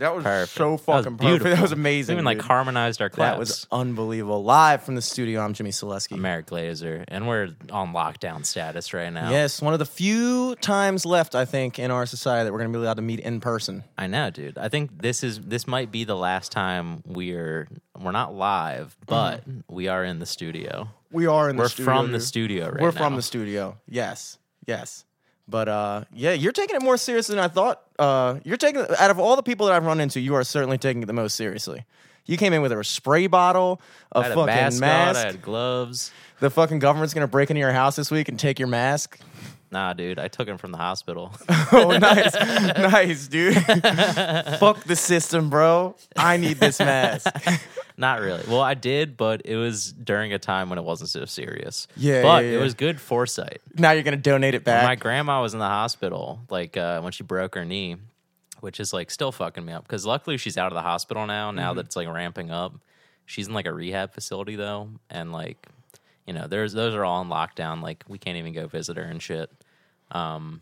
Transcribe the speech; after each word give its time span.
That 0.00 0.14
was 0.14 0.24
Perfect. 0.24 0.56
so 0.56 0.64
That 0.64 0.70
was 0.70 0.80
fucking 0.80 1.18
perfect. 1.18 1.44
That 1.44 1.60
was 1.60 1.72
amazing. 1.72 2.14
Even 2.14 2.24
like 2.24 2.38
dude. 2.38 2.46
harmonized 2.46 3.02
our 3.02 3.10
claps. 3.10 3.32
that 3.32 3.38
was 3.38 3.66
unbelievable. 3.70 4.42
Live 4.42 4.82
from 4.82 4.94
the 4.94 5.02
studio, 5.02 5.42
I'm 5.42 5.52
Jimmy 5.52 5.72
Selesky. 5.72 6.14
I'm 6.14 6.24
Eric 6.24 6.46
Glazer, 6.46 7.04
and 7.06 7.28
we're 7.28 7.50
on 7.70 7.92
lockdown 7.92 8.46
status 8.46 8.94
right 8.94 9.12
now. 9.12 9.28
Yes, 9.28 9.60
one 9.60 9.74
of 9.74 9.78
the 9.78 9.84
few 9.84 10.56
times 10.56 11.04
left, 11.04 11.34
I 11.34 11.44
think, 11.44 11.78
in 11.78 11.90
our 11.90 12.06
society 12.06 12.46
that 12.46 12.52
we're 12.52 12.60
going 12.60 12.72
to 12.72 12.78
be 12.78 12.82
allowed 12.82 12.94
to 12.94 13.02
meet 13.02 13.20
in 13.20 13.40
person. 13.40 13.84
I 13.98 14.06
know, 14.06 14.30
dude. 14.30 14.56
I 14.56 14.70
think 14.70 15.02
this 15.02 15.22
is 15.22 15.38
this 15.38 15.66
might 15.66 15.92
be 15.92 16.04
the 16.04 16.16
last 16.16 16.50
time 16.50 17.02
we're 17.04 17.68
we're 18.00 18.12
not 18.12 18.34
live, 18.34 18.96
mm-hmm. 19.02 19.04
but 19.06 19.44
we 19.68 19.88
are 19.88 20.02
in 20.02 20.18
the 20.18 20.26
studio. 20.26 20.88
We 21.12 21.26
are 21.26 21.50
in 21.50 21.56
the 21.56 21.64
We're 21.64 21.68
studio. 21.68 21.84
from 21.84 22.12
the 22.12 22.20
studio 22.20 22.70
right 22.70 22.80
We're 22.80 22.92
now. 22.92 22.98
from 22.98 23.16
the 23.16 23.22
studio. 23.22 23.76
Yes, 23.86 24.38
yes. 24.66 25.04
But 25.50 25.68
uh, 25.68 26.04
yeah, 26.14 26.32
you're 26.32 26.52
taking 26.52 26.76
it 26.76 26.82
more 26.82 26.96
seriously 26.96 27.34
than 27.34 27.44
I 27.44 27.48
thought. 27.48 27.82
Uh, 27.98 28.38
you're 28.44 28.56
taking 28.56 28.82
out 28.98 29.10
of 29.10 29.18
all 29.18 29.36
the 29.36 29.42
people 29.42 29.66
that 29.66 29.74
I've 29.74 29.84
run 29.84 30.00
into, 30.00 30.20
you 30.20 30.34
are 30.34 30.44
certainly 30.44 30.78
taking 30.78 31.02
it 31.02 31.06
the 31.06 31.12
most 31.12 31.36
seriously. 31.36 31.84
You 32.26 32.36
came 32.36 32.52
in 32.52 32.62
with 32.62 32.70
a 32.70 32.84
spray 32.84 33.26
bottle, 33.26 33.80
a 34.12 34.18
I 34.18 34.22
had 34.22 34.32
a 34.32 34.34
fucking 34.34 34.46
mask, 34.46 34.80
mask. 34.80 35.18
on, 35.18 35.24
I 35.24 35.26
had 35.26 35.42
gloves. 35.42 36.12
The 36.38 36.50
fucking 36.50 36.78
government's 36.78 37.12
gonna 37.12 37.26
break 37.26 37.50
into 37.50 37.60
your 37.60 37.72
house 37.72 37.96
this 37.96 38.10
week 38.10 38.28
and 38.28 38.38
take 38.38 38.58
your 38.58 38.68
mask. 38.68 39.18
Nah, 39.72 39.92
dude, 39.92 40.18
I 40.18 40.26
took 40.28 40.48
him 40.48 40.58
from 40.58 40.72
the 40.72 40.78
hospital. 40.78 41.32
Oh, 41.72 41.96
nice, 41.98 42.34
nice, 42.34 43.28
dude. 43.28 43.54
Fuck 44.58 44.82
the 44.84 44.96
system, 44.96 45.50
bro. 45.50 45.94
I 46.16 46.36
need 46.36 46.58
this 46.58 46.80
mask. 46.80 47.28
Not 47.96 48.20
really. 48.20 48.42
Well, 48.48 48.60
I 48.60 48.74
did, 48.74 49.16
but 49.16 49.42
it 49.44 49.54
was 49.56 49.92
during 49.92 50.32
a 50.32 50.38
time 50.40 50.68
when 50.68 50.78
it 50.80 50.82
wasn't 50.82 51.10
so 51.10 51.24
serious. 51.26 51.86
Yeah, 51.96 52.22
but 52.22 52.44
yeah, 52.44 52.52
it 52.52 52.56
was 52.60 52.74
good 52.74 53.00
foresight. 53.00 53.60
Now 53.76 53.92
you're 53.92 54.02
gonna 54.02 54.16
donate 54.16 54.54
it 54.54 54.64
back. 54.64 54.82
My 54.84 54.96
grandma 54.96 55.40
was 55.42 55.52
in 55.52 55.60
the 55.60 55.66
hospital, 55.66 56.40
like 56.50 56.76
uh, 56.76 57.00
when 57.02 57.12
she 57.12 57.22
broke 57.22 57.54
her 57.54 57.64
knee, 57.64 57.96
which 58.60 58.80
is 58.80 58.92
like 58.92 59.10
still 59.12 59.30
fucking 59.30 59.64
me 59.64 59.72
up. 59.72 59.84
Because 59.84 60.04
luckily 60.04 60.36
she's 60.36 60.58
out 60.58 60.68
of 60.72 60.74
the 60.74 60.82
hospital 60.82 61.26
now. 61.26 61.52
Now 61.52 61.68
Mm-hmm. 61.70 61.76
that 61.76 61.86
it's 61.86 61.94
like 61.96 62.08
ramping 62.08 62.50
up, 62.50 62.74
she's 63.26 63.46
in 63.46 63.54
like 63.54 63.66
a 63.66 63.72
rehab 63.72 64.12
facility 64.12 64.56
though, 64.56 64.88
and 65.08 65.30
like 65.32 65.68
you 66.26 66.32
know, 66.32 66.46
there's 66.46 66.72
those 66.72 66.94
are 66.94 67.04
all 67.04 67.20
in 67.22 67.28
lockdown. 67.28 67.82
Like 67.82 68.04
we 68.08 68.18
can't 68.18 68.36
even 68.36 68.52
go 68.52 68.66
visit 68.66 68.96
her 68.96 69.02
and 69.02 69.20
shit. 69.22 69.50
Um, 70.10 70.60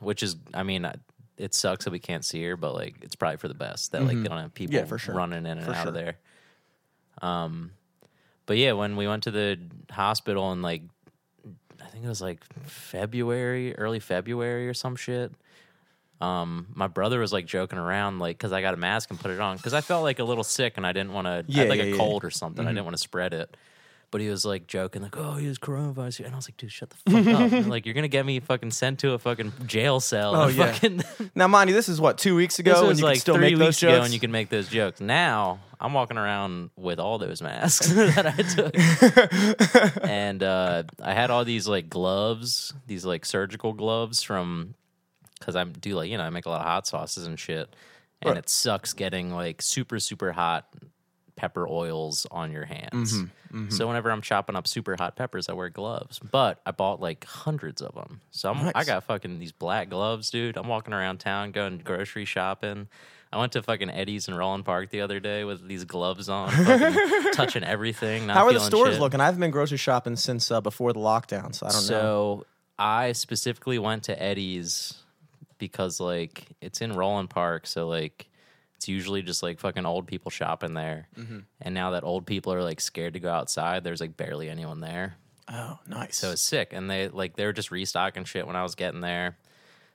which 0.00 0.22
is, 0.22 0.36
I 0.54 0.62
mean, 0.62 0.84
I- 0.86 0.94
it 1.36 1.54
sucks 1.54 1.84
that 1.84 1.92
we 1.92 1.98
can't 2.00 2.24
see 2.24 2.42
her, 2.44 2.56
but 2.56 2.74
like 2.74 2.96
it's 3.02 3.14
probably 3.14 3.36
for 3.36 3.46
the 3.48 3.54
best 3.54 3.92
that 3.92 4.02
like 4.04 4.16
they 4.22 4.28
don't 4.28 4.38
have 4.38 4.54
people 4.54 4.74
Mm-hmm. 4.74 4.84
Yeah, 4.84 4.88
for 4.88 4.98
sure. 4.98 5.14
running 5.14 5.46
in 5.46 5.58
and 5.58 5.62
For 5.64 5.70
out 5.72 5.82
sure. 5.82 5.88
of 5.88 5.94
there. 5.94 6.16
Um, 7.22 7.72
but 8.46 8.56
yeah, 8.56 8.72
when 8.72 8.96
we 8.96 9.06
went 9.06 9.22
to 9.24 9.30
the 9.30 9.58
hospital 9.90 10.50
and 10.52 10.62
like 10.62 10.82
I 11.80 11.86
think 11.86 12.04
it 12.04 12.08
was 12.08 12.20
like 12.20 12.42
February, 12.66 13.76
early 13.76 14.00
February 14.00 14.68
or 14.68 14.74
some 14.74 14.96
shit. 14.96 15.32
Um, 16.20 16.66
my 16.74 16.88
brother 16.88 17.20
was 17.20 17.32
like 17.32 17.46
joking 17.46 17.78
around, 17.78 18.18
like, 18.18 18.36
cause 18.38 18.50
I 18.52 18.60
got 18.60 18.74
a 18.74 18.76
mask 18.76 19.10
and 19.10 19.20
put 19.20 19.30
it 19.30 19.38
on, 19.38 19.56
cause 19.58 19.72
I 19.72 19.80
felt 19.80 20.02
like 20.02 20.18
a 20.18 20.24
little 20.24 20.42
sick 20.42 20.76
and 20.76 20.84
I 20.84 20.92
didn't 20.92 21.12
want 21.12 21.26
to, 21.26 21.30
I 21.30 21.44
Yeah, 21.46 21.58
had 21.62 21.68
like 21.68 21.78
yeah, 21.78 21.84
a 21.84 21.90
yeah. 21.90 21.96
cold 21.96 22.24
or 22.24 22.30
something. 22.30 22.66
I 22.66 22.70
didn't 22.70 22.84
want 22.84 22.96
to 22.96 23.00
spread 23.02 23.32
it. 23.34 23.56
But 24.10 24.22
he 24.22 24.30
was 24.30 24.46
like 24.46 24.66
joking, 24.66 25.02
like, 25.02 25.18
oh, 25.18 25.34
he 25.34 25.46
has 25.48 25.58
coronavirus. 25.58 26.24
And 26.24 26.32
I 26.32 26.36
was 26.36 26.48
like, 26.48 26.56
dude, 26.56 26.72
shut 26.72 26.88
the 26.88 26.96
fuck 26.96 27.26
up. 27.26 27.52
And, 27.52 27.68
like, 27.70 27.84
you're 27.84 27.92
going 27.92 28.04
to 28.04 28.08
get 28.08 28.24
me 28.24 28.40
fucking 28.40 28.70
sent 28.70 29.00
to 29.00 29.12
a 29.12 29.18
fucking 29.18 29.52
jail 29.66 30.00
cell. 30.00 30.34
Oh, 30.34 30.48
and 30.48 30.56
yeah. 30.56 30.72
fucking, 30.72 31.02
now, 31.34 31.46
mind 31.46 31.68
you, 31.68 31.76
this 31.76 31.90
is 31.90 32.00
what 32.00 32.16
two 32.16 32.34
weeks 32.34 32.58
ago 32.58 32.86
was 32.86 33.00
you 33.00 33.04
like 33.04 33.16
could 33.16 33.20
still 33.20 33.34
three 33.34 33.50
make 33.50 33.58
those 33.58 33.66
weeks 33.66 33.82
ago 33.82 33.92
jokes. 33.96 34.04
and 34.06 34.14
you 34.14 34.20
can 34.20 34.32
make 34.32 34.48
those 34.48 34.68
jokes. 34.68 35.02
Now 35.02 35.60
I'm 35.78 35.92
walking 35.92 36.16
around 36.16 36.70
with 36.74 36.98
all 36.98 37.18
those 37.18 37.42
masks 37.42 37.88
that 37.92 38.26
I 38.26 38.42
took. 38.42 40.02
and 40.04 40.42
uh, 40.42 40.84
I 41.02 41.12
had 41.12 41.30
all 41.30 41.44
these 41.44 41.68
like 41.68 41.90
gloves, 41.90 42.72
these 42.86 43.04
like 43.04 43.26
surgical 43.26 43.72
gloves 43.74 44.22
from, 44.22 44.74
because 45.38 45.54
I 45.54 45.64
do 45.64 45.94
like, 45.96 46.10
you 46.10 46.16
know, 46.16 46.24
I 46.24 46.30
make 46.30 46.46
a 46.46 46.50
lot 46.50 46.60
of 46.60 46.66
hot 46.66 46.86
sauces 46.86 47.26
and 47.26 47.38
shit. 47.38 47.74
And 48.22 48.30
Right. 48.30 48.38
it 48.38 48.48
sucks 48.48 48.94
getting 48.94 49.30
like 49.32 49.62
super, 49.62 50.00
super 50.00 50.32
hot 50.32 50.66
pepper 51.36 51.68
oils 51.68 52.26
on 52.32 52.50
your 52.50 52.64
hands. 52.64 53.12
Mm-hmm, 53.14 53.24
So 53.70 53.86
whenever 53.86 54.10
I'm 54.10 54.22
chopping 54.22 54.56
up 54.56 54.66
super 54.66 54.96
hot 54.96 55.16
peppers, 55.16 55.48
I 55.48 55.52
wear 55.52 55.68
gloves. 55.70 56.18
But 56.18 56.60
I 56.66 56.70
bought 56.70 57.00
like 57.00 57.24
hundreds 57.24 57.82
of 57.82 57.94
them. 57.94 58.20
So 58.30 58.50
I'm, 58.50 58.70
I 58.74 58.84
got 58.84 59.04
fucking 59.04 59.38
these 59.38 59.52
black 59.52 59.88
gloves, 59.88 60.30
dude. 60.30 60.56
I'm 60.56 60.68
walking 60.68 60.92
around 60.92 61.18
town 61.18 61.52
going 61.52 61.78
grocery 61.78 62.24
shopping. 62.24 62.88
I 63.32 63.38
went 63.38 63.52
to 63.52 63.62
fucking 63.62 63.90
Eddie's 63.90 64.28
in 64.28 64.34
Roland 64.34 64.64
Park 64.64 64.90
the 64.90 65.02
other 65.02 65.20
day 65.20 65.44
with 65.44 65.66
these 65.68 65.84
gloves 65.84 66.28
on, 66.28 66.50
touching 67.34 67.62
everything. 67.62 68.26
Not 68.26 68.36
How 68.36 68.46
are 68.46 68.52
the 68.52 68.60
stores 68.60 68.94
shit. 68.94 69.00
looking? 69.00 69.20
I 69.20 69.26
haven't 69.26 69.40
been 69.40 69.50
grocery 69.50 69.76
shopping 69.76 70.16
since 70.16 70.50
uh, 70.50 70.60
before 70.62 70.94
the 70.94 71.00
lockdown, 71.00 71.54
so 71.54 71.66
I 71.66 71.70
don't 71.70 71.82
know. 71.82 71.86
So 71.86 72.46
I 72.78 73.12
specifically 73.12 73.78
went 73.78 74.04
to 74.04 74.22
Eddie's 74.22 74.94
because 75.58 76.00
like 76.00 76.46
it's 76.62 76.80
in 76.80 76.94
Roland 76.94 77.28
Park, 77.28 77.66
so 77.66 77.86
like 77.86 78.27
it's 78.78 78.86
usually 78.86 79.22
just 79.22 79.42
like 79.42 79.58
fucking 79.58 79.84
old 79.84 80.06
people 80.06 80.30
shopping 80.30 80.74
there. 80.74 81.08
Mm-hmm. 81.18 81.40
And 81.60 81.74
now 81.74 81.90
that 81.90 82.04
old 82.04 82.26
people 82.26 82.54
are 82.54 82.62
like 82.62 82.80
scared 82.80 83.14
to 83.14 83.20
go 83.20 83.28
outside, 83.28 83.82
there's 83.82 84.00
like 84.00 84.16
barely 84.16 84.48
anyone 84.48 84.78
there. 84.78 85.16
Oh, 85.52 85.80
nice. 85.88 86.16
So 86.16 86.30
it's 86.30 86.40
sick. 86.40 86.68
And 86.72 86.88
they 86.88 87.08
like 87.08 87.34
they 87.34 87.44
were 87.44 87.52
just 87.52 87.72
restocking 87.72 88.22
shit 88.22 88.46
when 88.46 88.54
I 88.54 88.62
was 88.62 88.76
getting 88.76 89.00
there. 89.00 89.36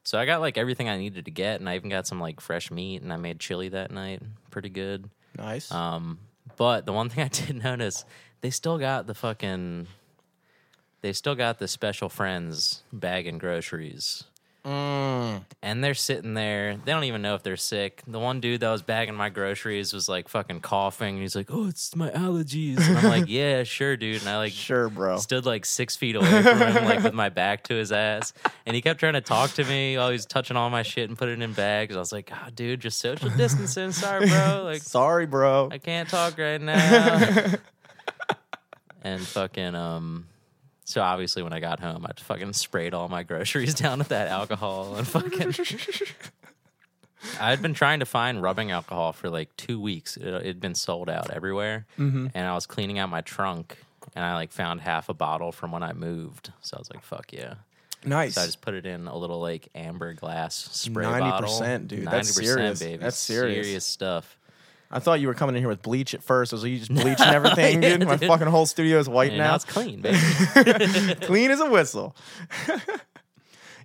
So 0.04 0.20
I 0.20 0.26
got 0.26 0.42
like 0.42 0.58
everything 0.58 0.90
I 0.90 0.98
needed 0.98 1.24
to 1.26 1.32
get, 1.32 1.62
and 1.62 1.70
I 1.70 1.76
even 1.76 1.90
got 1.90 2.06
some 2.06 2.20
like 2.20 2.42
fresh 2.42 2.72
meat, 2.72 3.02
and 3.02 3.14
I 3.14 3.16
made 3.16 3.40
chili 3.40 3.70
that 3.70 3.90
night, 3.90 4.22
pretty 4.52 4.68
good. 4.68 5.10
nice. 5.38 5.72
Um, 5.72 6.20
but 6.58 6.86
the 6.86 6.92
one 6.92 7.08
thing 7.10 7.24
I 7.24 7.30
did 7.30 7.64
notice, 7.64 8.04
they 8.42 8.50
still 8.50 8.78
got 8.78 9.08
the 9.08 9.14
fucking, 9.14 9.88
they 11.00 11.14
still 11.14 11.36
got 11.36 11.58
the 11.60 11.70
special 11.70 12.10
friends 12.10 12.84
bagging 12.92 13.38
groceries. 13.38 14.26
Mm. 14.66 15.44
And 15.62 15.84
they're 15.84 15.94
sitting 15.94 16.34
there. 16.36 16.78
They 16.78 16.92
don't 16.94 17.04
even 17.04 17.22
know 17.22 17.36
if 17.36 17.44
they're 17.44 17.58
sick. 17.58 18.02
The 18.08 18.20
one 18.20 18.40
dude 18.40 18.62
that 18.62 18.70
was 18.72 18.82
bagging 18.82 19.16
my 19.16 19.28
groceries 19.30 19.92
was 19.94 20.08
like 20.08 20.30
fucking 20.30 20.62
coughing. 20.62 21.16
And 21.16 21.22
he's 21.22 21.36
like, 21.36 21.50
"Oh, 21.52 21.68
it's 21.68 21.96
my 21.98 22.10
allergies." 22.12 22.80
And 22.80 22.98
I'm 22.98 23.06
like, 23.06 23.26
"Yeah, 23.28 23.64
sure, 23.64 23.98
dude." 23.98 24.22
And 24.22 24.30
I 24.30 24.38
like 24.38 24.54
Sure, 24.54 24.88
bro. 24.90 25.18
stood 25.18 25.46
like 25.46 25.66
six 25.66 25.98
feet 25.98 26.16
away 26.16 26.42
from 26.44 26.58
him, 26.60 26.86
like 26.86 27.04
with 27.04 27.14
my 27.14 27.28
back 27.44 27.64
to 27.66 27.74
his 27.76 27.92
ass. 27.92 28.32
And 28.66 28.74
he 28.76 28.82
kept 28.82 29.00
trying 29.02 29.14
to 29.14 29.22
talk 29.22 29.52
to 29.56 29.66
me 29.66 29.98
while 29.98 30.08
he 30.10 30.14
was 30.14 30.26
touching 30.26 30.56
all 30.56 30.70
my 30.70 30.84
shit 30.84 31.10
and 31.10 31.18
putting 31.18 31.42
it 31.42 31.44
in 31.44 31.52
bags. 31.54 31.96
I 31.96 32.00
was 32.00 32.14
like, 32.14 32.30
"God, 32.30 32.56
dude, 32.56 32.80
just 32.80 33.00
social 33.00 33.30
distancing. 33.38 33.92
Sorry, 33.92 34.28
bro. 34.28 34.62
Like, 34.64 34.82
Sorry, 34.82 35.26
bro. 35.26 35.70
I 35.72 35.78
can't 35.78 36.08
talk 36.08 36.38
right 36.38 36.62
now. 36.62 37.54
and 39.02 39.22
fucking 39.22 39.76
um 39.76 40.28
so 40.86 41.02
obviously 41.02 41.44
when 41.44 41.54
I 41.54 41.60
got 41.60 41.80
home 41.80 42.06
I 42.06 42.12
fucking 42.20 42.54
sprayed 42.54 42.94
all 42.94 43.10
my 43.10 43.24
groceries 43.24 43.74
down 43.76 44.00
with 44.00 44.10
that 44.10 44.28
alcohol 44.28 44.96
and 44.96 45.08
fucking 45.08 45.54
I'd 47.40 47.62
been 47.62 47.74
trying 47.74 48.00
to 48.00 48.06
find 48.06 48.42
rubbing 48.42 48.72
alcohol 48.72 49.14
for 49.14 49.30
like 49.30 49.56
two 49.56 49.80
weeks. 49.80 50.18
It 50.18 50.46
had 50.46 50.60
been 50.60 50.76
sold 50.76 51.10
out 51.10 51.32
everywhere. 51.32 51.86
Mm-hmm. 51.98 52.28
And 52.34 52.48
I 52.48 52.54
was 52.54 52.66
cleaning 52.66 53.00
out 53.00 53.10
my 53.10 53.22
trunk 53.22 53.78
and 54.16 54.24
I 54.24 54.36
like 54.36 54.52
found 54.52 54.82
half 54.82 55.10
a 55.10 55.14
bottle 55.14 55.52
from 55.52 55.72
when 55.72 55.84
I 55.84 55.94
moved. 55.94 56.52
So 56.62 56.78
I 56.78 56.80
was 56.80 56.90
like, 56.94 57.04
fuck 57.04 57.32
yeah. 57.32 57.56
nice. 58.06 58.36
So 58.36 58.42
I 58.42 58.46
just 58.46 58.62
put 58.62 58.74
it 58.74 58.86
in 58.86 59.08
a 59.08 59.18
little 59.18 59.40
like 59.40 59.70
amber 59.74 60.14
glass 60.14 60.56
spray 60.56 61.06
90%, 61.06 61.20
bottle. 61.20 61.80
dude. 61.80 62.08
That's 62.08 62.30
serious. 62.30 62.80
baby. 62.80 62.98
That's 62.98 63.18
serious. 63.18 63.66
Serious 63.66 63.86
stuff. 63.86 64.38
I 64.96 65.00
thought 65.00 65.20
you 65.20 65.28
were 65.28 65.34
coming 65.34 65.56
in 65.56 65.62
here 65.64 65.70
with 65.70 65.82
bleach 65.82 66.14
at 66.14 66.22
first. 66.22 66.54
I 66.54 66.56
was 66.56 66.64
like, 66.64 66.72
you 66.72 66.78
just 66.78 66.94
bleaching 66.94 67.26
everything, 67.26 67.82
Yeah, 67.82 67.98
dude. 67.98 68.08
My 68.08 68.16
dude. 68.16 68.28
fucking 68.30 68.48
whole 68.48 68.68
studio 68.68 69.00
is 69.00 69.10
white 69.10 69.32
now 69.34 69.38
now. 69.50 69.56
it's 69.56 69.66
clean, 69.66 70.02
baby. 70.02 70.18
Clean 71.22 71.50
as 71.50 71.60
a 71.60 71.70
whistle. 71.70 72.16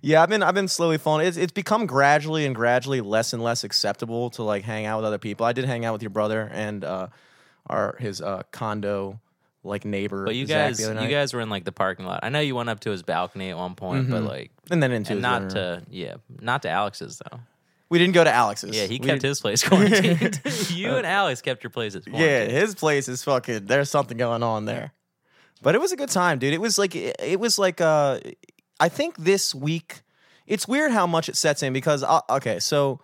yeah, 0.01 0.21
I've 0.23 0.29
been 0.29 0.43
I've 0.43 0.53
been 0.53 0.67
slowly 0.67 0.97
falling. 0.97 1.27
It's 1.27 1.35
it's 1.37 1.51
become 1.51 1.85
gradually 1.85 2.45
and 2.45 2.55
gradually 2.55 3.01
less 3.01 3.33
and 3.33 3.43
less 3.43 3.63
acceptable 3.63 4.29
to 4.31 4.43
like 4.43 4.63
hang 4.63 4.85
out 4.85 4.99
with 4.99 5.05
other 5.05 5.17
people. 5.17 5.45
I 5.45 5.51
did 5.53 5.65
hang 5.65 5.83
out 5.83 5.93
with 5.93 6.01
your 6.03 6.11
brother 6.11 6.49
and 6.53 6.83
uh 6.85 7.07
our 7.67 7.95
his 7.99 8.21
uh 8.21 8.43
condo 8.51 9.19
like 9.63 9.83
neighbor. 9.83 10.25
But 10.25 10.35
you 10.35 10.45
Zach, 10.45 10.77
guys, 10.77 10.79
you 10.79 11.07
guys 11.09 11.33
were 11.33 11.41
in 11.41 11.49
like 11.49 11.65
the 11.65 11.71
parking 11.73 12.05
lot. 12.05 12.21
I 12.23 12.29
know 12.29 12.39
you 12.39 12.55
went 12.55 12.69
up 12.69 12.79
to 12.81 12.91
his 12.91 13.03
balcony 13.03 13.49
at 13.49 13.57
one 13.57 13.75
point, 13.75 14.09
but 14.09 14.23
like, 14.23 14.51
and 14.71 14.81
then 14.81 14.91
into 14.93 15.11
and 15.11 15.17
his 15.17 15.21
not 15.21 15.41
room. 15.41 15.49
to, 15.51 15.83
yeah, 15.89 16.15
not 16.39 16.61
to 16.61 16.69
Alex's 16.69 17.21
though. 17.29 17.39
We 17.89 17.97
didn't 17.99 18.13
go 18.13 18.23
to 18.23 18.31
Alex's. 18.31 18.75
Yeah, 18.75 18.83
he 18.85 18.99
We 18.99 19.07
kept 19.07 19.21
did- 19.21 19.27
his 19.27 19.41
place 19.41 19.63
quarantined. 19.67 20.41
you 20.71 20.95
and 20.95 21.05
Alex 21.05 21.41
kept 21.41 21.63
your 21.63 21.71
places 21.71 22.03
Yeah, 22.05 22.11
quarantined. 22.13 22.51
his 22.51 22.75
place 22.75 23.07
is 23.07 23.23
fucking. 23.23 23.65
There's 23.65 23.89
something 23.89 24.17
going 24.17 24.43
on 24.43 24.65
there, 24.65 24.91
but 25.61 25.75
it 25.75 25.81
was 25.81 25.91
a 25.91 25.95
good 25.97 26.09
time, 26.09 26.39
dude. 26.39 26.53
It 26.53 26.61
was 26.61 26.77
like 26.77 26.95
it, 26.95 27.15
it 27.19 27.39
was 27.39 27.57
like 27.59 27.81
uh, 27.81 28.19
I 28.79 28.89
think 28.89 29.17
this 29.17 29.53
week. 29.53 30.01
It's 30.47 30.67
weird 30.67 30.91
how 30.91 31.05
much 31.05 31.29
it 31.29 31.35
sets 31.37 31.61
in 31.61 31.73
because 31.73 32.01
uh, 32.03 32.21
okay, 32.29 32.59
so 32.59 33.01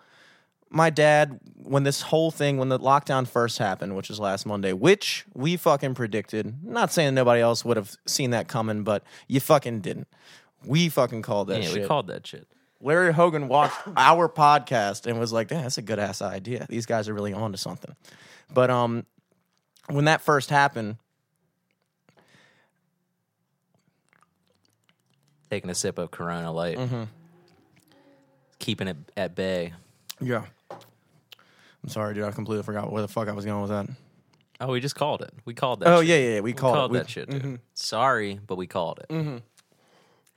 my 0.68 0.90
dad 0.90 1.38
when 1.62 1.84
this 1.84 2.02
whole 2.02 2.32
thing 2.32 2.58
when 2.58 2.68
the 2.70 2.78
lockdown 2.78 3.24
first 3.26 3.58
happened, 3.58 3.94
which 3.94 4.08
was 4.08 4.18
last 4.18 4.46
Monday, 4.46 4.72
which 4.72 5.24
we 5.32 5.56
fucking 5.56 5.94
predicted. 5.94 6.64
Not 6.64 6.92
saying 6.92 7.14
nobody 7.14 7.40
else 7.40 7.64
would 7.64 7.76
have 7.76 7.94
seen 8.04 8.30
that 8.30 8.48
coming, 8.48 8.82
but 8.82 9.04
you 9.28 9.38
fucking 9.38 9.80
didn't. 9.80 10.08
We 10.64 10.88
fucking 10.88 11.22
called 11.22 11.46
that 11.48 11.62
yeah, 11.62 11.68
shit. 11.68 11.82
we 11.82 11.86
called 11.86 12.08
that 12.08 12.26
shit. 12.26 12.48
Larry 12.80 13.12
Hogan 13.12 13.48
watched 13.48 13.76
our 13.96 14.28
podcast 14.28 15.06
and 15.06 15.18
was 15.18 15.32
like, 15.32 15.48
"Damn, 15.48 15.62
that's 15.62 15.78
a 15.78 15.82
good 15.82 15.98
ass 15.98 16.20
idea. 16.22 16.66
These 16.68 16.86
guys 16.86 17.08
are 17.08 17.14
really 17.14 17.32
on 17.32 17.52
to 17.52 17.58
something." 17.58 17.94
But 18.52 18.70
um, 18.70 19.06
when 19.88 20.04
that 20.06 20.20
first 20.20 20.50
happened, 20.50 20.96
Taking 25.50 25.70
a 25.70 25.74
sip 25.74 25.98
of 25.98 26.10
Corona 26.10 26.50
Light, 26.52 26.76
Mm-hmm. 26.76 27.04
keeping 28.58 28.88
it 28.88 28.96
at 29.16 29.36
bay. 29.36 29.72
yeah, 30.20 30.44
I'm 30.72 31.88
sorry, 31.88 32.14
dude. 32.14 32.24
I 32.24 32.32
completely 32.32 32.64
forgot 32.64 32.90
where 32.90 33.00
the 33.02 33.06
fuck 33.08 33.28
I 33.28 33.32
was 33.32 33.44
going 33.44 33.62
with 33.62 33.70
that. 33.70 33.86
Oh, 34.60 34.72
we 34.72 34.80
just 34.80 34.96
called 34.96 35.22
it. 35.22 35.32
We 35.44 35.54
called 35.54 35.80
that. 35.80 35.88
Oh 35.88 36.00
shit. 36.00 36.08
yeah, 36.08 36.16
yeah, 36.16 36.28
yeah. 36.34 36.40
We 36.40 36.50
We 36.50 36.52
called, 36.54 36.74
called 36.74 36.90
it. 36.90 36.92
We- 36.94 36.98
that 36.98 37.08
shit, 37.10 37.30
dude. 37.30 37.60
Sorry, 37.74 38.40
but 38.44 38.56
we 38.56 38.66
called 38.66 39.00
it. 39.08 39.42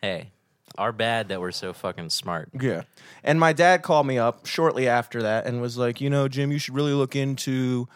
Hey, 0.02 0.30
our 0.78 0.92
bad 0.92 1.30
that 1.30 1.40
we're 1.40 1.52
so 1.52 1.74
fucking 1.74 2.10
smart. 2.10 2.50
Yeah. 2.60 2.84
And 3.24 3.40
my 3.40 3.54
dad 3.54 3.82
called 3.82 4.08
me 4.08 4.18
up 4.18 4.46
shortly 4.46 4.88
after 4.88 5.24
that 5.24 5.46
and 5.46 5.62
was 5.62 5.78
like, 5.78 6.02
you 6.02 6.10
know, 6.10 6.28
Jim, 6.28 6.52
you 6.52 6.60
should 6.60 6.76
really 6.76 6.94
look 6.94 7.16
into 7.16 7.88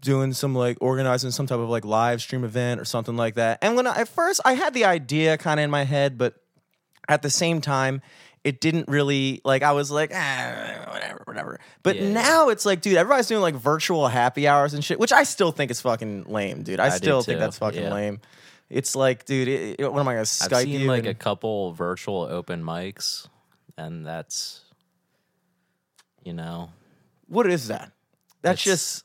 doing 0.00 0.32
some 0.32 0.54
like 0.54 0.76
organizing 0.80 1.30
some 1.30 1.46
type 1.46 1.58
of 1.58 1.68
like 1.68 1.84
live 1.84 2.20
stream 2.20 2.44
event 2.44 2.80
or 2.80 2.84
something 2.84 3.16
like 3.16 3.34
that. 3.36 3.58
And 3.62 3.76
when 3.76 3.86
I, 3.86 4.00
at 4.00 4.08
first 4.08 4.40
I 4.44 4.54
had 4.54 4.74
the 4.74 4.84
idea 4.84 5.38
kind 5.38 5.60
of 5.60 5.64
in 5.64 5.70
my 5.70 5.84
head, 5.84 6.18
but 6.18 6.34
at 7.08 7.22
the 7.22 7.30
same 7.30 7.60
time, 7.60 8.02
it 8.44 8.60
didn't 8.60 8.88
really 8.88 9.40
like 9.44 9.62
I 9.62 9.72
was 9.72 9.90
like 9.90 10.12
ah, 10.14 10.90
whatever 10.92 11.22
whatever. 11.24 11.60
But 11.82 11.96
Yeah. 11.96 12.12
now 12.12 12.48
it's 12.50 12.64
like, 12.66 12.80
dude, 12.80 12.96
everybody's 12.96 13.26
doing 13.26 13.40
like 13.42 13.54
virtual 13.54 14.06
happy 14.08 14.46
hours 14.46 14.74
and 14.74 14.84
shit, 14.84 15.00
which 15.00 15.12
I 15.12 15.24
still 15.24 15.50
think 15.50 15.70
is 15.70 15.80
fucking 15.80 16.24
lame, 16.24 16.62
dude. 16.62 16.78
I, 16.78 16.86
I 16.86 16.90
still 16.90 17.22
think 17.22 17.40
that's 17.40 17.58
fucking 17.58 17.82
yeah. 17.82 17.94
lame. 17.94 18.20
It's 18.68 18.96
like, 18.96 19.24
dude, 19.24 19.48
it, 19.48 19.80
it- 19.80 19.92
what 19.92 20.00
am 20.00 20.08
I 20.08 20.14
gonna 20.14 20.22
Skype 20.24 20.52
I've 20.52 20.62
seen 20.64 20.80
you? 20.80 20.88
like 20.88 21.06
a 21.06 21.14
couple 21.14 21.72
virtual 21.72 22.22
open 22.22 22.62
mics, 22.64 23.28
and 23.78 24.04
that's, 24.04 24.62
you 26.24 26.32
know, 26.32 26.70
what 27.28 27.46
is 27.46 27.68
that? 27.68 27.92
That's 28.42 28.66
It's- 28.66 28.78
just 28.78 29.02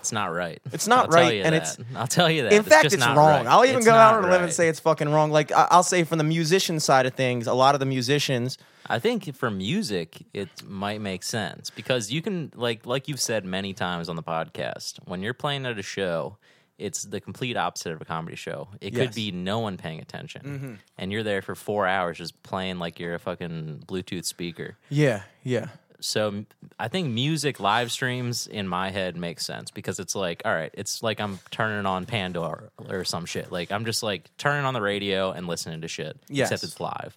it's 0.00 0.12
not 0.12 0.32
right. 0.32 0.60
It's 0.72 0.86
not 0.86 1.06
I'll 1.06 1.10
right, 1.12 1.42
and 1.44 1.54
that. 1.54 1.62
it's- 1.62 1.78
I'll 1.96 2.06
tell 2.06 2.30
you 2.30 2.42
that. 2.44 2.52
In 2.52 2.62
fact, 2.62 2.84
just 2.84 2.94
it's 2.96 3.00
not 3.04 3.16
wrong. 3.16 3.44
right. 3.44 3.46
I'll 3.46 3.64
even 3.64 3.78
It's 3.78 3.86
go 3.86 3.94
out 3.94 4.14
on 4.16 4.24
a 4.24 4.30
limb 4.30 4.42
and 4.44 4.52
say 4.52 4.68
it's 4.68 4.80
fucking 4.80 5.08
wrong. 5.08 5.30
Like 5.30 5.50
I- 5.52 5.68
I'll 5.70 5.82
say 5.82 6.04
from 6.04 6.18
the 6.18 6.24
musician 6.24 6.80
side 6.80 7.06
of 7.06 7.14
things, 7.14 7.46
a 7.46 7.54
lot 7.54 7.74
of 7.74 7.80
the 7.80 7.86
musicians, 7.86 8.58
I 8.86 8.98
think 8.98 9.34
for 9.34 9.50
music, 9.50 10.24
it 10.34 10.48
might 10.66 11.00
make 11.00 11.22
sense 11.22 11.70
because 11.70 12.10
you 12.12 12.20
can 12.22 12.52
like 12.54 12.84
like 12.86 13.08
you've 13.08 13.20
said 13.20 13.44
many 13.46 13.72
times 13.72 14.08
on 14.08 14.16
the 14.16 14.22
podcast. 14.22 14.98
When 15.06 15.22
you're 15.22 15.32
playing 15.34 15.64
at 15.66 15.78
a 15.78 15.82
show, 15.82 16.36
it's 16.78 17.02
the 17.04 17.20
complete 17.20 17.56
opposite 17.56 17.92
of 17.92 18.00
a 18.00 18.04
comedy 18.04 18.36
show. 18.36 18.68
It 18.80 18.92
Yes. 18.92 19.00
Mm-hmm. 19.00 19.06
could 19.06 19.14
be 19.14 19.30
no 19.32 19.60
one 19.60 19.76
paying 19.76 20.00
attention, 20.00 20.80
and 20.98 21.12
you're 21.12 21.22
there 21.22 21.42
for 21.42 21.54
four 21.54 21.86
hours 21.86 22.18
just 22.18 22.42
playing 22.42 22.78
like 22.78 22.98
you're 22.98 23.14
a 23.14 23.18
fucking 23.18 23.84
Bluetooth 23.86 24.24
speaker. 24.24 24.76
yeah, 24.88 25.22
yeah, 25.42 25.68
So 26.00 26.44
I 26.78 26.88
think 26.88 27.08
music 27.12 27.60
live 27.60 27.90
streams 27.92 28.46
in 28.46 28.66
my 28.68 28.90
head 28.90 29.16
makes 29.16 29.46
sense 29.46 29.70
because 29.70 29.98
it's 29.98 30.14
like, 30.14 30.42
all 30.44 30.52
right, 30.52 30.70
it's 30.74 31.02
like 31.02 31.20
I'm 31.20 31.38
turning 31.50 31.86
on 31.86 32.04
Pandora 32.06 32.64
or 32.88 33.04
some 33.04 33.24
shit. 33.24 33.50
Like 33.52 33.70
I'm 33.72 33.84
just 33.84 34.02
like 34.02 34.28
turning 34.36 34.66
on 34.66 34.74
the 34.74 34.82
radio 34.82 35.30
and 35.30 35.46
listening 35.46 35.80
to 35.82 35.88
shit. 35.88 36.16
Yes. 36.28 36.50
Except 36.50 36.64
it's 36.72 36.80
live. 36.80 37.16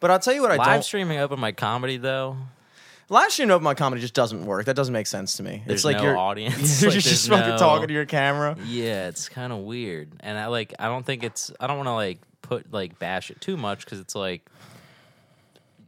but 0.00 0.10
I'll 0.10 0.18
tell 0.20 0.34
you 0.34 0.40
what 0.42 0.52
I 0.52 0.56
live 0.56 0.66
don't. 0.66 0.84
streaming 0.84 1.18
open 1.18 1.38
my 1.40 1.52
comedy 1.52 1.96
though. 1.98 2.36
Live 3.08 3.30
stream 3.32 3.50
open 3.50 3.64
my 3.64 3.74
comedy 3.74 4.00
just 4.00 4.14
doesn't 4.14 4.44
work. 4.46 4.66
That 4.66 4.76
doesn't 4.76 4.92
make 4.92 5.06
sense 5.06 5.36
to 5.36 5.42
me. 5.42 5.62
There's 5.66 5.80
it's 5.80 5.84
like 5.84 5.96
no 5.98 6.02
you're 6.04 6.16
audience. 6.16 6.80
You're 6.82 6.90
Like, 6.90 7.00
just 7.00 7.28
fucking 7.28 7.48
no- 7.50 7.58
talking 7.58 7.88
to 7.88 7.94
your 7.94 8.06
camera. 8.06 8.56
Yeah, 8.66 9.08
it's 9.08 9.28
kind 9.28 9.52
of 9.52 9.60
weird, 9.60 10.10
and 10.20 10.38
I 10.38 10.46
like. 10.46 10.74
I 10.78 10.86
don't 10.86 11.04
think 11.04 11.22
it's. 11.24 11.52
I 11.60 11.66
don't 11.66 11.76
want 11.76 11.88
to 11.88 11.94
like 11.94 12.18
put 12.42 12.72
like 12.72 12.98
bash 12.98 13.30
it 13.30 13.40
too 13.40 13.56
much 13.56 13.84
because 13.84 14.00
it's 14.00 14.14
like, 14.14 14.42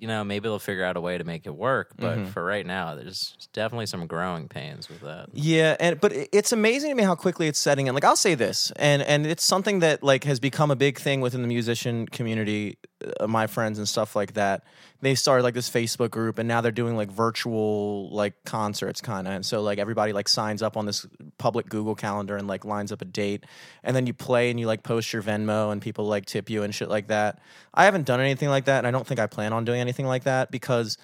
you 0.01 0.09
know, 0.09 0.23
maybe 0.25 0.43
they'll 0.49 0.59
figure 0.59 0.85
out 0.85 0.97
a 0.97 1.01
way 1.01 1.17
to 1.17 1.25
make 1.25 1.47
it 1.47 1.55
work. 1.55 1.93
But 1.97 2.19
Mm-hmm. 2.19 2.31
for 2.31 2.45
right 2.45 2.67
now, 2.67 2.95
there's 2.95 3.37
definitely 3.53 3.87
some 3.87 4.07
growing 4.07 4.49
pains 4.49 4.89
with 4.89 5.01
that. 5.01 5.29
Yeah, 5.33 5.77
and 5.81 6.01
but 6.01 6.13
it's 6.13 6.53
amazing 6.53 6.91
to 6.91 6.95
me 6.95 7.03
how 7.03 7.15
quickly 7.15 7.49
it's 7.49 7.59
setting 7.59 7.87
in. 7.87 7.95
Like 7.95 8.05
I'll 8.05 8.17
say 8.17 8.35
this, 8.35 8.71
and 8.77 9.03
and 9.03 9.27
it's 9.27 9.45
something 9.45 9.79
that 9.81 10.03
like 10.03 10.25
has 10.25 10.41
become 10.41 10.71
a 10.71 10.77
big 10.77 10.99
thing 10.99 11.21
within 11.21 11.43
the 11.43 11.49
musician 11.49 12.07
community, 12.07 12.77
Uh, 13.21 13.27
my 13.27 13.47
friends 13.47 13.79
and 13.79 13.89
stuff 13.89 14.17
like 14.17 14.35
that. 14.35 14.65
They 15.01 15.15
started 15.15 15.43
like 15.43 15.55
this 15.55 15.69
Facebook 15.69 16.11
group, 16.11 16.39
and 16.39 16.49
now 16.49 16.61
they're 16.61 16.73
doing 16.73 16.97
like 16.97 17.11
virtual 17.11 18.09
like 18.11 18.45
concerts, 18.45 19.01
kind 19.01 19.27
of. 19.27 19.35
And 19.35 19.45
so 19.45 19.63
like 19.63 19.79
everybody 19.79 20.13
like 20.13 20.29
signs 20.29 20.63
up 20.63 20.77
on 20.77 20.87
this 20.87 21.07
public 21.39 21.69
Google 21.69 21.95
Calendar 21.95 22.37
and 22.37 22.47
like 22.47 22.65
lines 22.65 22.93
up 22.93 23.03
a 23.03 23.05
date, 23.05 23.45
and 23.83 23.95
then 23.95 24.07
you 24.07 24.15
play 24.15 24.51
and 24.51 24.59
you 24.59 24.67
like 24.67 24.83
post 24.83 25.13
your 25.13 25.23
Venmo, 25.23 25.73
and 25.73 25.83
people 25.83 26.07
like 26.07 26.27
tip 26.27 26.49
you 26.49 26.63
and 26.63 26.75
shit 26.75 26.89
like 26.89 27.09
that. 27.09 27.41
I 27.73 27.85
haven't 27.85 28.07
done 28.07 28.21
anything 28.21 28.49
like 28.49 28.67
that, 28.67 28.79
and 28.79 28.87
I 28.87 28.91
don't 28.91 29.07
think 29.07 29.21
I 29.21 29.27
plan 29.27 29.53
on 29.53 29.65
doing 29.65 29.81
anything 29.81 30.07
like 30.07 30.25
that 30.25 30.51
because 30.51 30.97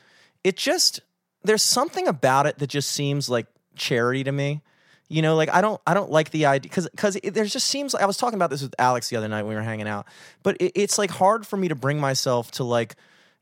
it 0.45 0.57
just 0.57 1.01
there's 1.43 1.63
something 1.63 2.09
about 2.09 2.47
it 2.47 2.59
that 2.59 2.69
just 2.69 2.91
seems 2.91 3.29
like 3.29 3.47
charity 3.77 4.25
to 4.25 4.33
me. 4.33 4.63
You 5.11 5.23
know, 5.23 5.35
like 5.35 5.53
I 5.53 5.61
don't, 5.61 5.81
I 5.89 5.93
don't 5.93 6.13
like 6.13 6.31
the 6.31 6.47
idea 6.47 6.71
because 6.71 6.89
because 6.89 7.19
there's 7.23 7.53
just 7.53 7.67
seems 7.67 7.93
like 7.93 8.03
I 8.03 8.07
was 8.07 8.17
talking 8.17 8.37
about 8.37 8.49
this 8.49 8.63
with 8.63 8.77
Alex 8.79 9.09
the 9.09 9.17
other 9.17 9.27
night 9.27 9.43
when 9.43 9.49
we 9.51 9.55
were 9.57 9.63
hanging 9.63 9.89
out, 9.89 10.07
but 10.45 10.57
it, 10.61 10.71
it's 10.77 10.99
like 10.99 11.11
hard 11.11 11.45
for 11.45 11.57
me 11.57 11.67
to 11.67 11.75
bring 11.75 11.99
myself 11.99 12.53
to 12.53 12.65
like, 12.65 12.95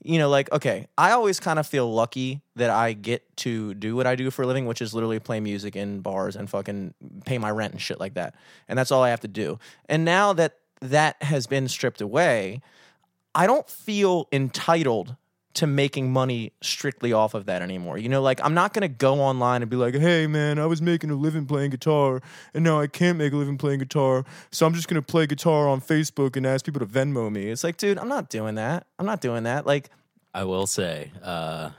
you 0.03 0.19
know, 0.19 0.31
like 0.31 0.51
okay, 0.51 0.87
I 0.97 1.11
always 1.11 1.39
kind 1.39 1.59
of 1.59 1.67
feel 1.67 1.93
lucky 1.93 2.41
that 2.57 2.71
I 2.71 2.95
get 2.95 3.37
to 3.39 3.75
do 3.75 3.95
what 3.95 4.07
I 4.07 4.17
do 4.17 4.31
for 4.31 4.45
a 4.45 4.47
living, 4.47 4.65
which 4.65 4.81
is 4.81 4.95
literally 4.95 5.19
play 5.19 5.41
music 5.41 5.77
in 5.77 6.01
bars 6.01 6.37
and 6.37 6.49
fucking 6.49 6.95
pay 7.27 7.37
my 7.37 7.51
rent 7.51 7.75
and 7.75 7.83
shit 7.83 8.01
like 8.01 8.15
that, 8.15 8.35
and 8.67 8.79
that's 8.79 8.91
all 8.91 9.03
I 9.03 9.11
have 9.11 9.21
to 9.21 9.29
do. 9.29 9.59
And 9.91 10.07
now 10.07 10.33
that 10.33 10.57
that 10.81 11.23
has 11.23 11.47
been 11.47 11.69
stripped 11.69 12.01
away, 12.01 12.63
I 13.35 13.47
don't 13.47 13.69
feel 13.69 14.27
entitled 14.33 15.17
to 15.55 15.67
making 15.67 16.13
money 16.13 16.53
strictly 16.61 17.13
off 17.13 17.35
of 17.35 17.47
that 17.47 17.63
anymore. 17.63 17.99
You 17.99 18.09
know, 18.09 18.23
like 18.23 18.41
I'm 18.45 18.55
not 18.55 18.73
gonna 18.75 18.87
go 18.89 19.15
online 19.21 19.63
and 19.63 19.71
be 19.71 19.77
like, 19.77 19.95
"Hey, 19.95 20.27
man, 20.27 20.59
I 20.59 20.67
was 20.67 20.81
making 20.81 21.11
a 21.11 21.15
living 21.17 21.47
playing 21.47 21.71
guitar, 21.71 22.21
and 22.55 22.63
now 22.63 22.81
I 22.81 22.87
can't 22.87 23.19
make 23.19 23.33
a 23.33 23.37
living 23.37 23.59
playing 23.59 23.81
guitar, 23.81 24.25
so 24.53 24.67
I'm 24.67 24.75
just 24.75 24.89
gonna 24.89 25.03
play 25.03 25.27
guitar 25.27 25.69
on 25.69 25.81
Facebook 25.81 26.37
and 26.37 26.47
ask 26.47 26.65
people 26.65 26.81
to 26.81 26.87
Venmo 26.87 27.33
me." 27.33 27.49
It's 27.49 27.65
like, 27.65 27.77
dude, 27.77 27.99
I'm 27.99 28.09
not 28.09 28.29
doing 28.31 28.55
that. 28.57 28.87
I'm 28.99 29.07
not 29.07 29.21
doing 29.21 29.45
that. 29.45 29.67
Like, 29.67 29.91
I 30.35 30.45
will 30.45 30.67
say, 30.67 31.11
uh, 31.23 31.71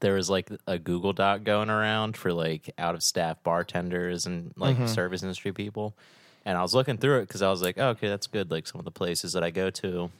there 0.00 0.14
was 0.14 0.28
like 0.28 0.50
a 0.66 0.78
Google 0.78 1.12
Doc 1.12 1.44
going 1.44 1.70
around 1.70 2.16
for 2.16 2.32
like 2.32 2.74
out 2.76 2.94
of 2.94 3.02
staff 3.02 3.42
bartenders 3.44 4.26
and 4.26 4.52
like 4.56 4.76
Mm-hmm. 4.76 4.86
service 4.88 5.22
industry 5.22 5.52
people. 5.52 5.96
And 6.44 6.58
I 6.58 6.62
was 6.62 6.74
looking 6.74 6.98
through 6.98 7.18
it 7.20 7.28
because 7.28 7.40
I 7.40 7.48
was 7.50 7.62
like, 7.62 7.76
oh, 7.78 7.90
okay, 7.90 8.08
that's 8.08 8.26
good. 8.26 8.50
Like 8.50 8.66
some 8.66 8.78
of 8.80 8.84
the 8.84 8.90
places 8.90 9.32
that 9.32 9.42
I 9.42 9.50
go 9.50 9.70
to, 9.70 10.10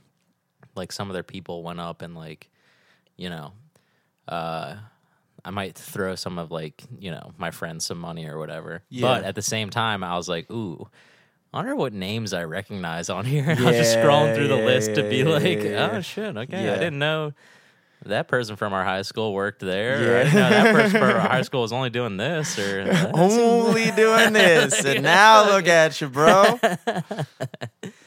like 0.75 0.93
some 0.93 1.11
of 1.11 1.15
their 1.15 1.23
people 1.23 1.63
went 1.63 1.79
up 1.81 2.01
and 2.01 2.15
like, 2.15 2.49
you 3.17 3.31
know, 3.31 3.53
uh, 4.29 4.77
I 5.45 5.51
might 5.51 5.77
throw 5.77 6.15
some 6.17 6.39
of 6.39 6.51
like, 6.51 6.83
you 6.99 7.11
know, 7.11 7.33
my 7.39 7.51
friends 7.51 7.87
some 7.87 7.99
money 7.99 8.27
or 8.27 8.39
whatever. 8.39 8.83
But 9.01 9.25
at 9.25 9.35
the 9.35 9.43
same 9.43 9.71
time, 9.71 10.03
I 10.03 10.17
was 10.17 10.29
like, 10.29 10.51
ooh, 10.51 10.89
I 11.55 11.59
wonder 11.59 11.77
what 11.77 11.93
names 11.93 12.33
I 12.33 12.45
recognize 12.45 13.09
on 13.09 13.25
here. 13.25 13.45
And 13.49 13.61
I 13.61 13.65
was 13.65 13.77
just 13.77 13.97
scrolling 13.97 14.35
through 14.35 14.49
the 14.49 14.57
Yeah, 14.59 14.65
list 14.65 14.95
to 14.97 15.03
be 15.09 15.19
yeah, 15.19 15.25
like, 15.25 15.59
yeah, 15.63 15.71
yeah. 15.71 15.91
oh 15.93 16.01
shit, 16.01 16.37
okay, 16.37 16.65
Yeah. 16.65 16.73
I 16.73 16.79
didn't 16.79 16.99
know 16.99 17.33
that 18.05 18.29
person 18.29 18.57
from 18.57 18.73
our 18.73 18.85
high 18.85 19.03
school 19.03 19.33
worked 19.33 19.61
there. 19.61 20.03
Yeah. 20.03 20.09
Or 20.09 20.17
I 20.19 20.25
didn't 20.25 20.35
know 20.35 20.51
that 20.51 20.75
person 20.75 21.01
from 21.01 21.11
our 21.11 21.21
high 21.21 21.43
school 21.49 21.63
was 21.63 21.73
only 21.73 21.91
doing 21.91 22.17
this 22.17 22.59
or 22.59 23.11
only 23.15 23.91
doing 23.93 24.33
this, 24.33 24.85
and 24.85 25.03
now 25.03 25.49
look 25.49 25.67
at 25.67 26.01
you, 26.01 26.09
bro. 26.09 26.59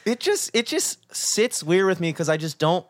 It 0.04 0.20
just, 0.20 0.50
it 0.54 0.66
just 0.66 1.14
sits 1.14 1.62
weird 1.62 1.86
with 1.86 2.00
me 2.00 2.10
because 2.10 2.28
I 2.28 2.36
just 2.36 2.58
don't. 2.58 2.86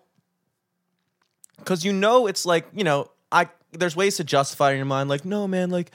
Because 1.61 1.85
you 1.85 1.93
know, 1.93 2.27
it's 2.27 2.45
like 2.45 2.67
you 2.75 2.85
know, 2.85 3.11
I 3.31 3.49
there's 3.73 3.95
ways 3.95 4.17
to 4.17 4.25
justify 4.25 4.73
in 4.73 4.77
your 4.77 4.87
mind, 4.87 5.09
like 5.09 5.25
no, 5.25 5.47
man, 5.47 5.71
like 5.71 5.91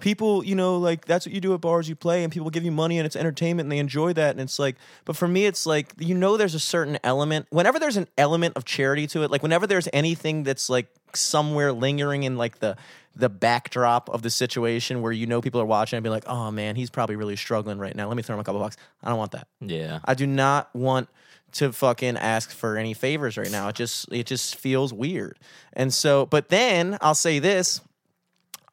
people, 0.00 0.44
you 0.44 0.54
know, 0.54 0.78
like 0.78 1.04
that's 1.04 1.26
what 1.26 1.34
you 1.34 1.40
do 1.40 1.54
at 1.54 1.60
bars, 1.60 1.88
you 1.88 1.96
play, 1.96 2.24
and 2.24 2.32
people 2.32 2.50
give 2.50 2.64
you 2.64 2.72
money, 2.72 2.98
and 2.98 3.06
it's 3.06 3.16
entertainment, 3.16 3.66
and 3.66 3.72
they 3.72 3.78
enjoy 3.78 4.12
that, 4.14 4.30
and 4.30 4.40
it's 4.40 4.58
like, 4.58 4.76
but 5.04 5.16
for 5.16 5.28
me, 5.28 5.46
it's 5.46 5.66
like 5.66 5.92
you 5.98 6.14
know, 6.14 6.36
there's 6.36 6.54
a 6.54 6.60
certain 6.60 6.98
element. 7.04 7.46
Whenever 7.50 7.78
there's 7.78 7.96
an 7.96 8.08
element 8.16 8.56
of 8.56 8.64
charity 8.64 9.06
to 9.08 9.22
it, 9.22 9.30
like 9.30 9.42
whenever 9.42 9.66
there's 9.66 9.88
anything 9.92 10.42
that's 10.42 10.70
like 10.70 10.88
somewhere 11.14 11.72
lingering 11.72 12.22
in 12.22 12.36
like 12.36 12.58
the 12.60 12.76
the 13.18 13.28
backdrop 13.28 14.08
of 14.10 14.22
the 14.22 14.30
situation 14.30 15.02
where 15.02 15.10
you 15.10 15.26
know 15.26 15.40
people 15.40 15.60
are 15.60 15.66
watching 15.66 15.96
and 15.96 16.04
be 16.04 16.10
like, 16.10 16.24
oh 16.28 16.50
man, 16.50 16.76
he's 16.76 16.88
probably 16.88 17.16
really 17.16 17.36
struggling 17.36 17.78
right 17.78 17.94
now. 17.94 18.06
Let 18.06 18.16
me 18.16 18.22
throw 18.22 18.36
him 18.36 18.40
a 18.40 18.44
couple 18.44 18.60
bucks. 18.60 18.76
I 19.02 19.08
don't 19.08 19.18
want 19.18 19.32
that. 19.32 19.48
Yeah. 19.60 19.98
I 20.04 20.14
do 20.14 20.26
not 20.26 20.72
want 20.74 21.08
to 21.52 21.72
fucking 21.72 22.16
ask 22.16 22.50
for 22.50 22.76
any 22.76 22.94
favors 22.94 23.36
right 23.36 23.50
now. 23.50 23.68
It 23.68 23.74
just 23.76 24.12
it 24.12 24.26
just 24.26 24.56
feels 24.56 24.92
weird. 24.92 25.38
And 25.72 25.92
so, 25.92 26.26
but 26.26 26.48
then 26.48 26.98
I'll 27.00 27.14
say 27.14 27.38
this: 27.38 27.80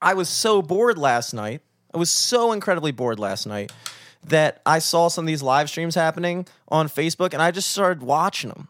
I 0.01 0.13
was 0.13 0.29
so 0.29 0.62
bored 0.62 0.98
last 0.98 1.34
night. 1.34 1.62
I 1.94 1.98
was 1.98 2.10
so 2.10 2.51
incredibly 2.51 2.91
bored 2.91 3.20
last 3.20 3.46
night 3.46 3.72
that 4.27 4.62
I 4.65 4.79
saw 4.79 5.08
some 5.08 5.24
of 5.24 5.27
these 5.27 5.41
live 5.44 5.70
streams 5.70 5.96
happening 5.96 6.48
on 6.67 6.89
Facebook, 6.89 7.34
and 7.34 7.41
I 7.41 7.51
just 7.51 7.72
started 7.72 8.03
watching 8.03 8.50
them. 8.50 8.67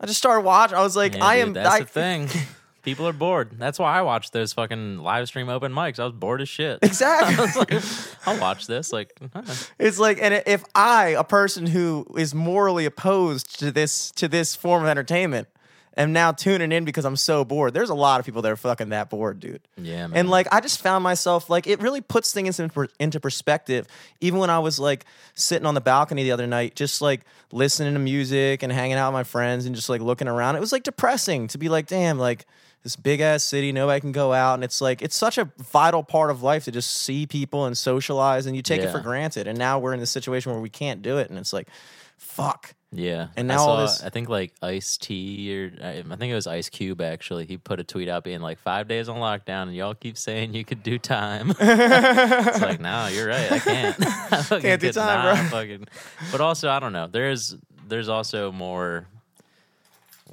I 0.00 0.06
just 0.06 0.18
started 0.18 0.42
watching. 0.44 0.76
I 0.76 0.82
was 0.82 0.96
like, 0.96 1.14
Yeah, 1.14 1.24
I 1.24 1.36
dude, 1.36 1.48
am. 1.48 1.52
That's 1.54 1.74
I, 1.74 1.78
the 1.80 1.86
thing. 1.86 2.28
People 2.84 3.08
are 3.08 3.12
bored. 3.12 3.52
That's 3.58 3.78
why 3.78 3.98
I 3.98 4.02
watched 4.02 4.32
those 4.32 4.52
fucking 4.52 4.98
live 4.98 5.26
stream 5.28 5.48
open 5.48 5.72
mics. 5.72 5.98
I 5.98 6.04
was 6.04 6.12
bored 6.12 6.42
as 6.42 6.48
shit. 6.48 6.78
Exactly. 6.82 7.34
I 7.34 7.40
was 7.40 7.56
like, 7.56 8.26
I'll 8.26 8.40
watch 8.40 8.66
this. 8.66 8.92
Like, 8.92 9.12
huh. 9.32 9.42
It's 9.78 9.98
like, 9.98 10.18
and 10.20 10.42
if 10.46 10.64
I, 10.74 11.08
a 11.18 11.24
person 11.24 11.66
who 11.66 12.06
is 12.16 12.34
morally 12.34 12.84
opposed 12.84 13.58
to 13.60 13.72
this 13.72 14.10
to 14.12 14.28
this 14.28 14.54
form 14.54 14.82
of 14.82 14.88
entertainment, 14.88 15.48
am 15.96 16.12
now 16.12 16.32
tuning 16.32 16.72
in 16.72 16.84
because 16.84 17.04
I'm 17.04 17.16
so 17.16 17.44
bored. 17.44 17.74
There's 17.74 17.90
a 17.90 17.94
lot 17.94 18.20
of 18.20 18.26
people 18.26 18.42
that 18.42 18.52
are 18.52 18.56
fucking 18.56 18.90
that 18.90 19.10
bored, 19.10 19.40
dude. 19.40 19.60
yeah, 19.76 20.06
man. 20.06 20.18
And 20.18 20.30
like, 20.30 20.46
I 20.52 20.60
just 20.60 20.80
found 20.80 21.04
myself 21.04 21.48
like 21.48 21.66
it 21.66 21.80
really 21.80 22.00
puts 22.00 22.32
things 22.32 22.58
into, 22.60 22.88
into 22.98 23.20
perspective. 23.20 23.86
Even 24.20 24.38
when 24.40 24.50
I 24.50 24.58
was 24.58 24.78
like 24.78 25.04
sitting 25.34 25.66
on 25.66 25.74
the 25.74 25.80
balcony 25.80 26.24
the 26.24 26.32
other 26.32 26.46
night, 26.46 26.74
just 26.74 27.00
like 27.00 27.22
listening 27.52 27.94
to 27.94 28.00
music 28.00 28.62
and 28.62 28.72
hanging 28.72 28.96
out 28.96 29.10
with 29.10 29.14
my 29.14 29.24
friends 29.24 29.66
and 29.66 29.74
just 29.74 29.88
like 29.88 30.00
looking 30.00 30.28
around, 30.28 30.56
it 30.56 30.60
was 30.60 30.72
like 30.72 30.82
depressing 30.82 31.48
to 31.48 31.58
be 31.58 31.68
like, 31.68 31.86
damn, 31.86 32.18
like 32.18 32.46
this 32.84 32.94
big 32.96 33.20
ass 33.20 33.42
city. 33.42 33.72
Nobody 33.72 34.00
can 34.00 34.12
go 34.12 34.32
out, 34.32 34.54
and 34.54 34.62
it's 34.62 34.80
like 34.80 35.02
it's 35.02 35.16
such 35.16 35.36
a 35.38 35.50
vital 35.58 36.02
part 36.04 36.30
of 36.30 36.42
life 36.42 36.64
to 36.66 36.70
just 36.70 36.90
see 36.90 37.26
people 37.26 37.64
and 37.66 37.76
socialize, 37.76 38.46
and 38.46 38.54
you 38.54 38.62
take 38.62 38.80
it 38.82 38.92
for 38.92 39.00
granted. 39.00 39.46
And 39.48 39.58
now 39.58 39.78
we're 39.80 39.94
in 39.94 40.00
this 40.00 40.10
situation 40.12 40.52
where 40.52 40.60
we 40.60 40.70
can't 40.70 41.02
do 41.02 41.18
it, 41.18 41.28
and 41.30 41.38
it's 41.38 41.52
like, 41.52 41.68
fuck. 42.16 42.74
Yeah, 42.96 43.26
And 43.36 43.50
I 43.50 43.56
now 43.56 43.62
all 43.66 43.76
this- 43.78 44.04
I 44.04 44.08
think 44.08 44.28
like 44.28 44.52
Ice 44.62 44.96
T 44.96 45.52
or 45.52 45.72
I 45.84 46.02
think 46.02 46.30
it 46.30 46.34
was 46.36 46.46
Ice 46.46 46.68
Cube 46.68 47.00
actually. 47.00 47.44
He 47.44 47.56
put 47.56 47.80
a 47.80 47.84
tweet 47.84 48.08
out 48.08 48.22
being 48.22 48.40
like 48.40 48.60
five 48.60 48.86
days 48.86 49.08
on 49.08 49.16
lockdown, 49.16 49.62
and 49.64 49.74
y'all 49.74 49.94
keep 49.94 50.16
saying 50.16 50.54
you 50.54 50.64
could 50.64 50.84
do 50.84 50.96
time. 50.96 51.50
it's 51.58 52.60
like, 52.60 52.78
no, 52.80 53.08
you're 53.08 53.26
right. 53.26 53.50
I 53.50 53.58
can't. 53.58 53.96
I 54.32 54.60
Can't 54.60 54.80
do 54.80 54.92
time, 54.92 55.36
bro. 55.36 55.44
Fucking, 55.60 55.88
but 56.30 56.40
also, 56.40 56.70
I 56.70 56.78
don't 56.78 56.92
know. 56.92 57.08
There's 57.08 57.56
there's 57.88 58.08
also 58.08 58.52
more 58.52 59.08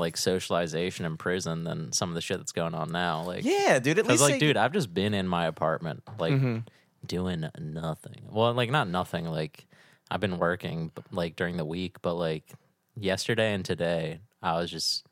like 0.01 0.17
socialization 0.17 1.05
in 1.05 1.15
prison 1.15 1.63
than 1.63 1.93
some 1.93 2.09
of 2.09 2.15
the 2.15 2.21
shit 2.21 2.37
that's 2.39 2.51
going 2.51 2.73
on 2.75 2.91
now. 2.91 3.23
Like, 3.23 3.45
Yeah, 3.45 3.79
dude. 3.79 3.97
At 3.99 4.03
because 4.05 4.19
least 4.19 4.31
like, 4.31 4.33
they- 4.33 4.47
dude, 4.47 4.57
I've 4.57 4.73
just 4.73 4.93
been 4.93 5.13
in 5.13 5.27
my 5.27 5.45
apartment, 5.45 6.03
like 6.19 6.33
Mm-hmm. 6.33 6.57
doing 7.05 7.49
nothing. 7.59 8.27
Well, 8.29 8.53
like 8.53 8.69
not 8.69 8.89
nothing. 8.89 9.25
Like 9.25 9.65
I've 10.09 10.19
been 10.19 10.37
working, 10.37 10.91
like 11.11 11.35
during 11.37 11.55
the 11.55 11.63
week, 11.65 12.01
but 12.01 12.15
like 12.15 12.43
yesterday 12.99 13.53
and 13.53 13.63
today, 13.63 14.19
I 14.43 14.57
was 14.59 14.69
just 14.69 15.05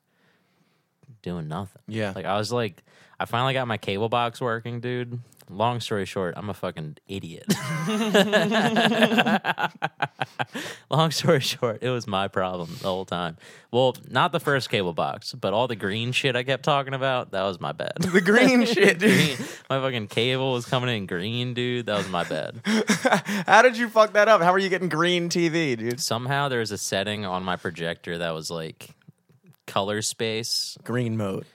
doing 1.22 1.48
nothing. 1.48 1.81
Yeah. 1.88 2.13
like 2.15 2.25
I 2.25 2.38
was 2.38 2.51
like, 2.51 2.84
I 3.19 3.25
finally 3.25 3.53
got 3.53 3.67
my 3.67 3.77
cable 3.77 4.10
box 4.10 4.39
working, 4.41 4.79
dude. 4.79 5.19
Long 5.51 5.79
story 5.79 6.05
short, 6.05 6.35
I'm 6.37 6.49
a 6.49 6.53
fucking 6.53 6.97
idiot. 7.07 7.45
Long 10.91 11.09
story 11.09 11.39
short, 11.39 11.81
it 11.81 11.89
was 11.89 12.05
my 12.05 12.27
problem 12.27 12.69
the 12.81 12.87
whole 12.87 13.05
time. 13.05 13.37
Well, 13.71 13.95
not 14.07 14.31
the 14.31 14.39
first 14.39 14.69
cable 14.69 14.93
box, 14.93 15.33
but 15.33 15.53
all 15.53 15.67
the 15.67 15.75
green 15.75 16.11
shit 16.11 16.35
I 16.35 16.43
kept 16.43 16.63
talking 16.63 16.93
about, 16.93 17.31
that 17.31 17.41
was 17.43 17.59
my 17.59 17.71
bad. 17.71 17.93
the 17.97 18.21
green 18.21 18.65
shit, 18.73 18.99
dude. 18.99 19.37
green. 19.37 19.47
My 19.69 19.79
fucking 19.79 20.07
cable 20.07 20.53
was 20.53 20.65
coming 20.67 20.95
in 20.95 21.07
green, 21.07 21.55
dude. 21.55 21.87
That 21.87 21.97
was 21.97 22.09
my 22.09 22.23
bad. 22.23 22.61
How 23.47 23.63
did 23.63 23.75
you 23.77 23.89
fuck 23.89 24.13
that 24.13 24.27
up? 24.27 24.41
How 24.41 24.53
are 24.53 24.59
you 24.59 24.69
getting 24.69 24.89
green 24.89 25.29
TV, 25.29 25.75
dude? 25.75 25.99
Somehow 25.99 26.49
there 26.49 26.59
was 26.59 26.71
a 26.71 26.77
setting 26.77 27.25
on 27.25 27.43
my 27.43 27.55
projector 27.55 28.19
that 28.19 28.31
was 28.35 28.51
like 28.51 28.91
color 29.65 30.01
space, 30.01 30.77
Green 30.83 31.17
mode. 31.17 31.45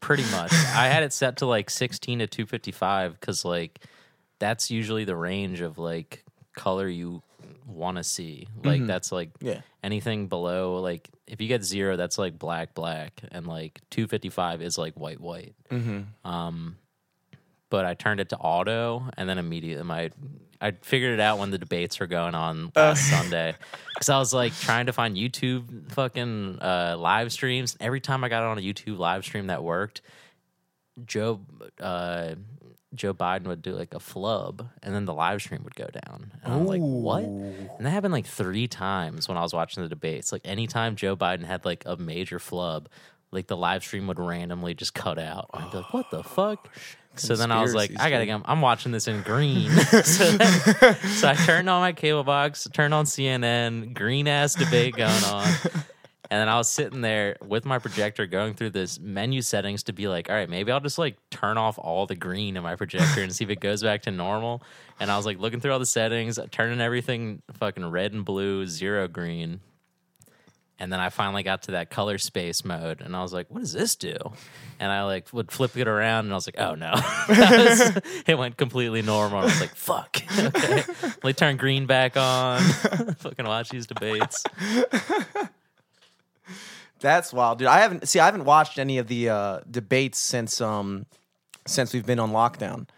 Pretty 0.00 0.24
much. 0.30 0.52
I 0.52 0.88
had 0.88 1.02
it 1.02 1.12
set 1.12 1.38
to 1.38 1.46
like 1.46 1.70
16 1.70 2.20
to 2.20 2.26
255 2.26 3.18
because 3.18 3.44
like 3.44 3.80
that's 4.38 4.70
usually 4.70 5.04
the 5.04 5.16
range 5.16 5.60
of 5.60 5.78
like 5.78 6.24
color 6.56 6.88
you 6.88 7.22
want 7.66 7.96
to 7.98 8.04
see. 8.04 8.48
Like 8.64 8.86
that's 8.86 9.12
like 9.12 9.30
Yeah. 9.40 9.60
anything 9.82 10.26
below 10.28 10.80
like 10.80 11.08
if 11.26 11.40
you 11.40 11.46
get 11.48 11.62
zero, 11.62 11.96
that's 11.96 12.18
like 12.18 12.38
black, 12.38 12.74
black, 12.74 13.20
and 13.30 13.46
like 13.46 13.80
255 13.90 14.62
is 14.62 14.76
like 14.76 14.94
white, 14.98 15.20
white. 15.20 15.54
Um, 16.24 16.76
but 17.70 17.84
I 17.84 17.94
turned 17.94 18.18
it 18.18 18.30
to 18.30 18.36
auto, 18.36 19.08
and 19.16 19.28
then 19.28 19.38
immediately 19.38 19.84
my 19.84 20.10
I 20.60 20.72
figured 20.72 21.14
it 21.14 21.20
out 21.20 21.38
when 21.38 21.50
the 21.50 21.58
debates 21.58 21.98
were 22.00 22.06
going 22.06 22.34
on 22.34 22.70
last 22.76 23.08
Sunday 23.08 23.54
because 23.94 24.08
I 24.08 24.18
was 24.18 24.34
like 24.34 24.54
trying 24.60 24.86
to 24.86 24.92
find 24.92 25.16
YouTube 25.16 25.90
fucking 25.92 26.58
uh, 26.60 26.96
live 26.98 27.32
streams. 27.32 27.76
Every 27.80 28.00
time 28.00 28.24
I 28.24 28.28
got 28.28 28.42
on 28.42 28.58
a 28.58 28.60
YouTube 28.60 28.98
live 28.98 29.24
stream 29.24 29.46
that 29.46 29.64
worked, 29.64 30.02
Joe 31.06 31.40
uh, 31.80 32.34
Joe 32.94 33.14
Biden 33.14 33.44
would 33.44 33.62
do 33.62 33.72
like 33.72 33.94
a 33.94 34.00
flub, 34.00 34.68
and 34.82 34.94
then 34.94 35.04
the 35.04 35.14
live 35.14 35.40
stream 35.40 35.62
would 35.64 35.76
go 35.76 35.86
down. 35.86 36.32
And 36.42 36.52
I'm 36.52 36.66
like, 36.66 36.80
what? 36.80 37.22
And 37.22 37.86
that 37.86 37.90
happened 37.90 38.12
like 38.12 38.26
three 38.26 38.66
times 38.66 39.28
when 39.28 39.38
I 39.38 39.42
was 39.42 39.52
watching 39.54 39.82
the 39.82 39.88
debates. 39.88 40.32
Like 40.32 40.42
anytime 40.44 40.96
Joe 40.96 41.16
Biden 41.16 41.44
had 41.44 41.64
like 41.64 41.84
a 41.86 41.96
major 41.96 42.38
flub, 42.38 42.88
like 43.32 43.46
the 43.46 43.56
live 43.56 43.82
stream 43.82 44.06
would 44.06 44.18
randomly 44.18 44.74
just 44.74 44.94
cut 44.94 45.18
out. 45.18 45.50
I'd 45.52 45.70
be 45.70 45.78
like, 45.78 45.92
what 45.92 46.10
the 46.10 46.18
oh, 46.18 46.22
fuck? 46.22 46.68
So 47.16 47.36
then 47.36 47.50
I 47.50 47.60
was 47.60 47.74
like, 47.74 47.92
I 47.98 48.08
gotta 48.08 48.26
go. 48.26 48.40
I'm 48.44 48.60
watching 48.60 48.92
this 48.92 49.08
in 49.08 49.22
green. 49.22 49.70
so, 50.04 50.30
then, 50.30 50.96
so 50.96 51.28
I 51.28 51.34
turned 51.34 51.68
on 51.68 51.80
my 51.80 51.92
cable 51.92 52.24
box, 52.24 52.68
turned 52.72 52.94
on 52.94 53.04
CNN, 53.04 53.94
green 53.94 54.28
ass 54.28 54.54
debate 54.54 54.94
going 54.96 55.24
on. 55.24 55.52
And 56.32 56.40
then 56.40 56.48
I 56.48 56.56
was 56.56 56.68
sitting 56.68 57.00
there 57.00 57.36
with 57.44 57.64
my 57.64 57.80
projector 57.80 58.24
going 58.24 58.54
through 58.54 58.70
this 58.70 59.00
menu 59.00 59.42
settings 59.42 59.82
to 59.84 59.92
be 59.92 60.06
like, 60.06 60.30
all 60.30 60.36
right, 60.36 60.48
maybe 60.48 60.70
I'll 60.70 60.78
just 60.78 60.96
like 60.96 61.16
turn 61.30 61.58
off 61.58 61.76
all 61.76 62.06
the 62.06 62.14
green 62.14 62.56
in 62.56 62.62
my 62.62 62.76
projector 62.76 63.22
and 63.22 63.34
see 63.34 63.42
if 63.42 63.50
it 63.50 63.58
goes 63.58 63.82
back 63.82 64.02
to 64.02 64.12
normal. 64.12 64.62
And 65.00 65.10
I 65.10 65.16
was 65.16 65.26
like 65.26 65.40
looking 65.40 65.58
through 65.58 65.72
all 65.72 65.80
the 65.80 65.86
settings, 65.86 66.38
turning 66.52 66.80
everything 66.80 67.42
fucking 67.54 67.84
red 67.90 68.12
and 68.12 68.24
blue, 68.24 68.64
zero 68.68 69.08
green. 69.08 69.58
And 70.80 70.90
then 70.90 70.98
I 70.98 71.10
finally 71.10 71.42
got 71.42 71.64
to 71.64 71.72
that 71.72 71.90
color 71.90 72.16
space 72.16 72.64
mode 72.64 73.02
and 73.02 73.14
I 73.14 73.20
was 73.20 73.34
like, 73.34 73.50
what 73.50 73.60
does 73.60 73.74
this 73.74 73.96
do? 73.96 74.16
And 74.78 74.90
I 74.90 75.04
like 75.04 75.30
would 75.30 75.52
flip 75.52 75.76
it 75.76 75.86
around 75.86 76.24
and 76.24 76.32
I 76.32 76.36
was 76.36 76.46
like, 76.48 76.58
oh 76.58 76.74
no. 76.74 76.92
Was- 77.28 78.00
it 78.26 78.38
went 78.38 78.56
completely 78.56 79.02
normal. 79.02 79.40
I 79.40 79.44
was 79.44 79.60
like, 79.60 79.74
fuck. 79.76 80.22
Okay. 80.38 80.82
Let 81.02 81.24
me 81.24 81.32
turn 81.34 81.58
green 81.58 81.84
back 81.84 82.16
on. 82.16 82.60
fucking 82.62 83.46
watch 83.46 83.68
these 83.68 83.86
debates. 83.86 84.42
That's 87.00 87.32
wild, 87.32 87.58
dude. 87.58 87.68
I 87.68 87.80
haven't 87.80 88.08
see. 88.08 88.18
I 88.18 88.26
haven't 88.26 88.44
watched 88.44 88.78
any 88.78 88.98
of 88.98 89.06
the 89.06 89.28
uh, 89.30 89.60
debates 89.70 90.18
since 90.18 90.60
um 90.60 91.06
since 91.66 91.92
we've 91.94 92.04
been 92.06 92.18
on 92.18 92.30
lockdown. 92.30 92.88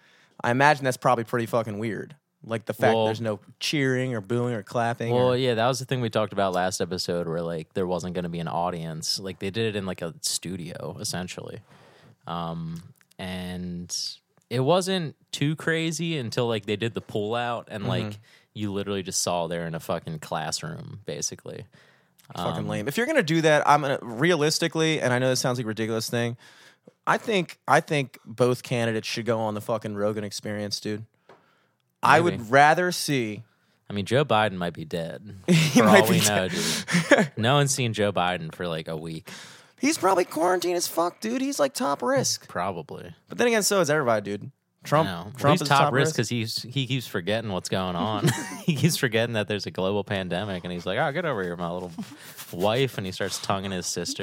I 0.42 0.50
imagine 0.50 0.84
that's 0.84 0.96
probably 0.96 1.24
pretty 1.24 1.46
fucking 1.46 1.78
weird. 1.78 2.16
Like 2.44 2.64
the 2.64 2.74
fact 2.74 2.94
Well- 2.94 3.06
there's 3.06 3.20
no 3.20 3.40
cheering 3.60 4.14
or 4.14 4.20
booing 4.20 4.54
or 4.54 4.62
clapping. 4.62 5.12
Well, 5.12 5.32
or, 5.32 5.36
yeah, 5.36 5.54
that 5.54 5.66
was 5.66 5.78
the 5.78 5.84
thing 5.84 6.00
we 6.00 6.10
talked 6.10 6.32
about 6.32 6.52
last 6.52 6.80
episode 6.80 7.28
where 7.28 7.42
like 7.42 7.72
there 7.74 7.86
wasn't 7.86 8.14
going 8.14 8.24
to 8.24 8.28
be 8.28 8.40
an 8.40 8.48
audience. 8.48 9.20
Like 9.20 9.38
they 9.38 9.50
did 9.50 9.74
it 9.74 9.76
in 9.76 9.86
like 9.86 10.02
a 10.02 10.14
studio 10.20 10.96
essentially. 11.00 11.60
Um 12.26 12.82
and 13.18 13.96
it 14.50 14.60
wasn't 14.60 15.16
too 15.30 15.56
crazy 15.56 16.18
until 16.18 16.46
like 16.48 16.66
they 16.66 16.76
did 16.76 16.94
the 16.94 17.00
pull 17.00 17.34
out 17.34 17.68
and 17.70 17.86
like 17.86 18.18
you 18.54 18.72
literally 18.72 19.02
just 19.02 19.22
saw 19.22 19.46
there 19.46 19.66
in 19.66 19.74
a 19.74 19.80
fucking 19.80 20.18
classroom 20.18 21.00
basically. 21.06 21.64
fucking 22.36 22.64
um, 22.64 22.68
lame. 22.68 22.88
If 22.88 22.96
you're 22.96 23.06
gonna 23.06 23.22
do 23.22 23.40
that, 23.42 23.66
I'm 23.68 23.82
gonna 23.82 23.98
realistically, 24.02 25.00
and 25.00 25.12
I 25.12 25.18
know 25.18 25.28
this 25.28 25.40
sounds 25.40 25.58
like 25.58 25.64
a 25.64 25.68
ridiculous 25.68 26.10
thing. 26.10 26.36
I 27.06 27.18
think 27.18 27.58
I 27.66 27.80
think 27.80 28.18
both 28.24 28.62
candidates 28.62 29.08
should 29.08 29.26
go 29.26 29.38
on 29.38 29.54
the 29.54 29.60
fucking 29.60 29.94
Rogan 29.94 30.24
Experience, 30.24 30.80
dude. 30.80 31.04
I 32.02 32.20
would 32.20 32.50
rather 32.50 32.92
see. 32.92 33.42
I 33.88 33.92
mean, 33.92 34.06
Joe 34.06 34.24
Biden 34.24 34.54
might 34.54 34.72
be 34.72 34.84
dead. 34.84 35.36
He 35.46 35.80
for 35.80 35.84
might 35.84 36.02
all 36.02 36.08
be 36.08 36.20
we 36.20 36.26
know, 36.26 36.48
dude. 36.48 37.32
No 37.36 37.54
one's 37.54 37.74
seen 37.74 37.92
Joe 37.92 38.12
Biden 38.12 38.54
for 38.54 38.66
like 38.66 38.88
a 38.88 38.96
week, 38.96 39.28
He's 39.82 39.98
probably 39.98 40.24
quarantined 40.24 40.76
as 40.76 40.86
fuck, 40.86 41.18
dude. 41.20 41.42
He's 41.42 41.58
like 41.58 41.74
top 41.74 42.02
risk. 42.02 42.46
probably. 42.46 43.16
But 43.28 43.38
then 43.38 43.48
again, 43.48 43.64
so 43.64 43.80
is 43.80 43.90
everybody, 43.90 44.22
dude. 44.22 44.52
Trump. 44.84 45.08
No, 45.08 45.32
Trump 45.36 45.54
he's 45.54 45.62
is 45.62 45.68
top 45.68 45.92
risk 45.92 46.14
because 46.14 46.28
he's 46.28 46.62
he 46.62 46.86
keeps 46.86 47.08
forgetting 47.08 47.50
what's 47.50 47.68
going 47.68 47.96
on. 47.96 48.28
he 48.64 48.76
keeps 48.76 48.96
forgetting 48.96 49.32
that 49.32 49.48
there's 49.48 49.66
a 49.66 49.72
global 49.72 50.04
pandemic, 50.04 50.62
and 50.62 50.72
he's 50.72 50.86
like, 50.86 50.98
"Oh, 51.00 51.10
get 51.10 51.24
over 51.24 51.42
here, 51.42 51.56
my 51.56 51.68
little 51.68 51.90
wife," 52.52 52.96
and 52.96 53.04
he 53.04 53.10
starts 53.10 53.40
tonguing 53.40 53.72
his 53.72 53.88
sister. 53.88 54.22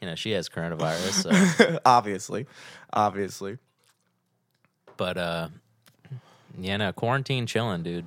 you 0.00 0.06
know, 0.06 0.14
she 0.14 0.30
has 0.32 0.48
coronavirus. 0.48 1.56
So. 1.56 1.80
obviously, 1.84 2.46
obviously. 2.92 3.58
But 4.96 5.18
uh, 5.18 5.48
yeah, 6.58 6.76
no, 6.76 6.92
quarantine 6.92 7.46
chilling, 7.46 7.82
dude. 7.82 8.06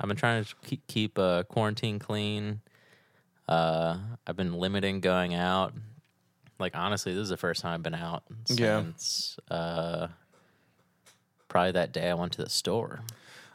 I've 0.00 0.08
been 0.08 0.16
trying 0.16 0.44
to 0.44 0.54
keep, 0.64 0.86
keep 0.86 1.18
uh, 1.18 1.44
quarantine 1.44 1.98
clean. 1.98 2.60
Uh, 3.48 3.98
I've 4.26 4.36
been 4.36 4.54
limiting 4.54 5.00
going 5.00 5.34
out. 5.34 5.72
Like 6.58 6.76
honestly, 6.76 7.12
this 7.14 7.22
is 7.22 7.28
the 7.28 7.36
first 7.36 7.62
time 7.62 7.74
I've 7.74 7.82
been 7.82 7.94
out 7.94 8.22
Yeah. 8.48 8.80
since 8.82 9.38
uh, 9.50 10.08
probably 11.48 11.72
that 11.72 11.92
day 11.92 12.10
I 12.10 12.14
went 12.14 12.32
to 12.32 12.42
the 12.42 12.50
store. 12.50 13.00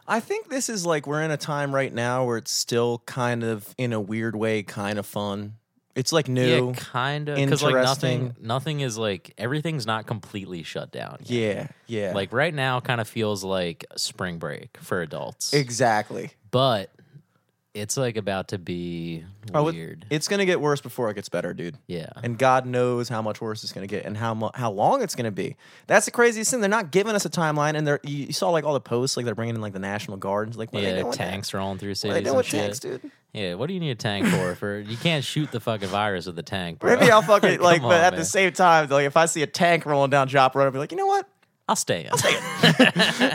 I 0.06 0.18
think 0.20 0.48
this 0.48 0.68
is 0.68 0.84
like 0.84 1.06
we're 1.06 1.22
in 1.22 1.30
a 1.30 1.36
time 1.36 1.74
right 1.74 1.92
now 1.92 2.24
where 2.24 2.36
it's 2.36 2.50
still 2.50 3.02
kind 3.06 3.44
of 3.44 3.74
in 3.78 3.92
a 3.92 4.00
weird 4.00 4.34
way, 4.34 4.62
kind 4.62 4.98
of 4.98 5.06
fun. 5.06 5.54
It's 5.94 6.12
like 6.12 6.28
new. 6.28 6.68
Yeah, 6.68 6.74
kind 6.74 7.28
of. 7.28 7.36
Because 7.36 7.62
like 7.62 7.74
nothing, 7.74 8.34
nothing 8.40 8.80
is 8.80 8.96
like 8.96 9.34
everything's 9.36 9.86
not 9.86 10.06
completely 10.06 10.62
shut 10.62 10.90
down. 10.90 11.18
yet. 11.20 11.56
Yeah, 11.56 11.66
yeah. 11.86 12.14
Like 12.14 12.32
right 12.32 12.54
now, 12.54 12.80
kind 12.80 13.00
of 13.00 13.08
feels 13.08 13.44
like 13.44 13.84
spring 13.96 14.38
break 14.38 14.78
for 14.78 15.02
adults, 15.02 15.52
exactly. 15.52 16.30
but 16.50 16.90
it's 17.74 17.96
like 17.96 18.16
about 18.18 18.48
to 18.48 18.58
be 18.58 19.24
Oh, 19.54 19.68
it- 19.68 19.74
weird. 19.74 20.04
it's 20.10 20.28
gonna 20.28 20.44
get 20.44 20.60
worse 20.60 20.80
before 20.82 21.08
it 21.10 21.14
gets 21.14 21.28
better, 21.30 21.54
dude. 21.54 21.78
yeah, 21.86 22.10
And 22.22 22.38
God 22.38 22.66
knows 22.66 23.08
how 23.08 23.22
much 23.22 23.40
worse 23.40 23.62
it's 23.64 23.72
gonna 23.72 23.86
get 23.86 24.04
and 24.04 24.16
how 24.16 24.34
mu- 24.34 24.50
how 24.54 24.70
long 24.70 25.02
it's 25.02 25.14
gonna 25.14 25.30
be. 25.30 25.56
That's 25.86 26.04
the 26.04 26.10
craziest 26.10 26.50
thing. 26.50 26.60
They're 26.60 26.68
not 26.68 26.90
giving 26.90 27.14
us 27.14 27.24
a 27.24 27.30
timeline, 27.30 27.74
and 27.74 27.86
they're 27.86 28.00
you, 28.02 28.26
you 28.26 28.32
saw 28.32 28.50
like 28.50 28.64
all 28.64 28.74
the 28.74 28.80
posts, 28.80 29.16
like 29.16 29.24
they're 29.24 29.34
bringing 29.34 29.54
in 29.54 29.60
like 29.62 29.72
the 29.72 29.78
National 29.78 30.16
Guard. 30.18 30.48
and, 30.48 30.56
Like, 30.56 30.72
what 30.72 30.82
are 30.82 30.86
they 30.86 30.96
yeah, 30.96 31.00
doing 31.02 31.12
tanks 31.12 31.54
rolling 31.54 31.78
through 31.78 31.90
What 31.94 32.04
are 32.04 32.08
they 32.12 32.20
doing 32.20 32.26
and 32.28 32.36
with 32.36 32.46
shit. 32.46 32.60
tanks, 32.60 32.78
dude? 32.80 33.10
Yeah, 33.32 33.54
what 33.54 33.68
do 33.68 33.72
you 33.74 33.80
need 33.80 33.90
a 33.92 33.94
tank 33.94 34.26
for? 34.26 34.54
For 34.54 34.78
you 34.80 34.98
can't 34.98 35.24
shoot 35.24 35.50
the 35.50 35.58
fucking 35.60 35.88
virus 35.88 36.26
with 36.26 36.38
a 36.38 36.42
tank, 36.42 36.78
bro. 36.80 36.94
Maybe 36.96 37.10
I'll 37.10 37.22
fucking 37.22 37.60
like, 37.62 37.80
but 37.80 37.86
on, 37.88 37.92
at 37.94 38.12
man. 38.12 38.18
the 38.20 38.26
same 38.26 38.52
time, 38.52 38.90
like 38.90 39.06
if 39.06 39.16
I 39.16 39.24
see 39.24 39.42
a 39.42 39.46
tank 39.46 39.86
rolling 39.86 40.10
down 40.10 40.28
Joppa 40.28 40.58
Road, 40.58 40.66
I'll 40.66 40.70
be 40.72 40.78
like, 40.78 40.90
you 40.92 40.98
know 40.98 41.06
what? 41.06 41.26
I'll 41.72 41.76
stay 41.76 42.04
in. 42.04 42.10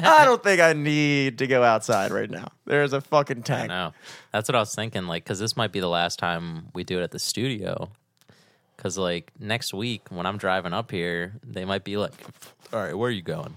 I 0.05 0.21
don't 0.23 0.43
think 0.43 0.61
I 0.61 0.73
need 0.73 1.39
to 1.39 1.47
go 1.47 1.63
outside 1.63 2.11
right 2.11 2.29
now. 2.29 2.49
There's 2.65 2.93
a 2.93 3.01
fucking 3.01 3.41
tank. 3.41 3.69
No, 3.69 3.93
that's 4.31 4.47
what 4.47 4.55
I 4.55 4.59
was 4.59 4.75
thinking. 4.75 5.07
Like, 5.07 5.23
because 5.23 5.39
this 5.39 5.57
might 5.57 5.71
be 5.71 5.79
the 5.79 5.87
last 5.89 6.19
time 6.19 6.67
we 6.75 6.83
do 6.83 6.99
it 6.99 7.03
at 7.03 7.09
the 7.11 7.17
studio. 7.19 7.89
Because 8.75 8.95
like 8.95 9.31
next 9.39 9.73
week 9.73 10.03
when 10.09 10.27
I'm 10.27 10.37
driving 10.37 10.71
up 10.71 10.91
here, 10.91 11.33
they 11.43 11.65
might 11.65 11.83
be 11.83 11.97
like, 11.97 12.13
"All 12.71 12.79
right, 12.79 12.93
where 12.95 13.07
are 13.09 13.11
you 13.11 13.23
going?" 13.23 13.55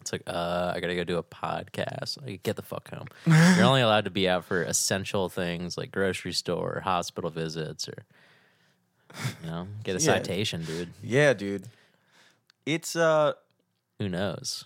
It's 0.00 0.10
like, 0.10 0.22
"Uh, 0.26 0.72
I 0.74 0.80
gotta 0.80 0.96
go 0.96 1.04
do 1.04 1.18
a 1.18 1.22
podcast." 1.22 2.20
Like, 2.26 2.42
get 2.42 2.56
the 2.56 2.62
fuck 2.62 2.90
home. 2.92 3.06
You're 3.56 3.66
only 3.66 3.82
allowed 3.82 4.04
to 4.06 4.10
be 4.10 4.28
out 4.28 4.44
for 4.44 4.62
essential 4.64 5.28
things 5.28 5.78
like 5.78 5.92
grocery 5.92 6.32
store, 6.32 6.80
hospital 6.84 7.30
visits, 7.30 7.88
or 7.88 8.02
you 9.44 9.48
know, 9.48 9.68
get 9.84 9.92
a 9.94 10.00
Yeah. 10.00 10.14
citation, 10.16 10.64
dude. 10.64 10.90
Yeah, 11.04 11.34
dude. 11.34 11.68
It's 12.66 12.96
uh 12.96 13.34
Who 13.98 14.08
knows? 14.08 14.64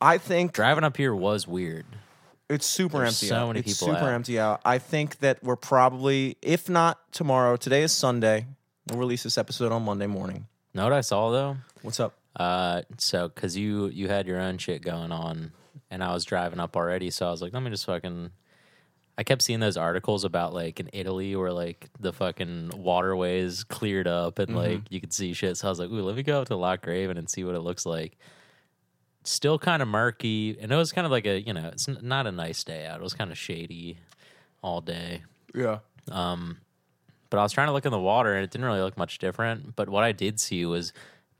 I 0.00 0.18
think 0.18 0.52
Driving 0.52 0.84
up 0.84 0.96
here 0.96 1.14
was 1.14 1.46
weird. 1.46 1.86
it's 2.48 2.66
super 2.66 2.98
There's 2.98 3.10
empty 3.22 3.26
so 3.28 3.36
out. 3.36 3.46
many 3.48 3.60
it's 3.60 3.74
people 3.80 3.94
super 3.94 4.06
out. 4.06 4.12
empty 4.14 4.38
out. 4.40 4.60
I 4.64 4.78
think 4.78 5.18
that 5.20 5.42
we're 5.44 5.56
probably 5.56 6.36
if 6.42 6.68
not 6.68 7.00
tomorrow, 7.12 7.56
today 7.56 7.82
is 7.82 7.92
Sunday. 7.92 8.46
We'll 8.88 8.98
release 8.98 9.22
this 9.22 9.38
episode 9.38 9.70
on 9.70 9.84
Monday 9.84 10.06
morning. 10.08 10.46
Know 10.74 10.84
what 10.84 10.92
I 10.92 11.02
saw 11.02 11.30
though? 11.30 11.56
What's 11.82 12.00
up? 12.00 12.14
Uh, 12.34 12.82
so 12.98 13.28
because 13.28 13.56
you 13.56 13.88
you 13.88 14.08
had 14.08 14.26
your 14.26 14.40
own 14.40 14.58
shit 14.58 14.82
going 14.82 15.12
on, 15.12 15.52
and 15.90 16.02
I 16.02 16.12
was 16.14 16.24
driving 16.24 16.58
up 16.58 16.76
already, 16.76 17.10
so 17.10 17.28
I 17.28 17.30
was 17.30 17.42
like, 17.42 17.52
let 17.52 17.62
me 17.62 17.70
just 17.70 17.84
fucking. 17.86 18.30
I 19.18 19.24
kept 19.24 19.42
seeing 19.42 19.60
those 19.60 19.76
articles 19.76 20.24
about 20.24 20.54
like 20.54 20.80
in 20.80 20.88
Italy 20.92 21.36
where 21.36 21.52
like 21.52 21.90
the 22.00 22.12
fucking 22.12 22.70
waterways 22.74 23.62
cleared 23.64 24.08
up 24.08 24.38
and 24.38 24.56
like 24.56 24.80
you 24.88 25.00
could 25.00 25.12
see 25.12 25.32
shit. 25.34 25.56
So 25.58 25.68
I 25.68 25.70
was 25.70 25.78
like, 25.78 25.90
ooh, 25.90 26.02
let 26.02 26.16
me 26.16 26.22
go 26.22 26.40
up 26.40 26.48
to 26.48 26.56
Loch 26.56 26.86
Raven 26.86 27.18
and 27.18 27.28
see 27.28 27.44
what 27.44 27.54
it 27.54 27.60
looks 27.60 27.84
like. 27.84 28.16
Still 29.24 29.58
kind 29.58 29.82
of 29.82 29.88
murky, 29.88 30.56
and 30.60 30.72
it 30.72 30.76
was 30.76 30.90
kind 30.92 31.04
of 31.04 31.10
like 31.12 31.26
a 31.26 31.40
you 31.40 31.52
know 31.52 31.68
it's 31.72 31.88
n- 31.88 31.98
not 32.02 32.26
a 32.26 32.32
nice 32.32 32.64
day 32.64 32.86
out. 32.86 33.00
It 33.00 33.02
was 33.02 33.14
kind 33.14 33.30
of 33.30 33.38
shady 33.38 33.98
all 34.62 34.80
day. 34.80 35.22
Yeah. 35.54 35.78
Um, 36.10 36.58
but 37.30 37.38
I 37.38 37.42
was 37.42 37.52
trying 37.52 37.68
to 37.68 37.72
look 37.72 37.86
in 37.86 37.92
the 37.92 38.00
water 38.00 38.34
and 38.34 38.44
it 38.44 38.50
didn't 38.50 38.66
really 38.66 38.80
look 38.80 38.96
much 38.98 39.18
different. 39.18 39.76
But 39.76 39.88
what 39.88 40.04
I 40.04 40.12
did 40.12 40.40
see 40.40 40.66
was 40.66 40.92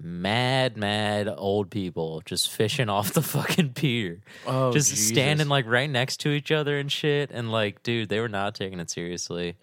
mad, 0.03 0.77
mad 0.77 1.33
old 1.37 1.71
people 1.71 2.23
just 2.25 2.51
fishing 2.51 2.89
off 2.89 3.13
the 3.13 3.23
fucking 3.23 3.71
pier. 3.71 4.21
Oh, 4.47 4.73
just 4.73 4.91
Jesus. 4.91 5.09
standing 5.09 5.49
like 5.49 5.67
right 5.67 5.89
next 5.89 6.19
to 6.21 6.31
each 6.31 6.51
other 6.51 6.79
and 6.79 6.91
shit. 6.91 7.31
And 7.31 7.53
like, 7.53 7.83
dude, 7.83 8.09
they 8.09 8.21
were 8.21 8.29
not 8.29 8.55
taking 8.55 8.81
it 8.81 8.91
seriously. 8.91 9.57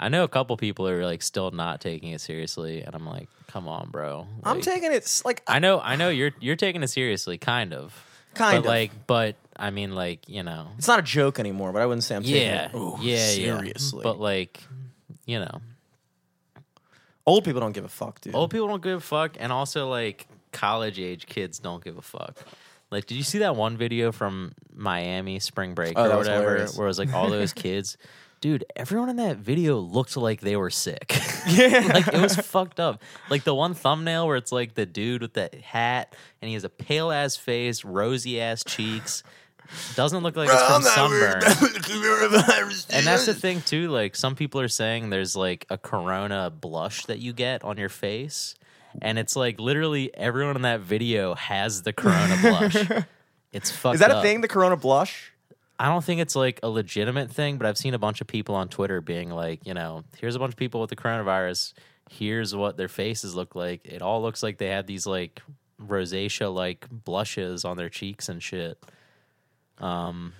I 0.00 0.08
know 0.08 0.22
a 0.22 0.28
couple 0.28 0.56
people 0.56 0.86
are 0.88 1.04
like 1.04 1.22
still 1.22 1.50
not 1.50 1.80
taking 1.80 2.10
it 2.10 2.20
seriously, 2.20 2.82
and 2.82 2.94
I'm 2.94 3.06
like, 3.06 3.28
come 3.48 3.66
on, 3.66 3.90
bro. 3.90 4.28
I'm 4.44 4.60
taking 4.60 4.92
it 4.92 5.22
like 5.24 5.42
I 5.46 5.58
know, 5.58 5.80
I 5.80 5.96
know 5.96 6.08
you're 6.08 6.30
you're 6.38 6.56
taking 6.56 6.82
it 6.84 6.88
seriously, 6.88 7.36
kind 7.36 7.74
of, 7.74 8.00
kind 8.34 8.58
but 8.58 8.58
of 8.58 8.64
like, 8.66 9.06
but 9.08 9.34
I 9.56 9.70
mean, 9.70 9.96
like, 9.96 10.28
you 10.28 10.44
know, 10.44 10.68
it's 10.78 10.86
not 10.86 11.00
a 11.00 11.02
joke 11.02 11.40
anymore, 11.40 11.72
but 11.72 11.82
I 11.82 11.86
wouldn't 11.86 12.04
say 12.04 12.14
I'm 12.14 12.22
taking 12.22 12.42
yeah, 12.42 12.68
it 12.68 12.74
ooh, 12.76 12.96
yeah, 13.00 13.26
seriously. 13.26 13.98
yeah. 13.98 14.02
But 14.04 14.20
like, 14.20 14.62
you 15.26 15.40
know, 15.40 15.60
old 17.28 17.44
people 17.44 17.60
don't 17.60 17.72
give 17.72 17.84
a 17.84 17.88
fuck, 17.88 18.20
dude. 18.20 18.34
Old 18.34 18.50
people 18.50 18.68
don't 18.68 18.82
give 18.82 18.96
a 18.98 19.00
fuck, 19.00 19.36
and 19.38 19.52
also 19.52 19.88
like 19.88 20.26
college 20.52 20.98
age 20.98 21.26
kids 21.26 21.58
don't 21.58 21.82
give 21.84 21.96
a 21.98 22.02
fuck. 22.02 22.36
Like, 22.90 23.04
did 23.06 23.16
you 23.16 23.22
see 23.22 23.38
that 23.40 23.54
one 23.54 23.76
video 23.76 24.12
from 24.12 24.52
Miami 24.74 25.38
spring 25.40 25.74
break 25.74 25.92
Oh, 25.96 26.04
or 26.04 26.08
that 26.08 26.18
was 26.18 26.26
whatever, 26.28 26.44
hilarious. 26.50 26.76
where 26.76 26.86
it 26.86 26.88
was 26.88 26.98
like 26.98 27.12
all 27.12 27.28
those 27.28 27.52
kids? 27.66 27.98
Dude, 28.40 28.64
everyone 28.76 29.08
in 29.08 29.16
that 29.16 29.36
video 29.38 29.78
looked 29.78 30.16
like 30.16 30.40
they 30.40 30.56
were 30.56 30.70
sick. 30.70 31.20
Yeah. 31.48 31.80
like 31.94 32.08
it 32.08 32.20
was 32.20 32.36
fucked 32.36 32.78
up. 32.78 33.02
Like 33.30 33.42
the 33.44 33.54
one 33.54 33.72
thumbnail 33.72 34.26
where 34.26 34.36
it's 34.36 34.52
like 34.52 34.74
the 34.74 34.84
dude 34.84 35.22
with 35.22 35.32
the 35.32 35.48
hat 35.64 36.14
and 36.42 36.48
he 36.48 36.54
has 36.54 36.62
a 36.64 36.68
pale 36.68 37.10
ass 37.10 37.36
face, 37.36 37.86
rosy 37.86 38.38
ass 38.38 38.62
cheeks. 38.64 39.22
Doesn't 39.94 40.22
look 40.22 40.36
like 40.36 40.48
it's 40.50 40.62
from 40.62 40.82
sunburn. 40.82 41.42
And 42.90 43.06
that's 43.06 43.26
the 43.26 43.34
thing 43.34 43.60
too. 43.62 43.88
Like 43.90 44.16
some 44.16 44.34
people 44.34 44.60
are 44.60 44.68
saying 44.68 45.10
there's 45.10 45.36
like 45.36 45.66
a 45.70 45.78
corona 45.78 46.50
blush 46.50 47.04
that 47.06 47.18
you 47.18 47.32
get 47.32 47.64
on 47.64 47.76
your 47.78 47.88
face, 47.88 48.54
and 49.02 49.18
it's 49.18 49.36
like 49.36 49.60
literally 49.60 50.14
everyone 50.14 50.56
in 50.56 50.62
that 50.62 50.80
video 50.80 51.34
has 51.34 51.82
the 51.82 51.92
corona 51.92 52.36
blush. 52.40 52.76
It's 53.52 53.70
fucked. 53.70 53.94
Is 53.94 54.00
that 54.00 54.10
a 54.10 54.22
thing? 54.22 54.40
The 54.40 54.48
Corona 54.48 54.76
blush? 54.76 55.32
I 55.78 55.86
don't 55.86 56.04
think 56.04 56.20
it's 56.20 56.36
like 56.36 56.60
a 56.62 56.68
legitimate 56.68 57.30
thing, 57.30 57.56
but 57.56 57.66
I've 57.66 57.78
seen 57.78 57.94
a 57.94 57.98
bunch 57.98 58.20
of 58.20 58.26
people 58.26 58.54
on 58.54 58.68
Twitter 58.68 59.00
being 59.00 59.30
like, 59.30 59.64
you 59.64 59.74
know, 59.74 60.04
here's 60.18 60.34
a 60.34 60.38
bunch 60.38 60.52
of 60.52 60.56
people 60.56 60.80
with 60.80 60.90
the 60.90 60.96
coronavirus. 60.96 61.72
Here's 62.10 62.54
what 62.54 62.76
their 62.76 62.88
faces 62.88 63.34
look 63.34 63.54
like. 63.54 63.86
It 63.86 64.02
all 64.02 64.20
looks 64.20 64.42
like 64.42 64.58
they 64.58 64.68
have 64.68 64.86
these 64.86 65.06
like 65.06 65.40
rosacea 65.80 66.52
like 66.52 66.88
blushes 66.90 67.64
on 67.64 67.76
their 67.76 67.88
cheeks 67.88 68.28
and 68.28 68.42
shit. 68.42 68.78
Um, 69.80 70.32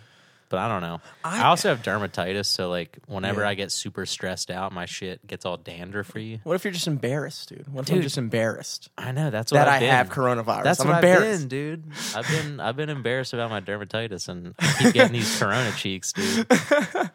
but 0.50 0.58
I 0.60 0.68
don't 0.68 0.80
know. 0.80 1.00
I, 1.22 1.42
I- 1.42 1.46
also 1.48 1.68
have 1.68 1.82
dermatitis, 1.82 2.46
so 2.46 2.70
like 2.70 2.98
whenever 3.06 3.42
Yeah. 3.42 3.48
I 3.50 3.54
get 3.54 3.70
super 3.70 4.06
stressed 4.06 4.50
out, 4.50 4.72
my 4.72 4.86
shit 4.86 5.26
gets 5.26 5.44
all 5.44 5.58
dandruffy. 5.58 6.40
What 6.42 6.54
if 6.54 6.64
you're 6.64 6.72
just 6.72 6.86
embarrassed, 6.86 7.50
dude? 7.50 7.68
What 7.70 7.82
if 7.84 7.90
I'm 7.90 7.96
Dude. 7.96 8.02
just 8.04 8.16
embarrassed 8.16 8.88
I 8.96 9.12
know 9.12 9.28
that's 9.30 9.52
what 9.52 9.58
that 9.58 9.68
I've 9.68 9.74
I 9.74 9.80
been. 9.80 9.90
have 9.90 10.08
coronavirus? 10.08 10.64
That's 10.64 10.80
I'm 10.80 10.88
what 10.88 10.94
embarrassed. 10.96 11.42
I've 11.44 11.48
been, 11.48 11.48
dude. 11.48 11.84
I've 12.16 12.28
been 12.28 12.60
I've 12.60 12.76
been 12.76 12.88
embarrassed 12.88 13.34
about 13.34 13.50
my 13.50 13.60
dermatitis, 13.60 14.28
and 14.28 14.54
I 14.58 14.72
keep 14.78 14.94
getting 14.94 15.12
these 15.12 15.38
corona 15.38 15.70
cheeks, 15.72 16.12
dude. 16.14 16.46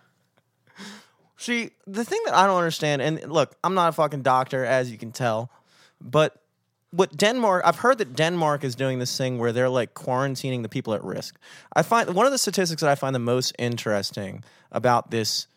See, 1.37 1.71
the 1.87 2.05
thing 2.05 2.21
that 2.25 2.35
I 2.35 2.45
don't 2.47 2.57
understand, 2.57 3.01
and 3.01 3.31
look, 3.31 3.55
I'm 3.63 3.73
not 3.73 3.89
a 3.89 3.91
fucking 3.91 4.21
doctor, 4.21 4.63
as 4.63 4.89
you 4.91 4.97
can 4.97 5.11
tell, 5.11 5.49
but 5.99 6.35
what 6.93 7.17
Denmark, 7.17 7.63
I've 7.65 7.79
heard 7.79 7.97
that 7.97 8.15
Denmark 8.15 8.63
is 8.63 8.75
doing 8.75 8.99
this 8.99 9.17
thing 9.17 9.39
where 9.39 9.51
they're 9.51 9.67
like 9.67 9.95
quarantining 9.95 10.61
the 10.61 10.69
people 10.69 10.93
at 10.93 11.03
risk. 11.03 11.39
I 11.75 11.81
find 11.81 12.13
one 12.13 12.27
of 12.27 12.31
the 12.31 12.37
statistics 12.37 12.81
that 12.81 12.89
I 12.89 12.93
find 12.93 13.15
the 13.15 13.19
most 13.19 13.51
interesting 13.57 14.43
about 14.71 15.09
this 15.09 15.47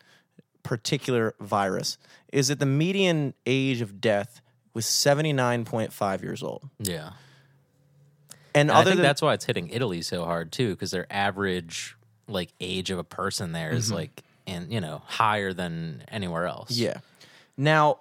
particular 0.63 1.35
virus 1.39 1.99
is 2.33 2.47
that 2.47 2.57
the 2.57 2.65
median 2.65 3.35
age 3.45 3.81
of 3.81 4.01
death 4.01 4.41
was 4.73 4.85
79.5 4.85 6.23
years 6.23 6.41
old. 6.41 6.67
Yeah. 6.79 7.11
And, 8.55 8.71
And 8.71 8.71
I 8.71 8.83
think 8.83 8.95
than 8.95 9.03
that's 9.03 9.21
why 9.21 9.35
it's 9.35 9.45
hitting 9.45 9.69
Italy 9.69 10.01
so 10.01 10.25
hard 10.25 10.51
too, 10.51 10.71
because 10.71 10.89
their 10.89 11.05
average 11.11 11.95
like 12.27 12.49
age 12.59 12.89
of 12.89 12.97
a 12.97 13.03
person 13.03 13.51
there 13.51 13.69
is 13.69 13.85
mm-hmm. 13.85 13.95
like 13.95 14.23
and 14.47 14.73
you 14.73 14.81
know 14.81 15.03
higher 15.05 15.53
than 15.53 16.03
anywhere 16.07 16.47
else. 16.47 16.71
yeah. 16.71 16.97
Now, 17.55 17.99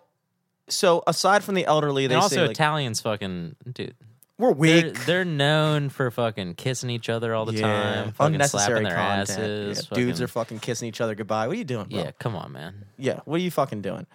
so 0.69 1.03
aside 1.07 1.45
from 1.45 1.55
the 1.55 1.65
elderly, 1.67 2.07
they 2.07 2.15
and 2.15 2.23
also 2.23 2.37
say 2.37 2.43
like, 2.43 2.51
Italians 2.51 3.01
fucking 3.01 3.57
dude. 3.73 3.95
we're 4.39 4.55
They're, 4.55 4.85
weak. 4.87 5.05
they're 5.07 5.25
known 5.25 5.89
for 5.89 6.11
fucking 6.11 6.55
kissing 6.55 6.91
each 6.91 7.09
other 7.09 7.35
all 7.35 7.45
the 7.47 7.61
time, 7.61 8.13
fucking 8.13 8.35
unnecessary 8.35 8.67
slapping 8.67 8.85
their 8.85 8.97
content. 8.97 9.31
asses. 9.31 9.89
Yeah, 9.91 9.95
Dudes 9.97 10.21
are 10.21 10.29
fucking 10.29 10.59
kissing 10.61 10.89
each 10.89 11.01
other 11.01 11.15
goodbye. 11.15 11.47
What 11.47 11.55
are 11.55 11.59
you 11.59 11.65
doing, 11.65 11.89
bro? 11.89 11.99
yeah, 11.99 12.11
come 12.19 12.35
on, 12.37 12.53
man. 12.53 12.85
Yeah, 12.99 13.21
what 13.25 13.37
are 13.37 13.43
you 13.43 13.51
fucking 13.51 13.83
doing? 13.83 14.07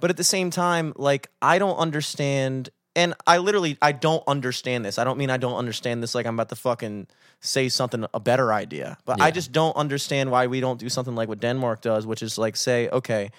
But 0.00 0.10
at 0.10 0.16
the 0.16 0.24
same 0.24 0.50
time, 0.50 0.92
like 0.96 1.30
I 1.42 1.58
don't 1.58 1.76
understand 1.76 2.70
and 2.96 3.14
I 3.26 3.38
literally 3.38 3.78
I 3.80 3.92
don't 3.92 4.24
understand 4.26 4.84
this. 4.84 4.98
I 4.98 5.04
don't 5.04 5.18
mean 5.18 5.30
I 5.30 5.36
don't 5.36 5.56
understand 5.56 6.02
this 6.02 6.14
like 6.14 6.26
I'm 6.26 6.34
about 6.34 6.48
to 6.48 6.56
fucking 6.56 7.06
say 7.40 7.68
something 7.68 8.04
a 8.12 8.20
better 8.20 8.52
idea. 8.52 8.98
But 9.04 9.20
I 9.20 9.30
just 9.30 9.52
don't 9.52 9.76
understand 9.76 10.30
why 10.30 10.48
we 10.48 10.60
don't 10.60 10.80
do 10.80 10.88
something 10.88 11.14
like 11.14 11.28
what 11.28 11.40
Denmark 11.40 11.80
does, 11.80 12.06
which 12.06 12.22
is 12.22 12.38
like 12.38 12.56
say, 12.56 12.88
okay, 12.88 13.30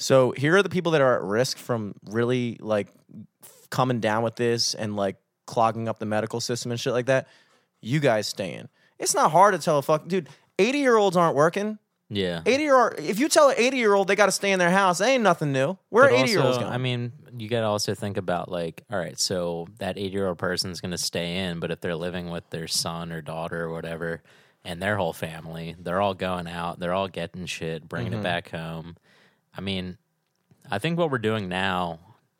so 0.00 0.32
here 0.32 0.56
are 0.56 0.62
the 0.62 0.68
people 0.70 0.92
that 0.92 1.00
are 1.00 1.14
at 1.16 1.22
risk 1.22 1.58
from 1.58 1.94
really 2.10 2.56
like 2.60 2.88
coming 3.70 4.00
down 4.00 4.22
with 4.24 4.34
this 4.34 4.74
and 4.74 4.96
like 4.96 5.16
clogging 5.46 5.88
up 5.88 5.98
the 5.98 6.06
medical 6.06 6.40
system 6.40 6.70
and 6.72 6.80
shit 6.80 6.92
like 6.92 7.06
that. 7.06 7.28
You 7.80 8.00
guys 8.00 8.26
staying. 8.26 8.68
It's 8.98 9.14
not 9.14 9.30
hard 9.30 9.54
to 9.54 9.60
tell 9.60 9.78
a 9.78 9.82
fuck 9.82 10.08
dude, 10.08 10.28
80 10.58 10.78
year 10.78 10.96
olds 10.96 11.16
aren't 11.16 11.36
working. 11.36 11.78
Yeah. 12.08 12.42
80 12.44 12.62
year 12.62 12.76
old 12.76 12.94
if 12.98 13.20
you 13.20 13.28
tell 13.28 13.50
an 13.50 13.54
80 13.56 13.76
year 13.76 13.94
old 13.94 14.08
they 14.08 14.16
got 14.16 14.26
to 14.26 14.32
stay 14.32 14.50
in 14.50 14.58
their 14.58 14.70
house 14.70 14.98
that 14.98 15.08
ain't 15.08 15.22
nothing 15.22 15.52
new 15.52 15.78
where 15.90 16.04
are 16.06 16.10
80 16.10 16.30
year 16.30 16.42
olds 16.42 16.58
going 16.58 16.72
I 16.72 16.76
mean, 16.78 17.12
you 17.38 17.48
got 17.48 17.60
to 17.60 17.66
also 17.66 17.94
think 17.94 18.16
about 18.16 18.50
like, 18.50 18.82
all 18.90 18.98
right, 18.98 19.18
so 19.18 19.68
that 19.78 19.96
80 19.96 20.08
year 20.12 20.26
old 20.28 20.38
person's 20.38 20.80
going 20.80 20.90
to 20.90 20.98
stay 20.98 21.36
in, 21.44 21.60
but 21.60 21.70
if 21.70 21.80
they're 21.80 21.94
living 21.94 22.28
with 22.30 22.48
their 22.50 22.66
son 22.66 23.12
or 23.12 23.20
daughter 23.22 23.64
or 23.64 23.70
whatever, 23.72 24.22
and 24.64 24.82
their 24.82 24.96
whole 24.96 25.12
family, 25.14 25.74
they're 25.78 26.00
all 26.02 26.12
going 26.14 26.46
out, 26.48 26.80
they're 26.80 26.92
all 26.92 27.08
getting 27.08 27.46
shit, 27.46 27.88
bringing 27.88 28.12
Mm-hmm. 28.12 28.20
it 28.20 28.24
back 28.24 28.50
home. 28.50 28.96
I 29.60 29.62
mean, 29.62 29.98
I 30.70 30.78
think 30.78 30.98
what 30.98 31.10
we're 31.10 31.18
doing 31.18 31.46
now, 31.46 31.98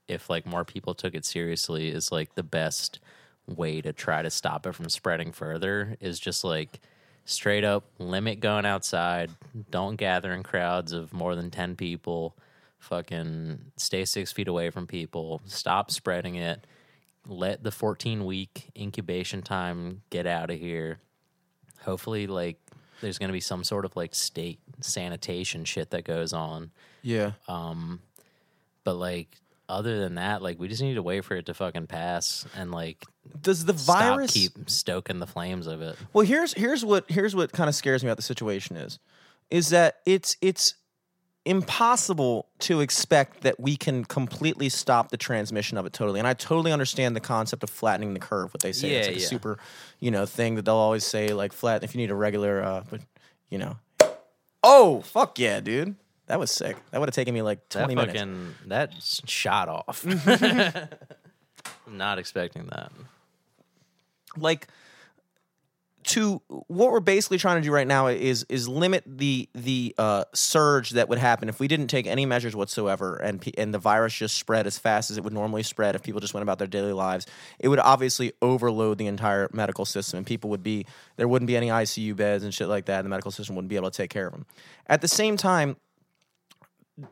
if 0.09 0.31
like 0.31 0.47
more 0.47 0.65
people 0.65 0.95
took 0.95 1.15
it 1.15 1.27
seriously, 1.27 1.89
is 1.89 2.11
like 2.11 2.35
the 2.35 2.43
best 2.43 2.99
way 3.47 3.83
to 3.83 3.93
try 3.93 4.23
to 4.23 4.31
stop 4.31 4.67
it 4.67 4.75
from 4.75 4.89
spreading 4.89 5.31
further. 5.31 5.99
Is 6.01 6.19
just 6.19 6.45
like 6.45 6.81
straight 7.27 7.63
up 7.63 7.85
limit 7.99 8.41
going 8.41 8.65
outside. 8.65 9.33
Don't 9.71 9.97
gather 9.97 10.33
in 10.33 10.43
crowds 10.43 10.93
of 10.93 11.13
more 11.13 11.37
than 11.37 11.51
10 11.51 11.77
people. 11.77 12.39
Fucking 12.79 13.67
stay 13.77 14.07
six 14.07 14.33
feet 14.33 14.49
away 14.49 14.71
from 14.71 14.87
people. 14.87 15.43
Stop 15.45 15.91
spreading 15.91 16.37
it. 16.37 16.67
Let 17.27 17.63
the 17.63 17.71
14 17.71 18.25
week 18.25 18.71
incubation 18.75 19.43
time 19.43 20.01
get 20.09 20.27
out 20.27 20.51
of 20.51 20.59
here. 20.59 21.01
Hopefully, 21.83 22.27
like, 22.27 22.57
there's 23.01 23.19
going 23.19 23.29
to 23.29 23.33
be 23.33 23.41
some 23.41 23.65
sort 23.65 23.85
of 23.85 23.95
like 23.97 24.15
state 24.15 24.61
sanitation 24.81 25.65
shit 25.65 25.91
that 25.91 26.05
goes 26.05 26.33
on. 26.33 26.71
yeah 27.03 27.33
Um, 27.49 28.01
but 28.85 28.95
like, 28.95 29.29
other 29.69 30.01
than 30.01 30.17
that, 30.17 30.43
like, 30.43 30.59
we 30.59 30.67
just 30.67 30.83
need 30.83 30.95
to 30.95 31.03
wait 31.03 31.25
for 31.25 31.37
it 31.37 31.47
to 31.47 31.55
fucking 31.55 31.87
pass 31.87 32.45
and 32.57 32.73
like 32.73 33.05
does 33.41 33.65
the 33.65 33.73
virus 33.73 34.33
keep 34.33 34.69
stoking 34.69 35.19
the 35.21 35.27
flames 35.27 35.67
of 35.69 35.81
it. 35.83 35.97
well 36.13 36.27
here's 36.27 36.53
here's 36.55 36.85
what 36.85 37.09
here's 37.11 37.35
what 37.37 37.53
kind 37.53 37.69
of 37.69 37.75
scares 37.75 38.03
me 38.03 38.09
about 38.09 38.17
the 38.17 38.23
situation 38.23 38.77
is 38.77 38.99
is 39.51 39.69
that 39.69 40.01
it's 40.07 40.37
it's 40.41 40.75
impossible 41.47 42.47
to 42.61 42.81
expect 42.81 43.41
that 43.43 43.59
we 43.59 43.77
can 43.77 44.05
completely 44.05 44.69
stop 44.69 45.11
the 45.11 45.17
transmission 45.17 45.79
of 45.79 45.87
it 45.87 45.93
totally. 45.93 46.19
And 46.21 46.29
I 46.29 46.35
totally 46.35 46.71
understand 46.73 47.17
the 47.17 47.21
concept 47.21 47.63
of 47.63 47.71
flattening 47.71 48.13
the 48.15 48.21
curve. 48.21 48.53
What 48.53 48.63
they 48.63 48.73
say, 48.73 48.91
it's 48.93 49.09
Yeah, 49.09 49.15
a 49.15 49.21
super, 49.21 49.59
you 50.01 50.11
know, 50.11 50.27
thing 50.27 50.55
that 50.57 50.65
they'll 50.67 50.75
always 50.75 51.05
say, 51.05 51.33
like 51.33 51.53
flat. 51.53 51.83
If 51.83 51.95
you 51.95 52.01
need 52.01 52.11
a 52.11 52.15
regular, 52.15 52.63
uh, 52.63 52.85
but 52.91 53.01
you 53.49 53.59
know, 53.59 53.77
oh 54.63 55.01
fuck 55.01 55.39
yeah, 55.39 55.61
dude, 55.61 55.97
that 56.27 56.39
was 56.39 56.51
sick. 56.51 56.77
That 56.91 57.01
would 57.01 57.09
have 57.09 57.15
taken 57.15 57.33
me 57.35 57.43
like 57.43 57.67
That 57.71 57.81
twenty 57.81 57.95
minutes. 57.95 58.19
fucking 58.19 58.55
that 58.67 58.93
shot 59.27 59.69
off. 59.69 60.05
Not 61.89 62.19
expecting 62.19 62.67
that. 62.67 62.93
like 64.37 64.69
to 66.11 66.43
what 66.49 66.91
we're 66.91 66.99
basically 66.99 67.39
trying 67.39 67.63
to 67.63 67.63
do 67.63 67.73
right 67.73 67.87
now 67.87 68.09
is 68.09 68.45
is 68.49 68.69
limit 68.69 69.05
the 69.07 69.49
the 69.55 69.95
uh, 69.97 70.25
surge 70.35 70.91
that 70.91 71.09
would 71.09 71.19
happen 71.19 71.49
if 71.49 71.61
we 71.61 71.69
didn't 71.69 71.87
take 71.87 72.05
any 72.09 72.27
measures 72.27 72.57
whatsoever 72.57 73.15
and 73.17 73.49
and 73.57 73.73
the 73.73 73.79
virus 73.79 74.13
just 74.15 74.37
spread 74.37 74.67
as 74.67 74.77
fast 74.77 75.13
as 75.13 75.19
it 75.19 75.23
would 75.23 75.33
normally 75.33 75.63
spread 75.63 75.95
if 75.95 76.03
people 76.03 76.21
just 76.21 76.35
went 76.35 76.43
about 76.43 76.59
their 76.59 76.67
daily 76.67 76.93
lives 76.93 77.27
it 77.61 77.69
would 77.69 77.79
obviously 77.79 78.33
overload 78.43 78.99
the 78.99 79.07
entire 79.07 79.49
medical 79.53 79.85
system 79.85 80.19
and 80.19 80.27
people 80.27 80.51
would 80.51 80.65
be 80.65 80.85
there 81.15 81.29
wouldn't 81.29 81.47
be 81.47 81.57
any 81.57 81.69
ICU 81.69 82.17
beds 82.17 82.43
and 82.43 82.53
shit 82.53 82.67
like 82.67 82.87
that 82.87 82.99
and 82.99 83.07
the 83.07 83.11
medical 83.11 83.31
system 83.31 83.55
wouldn't 83.55 83.71
be 83.71 83.77
able 83.77 83.89
to 83.89 83.97
take 83.97 84.11
care 84.11 84.27
of 84.27 84.33
them 84.33 84.47
at 84.89 85.03
the 85.03 85.09
same 85.09 85.37
time 85.37 85.77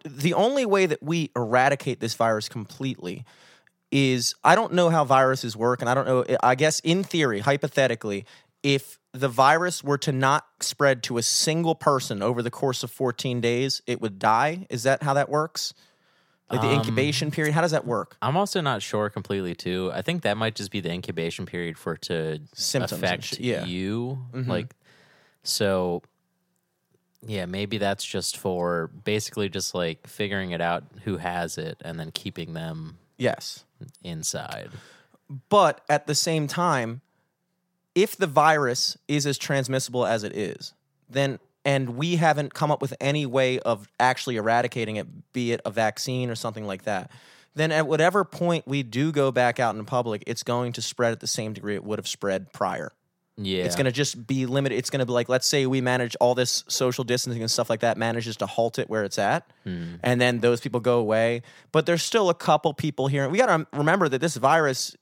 the 0.04 0.34
only 0.34 0.66
way 0.66 0.86
that 0.86 1.00
we 1.00 1.30
eradicate 1.36 2.00
this 2.00 2.14
virus 2.14 2.48
completely 2.48 3.24
is 3.90 4.34
I 4.44 4.54
don't 4.54 4.74
know 4.74 4.90
how 4.90 5.04
viruses 5.04 5.56
work, 5.56 5.80
and 5.80 5.88
I 5.88 5.94
don't 5.94 6.06
know. 6.06 6.24
I 6.42 6.54
guess 6.54 6.80
in 6.80 7.02
theory, 7.02 7.38
hypothetically, 7.40 8.26
if 8.62 8.98
the 9.12 9.28
virus 9.28 9.82
were 9.82 9.98
to 9.98 10.12
not 10.12 10.46
spread 10.60 11.02
to 11.04 11.18
a 11.18 11.22
single 11.22 11.74
person 11.74 12.22
over 12.22 12.42
the 12.42 12.50
course 12.50 12.82
of 12.82 12.90
14 12.90 13.40
days, 13.40 13.82
it 13.86 14.00
would 14.00 14.18
die. 14.18 14.66
Is 14.70 14.82
that 14.82 15.02
how 15.02 15.14
that 15.14 15.28
works? 15.28 15.74
Like 16.50 16.60
the 16.62 16.68
Um, 16.68 16.74
incubation 16.80 17.30
period? 17.30 17.52
How 17.54 17.60
does 17.60 17.72
that 17.72 17.86
work? 17.86 18.16
I'm 18.22 18.36
also 18.36 18.60
not 18.60 18.80
sure 18.82 19.10
completely 19.10 19.54
too. 19.54 19.90
I 19.92 20.00
think 20.02 20.22
that 20.22 20.36
might 20.36 20.54
just 20.54 20.70
be 20.70 20.80
the 20.80 20.90
incubation 20.90 21.44
period 21.46 21.76
for 21.78 21.92
it 21.94 22.02
to 22.02 22.40
Symptoms 22.54 22.92
affect 23.02 23.24
shit, 23.24 23.40
yeah. 23.40 23.64
you. 23.66 24.18
Mhm. 24.32 24.46
Like 24.48 24.74
so 25.42 26.02
yeah, 27.26 27.46
maybe 27.46 27.78
that's 27.78 28.04
just 28.04 28.36
for 28.36 28.86
basically 29.04 29.48
just 29.48 29.74
like 29.74 30.06
figuring 30.06 30.52
it 30.52 30.60
out 30.60 30.84
who 31.04 31.16
has 31.16 31.58
it 31.58 31.76
and 31.84 31.98
then 31.98 32.12
keeping 32.12 32.52
them 32.54 32.96
Yes. 33.18 33.64
inside. 34.02 34.70
But 35.48 35.82
at 35.88 36.06
the 36.06 36.14
same 36.14 36.46
time, 36.46 37.00
if 37.98 38.16
the 38.16 38.28
virus 38.28 38.96
is 39.08 39.26
as 39.26 39.36
transmissible 39.36 40.06
as 40.06 40.22
it 40.22 40.36
is, 40.36 40.72
then 41.10 41.40
and 41.64 41.96
we 41.96 42.14
haven't 42.14 42.54
come 42.54 42.70
up 42.70 42.80
with 42.80 42.94
any 43.00 43.26
way 43.26 43.58
of 43.58 43.88
actually 43.98 44.36
eradicating 44.36 44.96
it, 44.96 45.32
be 45.32 45.50
it 45.52 45.60
a 45.64 45.70
vaccine 45.70 46.30
or 46.30 46.36
something 46.36 46.64
like 46.64 46.84
that, 46.84 47.10
then 47.56 47.72
at 47.72 47.88
whatever 47.88 48.24
point 48.24 48.68
we 48.68 48.84
do 48.84 49.10
go 49.10 49.32
back 49.32 49.58
out 49.58 49.74
in 49.74 49.84
public, 49.84 50.22
it's 50.28 50.44
going 50.44 50.72
to 50.72 50.80
spread 50.80 51.10
at 51.10 51.18
the 51.18 51.26
same 51.26 51.52
degree 51.52 51.74
it 51.74 51.82
would 51.82 51.98
have 51.98 52.06
spread 52.06 52.52
prior. 52.52 52.92
Yeah. 53.40 53.64
It's 53.64 53.76
going 53.76 53.86
to 53.86 53.92
just 53.92 54.26
be 54.26 54.46
limited. 54.46 54.76
It's 54.76 54.90
going 54.90 54.98
to 54.98 55.06
be 55.06 55.12
like, 55.12 55.28
let's 55.28 55.46
say 55.46 55.64
we 55.66 55.80
manage 55.80 56.16
all 56.20 56.34
this 56.34 56.64
social 56.66 57.04
distancing 57.04 57.40
and 57.40 57.50
stuff 57.50 57.70
like 57.70 57.80
that, 57.80 57.96
manages 57.96 58.36
to 58.38 58.46
halt 58.46 58.78
it 58.80 58.90
where 58.90 59.04
it's 59.04 59.18
at, 59.18 59.48
hmm. 59.64 59.94
and 60.02 60.20
then 60.20 60.40
those 60.40 60.60
people 60.60 60.80
go 60.80 60.98
away. 60.98 61.42
But 61.70 61.86
there's 61.86 62.02
still 62.02 62.30
a 62.30 62.34
couple 62.34 62.74
people 62.74 63.06
here. 63.06 63.28
We 63.28 63.38
got 63.38 63.46
to 63.46 63.66
remember 63.72 64.08
that 64.08 64.20
this 64.20 64.36
virus, 64.36 64.96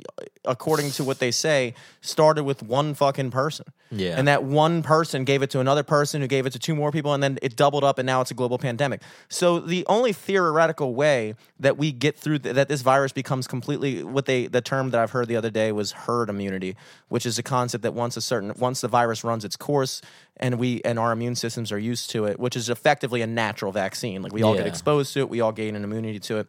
according 0.44 0.90
to 0.92 1.04
what 1.04 1.18
they 1.18 1.30
say, 1.30 1.74
started 2.02 2.44
with 2.44 2.62
one 2.62 2.94
fucking 2.94 3.30
person. 3.30 3.66
Yeah. 3.90 4.18
And 4.18 4.26
that 4.28 4.44
one 4.44 4.82
person 4.82 5.24
gave 5.24 5.42
it 5.42 5.50
to 5.50 5.60
another 5.60 5.82
person 5.82 6.20
who 6.20 6.26
gave 6.26 6.46
it 6.46 6.50
to 6.50 6.58
two 6.58 6.74
more 6.74 6.90
people, 6.90 7.14
and 7.14 7.22
then 7.22 7.38
it 7.42 7.56
doubled 7.56 7.84
up, 7.84 7.98
and 7.98 8.06
now 8.06 8.20
it's 8.20 8.30
a 8.30 8.34
global 8.34 8.58
pandemic. 8.58 9.02
So 9.28 9.60
the 9.60 9.84
only 9.86 10.12
theoretical 10.12 10.94
way 10.94 11.34
that 11.60 11.76
we 11.76 11.92
get 11.92 12.16
through 12.16 12.40
th- 12.40 12.54
that 12.54 12.68
this 12.68 12.82
virus 12.82 13.12
becomes 13.12 13.46
completely 13.46 14.02
what 14.02 14.26
they 14.26 14.46
the 14.46 14.60
term 14.60 14.90
that 14.90 15.00
I've 15.00 15.12
heard 15.12 15.28
the 15.28 15.36
other 15.36 15.50
day 15.50 15.72
was 15.72 15.92
herd 15.92 16.28
immunity, 16.28 16.76
which 17.08 17.26
is 17.26 17.38
a 17.38 17.42
concept 17.42 17.82
that 17.82 17.94
once 17.94 18.16
a 18.16 18.20
certain 18.20 18.52
once 18.58 18.80
the 18.80 18.88
virus 18.88 19.22
runs 19.22 19.44
its 19.44 19.56
course 19.56 20.02
and 20.36 20.58
we 20.58 20.80
and 20.84 20.98
our 20.98 21.12
immune 21.12 21.36
systems 21.36 21.70
are 21.70 21.78
used 21.78 22.10
to 22.10 22.24
it, 22.24 22.40
which 22.40 22.56
is 22.56 22.68
effectively 22.68 23.22
a 23.22 23.26
natural 23.26 23.72
vaccine. 23.72 24.22
Like 24.22 24.32
we 24.32 24.42
all 24.42 24.54
get 24.54 24.66
exposed 24.66 25.12
to 25.14 25.20
it, 25.20 25.28
we 25.28 25.40
all 25.40 25.52
gain 25.52 25.76
an 25.76 25.84
immunity 25.84 26.18
to 26.20 26.38
it 26.38 26.48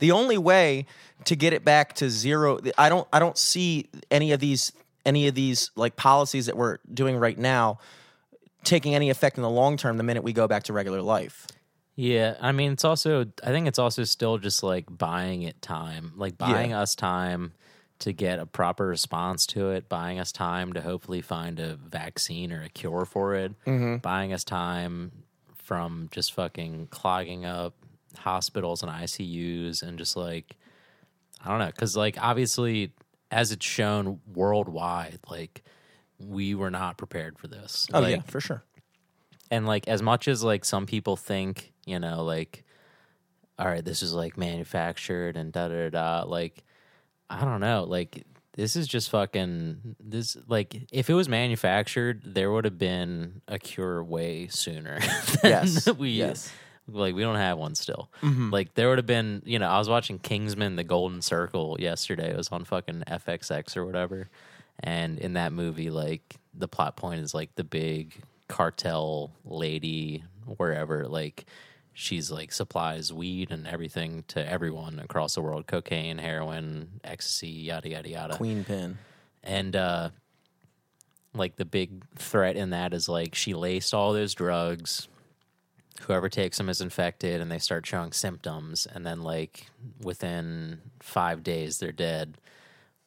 the 0.00 0.10
only 0.10 0.38
way 0.38 0.86
to 1.24 1.36
get 1.36 1.52
it 1.52 1.64
back 1.64 1.92
to 1.92 2.10
zero 2.10 2.58
i 2.76 2.88
don't 2.88 3.06
i 3.12 3.18
don't 3.18 3.38
see 3.38 3.88
any 4.10 4.32
of 4.32 4.40
these 4.40 4.72
any 5.04 5.26
of 5.28 5.34
these 5.34 5.70
like 5.76 5.96
policies 5.96 6.46
that 6.46 6.56
we're 6.56 6.78
doing 6.92 7.16
right 7.16 7.38
now 7.38 7.78
taking 8.64 8.94
any 8.94 9.10
effect 9.10 9.36
in 9.36 9.42
the 9.42 9.50
long 9.50 9.76
term 9.76 9.96
the 9.96 10.02
minute 10.02 10.22
we 10.22 10.32
go 10.32 10.46
back 10.46 10.64
to 10.64 10.72
regular 10.72 11.00
life 11.00 11.46
Yeah, 12.00 12.36
I 12.40 12.52
mean, 12.52 12.72
it's 12.72 12.84
also. 12.84 13.26
I 13.44 13.48
think 13.50 13.68
it's 13.68 13.78
also 13.78 14.04
still 14.04 14.38
just 14.38 14.62
like 14.62 14.86
buying 14.88 15.42
it 15.42 15.60
time, 15.60 16.12
like 16.16 16.38
buying 16.38 16.72
us 16.72 16.94
time 16.94 17.52
to 17.98 18.14
get 18.14 18.38
a 18.38 18.46
proper 18.46 18.86
response 18.86 19.44
to 19.48 19.70
it, 19.72 19.86
buying 19.86 20.18
us 20.18 20.32
time 20.32 20.72
to 20.72 20.80
hopefully 20.80 21.20
find 21.20 21.60
a 21.60 21.76
vaccine 21.76 22.52
or 22.52 22.62
a 22.62 22.70
cure 22.70 23.04
for 23.04 23.34
it, 23.34 23.52
mm-hmm. 23.66 23.96
buying 23.96 24.32
us 24.32 24.44
time 24.44 25.12
from 25.54 26.08
just 26.10 26.32
fucking 26.32 26.86
clogging 26.90 27.44
up 27.44 27.74
hospitals 28.16 28.82
and 28.82 28.90
ICUs 28.90 29.82
and 29.82 29.98
just 29.98 30.16
like 30.16 30.56
I 31.44 31.50
don't 31.50 31.58
know, 31.58 31.66
because 31.66 31.96
like 31.98 32.16
obviously, 32.18 32.92
as 33.30 33.52
it's 33.52 33.66
shown 33.66 34.20
worldwide, 34.32 35.20
like 35.28 35.62
we 36.18 36.54
were 36.54 36.70
not 36.70 36.98
prepared 36.98 37.38
for 37.38 37.48
this. 37.48 37.86
oh 37.94 38.00
like, 38.00 38.16
yeah 38.16 38.22
for 38.22 38.40
sure 38.40 38.62
and 39.50 39.66
like 39.66 39.88
as 39.88 40.02
much 40.02 40.28
as 40.28 40.42
like 40.42 40.64
some 40.64 40.86
people 40.86 41.16
think 41.16 41.72
you 41.84 41.98
know 41.98 42.22
like 42.22 42.64
all 43.58 43.66
right 43.66 43.84
this 43.84 44.02
is 44.02 44.14
like 44.14 44.38
manufactured 44.38 45.36
and 45.36 45.52
da 45.52 45.68
da 45.68 45.88
da 45.88 46.22
da 46.22 46.28
like 46.28 46.64
i 47.28 47.44
don't 47.44 47.60
know 47.60 47.84
like 47.84 48.24
this 48.54 48.76
is 48.76 48.86
just 48.86 49.10
fucking 49.10 49.96
this 50.00 50.36
like 50.48 50.86
if 50.92 51.10
it 51.10 51.14
was 51.14 51.28
manufactured 51.28 52.22
there 52.24 52.50
would 52.50 52.64
have 52.64 52.78
been 52.78 53.42
a 53.48 53.58
cure 53.58 54.02
way 54.02 54.46
sooner 54.48 54.98
Yes, 55.44 55.90
we 55.94 56.10
yes. 56.10 56.52
Like 56.88 57.14
we 57.14 57.22
don't 57.22 57.36
have 57.36 57.58
one 57.58 57.74
still. 57.74 58.10
Mm-hmm. 58.22 58.50
like 58.50 58.74
there 58.74 58.88
would 58.88 58.98
have 58.98 59.06
been 59.06 59.42
you 59.44 59.58
know 59.58 59.68
i 59.68 59.78
was 59.78 59.88
watching 59.88 60.18
kingsman 60.18 60.76
the 60.76 60.84
golden 60.84 61.22
circle 61.22 61.76
yesterday. 61.78 62.30
It 62.30 62.36
was 62.36 62.48
on 62.48 62.64
fucking 62.64 63.04
fxx 63.06 63.76
or 63.76 63.84
whatever. 63.86 64.28
And 64.82 65.18
in 65.18 65.34
that 65.34 65.52
movie 65.52 65.90
like 65.90 66.36
the 66.54 66.68
plot 66.68 66.96
point 66.96 67.20
is 67.20 67.34
like 67.34 67.54
the 67.54 67.64
big 67.64 68.14
cartel 68.48 69.30
lady 69.44 70.24
wherever 70.56 71.06
like 71.06 71.44
she's 71.92 72.30
like 72.30 72.50
supplies 72.50 73.12
weed 73.12 73.50
and 73.52 73.66
everything 73.66 74.24
to 74.28 74.46
everyone 74.48 74.98
across 74.98 75.34
the 75.34 75.42
world. 75.42 75.66
Cocaine 75.66 76.18
heroin 76.18 77.00
ecstasy 77.04 77.48
yada 77.48 77.88
yada 77.88 78.08
yada. 78.08 78.36
Queen 78.36 78.64
pin. 78.64 78.98
And 79.42 79.76
uh 79.76 80.10
like 81.34 81.56
the 81.56 81.64
big 81.64 82.04
threat 82.16 82.56
in 82.56 82.70
that 82.70 82.92
is 82.92 83.08
like 83.08 83.34
she 83.34 83.54
laced 83.54 83.94
all 83.94 84.12
those 84.12 84.34
drugs 84.34 85.08
whoever 86.02 86.28
takes 86.28 86.56
them 86.58 86.68
is 86.68 86.80
infected 86.80 87.40
and 87.40 87.50
they 87.50 87.58
start 87.58 87.86
showing 87.86 88.12
symptoms 88.12 88.86
and 88.92 89.04
then 89.06 89.22
like 89.22 89.66
within 90.02 90.80
5 91.00 91.42
days 91.42 91.78
they're 91.78 91.92
dead 91.92 92.36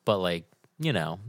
but 0.06 0.17
like 0.19 0.46
you 0.80 0.93
know 0.93 1.19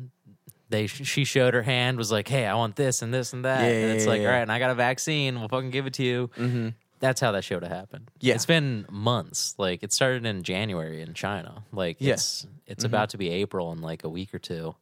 they 0.70 0.86
she 0.86 1.24
showed 1.24 1.54
her 1.54 1.62
hand 1.62 1.96
was 1.98 2.10
like 2.12 2.28
hey 2.28 2.46
i 2.46 2.54
want 2.54 2.76
this 2.76 3.02
and 3.02 3.12
this 3.14 3.32
and 3.32 3.44
that 3.44 3.60
Yeah, 3.62 3.68
and 3.68 3.92
it's 3.92 4.04
yeah, 4.04 4.10
like 4.10 4.20
yeah. 4.22 4.26
all 4.28 4.32
right 4.34 4.42
and 4.42 4.52
i 4.52 4.58
got 4.58 4.70
a 4.70 4.74
vaccine 4.74 5.38
we'll 5.38 5.48
fucking 5.48 5.70
give 5.70 5.86
it 5.86 5.94
to 5.94 6.02
you 6.02 6.28
mm-hmm. 6.36 6.68
that's 7.00 7.20
how 7.20 7.32
that 7.32 7.44
show 7.44 7.60
to 7.60 7.68
happen. 7.68 8.08
Yeah. 8.20 8.34
It's 8.34 8.46
been 8.46 8.86
months. 8.90 9.54
Like 9.58 9.82
it 9.82 9.92
started 9.92 10.24
in 10.24 10.42
January 10.42 11.02
in 11.02 11.12
China. 11.12 11.62
Like 11.70 11.96
Yeah. 12.00 12.14
it's 12.14 12.46
it's 12.66 12.84
Mm-hmm. 12.84 12.86
about 12.94 13.10
to 13.10 13.18
be 13.18 13.28
April 13.28 13.72
in 13.72 13.82
like 13.82 14.04
a 14.04 14.08
week 14.08 14.32
or 14.34 14.38
two. 14.38 14.74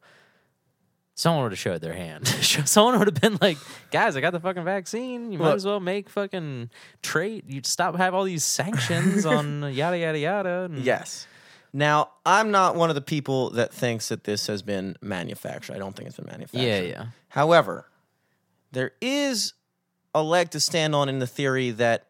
Someone 1.15 1.43
would 1.43 1.51
have 1.51 1.59
showed 1.59 1.81
their 1.81 1.93
hand. 1.93 2.27
Someone 2.65 2.97
would 2.97 3.07
have 3.07 3.21
been 3.21 3.37
like, 3.39 3.57
"Guys, 3.91 4.15
I 4.15 4.21
got 4.21 4.31
the 4.31 4.39
fucking 4.39 4.63
vaccine. 4.63 5.31
You 5.31 5.39
might 5.39 5.45
Look. 5.45 5.55
as 5.57 5.65
well 5.65 5.79
make 5.79 6.09
fucking 6.09 6.69
trade. 7.01 7.45
You 7.47 7.61
stop 7.63 7.95
have 7.97 8.13
all 8.13 8.23
these 8.23 8.43
sanctions 8.43 9.25
on 9.25 9.73
yada 9.73 9.97
yada 9.97 10.19
yada." 10.19 10.69
And 10.71 10.79
yes 10.79 11.27
now 11.75 12.07
i'm 12.23 12.51
not 12.51 12.75
one 12.75 12.89
of 12.89 12.95
the 12.95 13.01
people 13.01 13.49
that 13.49 13.73
thinks 13.73 14.09
that 14.09 14.25
this 14.25 14.45
has 14.45 14.61
been 14.61 14.95
manufactured 15.01 15.73
i 15.73 15.79
don't 15.79 15.95
think 15.95 16.07
it's 16.07 16.17
been 16.17 16.27
manufactured 16.27 16.63
yeah, 16.67 16.81
yeah. 16.81 17.05
However, 17.33 17.89
there 18.73 18.91
is 19.01 19.53
a 20.13 20.21
leg 20.21 20.51
to 20.51 20.59
stand 20.59 20.93
on 20.93 21.09
in 21.09 21.17
the 21.17 21.25
theory 21.25 21.71
that, 21.71 22.05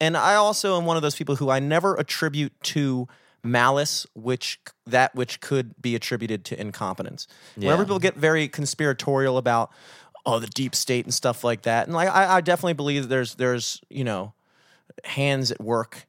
and 0.00 0.16
I 0.16 0.36
also 0.36 0.78
am 0.78 0.86
one 0.86 0.96
of 0.96 1.02
those 1.02 1.16
people 1.16 1.34
who 1.34 1.50
I 1.50 1.58
never 1.58 1.96
attribute 1.96 2.52
to 2.62 3.08
malice, 3.48 4.06
which 4.14 4.60
that 4.86 5.14
which 5.14 5.40
could 5.40 5.80
be 5.80 5.94
attributed 5.94 6.44
to 6.46 6.60
incompetence. 6.60 7.26
Whenever 7.56 7.84
people 7.84 7.98
get 7.98 8.14
very 8.14 8.48
conspiratorial 8.48 9.38
about 9.38 9.70
oh 10.26 10.38
the 10.38 10.46
deep 10.46 10.74
state 10.74 11.04
and 11.04 11.14
stuff 11.14 11.44
like 11.44 11.62
that, 11.62 11.86
and 11.86 11.94
like 11.94 12.08
I, 12.08 12.36
I 12.36 12.40
definitely 12.40 12.74
believe 12.74 13.08
there's 13.08 13.34
there's 13.36 13.80
you 13.88 14.04
know 14.04 14.32
hands 15.04 15.50
at 15.50 15.60
work, 15.60 16.06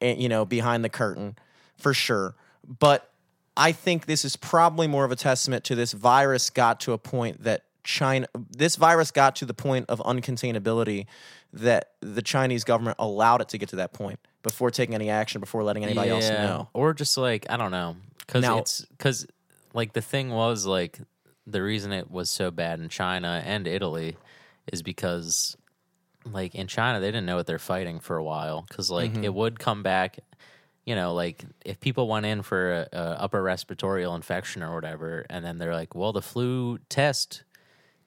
eh, 0.00 0.14
you 0.14 0.28
know 0.28 0.44
behind 0.44 0.84
the 0.84 0.88
curtain 0.88 1.36
for 1.76 1.94
sure, 1.94 2.34
but 2.66 3.10
I 3.56 3.72
think 3.72 4.06
this 4.06 4.24
is 4.24 4.36
probably 4.36 4.86
more 4.86 5.04
of 5.04 5.10
a 5.10 5.16
testament 5.16 5.64
to 5.64 5.74
this 5.74 5.92
virus 5.92 6.50
got 6.50 6.80
to 6.80 6.92
a 6.92 6.98
point 6.98 7.42
that 7.42 7.64
China. 7.82 8.26
This 8.50 8.76
virus 8.76 9.10
got 9.10 9.36
to 9.36 9.46
the 9.46 9.54
point 9.54 9.86
of 9.88 9.98
uncontainability 10.00 11.06
that 11.52 11.92
the 12.00 12.22
Chinese 12.22 12.64
government 12.64 12.96
allowed 12.98 13.40
it 13.40 13.48
to 13.48 13.58
get 13.58 13.70
to 13.70 13.76
that 13.76 13.92
point 13.92 14.20
before 14.48 14.70
taking 14.70 14.94
any 14.94 15.10
action, 15.10 15.40
before 15.40 15.62
letting 15.62 15.84
anybody 15.84 16.10
else 16.10 16.28
know. 16.28 16.68
Or 16.72 16.92
just 16.94 17.16
like 17.16 17.46
I 17.50 17.56
don't 17.56 17.70
know, 17.70 17.96
because 18.20 18.42
Now- 18.42 18.58
it's 18.58 18.84
because 18.86 19.26
like 19.74 19.92
the 19.92 20.00
thing 20.02 20.30
was 20.30 20.66
like 20.66 20.98
the 21.46 21.62
reason 21.62 21.92
it 21.92 22.10
was 22.10 22.28
so 22.30 22.50
bad 22.50 22.80
in 22.80 22.88
China 22.88 23.42
and 23.44 23.66
Italy 23.66 24.16
is 24.72 24.82
because 24.82 25.56
like 26.26 26.54
in 26.54 26.66
China 26.66 27.00
they 27.00 27.06
didn't 27.08 27.24
know 27.26 27.36
what 27.36 27.46
they're 27.46 27.58
fighting 27.58 28.00
for 28.00 28.16
a 28.16 28.24
while 28.24 28.64
because 28.68 28.90
like 28.90 29.12
Mm-hmm. 29.12 29.24
it 29.24 29.32
would 29.34 29.58
come 29.58 29.82
back. 29.82 30.18
You 30.84 30.94
know, 30.94 31.12
like 31.12 31.44
if 31.66 31.80
people 31.80 32.08
went 32.08 32.24
in 32.26 32.40
for 32.42 32.72
a, 32.72 32.88
a 32.92 33.00
upper 33.20 33.42
respiratory 33.42 34.04
infection 34.04 34.62
or 34.62 34.74
whatever, 34.74 35.26
and 35.28 35.44
then 35.44 35.58
they're 35.58 35.74
like, 35.74 35.94
"Well, 35.94 36.12
the 36.14 36.22
flu 36.22 36.78
test 36.88 37.42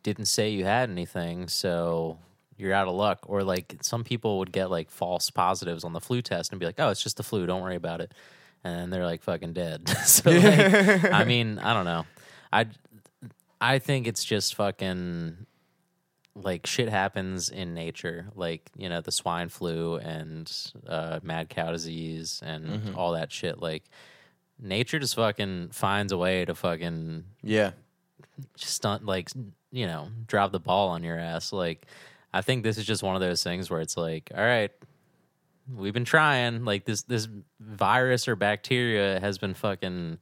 didn't 0.02 0.26
say 0.26 0.50
you 0.50 0.66
had 0.66 0.90
anything, 0.90 1.48
so 1.48 2.18
you're 2.62 2.74
out 2.74 2.88
of 2.88 2.94
luck. 2.94 3.20
Or 3.28 3.44
like 3.44 3.78
some 3.82 4.04
people 4.04 4.40
would 4.40 4.52
get 4.52 4.70
like 4.70 4.90
false 4.90 5.30
positives 5.30 5.84
on 5.84 5.94
the 5.94 6.00
flu 6.00 6.22
test 6.22 6.52
and 6.52 6.60
be 6.60 6.66
like, 6.66 6.80
oh, 6.80 6.90
it's 6.90 7.04
just 7.04 7.18
the 7.18 7.24
flu, 7.24 7.46
don't 7.46 7.62
worry 7.62 7.76
about 7.76 8.00
it. 8.00 8.14
And 8.64 8.80
then 8.80 8.90
they're 8.92 9.06
like 9.06 9.24
fucking 9.24 9.54
dead. 9.54 9.90
so 10.06 10.30
like, 10.30 11.04
I 11.12 11.24
mean, 11.26 11.60
I 11.60 11.74
don't 11.74 11.86
know. 11.86 12.06
I 12.54 12.68
I 13.60 13.80
think 13.80 14.08
it's 14.08 14.24
just 14.24 14.56
fucking 14.56 15.46
like 16.36 16.66
shit 16.66 16.88
happens 16.88 17.50
in 17.50 17.74
nature, 17.74 18.28
like 18.36 18.70
you 18.78 18.88
know 18.88 19.02
the 19.02 19.12
swine 19.12 19.50
flu 19.50 19.96
and 19.98 20.50
uh, 20.88 21.20
mad 21.24 21.50
cow 21.50 21.72
disease 21.72 22.42
and 22.46 22.96
all 22.96 23.12
that 23.14 23.32
shit. 23.32 23.60
Like 23.60 23.84
nature 24.60 25.00
just 25.00 25.16
fucking 25.16 25.70
finds 25.72 26.12
a 26.14 26.18
way 26.18 26.46
to 26.46 26.56
fucking 26.56 27.26
Yeah. 27.44 27.72
stunt 28.56 29.06
like 29.06 29.30
you 29.72 29.86
know 29.88 30.08
drop 30.28 30.52
the 30.52 30.60
ball 30.60 30.90
on 30.90 31.04
your 31.04 31.18
ass 31.20 31.52
like 31.52 31.86
i 32.34 32.42
think 32.42 32.64
this 32.64 32.78
is 32.78 32.86
just 32.86 33.04
one 33.04 33.16
of 33.16 33.22
those 33.22 33.44
things 33.44 33.70
where 33.70 33.82
it's 33.82 33.98
like 33.98 34.32
all 34.36 34.44
right 34.44 34.72
we've 35.74 35.94
been 35.94 36.06
trying 36.06 36.66
like 36.66 36.86
this 36.86 37.04
this 37.04 37.28
virus 37.60 38.28
or 38.28 38.36
bacteria 38.36 39.20
has 39.20 39.38
been 39.38 39.54
fucking 39.54 40.18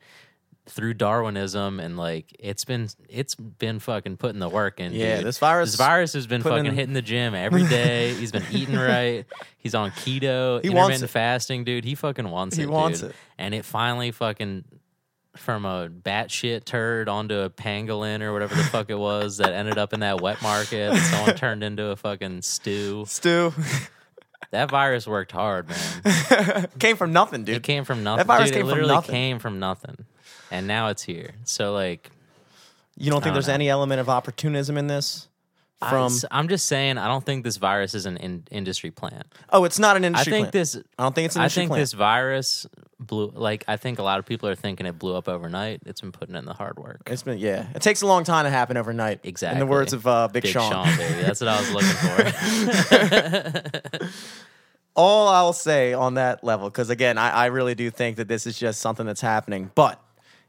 through 0.65 0.93
darwinism 0.93 1.80
and 1.80 1.98
like 1.98 2.36
it's 2.38 2.63
been 2.63 2.88
it's 3.08 3.34
been 3.34 3.80
fucking 3.80 4.15
putting 4.17 4.39
the 4.39 4.50
work 4.50 4.80
in 4.80 4.91
Yeah, 4.93 5.15
dude. 5.17 5.26
this 5.26 5.39
virus 5.39 5.72
this 5.72 5.78
virus 5.80 6.13
has 6.13 6.28
been 6.28 6.43
fucking 6.43 6.67
in- 6.67 6.76
hitting 6.76 6.93
the 6.93 7.02
gym 7.02 7.34
every 7.34 7.65
day 7.65 8.13
he's 8.13 8.32
been 8.32 8.45
eating 8.52 8.76
right 8.93 9.26
he's 9.58 9.74
on 9.74 9.89
keto 9.91 10.62
He 10.62 10.69
wants 10.69 10.98
intermittent 10.98 11.04
it. 11.04 11.08
fasting 11.08 11.63
dude 11.63 11.86
he 11.86 11.95
fucking 11.95 12.30
wants 12.30 12.58
He 12.58 12.63
it 12.63 12.69
wants 12.69 13.00
dude. 13.02 13.10
it. 13.12 13.15
and 13.39 13.56
it 13.56 13.65
finally 13.65 14.12
fucking 14.12 14.63
from 15.39 15.65
a 15.65 15.89
batshit 15.89 16.65
turd 16.65 17.10
onto 17.10 17.36
a 17.36 17.49
pangolin 17.49 18.21
or 18.21 18.34
whatever 18.34 18.56
the 18.56 18.63
fuck 18.63 18.89
it 18.89 18.97
was 18.97 19.38
that 19.38 19.54
ended 19.54 19.78
up 19.78 19.93
in 19.93 20.02
that 20.02 20.21
wet 20.21 20.41
market 20.41 20.93
that 20.93 21.04
someone 21.12 21.36
turned 21.38 21.63
into 21.63 21.86
a 21.88 21.95
fucking 21.95 22.41
stew. 22.41 23.06
Stew. 23.08 23.54
That 24.52 24.71
virus 24.71 25.06
worked 25.06 25.32
hard, 25.32 25.69
man. 25.69 26.67
came 26.80 26.95
from 26.97 27.13
nothing, 27.13 27.43
dude. 27.43 27.58
It 27.58 27.63
came 27.63 27.86
from 27.86 28.04
nothing. 28.04 28.25
That 28.25 28.28
virus 28.28 28.49
Dude, 28.49 28.54
came 28.54 28.65
it 28.65 28.69
from 28.69 28.78
literally 28.78 28.93
nothing. 28.95 29.12
came 29.12 29.39
from 29.39 29.60
nothing. 29.60 30.06
And 30.49 30.67
now 30.67 30.88
it's 30.88 31.04
here. 31.04 31.36
So 31.43 31.73
like 31.73 32.10
you 32.97 33.12
don't 33.12 33.21
think 33.21 33.25
don't 33.25 33.34
there's 33.34 33.47
know. 33.47 33.54
any 33.54 33.69
element 33.69 33.99
of 34.02 34.10
opportunism 34.10 34.78
in 34.78 34.88
this? 34.88 35.28
From 35.88 36.12
I, 36.30 36.39
am 36.39 36.49
just 36.49 36.65
saying 36.65 36.97
I 36.97 37.08
don't 37.08 37.25
think 37.25 37.45
this 37.45 37.56
virus 37.56 37.93
is 37.93 38.06
an 38.06 38.17
in, 38.17 38.43
industry 38.52 38.91
plant. 38.91 39.28
oh, 39.52 39.63
it's 39.63 39.80
not 39.80 39.95
an 39.95 40.04
industry 40.04 40.34
I 40.34 40.36
think 40.36 40.43
plant. 40.45 40.54
this 40.54 40.75
I 40.97 41.04
don't 41.04 41.15
think 41.15 41.28
it's 41.28 41.36
an 41.36 41.41
I 41.41 41.45
industry 41.45 41.62
think 41.62 41.69
plant. 41.69 41.82
this 41.82 41.93
virus 41.93 42.67
blew 43.00 43.32
like 43.34 43.64
I 43.68 43.78
think 43.78 44.00
a 44.00 44.04
lot 44.04 44.20
of 44.20 44.26
people 44.26 44.50
are 44.50 44.56
thinking 44.56 44.86
it 44.86 45.00
blew 45.00 45.16
up 45.16 45.28
overnight. 45.28 45.82
It's 45.86 46.02
been 46.02 46.12
putting 46.12 46.36
in 46.36 46.46
the 46.46 46.54
hard 46.54 46.78
work. 46.78 47.02
It's 47.08 47.24
been 47.24 47.40
yeah. 47.40 47.68
It 47.74 47.82
takes 47.82 48.02
a 48.02 48.08
long 48.08 48.24
time 48.24 48.46
to 48.46 48.50
happen 48.50 48.78
overnight. 48.78 49.22
Exactly. 49.24 49.60
In 49.62 49.68
the 49.68 49.72
words 49.72 49.94
of 49.94 50.06
uh, 50.06 50.28
Big, 50.28 50.44
Big 50.44 50.52
Sean. 50.52 50.72
Sean, 50.72 50.98
baby. 50.98 51.22
That's 51.22 51.42
what 51.42 51.48
I 51.48 51.60
was 51.60 51.72
looking 51.72 51.90
for. 54.02 54.10
All 54.96 55.30
I'll 55.30 55.54
say 55.54 55.94
on 55.94 56.16
that 56.16 56.44
level, 56.44 56.70
because 56.70 56.90
again, 56.90 57.18
I, 57.18 57.30
I 57.30 57.46
really 57.46 57.76
do 57.76 57.90
think 57.90 58.18
that 58.18 58.28
this 58.28 58.46
is 58.46 58.60
just 58.60 58.82
something 58.82 59.06
that's 59.06 59.22
happening. 59.22 59.72
But 59.76 60.02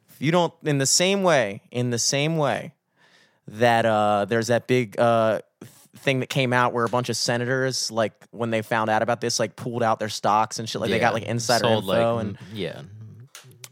if 0.08 0.20
you 0.20 0.32
don't, 0.32 0.52
in 0.64 0.78
the 0.78 0.86
same 0.86 1.22
way, 1.22 1.62
in 1.70 1.90
the 1.90 1.98
same 1.98 2.36
way 2.36 2.72
that 3.46 3.86
uh, 3.86 4.24
there's 4.24 4.48
that 4.48 4.66
big 4.66 4.98
uh, 4.98 5.40
thing 5.96 6.20
that 6.20 6.28
came 6.28 6.52
out 6.52 6.72
where 6.72 6.84
a 6.84 6.88
bunch 6.88 7.08
of 7.08 7.16
senators, 7.16 7.90
like 7.90 8.12
when 8.30 8.50
they 8.50 8.62
found 8.62 8.90
out 8.90 9.02
about 9.02 9.20
this, 9.20 9.40
like 9.40 9.56
pulled 9.56 9.82
out 9.82 9.98
their 9.98 10.08
stocks 10.08 10.58
and 10.58 10.68
shit. 10.68 10.80
Like 10.80 10.90
they 10.90 10.98
got 11.00 11.14
like 11.14 11.24
insider 11.24 11.64
Sold, 11.64 11.84
info, 11.84 12.14
like, 12.16 12.24
and 12.26 12.38
yeah. 12.54 12.82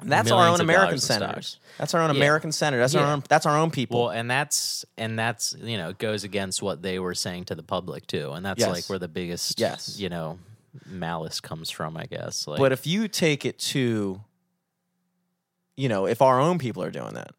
that's 0.03 0.31
our 0.31 0.49
own 0.49 0.61
American 0.61 0.99
senators. 0.99 1.59
That's 1.79 1.95
our 1.95 2.03
own 2.03 2.11
Yeah. 2.11 2.17
American 2.17 2.51
senator. 2.53 2.81
That's 2.83 2.95
our 2.97 3.07
own. 3.13 3.23
That's 3.29 3.47
our 3.47 3.57
own 3.57 3.71
people. 3.71 4.01
Well, 4.05 4.11
and 4.11 4.29
that's 4.31 4.85
and 4.97 5.17
that's 5.19 5.55
you 5.61 5.77
know 5.79 5.91
it 5.91 5.99
goes 5.99 6.25
against 6.25 6.61
what 6.61 6.83
they 6.83 6.99
were 6.99 7.15
saying 7.15 7.45
to 7.47 7.55
the 7.55 7.63
public 7.63 8.07
too, 8.09 8.33
and 8.33 8.45
that's 8.45 8.59
Yes. 8.61 8.69
like 8.71 8.85
where 8.91 8.99
the 8.99 9.09
biggest 9.09 9.61
Yes. 9.61 9.99
you 9.99 10.09
know 10.09 10.39
malice 10.87 11.41
comes 11.41 11.71
from, 11.71 11.97
I 11.97 12.07
guess. 12.07 12.47
Like, 12.47 12.59
But 12.59 12.73
if 12.73 12.87
you 12.87 13.07
take 13.09 13.45
it 13.45 13.59
to, 13.61 14.21
you 15.77 15.89
know, 15.89 16.07
if 16.07 16.21
our 16.21 16.41
own 16.41 16.59
people 16.59 16.83
are 16.83 16.91
doing 16.91 17.15
that, 17.15 17.31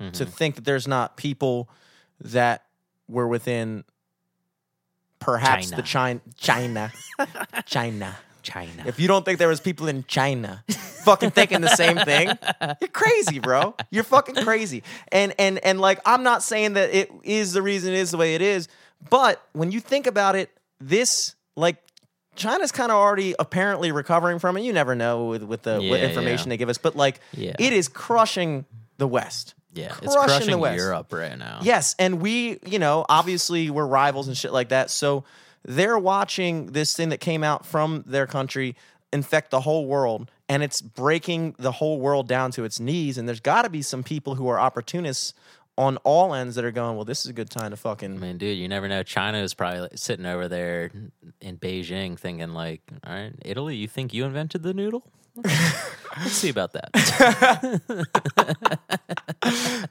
Mhm. 0.00 0.12
to 0.14 0.26
think 0.26 0.56
that 0.56 0.64
there's 0.64 0.86
not 0.88 1.16
people 1.16 1.68
that 2.20 2.64
were 3.08 3.26
within 3.28 3.84
perhaps 5.20 5.70
the 5.70 5.82
China, 5.82 6.20
China, 6.36 6.92
China. 7.66 8.16
China, 8.42 8.84
If 8.86 8.98
you 8.98 9.06
don't 9.06 9.22
think 9.22 9.38
there 9.38 9.48
was 9.48 9.60
people 9.60 9.86
in 9.86 10.02
China 10.04 10.64
fucking 10.70 11.30
thinking 11.32 11.60
the 11.60 11.68
same 11.76 11.98
thing, 11.98 12.30
you're 12.80 12.88
crazy, 12.90 13.38
bro. 13.38 13.74
You're 13.90 14.02
fucking 14.02 14.34
crazy. 14.36 14.82
And 15.12 15.34
and 15.38 15.58
and 15.62 15.78
like 15.78 16.00
I'm 16.06 16.22
not 16.22 16.42
saying 16.42 16.72
that 16.72 16.88
it 16.94 17.10
is 17.22 17.52
the 17.52 17.60
reason 17.60 17.92
it 17.92 17.98
is 17.98 18.10
the 18.10 18.16
way 18.16 18.34
it 18.34 18.40
is, 18.40 18.66
but 19.10 19.46
when 19.52 19.70
you 19.72 19.78
think 19.78 20.06
about 20.06 20.36
it, 20.36 20.50
this 20.80 21.36
like 21.54 21.76
China's 22.34 22.72
kind 22.72 22.90
of 22.90 22.96
already 22.96 23.34
apparently 23.38 23.92
recovering 23.92 24.38
from 24.38 24.56
it. 24.56 24.62
You 24.62 24.72
never 24.72 24.94
know 24.94 25.26
with, 25.26 25.42
with 25.42 25.62
the 25.62 25.74
what 25.74 25.82
Yeah, 26.00 26.08
information 26.08 26.46
yeah. 26.48 26.54
they 26.54 26.56
give 26.56 26.70
us, 26.70 26.78
but 26.78 26.96
like 26.96 27.20
Yeah. 27.32 27.52
it 27.58 27.74
is 27.74 27.88
crushing 27.88 28.64
the 28.96 29.06
West. 29.06 29.54
Yeah, 29.72 29.88
crushing 29.92 30.36
it's 30.36 30.46
the 30.46 30.58
West. 30.58 30.76
Europe 30.76 31.12
right 31.12 31.38
now. 31.38 31.60
Yes, 31.62 31.94
and 31.98 32.20
we, 32.20 32.58
you 32.66 32.78
know, 32.78 33.04
obviously 33.08 33.70
we're 33.70 33.86
rivals 33.86 34.28
and 34.28 34.36
shit 34.36 34.52
like 34.52 34.70
that. 34.70 34.90
So 34.90 35.24
they're 35.64 35.98
watching 35.98 36.66
this 36.66 36.94
thing 36.96 37.10
that 37.10 37.20
came 37.20 37.44
out 37.44 37.66
from 37.66 38.04
their 38.06 38.26
country 38.26 38.76
infect 39.12 39.50
the 39.50 39.60
whole 39.60 39.86
world, 39.86 40.30
and 40.48 40.62
it's 40.62 40.80
breaking 40.80 41.54
the 41.58 41.72
whole 41.72 42.00
world 42.00 42.28
down 42.28 42.50
to 42.52 42.64
its 42.64 42.80
knees. 42.80 43.18
And 43.18 43.28
there's 43.28 43.40
got 43.40 43.62
to 43.62 43.70
be 43.70 43.82
some 43.82 44.02
people 44.02 44.34
who 44.36 44.48
are 44.48 44.58
opportunists 44.58 45.34
on 45.78 45.96
all 45.98 46.34
ends 46.34 46.56
that 46.56 46.64
are 46.64 46.70
going, 46.70 46.96
well, 46.96 47.04
this 47.04 47.24
is 47.24 47.30
a 47.30 47.32
good 47.32 47.48
time 47.48 47.70
to 47.70 47.76
fucking. 47.76 48.16
I 48.16 48.18
mean, 48.18 48.38
dude, 48.38 48.58
you 48.58 48.68
never 48.68 48.86
know. 48.88 49.02
China 49.02 49.38
is 49.38 49.54
probably 49.54 49.80
like, 49.80 49.92
sitting 49.98 50.26
over 50.26 50.46
there 50.46 50.90
in 51.40 51.56
Beijing, 51.56 52.18
thinking 52.18 52.52
like, 52.52 52.82
"All 53.04 53.14
right, 53.14 53.32
Italy, 53.44 53.76
you 53.76 53.88
think 53.88 54.12
you 54.12 54.24
invented 54.24 54.62
the 54.62 54.74
noodle? 54.74 55.04
Let's 55.36 56.32
see 56.32 56.48
about 56.50 56.72
that." 56.72 56.90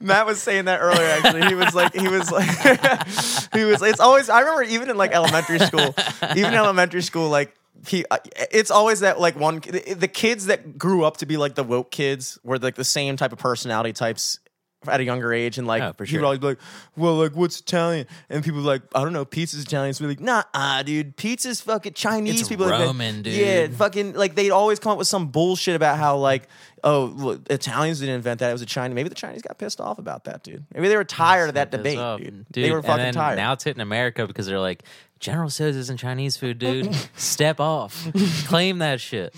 Matt 0.00 0.26
was 0.26 0.40
saying 0.40 0.66
that 0.66 0.80
earlier. 0.80 1.04
Actually, 1.22 1.46
he 1.48 1.54
was 1.54 1.74
like, 1.74 1.94
he 1.94 2.08
was 2.08 2.30
like, 2.30 2.46
he 3.54 3.64
was. 3.64 3.82
It's 3.82 4.00
always. 4.00 4.28
I 4.28 4.40
remember 4.40 4.62
even 4.64 4.90
in 4.90 4.96
like 4.96 5.12
elementary 5.12 5.58
school, 5.58 5.94
even 6.36 6.54
elementary 6.54 7.02
school, 7.02 7.28
like 7.28 7.54
he. 7.86 8.04
uh, 8.10 8.18
It's 8.52 8.70
always 8.70 9.00
that 9.00 9.18
like 9.20 9.38
one. 9.38 9.60
The 9.60 10.08
kids 10.12 10.46
that 10.46 10.78
grew 10.78 11.04
up 11.04 11.16
to 11.18 11.26
be 11.26 11.36
like 11.36 11.54
the 11.54 11.64
woke 11.64 11.90
kids 11.90 12.38
were 12.44 12.58
like 12.58 12.74
the 12.76 12.84
same 12.84 13.16
type 13.16 13.32
of 13.32 13.38
personality 13.38 13.92
types 13.92 14.38
at 14.86 15.00
a 15.00 15.04
younger 15.04 15.32
age, 15.32 15.58
and 15.58 15.66
like 15.66 15.82
Oh, 15.82 15.92
for 15.92 16.04
he 16.04 16.16
would 16.16 16.24
always 16.24 16.38
be 16.38 16.46
like, 16.46 16.58
"Well, 16.96 17.16
like 17.16 17.36
what's 17.36 17.60
Italian?" 17.60 18.06
And 18.28 18.42
people 18.42 18.60
like, 18.60 18.82
"I 18.94 19.02
don't 19.02 19.12
know, 19.12 19.24
pizza's 19.24 19.62
Italian." 19.64 19.92
So 19.94 20.04
we're 20.04 20.10
like, 20.10 20.20
"Nah, 20.20 20.42
ah, 20.54 20.82
dude, 20.84 21.16
pizza's 21.16 21.60
fucking 21.60 21.92
Chinese." 21.92 22.40
It's 22.40 22.48
people 22.48 22.68
Roman, 22.68 23.22
dude. 23.22 23.34
Yeah, 23.34 23.68
fucking 23.68 24.14
like 24.14 24.34
they'd 24.34 24.50
always 24.50 24.78
come 24.78 24.92
up 24.92 24.98
with 24.98 25.08
some 25.08 25.28
bullshit 25.28 25.76
about 25.76 25.98
how 25.98 26.16
like 26.16 26.48
oh 26.82 27.14
well, 27.16 27.38
Italians 27.50 28.00
didn't 28.00 28.14
invent 28.14 28.40
that 28.40 28.48
it 28.48 28.52
was 28.52 28.62
a 28.62 28.66
Chinese 28.66 28.94
maybe 28.94 29.08
the 29.08 29.14
Chinese 29.14 29.42
got 29.42 29.58
pissed 29.58 29.80
off 29.80 29.98
about 29.98 30.24
that 30.24 30.42
dude 30.42 30.64
maybe 30.72 30.88
they 30.88 30.96
were 30.96 31.04
tired 31.04 31.48
of 31.48 31.54
that 31.54 31.70
debate 31.70 31.98
dude. 32.18 32.46
Dude, 32.50 32.64
they 32.64 32.72
were 32.72 32.82
fucking 32.82 33.12
tired 33.12 33.36
Now 33.36 33.52
it's 33.52 33.64
hitting 33.64 33.82
America 33.82 34.26
because 34.26 34.46
they're 34.46 34.58
like, 34.58 34.82
General 35.18 35.50
Tso's 35.50 35.76
isn't 35.76 35.98
Chinese 35.98 36.36
food, 36.38 36.58
dude. 36.58 36.94
Step 37.16 37.60
off. 37.60 38.08
Claim 38.46 38.78
that 38.78 39.00
shit. 39.00 39.34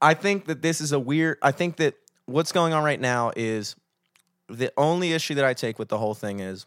I 0.00 0.14
think 0.14 0.46
that 0.46 0.62
this 0.62 0.80
is 0.80 0.92
a 0.92 0.98
weird 0.98 1.38
I 1.42 1.52
think 1.52 1.76
that 1.76 1.94
what's 2.32 2.52
going 2.52 2.72
on 2.72 2.82
right 2.82 3.00
now 3.00 3.32
is 3.36 3.76
the 4.48 4.72
only 4.76 5.12
issue 5.12 5.34
that 5.34 5.44
I 5.44 5.54
take 5.54 5.78
with 5.78 5.88
the 5.88 5.98
whole 5.98 6.14
thing 6.14 6.40
is 6.40 6.66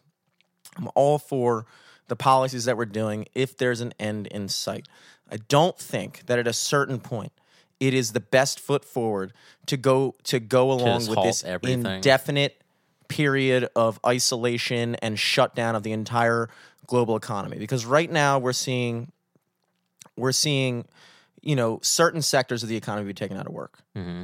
I'm 0.76 0.88
all 0.94 1.18
for 1.18 1.66
the 2.08 2.16
policies 2.16 2.64
that 2.66 2.76
we're 2.76 2.84
doing 2.86 3.26
if 3.34 3.56
there's 3.56 3.80
an 3.80 3.92
end 3.98 4.26
in 4.28 4.48
sight. 4.48 4.86
I 5.30 5.38
don't 5.48 5.76
think 5.78 6.26
that 6.26 6.38
at 6.38 6.46
a 6.46 6.52
certain 6.52 7.00
point 7.00 7.32
it 7.80 7.92
is 7.92 8.12
the 8.12 8.20
best 8.20 8.60
foot 8.60 8.84
forward 8.84 9.32
to 9.66 9.76
go 9.76 10.14
to 10.24 10.40
go 10.40 10.70
along 10.70 11.00
just 11.00 11.10
with 11.10 11.22
this 11.22 11.44
everything. 11.44 11.84
indefinite 11.84 12.62
period 13.08 13.68
of 13.76 14.00
isolation 14.06 14.94
and 14.96 15.18
shutdown 15.18 15.74
of 15.76 15.82
the 15.82 15.92
entire 15.92 16.48
global 16.86 17.16
economy 17.16 17.58
because 17.58 17.84
right 17.84 18.10
now 18.10 18.38
we're 18.38 18.52
seeing 18.52 19.10
we're 20.16 20.32
seeing 20.32 20.84
you 21.42 21.54
know 21.54 21.78
certain 21.82 22.22
sectors 22.22 22.62
of 22.62 22.68
the 22.68 22.76
economy 22.76 23.06
be 23.06 23.14
taken 23.14 23.36
out 23.36 23.46
of 23.46 23.52
work 23.52 23.78
hmm 23.94 24.22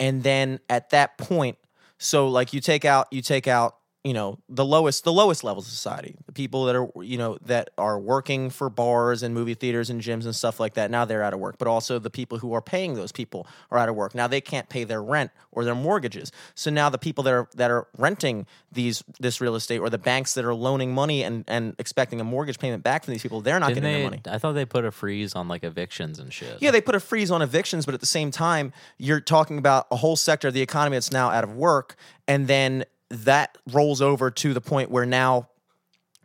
and 0.00 0.22
then 0.22 0.60
at 0.68 0.90
that 0.90 1.18
point 1.18 1.58
So 1.98 2.28
like 2.28 2.52
you 2.52 2.60
take 2.60 2.84
out 2.84 3.06
you 3.12 3.22
take 3.22 3.46
out 3.46 3.76
you 4.04 4.12
know 4.12 4.36
the 4.48 4.64
lowest 4.64 5.04
the 5.04 5.12
lowest 5.12 5.44
levels 5.44 5.64
of 5.66 5.70
society 5.72 6.16
the 6.26 6.32
people 6.32 6.64
that 6.64 6.74
are 6.74 6.88
you 7.04 7.16
know 7.16 7.38
that 7.44 7.70
are 7.78 7.98
working 8.00 8.50
for 8.50 8.68
bars 8.68 9.22
and 9.22 9.32
movie 9.32 9.54
theaters 9.54 9.90
and 9.90 10.00
gyms 10.00 10.24
and 10.24 10.34
stuff 10.34 10.58
like 10.58 10.74
that 10.74 10.90
now 10.90 11.04
they're 11.04 11.22
out 11.22 11.32
of 11.32 11.38
work 11.38 11.56
but 11.56 11.68
also 11.68 12.00
the 12.00 12.10
people 12.10 12.38
who 12.38 12.52
are 12.52 12.60
paying 12.60 12.94
those 12.94 13.12
people 13.12 13.46
are 13.70 13.78
out 13.78 13.88
of 13.88 13.94
work 13.94 14.12
now 14.14 14.26
they 14.26 14.40
can't 14.40 14.68
pay 14.68 14.82
their 14.82 15.00
rent 15.00 15.30
or 15.52 15.64
their 15.64 15.74
mortgages 15.74 16.32
so 16.56 16.68
now 16.68 16.88
the 16.90 16.98
people 16.98 17.22
that 17.22 17.32
are 17.32 17.48
that 17.54 17.70
are 17.70 17.86
renting 17.96 18.44
these 18.72 19.04
this 19.20 19.40
real 19.40 19.54
estate 19.54 19.78
or 19.78 19.88
the 19.88 19.98
banks 19.98 20.34
that 20.34 20.44
are 20.44 20.54
loaning 20.54 20.92
money 20.92 21.22
and 21.22 21.44
and 21.46 21.76
expecting 21.78 22.20
a 22.20 22.24
mortgage 22.24 22.58
payment 22.58 22.82
back 22.82 23.04
from 23.04 23.12
these 23.12 23.22
people 23.22 23.40
they're 23.40 23.60
not 23.60 23.68
Didn't 23.68 23.84
getting 23.84 23.94
they? 23.94 24.00
their 24.02 24.10
money 24.10 24.22
I 24.28 24.38
thought 24.38 24.52
they 24.52 24.64
put 24.64 24.84
a 24.84 24.90
freeze 24.90 25.34
on 25.36 25.46
like 25.46 25.62
evictions 25.62 26.18
and 26.18 26.32
shit. 26.32 26.58
yeah, 26.60 26.72
they 26.72 26.80
put 26.80 26.94
a 26.96 27.00
freeze 27.00 27.30
on 27.30 27.40
evictions, 27.42 27.84
but 27.86 27.94
at 27.94 28.00
the 28.00 28.06
same 28.06 28.30
time, 28.32 28.72
you're 28.98 29.20
talking 29.20 29.58
about 29.58 29.86
a 29.90 29.96
whole 29.96 30.16
sector 30.16 30.48
of 30.48 30.54
the 30.54 30.60
economy 30.62 30.96
that's 30.96 31.12
now 31.12 31.30
out 31.30 31.44
of 31.44 31.54
work, 31.54 31.94
and 32.26 32.48
then 32.48 32.84
that 33.12 33.56
rolls 33.72 34.00
over 34.02 34.30
to 34.30 34.54
the 34.54 34.60
point 34.60 34.90
where 34.90 35.06
now 35.06 35.48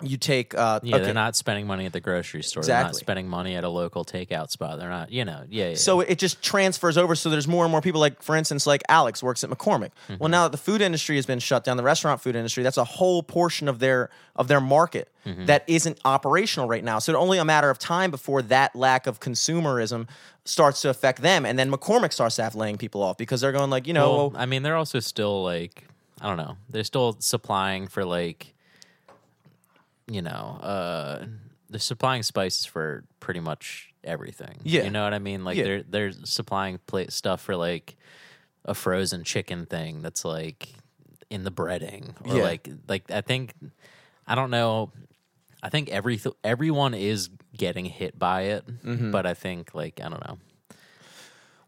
you 0.03 0.15
take 0.15 0.53
uh, 0.53 0.79
Yeah, 0.83 0.97
okay, 0.97 1.05
they're 1.05 1.13
not 1.15 1.35
spending 1.35 1.65
money 1.65 1.87
at 1.87 1.91
the 1.91 1.99
grocery 1.99 2.43
store. 2.43 2.61
exactly. 2.61 2.83
They're 2.83 2.87
not 2.89 2.95
spending 2.97 3.27
money 3.27 3.55
at 3.55 3.63
a 3.63 3.69
local 3.69 4.05
takeout 4.05 4.51
spot. 4.51 4.77
They're 4.77 4.91
not, 4.91 5.11
you 5.11 5.25
know, 5.25 5.43
yeah, 5.49 5.69
yeah. 5.69 5.75
So 5.75 6.01
it 6.01 6.19
just 6.19 6.43
transfers 6.43 6.99
over. 6.99 7.15
So 7.15 7.31
there's 7.31 7.47
more 7.47 7.65
and 7.65 7.71
more 7.71 7.81
people. 7.81 7.99
Like 7.99 8.21
for 8.21 8.35
instance, 8.35 8.67
like 8.67 8.83
Alex 8.89 9.23
works 9.23 9.43
at 9.43 9.49
McCormick. 9.49 9.89
Mm-hmm. 10.07 10.17
Well, 10.19 10.29
now 10.29 10.43
that 10.43 10.51
the 10.51 10.59
food 10.59 10.81
industry 10.81 11.15
has 11.15 11.25
been 11.25 11.39
shut 11.39 11.63
down, 11.63 11.77
the 11.77 11.83
restaurant 11.83 12.21
food 12.21 12.35
industry, 12.35 12.61
that's 12.61 12.77
a 12.77 12.83
whole 12.83 13.23
portion 13.23 13.67
of 13.67 13.79
their 13.79 14.09
of 14.35 14.47
their 14.47 14.61
market 14.61 15.09
Mm-hmm. 15.25 15.45
that 15.47 15.65
isn't 15.67 15.99
operational 16.05 16.69
right 16.69 16.83
now. 16.85 16.99
So 16.99 17.11
it's 17.11 17.19
only 17.19 17.37
a 17.37 17.43
matter 17.43 17.69
of 17.69 17.77
time 17.77 18.11
before 18.11 18.41
that 18.43 18.73
lack 18.77 19.07
of 19.07 19.19
consumerism 19.19 20.07
starts 20.45 20.81
to 20.83 20.89
affect 20.89 21.21
them, 21.21 21.45
and 21.45 21.59
then 21.59 21.69
McCormick 21.69 22.13
starts 22.13 22.37
to 22.37 22.43
have 22.43 22.55
laying 22.55 22.77
people 22.77 23.03
off 23.03 23.17
because 23.17 23.41
they're 23.41 23.51
going 23.51 23.69
like, 23.69 23.87
you 23.87 23.93
know, 23.93 24.15
Well, 24.15 24.33
I 24.37 24.45
mean, 24.45 24.63
they're 24.63 24.77
also 24.77 25.01
still 25.01 25.43
like, 25.43 25.83
I 26.21 26.27
don't 26.27 26.37
know, 26.37 26.57
they're 26.69 26.83
still 26.83 27.15
supplying 27.19 27.87
for 27.87 28.03
like, 28.05 28.53
you 30.07 30.21
know, 30.21 30.57
uh, 30.61 31.25
they're 31.69 31.79
supplying 31.79 32.23
spices 32.23 32.65
for 32.65 33.03
pretty 33.19 33.39
much 33.39 33.93
everything. 34.03 34.57
Yeah. 34.63 34.83
you 34.83 34.89
know 34.89 35.03
what 35.03 35.13
I 35.13 35.19
mean. 35.19 35.43
Like 35.43 35.57
Yeah. 35.57 35.63
they're 35.63 35.83
they're 35.83 36.11
supplying 36.23 36.79
plate 36.87 37.11
stuff 37.11 37.41
for 37.41 37.55
like 37.55 37.95
a 38.65 38.73
frozen 38.73 39.23
chicken 39.23 39.65
thing 39.65 40.01
that's 40.01 40.23
like 40.25 40.69
in 41.29 41.43
the 41.43 41.51
breading 41.51 42.13
or 42.25 42.37
Yeah. 42.37 42.43
like 42.43 42.69
like 42.87 43.11
I 43.11 43.21
think 43.21 43.53
I 44.25 44.35
don't 44.35 44.49
know. 44.51 44.91
I 45.61 45.69
think 45.69 45.89
every 45.89 46.19
everyone 46.43 46.93
is 46.93 47.29
getting 47.57 47.85
hit 47.85 48.17
by 48.17 48.43
it, 48.43 48.65
Mm-hmm. 48.85 49.11
but 49.11 49.25
I 49.25 49.33
think 49.33 49.75
like 49.75 49.99
I 50.01 50.07
don't 50.09 50.25
know. 50.25 50.37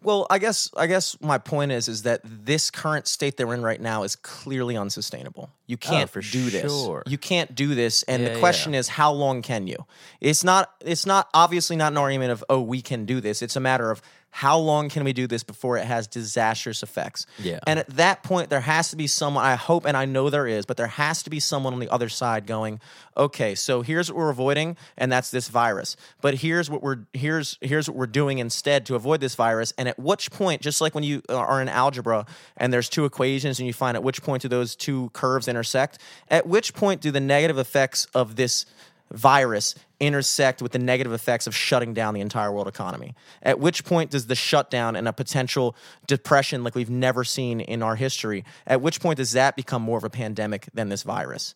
Well, 0.02 0.28
I 0.30 0.40
guess 0.40 0.70
I 0.78 0.88
guess 0.88 1.18
my 1.20 1.38
point 1.38 1.72
is 1.72 1.90
is 1.90 2.04
that 2.04 2.22
this 2.24 2.72
current 2.72 3.08
state 3.08 3.36
they're 3.36 3.54
in 3.54 3.62
right 3.62 3.82
now 3.82 4.04
is 4.04 4.16
clearly 4.16 4.78
unsustainable. 4.78 5.50
You 5.68 5.78
oh, 5.84 5.90
can't 5.90 6.10
Oh, 6.16 6.22
do 6.22 6.50
this. 6.50 6.64
You 7.06 7.18
can't 7.18 7.54
do 7.54 7.76
this. 7.76 8.04
And 8.04 8.24
Yeah, 8.24 8.34
the 8.34 8.40
question 8.40 8.74
is 8.74 8.88
how 8.88 9.12
long 9.12 9.42
can 9.42 9.68
you? 9.68 9.86
It's 10.22 10.44
not 10.44 10.72
it's 10.80 11.06
not 11.06 11.30
obviously 11.34 11.76
not 11.76 11.92
an 11.92 11.98
argument 11.98 12.32
of 12.32 12.44
oh 12.50 12.62
we 12.62 12.82
can 12.82 13.06
do 13.06 13.20
this. 13.20 13.42
It's 13.42 13.56
a 13.56 13.60
matter 13.60 13.92
of 13.92 14.02
how 14.32 14.58
long 14.58 14.90
can 14.90 15.04
we 15.04 15.14
do 15.14 15.28
this 15.28 15.44
before 15.44 15.78
it 15.78 15.86
has 15.86 16.08
disastrous 16.08 16.84
effects? 16.84 17.26
Yeah. 17.40 17.60
And 17.66 17.80
at 17.80 17.88
that 17.90 18.24
point 18.24 18.50
there 18.50 18.62
has 18.62 18.90
to 18.92 18.96
be 18.96 19.08
someone 19.08 19.44
I 19.44 19.56
hope 19.56 19.86
and 19.86 19.98
I 19.98 20.06
know 20.06 20.30
there 20.30 20.48
is, 20.48 20.66
but 20.66 20.78
there 20.78 20.88
has 20.88 21.24
to 21.24 21.30
be 21.30 21.40
someone 21.40 21.74
on 21.74 21.80
the 21.80 21.90
other 21.90 22.10
side 22.10 22.46
going, 22.46 22.80
"Okay, 23.18 23.56
so 23.56 23.82
here's 23.82 24.10
what 24.10 24.18
we're 24.18 24.30
avoiding 24.30 24.78
and 24.98 25.12
that's 25.12 25.32
this 25.32 25.48
virus. 25.48 25.96
But 26.22 26.36
here's 26.36 26.70
what 26.70 26.84
we're 26.84 27.06
here's 27.14 27.58
here's 27.62 27.90
what 27.90 27.98
we're 27.98 28.08
doing 28.08 28.40
instead 28.40 28.86
to 28.88 28.96
avoid 28.96 29.20
this 29.20 29.36
virus." 29.36 29.74
And 29.78 29.88
at 29.88 29.98
which 29.98 30.32
point, 30.32 30.62
just 30.62 30.82
like 30.82 30.94
when 30.94 31.04
you 31.04 31.22
are 31.30 31.62
in 31.62 31.70
algebra 31.70 32.26
and 32.58 32.72
there's 32.72 32.90
two 32.90 33.06
equations 33.06 33.60
and 33.60 33.68
you 33.68 33.74
find 33.74 33.98
at 33.98 34.04
which 34.04 34.22
point 34.22 34.44
do 34.44 34.48
those 34.48 34.76
two 34.76 35.10
curves 35.14 35.48
intersect, 35.48 36.00
at 36.30 36.46
which 36.48 36.74
point 36.74 37.02
do 37.02 37.12
the 37.12 37.20
negative 37.20 37.58
effects 37.58 38.06
of 38.14 38.36
this 38.36 38.66
virus 39.12 39.76
intersect 40.00 40.62
with 40.62 40.72
the 40.72 40.80
negative 40.80 41.12
effects 41.12 41.48
of 41.48 41.56
shutting 41.56 41.94
down 41.94 42.14
the 42.14 42.22
entire 42.22 42.52
world 42.52 42.68
economy? 42.68 43.16
At 43.42 43.60
which 43.60 43.84
point 43.84 44.12
does 44.12 44.28
the 44.28 44.36
shutdown 44.36 44.96
and 44.96 45.08
a 45.08 45.14
potential 45.14 45.76
depression 46.08 46.64
like 46.64 46.76
we've 46.76 46.90
never 46.90 47.24
seen 47.24 47.60
in 47.60 47.84
our 47.84 47.96
history, 47.96 48.46
at 48.66 48.82
which 48.82 49.00
point 49.00 49.18
does 49.18 49.34
that 49.34 49.56
become 49.56 49.82
more 49.82 49.98
of 49.98 50.04
a 50.04 50.10
pandemic 50.10 50.68
than 50.74 50.90
this 50.90 51.04
virus? 51.04 51.56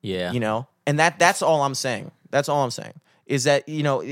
Yeah, 0.00 0.32
You 0.32 0.40
know? 0.40 0.66
And 0.86 0.98
that 0.98 1.18
that's 1.18 1.42
all 1.42 1.62
I'm 1.62 1.74
saying. 1.74 2.10
That's 2.30 2.48
all 2.48 2.62
I'm 2.62 2.70
saying. 2.70 2.94
Is 3.26 3.44
that, 3.44 3.66
you 3.66 3.82
know, 3.82 4.02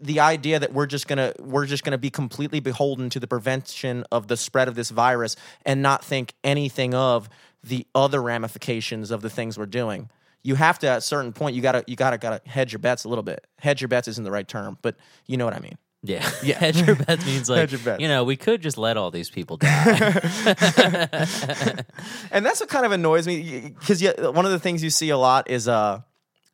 the 0.00 0.18
idea 0.18 0.58
that 0.58 0.72
we're 0.72 0.86
just 0.86 1.06
gonna 1.06 1.32
we're 1.38 1.66
just 1.66 1.84
gonna 1.84 1.98
be 1.98 2.10
completely 2.10 2.58
beholden 2.58 3.10
to 3.10 3.20
the 3.20 3.28
prevention 3.28 4.04
of 4.10 4.26
the 4.26 4.36
spread 4.36 4.66
of 4.66 4.74
this 4.74 4.90
virus 4.90 5.36
and 5.64 5.82
not 5.82 6.04
think 6.04 6.34
anything 6.42 6.94
of 6.94 7.28
the 7.62 7.86
other 7.94 8.20
ramifications 8.20 9.10
of 9.10 9.22
the 9.22 9.30
things 9.30 9.56
we're 9.56 9.66
doing. 9.66 10.10
You 10.46 10.54
have 10.54 10.78
to 10.78 10.88
at 10.88 10.98
a 10.98 11.00
certain 11.00 11.32
point 11.32 11.56
you 11.56 11.62
gotta 11.62 11.82
you 11.86 11.96
gotta 11.96 12.18
gotta 12.18 12.40
hedge 12.48 12.72
your 12.72 12.78
bets 12.78 13.02
a 13.04 13.08
little 13.08 13.24
bit. 13.24 13.44
Hedge 13.58 13.80
your 13.80 13.88
bets 13.88 14.06
isn't 14.06 14.22
the 14.22 14.30
right 14.30 14.46
term, 14.46 14.78
but 14.80 14.96
you 15.26 15.36
know 15.36 15.44
what 15.44 15.54
I 15.54 15.58
mean. 15.58 15.76
Yeah. 16.02 16.30
Yeah. 16.42 16.58
Hedge 16.60 16.82
your 16.82 16.94
bets 16.94 17.26
means 17.26 17.50
like, 17.50 17.70
bets. 17.84 18.00
you 18.00 18.06
know, 18.06 18.22
we 18.22 18.36
could 18.36 18.62
just 18.62 18.78
let 18.78 18.96
all 18.96 19.10
these 19.10 19.28
people 19.28 19.56
die. 19.56 19.66
and 22.30 22.46
that's 22.46 22.60
what 22.60 22.68
kind 22.68 22.86
of 22.86 22.92
annoys 22.92 23.26
me 23.26 23.74
because 23.78 24.00
one 24.02 24.46
of 24.46 24.52
the 24.52 24.60
things 24.60 24.84
you 24.84 24.90
see 24.90 25.10
a 25.10 25.18
lot 25.18 25.50
is 25.50 25.66
uh 25.66 26.00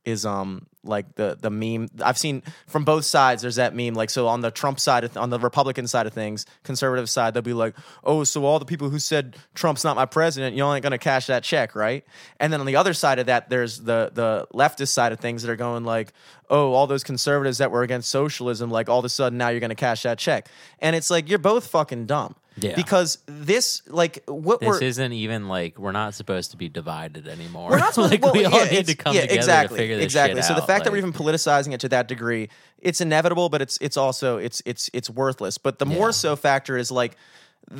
is 0.04 0.26
um 0.26 0.66
like 0.84 1.14
the 1.14 1.38
the 1.40 1.50
meme 1.50 1.88
I've 2.02 2.18
seen 2.18 2.42
from 2.66 2.84
both 2.84 3.04
sides. 3.04 3.42
There's 3.42 3.56
that 3.56 3.74
meme 3.74 3.94
like 3.94 4.10
so 4.10 4.26
on 4.26 4.40
the 4.40 4.50
Trump 4.50 4.80
side 4.80 5.04
of, 5.04 5.16
on 5.16 5.30
the 5.30 5.38
Republican 5.38 5.86
side 5.86 6.06
of 6.06 6.12
things, 6.12 6.44
conservative 6.64 7.08
side, 7.08 7.34
they'll 7.34 7.42
be 7.42 7.52
like, 7.52 7.74
oh, 8.02 8.24
so 8.24 8.44
all 8.44 8.58
the 8.58 8.64
people 8.64 8.90
who 8.90 8.98
said 8.98 9.36
Trump's 9.54 9.84
not 9.84 9.94
my 9.94 10.06
president, 10.06 10.56
you 10.56 10.64
all 10.64 10.74
ain't 10.74 10.82
gonna 10.82 10.98
cash 10.98 11.26
that 11.26 11.44
check, 11.44 11.76
right? 11.76 12.04
And 12.40 12.52
then 12.52 12.60
on 12.60 12.66
the 12.66 12.76
other 12.76 12.94
side 12.94 13.18
of 13.18 13.26
that, 13.26 13.48
there's 13.48 13.80
the 13.80 14.10
the 14.12 14.46
leftist 14.52 14.88
side 14.88 15.12
of 15.12 15.20
things 15.20 15.42
that 15.42 15.50
are 15.50 15.56
going 15.56 15.84
like, 15.84 16.12
oh, 16.50 16.72
all 16.72 16.86
those 16.86 17.04
conservatives 17.04 17.58
that 17.58 17.70
were 17.70 17.82
against 17.82 18.10
socialism, 18.10 18.70
like 18.70 18.88
all 18.88 18.98
of 18.98 19.04
a 19.04 19.08
sudden 19.08 19.38
now 19.38 19.48
you're 19.50 19.60
gonna 19.60 19.74
cash 19.74 20.02
that 20.02 20.18
check, 20.18 20.48
and 20.80 20.96
it's 20.96 21.10
like 21.10 21.28
you're 21.28 21.38
both 21.38 21.68
fucking 21.68 22.06
dumb. 22.06 22.34
Yeah. 22.56 22.74
Because 22.76 23.18
this, 23.26 23.82
like, 23.88 24.22
what 24.26 24.60
this 24.60 24.68
we're 24.68 24.82
isn't 24.82 25.12
even 25.12 25.48
like 25.48 25.78
we're 25.78 25.92
not 25.92 26.14
supposed 26.14 26.50
to 26.50 26.56
be 26.56 26.68
divided 26.68 27.26
anymore. 27.26 27.70
we're 27.70 27.78
not 27.78 27.94
supposed 27.94 28.12
like 28.12 28.22
well, 28.22 28.32
we 28.32 28.44
all 28.44 28.64
yeah, 28.64 28.70
need 28.70 28.86
to 28.86 28.94
come 28.94 29.14
yeah, 29.14 29.22
together 29.22 29.38
exactly, 29.38 29.76
to 29.76 29.82
figure 29.82 29.96
this 29.96 30.04
exactly. 30.04 30.40
shit 30.40 30.44
so 30.44 30.54
the 30.54 30.62
out, 30.62 30.66
fact 30.66 30.84
that 30.84 30.90
we're 30.90 30.98
even 30.98 31.12
politicizing 31.12 31.72
it 31.72 31.80
to 31.80 31.88
that 31.88 32.08
degree, 32.08 32.48
it's 32.78 33.00
inevitable, 33.00 33.48
but 33.48 33.62
it's 33.62 33.78
it's 33.80 33.96
also 33.96 34.36
it's 34.36 34.62
it's 34.66 34.90
it's 34.92 35.08
worthless. 35.08 35.56
But 35.58 35.78
the 35.78 35.86
more 35.86 36.12
so 36.12 36.36
factor 36.36 36.76
is 36.76 36.90
like, 36.90 37.16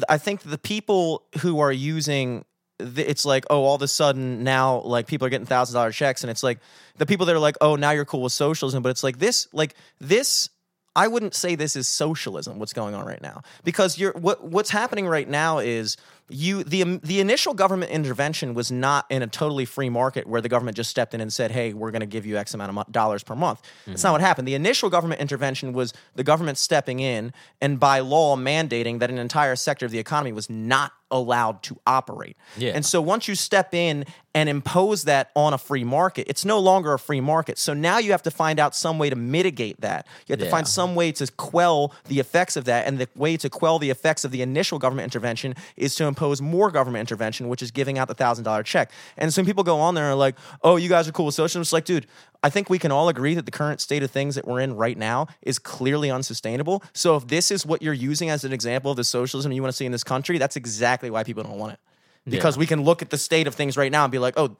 I 0.08 0.18
think 0.18 0.42
the 0.42 0.58
people 0.58 1.24
who 1.40 1.60
are 1.60 1.72
using. 1.72 2.44
It's 2.78 3.24
like, 3.24 3.44
oh, 3.48 3.62
all 3.62 3.76
of 3.76 3.82
a 3.82 3.86
sudden 3.86 4.42
now, 4.42 4.80
like 4.80 5.06
people 5.06 5.24
are 5.26 5.30
getting 5.30 5.46
thousand 5.46 5.74
dollar 5.74 5.92
checks, 5.92 6.24
and 6.24 6.30
it's 6.32 6.42
like 6.42 6.58
the 6.96 7.06
people 7.06 7.26
that 7.26 7.36
are 7.36 7.38
like, 7.38 7.56
oh, 7.60 7.76
now 7.76 7.92
you're 7.92 8.04
cool 8.04 8.22
with 8.22 8.32
socialism, 8.32 8.82
but 8.82 8.88
it's 8.88 9.04
like 9.04 9.20
this, 9.20 9.46
like 9.52 9.76
this 10.00 10.48
I 10.94 11.08
wouldn't 11.08 11.34
say 11.34 11.54
this 11.54 11.74
is 11.74 11.88
socialism. 11.88 12.58
What's 12.58 12.72
going 12.72 12.94
on 12.94 13.06
right 13.06 13.22
now? 13.22 13.42
Because 13.64 13.98
you're 13.98 14.12
what 14.12 14.44
what's 14.44 14.70
happening 14.70 15.06
right 15.06 15.28
now 15.28 15.58
is 15.58 15.96
you 16.28 16.64
the 16.64 16.82
um, 16.82 17.00
the 17.02 17.20
initial 17.20 17.54
government 17.54 17.90
intervention 17.90 18.54
was 18.54 18.70
not 18.70 19.06
in 19.10 19.22
a 19.22 19.26
totally 19.26 19.64
free 19.64 19.88
market 19.88 20.26
where 20.26 20.40
the 20.40 20.48
government 20.48 20.76
just 20.76 20.90
stepped 20.90 21.14
in 21.14 21.20
and 21.20 21.32
said, 21.32 21.50
"Hey, 21.50 21.72
we're 21.72 21.90
going 21.90 22.00
to 22.00 22.06
give 22.06 22.24
you 22.26 22.36
X 22.36 22.54
amount 22.54 22.76
of 22.76 22.92
dollars 22.92 23.22
per 23.22 23.34
month." 23.34 23.60
That's 23.86 24.02
not 24.02 24.12
what 24.12 24.20
happened. 24.20 24.48
The 24.48 24.54
initial 24.54 24.90
government 24.90 25.20
intervention 25.20 25.72
was 25.72 25.92
the 26.14 26.24
government 26.24 26.58
stepping 26.58 27.00
in 27.00 27.32
and 27.60 27.78
by 27.78 28.00
law 28.00 28.36
mandating 28.36 28.98
that 29.00 29.10
an 29.10 29.18
entire 29.18 29.56
sector 29.56 29.86
of 29.86 29.92
the 29.92 29.98
economy 29.98 30.32
was 30.32 30.48
not 30.48 30.92
allowed 31.12 31.62
to 31.62 31.78
operate. 31.86 32.36
Yeah. 32.56 32.72
And 32.74 32.84
so 32.84 33.00
once 33.00 33.28
you 33.28 33.34
step 33.34 33.74
in 33.74 34.06
and 34.34 34.48
impose 34.48 35.04
that 35.04 35.30
on 35.36 35.52
a 35.52 35.58
free 35.58 35.84
market, 35.84 36.26
it's 36.28 36.44
no 36.44 36.58
longer 36.58 36.94
a 36.94 36.98
free 36.98 37.20
market. 37.20 37.58
So 37.58 37.74
now 37.74 37.98
you 37.98 38.12
have 38.12 38.22
to 38.22 38.30
find 38.30 38.58
out 38.58 38.74
some 38.74 38.98
way 38.98 39.10
to 39.10 39.16
mitigate 39.16 39.82
that. 39.82 40.06
You 40.26 40.32
have 40.32 40.40
to 40.40 40.50
find 40.50 40.66
some 40.66 40.94
way 40.94 41.12
to 41.12 41.30
quell 41.36 41.94
the 42.08 42.18
effects 42.18 42.56
of 42.56 42.64
that. 42.64 42.86
And 42.86 42.98
the 42.98 43.08
way 43.14 43.36
to 43.36 43.50
quell 43.50 43.78
the 43.78 43.90
effects 43.90 44.24
of 44.24 44.30
the 44.30 44.40
initial 44.40 44.78
government 44.78 45.04
intervention 45.04 45.54
is 45.76 45.94
to 45.96 46.06
impose 46.12 46.40
more 46.42 46.70
government 46.70 47.00
intervention, 47.00 47.48
which 47.48 47.62
is 47.62 47.70
giving 47.70 47.98
out 47.98 48.06
the 48.08 48.14
thousand 48.14 48.44
dollar 48.44 48.62
check. 48.62 48.90
And 49.16 49.32
some 49.32 49.44
people 49.46 49.64
go 49.64 49.78
on 49.80 49.94
there 49.94 50.04
and 50.04 50.12
are 50.12 50.16
like, 50.16 50.36
oh, 50.62 50.76
you 50.76 50.88
guys 50.88 51.08
are 51.08 51.12
cool 51.12 51.26
with 51.26 51.34
socialism. 51.34 51.62
It's 51.62 51.72
like, 51.72 51.84
dude, 51.84 52.06
I 52.42 52.50
think 52.50 52.68
we 52.70 52.78
can 52.78 52.92
all 52.92 53.08
agree 53.08 53.34
that 53.34 53.44
the 53.46 53.50
current 53.50 53.80
state 53.80 54.02
of 54.02 54.10
things 54.10 54.34
that 54.34 54.46
we're 54.46 54.60
in 54.60 54.76
right 54.76 54.98
now 54.98 55.26
is 55.42 55.58
clearly 55.58 56.10
unsustainable. 56.10 56.82
So 56.92 57.16
if 57.16 57.26
this 57.28 57.50
is 57.50 57.64
what 57.64 57.82
you're 57.82 57.94
using 57.94 58.30
as 58.30 58.44
an 58.44 58.52
example 58.52 58.90
of 58.90 58.96
the 58.96 59.04
socialism 59.04 59.52
you 59.52 59.62
want 59.62 59.72
to 59.72 59.76
see 59.76 59.86
in 59.86 59.92
this 59.92 60.04
country, 60.04 60.38
that's 60.38 60.56
exactly 60.56 61.08
why 61.10 61.24
people 61.24 61.42
don't 61.42 61.58
want 61.58 61.72
it. 61.74 61.80
Because 62.28 62.56
Yeah. 62.56 62.60
we 62.60 62.66
can 62.66 62.82
look 62.84 63.02
at 63.02 63.10
the 63.10 63.18
state 63.18 63.46
of 63.46 63.54
things 63.54 63.76
right 63.76 63.90
now 63.90 64.04
and 64.04 64.12
be 64.12 64.18
like, 64.18 64.34
oh, 64.36 64.56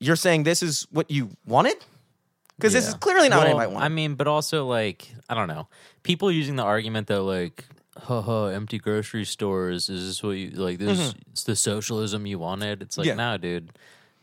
you're 0.00 0.16
saying 0.16 0.42
this 0.42 0.62
is 0.62 0.86
what 0.90 1.10
you 1.10 1.30
wanted? 1.46 1.76
Because 2.56 2.72
this 2.72 2.88
is 2.88 2.94
clearly 2.94 3.28
not 3.28 3.36
what 3.38 3.44
Well, 3.46 3.50
anybody 3.56 3.74
wanted. 3.74 3.84
I 3.84 3.88
mean, 3.88 4.14
but 4.14 4.26
also 4.26 4.66
like 4.66 5.08
I 5.28 5.34
don't 5.34 5.48
know. 5.48 5.68
People 6.02 6.30
using 6.32 6.56
the 6.56 6.64
argument 6.64 7.06
though, 7.06 7.24
like, 7.24 7.64
haha, 8.04 8.46
empty 8.46 8.78
grocery 8.78 9.24
stores. 9.24 9.88
Is 9.88 10.06
this 10.06 10.22
what 10.22 10.30
you 10.32 10.50
like? 10.50 10.78
This 10.78 11.14
it's 11.32 11.44
the 11.44 11.56
socialism 11.56 12.26
you 12.26 12.38
wanted. 12.38 12.82
It's 12.82 12.96
like, 12.98 13.06
Mm-hmm. 13.08 13.18
Yeah. 13.18 13.30
no, 13.32 13.36
dude. 13.38 13.72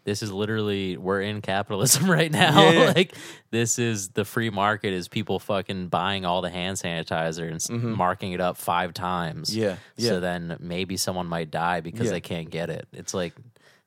this 0.06 0.22
is 0.22 0.32
literally 0.32 0.98
we're 0.98 1.22
in 1.22 1.42
capitalism 1.42 2.10
right 2.18 2.32
now. 2.32 2.62
Yeah, 2.62 2.72
yeah. 2.72 2.92
like 2.96 3.16
this 3.52 3.80
is 3.80 4.10
the 4.10 4.24
free 4.26 4.50
market 4.50 4.94
is 4.94 5.08
people 5.08 5.40
fucking 5.40 5.88
buying 5.88 6.26
all 6.26 6.42
the 6.42 6.50
hand 6.50 6.78
sanitizer 6.78 7.48
and 7.48 7.56
s 7.56 7.70
marking 7.70 8.32
it 8.32 8.42
up 8.42 8.58
five 8.58 8.94
times. 8.94 9.50
Mm-hmm. 9.52 9.62
Yeah, 9.62 9.76
yeah. 9.98 10.10
So 10.10 10.20
then 10.20 10.58
maybe 10.60 10.96
someone 10.98 11.28
might 11.28 11.50
die 11.52 11.82
because 11.82 12.10
they 12.10 12.22
can't 12.22 12.50
get 12.50 12.70
it. 12.70 12.88
It's 12.94 13.14
like 13.14 13.34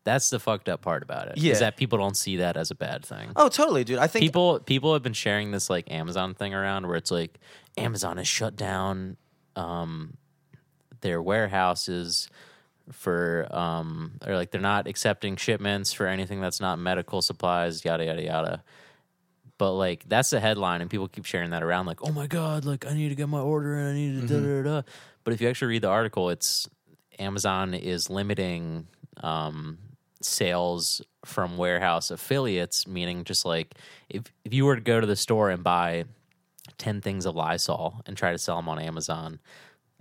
that's 0.05 0.31
the 0.31 0.39
fucked 0.41 0.69
up 0.71 0.81
part 0.81 1.03
about 1.03 1.29
it. 1.29 1.37
Yeah. 1.39 1.53
Is 1.53 1.59
that 1.61 1.77
people 1.77 1.99
don't 1.99 2.17
see 2.17 2.39
that 2.39 2.57
as 2.57 2.71
a 2.71 2.75
bad 2.75 3.05
thing. 3.05 3.31
Oh, 3.37 3.49
totally, 3.51 3.85
dude. 3.85 3.99
I 3.99 4.07
think 4.07 4.23
people 4.23 4.59
people 4.61 4.95
have 4.95 5.03
been 5.03 5.13
sharing 5.13 5.51
this 5.53 5.69
like 5.71 5.91
Amazon 5.91 6.35
thing 6.35 6.55
around 6.55 6.87
where 6.87 6.97
it's 6.97 7.11
like 7.11 7.39
Amazon 7.77 8.19
is 8.19 8.27
shut 8.27 8.57
down 8.57 9.17
um 9.59 10.17
their 11.01 11.21
warehouses 11.21 12.29
for 12.93 13.47
um 13.51 14.13
or 14.27 14.35
like 14.35 14.51
they're 14.51 14.61
not 14.61 14.87
accepting 14.87 15.37
shipments 15.37 15.93
for 15.93 16.07
anything 16.07 16.41
that's 16.41 16.61
not 16.61 16.79
medical 16.79 17.21
supplies 17.21 17.85
yada 17.85 18.05
yada 18.05 18.23
yada. 18.23 18.65
But 19.59 19.73
like 19.73 20.05
that's 20.09 20.31
the 20.31 20.41
headline 20.41 20.81
and 20.81 20.89
people 20.89 21.09
keep 21.09 21.25
sharing 21.25 21.51
that 21.51 21.63
around 21.63 21.87
like 21.87 21.99
oh 22.03 22.13
my 22.13 22.29
god 22.29 22.65
like 22.65 22.87
i 22.87 22.95
need 22.95 23.09
to 23.09 23.17
get 23.17 23.29
my 23.29 23.41
order 23.41 23.75
and 23.75 23.89
i 23.89 23.93
need 23.93 24.21
to 24.21 24.27
da 24.27 24.41
da 24.41 24.63
da 24.63 24.81
da. 24.81 24.83
But 25.25 25.35
if 25.35 25.41
you 25.41 25.49
actually 25.49 25.69
read 25.69 25.83
the 25.83 25.89
article 25.89 26.31
it's 26.31 26.69
amazon 27.19 27.75
is 27.75 28.09
limiting 28.09 28.87
um 29.21 29.79
sales 30.23 31.03
from 31.25 31.57
warehouse 31.57 32.11
affiliates 32.13 32.87
meaning 32.87 33.25
just 33.25 33.45
like 33.45 33.75
if 34.09 34.23
if 34.45 34.55
you 34.55 34.65
were 34.65 34.77
to 34.77 34.81
go 34.81 35.01
to 35.01 35.07
the 35.07 35.17
store 35.17 35.51
and 35.51 35.65
buy 35.65 36.05
10 36.77 37.01
things 37.01 37.27
of 37.27 37.35
lysol 37.35 38.03
and 38.07 38.17
try 38.17 38.33
to 38.33 38.39
sell 38.39 38.57
them 38.57 38.69
on 38.69 38.79
amazon 38.79 39.39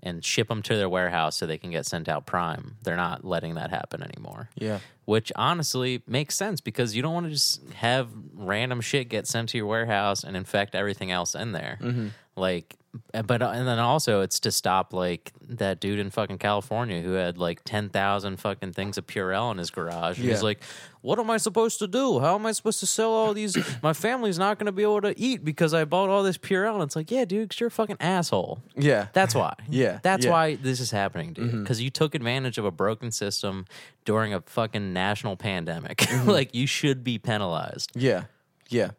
and 0.04 0.24
ship 0.24 0.48
them 0.48 0.62
to 0.62 0.76
their 0.76 0.90
warehouse 0.90 1.38
so 1.38 1.48
they 1.48 1.58
can 1.58 1.72
get 1.72 1.86
sent 1.86 2.08
out 2.08 2.26
prime 2.26 2.76
they're 2.84 2.96
not 2.96 3.24
letting 3.24 3.56
that 3.56 3.70
happen 3.70 4.04
anymore 4.04 4.50
yeah. 4.56 4.80
which 5.06 5.32
honestly 5.36 6.04
makes 6.08 6.36
sense 6.36 6.62
because 6.62 6.96
you 6.96 7.02
don't 7.02 7.14
want 7.14 7.26
to 7.26 7.32
just 7.32 7.62
have 7.74 8.10
random 8.34 8.82
shit 8.82 9.10
get 9.10 9.28
sent 9.28 9.50
to 9.50 9.58
your 9.58 9.68
warehouse 9.68 10.24
and 10.24 10.38
infect 10.38 10.76
everything 10.76 11.12
else 11.12 11.36
in 11.36 11.52
there. 11.52 11.78
Mm-hmm. 11.82 12.08
Like, 12.36 12.76
but 13.12 13.42
and 13.42 13.68
then 13.68 13.80
also 13.80 14.22
it's 14.22 14.40
to 14.42 14.52
stop 14.52 14.94
like 14.94 15.32
that 15.50 15.80
dude 15.80 16.00
in 16.00 16.10
fucking 16.10 16.38
California 16.38 17.02
who 17.02 17.14
had 17.14 17.38
like 17.38 17.62
ten 17.64 17.90
thousand 17.90 18.38
fucking 18.38 18.74
things 18.74 18.98
of 18.98 19.08
Purell 19.08 19.52
in 19.52 19.58
his 19.58 19.70
garage. 19.70 20.18
And 20.18 20.26
Yeah. 20.28 20.34
He's 20.34 20.44
like, 20.44 20.62
"What 21.02 21.20
am 21.20 21.30
I 21.30 21.38
supposed 21.38 21.80
to 21.80 21.88
do? 21.88 22.20
How 22.20 22.36
am 22.36 22.46
I 22.46 22.52
supposed 22.52 22.80
to 22.82 22.86
sell 22.88 23.12
all 23.12 23.34
these? 23.34 23.58
My 23.84 23.94
family's 23.94 24.38
not 24.38 24.60
going 24.60 24.66
to 24.66 24.72
be 24.72 24.84
able 24.84 25.02
to 25.02 25.18
eat 25.20 25.46
because 25.46 25.74
I 25.74 25.86
bought 25.86 26.10
all 26.10 26.24
this 26.24 26.38
Purell." 26.38 26.76
And 26.76 26.84
it's 26.84 26.96
like, 26.96 27.10
yeah, 27.12 27.26
dude, 27.26 27.50
'cause 27.50 27.60
you're 27.60 27.68
a 27.68 27.72
fucking 27.72 27.98
asshole. 28.00 28.60
Yeah. 28.76 29.08
That's 29.14 29.34
why. 29.36 29.54
Yeah, 29.70 30.00
That's 30.04 30.26
yeah. 30.26 30.32
Mm-hmm. 30.32 30.34
why 30.34 30.56
this 30.56 30.80
is 30.80 30.92
happening, 30.92 31.34
dude. 31.34 31.52
Because 31.64 31.82
you 31.82 31.90
took 31.90 32.16
advantage 32.16 32.58
of 32.58 32.66
a 32.66 32.72
broken 32.72 33.12
system 33.12 33.66
during 34.06 34.34
a 34.34 34.42
fucking 34.42 34.94
national 34.94 35.36
pandemic. 35.38 35.98
Mm-hmm. 36.08 36.30
like 36.30 36.56
you 36.56 36.66
should 36.68 37.04
be 37.04 37.18
penalized. 37.20 37.92
Yeah, 37.96 38.24
yeah. 38.70 38.92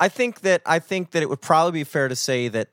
I 0.00 0.08
think 0.08 0.40
that 0.40 0.62
I 0.64 0.78
think 0.78 1.10
that 1.10 1.22
it 1.22 1.28
would 1.28 1.40
probably 1.42 1.72
be 1.80 1.84
fair 1.84 2.08
to 2.08 2.16
say 2.16 2.48
that 2.48 2.68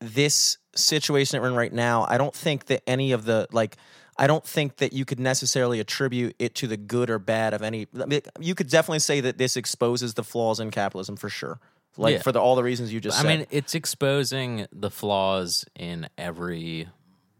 this 0.00 0.58
situation 0.74 1.36
that 1.36 1.42
we're 1.42 1.48
in 1.48 1.54
right 1.56 1.72
now, 1.72 2.06
I 2.08 2.18
don't 2.18 2.34
think 2.34 2.66
that 2.66 2.82
any 2.88 3.12
of 3.12 3.24
the 3.24 3.46
like. 3.52 3.76
I 4.20 4.26
don't 4.26 4.44
think 4.44 4.78
that 4.78 4.92
you 4.92 5.04
could 5.04 5.20
necessarily 5.20 5.78
attribute 5.78 6.34
it 6.40 6.56
to 6.56 6.66
the 6.66 6.76
good 6.76 7.08
or 7.08 7.20
bad 7.20 7.54
of 7.54 7.62
any. 7.62 7.86
I 8.00 8.04
mean, 8.06 8.20
you 8.40 8.56
could 8.56 8.68
definitely 8.68 8.98
say 8.98 9.20
that 9.20 9.38
this 9.38 9.56
exposes 9.56 10.14
the 10.14 10.24
flaws 10.24 10.58
in 10.58 10.72
capitalism 10.72 11.14
for 11.16 11.28
sure, 11.28 11.60
like 11.96 12.14
Yeah. 12.16 12.22
for 12.22 12.32
the, 12.32 12.40
all 12.40 12.56
the 12.56 12.64
reasons 12.64 12.92
you 12.92 12.98
just 13.00 13.16
I 13.16 13.22
said. 13.22 13.28
mean, 13.38 13.46
it's 13.52 13.76
exposing 13.76 14.66
the 14.72 14.90
flaws 14.90 15.64
in 15.76 16.08
every 16.18 16.88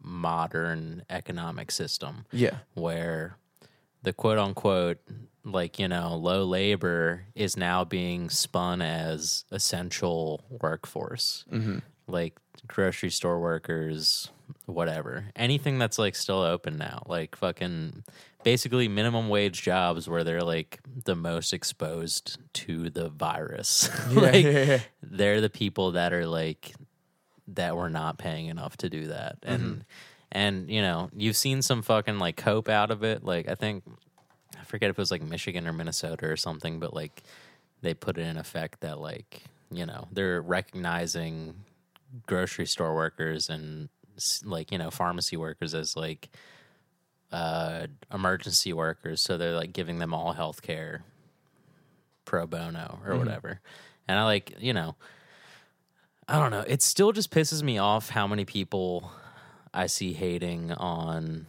modern 0.00 1.02
economic 1.10 1.70
system 1.70 2.24
yeah, 2.30 2.58
where 2.74 3.36
the 4.02 4.12
quote 4.12 4.38
unquote 4.38 4.98
like 5.44 5.78
you 5.78 5.88
know 5.88 6.16
low 6.16 6.44
labor 6.44 7.24
is 7.34 7.56
now 7.56 7.84
being 7.84 8.30
spun 8.30 8.80
as 8.82 9.44
essential 9.50 10.42
workforce 10.48 11.44
Mm-hmm. 11.52 11.78
Like 12.08 12.38
grocery 12.66 13.10
store 13.10 13.40
workers 13.40 14.30
whatever. 14.66 15.26
Anything 15.36 15.78
that's 15.78 15.98
like 15.98 16.14
still 16.14 16.40
open 16.40 16.78
now 16.78 17.02
like 17.06 17.36
fucking 17.36 18.04
basically 18.44 18.88
minimum 18.88 19.28
wage 19.28 19.62
jobs 19.62 20.08
where 20.08 20.24
they're 20.24 20.42
like 20.42 20.80
the 21.04 21.14
most 21.14 21.52
exposed 21.52 22.38
to 22.54 22.90
the 22.90 23.08
virus. 23.08 23.90
Like 24.10 24.44
yeah, 24.44 24.50
yeah. 24.50 24.80
they're 25.02 25.40
the 25.40 25.50
people 25.50 25.92
that 25.92 26.12
are 26.12 26.26
like 26.26 26.74
that 27.48 27.76
we're 27.76 27.88
not 27.88 28.18
paying 28.18 28.46
enough 28.46 28.76
to 28.78 28.90
do 28.90 29.08
that. 29.08 29.40
Mm-hmm. 29.42 29.52
And 29.52 29.84
and 30.30 30.70
you 30.70 30.82
know 30.82 31.10
you've 31.16 31.36
seen 31.36 31.62
some 31.62 31.82
fucking 31.82 32.18
like 32.18 32.36
cope 32.36 32.68
out 32.68 32.90
of 32.90 33.02
it. 33.02 33.24
Like 33.24 33.48
i 33.48 33.54
think 33.54 33.84
i 34.58 34.64
forget 34.64 34.90
if 34.90 34.98
it 34.98 35.02
was 35.02 35.10
like 35.10 35.22
michigan 35.22 35.66
or 35.66 35.72
minnesota 35.72 36.26
or 36.26 36.36
something 36.36 36.78
but 36.78 36.92
like 36.92 37.22
they 37.82 37.94
put 37.94 38.18
it 38.18 38.26
in 38.26 38.36
effect 38.36 38.80
that 38.80 38.98
like 38.98 39.42
you 39.70 39.86
know 39.86 40.08
they're 40.12 40.42
recognizing 40.42 41.54
grocery 42.26 42.66
store 42.66 42.94
workers 42.94 43.48
and 43.48 43.88
like 44.44 44.72
you 44.72 44.78
know 44.78 44.90
pharmacy 44.90 45.36
workers 45.36 45.74
as 45.74 45.96
like 45.96 46.28
uh 47.30 47.86
emergency 48.12 48.72
workers 48.72 49.20
so 49.20 49.36
they're 49.36 49.54
like 49.54 49.72
giving 49.72 49.98
them 49.98 50.12
all 50.14 50.32
health 50.32 50.62
care 50.62 51.04
pro 52.24 52.46
bono 52.46 52.98
or 53.06 53.16
whatever 53.16 53.60
and 54.08 54.18
i 54.18 54.24
like 54.24 54.54
you 54.58 54.72
know 54.72 54.96
I 56.30 56.38
don't 56.38 56.50
know. 56.50 56.62
It 56.66 56.82
still 56.82 57.12
just 57.12 57.30
pisses 57.30 57.62
me 57.62 57.78
off 57.78 58.10
how 58.10 58.26
many 58.26 58.44
people 58.44 59.10
I 59.72 59.86
see 59.86 60.12
hating 60.12 60.72
on 60.72 61.46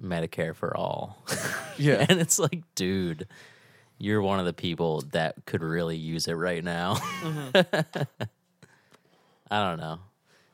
Medicare 0.00 0.54
for 0.54 0.76
all. 0.76 1.18
Yeah. 1.78 2.06
and 2.08 2.18
it's 2.20 2.38
like, 2.38 2.62
dude, 2.74 3.26
you're 3.98 4.22
one 4.22 4.38
of 4.40 4.46
the 4.46 4.54
people 4.54 5.02
that 5.12 5.44
could 5.44 5.60
really 5.62 5.98
use 5.98 6.26
it 6.26 6.32
right 6.32 6.64
now. 6.64 6.96
I 9.50 9.68
don't 9.68 9.78
know. 9.78 9.98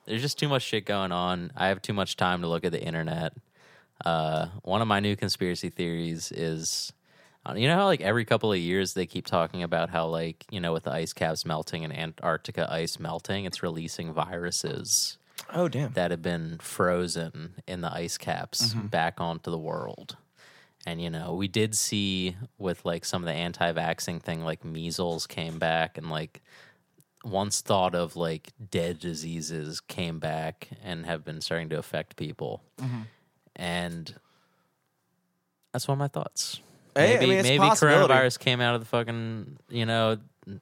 There's 0.05 0.23
just 0.23 0.39
too 0.39 0.49
much 0.49 0.63
shit 0.63 0.85
going 0.85 1.13
on. 1.13 1.53
I 1.57 1.69
have 1.69 1.81
too 1.81 1.93
much 1.93 2.17
time 2.17 2.41
to 2.43 2.49
look 2.49 2.65
at 2.65 2.73
the 2.73 2.83
internet. 2.83 3.33
Uh, 4.05 4.49
one 4.63 4.83
of 4.83 4.89
my 4.89 5.01
new 5.01 5.15
conspiracy 5.17 5.69
theories 5.71 6.33
is 6.33 6.93
uh, 7.47 7.55
you 7.55 7.69
know 7.69 7.77
how 7.77 7.87
like 7.87 8.01
every 8.01 8.25
couple 8.25 8.53
of 8.53 8.59
years 8.59 8.95
they 8.95 9.07
keep 9.07 9.27
talking 9.27 9.63
about 9.63 9.91
how 9.91 10.07
like 10.07 10.45
you 10.51 10.59
know 10.61 10.73
with 10.73 10.85
the 10.85 10.91
ice 10.91 11.13
caps 11.13 11.45
melting 11.47 11.85
and 11.85 11.97
Antarctica 11.97 12.71
ice 12.73 12.99
melting, 12.99 13.45
it's 13.45 13.63
releasing 13.63 14.13
viruses 14.13 15.19
Oh 15.55 15.69
damn. 15.69 15.93
that 15.93 16.11
have 16.11 16.23
been 16.23 16.59
frozen 16.61 17.55
in 17.67 17.81
the 17.81 17.93
ice 17.93 18.19
caps 18.19 18.75
Mm-hmm. 18.75 18.87
back 18.89 19.21
onto 19.21 19.51
the 19.51 19.59
world. 19.59 20.17
And 20.85 21.01
you 21.01 21.11
know, 21.11 21.35
we 21.35 21.47
did 21.47 21.77
see 21.77 22.37
with 22.59 22.85
like 22.85 23.05
some 23.05 23.23
of 23.23 23.27
the 23.27 23.35
anti-vaxxing 23.35 24.21
thing, 24.21 24.43
like 24.45 24.65
measles 24.65 25.29
came 25.29 25.59
back, 25.61 25.97
and 25.97 26.11
like 26.11 26.43
once 27.25 27.61
thought 27.61 27.95
of 27.95 28.17
like 28.17 28.53
dead 28.71 28.99
diseases 28.99 29.81
came 29.81 30.19
back 30.19 30.69
and 30.85 31.07
have 31.07 31.25
been 31.25 31.41
starting 31.41 31.69
to 31.71 31.79
affect 31.79 32.17
people. 32.17 32.63
Mm-hmm. 32.79 33.03
And 33.57 34.15
that's 35.73 35.87
one 35.89 35.95
of 35.97 35.99
my 36.01 36.09
thoughts. 36.09 36.61
Hey, 36.95 37.17
I 37.17 37.21
Maybe 37.21 37.27
mean, 37.35 37.43
maybe 37.43 37.65
coronavirus 37.65 38.39
came 38.39 38.61
out 38.61 38.75
of 38.75 38.81
the 38.83 38.87
fucking 38.87 39.57
you 39.71 39.87
know 39.87 40.19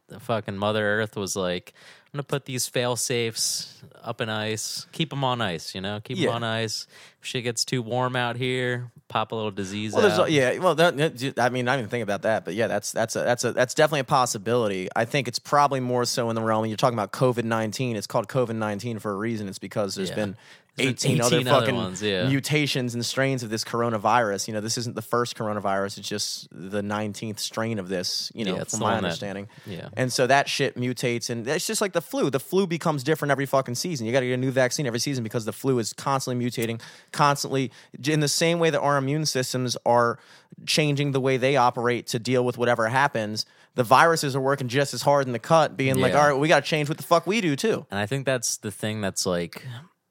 the 0.09 0.21
fucking 0.21 0.57
Mother 0.57 0.85
Earth 1.01 1.17
was 1.17 1.35
like, 1.35 1.73
I'm 2.07 2.19
gonna 2.19 2.23
put 2.23 2.45
these 2.45 2.67
fail 2.69 2.97
safes 2.97 3.83
up 4.03 4.21
in 4.21 4.29
ice, 4.29 4.87
keep 4.93 5.11
them 5.11 5.25
on 5.25 5.41
ice, 5.41 5.75
you 5.75 5.81
know, 5.81 6.01
keep 6.05 6.19
Yeah. 6.19 6.27
them 6.27 6.37
on 6.37 6.45
ice. 6.45 6.87
If 7.21 7.27
shit 7.27 7.45
gets 7.45 7.65
too 7.65 7.83
warm 7.83 8.15
out 8.15 8.37
here, 8.37 8.93
pop 9.11 9.33
a 9.33 9.35
little 9.35 9.51
disease 9.51 9.93
Well, 9.93 10.23
out. 10.23 10.31
yeah. 10.31 10.57
Well, 10.59 10.75
that, 10.77 10.95
I 11.39 11.49
mean, 11.51 11.69
I 11.69 11.73
didn't 11.73 11.81
even 11.81 11.89
think 11.91 12.03
about 12.03 12.23
that, 12.23 12.47
but 12.47 12.55
yeah, 12.55 12.67
that's 12.69 12.93
that's 12.93 13.15
a 13.17 13.19
that's 13.21 13.45
a 13.45 13.53
that's 13.53 13.75
definitely 13.75 14.01
a 14.01 14.05
possibility. 14.05 14.89
I 14.97 15.05
think 15.05 15.29
it's 15.29 15.39
probably 15.39 15.81
more 15.81 16.07
so 16.07 16.31
in 16.31 16.37
the 16.37 16.43
realm. 16.43 16.65
You're 16.65 16.79
talking 16.79 16.99
about 16.99 17.13
COVID 17.13 17.45
nineteen. 17.45 17.97
It's 17.97 18.07
called 18.07 18.29
COVID 18.29 18.55
nineteen 18.55 18.99
for 18.99 19.11
a 19.13 19.17
reason. 19.17 19.49
It's 19.49 19.59
because 19.59 19.95
there's 19.97 20.09
Yeah. 20.11 20.15
been. 20.17 20.37
There's 20.77 21.03
been 21.03 21.11
18, 21.13 21.21
other 21.21 21.37
18 21.37 21.49
other 21.49 21.61
fucking 21.61 21.75
ones, 21.77 22.03
yeah. 22.03 22.27
mutations 22.29 22.95
and 22.95 23.05
strains 23.05 23.43
of 23.43 23.51
this 23.51 23.65
coronavirus. 23.65 24.49
You 24.49 24.55
know, 24.55 24.61
this 24.61 24.79
isn't 24.79 24.95
the 24.95 25.03
first 25.03 25.37
coronavirus. 25.37 25.99
It's 25.99 26.09
just 26.09 26.49
the 26.53 26.81
19th 26.83 27.39
strain 27.39 27.79
of 27.79 27.89
this, 27.89 28.31
you 28.35 28.45
know, 28.45 28.57
Yeah, 28.57 28.65
from 28.65 28.81
my 28.81 28.87
one 28.95 29.03
that- 29.03 29.09
understanding. 29.09 29.49
yeah. 29.67 29.89
And 29.97 30.13
so 30.13 30.27
that 30.27 30.49
shit 30.49 30.77
mutates, 30.77 31.29
and 31.29 31.47
it's 31.47 31.67
just 31.67 31.81
like 31.81 31.93
the 31.93 32.01
flu. 32.01 32.31
The 32.31 32.41
flu 32.41 32.67
becomes 32.67 33.03
different 33.03 33.33
every 33.33 33.47
fucking 33.47 33.75
season. 33.75 34.07
You 34.07 34.13
got 34.13 34.21
to 34.21 34.27
get 34.27 34.35
a 34.35 34.37
new 34.37 34.51
vaccine 34.53 34.87
every 34.87 35.01
season 35.01 35.23
because 35.25 35.45
the 35.45 35.53
flu 35.53 35.79
is 35.79 35.93
constantly 35.93 36.45
mutating, 36.45 36.81
constantly 37.13 37.71
in 38.07 38.21
the 38.21 38.29
same 38.29 38.59
way 38.59 38.71
that 38.71 38.81
our 38.81 38.97
immune 38.97 39.27
systems 39.27 39.77
are 39.85 40.19
changing 40.67 41.13
the 41.13 41.21
way 41.21 41.37
they 41.37 41.57
operate 41.57 42.07
to 42.09 42.19
deal 42.19 42.45
with 42.45 42.59
whatever 42.59 42.89
happens. 42.89 43.45
The 43.77 43.85
viruses 43.85 44.35
are 44.35 44.41
working 44.41 44.69
just 44.69 44.95
as 44.95 45.03
hard 45.03 45.27
in 45.27 45.33
the 45.33 45.39
cut, 45.39 45.77
being 45.77 45.99
like, 46.01 46.15
all 46.15 46.29
right, 46.29 46.39
we 46.39 46.49
got 46.49 46.65
to 46.65 46.69
change 46.69 46.89
what 46.89 46.99
the 46.99 47.05
fuck 47.05 47.27
we 47.27 47.41
do 47.41 47.55
too. 47.57 47.87
And 47.91 48.01
I 48.01 48.07
think 48.07 48.27
that's 48.27 48.57
the 48.57 48.71
thing 48.71 49.01
that's 49.01 49.25
like 49.27 49.65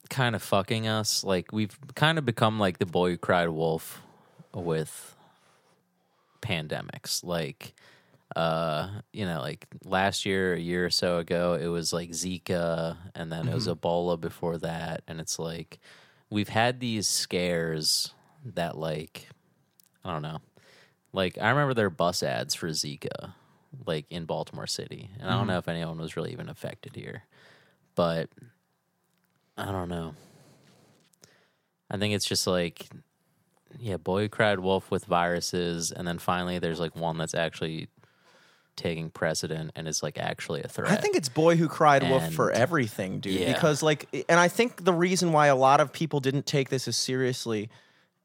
kind 0.09 0.35
of 0.35 0.41
fucking 0.41 0.87
us. 0.87 1.23
Like 1.23 1.51
we've 1.51 1.77
kind 1.95 2.17
of 2.17 2.25
become 2.25 2.59
like 2.59 2.79
the 2.79 2.85
boy 2.85 3.11
who 3.11 3.17
cried 3.17 3.49
wolf 3.49 4.01
with 4.53 5.15
pandemics. 6.41 7.23
Like 7.23 7.73
uh, 8.35 8.89
you 9.11 9.25
know, 9.25 9.41
like 9.41 9.65
last 9.83 10.25
year, 10.25 10.53
a 10.53 10.59
year 10.59 10.85
or 10.85 10.89
so 10.91 11.17
ago, 11.17 11.57
it 11.59 11.67
was 11.67 11.91
like 11.91 12.11
Zika 12.11 12.97
and 13.15 13.31
then 13.31 13.47
it 13.47 13.53
was 13.55 13.67
Ebola 13.67 14.19
before 14.19 14.57
that. 14.59 15.01
And 15.07 15.19
it's 15.19 15.39
like 15.39 15.79
we've 16.29 16.49
had 16.49 16.79
these 16.79 17.07
scares 17.07 18.13
that 18.45 18.77
like 18.77 19.27
I 20.05 20.11
don't 20.13 20.21
know. 20.21 20.39
Like 21.11 21.37
I 21.39 21.49
remember 21.49 21.73
their 21.73 21.89
bus 21.89 22.21
ads 22.21 22.53
for 22.53 22.67
Zika, 22.69 23.33
like 23.87 24.05
in 24.11 24.25
Baltimore 24.25 24.67
City, 24.67 25.09
and 25.19 25.27
I 25.27 25.31
don't 25.33 25.41
Mm-hmm. 25.41 25.47
know 25.47 25.57
if 25.57 25.67
anyone 25.67 25.97
was 25.99 26.15
really 26.15 26.31
even 26.31 26.49
affected 26.49 26.95
here, 26.95 27.23
but 27.95 28.29
I 29.59 29.71
don't 29.71 29.89
know. 29.89 30.15
I 31.91 31.97
think 31.97 32.13
it's 32.13 32.25
just 32.25 32.47
like, 32.47 32.87
yeah, 33.77 33.97
boy 33.97 34.21
who 34.21 34.29
cried 34.29 34.59
wolf 34.59 34.89
with 34.89 35.05
viruses, 35.05 35.91
and 35.91 36.07
then 36.07 36.19
finally 36.19 36.59
there's 36.59 36.79
like 36.79 36.95
one 36.95 37.17
that's 37.17 37.35
actually 37.35 37.89
taking 38.75 39.09
precedent 39.09 39.71
and 39.75 39.87
is 39.87 40.01
like 40.01 40.17
actually 40.17 40.63
a 40.63 40.67
threat. 40.67 40.91
I 40.91 40.95
think 40.95 41.17
it's 41.17 41.29
boy 41.29 41.57
who 41.57 41.67
cried 41.67 42.03
wolf 42.09 42.33
for 42.33 42.51
everything, 42.51 43.19
dude. 43.19 43.33
Yeah. 43.33 43.53
Because 43.53 43.83
like, 43.83 44.25
and 44.29 44.39
I 44.39 44.47
think 44.47 44.85
the 44.85 44.93
reason 44.93 45.33
why 45.33 45.47
a 45.47 45.55
lot 45.55 45.81
of 45.81 45.91
people 45.91 46.19
didn't 46.21 46.45
take 46.45 46.69
this 46.69 46.87
as 46.87 46.95
seriously 46.95 47.69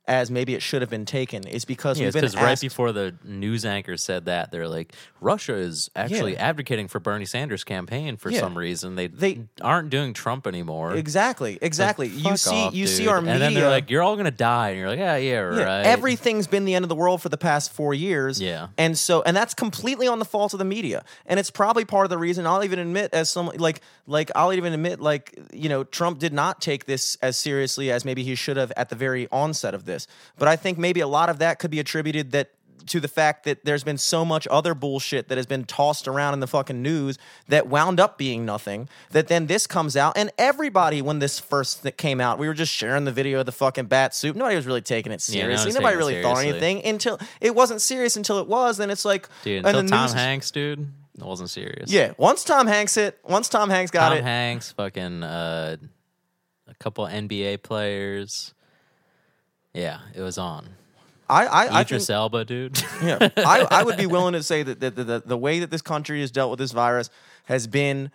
as 0.07 0.31
maybe 0.31 0.55
it 0.55 0.61
should 0.61 0.83
have 0.83 0.91
been 0.91 1.07
taken 1.07 1.47
is 1.47 1.65
because 1.65 1.99
Yeah, 1.99 2.07
we've 2.07 2.13
been 2.13 2.21
because 2.23 2.37
right 2.37 2.61
before 2.61 2.93
the 2.93 3.15
news 3.25 3.65
anchor 3.65 3.97
said 3.97 4.27
that, 4.27 4.51
they're 4.53 4.69
like, 4.69 4.93
Russia 5.21 5.55
is 5.55 5.91
actually 5.97 6.35
Yeah. 6.35 6.47
advocating 6.49 6.89
for 6.89 7.01
Bernie 7.01 7.25
Sanders' 7.25 7.65
campaign 7.65 8.17
for 8.19 8.31
Yeah. 8.31 8.41
some 8.41 8.57
reason. 8.59 8.97
They 8.97 9.07
They- 9.07 9.41
aren't 9.63 9.89
doing 9.89 10.13
Trump 10.13 10.47
anymore. 10.47 10.95
exactly, 10.95 11.59
exactly. 11.63 12.09
you 12.09 12.37
see, 12.37 12.51
off, 12.51 12.75
you 12.75 12.87
see 12.87 13.09
our 13.09 13.21
media. 13.23 13.33
and 13.35 13.43
then 13.43 13.55
they're 13.55 13.71
like, 13.71 13.89
"You're 13.91 14.03
all 14.03 14.17
gonna 14.17 14.31
die," 14.31 14.71
and 14.71 14.79
you're 14.79 14.89
like, 14.89 14.99
"Yeah, 14.99 15.17
yeah, 15.17 15.33
Yeah, 15.33 15.39
right." 15.65 15.87
Everything's 15.87 16.47
been 16.47 16.65
the 16.67 16.75
end 16.75 16.85
of 16.85 16.89
the 16.91 16.95
world 16.95 17.23
for 17.23 17.31
the 17.31 17.39
past 17.39 17.73
four 17.73 17.95
years. 17.95 18.41
Yeah. 18.41 18.69
And 18.77 18.99
so 18.99 19.23
and 19.23 19.35
that's 19.35 19.55
completely 19.55 20.07
on 20.07 20.19
the 20.19 20.25
fault 20.27 20.53
of 20.53 20.59
the 20.59 20.65
media. 20.67 21.03
And 21.25 21.41
it's 21.41 21.51
probably 21.51 21.85
part 21.87 22.05
of 22.05 22.11
the 22.11 22.19
reason 22.19 22.47
I'll 22.47 22.63
even 22.63 22.79
admit 22.79 23.15
as 23.15 23.31
some 23.31 23.51
like 23.57 23.81
like 24.07 24.31
I'll 24.35 24.53
even 24.53 24.75
admit 24.75 25.01
like, 25.01 25.35
you 25.53 25.71
know, 25.71 25.83
Trump 25.85 26.19
did 26.19 26.35
not 26.35 26.61
take 26.61 26.85
this 26.85 27.17
as 27.23 27.39
seriously 27.39 27.91
as 27.91 28.05
maybe 28.05 28.23
he 28.23 28.35
should 28.35 28.59
have 28.59 28.71
at 28.77 28.91
the 28.91 28.97
very 28.97 29.29
onset 29.33 29.73
of 29.73 29.87
this. 29.87 29.94
But 30.39 30.49
I 30.49 30.57
think 30.57 30.79
maybe 30.79 31.01
a 31.01 31.09
lot 31.09 31.29
of 31.29 31.39
that 31.39 31.59
could 31.59 31.71
be 31.71 31.81
attributed 31.81 32.33
that 32.33 32.51
to 32.87 33.01
the 33.01 33.09
fact 33.09 33.45
that 33.45 33.65
there's 33.65 33.83
been 33.83 33.97
so 33.97 34.27
much 34.27 34.47
other 34.51 34.75
bullshit 34.75 35.29
that 35.29 35.39
has 35.39 35.47
been 35.47 35.65
tossed 35.65 36.07
around 36.07 36.35
in 36.35 36.41
the 36.41 36.47
fucking 36.47 36.83
news 36.83 37.17
that 37.49 37.67
wound 37.67 37.99
up 37.99 38.19
being 38.19 38.45
nothing. 38.45 38.89
That 39.11 39.29
then 39.29 39.47
this 39.47 39.67
comes 39.67 39.97
out, 39.97 40.19
and 40.19 40.31
everybody, 40.37 41.01
when 41.01 41.19
this 41.19 41.39
first 41.39 41.87
came 41.97 42.21
out, 42.21 42.39
we 42.39 42.47
were 42.47 42.53
just 42.53 42.73
sharing 42.73 43.05
the 43.07 43.13
video 43.13 43.41
of 43.41 43.47
the 43.47 43.53
fucking 43.53 43.87
bat 43.87 44.15
soup. 44.15 44.37
Nobody 44.37 44.57
was 44.57 44.67
really 44.67 44.83
taking 44.83 45.13
it 45.13 45.27
Yeah, 45.31 45.47
no 45.49 45.57
seriously. 45.57 45.81
Nobody 45.81 45.97
really 45.97 46.23
thought 46.23 46.39
anything 46.45 46.85
until 46.85 47.19
it 47.41 47.55
wasn't 47.55 47.81
serious 47.81 48.17
until 48.17 48.39
it 48.39 48.49
was. 48.49 48.77
Then 48.77 48.91
it's 48.91 49.05
like, 49.07 49.29
dude. 49.45 49.65
and 49.65 49.77
Until 49.77 49.89
Tom 49.89 50.03
news- 50.07 50.13
Hanks, 50.13 50.51
dude, 50.51 50.81
it 51.19 51.25
wasn't 51.25 51.49
serious. 51.49 51.91
Yeah, 51.91 52.13
once 52.19 52.45
Tom 52.45 52.67
Hanks 52.67 52.95
hit, 52.97 53.19
once 53.25 53.49
Tom 53.49 53.71
Hanks 53.71 53.91
got 53.93 54.09
Tom 54.11 54.13
it, 54.13 54.21
Tom 54.21 54.27
Hanks, 54.27 54.73
fucking 54.73 55.23
uh, 55.23 55.77
a 56.69 56.75
couple 56.75 57.07
NBA 57.07 57.63
players. 57.63 58.53
Yeah, 59.75 59.99
it 60.15 60.23
was 60.23 60.39
on. 60.39 60.69
I, 61.29 61.47
I, 61.47 61.81
I 61.81 61.85
think, 61.85 62.09
Elba, 62.09 62.45
dude. 62.45 62.83
yeah, 63.03 63.29
I, 63.37 63.67
I 63.71 63.83
would 63.83 63.97
be 63.97 64.07
willing 64.17 64.35
to 64.35 64.43
say 64.43 64.63
that 64.63 64.81
the, 64.81 64.91
the, 64.91 65.05
the, 65.05 65.23
the 65.27 65.37
way 65.37 65.59
that 65.59 65.71
this 65.71 65.83
country 65.83 66.21
has 66.21 66.31
dealt 66.31 66.51
with 66.51 66.59
this 66.59 66.73
virus 66.73 67.11
has 67.47 67.67
been, 67.67 68.11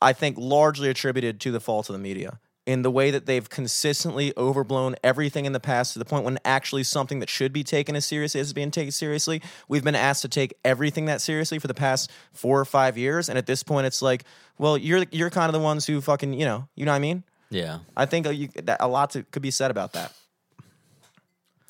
I 0.00 0.12
think, 0.12 0.36
largely 0.38 0.88
attributed 0.88 1.40
to 1.40 1.50
the 1.50 1.60
fault 1.60 1.88
of 1.88 1.94
the 1.94 1.98
media. 1.98 2.38
In 2.64 2.82
the 2.82 2.92
way 2.92 3.10
that 3.10 3.26
they've 3.26 3.48
consistently 3.48 4.32
overblown 4.36 4.94
everything 5.02 5.46
in 5.46 5.52
the 5.52 5.58
past 5.58 5.94
to 5.94 5.98
the 5.98 6.04
point 6.04 6.24
when 6.24 6.38
actually 6.44 6.84
something 6.84 7.18
that 7.18 7.28
should 7.28 7.52
be 7.52 7.64
taken 7.64 7.96
as 7.96 8.06
seriously 8.06 8.40
as 8.40 8.52
being 8.52 8.70
taken 8.70 8.92
seriously, 8.92 9.42
we've 9.66 9.82
been 9.82 9.96
asked 9.96 10.22
to 10.22 10.28
take 10.28 10.54
everything 10.64 11.06
that 11.06 11.20
seriously 11.20 11.58
for 11.58 11.66
the 11.66 11.74
past 11.74 12.08
four 12.32 12.60
or 12.60 12.64
five 12.64 12.96
years. 12.96 13.28
And 13.28 13.36
at 13.36 13.46
this 13.46 13.64
point, 13.64 13.88
it's 13.88 14.00
like, 14.00 14.22
well, 14.58 14.78
you're 14.78 15.06
you're 15.10 15.30
kind 15.30 15.48
of 15.48 15.54
the 15.54 15.64
ones 15.64 15.86
who 15.86 16.00
fucking, 16.00 16.34
you 16.34 16.44
know, 16.44 16.68
you 16.76 16.84
know 16.84 16.92
what 16.92 16.96
I 16.96 17.00
mean? 17.00 17.24
yeah, 17.52 17.80
I 17.96 18.06
think 18.06 18.26
a, 18.26 18.34
you, 18.34 18.48
that 18.62 18.78
a 18.80 18.88
lot 18.88 19.10
to, 19.10 19.22
could 19.24 19.42
be 19.42 19.50
said 19.50 19.70
about 19.70 19.92
that. 19.94 20.12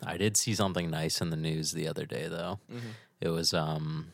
I 0.04 0.16
did 0.16 0.36
see 0.36 0.54
something 0.54 0.90
nice 0.90 1.20
in 1.20 1.30
the 1.30 1.36
news 1.36 1.72
the 1.72 1.88
other 1.88 2.06
day 2.06 2.28
though. 2.28 2.58
Mm-hmm. 2.70 2.88
It 3.20 3.28
was 3.28 3.54
um 3.54 4.12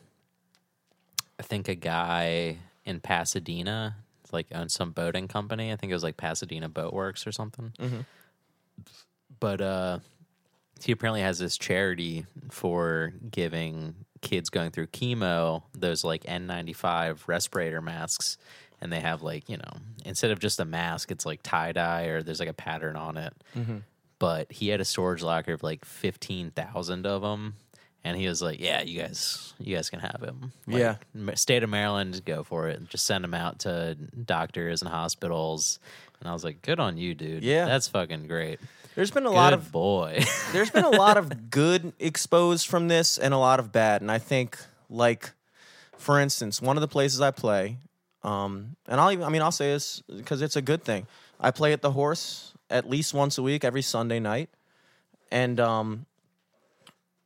I 1.39 1.43
think 1.43 1.67
a 1.67 1.75
guy 1.75 2.57
in 2.85 2.99
Pasadena 2.99 3.95
like 4.31 4.47
owns 4.53 4.73
some 4.73 4.91
boating 4.91 5.27
company. 5.27 5.71
I 5.71 5.75
think 5.75 5.91
it 5.91 5.95
was 5.95 6.03
like 6.03 6.17
Pasadena 6.17 6.69
Boat 6.69 6.93
Works 6.93 7.25
or 7.25 7.31
something. 7.31 7.73
Mm-hmm. 7.79 7.99
But 9.39 9.61
uh 9.61 9.99
he 10.81 10.91
apparently 10.93 11.21
has 11.21 11.39
this 11.39 11.57
charity 11.57 12.25
for 12.49 13.13
giving 13.29 13.95
kids 14.21 14.49
going 14.49 14.71
through 14.71 14.87
chemo 14.87 15.63
those 15.73 16.03
like 16.03 16.23
N95 16.23 17.27
respirator 17.27 17.81
masks 17.81 18.37
and 18.81 18.93
they 18.93 19.01
have 19.01 19.21
like, 19.21 19.49
you 19.49 19.57
know, 19.57 19.73
instead 20.05 20.31
of 20.31 20.39
just 20.39 20.59
a 20.59 20.65
mask, 20.65 21.11
it's 21.11 21.25
like 21.25 21.41
tie 21.43 21.73
dye 21.73 22.03
or 22.05 22.21
there's 22.21 22.39
like 22.39 22.47
a 22.47 22.53
pattern 22.53 22.95
on 22.95 23.17
it 23.17 23.33
but 24.19 24.51
he 24.51 24.67
had 24.67 24.81
a 24.81 24.85
storage 24.85 25.23
locker 25.23 25.53
of 25.53 25.63
like 25.63 25.85
15,000 25.85 27.07
of 27.07 27.21
them 27.21 27.55
and 28.03 28.17
he 28.17 28.27
was 28.27 28.41
like 28.41 28.59
yeah 28.59 28.81
you 28.81 29.01
guys 29.01 29.53
you 29.59 29.75
guys 29.75 29.89
can 29.89 29.99
have 29.99 30.21
him. 30.21 30.51
Like, 30.67 30.79
Yeah. 30.79 31.33
State 31.35 31.63
of 31.63 31.69
maryland 31.69 32.21
go 32.25 32.43
for 32.43 32.67
it. 32.67 32.87
Just 32.89 33.05
send 33.05 33.23
them 33.23 33.33
out 33.33 33.59
to 33.59 33.95
doctors 33.95 34.81
and 34.81 34.89
hospitals. 34.89 35.79
And 36.19 36.29
i 36.29 36.33
was 36.33 36.43
like 36.43 36.61
good 36.61 36.79
on 36.79 36.97
you 36.97 37.15
dude. 37.15 37.43
Yeah. 37.43 37.65
that's 37.65 37.87
fucking 37.87 38.27
great. 38.27 38.59
There's 38.95 39.11
been 39.11 39.25
a 39.25 39.29
good 39.29 39.35
lot 39.35 39.53
of 39.53 39.71
boy. 39.71 40.23
there's 40.51 40.69
been 40.71 40.85
a 40.85 40.89
lot 40.89 41.17
of 41.17 41.49
good 41.49 41.93
exposed 41.99 42.67
from 42.67 42.87
this 42.87 43.17
and 43.17 43.33
a 43.33 43.37
lot 43.37 43.59
of 43.59 43.71
bad. 43.71 44.01
And 44.01 44.11
i 44.11 44.17
think 44.19 44.57
like 44.89 45.31
for 45.97 46.19
instance 46.19 46.61
one 46.61 46.77
of 46.77 46.81
the 46.81 46.87
places 46.87 47.21
i 47.21 47.29
play 47.31 47.77
um 48.23 48.75
and 48.87 48.99
i'll 48.99 49.11
even 49.11 49.23
i 49.23 49.29
mean 49.29 49.41
i'll 49.41 49.51
say 49.51 49.71
this 49.71 50.01
because 50.01 50.41
it's 50.41 50.55
a 50.55 50.61
good 50.61 50.83
thing. 50.83 51.07
I 51.41 51.51
play 51.51 51.71
at 51.71 51.81
the 51.81 51.91
horse 51.91 52.53
at 52.69 52.89
least 52.89 53.13
once 53.13 53.37
a 53.37 53.41
week 53.43 53.63
every 53.63 53.81
sunday 53.81 54.19
night 54.19 54.49
and 55.31 55.59
um 55.59 56.05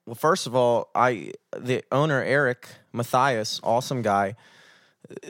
well 0.05 0.15
first 0.15 0.47
of 0.47 0.55
all 0.55 0.89
i 0.95 1.31
the 1.57 1.83
owner 1.91 2.21
eric 2.23 2.67
matthias 2.91 3.59
awesome 3.63 4.01
guy 4.01 4.35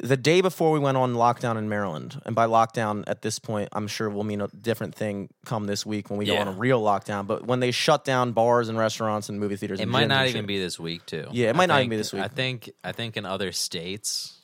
the 0.02 0.16
day 0.16 0.40
before 0.42 0.72
we 0.72 0.78
went 0.78 0.98
on 0.98 1.16
lockdown 1.16 1.58
in 1.58 1.68
Maryland, 1.68 2.22
and 2.28 2.36
by 2.36 2.46
lockdown 2.46 3.04
at 3.08 3.24
this 3.24 3.40
point, 3.40 3.70
I'm 3.74 3.88
sure 3.88 4.08
will 4.08 4.24
mean 4.24 4.40
a 4.40 4.48
different 4.50 4.94
thing 4.94 5.30
come 5.46 5.66
this 5.66 5.84
week 5.84 6.12
when 6.12 6.20
we 6.20 6.26
go 6.26 6.34
Yeah. 6.36 6.42
on 6.42 6.48
a 6.48 6.52
real 6.52 6.80
lockdown. 6.82 7.26
But 7.26 7.48
when 7.48 7.60
they 7.60 7.72
shut 7.72 8.06
down 8.06 8.34
bars 8.34 8.70
and 8.70 8.78
restaurants 8.78 9.30
and 9.30 9.40
movie 9.40 9.56
theaters, 9.56 9.80
it 9.80 9.84
and 9.84 9.92
might 9.92 10.06
gyms 10.06 10.10
not 10.10 10.20
and 10.22 10.30
even 10.30 10.42
shit. 10.44 10.48
be 10.48 10.60
this 10.60 10.80
week 10.80 11.06
too 11.08 11.28
Yeah, 11.32 11.50
it 11.50 11.56
might 11.56 11.66
not 11.66 11.80
even 11.80 11.82
think- 11.86 11.90
be 11.90 11.98
this 11.98 12.14
week. 12.14 12.22
i 12.24 12.28
think 12.28 12.70
i 12.84 12.92
think 12.92 13.18
in 13.18 13.26
other 13.26 13.52
states 13.52 14.38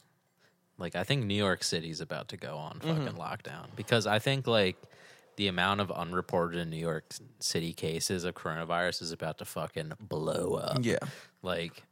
like 0.80 0.96
i 0.96 1.04
think 1.04 1.24
new 1.26 1.36
york 1.36 1.64
city's 1.64 2.02
about 2.02 2.30
to 2.30 2.36
go 2.38 2.58
on 2.58 2.80
Mm-hmm. 2.80 3.06
fucking 3.06 3.20
lockdown 3.20 3.68
because 3.76 4.08
i 4.08 4.18
think 4.18 4.48
like 4.48 4.78
the 5.40 5.48
amount 5.48 5.80
of 5.80 5.90
unreported 5.92 6.60
in 6.60 6.70
new 6.70 6.76
york 6.92 7.06
city 7.40 7.72
cases 7.72 8.26
of 8.26 8.36
coronavirus 8.36 9.02
is 9.02 9.12
about 9.12 9.38
to 9.38 9.46
fucking 9.46 9.94
blow 10.00 10.56
up 10.56 10.80
Yeah, 10.84 11.00
like 11.42 11.84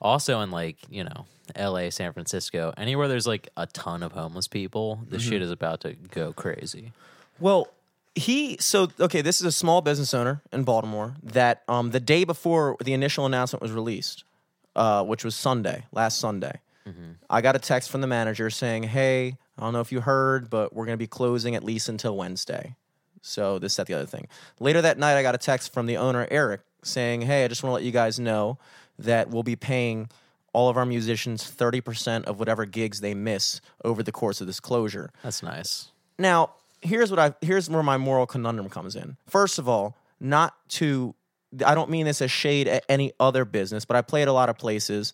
also 0.00 0.40
in 0.40 0.50
like 0.52 0.76
you 0.88 1.02
know 1.04 1.26
la 1.58 1.90
san 1.90 2.12
francisco 2.12 2.72
anywhere 2.76 3.08
there's 3.08 3.26
like 3.26 3.48
a 3.56 3.66
ton 3.66 4.02
of 4.02 4.12
homeless 4.12 4.46
people 4.48 5.00
the 5.08 5.16
Mm-hmm. 5.16 5.28
shit 5.30 5.42
is 5.42 5.50
about 5.50 5.80
to 5.82 5.94
go 5.94 6.32
crazy 6.32 6.92
Well, 7.40 7.68
he 8.14 8.56
so 8.60 8.88
okay. 8.98 9.22
This 9.22 9.40
is 9.40 9.46
a 9.46 9.52
small 9.52 9.80
business 9.82 10.12
owner 10.14 10.42
in 10.52 10.64
Baltimore 10.64 11.14
that 11.22 11.62
um 11.68 11.90
the 11.90 12.00
day 12.00 12.24
before 12.24 12.76
the 12.84 12.92
initial 12.92 13.24
announcement 13.24 13.62
was 13.62 13.72
released, 13.72 14.24
uh, 14.76 15.02
which 15.04 15.22
was 15.24 15.34
Sunday, 15.36 15.78
last 15.92 16.18
Sunday. 16.18 16.60
Mm-hmm. 16.90 17.12
I 17.28 17.40
got 17.40 17.56
a 17.56 17.58
text 17.58 17.90
from 17.90 18.00
the 18.00 18.06
manager 18.06 18.50
saying, 18.50 18.84
"Hey, 18.84 19.36
I 19.58 19.62
don't 19.62 19.72
know 19.72 19.80
if 19.80 19.92
you 19.92 20.00
heard, 20.00 20.50
but 20.50 20.74
we're 20.74 20.86
going 20.86 20.96
to 20.96 21.02
be 21.02 21.06
closing 21.06 21.54
at 21.54 21.64
least 21.64 21.88
until 21.88 22.16
Wednesday." 22.16 22.76
So 23.22 23.58
this, 23.58 23.76
that, 23.76 23.86
the 23.86 23.94
other 23.94 24.06
thing. 24.06 24.28
Later 24.58 24.80
that 24.82 24.98
night, 24.98 25.16
I 25.16 25.22
got 25.22 25.34
a 25.34 25.38
text 25.38 25.72
from 25.72 25.86
the 25.86 25.96
owner 25.96 26.26
Eric 26.30 26.62
saying, 26.82 27.22
"Hey, 27.22 27.44
I 27.44 27.48
just 27.48 27.62
want 27.62 27.70
to 27.70 27.74
let 27.74 27.84
you 27.84 27.92
guys 27.92 28.18
know 28.18 28.58
that 28.98 29.30
we'll 29.30 29.42
be 29.42 29.56
paying." 29.56 30.10
All 30.52 30.68
of 30.68 30.76
our 30.76 30.84
musicians 30.84 31.48
30% 31.48 32.24
of 32.24 32.40
whatever 32.40 32.64
gigs 32.64 33.00
they 33.00 33.14
miss 33.14 33.60
over 33.84 34.02
the 34.02 34.10
course 34.10 34.40
of 34.40 34.48
this 34.48 34.58
closure. 34.58 35.12
that's 35.22 35.44
nice 35.44 35.92
Now, 36.18 36.50
here's 36.82 37.08
what 37.10 37.20
I 37.20 37.34
here's 37.40 37.70
where 37.70 37.84
my 37.84 37.96
moral 37.96 38.26
conundrum 38.26 38.68
comes 38.68 38.96
in. 38.96 39.16
First 39.28 39.60
of 39.60 39.68
all, 39.68 39.96
not 40.18 40.54
to 40.70 41.14
I 41.64 41.74
don't 41.74 41.90
mean 41.90 42.06
this 42.06 42.22
as 42.22 42.30
shade 42.30 42.68
at 42.68 42.84
any 42.88 43.12
other 43.18 43.44
business, 43.44 43.84
but 43.84 43.96
I 43.96 44.02
played 44.02 44.22
at 44.22 44.28
a 44.28 44.32
lot 44.32 44.48
of 44.48 44.58
places 44.58 45.12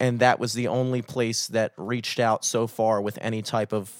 and 0.00 0.18
that 0.20 0.38
was 0.38 0.52
the 0.52 0.68
only 0.68 1.02
place 1.02 1.46
that 1.48 1.72
reached 1.76 2.18
out 2.20 2.44
so 2.44 2.66
far 2.66 3.00
with 3.00 3.18
any 3.20 3.42
type 3.42 3.72
of, 3.72 3.92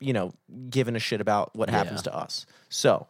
you 0.00 0.12
know, 0.12 0.32
giving 0.70 0.94
a 0.96 0.98
shit 0.98 1.20
about 1.20 1.54
what 1.56 1.70
happens 1.70 2.00
Yeah. 2.04 2.12
to 2.12 2.16
us. 2.16 2.46
So, 2.68 3.06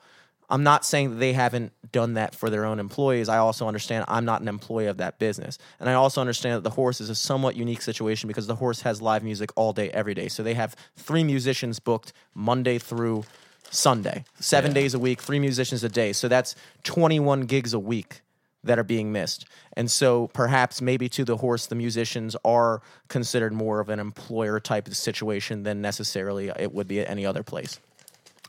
I'm 0.51 0.63
not 0.63 0.83
saying 0.87 1.11
that 1.11 1.17
they 1.17 1.35
haven't 1.35 1.73
done 1.93 2.15
that 2.15 2.35
for 2.35 2.49
their 2.49 2.65
own 2.65 2.79
employees. 2.79 3.29
I 3.29 3.37
also 3.37 3.69
understand 3.69 4.07
I'm 4.09 4.25
not 4.25 4.41
an 4.41 4.49
employee 4.49 4.87
of 4.87 4.97
that 4.97 5.19
business. 5.19 5.59
And 5.79 5.91
I 5.91 5.93
also 5.93 6.23
understand 6.23 6.55
that 6.57 6.63
the 6.65 6.71
horse 6.75 7.03
is 7.03 7.11
a 7.11 7.15
somewhat 7.15 7.55
unique 7.55 7.83
situation 7.83 8.29
because 8.29 8.47
the 8.47 8.55
horse 8.55 8.81
has 8.81 9.03
live 9.03 9.23
music 9.23 9.51
all 9.57 9.75
day, 9.75 9.91
every 9.91 10.15
day. 10.15 10.29
So 10.29 10.43
they 10.43 10.55
have 10.55 10.75
three 10.97 11.23
musicians 11.23 11.81
booked 11.81 12.15
Monday 12.35 12.79
through 12.79 13.25
Sunday, 13.71 14.25
seven 14.41 14.71
Yeah. 14.71 14.77
days 14.77 14.95
a 14.95 14.99
week, 14.99 15.21
three 15.21 15.39
musicians 15.39 15.85
a 15.85 15.89
day. 15.91 16.15
So 16.15 16.29
that's 16.29 16.55
21 16.83 17.43
gigs 17.43 17.75
a 17.75 17.79
week 17.79 18.23
that 18.65 18.79
are 18.79 18.85
being 18.85 19.13
missed. 19.13 19.47
And 19.75 19.91
so 19.91 20.29
perhaps 20.29 20.81
maybe 20.83 21.09
to 21.11 21.25
the 21.25 21.37
horse, 21.37 21.67
the 21.67 21.75
musicians 21.75 22.37
are 22.45 22.83
considered 23.09 23.53
more 23.53 23.81
of 23.81 23.89
an 23.89 24.01
employer 24.01 24.61
type 24.61 24.89
of 24.89 24.97
situation 24.97 25.63
than 25.63 25.81
necessarily 25.81 26.51
it 26.59 26.73
would 26.73 26.89
be 26.89 27.01
at 27.01 27.09
any 27.09 27.25
other 27.25 27.43
place. 27.43 27.79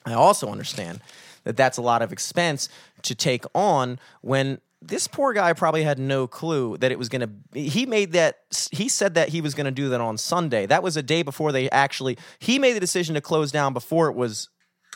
I 0.06 0.14
also 0.14 0.50
understand 0.50 1.02
that 1.44 1.58
that's 1.58 1.78
a 1.78 1.82
lot 1.82 2.02
of 2.02 2.12
expense 2.12 2.70
to 3.04 3.16
take 3.16 3.46
on 3.54 4.00
when 4.22 4.60
this 4.82 5.08
poor 5.08 5.34
guy 5.34 5.54
probably 5.54 5.84
had 5.84 6.00
no 6.00 6.26
clue 6.26 6.78
that 6.78 6.92
it 6.92 6.98
was 6.98 7.10
going 7.10 7.22
to 7.22 7.60
he 7.60 7.86
made 7.86 8.14
that 8.14 8.40
he 8.72 8.88
said 8.88 9.14
that 9.16 9.30
he 9.30 9.42
was 9.42 9.54
going 9.54 9.66
to 9.66 9.72
do 9.72 9.90
that 9.90 10.00
on 10.00 10.18
Sunday. 10.18 10.66
That 10.66 10.84
was 10.84 10.96
a 10.96 11.04
day 11.04 11.22
before 11.22 11.52
they 11.52 11.70
actually 11.70 12.18
he 12.40 12.60
made 12.60 12.74
the 12.74 12.80
decision 12.80 13.16
to 13.16 13.22
close 13.22 13.52
down 13.52 13.74
before 13.74 14.08
it 14.08 14.16
was 14.16 14.50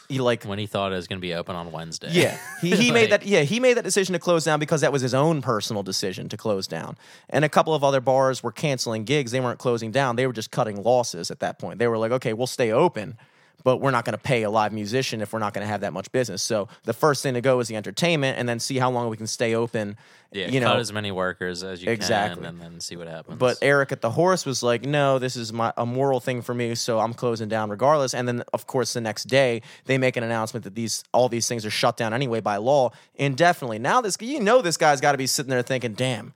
he 0.09 0.19
like 0.19 0.43
when 0.43 0.59
he 0.59 0.65
thought 0.65 0.91
it 0.91 0.95
was 0.95 1.07
going 1.07 1.19
to 1.19 1.21
be 1.21 1.33
open 1.33 1.55
on 1.55 1.71
Wednesday. 1.71 2.09
yeah, 2.11 2.37
he, 2.61 2.75
he 2.75 2.91
made 2.99 3.11
that. 3.11 3.25
Yeah, 3.25 3.41
he 3.41 3.59
made 3.59 3.77
that 3.77 3.83
decision 3.83 4.13
to 4.13 4.19
close 4.19 4.43
down 4.43 4.59
because 4.59 4.81
that 4.81 4.91
was 4.91 5.01
his 5.01 5.13
own 5.13 5.41
personal 5.41 5.83
decision 5.83 6.29
to 6.29 6.37
close 6.37 6.67
down. 6.67 6.97
And 7.29 7.45
a 7.45 7.49
couple 7.49 7.73
of 7.73 7.83
other 7.83 8.01
bars 8.01 8.43
were 8.43 8.51
canceling 8.51 9.05
gigs. 9.05 9.31
They 9.31 9.39
weren't 9.39 9.59
closing 9.59 9.91
down. 9.91 10.15
They 10.15 10.27
were 10.27 10.33
just 10.33 10.51
cutting 10.51 10.81
losses 10.81 11.31
at 11.31 11.39
that 11.39 11.59
point. 11.59 11.79
They 11.79 11.87
were 11.87 11.97
like, 11.97 12.11
okay, 12.11 12.33
we'll 12.33 12.47
stay 12.47 12.71
open, 12.71 13.17
but 13.64 13.78
we're 13.78 13.91
not 13.91 14.05
going 14.05 14.14
to 14.18 14.22
pay 14.22 14.43
a 14.43 14.49
live 14.49 14.74
musician 14.74 15.22
if 15.22 15.34
we're 15.34 15.39
not 15.39 15.53
going 15.53 15.66
to 15.66 15.72
have 15.72 15.82
that 15.82 15.93
much 15.93 16.11
business. 16.11 16.41
So 16.41 16.68
the 16.84 16.93
first 16.93 17.24
thing 17.24 17.34
to 17.36 17.41
go 17.41 17.59
is 17.59 17.68
the 17.68 17.76
entertainment, 17.76 18.38
and 18.38 18.47
then 18.47 18.59
see 18.59 18.78
how 18.78 18.89
long 18.91 19.09
we 19.09 19.18
can 19.18 19.28
stay 19.28 19.55
open. 19.55 19.97
Yeah, 20.32 20.47
you 20.47 20.59
cut 20.61 20.74
know, 20.74 20.80
as 20.80 20.91
many 20.91 21.11
workers 21.11 21.64
as 21.64 21.84
you 21.84 21.91
Exactly. 21.91 22.43
can, 22.43 22.55
and 22.55 22.59
then 22.61 22.80
see 22.80 22.95
what 22.95 23.07
happens. 23.07 23.38
but 23.38 23.57
Eric 23.61 23.91
at 23.91 24.01
the 24.01 24.09
horse 24.09 24.45
was 24.47 24.64
like, 24.64 24.84
"No, 24.84 25.20
this 25.20 25.36
is 25.36 25.53
my 25.53 25.72
a 25.78 25.86
moral 25.86 26.20
thing 26.20 26.41
for 26.41 26.55
me, 26.55 26.74
so 26.74 26.99
I'm 26.99 27.14
closing 27.14 27.49
down 27.49 27.70
regardless." 27.70 28.16
And 28.16 28.28
then, 28.28 28.43
of 28.51 28.66
course, 28.66 28.93
the 28.93 29.01
next 29.01 29.26
day 29.26 29.61
they 29.86 29.99
make 29.99 30.18
an 30.18 30.24
announcement 30.24 30.64
that 30.64 30.74
these 30.74 31.03
all 31.14 31.30
these 31.30 31.47
things 31.47 31.68
are 31.68 31.70
shut 31.70 31.97
down 31.97 32.14
anyway 32.14 32.39
by 32.39 32.57
law 32.57 32.89
indefinitely. 33.16 33.78
Now 33.80 34.01
this 34.01 34.18
you 34.20 34.39
know 34.39 34.61
this 34.64 34.76
guy's 34.78 35.01
got 35.01 35.11
to 35.11 35.18
be 35.20 35.28
sitting 35.28 35.51
there 35.51 35.61
thinking, 35.61 35.93
"Damn." 35.93 36.34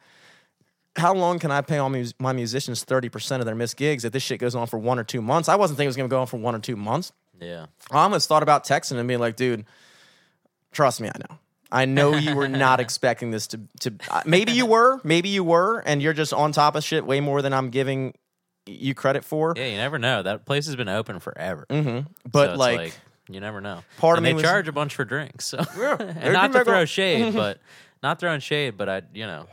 How 0.97 1.13
long 1.13 1.39
can 1.39 1.51
I 1.51 1.61
pay 1.61 1.77
all 1.77 1.89
mus- 1.89 2.13
my 2.19 2.33
musicians 2.33 2.83
thirty 2.83 3.07
percent 3.09 3.39
of 3.41 3.45
their 3.45 3.55
missed 3.55 3.77
gigs 3.77 4.03
if 4.03 4.11
this 4.11 4.23
shit 4.23 4.39
goes 4.39 4.55
on 4.55 4.67
for 4.67 4.77
one 4.79 4.99
or 4.99 5.03
two 5.03 5.21
months? 5.21 5.47
I 5.47 5.55
wasn't 5.55 5.77
thinking 5.77 5.87
it 5.87 5.89
was 5.89 5.97
going 5.97 6.09
to 6.09 6.13
go 6.13 6.21
on 6.21 6.27
for 6.27 6.37
one 6.37 6.55
or 6.55 6.59
two 6.59 6.75
months. 6.75 7.11
yeah, 7.39 7.67
I 7.91 8.03
almost 8.03 8.27
thought 8.27 8.43
about 8.43 8.65
texting 8.65 8.97
and 8.97 9.07
being 9.07 9.19
like, 9.19 9.35
"Dude, 9.35 9.65
trust 10.71 11.01
me, 11.01 11.09
I 11.09 11.17
know. 11.29 11.37
I 11.71 11.85
know 11.85 12.15
you 12.15 12.35
were 12.35 12.47
not 12.47 12.79
expecting 12.85 13.31
this 13.31 13.47
to 13.47 13.59
to 13.81 13.93
uh, 14.09 14.21
maybe 14.25 14.51
you 14.53 14.65
were, 14.65 14.99
maybe 15.03 15.29
you 15.29 15.43
were, 15.43 15.79
and 15.79 16.01
you're 16.01 16.13
just 16.13 16.33
on 16.33 16.51
top 16.51 16.75
of 16.75 16.83
shit 16.83 17.05
way 17.05 17.19
more 17.19 17.41
than 17.41 17.53
I'm 17.53 17.69
giving 17.69 18.13
you 18.65 18.93
credit 18.93 19.23
for. 19.23 19.53
yeah, 19.55 19.65
you 19.65 19.77
never 19.77 19.97
know. 19.99 20.23
That 20.23 20.45
place 20.45 20.65
has 20.65 20.75
been 20.75 20.89
open 20.89 21.19
forever. 21.19 21.65
hmm 21.69 21.99
But 22.29 22.47
So 22.47 22.51
it's 22.51 22.59
like, 22.59 22.99
you 23.29 23.39
never 23.39 23.61
know. 23.61 23.81
part 23.97 24.17
of 24.17 24.23
me 24.23 24.29
they 24.29 24.33
was- 24.33 24.43
charge 24.43 24.67
a 24.67 24.71
bunch 24.71 24.95
for 24.95 25.05
drinks. 25.05 25.45
So 25.45 25.63
Yeah, 25.77 25.95
and 25.99 26.33
not 26.33 26.51
to 26.53 26.63
throw 26.65 26.85
shade, 26.85 27.33
but 27.35 27.59
not 28.03 28.19
throwing 28.19 28.39
shade, 28.41 28.77
but 28.77 28.89
I, 28.89 29.01
you 29.13 29.25
know, 29.25 29.47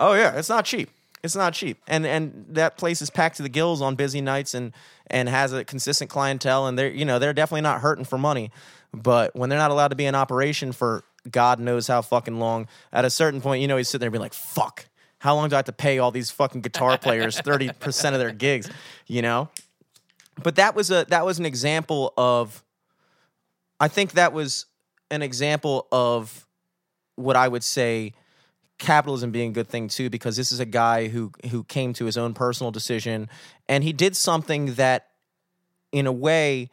oh 0.00 0.14
yeah, 0.14 0.36
it's 0.36 0.48
not 0.48 0.64
cheap. 0.64 0.90
It's 1.22 1.36
not 1.36 1.52
cheap, 1.52 1.78
and 1.86 2.06
and 2.06 2.46
that 2.48 2.78
place 2.78 3.02
is 3.02 3.10
packed 3.10 3.36
to 3.36 3.42
the 3.42 3.48
gills 3.48 3.82
on 3.82 3.94
busy 3.94 4.20
nights, 4.20 4.54
and 4.54 4.72
and 5.08 5.28
has 5.28 5.52
a 5.52 5.64
consistent 5.64 6.10
clientele, 6.10 6.66
and 6.66 6.78
they're 6.78 6.90
you 6.90 7.04
know 7.04 7.18
they're 7.18 7.34
definitely 7.34 7.60
not 7.60 7.82
hurting 7.82 8.06
for 8.06 8.16
money, 8.16 8.50
but 8.94 9.36
when 9.36 9.50
they're 9.50 9.58
not 9.58 9.70
allowed 9.70 9.88
to 9.88 9.96
be 9.96 10.06
in 10.06 10.14
operation 10.14 10.72
for 10.72 11.04
God 11.30 11.60
knows 11.60 11.86
how 11.86 12.00
fucking 12.00 12.38
long, 12.38 12.66
at 12.92 13.04
a 13.04 13.10
certain 13.10 13.42
point, 13.42 13.60
you 13.60 13.68
know 13.68 13.76
he's 13.76 13.88
sitting 13.88 14.00
there 14.00 14.10
being 14.10 14.22
like, 14.22 14.34
fuck. 14.34 14.86
How 15.18 15.34
long 15.34 15.50
do 15.50 15.56
I 15.56 15.58
have 15.58 15.66
to 15.66 15.72
pay 15.72 15.98
all 15.98 16.10
these 16.10 16.30
fucking 16.30 16.62
guitar 16.62 16.96
players 16.96 17.38
thirty 17.44 17.70
percent 17.70 18.14
of 18.14 18.20
their 18.20 18.32
gigs? 18.32 18.70
You 19.06 19.20
know, 19.20 19.50
but 20.42 20.56
that 20.56 20.74
was 20.74 20.90
a 20.90 21.04
that 21.10 21.26
was 21.26 21.38
an 21.38 21.44
example 21.44 22.14
of 22.16 22.64
I 23.78 23.88
think 23.88 24.12
that 24.12 24.32
was 24.32 24.64
an 25.10 25.20
example 25.20 25.86
of 25.92 26.46
what 27.16 27.36
I 27.36 27.48
would 27.48 27.64
say 27.64 28.14
capitalism 28.80 29.30
being 29.30 29.50
a 29.50 29.52
good 29.52 29.68
thing 29.68 29.88
too 29.88 30.10
because 30.10 30.36
this 30.36 30.50
is 30.50 30.58
a 30.58 30.64
guy 30.64 31.08
who 31.08 31.30
who 31.50 31.62
came 31.64 31.92
to 31.92 32.06
his 32.06 32.16
own 32.16 32.34
personal 32.34 32.72
decision 32.72 33.28
and 33.68 33.84
he 33.84 33.92
did 33.92 34.16
something 34.16 34.74
that 34.74 35.08
in 35.92 36.06
a 36.06 36.12
way 36.12 36.68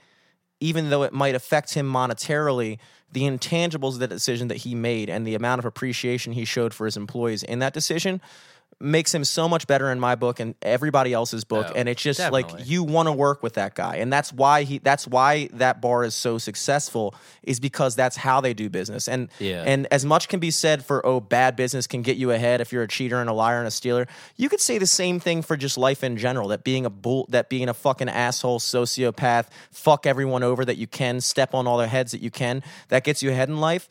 even 0.60 0.90
though 0.90 1.04
it 1.04 1.14
might 1.14 1.36
affect 1.36 1.74
him 1.74 1.92
monetarily 1.92 2.80
the 3.12 3.22
intangibles 3.22 3.94
of 3.94 4.00
the 4.00 4.08
decision 4.08 4.48
that 4.48 4.58
he 4.58 4.74
made 4.74 5.10
and 5.10 5.28
the 5.28 5.36
amount 5.36 5.60
of 5.60 5.66
appreciation 5.66 6.34
he 6.34 6.46
showed 6.46 6.74
for 6.74 6.86
his 6.86 6.98
employees 6.98 7.44
in 7.44 7.60
that 7.60 7.74
decision 7.74 8.22
makes 8.80 9.14
him 9.14 9.24
so 9.24 9.50
much 9.50 9.66
better 9.66 9.92
in 9.92 10.00
my 10.00 10.14
book 10.16 10.40
and 10.40 10.54
everybody 10.62 11.12
else's 11.12 11.44
book. 11.44 11.68
Oh, 11.70 11.74
and 11.76 11.90
it's 11.90 12.02
just 12.02 12.20
like 12.32 12.48
you 12.66 12.84
want 12.84 13.08
to 13.08 13.12
work 13.12 13.42
with 13.42 13.54
that 13.54 13.74
guy. 13.74 13.96
And 13.98 14.14
that's 14.14 14.32
why 14.32 14.64
he 14.64 14.78
that's 14.78 15.08
why 15.08 15.50
that 15.54 15.82
bar 15.82 16.04
is 16.04 16.14
so 16.14 16.38
successful 16.38 17.16
is 17.42 17.60
because 17.60 17.96
that's 17.96 18.16
how 18.18 18.40
they 18.40 18.54
do 18.54 18.70
business. 18.70 19.08
And 19.08 19.30
Yeah. 19.40 19.64
and 19.66 19.88
as 19.92 20.06
much 20.06 20.28
can 20.28 20.40
be 20.40 20.52
said 20.52 20.86
for 20.86 21.04
oh 21.06 21.20
bad 21.20 21.56
business 21.56 21.88
can 21.88 22.04
get 22.04 22.18
you 22.18 22.32
ahead 22.32 22.62
if 22.62 22.72
you're 22.72 22.84
a 22.84 22.88
cheater 22.88 23.20
and 23.20 23.30
a 23.30 23.34
liar 23.34 23.58
and 23.58 23.68
a 23.68 23.72
stealer. 23.72 24.08
You 24.36 24.48
could 24.48 24.62
say 24.62 24.78
the 24.78 24.88
same 24.88 25.20
thing 25.20 25.42
for 25.42 25.58
just 25.58 25.78
life 25.78 26.04
in 26.04 26.18
general 26.18 26.50
that 26.50 26.64
being 26.64 26.86
a 26.86 26.90
bull 26.92 27.26
that 27.30 27.50
being 27.50 27.70
a 27.70 27.74
fucking 27.74 28.10
asshole 28.10 28.60
sociopath 28.60 29.48
fuck 29.72 30.06
everyone 30.06 30.44
over 30.44 30.64
that 30.64 30.78
you 30.78 30.88
can 30.88 31.20
step 31.22 31.54
on 31.56 31.66
all 31.66 31.78
their 31.78 31.88
heads 31.88 32.12
that 32.12 32.22
you 32.22 32.30
can 32.30 32.62
that 32.90 33.04
gets 33.04 33.24
you 33.24 33.32
ahead 33.32 33.50
in 33.50 33.60
life. 33.60 33.90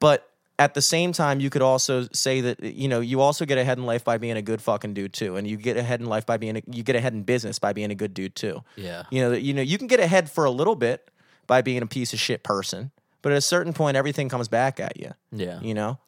But 0.00 0.28
at 0.58 0.74
the 0.74 0.82
same 0.82 1.12
time, 1.12 1.40
you 1.40 1.50
could 1.50 1.62
also 1.62 2.08
say 2.12 2.40
that 2.40 2.62
you 2.62 2.88
know 2.88 3.00
you 3.00 3.20
also 3.20 3.44
get 3.44 3.58
ahead 3.58 3.78
in 3.78 3.84
life 3.84 4.04
by 4.04 4.18
being 4.18 4.36
a 4.36 4.42
good 4.42 4.62
fucking 4.62 4.94
dude 4.94 5.12
too, 5.12 5.36
and 5.36 5.46
you 5.46 5.56
get 5.56 5.76
ahead 5.76 6.00
in 6.00 6.06
life 6.06 6.24
by 6.24 6.36
being 6.36 6.56
a, 6.56 6.62
you 6.70 6.82
get 6.82 6.96
ahead 6.96 7.12
in 7.12 7.22
business 7.22 7.58
by 7.58 7.72
being 7.72 7.90
a 7.90 7.94
good 7.94 8.14
dude 8.14 8.34
too. 8.34 8.62
yeah. 8.76 9.04
You 9.10 9.22
know, 9.22 9.32
you 9.32 9.52
know 9.52 9.62
you 9.62 9.78
can 9.78 9.86
get 9.86 10.00
ahead 10.00 10.30
for 10.30 10.44
a 10.44 10.50
little 10.50 10.76
bit 10.76 11.10
by 11.46 11.62
being 11.62 11.82
a 11.82 11.86
piece 11.86 12.12
of 12.12 12.18
shit 12.18 12.42
person, 12.42 12.90
but 13.22 13.32
at 13.32 13.38
a 13.38 13.42
certain 13.42 13.72
point, 13.72 13.96
everything 13.96 14.28
comes 14.28 14.48
back 14.48 14.80
at 14.80 14.98
you. 14.98 15.12
Yeah. 15.30 15.60
You 15.60 15.74
know. 15.74 15.98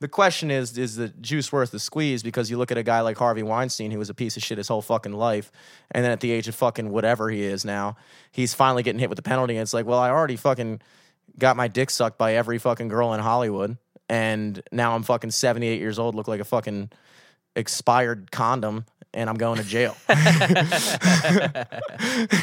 The 0.00 0.08
question 0.08 0.50
is, 0.50 0.76
is 0.76 0.96
the 0.96 1.08
juice 1.08 1.50
worth 1.50 1.70
the 1.70 1.78
squeeze? 1.78 2.22
Because 2.22 2.50
you 2.50 2.58
look 2.58 2.70
at 2.70 2.76
a 2.76 2.82
guy 2.82 3.00
like 3.00 3.16
Harvey 3.16 3.42
Weinstein, 3.42 3.90
who 3.90 3.98
was 3.98 4.10
a 4.10 4.14
piece 4.14 4.36
of 4.36 4.42
shit 4.42 4.58
his 4.58 4.68
whole 4.68 4.82
fucking 4.82 5.14
life, 5.14 5.50
and 5.92 6.04
then 6.04 6.10
at 6.10 6.20
the 6.20 6.30
age 6.30 6.46
of 6.46 6.54
fucking 6.54 6.90
whatever 6.90 7.30
he 7.30 7.42
is 7.42 7.64
now, 7.64 7.96
he's 8.30 8.52
finally 8.52 8.82
getting 8.82 8.98
hit 8.98 9.08
with 9.08 9.16
the 9.16 9.22
penalty. 9.22 9.54
And 9.54 9.62
it's 9.62 9.72
like, 9.72 9.86
well, 9.86 10.00
I 10.00 10.10
already 10.10 10.36
fucking 10.36 10.82
got 11.38 11.56
my 11.56 11.68
dick 11.68 11.90
sucked 11.90 12.18
by 12.18 12.34
every 12.34 12.58
fucking 12.58 12.88
girl 12.88 13.14
in 13.14 13.20
Hollywood, 13.20 13.76
and 14.08 14.62
now 14.72 14.94
I'm 14.94 15.02
fucking 15.02 15.30
78 15.30 15.80
years 15.80 15.98
old, 15.98 16.14
look 16.14 16.28
like 16.28 16.40
a 16.40 16.44
fucking 16.44 16.90
expired 17.56 18.30
condom, 18.30 18.84
and 19.12 19.30
I'm 19.30 19.36
going 19.36 19.58
to 19.58 19.64
jail. 19.64 19.96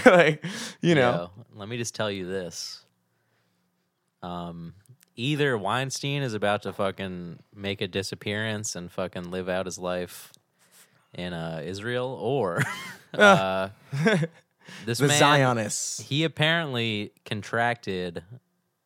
like, 0.05 0.43
you 0.81 0.95
know, 0.95 1.11
Yo, 1.11 1.29
let 1.55 1.69
me 1.69 1.77
just 1.77 1.95
tell 1.95 2.09
you 2.09 2.27
this. 2.27 2.83
Um, 4.23 4.73
either 5.15 5.57
Weinstein 5.57 6.21
is 6.21 6.33
about 6.33 6.63
to 6.63 6.73
fucking 6.73 7.39
make 7.55 7.81
a 7.81 7.87
disappearance 7.87 8.75
and 8.75 8.91
fucking 8.91 9.31
live 9.31 9.49
out 9.49 9.65
his 9.65 9.77
life 9.77 10.31
in 11.13 11.33
uh, 11.33 11.61
Israel, 11.63 12.17
or 12.19 12.63
uh, 13.13 13.69
this 14.85 14.99
the 14.99 15.07
man, 15.07 15.19
Zionists. 15.19 16.01
he 16.01 16.23
apparently 16.23 17.11
contracted 17.25 18.23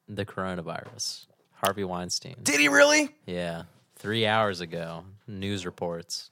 the 0.07 0.25
coronavirus. 0.25 1.25
Harvey 1.53 1.83
Weinstein. 1.83 2.35
Did 2.43 2.59
he 2.59 2.67
really? 2.67 3.09
Yeah, 3.25 3.63
three 3.95 4.25
hours 4.25 4.61
ago, 4.61 5.03
news 5.27 5.65
reports. 5.65 6.29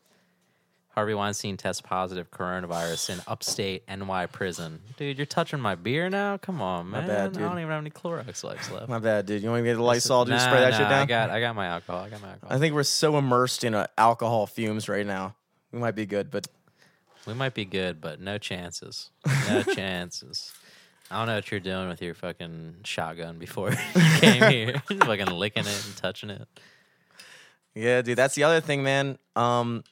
Harvey 0.90 1.16
Weinstein 1.16 1.58
tests 1.58 1.82
positive 1.82 2.30
coronavirus 2.30 3.10
in 3.10 3.22
upstate 3.26 3.84
NY 3.90 4.28
prison. 4.28 4.80
Dude, 4.96 5.18
you're 5.18 5.26
touching 5.26 5.60
my 5.60 5.74
beer 5.74 6.08
now? 6.08 6.38
Come 6.38 6.62
on, 6.62 6.88
My 6.88 7.02
bad, 7.02 7.32
dude. 7.34 7.42
I 7.42 7.50
don't 7.50 7.58
even 7.58 7.72
have 7.72 7.82
any 7.82 7.90
Clorox 7.90 8.44
wipes 8.44 8.70
left. 8.70 8.90
My 8.90 9.00
bad, 9.00 9.26
dude. 9.26 9.42
You 9.42 9.50
want 9.50 9.64
me 9.64 9.70
to 9.70 9.74
get 9.74 9.78
the 9.78 9.84
Lysol 9.84 10.26
to 10.26 10.30
Nah, 10.32 10.38
spray 10.38 10.60
that 10.60 10.70
nah, 10.72 10.78
shit 10.78 10.90
down? 10.90 11.02
I 11.02 11.06
got, 11.08 11.30
I 11.32 11.40
got 11.40 11.56
my 11.56 11.66
alcohol. 11.66 12.04
I 12.04 12.10
got 12.10 12.22
my 12.22 12.30
alcohol. 12.30 12.56
I 12.56 12.60
think 12.60 12.76
we're 12.76 12.84
so 12.84 13.18
immersed 13.18 13.64
in 13.64 13.74
uh, 13.74 13.88
alcohol 13.98 14.46
fumes 14.46 14.88
right 14.88 15.06
now. 15.06 15.34
We 15.72 15.80
might 15.80 15.96
be 15.96 16.06
good, 16.06 16.30
but 16.30 16.48
we 17.26 17.34
might 17.34 17.56
be 17.56 17.66
good, 17.66 18.00
but 18.00 18.20
no 18.22 18.38
chances. 18.38 19.10
No 19.50 19.64
chances. 19.64 20.54
I 21.14 21.18
don't 21.20 21.28
know 21.28 21.36
what 21.36 21.52
you're 21.52 21.60
doing 21.60 21.90
with 21.90 22.02
your 22.02 22.16
fucking 22.16 22.78
shotgun 22.84 23.38
before 23.38 23.70
you 23.96 24.02
came 24.20 24.44
here. 24.52 24.82
fucking 24.88 25.28
licking 25.28 25.66
it 25.66 25.86
and 25.86 25.96
touching 25.98 26.30
it. 26.32 26.48
yeah, 27.76 28.02
dude, 28.02 28.18
that's 28.18 28.34
the 28.36 28.44
other 28.44 28.62
thing, 28.62 28.84
man. 28.84 29.20
Um, 29.36 29.84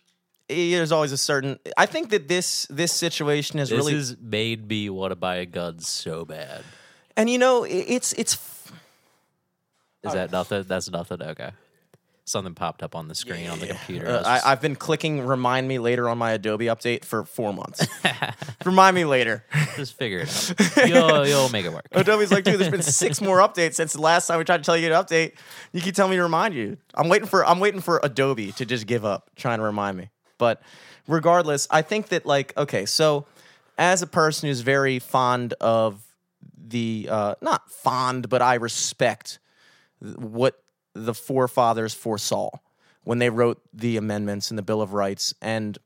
there's 0.50 0.92
always 0.92 1.12
a 1.12 1.18
certain. 1.18 1.60
I 1.78 1.86
think 1.86 2.10
that 2.10 2.28
this 2.28 2.66
this 2.70 2.92
situation 2.92 3.60
is 3.60 3.70
This 3.70 3.78
really, 3.78 3.94
has 3.94 4.18
made 4.20 4.68
me 4.68 4.90
want 4.90 5.12
to 5.12 5.16
buy 5.16 5.36
a 5.38 5.46
gun 5.46 5.80
so 5.80 6.26
bad. 6.26 6.64
and 7.16 7.30
you 7.30 7.38
know, 7.38 7.64
it, 7.64 7.86
it's 7.88 8.14
it's 8.14 8.34
Is 10.04 10.14
that 10.14 10.32
nothing? 10.32 10.64
That's 10.64 10.90
nothing. 10.90 11.22
Okay. 11.22 11.52
Something 12.24 12.54
popped 12.54 12.84
up 12.84 12.96
on 12.96 13.08
the 13.08 13.16
screen 13.16 13.50
on 13.50 13.60
the 13.60 13.68
computer. 13.68 14.08
Uh, 14.08 14.24
I, 14.24 14.52
I've 14.52 14.62
been 14.62 14.76
clicking 14.76 15.26
remind 15.26 15.68
me 15.68 15.80
later 15.80 16.08
on 16.08 16.20
my 16.20 16.32
Adobe 16.32 16.66
update 16.66 17.04
for 17.04 17.24
four 17.26 17.52
months. 17.52 17.86
remind 18.66 18.96
me 18.96 19.06
later. 19.06 19.44
just 19.76 19.96
figure 19.98 20.20
it 20.20 20.56
out. 20.78 20.88
You'll, 20.88 21.28
you'll 21.28 21.50
make 21.50 21.66
it 21.66 21.74
work. 21.74 21.88
Adobe's 21.92 22.32
like, 22.32 22.44
dude, 22.44 22.60
there's 22.60 22.72
been 22.72 22.84
six 22.84 23.22
more 23.22 23.40
updates 23.40 23.74
since 23.74 23.94
the 23.94 24.02
last 24.02 24.28
time 24.28 24.38
we 24.38 24.44
tried 24.44 24.58
to 24.58 24.64
tell 24.64 24.78
you 24.78 24.90
to 24.90 24.96
update. 24.96 25.34
You 25.74 25.82
keep 25.82 25.96
telling 25.96 26.12
me 26.12 26.18
to 26.18 26.24
remind 26.24 26.54
you. 26.54 26.78
I'm 26.94 27.10
waiting 27.10 27.28
for 27.28 27.46
I'm 27.46 27.60
waiting 27.60 27.82
for 27.82 28.00
Adobe 28.04 28.52
to 28.54 28.66
just 28.66 28.86
give 28.86 29.04
up 29.04 29.32
trying 29.36 29.58
to 29.58 29.64
remind 29.66 29.98
me. 29.98 30.10
But 30.38 30.62
regardless, 31.08 31.68
I 31.72 31.82
think 31.82 32.10
that 32.10 32.26
like, 32.26 32.56
okay, 32.56 32.86
so 32.86 33.26
as 33.78 34.04
a 34.04 34.08
person 34.08 34.48
who's 34.48 34.62
very 34.62 35.00
fond 35.00 35.54
of 35.60 36.04
the 36.68 37.08
uh 37.10 37.36
not 37.42 37.70
fond, 37.72 38.30
but 38.30 38.42
I 38.42 38.56
respect 38.56 39.40
what 40.00 40.62
the 40.94 41.14
forefathers 41.14 41.94
foresaw 41.94 42.50
when 43.04 43.20
they 43.20 43.30
wrote 43.30 43.62
the 43.74 43.98
amendments 43.98 44.50
and 44.52 44.58
the 44.58 44.62
Bill 44.64 44.82
of 44.82 44.94
Rights. 44.94 45.34
And 45.42 45.78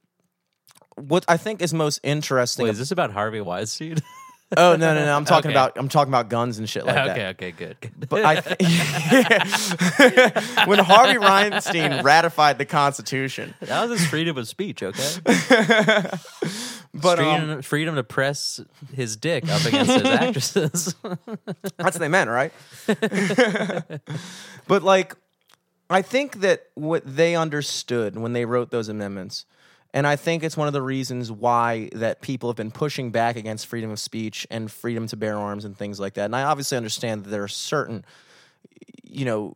what 0.95 1.26
I 1.28 1.38
think 1.38 1.62
is 1.62 1.74
most 1.74 1.99
interesting 2.03 2.64
Wait, 2.66 2.72
is 2.72 2.78
this 2.80 2.91
about 2.91 3.12
Harvey 3.12 3.41
Weinstein? 3.41 3.97
Oh 4.56 4.76
no, 4.76 4.93
no, 4.93 5.03
no! 5.03 5.16
I'm 5.18 5.26
talking 5.26 5.49
Okay. 5.49 5.56
about 5.58 5.76
I'm 5.76 5.89
talking 5.89 6.12
about 6.14 6.30
guns 6.30 6.60
and 6.60 6.70
shit 6.70 6.86
like 6.86 6.93
that. 6.95 7.10
okay, 7.10 7.28
okay, 7.30 7.51
good. 7.51 7.78
good. 7.82 8.08
But 8.08 8.24
I 8.24 8.36
th- 8.41 8.58
when 10.68 10.78
Harvey 10.80 11.18
Weinstein 11.18 12.03
ratified 12.03 12.60
the 12.60 12.66
Constitution, 12.66 13.56
That 13.62 13.89
was 13.89 13.99
his 13.99 14.08
freedom 14.08 14.38
of 14.38 14.47
speech, 14.47 14.84
okay? 14.84 15.14
but 16.95 17.19
um, 17.19 17.39
freedom, 17.39 17.61
freedom 17.61 17.95
to 17.95 18.03
press 18.03 18.61
his 18.93 19.17
dick 19.17 19.49
up 19.49 19.65
against 19.65 19.91
his 19.91 20.03
actresses. 20.05 20.95
that's 21.03 21.77
what 21.77 21.93
they 21.95 22.07
meant, 22.07 22.29
right? 22.29 22.53
but 24.67 24.83
like, 24.83 25.15
I 25.89 26.01
think 26.01 26.39
that 26.39 26.67
what 26.75 27.03
they 27.05 27.35
understood 27.35 28.17
when 28.17 28.33
they 28.33 28.45
wrote 28.45 28.71
those 28.71 28.89
amendments, 28.89 29.45
and 29.93 30.07
I 30.07 30.15
think 30.15 30.43
it's 30.43 30.57
one 30.57 30.67
of 30.67 30.73
the 30.73 30.81
reasons 30.81 31.31
why 31.31 31.89
that 31.93 32.21
people 32.21 32.49
have 32.49 32.57
been 32.57 32.71
pushing 32.71 33.11
back 33.11 33.35
against 33.35 33.67
freedom 33.67 33.91
of 33.91 33.99
speech 33.99 34.47
and 34.49 34.71
freedom 34.71 35.07
to 35.07 35.17
bear 35.17 35.37
arms 35.37 35.65
and 35.65 35.77
things 35.77 35.99
like 35.99 36.15
that. 36.15 36.25
And 36.25 36.35
I 36.35 36.43
obviously 36.43 36.77
understand 36.77 37.23
that 37.23 37.29
there 37.29 37.43
are 37.43 37.47
certain, 37.47 38.05
you 39.03 39.25
know, 39.25 39.53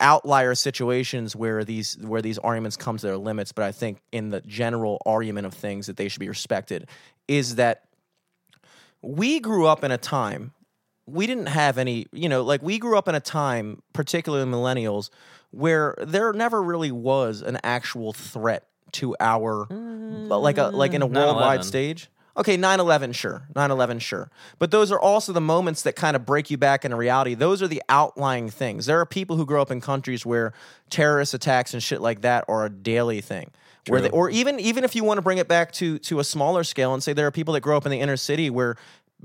outlier 0.00 0.54
situations 0.54 1.34
where 1.34 1.64
these 1.64 1.96
where 1.98 2.22
these 2.22 2.38
arguments 2.38 2.76
come 2.76 2.96
to 2.96 3.06
their 3.06 3.16
limits. 3.16 3.52
But 3.52 3.64
I 3.64 3.72
think 3.72 3.98
in 4.12 4.30
the 4.30 4.40
general 4.42 5.00
argument 5.06 5.46
of 5.46 5.54
things 5.54 5.86
that 5.86 5.96
they 5.96 6.08
should 6.08 6.20
be 6.20 6.28
respected 6.28 6.88
is 7.28 7.56
that 7.56 7.84
we 9.02 9.40
grew 9.40 9.66
up 9.66 9.84
in 9.84 9.90
a 9.90 9.98
time 9.98 10.52
we 11.06 11.26
didn't 11.26 11.46
have 11.46 11.78
any, 11.78 12.06
you 12.12 12.28
know, 12.28 12.42
like 12.42 12.62
we 12.62 12.78
grew 12.78 12.98
up 12.98 13.08
in 13.08 13.14
a 13.14 13.20
time, 13.20 13.82
particularly 13.92 14.50
millennials, 14.50 15.10
where 15.50 15.94
there 15.98 16.32
never 16.32 16.62
really 16.62 16.90
was 16.90 17.42
an 17.42 17.58
actual 17.62 18.12
threat 18.12 18.66
to 18.92 19.16
our, 19.20 19.66
mm. 19.66 20.28
like 20.28 20.58
a 20.58 20.64
like 20.64 20.94
in 20.94 21.02
a 21.02 21.06
worldwide 21.06 21.60
9/11. 21.60 21.64
stage. 21.64 22.10
Okay, 22.38 22.56
9/11, 22.58 23.14
sure, 23.14 23.48
9/11, 23.54 24.00
sure, 24.00 24.30
but 24.58 24.70
those 24.70 24.92
are 24.92 25.00
also 25.00 25.32
the 25.32 25.40
moments 25.40 25.82
that 25.82 25.96
kind 25.96 26.14
of 26.14 26.26
break 26.26 26.50
you 26.50 26.58
back 26.58 26.84
into 26.84 26.96
reality. 26.96 27.34
Those 27.34 27.62
are 27.62 27.68
the 27.68 27.82
outlying 27.88 28.50
things. 28.50 28.86
There 28.86 29.00
are 29.00 29.06
people 29.06 29.36
who 29.36 29.46
grow 29.46 29.62
up 29.62 29.70
in 29.70 29.80
countries 29.80 30.26
where 30.26 30.52
terrorist 30.90 31.32
attacks 31.32 31.72
and 31.72 31.82
shit 31.82 32.00
like 32.00 32.20
that 32.20 32.44
are 32.46 32.66
a 32.66 32.70
daily 32.70 33.20
thing. 33.20 33.50
Where 33.88 34.00
they, 34.00 34.10
or 34.10 34.28
even 34.30 34.58
even 34.60 34.82
if 34.84 34.94
you 34.96 35.04
want 35.04 35.18
to 35.18 35.22
bring 35.22 35.38
it 35.38 35.48
back 35.48 35.72
to 35.74 35.98
to 36.00 36.18
a 36.18 36.24
smaller 36.24 36.64
scale 36.64 36.92
and 36.92 37.02
say 37.02 37.12
there 37.12 37.26
are 37.26 37.30
people 37.30 37.54
that 37.54 37.60
grow 37.60 37.76
up 37.76 37.86
in 37.86 37.92
the 37.92 38.00
inner 38.00 38.16
city 38.16 38.50
where 38.50 38.76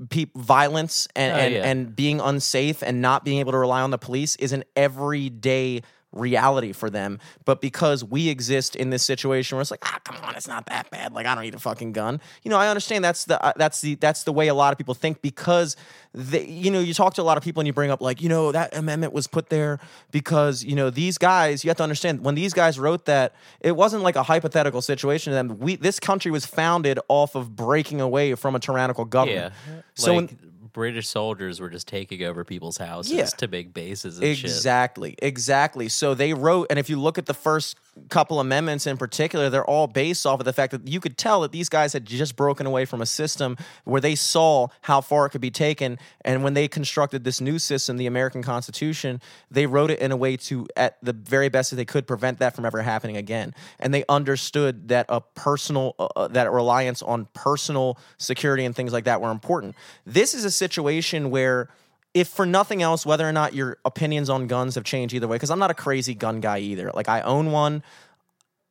peop 0.08 0.30
violence 0.36 1.06
and, 1.14 1.32
Oh, 1.32 1.36
and, 1.36 1.54
yeah. 1.54 1.64
and 1.68 1.94
being 1.94 2.18
unsafe 2.20 2.82
and 2.82 3.02
not 3.02 3.24
being 3.24 3.40
able 3.40 3.52
to 3.52 3.58
rely 3.58 3.82
on 3.82 3.90
the 3.90 3.98
police 3.98 4.36
is 4.36 4.52
an 4.52 4.64
everyday 4.74 5.82
reality 6.12 6.72
for 6.72 6.90
them. 6.90 7.18
But 7.44 7.60
because 7.60 8.04
we 8.04 8.28
exist 8.28 8.76
in 8.76 8.90
this 8.90 9.04
situation 9.04 9.56
where 9.56 9.62
it's 9.62 9.70
like, 9.70 9.84
ah, 9.84 9.98
come 10.04 10.16
on, 10.22 10.34
it's 10.34 10.48
not 10.48 10.66
that 10.66 10.90
bad. 10.90 11.12
Like 11.12 11.26
I 11.26 11.34
don't 11.34 11.44
need 11.44 11.54
a 11.54 11.58
fucking 11.58 11.92
gun. 11.92 12.20
You 12.42 12.50
know, 12.50 12.56
I 12.56 12.68
understand 12.68 13.04
that's 13.04 13.24
the 13.24 13.42
uh, 13.42 13.52
that's 13.56 13.80
the 13.80 13.94
that's 13.96 14.24
the 14.24 14.32
way 14.32 14.48
a 14.48 14.54
lot 14.54 14.72
of 14.72 14.78
people 14.78 14.94
think 14.94 15.22
because 15.22 15.76
they, 16.14 16.46
you 16.46 16.70
know, 16.70 16.80
you 16.80 16.94
talk 16.94 17.14
to 17.14 17.22
a 17.22 17.24
lot 17.24 17.38
of 17.38 17.44
people 17.44 17.60
and 17.60 17.66
you 17.66 17.72
bring 17.72 17.90
up 17.90 18.00
like, 18.00 18.20
you 18.20 18.28
know, 18.28 18.52
that 18.52 18.76
amendment 18.76 19.12
was 19.12 19.26
put 19.26 19.48
there 19.48 19.78
because 20.10 20.62
you 20.62 20.76
know 20.76 20.90
these 20.90 21.18
guys. 21.18 21.64
You 21.64 21.70
have 21.70 21.78
to 21.78 21.82
understand 21.82 22.24
when 22.24 22.34
these 22.34 22.52
guys 22.52 22.78
wrote 22.78 23.06
that, 23.06 23.34
it 23.60 23.76
wasn't 23.76 24.02
like 24.02 24.16
a 24.16 24.22
hypothetical 24.22 24.82
situation 24.82 25.30
to 25.30 25.34
them. 25.34 25.58
We 25.58 25.76
this 25.76 25.98
country 25.98 26.30
was 26.30 26.46
founded 26.46 26.98
off 27.08 27.34
of 27.34 27.56
breaking 27.56 28.00
away 28.00 28.34
from 28.34 28.54
a 28.54 28.60
tyrannical 28.60 29.04
yeah. 29.04 29.10
government. 29.10 29.54
So 29.94 30.14
like, 30.16 30.30
British 30.72 31.08
soldiers 31.08 31.60
were 31.60 31.70
just 31.70 31.86
taking 31.88 32.22
over 32.24 32.44
people's 32.44 32.78
houses 32.78 33.12
Yeah. 33.12 33.24
to 33.26 33.48
make 33.48 33.74
bases 33.74 34.18
and 34.18 34.36
shit. 34.36 34.44
Exactly, 34.44 35.14
exactly. 35.20 35.88
So 35.88 36.14
they 36.14 36.32
wrote, 36.34 36.66
and 36.70 36.78
if 36.78 36.88
you 36.88 36.98
look 37.00 37.18
at 37.18 37.26
the 37.26 37.34
first 37.34 37.76
couple 38.08 38.40
amendments 38.40 38.86
in 38.86 38.96
particular, 38.96 39.50
they're 39.50 39.66
all 39.68 39.86
based 39.86 40.24
off 40.24 40.40
of 40.40 40.46
the 40.46 40.52
fact 40.52 40.70
that 40.72 40.88
you 40.88 40.98
could 40.98 41.18
tell 41.18 41.42
that 41.42 41.52
these 41.52 41.68
guys 41.68 41.92
had 41.92 42.06
just 42.06 42.36
broken 42.36 42.66
away 42.66 42.86
from 42.86 43.02
a 43.02 43.06
system 43.06 43.54
where 43.84 44.00
they 44.00 44.14
saw 44.14 44.68
how 44.80 45.02
far 45.02 45.26
it 45.26 45.30
could 45.30 45.42
be 45.42 45.50
taken. 45.50 45.98
And 46.24 46.42
when 46.42 46.54
they 46.54 46.68
constructed 46.68 47.24
this 47.24 47.38
new 47.40 47.58
system, 47.58 47.98
the 47.98 48.06
American 48.06 48.42
Constitution, 48.42 49.20
they 49.50 49.66
wrote 49.66 49.90
it 49.90 49.98
in 49.98 50.10
a 50.10 50.16
way 50.16 50.38
to, 50.38 50.66
at 50.74 50.96
the 51.02 51.12
very 51.12 51.50
best 51.50 51.68
that 51.68 51.76
they 51.76 51.84
could, 51.84 52.06
prevent 52.06 52.38
that 52.38 52.56
from 52.56 52.64
ever 52.64 52.80
happening 52.80 53.18
again. 53.18 53.54
And 53.78 53.92
they 53.92 54.04
understood 54.08 54.88
that 54.88 55.04
a 55.10 55.20
personal, 55.20 55.94
uh, 55.98 56.08
uh, 56.16 56.28
that 56.28 56.50
reliance 56.50 57.02
on 57.02 57.26
personal 57.34 57.98
security 58.16 58.64
and 58.64 58.74
things 58.74 58.94
like 58.94 59.04
that 59.04 59.20
were 59.20 59.30
important. 59.30 59.74
This 60.06 60.32
is 60.32 60.46
a 60.46 60.50
situation 60.62 61.30
where 61.30 61.68
if 62.14 62.28
for 62.28 62.46
nothing 62.46 62.82
else, 62.82 63.06
whether 63.06 63.28
or 63.28 63.32
not 63.32 63.54
your 63.54 63.78
opinions 63.84 64.28
on 64.28 64.46
guns 64.46 64.74
have 64.74 64.84
changed 64.84 65.14
either 65.14 65.26
way, 65.26 65.36
because 65.36 65.50
I'm 65.50 65.58
not 65.58 65.70
a 65.70 65.74
crazy 65.74 66.14
gun 66.14 66.40
guy 66.40 66.58
either. 66.58 66.90
Like 66.94 67.08
I 67.08 67.22
own 67.22 67.50
one. 67.50 67.82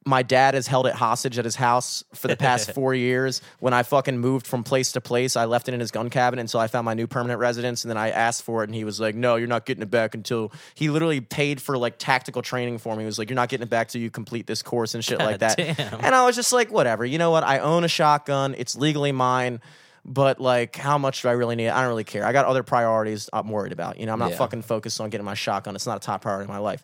My 0.03 0.23
dad 0.23 0.55
has 0.55 0.65
held 0.65 0.87
it 0.87 0.95
hostage 0.95 1.37
at 1.37 1.45
his 1.45 1.55
house 1.55 2.03
for 2.15 2.27
the 2.27 2.35
past 2.35 2.71
four 2.75 2.95
years. 2.95 3.39
When 3.59 3.71
I 3.71 3.83
fucking 3.83 4.17
moved 4.17 4.47
from 4.47 4.63
place 4.63 4.93
to 4.93 5.01
place, 5.01 5.35
I 5.35 5.45
left 5.45 5.67
it 5.67 5.75
in 5.75 5.79
his 5.79 5.91
gun 5.91 6.09
cabinet 6.09 6.41
until 6.41 6.59
I 6.59 6.65
found 6.65 6.85
my 6.85 6.95
new 6.95 7.05
permanent 7.05 7.39
residence. 7.39 7.83
And 7.83 7.89
then 7.89 7.97
I 7.97 8.09
asked 8.09 8.41
for 8.41 8.63
it, 8.63 8.69
and 8.69 8.75
he 8.75 8.83
was 8.83 8.99
like, 8.99 9.13
"No, 9.13 9.35
you're 9.35 9.47
not 9.47 9.65
getting 9.65 9.83
it 9.83 9.91
back 9.91 10.15
until." 10.15 10.51
He 10.73 10.89
literally 10.89 11.21
paid 11.21 11.61
for 11.61 11.77
like 11.77 11.99
tactical 11.99 12.41
training 12.41 12.79
for 12.79 12.95
me. 12.95 13.03
He 13.03 13.05
was 13.05 13.19
like, 13.19 13.29
"You're 13.29 13.35
not 13.35 13.49
getting 13.49 13.65
it 13.65 13.69
back 13.69 13.89
till 13.89 14.01
you 14.01 14.09
complete 14.09 14.47
this 14.47 14.63
course 14.63 14.95
and 14.95 15.05
shit 15.05 15.19
like 15.19 15.39
that." 15.39 15.57
damn. 15.57 15.99
And 15.99 16.15
I 16.15 16.25
was 16.25 16.35
just 16.35 16.51
like, 16.51 16.71
"Whatever." 16.71 17.05
You 17.05 17.19
know 17.19 17.29
what? 17.29 17.43
I 17.43 17.59
own 17.59 17.83
a 17.83 17.89
shotgun. 17.89 18.55
It's 18.57 18.75
legally 18.75 19.11
mine 19.11 19.61
but 20.05 20.39
like 20.39 20.75
how 20.75 20.97
much 20.97 21.21
do 21.21 21.29
I 21.29 21.33
really 21.33 21.55
need? 21.55 21.69
I 21.69 21.81
don't 21.81 21.89
really 21.89 22.03
care. 22.03 22.25
I 22.25 22.31
got 22.33 22.45
other 22.45 22.63
priorities 22.63 23.29
I'm 23.33 23.49
worried 23.49 23.71
about. 23.71 23.99
You 23.99 24.05
know, 24.05 24.13
I'm 24.13 24.19
not 24.19 24.31
Yeah. 24.31 24.37
fucking 24.37 24.63
focused 24.63 24.99
on 24.99 25.09
getting 25.09 25.25
my 25.25 25.33
shotgun. 25.35 25.75
It's 25.75 25.85
not 25.87 25.97
a 25.97 25.99
top 25.99 26.21
priority 26.21 26.45
in 26.45 26.51
my 26.53 26.59
life. 26.59 26.83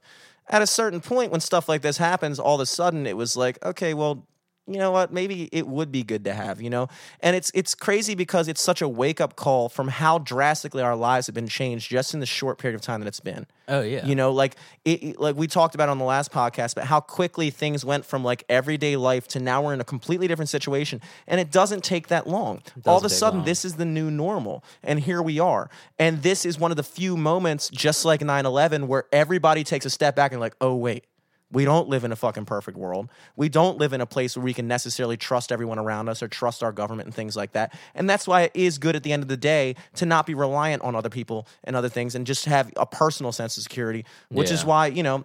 At 0.50 0.62
a 0.62 0.68
certain 0.68 1.02
point 1.02 1.32
when 1.32 1.42
stuff 1.42 1.68
like 1.68 1.82
this 1.82 1.98
happens, 1.98 2.40
all 2.40 2.56
of 2.56 2.62
a 2.62 2.66
sudden 2.66 3.06
it 3.06 3.18
was 3.18 3.36
like, 3.36 3.64
okay, 3.66 3.94
well, 3.94 4.26
you 4.68 4.78
know 4.78 4.92
what? 4.92 5.14
Maybe 5.14 5.48
it 5.52 5.66
would 5.68 5.92
be 5.92 6.04
good 6.04 6.26
to 6.26 6.34
have, 6.34 6.62
you 6.62 6.70
know? 6.70 6.88
And 7.22 7.36
it's 7.36 7.50
it's 7.54 7.74
crazy 7.74 8.16
because 8.16 8.48
it's 8.48 8.62
such 8.62 8.82
a 8.82 8.88
wake-up 8.88 9.36
call 9.36 9.70
from 9.70 9.88
how 9.88 10.20
drastically 10.20 10.84
our 10.84 10.96
lives 10.96 11.28
have 11.28 11.34
been 11.36 11.48
changed 11.48 11.90
just 11.90 12.14
in 12.14 12.20
the 12.20 12.26
short 12.26 12.58
period 12.58 12.76
of 12.76 12.82
time 12.82 13.00
that 13.02 13.08
it's 13.08 13.20
been. 13.22 13.46
Oh 13.70 13.82
yeah. 13.82 14.06
You 14.06 14.16
know, 14.16 14.32
like 14.32 14.56
it, 14.86 15.04
it- 15.04 15.20
like 15.20 15.36
we 15.36 15.48
talked 15.48 15.74
about 15.76 15.90
on 15.90 15.98
the 15.98 16.06
last 16.06 16.32
podcast, 16.32 16.76
but 16.76 16.86
how 16.86 17.00
quickly 17.00 17.50
things 17.50 17.84
went 17.86 18.06
from 18.06 18.24
like 18.24 18.44
everyday 18.50 18.96
life 18.98 19.28
to 19.30 19.40
now 19.40 19.62
we're 19.64 19.74
in 19.74 19.82
a 19.82 19.86
completely 19.86 20.28
different 20.28 20.50
situation, 20.50 21.02
and 21.28 21.40
it 21.40 21.52
doesn't 21.52 21.84
take 21.84 22.08
that 22.10 22.28
long. 22.28 22.62
All 22.86 22.98
of 22.98 23.04
a 23.06 23.10
sudden, 23.10 23.40
long. 23.40 23.46
this 23.46 23.66
is 23.66 23.76
the 23.76 23.86
new 23.86 24.10
normal, 24.12 24.64
and 24.84 25.00
here 25.00 25.22
we 25.22 25.40
are. 25.40 25.70
And 26.00 26.24
this 26.24 26.46
is 26.46 26.58
one 26.60 26.72
of 26.72 26.78
the 26.78 26.84
few 26.84 27.18
moments, 27.18 27.70
just 27.70 28.06
like 28.06 28.22
9/11, 28.22 28.88
where 28.88 29.06
everybody 29.12 29.64
takes 29.64 29.86
a 29.86 29.90
step 29.90 30.16
back 30.16 30.32
and 30.32 30.40
like, 30.42 30.56
oh 30.62 30.76
wait. 30.76 31.06
We 31.52 31.64
don't 31.64 31.88
live 31.88 32.04
in 32.04 32.12
a 32.12 32.16
fucking 32.16 32.46
perfect 32.46 32.78
world. 32.78 33.10
We 33.38 33.48
don't 33.48 33.78
live 33.78 33.94
in 33.94 34.02
a 34.02 34.06
place 34.06 34.36
where 34.36 34.44
we 34.44 34.54
can 34.54 34.68
necessarily 34.68 35.16
trust 35.16 35.52
everyone 35.52 35.80
around 35.80 36.10
us 36.10 36.22
or 36.22 36.28
trust 36.28 36.62
our 36.62 36.74
government 36.74 37.08
and 37.08 37.16
things 37.16 37.38
like 37.38 37.54
that. 37.54 37.74
And 37.96 38.10
that's 38.10 38.28
why 38.28 38.42
it 38.44 38.52
is 38.54 38.78
good 38.78 38.98
at 38.98 39.04
the 39.04 39.14
end 39.14 39.24
of 39.24 39.30
the 39.30 39.38
day 39.38 39.76
to 39.96 40.06
not 40.06 40.26
be 40.26 40.34
reliant 40.34 40.84
on 40.84 40.94
other 40.94 41.10
people 41.10 41.48
and 41.64 41.76
other 41.76 41.88
things 41.88 42.16
and 42.16 42.28
just 42.28 42.46
have 42.46 42.72
a 42.76 42.86
personal 42.86 43.32
sense 43.32 43.56
of 43.56 43.64
security, 43.64 44.04
which 44.30 44.52
is 44.52 44.66
why, 44.66 44.88
you 44.88 45.04
know, 45.04 45.24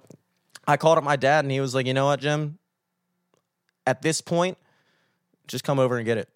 I 0.66 0.76
called 0.76 0.96
up 0.98 1.04
my 1.04 1.16
dad 1.16 1.44
and 1.44 1.50
he 1.50 1.60
was 1.60 1.74
like, 1.74 1.86
you 1.86 1.94
know 1.94 2.06
what, 2.06 2.20
Jim? 2.20 2.58
At 3.84 4.02
this 4.02 4.20
point, 4.20 4.58
just 5.48 5.64
come 5.64 5.80
over 5.80 5.96
and 5.96 6.06
get 6.06 6.18
it. 6.18 6.28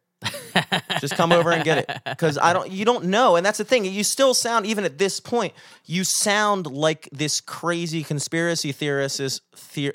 Just 1.01 1.15
come 1.15 1.33
over 1.33 1.53
and 1.53 1.65
get 1.65 1.79
it 1.79 1.91
because 2.05 2.39
i 2.39 2.53
don't 2.53 2.71
you 2.71 2.85
don't 2.85 3.05
know 3.05 3.37
and 3.37 3.45
that's 3.45 3.59
the 3.59 3.65
thing 3.65 3.85
you 3.85 4.05
still 4.05 4.35
sound 4.35 4.67
even 4.67 4.85
at 4.85 4.99
this 4.99 5.21
point 5.21 5.53
you 5.85 6.05
sound 6.05 6.67
like 6.67 7.09
this 7.13 7.41
crazy 7.41 8.03
conspiracy 8.03 8.73
theorist 8.73 9.21
is 9.21 9.41
the, 9.75 9.93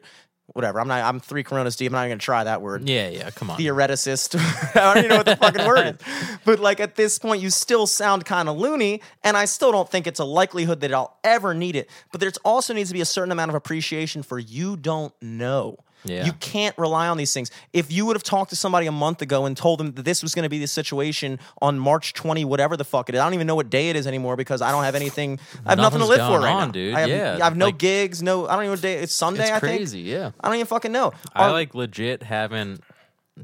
whatever 0.48 0.80
i'm 0.80 0.88
not 0.88 1.04
i'm 1.04 1.20
three 1.20 1.44
coronas 1.44 1.76
deep 1.76 1.92
i'm 1.92 1.94
not 1.94 2.02
even 2.02 2.12
gonna 2.12 2.20
try 2.20 2.44
that 2.44 2.62
word 2.62 2.88
yeah, 2.88 3.10
yeah. 3.10 3.30
Come 3.32 3.50
on. 3.50 3.58
theoreticist. 3.60 4.36
I 4.76 4.94
don't 4.94 4.98
even 4.98 5.10
know 5.10 5.18
what 5.18 5.26
the 5.26 5.36
fucking 5.36 5.66
word 5.66 5.96
is. 6.00 6.38
But 6.46 6.60
like 6.60 6.80
at 6.80 6.96
this 6.96 7.20
point, 7.20 7.42
you 7.42 7.50
still 7.50 7.86
sound 7.86 8.26
kind 8.26 8.50
of 8.50 8.58
loony, 8.58 9.02
and 9.24 9.38
I 9.38 9.46
still 9.46 9.72
don't 9.72 9.88
think 9.90 10.08
it's 10.08 10.20
a 10.20 10.26
likelihood 10.26 10.82
that 10.82 10.94
I'll 10.94 11.18
ever 11.24 11.54
need 11.54 11.76
it. 11.76 11.90
But 12.12 12.20
there's 12.20 12.38
also 12.38 12.74
needs 12.74 12.90
to 12.90 12.94
be 12.94 13.02
a 13.02 13.06
certain 13.06 13.32
amount 13.32 13.50
of 13.50 13.56
appreciation 13.56 14.24
for 14.24 14.40
you 14.40 14.76
don't 14.76 15.14
know. 15.22 15.78
Yeah. 16.04 16.26
You 16.26 16.34
can't 16.34 16.78
rely 16.78 17.08
on 17.08 17.18
these 17.18 17.34
things. 17.34 17.52
If 17.74 17.92
you 17.92 18.06
would 18.08 18.16
have 18.16 18.24
talked 18.24 18.50
to 18.50 18.56
somebody 18.56 18.88
a 18.88 18.92
month 18.92 19.22
ago 19.22 19.46
and 19.46 19.56
told 19.56 19.80
them 19.80 19.92
that 19.94 20.04
this 20.04 20.24
was 20.24 20.34
going 20.34 20.44
to 20.44 20.50
be 20.50 20.60
the 20.60 20.68
situation 20.68 21.40
on 21.62 21.78
March 21.78 22.14
20, 22.14 22.44
whatever 22.46 22.76
the 22.76 22.84
fuck 22.84 23.10
it 23.10 23.16
is, 23.16 23.22
I 23.22 23.26
don't 23.26 23.34
even 23.36 23.48
know 23.48 23.56
what 23.56 23.70
day 23.70 23.90
it 23.90 23.96
is 23.96 24.08
anymore 24.08 24.36
because 24.36 24.62
I 24.62 24.72
don't 24.72 24.84
have 24.84 24.96
anything. 24.96 25.40
I 25.66 25.72
have 25.72 25.78
nothing 25.78 26.00
to 26.00 26.06
live 26.06 26.20
for 26.20 26.40
right 26.40 26.52
on, 26.54 26.68
now, 26.70 26.72
dude. 26.72 26.96
I 26.96 27.00
have, 27.02 27.10
Yeah, 27.10 27.38
I 27.42 27.44
have 27.46 27.56
no 27.58 27.66
like- 27.68 27.78
gigs. 27.78 28.24
No, 28.24 28.48
I 28.48 28.54
don't 28.54 28.64
even 28.64 28.66
know 28.68 28.72
what 28.74 28.82
day. 28.82 28.96
It's 28.96 29.14
Sunday. 29.14 29.44
it's 29.44 29.52
I 29.52 29.60
think. 29.60 29.90
Yeah. 29.94 30.32
I 30.40 30.48
don't 30.48 30.56
even 30.56 30.68
fucking 30.68 30.92
know. 30.92 31.12
I 31.36 31.52
like 31.52 31.76
legit 31.76 32.24
haven't 32.24 32.82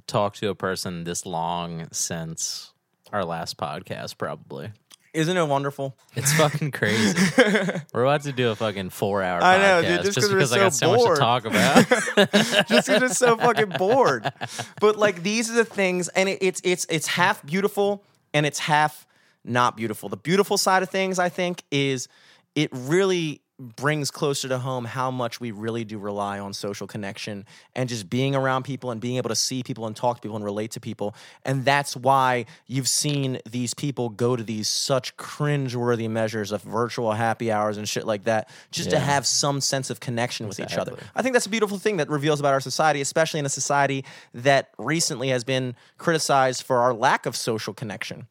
talked 0.08 0.40
to 0.40 0.50
a 0.50 0.56
person 0.56 1.04
this 1.04 1.26
long 1.26 1.88
since 1.92 2.74
our 3.14 3.24
last 3.24 3.58
podcast. 3.58 4.18
Probably. 4.18 4.72
Isn't 5.18 5.36
it 5.36 5.48
wonderful? 5.48 5.98
It's 6.16 6.32
fucking 6.34 6.70
crazy. 6.70 7.18
we're 7.92 8.04
about 8.04 8.22
to 8.22 8.32
do 8.32 8.52
a 8.52 8.56
fucking 8.56 8.92
four 8.92 9.24
hour 9.24 9.42
I 9.42 9.58
know, 9.58 9.82
dude, 9.82 10.04
just 10.04 10.22
we're 10.22 10.36
because 10.36 10.54
I 10.54 10.60
got 10.60 10.76
so 10.76 10.92
so 10.92 10.96
bored. 10.96 11.10
much 11.10 11.16
to 11.18 11.20
talk 11.20 11.46
about. 12.16 12.30
just 12.68 12.88
because 12.88 13.02
it's 13.02 13.18
so 13.18 13.36
fucking 13.36 13.70
bored. 13.80 14.32
But 14.80 14.98
like 14.98 15.24
these 15.24 15.50
are 15.50 15.56
the 15.56 15.66
things, 15.66 16.08
and 16.10 16.30
it, 16.30 16.38
it's 16.42 16.62
it's 16.64 16.86
it's 16.88 17.08
half 17.08 17.44
beautiful 17.44 18.04
and 18.32 18.46
it's 18.46 18.60
half 18.60 19.08
not 19.44 19.76
beautiful. 19.76 20.08
The 20.08 20.18
beautiful 20.18 20.56
side 20.56 20.84
of 20.84 20.90
things, 20.92 21.18
I 21.18 21.30
think, 21.30 21.64
is 21.72 22.08
it 22.54 22.70
really 22.72 23.42
brings 23.60 24.12
closer 24.12 24.48
to 24.48 24.60
home 24.60 24.86
how 24.86 25.10
much 25.10 25.40
we 25.40 25.50
really 25.50 25.84
do 25.84 25.98
rely 25.98 26.38
on 26.38 26.54
social 26.54 26.86
connection 26.86 27.44
and 27.76 27.90
just 27.90 28.08
being 28.08 28.36
around 28.36 28.64
people 28.64 28.92
and 28.92 29.02
being 29.02 29.18
able 29.18 29.30
to 29.30 29.36
see 29.36 29.64
people 29.64 29.88
and 29.88 29.96
talk 29.96 30.18
to 30.18 30.22
people 30.22 30.36
and 30.36 30.46
relate 30.46 30.72
to 30.72 30.80
people. 30.80 31.16
And 31.44 31.66
that's 31.66 31.96
why 31.96 32.46
you've 32.68 32.88
seen 32.88 33.40
these 33.50 33.74
people 33.74 34.10
go 34.10 34.36
to 34.36 34.44
these 34.44 34.68
such 34.68 35.18
cringeworthy 35.18 36.08
measures 36.08 36.52
of 36.52 36.62
virtual 36.62 37.14
happy 37.14 37.52
hours 37.52 37.78
and 37.78 37.90
shit 37.90 38.06
like 38.06 38.26
that, 38.26 38.50
just 38.72 38.92
to 38.92 39.00
have 39.00 39.26
some 39.26 39.60
sense 39.60 39.90
of 39.90 40.00
connection 40.00 40.48
with 40.48 40.60
each 40.60 40.78
other. 40.78 40.96
I 41.16 41.24
think 41.24 41.34
that's 41.34 41.48
a 41.48 41.50
beautiful 41.50 41.80
thing 41.80 41.98
that 41.98 42.10
reveals 42.10 42.40
about 42.40 42.54
our 42.54 42.62
society, 42.62 43.02
especially 43.02 43.40
in 43.40 43.46
a 43.48 43.50
society 43.50 44.06
that 44.36 44.70
recently 44.78 45.30
has 45.30 45.44
been 45.44 45.76
criticized 45.98 46.62
for 46.62 46.78
our 46.78 46.94
lack 46.94 47.26
of 47.26 47.36
social 47.36 47.74
connection. 47.74 48.28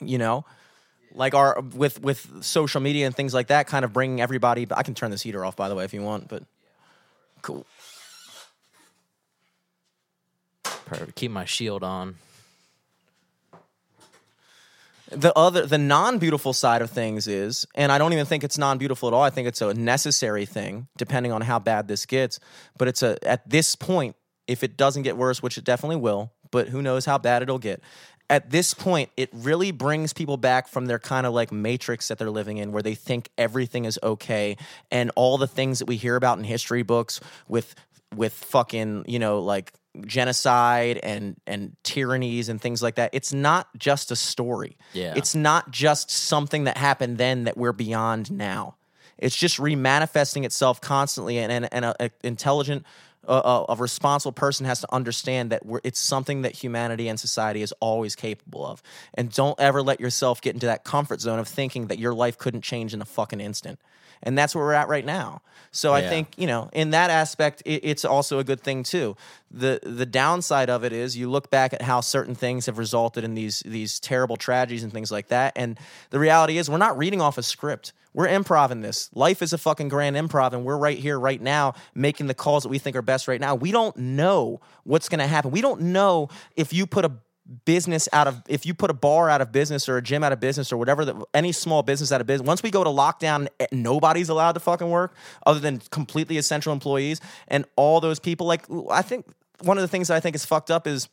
You 0.00 0.18
know, 0.18 0.44
like 1.12 1.34
our 1.34 1.60
with 1.60 2.00
with 2.02 2.44
social 2.44 2.80
media 2.80 3.06
and 3.06 3.14
things 3.14 3.32
like 3.34 3.48
that, 3.48 3.66
kind 3.66 3.84
of 3.84 3.92
bringing 3.92 4.20
everybody. 4.20 4.66
I 4.70 4.82
can 4.82 4.94
turn 4.94 5.10
this 5.10 5.22
heater 5.22 5.44
off, 5.44 5.56
by 5.56 5.68
the 5.68 5.74
way, 5.74 5.84
if 5.84 5.94
you 5.94 6.02
want. 6.02 6.28
But 6.28 6.42
cool. 7.42 7.66
Perfect. 10.62 11.14
Keep 11.16 11.30
my 11.32 11.44
shield 11.44 11.82
on. 11.82 12.16
the 15.10 15.32
other 15.38 15.66
the 15.66 15.78
non-beautiful 15.78 16.52
side 16.52 16.82
of 16.82 16.90
things 16.90 17.28
is 17.28 17.64
and 17.76 17.92
i 17.92 17.98
don't 17.98 18.12
even 18.12 18.26
think 18.26 18.42
it's 18.42 18.58
non-beautiful 18.58 19.06
at 19.08 19.14
all 19.14 19.22
i 19.22 19.30
think 19.30 19.46
it's 19.46 19.62
a 19.62 19.72
necessary 19.72 20.44
thing 20.44 20.88
depending 20.98 21.30
on 21.30 21.40
how 21.40 21.58
bad 21.58 21.86
this 21.86 22.06
gets 22.06 22.40
but 22.76 22.88
it's 22.88 23.02
a 23.02 23.16
at 23.24 23.48
this 23.48 23.76
point 23.76 24.16
if 24.48 24.64
it 24.64 24.76
doesn't 24.76 25.02
get 25.02 25.16
worse 25.16 25.40
which 25.42 25.56
it 25.58 25.64
definitely 25.64 25.96
will 25.96 26.32
but 26.50 26.68
who 26.68 26.82
knows 26.82 27.04
how 27.04 27.18
bad 27.18 27.40
it'll 27.42 27.58
get 27.58 27.80
at 28.28 28.50
this 28.50 28.74
point 28.74 29.10
it 29.16 29.28
really 29.32 29.70
brings 29.70 30.12
people 30.12 30.36
back 30.36 30.68
from 30.68 30.86
their 30.86 30.98
kind 30.98 31.26
of 31.26 31.32
like 31.32 31.52
matrix 31.52 32.08
that 32.08 32.18
they're 32.18 32.30
living 32.30 32.56
in 32.58 32.72
where 32.72 32.82
they 32.82 32.94
think 32.94 33.28
everything 33.38 33.84
is 33.84 33.98
okay 34.02 34.56
and 34.90 35.10
all 35.16 35.38
the 35.38 35.46
things 35.46 35.78
that 35.78 35.86
we 35.86 35.96
hear 35.96 36.16
about 36.16 36.38
in 36.38 36.44
history 36.44 36.82
books 36.82 37.20
with 37.48 37.74
with 38.14 38.32
fucking 38.32 39.04
you 39.06 39.18
know 39.18 39.40
like 39.40 39.72
genocide 40.06 40.98
and 41.02 41.36
and 41.46 41.76
tyrannies 41.82 42.48
and 42.48 42.60
things 42.60 42.82
like 42.82 42.96
that 42.96 43.10
it's 43.12 43.32
not 43.32 43.68
just 43.78 44.10
a 44.10 44.16
story 44.16 44.76
Yeah. 44.92 45.14
it's 45.16 45.34
not 45.34 45.70
just 45.70 46.10
something 46.10 46.64
that 46.64 46.76
happened 46.76 47.18
then 47.18 47.44
that 47.44 47.56
we're 47.56 47.72
beyond 47.72 48.30
now 48.30 48.74
it's 49.18 49.36
just 49.36 49.56
remanifesting 49.58 50.44
itself 50.44 50.80
constantly 50.80 51.38
and 51.38 51.50
and, 51.52 51.68
and 51.72 51.84
a, 51.84 51.94
a 52.00 52.10
intelligent 52.22 52.84
uh, 52.84 52.88
a, 53.32 53.64
a 53.70 53.76
responsible 53.76 54.32
person 54.32 54.66
has 54.66 54.80
to 54.80 54.92
understand 54.92 55.50
that 55.50 55.62
it's 55.84 55.98
something 55.98 56.42
that 56.42 56.52
humanity 56.52 57.08
and 57.08 57.18
society 57.18 57.62
is 57.62 57.72
always 57.80 58.14
capable 58.14 58.66
of. 58.66 58.82
And 59.14 59.32
don't 59.32 59.58
ever 59.60 59.82
let 59.82 60.00
yourself 60.00 60.40
get 60.40 60.54
into 60.54 60.66
that 60.66 60.84
comfort 60.84 61.20
zone 61.20 61.38
of 61.38 61.48
thinking 61.48 61.88
that 61.88 61.98
your 61.98 62.14
life 62.14 62.38
couldn't 62.38 62.62
change 62.62 62.94
in 62.94 63.02
a 63.02 63.06
fucking 63.06 63.40
instant 63.40 63.78
and 64.22 64.36
that's 64.36 64.54
where 64.54 64.64
we're 64.64 64.72
at 64.72 64.88
right 64.88 65.04
now. 65.04 65.42
So 65.72 65.92
i 65.92 66.00
Yeah. 66.00 66.08
think 66.08 66.28
you 66.38 66.46
know 66.46 66.70
in 66.72 66.90
that 66.90 67.10
aspect 67.10 67.62
it, 67.66 67.80
it's 67.84 68.04
also 68.04 68.38
a 68.38 68.44
good 68.44 68.60
thing 68.60 68.82
too. 68.82 69.16
The 69.50 69.80
the 69.82 70.06
downside 70.06 70.70
of 70.70 70.84
it 70.84 70.92
is 70.92 71.16
you 71.16 71.28
look 71.30 71.50
back 71.50 71.72
at 71.74 71.82
how 71.82 72.00
certain 72.00 72.34
things 72.34 72.66
have 72.66 72.78
resulted 72.78 73.24
in 73.24 73.34
these 73.34 73.62
these 73.66 74.00
terrible 74.00 74.36
tragedies 74.36 74.82
and 74.84 74.92
things 74.92 75.10
like 75.12 75.28
that. 75.28 75.52
And 75.56 75.78
the 76.10 76.18
reality 76.18 76.56
is 76.58 76.70
we're 76.70 76.78
not 76.78 76.96
reading 76.96 77.20
off 77.20 77.36
a 77.38 77.42
script. 77.42 77.92
We're 78.14 78.28
improv 78.28 78.70
in 78.70 78.80
this. 78.80 79.10
Life 79.14 79.42
is 79.42 79.52
a 79.52 79.58
fucking 79.58 79.88
grand 79.90 80.16
improv 80.16 80.54
and 80.54 80.64
we're 80.64 80.78
right 80.78 80.98
here 80.98 81.20
right 81.20 81.40
now 81.40 81.74
making 81.94 82.28
the 82.28 82.34
calls 82.34 82.62
that 82.62 82.70
we 82.70 82.78
think 82.78 82.96
are 82.96 83.02
best 83.02 83.28
right 83.28 83.40
now. 83.40 83.54
We 83.54 83.70
don't 83.72 83.94
know 83.98 84.60
what's 84.84 85.10
going 85.10 85.18
to 85.18 85.26
happen. 85.26 85.50
We 85.50 85.60
don't 85.60 85.82
know 85.82 86.28
if 86.56 86.72
you 86.72 86.86
put 86.86 87.04
a 87.04 87.12
business 87.64 88.08
out 88.12 88.26
of 88.26 88.42
if 88.48 88.66
you 88.66 88.74
put 88.74 88.90
a 88.90 88.94
bar 88.94 89.30
out 89.30 89.40
of 89.40 89.52
business 89.52 89.88
or 89.88 89.96
a 89.96 90.02
gym 90.02 90.24
out 90.24 90.32
of 90.32 90.40
business 90.40 90.72
or 90.72 90.76
whatever 90.76 91.22
any 91.32 91.52
small 91.52 91.82
business 91.82 92.10
out 92.10 92.20
of 92.20 92.26
business 92.26 92.46
once 92.46 92.62
we 92.62 92.70
go 92.70 92.82
to 92.82 92.90
lockdown 92.90 93.46
eh, 93.60 93.66
nobody's 93.70 94.28
allowed 94.28 94.52
to 94.52 94.60
fucking 94.60 94.90
work 94.90 95.14
other 95.46 95.60
than 95.60 95.78
completely 95.90 96.38
essential 96.38 96.72
employees 96.72 97.20
and 97.46 97.64
all 97.76 98.00
those 98.00 98.18
people 98.18 98.46
like 98.48 98.64
i 98.90 99.00
think 99.00 99.26
one 99.62 99.78
of 99.78 99.82
the 99.82 99.88
things 99.88 100.08
that 100.08 100.14
i 100.16 100.20
think 100.20 100.34
is 100.34 100.44
fucked 100.44 100.72
up 100.72 100.88
is 100.88 101.08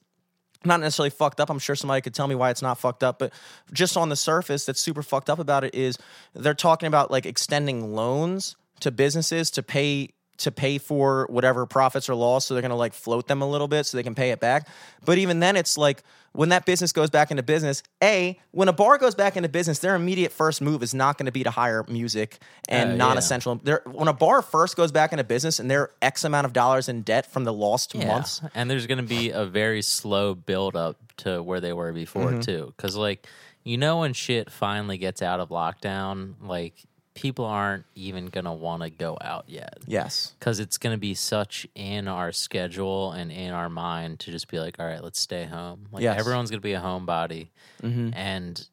not 0.66 0.80
necessarily 0.80 1.10
fucked 1.10 1.40
up. 1.40 1.50
I'm 1.50 1.60
sure 1.60 1.76
somebody 1.76 2.02
could 2.02 2.14
tell 2.14 2.28
me 2.28 2.36
why 2.36 2.50
it's 2.50 2.62
not 2.62 2.78
fucked 2.78 3.04
up, 3.04 3.20
but 3.20 3.34
just 3.72 3.98
on 3.98 4.10
the 4.10 4.16
surface, 4.16 4.66
that's 4.66 4.80
super 4.80 5.04
fucked 5.04 5.30
up 5.30 5.40
about 5.40 5.64
it 5.64 5.76
is 5.76 5.98
they're 6.34 6.54
talking 6.54 6.88
about 6.88 7.12
like 7.12 7.26
extending 7.26 7.94
loans 7.94 8.56
to 8.80 8.92
businesses 8.92 9.52
to 9.52 9.64
pay 9.64 10.10
to 10.38 10.52
pay 10.52 10.78
for 10.78 11.28
whatever 11.30 11.66
profits 11.66 12.10
or 12.10 12.16
loss. 12.16 12.46
So 12.46 12.54
they're 12.54 12.62
gonna 12.62 12.76
like 12.76 12.94
float 12.94 13.28
them 13.28 13.42
a 13.42 13.48
little 13.50 13.68
bit 13.68 13.86
so 13.86 13.98
they 13.98 14.04
can 14.04 14.16
pay 14.16 14.32
it 14.32 14.40
back. 14.40 14.68
But 15.06 15.18
even 15.18 15.40
then, 15.40 15.56
it's 15.56 15.78
like 15.78 16.04
when 16.32 16.50
that 16.50 16.66
business 16.66 16.92
goes 16.92 17.12
back 17.12 17.30
into 17.30 17.44
business, 17.44 17.84
a 18.04 18.40
when 18.52 18.68
a 18.68 18.74
bar 18.74 18.98
goes 18.98 19.14
back 19.14 19.38
into 19.38 19.48
business, 19.50 19.78
their 19.80 19.94
immediate 19.96 20.32
first 20.32 20.62
move 20.62 20.82
is 20.82 20.94
not 20.94 21.18
going 21.20 21.28
to 21.28 21.32
be 21.32 21.44
to 21.44 21.52
hire 21.52 21.86
music 21.88 22.40
and 22.68 22.94
Uh, 22.94 22.96
non-essential. 22.96 23.60
They're, 23.64 23.84
when 23.86 24.08
a 24.08 24.14
bar 24.14 24.42
first 24.42 24.76
goes 24.76 24.92
back 24.92 25.12
into 25.14 25.24
business 25.24 25.60
and 25.60 25.70
they're 25.70 25.92
X 26.02 26.24
amount 26.24 26.46
of 26.46 26.54
dollars 26.54 26.90
in 26.90 27.04
debt 27.04 27.28
from 27.32 27.44
the 27.44 27.54
lost 27.54 27.94
months, 27.96 28.42
And 28.56 28.72
there's 28.72 28.88
going 28.88 28.98
to 28.98 29.04
be 29.04 29.30
a 29.30 29.46
very 29.46 29.84
slow 29.84 30.34
build 30.34 30.76
up 30.76 30.98
to 31.18 31.44
where 31.44 31.62
they 31.62 31.74
were 31.74 31.94
before 31.94 32.32
Mm-hmm. 32.32 32.40
too. 32.42 32.74
Cuz 32.78 32.96
like 32.96 33.28
you 33.64 33.78
know 33.78 34.00
when 34.00 34.14
shit 34.14 34.52
finally 34.52 34.98
gets 34.98 35.22
out 35.22 35.40
of 35.40 35.50
lockdown, 35.50 36.34
like 36.42 36.74
people 37.16 37.46
aren't 37.46 37.86
even 37.96 38.28
going 38.28 38.46
to 38.46 38.52
want 38.52 38.82
to 38.84 38.90
go 38.90 39.18
out 39.22 39.46
yet. 39.48 39.78
yes, 39.86 40.34
Cuz 40.40 40.60
it's 40.60 40.78
going 40.78 40.94
to 40.96 41.00
be 41.00 41.14
such 41.14 41.68
in 41.76 42.08
our 42.08 42.32
schedule 42.32 43.12
and 43.12 43.32
in 43.32 43.52
our 43.52 43.70
mind 43.70 44.20
to 44.22 44.32
just 44.32 44.48
be 44.48 44.60
like, 44.60 44.80
"All 44.80 44.86
right, 44.86 45.04
let's 45.04 45.20
stay 45.20 45.46
home." 45.46 45.88
Like 45.92 46.04
Yes. 46.04 46.20
everyone's 46.20 46.50
going 46.50 46.60
to 46.62 46.64
be 46.64 46.74
a 46.74 46.82
homebody. 46.82 47.50
Mm-hmm. 47.82 48.12
And 48.14 48.68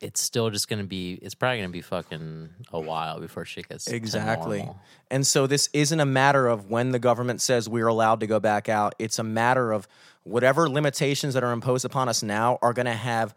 it's 0.00 0.20
still 0.20 0.50
just 0.50 0.68
going 0.68 0.78
to 0.78 0.86
be 0.86 1.14
it's 1.22 1.34
probably 1.34 1.58
going 1.58 1.68
to 1.70 1.72
be 1.72 1.80
fucking 1.80 2.50
a 2.70 2.80
while 2.80 3.18
before 3.20 3.44
shit 3.44 3.68
gets 3.68 3.86
Exactly. 3.88 4.68
And 5.10 5.26
so 5.26 5.46
this 5.46 5.68
isn't 5.72 6.00
a 6.00 6.04
matter 6.06 6.48
of 6.48 6.70
when 6.70 6.90
the 6.90 6.98
government 6.98 7.40
says 7.40 7.68
we're 7.68 7.86
allowed 7.86 8.20
to 8.20 8.26
go 8.26 8.38
back 8.40 8.68
out. 8.68 8.94
It's 8.98 9.18
a 9.18 9.22
matter 9.24 9.72
of 9.72 9.88
whatever 10.22 10.68
limitations 10.68 11.34
that 11.34 11.44
are 11.44 11.52
imposed 11.52 11.84
upon 11.84 12.08
us 12.08 12.22
now 12.22 12.58
are 12.60 12.72
going 12.72 12.86
to 12.86 12.92
have 12.92 13.34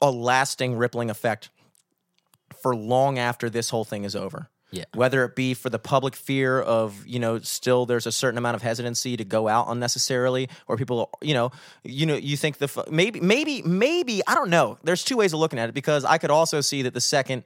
a 0.00 0.10
lasting 0.10 0.76
rippling 0.76 1.10
effect 1.10 1.50
for 2.68 2.76
long 2.76 3.18
after 3.18 3.48
this 3.48 3.70
whole 3.70 3.84
thing 3.84 4.04
is 4.04 4.14
over. 4.14 4.50
Yeah. 4.70 4.84
Whether 4.94 5.24
it 5.24 5.34
be 5.34 5.54
for 5.54 5.70
the 5.70 5.78
public 5.78 6.14
fear 6.14 6.60
of, 6.60 7.06
you 7.06 7.18
know, 7.18 7.38
still 7.38 7.86
there's 7.86 8.06
a 8.06 8.12
certain 8.12 8.36
amount 8.36 8.56
of 8.56 8.60
hesitancy 8.60 9.16
to 9.16 9.24
go 9.24 9.48
out 9.48 9.68
unnecessarily, 9.70 10.50
or 10.66 10.76
people, 10.76 11.08
you 11.22 11.32
know, 11.32 11.50
you 11.82 12.04
know, 12.04 12.16
you 12.16 12.36
think 12.36 12.58
the 12.58 12.84
maybe, 12.90 13.20
maybe, 13.20 13.62
maybe 13.62 14.20
I 14.26 14.34
don't 14.34 14.50
know. 14.50 14.76
There's 14.82 15.02
two 15.02 15.16
ways 15.16 15.32
of 15.32 15.40
looking 15.40 15.58
at 15.58 15.70
it 15.70 15.74
because 15.74 16.04
I 16.04 16.18
could 16.18 16.30
also 16.30 16.60
see 16.60 16.82
that 16.82 16.92
the 16.92 17.00
second 17.00 17.44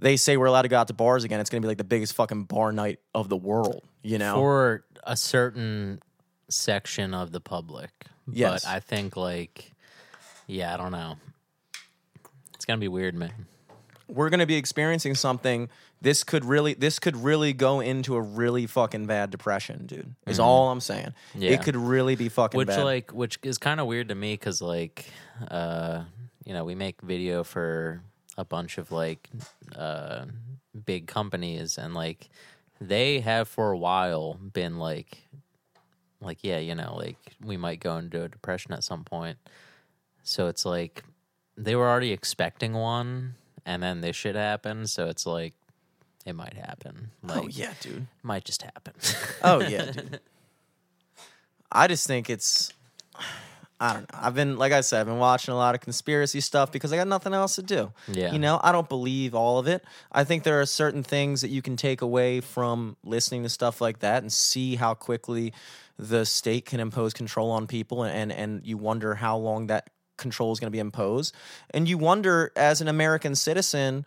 they 0.00 0.16
say 0.16 0.36
we're 0.36 0.46
allowed 0.46 0.62
to 0.62 0.68
go 0.68 0.78
out 0.78 0.88
to 0.88 0.94
bars 0.94 1.22
again, 1.22 1.38
it's 1.38 1.48
going 1.48 1.62
to 1.62 1.66
be 1.66 1.68
like 1.68 1.78
the 1.78 1.84
biggest 1.84 2.14
fucking 2.14 2.44
bar 2.44 2.72
night 2.72 2.98
of 3.14 3.28
the 3.28 3.36
world. 3.36 3.84
You 4.02 4.18
know, 4.18 4.34
for 4.34 4.84
a 5.04 5.16
certain 5.16 6.02
section 6.48 7.14
of 7.14 7.30
the 7.30 7.40
public. 7.40 7.90
Yes. 8.28 8.64
But 8.64 8.70
I 8.72 8.80
think 8.80 9.16
like 9.16 9.72
yeah, 10.48 10.74
I 10.74 10.76
don't 10.76 10.90
know. 10.90 11.18
It's 12.56 12.64
gonna 12.64 12.78
be 12.78 12.88
weird, 12.88 13.14
man. 13.14 13.46
We're 14.08 14.28
going 14.30 14.40
to 14.40 14.46
be 14.46 14.56
experiencing 14.56 15.14
something. 15.14 15.68
This 16.00 16.24
could 16.24 16.44
really, 16.44 16.74
this 16.74 16.98
could 16.98 17.16
really 17.16 17.52
go 17.52 17.80
into 17.80 18.14
a 18.14 18.20
really 18.20 18.66
fucking 18.66 19.06
bad 19.06 19.30
depression, 19.30 19.86
dude. 19.86 20.14
Is 20.26 20.38
all 20.38 20.70
I'm 20.70 20.80
saying. 20.80 21.14
Mm-hmm. 21.30 21.42
Yeah. 21.42 21.50
It 21.52 21.62
could 21.62 21.76
really 21.76 22.16
be 22.16 22.28
fucking 22.28 22.58
Which 22.58 22.68
bad. 22.68 22.84
like 22.84 23.12
which 23.12 23.38
is 23.42 23.58
kind 23.58 23.80
of 23.80 23.86
weird 23.86 24.08
to 24.08 24.14
me 24.14 24.36
cuz 24.36 24.60
like 24.62 25.06
uh 25.48 26.04
you 26.44 26.52
know, 26.52 26.64
we 26.64 26.74
make 26.74 27.00
video 27.02 27.42
for 27.42 28.02
a 28.36 28.44
bunch 28.44 28.78
of 28.78 28.92
like 28.92 29.28
uh 29.74 30.26
big 30.84 31.06
companies 31.06 31.78
and 31.78 31.94
like 31.94 32.28
they 32.80 33.20
have 33.20 33.48
for 33.48 33.72
a 33.72 33.78
while 33.78 34.34
been 34.34 34.78
like 34.78 35.26
like 36.20 36.38
yeah, 36.42 36.58
you 36.58 36.74
know, 36.74 36.94
like 36.96 37.16
we 37.42 37.56
might 37.56 37.80
go 37.80 37.96
into 37.96 38.22
a 38.22 38.28
depression 38.28 38.72
at 38.72 38.84
some 38.84 39.02
point. 39.02 39.38
So 40.22 40.48
it's 40.48 40.64
like 40.64 41.02
they 41.56 41.74
were 41.74 41.88
already 41.88 42.12
expecting 42.12 42.74
one 42.74 43.34
and 43.66 43.82
then 43.82 44.00
this 44.00 44.16
shit 44.16 44.36
happened, 44.36 44.88
so 44.88 45.08
it's 45.08 45.26
like 45.26 45.52
it 46.24 46.34
might 46.34 46.54
happen. 46.54 47.10
Oh, 47.24 47.34
like 47.34 47.44
oh 47.44 47.48
yeah, 47.50 47.74
dude. 47.80 48.06
might 48.22 48.44
just 48.44 48.62
happen. 48.62 48.94
Oh 49.42 49.60
yeah, 49.60 49.90
dude. 49.90 50.20
I 51.70 51.88
just 51.88 52.06
think 52.06 52.30
it's 52.30 52.72
I 53.78 53.92
don't 53.92 54.12
know. 54.12 54.18
I've 54.20 54.34
been 54.34 54.56
like 54.56 54.72
I 54.72 54.80
said, 54.80 55.00
I've 55.00 55.06
been 55.06 55.18
watching 55.18 55.52
a 55.52 55.56
lot 55.56 55.74
of 55.74 55.80
conspiracy 55.80 56.40
stuff 56.40 56.72
because 56.72 56.92
I 56.92 56.96
got 56.96 57.08
nothing 57.08 57.34
else 57.34 57.56
to 57.56 57.62
do. 57.62 57.92
Yeah. 58.08 58.32
You 58.32 58.38
know, 58.38 58.58
I 58.62 58.72
don't 58.72 58.88
believe 58.88 59.34
all 59.34 59.58
of 59.58 59.66
it. 59.66 59.84
I 60.10 60.24
think 60.24 60.44
there 60.44 60.60
are 60.60 60.66
certain 60.66 61.02
things 61.02 61.42
that 61.42 61.50
you 61.50 61.60
can 61.60 61.76
take 61.76 62.00
away 62.00 62.40
from 62.40 62.96
listening 63.04 63.42
to 63.42 63.48
stuff 63.48 63.80
like 63.80 63.98
that 63.98 64.22
and 64.22 64.32
see 64.32 64.76
how 64.76 64.94
quickly 64.94 65.52
the 65.98 66.24
state 66.24 66.64
can 66.66 66.78
impose 66.80 67.12
control 67.12 67.50
on 67.50 67.66
people 67.66 68.02
and 68.02 68.16
and, 68.16 68.32
and 68.32 68.66
you 68.66 68.78
wonder 68.78 69.14
how 69.14 69.36
long 69.36 69.66
that 69.66 69.90
control 70.16 70.52
is 70.52 70.60
going 70.60 70.68
to 70.68 70.72
be 70.72 70.78
imposed. 70.78 71.34
And 71.70 71.88
you 71.88 71.98
wonder 71.98 72.52
as 72.56 72.80
an 72.80 72.88
American 72.88 73.34
citizen, 73.34 74.06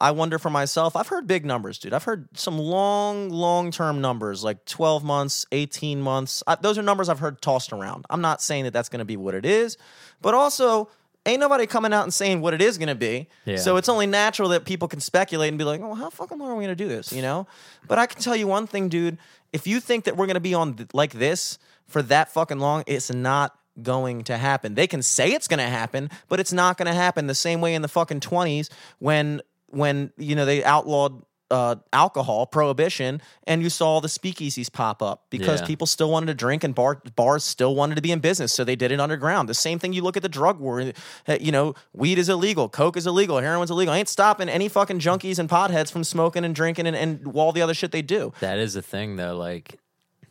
I 0.00 0.12
wonder 0.12 0.38
for 0.38 0.48
myself. 0.48 0.96
I've 0.96 1.08
heard 1.08 1.26
big 1.26 1.44
numbers, 1.44 1.78
dude. 1.78 1.92
I've 1.92 2.04
heard 2.04 2.28
some 2.34 2.58
long, 2.58 3.28
long 3.28 3.70
term 3.70 4.00
numbers, 4.00 4.42
like 4.42 4.64
12 4.64 5.04
months, 5.04 5.44
18 5.52 6.00
months. 6.00 6.42
I, 6.46 6.54
those 6.54 6.78
are 6.78 6.82
numbers 6.82 7.10
I've 7.10 7.18
heard 7.18 7.42
tossed 7.42 7.72
around. 7.72 8.06
I'm 8.08 8.22
not 8.22 8.40
saying 8.40 8.64
that 8.64 8.72
that's 8.72 8.88
going 8.88 9.00
to 9.00 9.04
be 9.04 9.18
what 9.18 9.34
it 9.34 9.44
is, 9.44 9.76
but 10.22 10.32
also 10.32 10.88
ain't 11.26 11.40
nobody 11.40 11.66
coming 11.66 11.92
out 11.92 12.04
and 12.04 12.14
saying 12.14 12.40
what 12.40 12.54
it 12.54 12.62
is 12.62 12.78
going 12.78 12.88
to 12.88 12.94
be. 12.94 13.28
Yeah. 13.44 13.56
So 13.56 13.76
it's 13.76 13.90
only 13.90 14.06
natural 14.06 14.48
that 14.50 14.64
people 14.64 14.88
can 14.88 15.00
speculate 15.00 15.48
and 15.48 15.58
be 15.58 15.64
like, 15.64 15.82
"Oh, 15.82 15.94
how 15.94 16.08
fucking 16.08 16.38
long 16.38 16.50
are 16.50 16.56
we 16.56 16.64
going 16.64 16.76
to 16.76 16.82
do 16.82 16.88
this?" 16.88 17.12
You 17.12 17.20
know. 17.20 17.46
But 17.86 17.98
I 17.98 18.06
can 18.06 18.22
tell 18.22 18.36
you 18.36 18.46
one 18.46 18.66
thing, 18.66 18.88
dude. 18.88 19.18
If 19.52 19.66
you 19.66 19.80
think 19.80 20.04
that 20.04 20.16
we're 20.16 20.26
going 20.26 20.34
to 20.34 20.40
be 20.40 20.54
on 20.54 20.74
th- 20.74 20.94
like 20.94 21.12
this 21.12 21.58
for 21.88 22.00
that 22.02 22.32
fucking 22.32 22.58
long, 22.58 22.84
it's 22.86 23.12
not 23.12 23.54
going 23.82 24.24
to 24.24 24.36
happen. 24.36 24.74
They 24.74 24.86
can 24.86 25.02
say 25.02 25.32
it's 25.32 25.48
going 25.48 25.58
to 25.58 25.64
happen, 25.64 26.10
but 26.28 26.40
it's 26.40 26.52
not 26.52 26.76
going 26.76 26.86
to 26.88 26.94
happen. 26.94 27.26
The 27.26 27.34
same 27.34 27.60
way 27.60 27.74
in 27.74 27.82
the 27.82 27.88
fucking 27.88 28.20
twenties 28.20 28.70
when 28.98 29.40
when 29.68 30.12
you 30.18 30.34
know 30.34 30.44
they 30.44 30.64
outlawed 30.64 31.22
uh, 31.52 31.74
alcohol 31.92 32.46
prohibition, 32.46 33.20
and 33.44 33.60
you 33.60 33.68
saw 33.70 33.98
the 34.00 34.06
speakeasies 34.06 34.72
pop 34.72 35.02
up 35.02 35.24
because 35.30 35.60
Yeah. 35.60 35.66
people 35.66 35.86
still 35.88 36.08
wanted 36.08 36.26
to 36.26 36.34
drink 36.34 36.62
and 36.62 36.72
bar, 36.76 37.02
bars 37.16 37.42
still 37.42 37.74
wanted 37.74 37.96
to 37.96 38.00
be 38.02 38.12
in 38.12 38.20
business, 38.20 38.52
so 38.52 38.62
they 38.62 38.76
did 38.76 38.92
it 38.92 39.00
underground. 39.00 39.48
The 39.48 39.54
same 39.54 39.80
thing 39.80 39.92
you 39.92 40.02
look 40.02 40.16
at 40.16 40.22
the 40.22 40.28
drug 40.28 40.60
war. 40.60 40.80
uh, 40.80 41.38
You 41.40 41.50
know, 41.50 41.74
weed 41.92 42.18
is 42.18 42.28
illegal, 42.28 42.68
coke 42.68 42.96
is 42.96 43.04
illegal, 43.04 43.38
heroin's 43.40 43.70
illegal. 43.72 43.92
I 43.92 43.98
ain't 43.98 44.08
stopping 44.08 44.48
any 44.48 44.68
fucking 44.68 45.00
junkies 45.00 45.40
and 45.40 45.48
potheads 45.48 45.90
from 45.90 46.04
smoking 46.04 46.44
and 46.44 46.54
drinking 46.54 46.86
and, 46.86 46.94
and 46.94 47.26
all 47.34 47.50
the 47.50 47.62
other 47.62 47.74
shit 47.74 47.90
they 47.90 48.02
do. 48.02 48.32
That 48.38 48.58
is 48.60 48.74
the 48.74 48.82
thing, 48.82 49.16
though. 49.16 49.36
Like, 49.36 49.80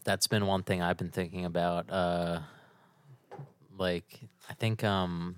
that's 0.05 0.27
been 0.27 0.45
one 0.47 0.63
thing 0.63 0.81
I've 0.81 0.97
been 0.97 1.11
thinking 1.11 1.43
about. 1.43 1.89
Uh, 1.89 2.39
like, 3.79 4.19
I 4.49 4.53
think 4.53 4.83
um, 4.83 5.35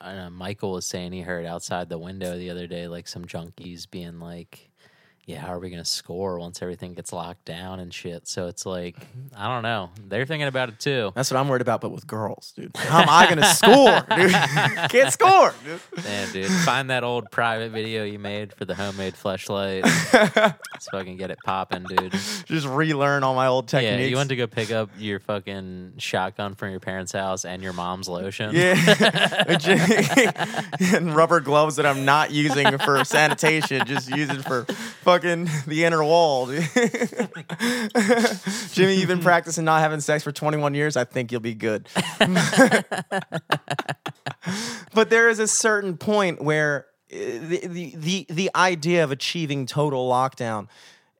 uh, 0.00 0.30
Michael 0.30 0.72
was 0.72 0.86
saying 0.86 1.12
he 1.12 1.20
heard 1.20 1.46
outside 1.46 1.88
the 1.88 1.98
window 1.98 2.36
the 2.36 2.50
other 2.50 2.66
day, 2.66 2.88
like 2.88 3.08
some 3.08 3.24
junkies 3.24 3.88
being 3.88 4.18
like, 4.18 4.70
"Yeah, 5.28 5.40
how 5.40 5.52
are 5.52 5.58
we 5.58 5.70
gonna 5.70 5.84
score 5.84 6.38
once 6.38 6.62
everything 6.62 6.94
gets 6.94 7.12
locked 7.12 7.44
down 7.44 7.78
and 7.78 7.94
shit?" 7.94 8.26
So 8.26 8.48
it's 8.48 8.66
like, 8.66 8.96
mm-hmm. 8.96 9.34
I 9.36 9.48
don't 9.48 9.62
know. 9.62 9.90
They're 10.08 10.26
thinking 10.26 10.48
about 10.48 10.68
it 10.68 10.80
too. 10.80 11.12
That's 11.14 11.30
what 11.30 11.38
I'm 11.38 11.48
worried 11.48 11.62
about, 11.62 11.80
but 11.80 11.90
with 11.90 12.06
girls, 12.06 12.52
dude. 12.56 12.76
How 12.76 13.02
am 13.02 13.08
I 13.08 13.26
going 13.26 13.38
to 13.38 13.44
score, 13.44 14.04
dude? 14.16 14.32
Can't 14.90 15.12
score, 15.12 15.54
dude. 15.64 16.04
Man, 16.04 16.32
dude, 16.32 16.50
find 16.64 16.90
that 16.90 17.04
old 17.04 17.30
private 17.30 17.70
video 17.70 18.04
you 18.04 18.18
made 18.18 18.52
for 18.52 18.64
the 18.64 18.74
homemade 18.74 19.14
flashlight. 19.14 19.84
Let's 20.12 20.88
fucking 20.90 21.16
get 21.16 21.30
it 21.30 21.38
popping, 21.44 21.84
dude. 21.84 22.12
Just 22.44 22.66
relearn 22.66 23.24
all 23.24 23.34
my 23.34 23.46
old 23.46 23.68
techniques. 23.68 24.00
Yeah, 24.00 24.06
you 24.06 24.16
went 24.16 24.30
to 24.30 24.36
go 24.36 24.46
pick 24.46 24.70
up 24.70 24.90
your 24.98 25.20
fucking 25.20 25.94
shotgun 25.98 26.54
from 26.54 26.70
your 26.70 26.80
parents' 26.80 27.12
house 27.12 27.44
and 27.44 27.62
your 27.62 27.72
mom's 27.72 28.08
lotion. 28.08 28.54
Yeah. 28.54 28.74
and 30.94 31.14
rubber 31.14 31.40
gloves 31.40 31.76
that 31.76 31.86
I'm 31.86 32.04
not 32.04 32.30
using 32.30 32.78
for 32.78 33.04
sanitation, 33.04 33.86
just 33.86 34.10
using 34.10 34.42
for 34.42 34.64
fucking 34.64 35.17
the 35.66 35.84
inner 35.84 36.02
wall. 36.02 36.46
Jimmy, 38.72 38.94
you've 38.94 39.08
been 39.08 39.20
practicing 39.20 39.64
not 39.64 39.80
having 39.80 40.00
sex 40.00 40.24
for 40.24 40.32
21 40.32 40.74
years. 40.74 40.96
I 40.96 41.04
think 41.04 41.32
you'll 41.32 41.40
be 41.40 41.54
good. 41.54 41.88
but 44.94 45.10
there 45.10 45.28
is 45.28 45.38
a 45.38 45.48
certain 45.48 45.96
point 45.96 46.42
where 46.42 46.86
uh, 47.12 47.16
the, 47.16 47.60
the 47.66 47.94
the 47.96 48.26
the 48.28 48.50
idea 48.54 49.04
of 49.04 49.10
achieving 49.10 49.66
total 49.66 50.08
lockdown 50.08 50.68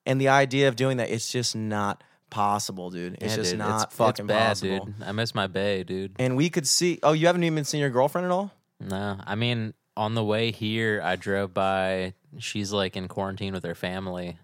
and 0.06 0.20
the 0.20 0.28
idea 0.28 0.68
of 0.68 0.76
doing 0.76 0.98
that 0.98 1.10
it's 1.10 1.30
just 1.30 1.56
not 1.56 2.02
possible, 2.30 2.90
dude. 2.90 3.14
It's 3.14 3.32
Yeah, 3.32 3.36
just 3.36 3.50
dude, 3.52 3.58
not 3.58 3.84
it's, 3.86 3.94
fucking 3.94 4.26
it's 4.26 4.28
bad, 4.28 4.48
possible. 4.48 4.84
dude. 4.86 4.94
I 5.02 5.12
miss 5.12 5.34
my 5.34 5.46
bay, 5.46 5.82
dude. 5.84 6.14
And 6.18 6.36
we 6.36 6.50
could 6.50 6.66
see. 6.66 6.98
Oh, 7.02 7.12
you 7.12 7.26
haven't 7.26 7.44
even 7.44 7.64
seen 7.64 7.80
your 7.80 7.90
girlfriend 7.90 8.26
at 8.26 8.30
all? 8.30 8.52
No, 8.80 9.18
I 9.24 9.34
mean, 9.34 9.74
on 9.96 10.14
the 10.14 10.24
way 10.24 10.52
here, 10.52 11.00
I 11.02 11.16
drove 11.16 11.54
by. 11.54 12.14
She's 12.38 12.72
like 12.72 12.96
in 12.96 13.08
quarantine 13.08 13.54
with 13.54 13.64
her 13.64 13.74
family, 13.74 14.38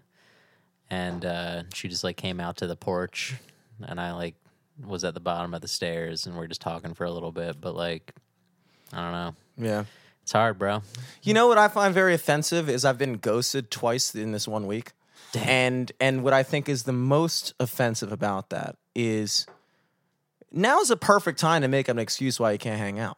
and 0.89 1.23
uh, 1.23 1.63
she 1.73 1.87
just 1.87 2.03
like 2.03 2.17
came 2.17 2.39
out 2.39 2.57
to 2.57 2.67
the 2.67 2.75
porch, 2.75 3.35
and 3.85 3.99
I 3.99 4.13
like 4.13 4.35
was 4.83 5.03
at 5.03 5.13
the 5.13 5.19
bottom 5.19 5.53
of 5.53 5.61
the 5.61 5.67
stairs, 5.67 6.25
and 6.25 6.35
we 6.35 6.43
are 6.43 6.47
just 6.47 6.61
talking 6.61 6.93
for 6.93 7.05
a 7.05 7.11
little 7.11 7.31
bit. 7.31 7.61
But 7.61 7.75
like, 7.75 8.13
I 8.91 9.01
don't 9.01 9.11
know. 9.11 9.35
Yeah. 9.57 9.83
It's 10.23 10.31
hard, 10.31 10.57
bro. 10.57 10.81
You 11.21 11.35
know 11.35 11.47
what 11.47 11.59
I 11.59 11.67
find 11.67 11.93
very 11.93 12.15
offensive 12.15 12.67
is 12.67 12.83
I've 12.83 12.97
been 12.97 13.17
ghosted 13.17 13.69
twice 13.69 14.15
in 14.15 14.31
this 14.31 14.47
one 14.47 14.65
week. 14.65 14.91
And 15.35 15.91
and 15.99 16.23
what 16.23 16.33
I 16.33 16.43
think 16.43 16.69
is 16.69 16.83
the 16.83 16.93
most 16.93 17.53
offensive 17.59 18.11
about 18.11 18.49
that 18.49 18.77
is 18.95 19.45
now's 20.51 20.89
a 20.89 20.97
perfect 20.97 21.39
time 21.39 21.61
to 21.61 21.67
make 21.67 21.87
an 21.89 21.99
excuse 21.99 22.39
why 22.39 22.53
you 22.53 22.57
can't 22.57 22.79
hang 22.79 22.99
out. 22.99 23.17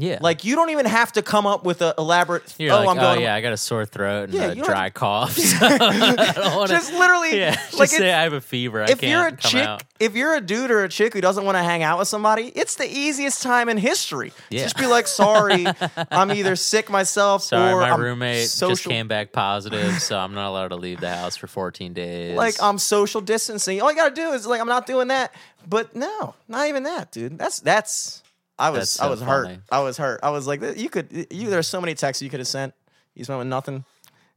Yeah, 0.00 0.18
Like 0.20 0.44
you 0.44 0.54
don't 0.56 0.70
even 0.70 0.86
have 0.86 1.12
to 1.12 1.22
come 1.22 1.46
up 1.46 1.64
with 1.64 1.82
an 1.82 1.92
elaborate 1.98 2.54
you're 2.58 2.72
oh 2.72 2.78
like, 2.80 2.88
I'm 2.88 2.96
going 2.96 3.18
oh 3.18 3.20
yeah, 3.22 3.34
I 3.34 3.40
got 3.40 3.52
a 3.52 3.56
sore 3.56 3.84
throat 3.86 4.24
and 4.30 4.34
Yeah, 4.34 4.46
a 4.46 4.48
you 4.50 4.54
don't 4.62 4.64
dry 4.64 4.90
cough. 4.90 5.32
so 5.36 5.56
I 5.66 6.32
don't 6.34 6.56
wanna- 6.56 6.68
just 6.68 6.92
literally 6.92 7.38
yeah, 7.38 7.50
like 7.50 7.58
just 7.60 7.74
it's- 7.94 7.98
say 7.98 8.12
I 8.12 8.22
have 8.22 8.32
a 8.32 8.40
fever. 8.40 8.82
I 8.82 8.90
if 8.90 9.00
can't 9.00 9.10
you're 9.10 9.26
a 9.26 9.30
come 9.32 9.50
chick, 9.50 9.66
out. 9.66 9.82
if 9.98 10.14
you're 10.14 10.34
a 10.34 10.40
dude 10.40 10.70
or 10.70 10.84
a 10.84 10.88
chick 10.88 11.12
who 11.12 11.20
doesn't 11.20 11.44
want 11.44 11.56
to 11.56 11.62
hang 11.62 11.82
out 11.82 11.98
with 11.98 12.08
somebody, 12.08 12.48
it's 12.54 12.76
the 12.76 12.88
easiest 12.90 13.42
time 13.42 13.68
in 13.68 13.76
history. 13.78 14.32
Yeah. 14.50 14.62
Just 14.62 14.76
be 14.78 14.86
like, 14.86 15.06
sorry, 15.06 15.66
I'm 16.10 16.32
either 16.32 16.56
sick 16.56 16.88
myself 16.90 17.42
Sorry, 17.42 17.72
or 17.72 17.80
my 17.80 17.90
I'm 17.90 18.00
roommate 18.00 18.42
just 18.44 18.56
social 18.58 18.90
came 18.90 19.08
back 19.08 19.32
positive, 19.32 20.00
so 20.00 20.18
I'm 20.18 20.34
not 20.34 20.48
allowed 20.48 20.68
to 20.68 20.76
leave 20.76 21.00
the 21.00 21.14
house 21.14 21.36
for 21.36 21.46
14 21.46 21.92
days. 21.92 22.36
like 22.36 22.54
I'm 22.62 22.78
social 22.78 23.20
distancing. 23.20 23.80
All 23.82 23.90
you 23.90 23.96
gotta 23.96 24.14
do 24.14 24.30
is 24.32 24.46
like 24.46 24.60
I'm 24.60 24.68
not 24.68 24.86
doing 24.86 25.08
that. 25.08 25.34
But 25.68 25.94
no, 25.94 26.34
not 26.48 26.68
even 26.68 26.84
that, 26.84 27.12
dude. 27.12 27.38
That's 27.38 27.60
that's 27.60 28.19
I 28.60 28.70
was 28.70 28.80
That's 28.80 29.00
I 29.00 29.04
so 29.04 29.10
was 29.10 29.22
hurt. 29.22 29.46
funny. 29.46 29.58
I 29.72 29.80
was 29.80 29.96
hurt. 29.96 30.20
I 30.22 30.30
was 30.30 30.46
like, 30.46 30.60
you 30.76 30.90
could 30.90 31.26
you 31.30 31.50
there's 31.50 31.66
so 31.66 31.80
many 31.80 31.94
texts 31.94 32.22
you 32.22 32.30
could 32.30 32.40
have 32.40 32.46
sent. 32.46 32.74
You 33.14 33.24
spent 33.24 33.38
with 33.38 33.48
nothing. 33.48 33.84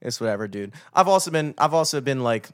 It's 0.01 0.19
whatever, 0.19 0.47
dude. 0.47 0.73
I've 0.93 1.07
also 1.07 1.29
been 1.29 1.53
I've 1.57 1.73
also 1.73 2.01
been 2.01 2.23
like 2.23 2.49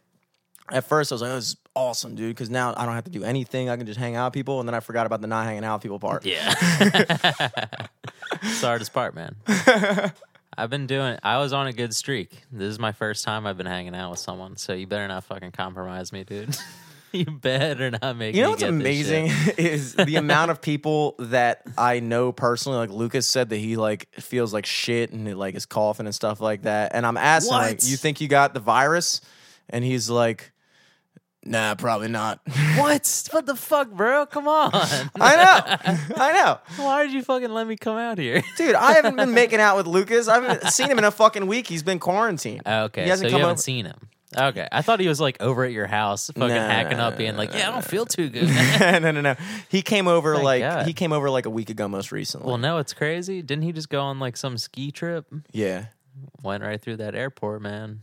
at 0.71 0.83
first 0.83 1.11
I 1.11 1.15
was 1.15 1.21
like, 1.21 1.31
oh, 1.31 1.35
this 1.35 1.49
is 1.49 1.57
awesome, 1.75 2.15
dude, 2.15 2.35
because 2.35 2.49
now 2.49 2.73
I 2.75 2.85
don't 2.85 2.95
have 2.95 3.05
to 3.05 3.11
do 3.11 3.23
anything. 3.23 3.69
I 3.69 3.77
can 3.77 3.85
just 3.85 3.99
hang 3.99 4.15
out 4.15 4.27
with 4.27 4.33
people, 4.33 4.59
and 4.59 4.67
then 4.67 4.75
I 4.75 4.79
forgot 4.79 5.05
about 5.05 5.21
the 5.21 5.27
not 5.27 5.45
hanging 5.45 5.63
out 5.63 5.75
with 5.75 5.83
people 5.83 5.99
part. 5.99 6.25
Yeah. 6.25 6.53
it's 6.81 8.61
the 8.61 8.67
hardest 8.67 8.93
part, 8.93 9.15
man. 9.15 9.35
I've 10.57 10.69
been 10.69 10.87
doing 10.87 11.17
I 11.23 11.37
was 11.37 11.53
on 11.53 11.67
a 11.67 11.73
good 11.73 11.95
streak. 11.95 12.43
This 12.51 12.69
is 12.69 12.79
my 12.79 12.91
first 12.91 13.23
time 13.23 13.47
I've 13.47 13.57
been 13.57 13.65
hanging 13.65 13.95
out 13.95 14.11
with 14.11 14.19
someone, 14.19 14.57
so 14.57 14.73
you 14.73 14.87
better 14.87 15.07
not 15.07 15.23
fucking 15.23 15.51
compromise 15.51 16.11
me, 16.11 16.23
dude. 16.23 16.55
you 17.11 17.25
better 17.25 17.91
not 17.91 18.17
make 18.17 18.35
You 18.35 18.43
know 18.43 18.51
what's 18.51 18.63
amazing 18.63 19.25
is 19.57 19.95
the 19.95 20.15
amount 20.15 20.51
of 20.51 20.61
people 20.61 21.15
that 21.19 21.63
I 21.77 21.99
know 21.99 22.31
personally. 22.31 22.77
Like 22.77 22.89
Lucas 22.89 23.27
said 23.27 23.49
that 23.49 23.57
he 23.57 23.75
like 23.75 24.07
feels 24.15 24.53
like 24.53 24.65
shit 24.65 25.11
and 25.11 25.37
like 25.37 25.55
is 25.55 25.65
coughing 25.65 26.05
and 26.05 26.15
stuff 26.15 26.41
like 26.41 26.63
that. 26.63 26.91
And 26.93 27.05
I'm 27.05 27.17
asking, 27.17 27.53
like, 27.53 27.85
you 27.87 27.97
think 27.97 28.21
you 28.21 28.27
got 28.27 28.53
the 28.53 28.59
virus? 28.59 29.21
And 29.69 29.83
he's 29.83 30.09
like, 30.09 30.51
Nah, 31.43 31.75
probably 31.75 32.09
not. 32.09 32.41
What? 32.77 33.27
What 33.31 33.45
the 33.45 33.55
fuck, 33.55 33.91
bro? 33.91 34.25
Come 34.25 34.47
on. 34.47 34.71
I 34.73 35.35
know, 35.35 35.93
I 36.17 36.33
know, 36.33 36.59
Why 36.83 37.03
did 37.03 37.13
you 37.13 37.23
fucking 37.23 37.49
let 37.49 37.65
me 37.67 37.75
come 37.77 37.97
out 37.97 38.17
here? 38.17 38.41
dude. 38.57 38.75
I 38.75 38.93
haven't 38.93 39.15
been 39.15 39.33
making 39.33 39.59
out 39.59 39.77
with 39.77 39.87
Lucas. 39.87 40.27
I 40.27 40.35
haven't 40.41 40.71
seen 40.71 40.89
him 40.89 40.97
in 40.97 41.03
a 41.05 41.11
fucking 41.11 41.47
week. 41.47 41.67
He's 41.67 41.83
been 41.83 41.99
quarantined. 41.99 42.61
Okay, 42.65 43.03
He 43.03 43.09
hasn't 43.09 43.29
so 43.29 43.29
you 43.29 43.39
come 43.39 43.41
haven't 43.41 43.59
seen 43.61 43.85
him. 43.85 44.09
Okay, 44.37 44.67
I 44.71 44.83
thought 44.83 44.99
he 44.99 45.07
was 45.07 45.19
like 45.19 45.41
over 45.41 45.63
at 45.63 45.71
your 45.71 45.87
house, 45.87 46.27
fucking 46.27 46.47
Nah. 46.49 46.67
hacking 46.67 46.99
up, 46.99 47.17
being 47.17 47.35
like, 47.35 47.51
"Yeah, 47.53 47.69
I 47.69 47.71
don't 47.71 47.83
feel 47.85 48.05
too 48.05 48.29
good." 48.29 48.47
no, 49.01 49.11
no, 49.11 49.21
no. 49.21 49.35
He 49.69 49.81
came 49.81 50.07
over 50.07 50.35
Thank 50.35 50.45
like 50.45 50.61
God. 50.61 50.85
he 50.85 50.93
came 50.93 51.11
over 51.11 51.29
like 51.31 51.47
a 51.47 51.49
week 51.49 51.71
ago, 51.71 51.87
most 51.87 52.11
recently. 52.11 52.47
well, 52.47 52.59
no, 52.59 52.77
it's 52.77 52.93
crazy. 52.93 53.41
Didn't 53.41 53.63
he 53.63 53.71
just 53.71 53.89
go 53.89 54.01
on 54.01 54.19
like 54.19 54.37
some 54.37 54.57
ski 54.59 54.91
trip? 54.91 55.25
yeah, 55.51 55.85
Went 56.43 56.63
right 56.63 56.79
through 56.79 56.97
that 56.97 57.15
airport, 57.15 57.61
man. 57.63 58.01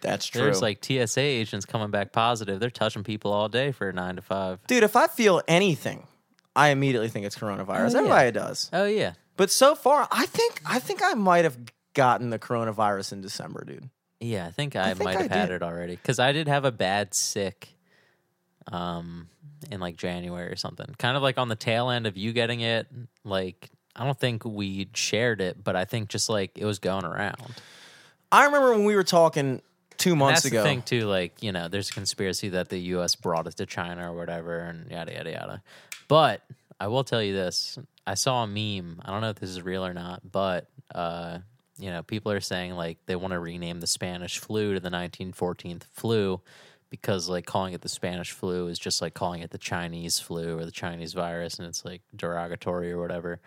that's 0.00 0.26
true. 0.26 0.42
There's 0.42 0.62
like 0.62 0.84
TSA 0.84 1.20
agents 1.20 1.64
coming 1.66 1.90
back 1.90 2.12
positive. 2.12 2.60
They're 2.60 2.70
touching 2.70 3.02
people 3.02 3.32
all 3.32 3.48
day 3.48 3.72
for 3.72 3.90
nine 3.92 4.14
to 4.16 4.22
five. 4.22 4.60
dude, 4.68 4.84
if 4.84 4.94
I 4.94 5.08
feel 5.08 5.42
anything, 5.48 6.06
I 6.54 6.68
immediately 6.68 7.08
think 7.08 7.26
it's 7.26 7.36
coronavirus. 7.36 7.66
Oh, 7.66 7.92
yeah. 7.94 7.98
Everybody 7.98 8.30
does. 8.30 8.70
Oh 8.72 8.84
yeah, 8.84 9.14
But 9.36 9.50
so 9.50 9.74
far, 9.74 10.06
I 10.12 10.26
think 10.26 10.60
I 10.64 10.78
think 10.78 11.00
I 11.02 11.14
might 11.14 11.42
have 11.44 11.58
gotten 11.94 12.30
the 12.30 12.38
coronavirus 12.38 13.14
in 13.14 13.22
December, 13.22 13.64
dude. 13.66 13.90
Yeah. 14.24 14.46
I 14.46 14.50
think 14.50 14.76
I, 14.76 14.94
think 14.94 15.04
might 15.04 15.16
I 15.16 15.22
have 15.22 15.30
had 15.30 15.46
did. 15.46 15.56
it 15.56 15.62
already 15.62 15.96
because 15.96 16.18
I 16.18 16.32
did 16.32 16.48
have 16.48 16.64
a 16.64 16.72
bad 16.72 17.14
sick, 17.14 17.68
um, 18.70 19.28
in 19.70 19.80
like 19.80 19.96
January 19.96 20.50
or 20.50 20.56
something. 20.56 20.86
Kind 20.98 21.16
of 21.16 21.22
like 21.22 21.38
on 21.38 21.48
the 21.48 21.56
tail 21.56 21.90
end 21.90 22.06
of 22.06 22.16
you 22.16 22.32
getting 22.32 22.60
it. 22.60 22.86
Like 23.24 23.70
I 23.96 24.04
don't 24.04 24.18
think 24.18 24.44
we 24.44 24.88
shared 24.94 25.40
it, 25.40 25.62
but 25.62 25.76
I 25.76 25.84
think 25.84 26.08
just 26.08 26.28
like 26.28 26.58
it 26.58 26.64
was 26.64 26.78
going 26.78 27.04
around. 27.04 27.54
I 28.32 28.46
remember 28.46 28.72
when 28.72 28.84
we 28.84 28.96
were 28.96 29.04
talking 29.04 29.62
two 29.96 30.16
months 30.16 30.42
that's 30.42 30.52
ago. 30.52 30.62
the 30.62 30.68
thing 30.68 30.82
too. 30.82 31.06
Like 31.06 31.42
you 31.42 31.52
know, 31.52 31.68
there's 31.68 31.90
a 31.90 31.92
conspiracy 31.92 32.50
that 32.50 32.68
the 32.68 32.78
U.S. 32.78 33.14
brought 33.14 33.46
it 33.46 33.56
to 33.56 33.66
China 33.66 34.10
or 34.10 34.16
whatever, 34.16 34.58
and 34.58 34.90
yada 34.90 35.12
yada 35.12 35.30
yada. 35.30 35.62
But 36.08 36.42
I 36.80 36.88
will 36.88 37.04
tell 37.04 37.22
you 37.22 37.34
this: 37.34 37.78
I 38.06 38.14
saw 38.14 38.42
a 38.42 38.46
meme. 38.46 39.00
I 39.04 39.10
don't 39.10 39.20
know 39.20 39.30
if 39.30 39.36
this 39.36 39.50
is 39.50 39.62
real 39.62 39.84
or 39.84 39.94
not, 39.94 40.20
but 40.30 40.66
uh, 40.94 41.38
you 41.78 41.90
know, 41.90 42.02
people 42.02 42.30
are 42.32 42.40
saying 42.40 42.74
like 42.74 42.98
they 43.06 43.16
want 43.16 43.32
to 43.32 43.38
rename 43.38 43.80
the 43.80 43.86
Spanish 43.86 44.38
flu 44.38 44.74
to 44.74 44.80
the 44.80 44.90
1914 44.90 45.80
flu 45.92 46.40
because 46.90 47.28
like 47.28 47.46
calling 47.46 47.74
it 47.74 47.80
the 47.80 47.88
Spanish 47.88 48.30
flu 48.30 48.68
is 48.68 48.78
just 48.78 49.02
like 49.02 49.14
calling 49.14 49.40
it 49.40 49.50
the 49.50 49.58
Chinese 49.58 50.20
flu 50.20 50.56
or 50.56 50.64
the 50.64 50.70
Chinese 50.70 51.12
virus, 51.12 51.58
and 51.58 51.66
it's 51.66 51.84
like 51.84 52.02
derogatory 52.14 52.92
or 52.92 53.00
whatever. 53.00 53.40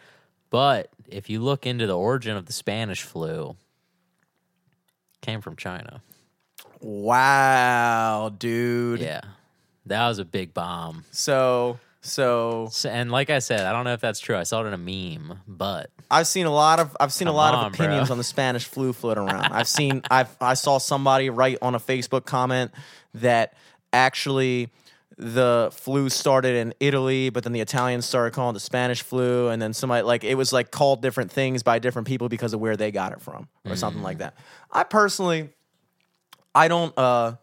But 0.49 0.89
if 1.07 1.29
you 1.29 1.39
look 1.41 1.65
into 1.65 1.87
the 1.87 1.97
origin 1.97 2.35
of 2.35 2.45
the 2.45 2.53
Spanish 2.53 3.03
flu, 3.03 3.51
it 3.51 5.25
came 5.25 5.41
from 5.41 5.55
China. 5.55 6.01
wow, 6.81 8.33
dude. 8.37 8.99
Yeah. 9.01 9.21
That 9.85 10.07
was 10.09 10.19
a 10.19 10.25
big 10.25 10.53
bomb. 10.53 11.05
So 11.11 11.79
So 12.01 12.67
So, 12.71 12.89
and 12.89 13.11
like 13.11 13.29
I 13.29 13.39
said, 13.39 13.61
I 13.61 13.71
don't 13.71 13.85
know 13.85 13.93
if 13.93 14.01
that's 14.01 14.19
true. 14.19 14.35
I 14.35 14.43
saw 14.43 14.63
it 14.63 14.67
in 14.67 14.73
a 14.73 14.77
meme, 14.77 15.39
but 15.47 15.89
I've 16.09 16.27
seen 16.27 16.45
a 16.45 16.51
lot 16.51 16.79
of 16.79 16.95
I've 16.99 17.13
seen 17.13 17.27
a 17.27 17.33
lot 17.33 17.53
on, 17.53 17.65
of 17.65 17.73
opinions 17.73 18.07
bro. 18.07 18.13
on 18.13 18.17
the 18.17 18.23
Spanish 18.23 18.65
flu 18.65 18.93
float 18.93 19.17
around. 19.17 19.53
I've 19.53 19.67
seen 19.67 20.01
I've 20.11 20.35
I 20.39 20.53
saw 20.53 20.77
somebody 20.77 21.29
write 21.29 21.57
on 21.61 21.75
a 21.75 21.79
Facebook 21.79 22.25
comment 22.25 22.71
that 23.15 23.53
actually 23.91 24.69
the 25.17 25.69
flu 25.73 26.09
started 26.09 26.55
in 26.55 26.73
Italy, 26.79 27.29
but 27.29 27.43
then 27.43 27.51
the 27.51 27.59
Italians 27.59 28.05
started 28.05 28.33
calling 28.33 28.51
it 28.51 28.53
the 28.53 28.59
Spanish 28.59 29.01
flu, 29.01 29.49
and 29.49 29.61
then 29.61 29.73
somebody 29.73 30.03
like 30.03 30.23
it 30.23 30.35
was 30.35 30.53
like 30.53 30.71
called 30.71 31.01
different 31.01 31.31
things 31.31 31.63
by 31.63 31.79
different 31.79 32.07
people 32.07 32.29
because 32.29 32.53
of 32.53 32.59
where 32.59 32.77
they 32.77 32.91
got 32.91 33.11
it 33.13 33.21
from 33.21 33.47
or 33.65 33.75
something 33.75 34.03
like 34.03 34.19
that. 34.19 34.35
I 34.71 34.83
personally 34.83 35.49
I 36.53 36.67
don't 36.67 36.97
uh 36.97 37.35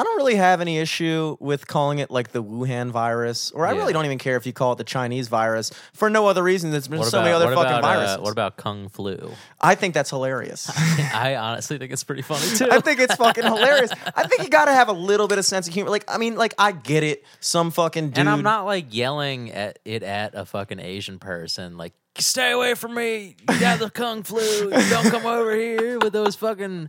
I 0.00 0.04
don't 0.04 0.16
really 0.16 0.36
have 0.36 0.60
any 0.60 0.78
issue 0.78 1.36
with 1.40 1.66
calling 1.66 1.98
it 1.98 2.08
like 2.08 2.30
the 2.30 2.42
Wuhan 2.42 2.90
virus, 2.92 3.50
or 3.50 3.66
I 3.66 3.72
Yeah. 3.72 3.78
really 3.78 3.92
don't 3.92 4.04
even 4.04 4.18
care 4.18 4.36
if 4.36 4.46
you 4.46 4.52
call 4.52 4.72
it 4.72 4.78
the 4.78 4.84
Chinese 4.84 5.26
virus 5.26 5.72
for 5.92 6.08
no 6.08 6.28
other 6.28 6.42
reason. 6.42 6.70
There's 6.70 6.86
been 6.86 7.00
what 7.00 7.08
so 7.08 7.20
many 7.20 7.32
other 7.32 7.46
what 7.46 7.54
fucking 7.56 7.78
about, 7.78 7.84
uh, 7.96 7.98
viruses. 7.98 8.18
what 8.18 8.30
about 8.30 8.56
kung 8.56 8.88
flu? 8.90 9.32
I 9.60 9.74
think 9.74 9.94
that's 9.94 10.10
hilarious. 10.10 10.70
I 11.14 11.34
honestly 11.34 11.78
think 11.78 11.90
it's 11.92 12.04
pretty 12.04 12.22
funny 12.22 12.46
too. 12.56 12.68
I 12.70 12.80
think 12.80 13.00
it's 13.00 13.16
fucking 13.16 13.42
hilarious. 13.42 13.90
I 14.14 14.26
think 14.28 14.44
you 14.44 14.48
got 14.50 14.66
to 14.66 14.72
have 14.72 14.88
a 14.88 14.92
little 14.92 15.26
bit 15.26 15.38
of 15.38 15.44
sense 15.44 15.66
of 15.66 15.74
humor. 15.74 15.90
Like, 15.90 16.04
I 16.06 16.16
mean, 16.18 16.36
like 16.36 16.54
I 16.58 16.70
get 16.70 17.02
it. 17.02 17.24
Some 17.40 17.72
fucking 17.72 18.10
dude. 18.10 18.18
and 18.18 18.28
I'm 18.28 18.42
not 18.42 18.66
like 18.66 18.94
yelling 18.94 19.50
at 19.50 19.80
it 19.84 20.04
at 20.04 20.34
a 20.36 20.44
fucking 20.44 20.78
Asian 20.78 21.18
person, 21.18 21.76
like 21.76 21.92
stay 22.18 22.52
away 22.52 22.74
from 22.74 22.94
me. 22.94 23.34
You 23.50 23.58
got 23.58 23.80
the 23.80 23.90
kung 23.90 24.22
flu. 24.22 24.70
Don't 24.70 25.10
come 25.10 25.26
over 25.26 25.52
here 25.56 25.98
with 25.98 26.12
those 26.12 26.36
fucking 26.36 26.88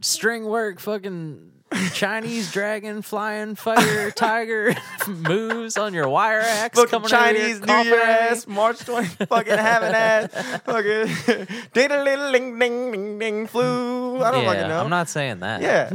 string 0.00 0.44
work, 0.44 0.80
fucking 0.80 1.51
Chinese 1.92 2.50
dragon 2.52 3.02
flying 3.02 3.54
fire 3.54 4.10
tiger 4.16 4.74
moves 5.08 5.76
on 5.76 5.94
your 5.94 6.08
wire 6.08 6.40
axe. 6.40 6.78
Fucking 6.78 6.90
coming 6.90 7.08
Chinese 7.08 7.60
New 7.60 7.74
Year 7.74 8.00
ass, 8.00 8.46
March 8.46 8.80
20, 8.80 9.26
fucking 9.26 9.58
having 9.58 9.94
ass, 9.94 10.32
fucking 10.64 11.46
ding 11.72 11.88
ding 11.88 12.04
ding 12.04 12.58
ding 12.58 12.92
ding 12.92 13.18
ding 13.18 13.46
flu. 13.46 14.22
I 14.22 14.30
don't 14.30 14.44
yeah, 14.44 14.52
fucking 14.52 14.68
know. 14.68 14.80
I'm 14.80 14.90
not 14.90 15.08
saying 15.08 15.40
that. 15.40 15.62
Yeah, 15.62 15.92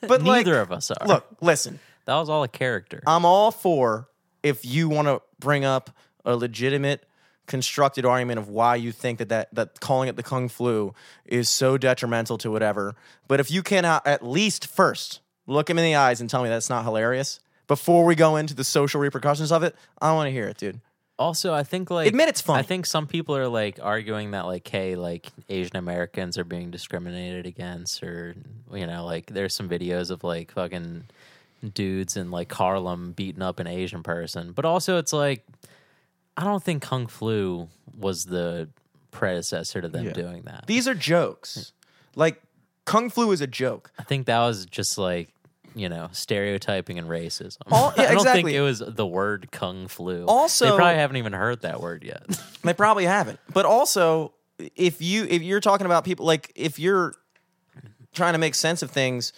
but 0.00 0.22
like, 0.22 0.46
neither 0.46 0.60
of 0.60 0.72
us 0.72 0.90
are. 0.90 1.06
look, 1.06 1.26
listen. 1.40 1.78
that 2.06 2.16
was 2.16 2.28
all 2.28 2.42
a 2.42 2.48
character. 2.48 3.02
I'm 3.06 3.24
all 3.24 3.50
for 3.50 4.08
if 4.42 4.64
you 4.64 4.88
want 4.88 5.08
to 5.08 5.22
bring 5.38 5.64
up 5.64 5.90
a 6.24 6.36
legitimate 6.36 7.04
constructed 7.50 8.06
argument 8.06 8.38
of 8.38 8.48
why 8.48 8.76
you 8.76 8.92
think 8.92 9.18
that, 9.18 9.28
that 9.28 9.52
that 9.52 9.80
calling 9.80 10.08
it 10.08 10.14
the 10.14 10.22
kung 10.22 10.48
flu 10.48 10.94
is 11.26 11.48
so 11.50 11.76
detrimental 11.76 12.38
to 12.38 12.50
whatever. 12.50 12.94
But 13.26 13.40
if 13.40 13.50
you 13.50 13.62
cannot 13.62 14.06
uh, 14.06 14.10
at 14.10 14.24
least 14.24 14.66
first 14.66 15.20
look 15.46 15.68
him 15.68 15.76
in 15.76 15.84
the 15.84 15.96
eyes 15.96 16.20
and 16.20 16.30
tell 16.30 16.42
me 16.44 16.48
that's 16.48 16.70
not 16.70 16.84
hilarious 16.84 17.40
before 17.66 18.04
we 18.04 18.14
go 18.14 18.36
into 18.36 18.54
the 18.54 18.62
social 18.64 19.00
repercussions 19.00 19.50
of 19.50 19.64
it, 19.64 19.74
I 20.00 20.12
want 20.12 20.28
to 20.28 20.30
hear 20.30 20.46
it, 20.46 20.58
dude. 20.58 20.80
Also, 21.18 21.52
I 21.52 21.64
think 21.64 21.90
like 21.90 22.06
Admit 22.06 22.28
it's 22.28 22.40
funny. 22.40 22.60
I 22.60 22.62
think 22.62 22.86
some 22.86 23.06
people 23.06 23.36
are 23.36 23.48
like 23.48 23.80
arguing 23.82 24.30
that 24.30 24.46
like, 24.46 24.66
hey, 24.66 24.94
like 24.94 25.28
Asian 25.48 25.76
Americans 25.76 26.38
are 26.38 26.44
being 26.44 26.70
discriminated 26.70 27.46
against, 27.46 28.02
or 28.02 28.36
you 28.72 28.86
know, 28.86 29.04
like 29.04 29.26
there's 29.26 29.54
some 29.54 29.68
videos 29.68 30.10
of 30.10 30.22
like 30.24 30.52
fucking 30.52 31.04
dudes 31.74 32.16
in 32.16 32.30
like 32.30 32.50
Harlem 32.52 33.12
beating 33.12 33.42
up 33.42 33.58
an 33.58 33.66
Asian 33.66 34.02
person. 34.02 34.52
But 34.52 34.64
also, 34.64 34.98
it's 34.98 35.12
like 35.12 35.44
I 36.36 36.44
don't 36.44 36.62
think 36.62 36.82
Kung 36.82 37.06
Flu 37.06 37.68
was 37.98 38.24
the 38.24 38.68
predecessor 39.10 39.80
to 39.80 39.88
them 39.88 40.06
Yeah. 40.06 40.12
doing 40.12 40.42
that. 40.42 40.64
These 40.66 40.86
are 40.88 40.94
jokes. 40.94 41.72
Like 42.16 42.40
kung 42.86 43.10
flu 43.10 43.30
is 43.32 43.40
a 43.40 43.46
joke. 43.46 43.92
I 43.98 44.02
think 44.04 44.26
that 44.26 44.38
was 44.40 44.66
just 44.66 44.98
like 44.98 45.28
you 45.74 45.88
know 45.88 46.08
stereotyping 46.12 46.98
and 46.98 47.08
racism. 47.08 47.58
All- 47.70 47.92
yeah, 47.96 48.02
I 48.04 48.06
don't 48.08 48.16
exactly. 48.18 48.42
think 48.44 48.56
it 48.56 48.60
was 48.62 48.80
the 48.86 49.06
word 49.06 49.50
Kung 49.52 49.86
Flu. 49.88 50.24
Also- 50.26 50.64
they 50.70 50.76
probably 50.76 50.96
haven't 50.96 51.16
even 51.16 51.32
heard 51.32 51.62
that 51.62 51.80
word 51.80 52.04
yet. 52.04 52.24
They 52.62 52.74
probably 52.74 53.06
haven't. 53.06 53.40
But 53.52 53.64
also, 53.64 54.34
if 54.76 55.00
you 55.00 55.24
if 55.24 55.40
you're 55.42 55.60
talking 55.60 55.86
about 55.86 56.04
people 56.04 56.26
like 56.26 56.52
if 56.54 56.78
you're 56.78 57.14
trying 58.12 58.34
to 58.34 58.38
make 58.38 58.54
sense 58.54 58.82
of 58.82 58.90
things 58.90 59.32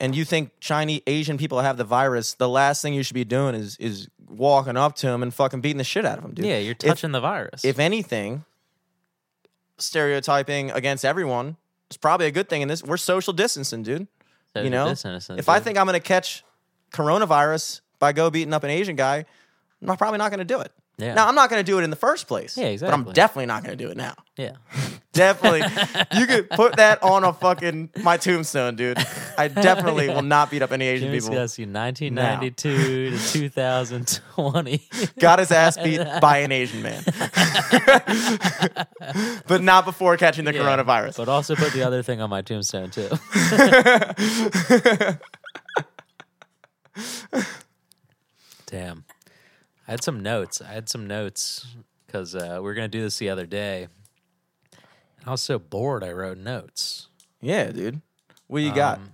and 0.00 0.14
you 0.16 0.24
think 0.24 0.50
Chinese 0.60 1.02
Asian 1.06 1.36
people 1.36 1.60
have 1.60 1.76
the 1.76 1.84
virus, 1.84 2.34
the 2.34 2.48
last 2.48 2.80
thing 2.82 2.94
you 2.94 3.02
should 3.02 3.14
be 3.14 3.24
doing 3.24 3.54
is 3.54 3.76
is 3.76 4.08
walking 4.28 4.76
up 4.76 4.96
to 4.96 5.08
him 5.08 5.22
and 5.22 5.32
fucking 5.32 5.60
beating 5.60 5.78
the 5.78 5.84
shit 5.84 6.04
out 6.04 6.18
of 6.18 6.24
him, 6.24 6.34
dude. 6.34 6.46
yeah, 6.46 6.58
you're 6.58 6.72
If- 6.72 6.78
touching 6.78 7.12
the 7.12 7.20
virus. 7.20 7.64
If, 7.64 7.78
anything, 7.78 8.44
stereotyping 9.78 10.70
against 10.70 11.04
everyone 11.04 11.56
is 11.90 11.96
probably 11.96 12.26
a 12.26 12.30
good 12.30 12.48
thing 12.48 12.62
in 12.62 12.68
this. 12.68 12.82
We're 12.82 12.96
social 12.96 13.32
distancing, 13.32 13.82
dude. 13.82 14.06
Social 14.54 14.64
you 14.64 14.70
know, 14.70 14.88
distancing, 14.88 15.38
if 15.38 15.48
I 15.48 15.58
think 15.60 15.76
I'm 15.78 15.86
going 15.86 16.00
to 16.00 16.06
catch 16.06 16.44
coronavirus 16.92 17.80
by 17.98 18.12
go 18.12 18.30
beating 18.30 18.52
up 18.54 18.62
an 18.62 18.70
Asian 18.70 18.94
guy, 18.94 19.24
I'm 19.86 19.96
probably 19.96 20.18
not 20.18 20.30
going 20.30 20.38
to 20.38 20.44
do 20.44 20.60
it. 20.60 20.72
Yeah. 20.96 21.14
Now 21.14 21.26
I'm 21.26 21.34
not 21.34 21.50
going 21.50 21.58
to 21.58 21.64
do 21.68 21.78
it 21.78 21.82
in 21.82 21.90
the 21.90 21.96
first 21.96 22.28
place. 22.28 22.56
Yeah, 22.56 22.66
exactly. 22.66 23.02
But 23.02 23.08
I'm 23.08 23.12
definitely 23.14 23.46
not 23.46 23.64
going 23.64 23.76
to 23.76 23.84
do 23.84 23.90
it 23.90 23.96
now. 23.96 24.14
yeah, 24.36 24.52
Definitely, 25.12 25.62
you 26.18 26.26
could 26.26 26.50
put 26.50 26.76
that 26.76 27.02
on 27.02 27.24
a 27.24 27.32
fucking 27.32 27.90
my 28.02 28.16
tombstone, 28.16 28.74
dude. 28.76 28.98
I 29.38 29.48
definitely 29.48 30.08
will 30.08 30.22
not 30.22 30.50
beat 30.50 30.62
up 30.62 30.70
any 30.72 30.86
Asian 30.86 31.08
Jimmy 31.08 31.20
people. 31.20 31.34
Scassi, 31.36 31.66
1992 31.72 33.10
to 33.10 33.18
2020. 33.32 34.88
Got 35.18 35.38
his 35.40 35.50
ass 35.52 35.76
beat 35.78 36.00
by 36.20 36.38
an 36.38 36.50
Asian 36.52 36.82
man, 36.82 37.02
but 39.46 39.62
not 39.62 39.84
before 39.84 40.16
catching 40.16 40.44
the 40.44 40.54
Yeah. 40.54 40.62
coronavirus. 40.62 41.16
But 41.16 41.28
also 41.28 41.54
put 41.56 41.72
the 41.72 41.82
other 41.82 42.02
thing 42.02 42.20
on 42.20 42.30
my 42.30 42.42
tombstone 42.42 42.90
too. 42.90 43.08
Damn, 48.66 49.03
I 49.86 49.90
had 49.90 50.02
some 50.02 50.20
notes. 50.20 50.60
I 50.60 50.72
had 50.72 50.88
some 50.88 51.06
notes 51.06 51.66
because 52.06 52.34
uh, 52.34 52.54
we 52.56 52.60
were 52.60 52.74
gonna 52.74 52.88
do 52.88 53.02
this 53.02 53.18
the 53.18 53.28
other 53.30 53.46
day. 53.46 53.88
I 55.26 55.30
was 55.30 55.42
so 55.42 55.58
bored. 55.58 56.04
I 56.04 56.12
wrote 56.12 56.38
notes. 56.38 57.08
Yeah, 57.40 57.70
dude. 57.72 58.00
What 58.46 58.62
you 58.62 58.74
got? 58.74 58.98
Um, 58.98 59.12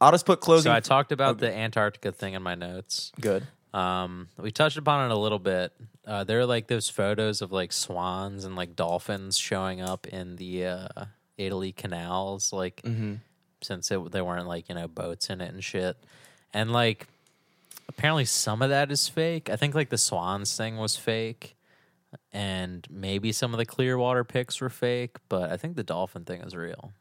I'll 0.00 0.12
just 0.12 0.26
put 0.26 0.40
closing. 0.40 0.70
So 0.70 0.74
I 0.74 0.80
talked 0.80 1.12
about 1.12 1.38
the 1.38 1.54
Antarctica 1.54 2.12
thing 2.12 2.34
in 2.34 2.42
my 2.42 2.54
notes. 2.54 3.12
Good. 3.20 3.46
Um, 3.72 4.28
we 4.38 4.50
touched 4.50 4.76
upon 4.78 5.10
it 5.10 5.14
a 5.14 5.18
little 5.18 5.38
bit. 5.38 5.72
Uh, 6.06 6.24
there 6.24 6.40
are 6.40 6.46
like 6.46 6.66
those 6.66 6.88
photos 6.88 7.42
of 7.42 7.52
like 7.52 7.72
swans 7.72 8.44
and 8.44 8.56
like 8.56 8.76
dolphins 8.76 9.36
showing 9.36 9.80
up 9.80 10.06
in 10.06 10.36
the 10.36 10.66
uh, 10.66 10.88
Italy 11.36 11.72
canals, 11.72 12.52
like 12.52 12.82
since 13.62 13.90
it, 13.90 14.12
they 14.12 14.22
weren't 14.22 14.46
like 14.46 14.68
you 14.68 14.74
know 14.74 14.88
boats 14.88 15.28
in 15.30 15.40
it 15.40 15.52
and 15.52 15.62
shit. 15.62 15.96
And 16.54 16.72
like 16.72 17.06
apparently 17.96 18.24
some 18.24 18.62
of 18.62 18.70
that 18.70 18.90
is 18.90 19.08
fake. 19.08 19.48
I 19.50 19.56
think 19.56 19.74
like 19.74 19.88
the 19.88 19.98
swans 19.98 20.56
thing 20.56 20.76
was 20.76 20.96
fake, 20.96 21.56
and 22.32 22.86
maybe 22.90 23.32
some 23.32 23.54
of 23.54 23.58
the 23.58 23.66
Clearwater 23.66 24.24
pics 24.24 24.60
were 24.60 24.70
fake. 24.70 25.16
But 25.28 25.50
I 25.50 25.56
think 25.56 25.76
the 25.76 25.82
dolphin 25.82 26.24
thing 26.24 26.42
is 26.42 26.54
real. 26.54 26.92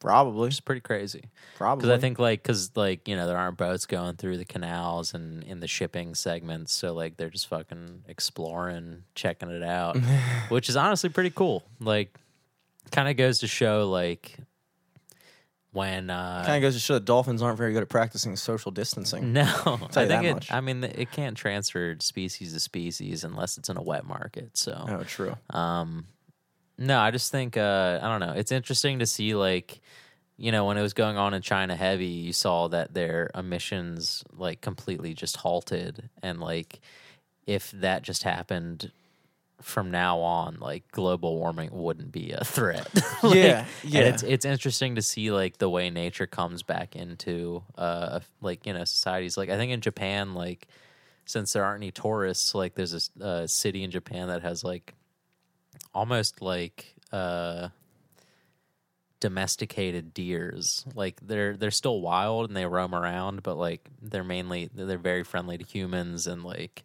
Probably. 0.00 0.48
It's 0.48 0.60
pretty 0.60 0.80
crazy. 0.80 1.24
Probably. 1.56 1.82
Because 1.82 1.98
I 1.98 2.00
think 2.00 2.18
like 2.18 2.42
because 2.42 2.70
like 2.74 3.06
you 3.06 3.16
know 3.16 3.26
there 3.26 3.36
aren't 3.36 3.58
boats 3.58 3.86
going 3.86 4.16
through 4.16 4.38
the 4.38 4.46
canals 4.46 5.12
and 5.14 5.42
in 5.44 5.60
the 5.60 5.68
shipping 5.68 6.14
segments, 6.14 6.72
so 6.72 6.94
like 6.94 7.16
they're 7.16 7.30
just 7.30 7.48
fucking 7.48 8.04
exploring, 8.08 9.04
checking 9.14 9.50
it 9.50 9.62
out, 9.62 9.96
which 10.48 10.68
is 10.68 10.76
honestly 10.76 11.10
pretty 11.10 11.30
cool. 11.30 11.64
Like, 11.80 12.18
kind 12.90 13.08
of 13.08 13.16
goes 13.16 13.40
to 13.40 13.46
show 13.46 13.88
like 13.90 14.38
when 15.72 16.10
uh 16.10 16.42
kind 16.44 16.56
of 16.56 16.62
goes 16.62 16.74
to 16.74 16.80
show 16.80 16.94
that 16.94 17.04
dolphins 17.04 17.42
aren't 17.42 17.56
very 17.58 17.72
good 17.72 17.82
at 17.82 17.88
practicing 17.88 18.34
social 18.36 18.70
distancing. 18.72 19.32
no, 19.32 19.42
I 19.96 20.06
think 20.06 20.24
it. 20.24 20.34
much. 20.34 20.52
I 20.52 20.60
mean, 20.60 20.82
it 20.82 21.10
can't 21.12 21.36
transfer 21.36 21.96
species 22.00 22.52
to 22.54 22.60
species 22.60 23.22
unless 23.24 23.56
it's 23.58 23.68
in 23.68 23.76
a 23.76 23.82
wet 23.82 24.04
market. 24.04 24.56
So 24.56 24.84
Oh, 24.88 25.02
true. 25.04 25.36
um, 25.50 26.06
no, 26.78 26.98
I 26.98 27.10
just 27.10 27.30
think 27.30 27.56
uh, 27.56 27.98
I 28.02 28.08
don't 28.08 28.20
know. 28.20 28.32
It's 28.32 28.52
interesting 28.52 28.98
to 29.00 29.06
see 29.06 29.34
like 29.34 29.80
you 30.38 30.50
know 30.50 30.64
when 30.64 30.78
it 30.78 30.82
was 30.82 30.94
going 30.94 31.18
on 31.18 31.34
in 31.34 31.42
China 31.42 31.76
heavy, 31.76 32.06
you 32.06 32.32
saw 32.32 32.68
that 32.68 32.94
their 32.94 33.30
emissions 33.34 34.24
like 34.32 34.60
completely 34.62 35.12
just 35.14 35.36
halted, 35.36 36.08
and 36.22 36.40
like 36.40 36.80
if 37.46 37.70
that 37.72 38.02
just 38.02 38.22
happened 38.22 38.90
from 39.62 39.90
now 39.90 40.18
on, 40.20 40.58
like 40.60 40.90
global 40.92 41.36
warming 41.36 41.70
wouldn't 41.72 42.12
be 42.12 42.32
a 42.32 42.44
threat. 42.44 42.88
Like, 43.22 43.34
Yeah, 43.34 43.66
yeah. 43.84 44.00
And 44.00 44.14
it's 44.14 44.22
it's 44.22 44.44
interesting 44.46 44.94
to 44.94 45.02
see 45.02 45.30
like 45.30 45.58
the 45.58 45.68
way 45.68 45.90
nature 45.90 46.26
comes 46.26 46.62
back 46.62 46.96
into 46.96 47.62
uh 47.76 48.20
like 48.40 48.66
you 48.66 48.72
know 48.72 48.84
societies. 48.84 49.36
Like 49.36 49.50
I 49.50 49.56
think 49.58 49.72
in 49.72 49.82
Japan, 49.82 50.34
like 50.34 50.66
since 51.26 51.52
there 51.52 51.64
aren't 51.64 51.82
any 51.82 51.90
tourists, 51.90 52.54
like 52.54 52.74
there's 52.76 53.10
a 53.20 53.24
a 53.24 53.48
city 53.48 53.82
in 53.82 53.90
Japan 53.90 54.28
that 54.28 54.42
has 54.42 54.64
like 54.64 54.94
almost 55.94 56.40
like 56.40 56.94
uh 57.12 57.68
domesticated 59.20 60.14
deers 60.14 60.86
like 60.94 61.20
they're 61.20 61.54
they're 61.54 61.70
still 61.70 62.00
wild 62.00 62.48
and 62.48 62.56
they 62.56 62.64
roam 62.64 62.94
around 62.94 63.42
but 63.42 63.56
like 63.58 63.86
they're 64.00 64.24
mainly 64.24 64.70
they're 64.74 64.96
very 64.96 65.22
friendly 65.22 65.58
to 65.58 65.64
humans 65.64 66.26
and 66.26 66.42
like 66.42 66.84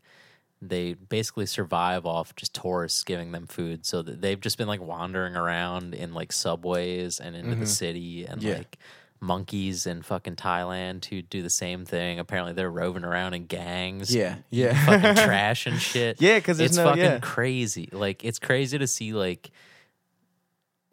they 0.70 0.94
basically 0.94 1.46
survive 1.46 2.06
off 2.06 2.36
just 2.36 2.54
tourists 2.54 3.04
giving 3.04 3.32
them 3.32 3.48
food 3.48 3.86
so 3.86 4.02
that 4.02 4.22
they've 4.22 4.40
just 4.40 4.58
been 4.58 4.68
like 4.68 4.82
wandering 4.82 5.36
around 5.36 5.94
in 5.94 6.14
like 6.14 6.32
subways 6.32 7.20
and 7.20 7.36
into 7.36 7.56
the 7.56 7.66
city 7.68 8.26
and 8.26 8.42
Yeah. 8.44 8.58
like 8.58 8.78
monkeys 9.22 9.88
in 9.88 10.02
fucking 10.02 10.36
Thailand 10.36 11.06
who 11.06 11.22
do 11.22 11.42
the 11.42 11.50
same 11.50 11.86
thing. 11.86 12.20
Apparently, 12.20 12.54
they're 12.54 12.70
roving 12.70 13.04
around 13.04 13.34
in 13.34 13.46
gangs. 13.46 14.14
Yeah, 14.14 14.36
yeah. 14.52 14.86
fucking 14.86 15.16
trash 15.26 15.66
and 15.66 15.82
shit. 15.82 16.22
Yeah. 16.22 16.40
Cause 16.42 16.60
it's 16.60 16.76
no- 16.78 16.84
fucking 16.86 17.02
yeah. 17.04 17.20
crazy. 17.20 17.90
Like 17.92 18.24
it's 18.26 18.40
crazy 18.40 18.78
to 18.78 18.88
see 18.88 19.14
like 19.14 19.52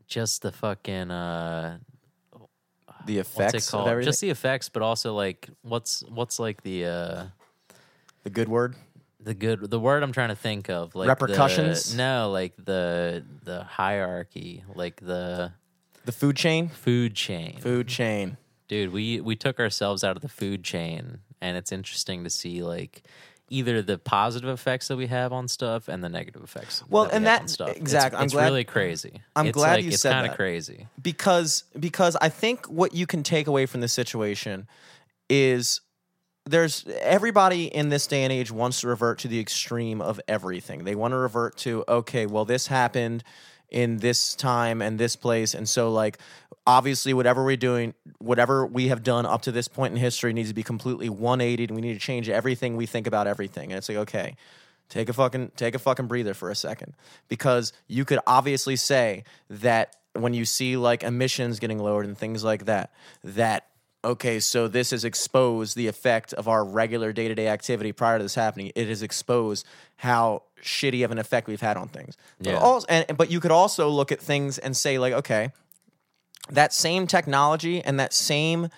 just 0.07 0.43
the 0.43 0.53
fucking 0.53 1.11
uh 1.11 1.79
the 3.07 3.17
what's 3.19 3.29
effects 3.31 3.75
of 3.75 3.87
everything. 3.89 4.09
Just 4.09 4.21
the 4.21 4.31
effects, 4.31 4.69
but 4.69 4.83
also 4.83 5.15
like 5.15 5.49
what's 5.63 6.03
what's 6.09 6.39
like 6.39 6.63
the 6.63 6.87
uh 6.87 7.25
the 8.23 8.31
good 8.31 8.49
word. 8.49 8.77
The 9.23 9.35
good 9.35 9.71
the 9.71 9.79
word 9.81 10.03
I'm 10.03 10.13
trying 10.13 10.31
to 10.31 10.35
think 10.37 10.69
of 10.69 10.95
like 10.95 11.07
the- 11.07 11.27
Repercussions? 11.27 11.95
no, 11.95 12.31
like 12.31 12.55
the 12.57 13.25
the 13.45 13.65
hierarchy, 13.65 14.65
like 14.75 15.01
the 15.01 15.53
The 16.05 16.13
food 16.13 16.37
chain. 16.37 16.69
food 16.69 17.15
chain. 17.15 17.59
Food 17.61 17.89
chain. 17.89 18.37
dude 18.69 18.93
we 18.93 19.21
we 19.21 19.37
took 19.37 19.61
ourselves 19.61 20.03
out 20.05 20.17
of 20.17 20.23
the 20.23 20.29
food 20.29 20.65
chain 20.65 21.19
and 21.41 21.57
it's 21.57 21.73
interesting 21.73 22.25
to 22.25 22.31
see 22.31 22.63
like 22.63 23.03
either 23.51 23.83
the 23.83 23.99
positive 23.99 24.49
effects 24.49 24.89
that 24.89 24.97
we 24.97 25.07
have 25.09 25.31
on 25.33 25.47
stuff 25.47 25.87
and 25.89 26.03
the 26.03 26.09
negative 26.09 26.43
effects 26.43 26.83
Well, 26.89 27.05
that 27.05 27.13
we 27.13 27.17
and 27.19 27.27
that- 27.27 27.51
stuff. 27.51 27.69
It's- 27.69 27.83
exactly. 27.83 28.19
I'm 28.19 28.25
it's, 28.25 28.33
glad- 28.33 28.45
really 28.47 28.65
crazy 28.65 29.21
I'm 29.37 29.47
It's 29.49 29.55
glad 29.55 29.75
like, 29.75 29.85
you 29.85 29.91
it's 29.91 30.01
said 30.01 30.13
kind 30.13 30.27
of 30.27 30.33
that. 30.33 30.37
crazy 30.37 30.87
because 31.01 31.65
because 31.79 32.17
I 32.17 32.29
think 32.31 32.67
what 32.67 32.95
you 32.95 33.07
can 33.07 33.23
take 33.23 33.47
away 33.47 33.67
from 33.67 33.81
the 33.83 33.89
situation 33.89 34.67
is 35.29 35.81
there's 36.45 36.85
everybody 37.01 37.67
in 37.67 37.89
this 37.89 38.07
day 38.07 38.25
and 38.25 38.33
age 38.33 38.51
wants 38.51 38.81
to 38.81 38.89
revert 38.89 39.21
to 39.21 39.29
the 39.29 39.39
extreme 39.39 40.01
of 40.01 40.21
everything. 40.27 40.85
They 40.85 40.95
want 40.95 41.13
to 41.13 41.17
revert 41.17 41.57
to 41.59 41.85
okay, 41.89 42.27
well 42.27 42.45
this 42.45 42.67
happened 42.67 43.23
in 43.73 43.99
this 43.99 44.35
time 44.35 44.83
and 44.83 44.99
this 44.99 45.17
place 45.17 45.55
and 45.55 45.67
so 45.67 45.91
like 45.91 46.19
obviously 46.67 47.15
whatever 47.15 47.43
we're 47.43 47.57
doing 47.57 47.95
whatever 48.19 48.67
we 48.67 48.89
have 48.89 49.03
done 49.03 49.25
up 49.25 49.41
to 49.41 49.51
this 49.51 49.67
point 49.67 49.95
in 49.95 49.99
history 49.99 50.33
needs 50.35 50.51
to 50.51 50.55
be 50.55 50.63
completely 50.63 51.09
180 51.09 51.65
and 51.65 51.75
we 51.75 51.81
need 51.81 51.95
to 51.95 51.99
change 51.99 52.29
everything 52.29 52.77
we 52.77 52.85
think 52.85 53.07
about 53.07 53.27
everything 53.27 53.73
and 53.73 53.79
it's 53.79 53.89
like 53.89 53.97
okay 53.97 54.37
take 54.91 55.09
a 55.09 55.13
fucking 55.15 55.51
take 55.57 55.75
a 55.75 55.79
fucking 55.79 56.07
breather 56.07 56.35
for 56.35 56.51
a 56.51 56.55
second 56.55 56.95
because 57.29 57.73
you 57.89 58.05
could 58.05 58.21
obviously 58.27 58.77
say 58.77 59.25
that 59.49 59.97
when 60.13 60.35
you 60.35 60.45
see 60.45 60.77
like 60.77 61.03
emissions 61.03 61.59
getting 61.59 61.79
lowered 61.79 62.05
and 62.05 62.19
things 62.19 62.45
like 62.45 62.67
that 62.67 62.93
that 63.25 63.69
okay 64.05 64.41
so 64.41 64.69
this 64.69 64.91
has 64.91 65.05
exposed 65.05 65.77
the 65.77 65.87
effect 65.87 66.33
of 66.33 66.49
our 66.49 66.65
regular 66.65 67.13
day-to-day 67.13 67.49
activity 67.49 67.93
prior 67.93 68.19
to 68.19 68.25
this 68.25 68.35
happening. 68.35 68.73
It 68.75 68.89
has 68.89 69.03
exposed 69.03 69.67
how 69.97 70.43
shitty 70.63 71.05
of 71.05 71.11
an 71.11 71.19
effect 71.19 71.49
we've 71.49 71.61
had 71.61 71.77
on 71.77 71.89
things. 71.89 72.17
But 72.41 72.55
also 72.55 72.87
and 72.89 73.17
but 73.17 73.31
you 73.31 73.41
could 73.41 73.51
also 73.51 73.89
look 73.89 74.13
at 74.13 74.21
things 74.21 74.59
and 74.59 74.77
say 74.77 74.99
like 74.99 75.13
okay 75.13 75.53
that 76.51 76.73
same 76.73 77.07
technology 77.07 77.83
and 77.83 78.01
that 78.01 78.13
same 78.13 78.69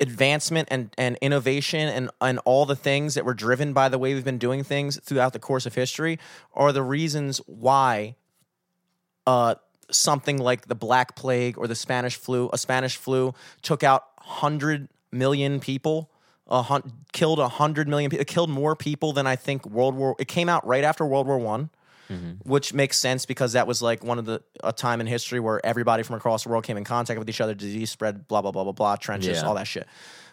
advancement 0.00 0.66
and, 0.70 0.94
and 0.96 1.18
innovation 1.20 1.88
and, 1.88 2.10
and 2.22 2.38
all 2.46 2.64
the 2.64 2.76
things 2.76 3.14
that 3.14 3.24
were 3.24 3.34
driven 3.34 3.74
by 3.74 3.88
the 3.88 3.98
way 3.98 4.14
we've 4.14 4.24
been 4.24 4.38
doing 4.38 4.64
things 4.64 4.98
throughout 5.00 5.34
the 5.34 5.38
course 5.38 5.66
of 5.66 5.74
history 5.74 6.18
are 6.54 6.72
the 6.72 6.82
reasons 6.82 7.38
why 7.46 8.14
uh, 9.26 9.54
something 9.90 10.38
like 10.38 10.66
the 10.66 10.74
Black 10.74 11.16
Plague 11.16 11.58
or 11.58 11.66
the 11.66 11.74
Spanish 11.74 12.16
flu, 12.16 12.48
a 12.52 12.58
Spanish 12.58 12.96
flu, 12.96 13.34
took 13.62 13.82
out 13.82 14.09
100 14.24 14.88
million 15.12 15.60
people. 15.60 16.10
A 16.48 16.62
hun- 16.62 16.92
killed 17.12 17.38
a 17.38 17.48
hundred 17.48 17.86
million 17.86 18.10
people. 18.10 18.22
It 18.22 18.26
killed 18.26 18.50
more 18.50 18.74
people 18.74 19.12
than 19.12 19.24
I 19.24 19.36
think 19.36 19.64
World 19.66 19.94
War. 19.94 20.16
It 20.18 20.26
came 20.26 20.48
out 20.48 20.66
right 20.66 20.82
after 20.82 21.06
World 21.06 21.28
War 21.28 21.38
One, 21.38 21.70
mm-hmm. 22.08 22.30
which 22.42 22.74
makes 22.74 22.98
sense 22.98 23.24
because 23.24 23.52
that 23.52 23.68
was 23.68 23.80
like 23.80 24.02
one 24.02 24.18
of 24.18 24.24
the 24.24 24.42
a 24.64 24.72
time 24.72 25.00
in 25.00 25.06
history 25.06 25.38
where 25.38 25.64
everybody 25.64 26.02
from 26.02 26.16
across 26.16 26.42
the 26.42 26.48
world 26.48 26.64
came 26.64 26.76
in 26.76 26.82
contact 26.82 27.20
with 27.20 27.28
each 27.28 27.40
other. 27.40 27.54
Disease 27.54 27.92
spread, 27.92 28.26
blah 28.26 28.42
blah 28.42 28.50
blah 28.50 28.64
blah 28.64 28.72
blah, 28.72 28.96
trenches, 28.96 29.38
Yeah. 29.38 29.46
all 29.46 29.54
that 29.54 29.68
shit. 29.68 29.86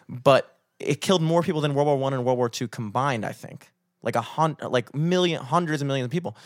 But 0.08 0.56
it 0.80 1.00
killed 1.00 1.22
more 1.22 1.42
people 1.42 1.60
than 1.60 1.74
World 1.74 1.86
War 1.86 1.96
One 1.96 2.12
and 2.14 2.24
World 2.24 2.38
War 2.38 2.48
Two 2.48 2.66
combined. 2.66 3.24
I 3.24 3.32
think 3.32 3.70
like 4.02 4.16
a 4.16 4.20
hundred, 4.20 4.70
like 4.70 4.92
million, 4.96 5.40
hundreds 5.40 5.82
of 5.82 5.86
millions 5.86 6.06
of 6.06 6.10
people. 6.10 6.36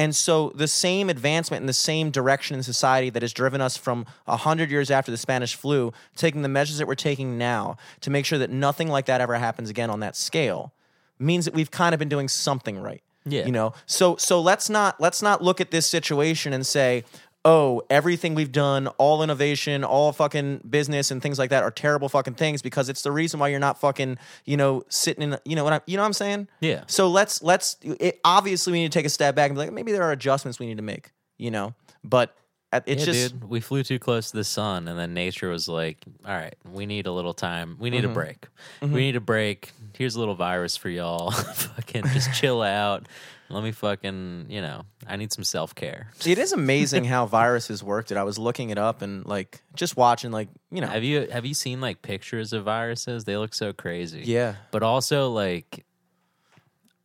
And 0.00 0.16
so 0.16 0.50
the 0.54 0.66
same 0.66 1.10
advancement 1.10 1.60
in 1.60 1.66
the 1.66 1.74
same 1.74 2.10
direction 2.10 2.56
in 2.56 2.62
society 2.62 3.10
that 3.10 3.20
has 3.20 3.34
driven 3.34 3.60
us 3.60 3.76
from 3.76 4.06
a 4.26 4.38
hundred 4.38 4.70
years 4.70 4.90
after 4.90 5.10
the 5.10 5.18
Spanish 5.18 5.54
flu, 5.54 5.92
taking 6.16 6.40
the 6.40 6.48
measures 6.48 6.78
that 6.78 6.86
we're 6.86 6.94
taking 6.94 7.36
now 7.36 7.76
to 8.00 8.08
make 8.08 8.24
sure 8.24 8.38
that 8.38 8.48
nothing 8.48 8.88
like 8.88 9.04
that 9.04 9.20
ever 9.20 9.34
happens 9.34 9.68
again 9.68 9.90
on 9.90 10.00
that 10.00 10.16
scale, 10.16 10.72
means 11.18 11.44
that 11.44 11.52
we've 11.52 11.70
kind 11.70 11.92
of 11.94 11.98
been 11.98 12.08
doing 12.08 12.28
something 12.28 12.80
right. 12.80 13.02
Yeah. 13.26 13.44
You 13.44 13.52
know, 13.52 13.74
so 13.84 14.16
so 14.16 14.40
let's 14.40 14.70
not 14.70 14.98
let's 14.98 15.20
not 15.20 15.42
look 15.42 15.60
at 15.60 15.70
this 15.70 15.86
situation 15.86 16.54
and 16.54 16.66
say, 16.66 17.04
oh, 17.44 17.80
everything 17.88 18.34
we've 18.34 18.52
done, 18.52 18.86
all 18.98 19.22
innovation, 19.22 19.82
all 19.82 20.12
fucking 20.12 20.60
business 20.68 21.10
and 21.10 21.22
things 21.22 21.38
like 21.38 21.48
that 21.50 21.62
are 21.62 21.70
terrible 21.70 22.08
fucking 22.08 22.34
things 22.34 22.60
because 22.60 22.88
it's 22.90 23.02
the 23.02 23.10
reason 23.12 23.40
why 23.40 23.48
you're 23.48 23.58
not 23.58 23.80
fucking, 23.80 24.18
you 24.44 24.56
know, 24.58 24.82
sitting 24.90 25.22
in, 25.32 25.38
you 25.46 25.56
know 25.56 25.64
what 25.64 25.72
I, 25.72 25.80
you 25.86 25.96
know 25.96 26.02
what 26.02 26.08
I'm 26.08 26.12
saying? 26.12 26.48
Yeah. 26.60 26.84
So 26.86 27.08
let's 27.08 27.42
let's 27.42 27.76
it, 27.82 28.20
obviously 28.24 28.72
we 28.72 28.80
need 28.82 28.92
to 28.92 28.98
take 28.98 29.06
a 29.06 29.10
step 29.10 29.34
back 29.34 29.48
and 29.50 29.56
be 29.56 29.60
like, 29.64 29.72
maybe 29.72 29.90
there 29.92 30.02
are 30.02 30.12
adjustments 30.12 30.58
we 30.58 30.66
need 30.66 30.76
to 30.76 30.82
make, 30.82 31.12
you 31.38 31.50
know, 31.50 31.74
but 32.04 32.36
it's 32.72 33.00
yeah, 33.00 33.12
just 33.12 33.32
dude, 33.32 33.48
we 33.50 33.58
flew 33.60 33.82
too 33.82 33.98
close 33.98 34.30
to 34.30 34.36
the 34.36 34.44
sun, 34.44 34.86
and 34.86 34.96
then 34.96 35.12
nature 35.12 35.48
was 35.48 35.66
like, 35.66 35.96
"All 36.24 36.32
right, 36.32 36.54
we 36.72 36.86
need 36.86 37.06
a 37.08 37.12
little 37.12 37.34
time. 37.34 37.76
We 37.80 37.88
Mm-hmm. 37.90 37.96
need 37.96 38.04
a 38.04 38.08
break. 38.12 38.46
We 38.80 38.88
need 38.88 39.16
a 39.16 39.20
break. 39.20 39.72
Here's 39.98 40.14
a 40.14 40.20
little 40.20 40.36
virus 40.36 40.76
for 40.76 40.88
y'all. 40.88 41.30
fucking 41.32 42.04
just 42.12 42.32
chill 42.32 42.62
out. 42.62 43.08
Let 43.50 43.64
me 43.64 43.72
fucking, 43.72 44.46
you 44.48 44.60
know, 44.62 44.82
I 45.06 45.16
need 45.16 45.32
some 45.32 45.44
self 45.44 45.74
care. 45.74 46.10
it 46.24 46.38
is 46.38 46.52
amazing 46.64 47.04
how 47.04 47.26
viruses 47.26 47.82
work. 47.82 48.06
Dude, 48.06 48.16
I 48.18 48.22
was 48.22 48.38
looking 48.38 48.70
it 48.70 48.78
up 48.78 49.02
and 49.02 49.26
like 49.26 49.60
just 49.74 49.96
watching, 49.96 50.30
like 50.30 50.48
you 50.70 50.80
know, 50.80 50.86
Have 50.86 51.02
you 51.04 51.28
have 51.30 51.44
you 51.44 51.54
seen 51.54 51.80
like 51.80 52.00
pictures 52.02 52.52
of 52.52 52.64
viruses? 52.64 53.24
They 53.24 53.36
look 53.36 53.52
so 53.54 53.72
crazy. 53.72 54.22
yeah, 54.24 54.54
But 54.70 54.82
also 54.82 55.30
like 55.30 55.84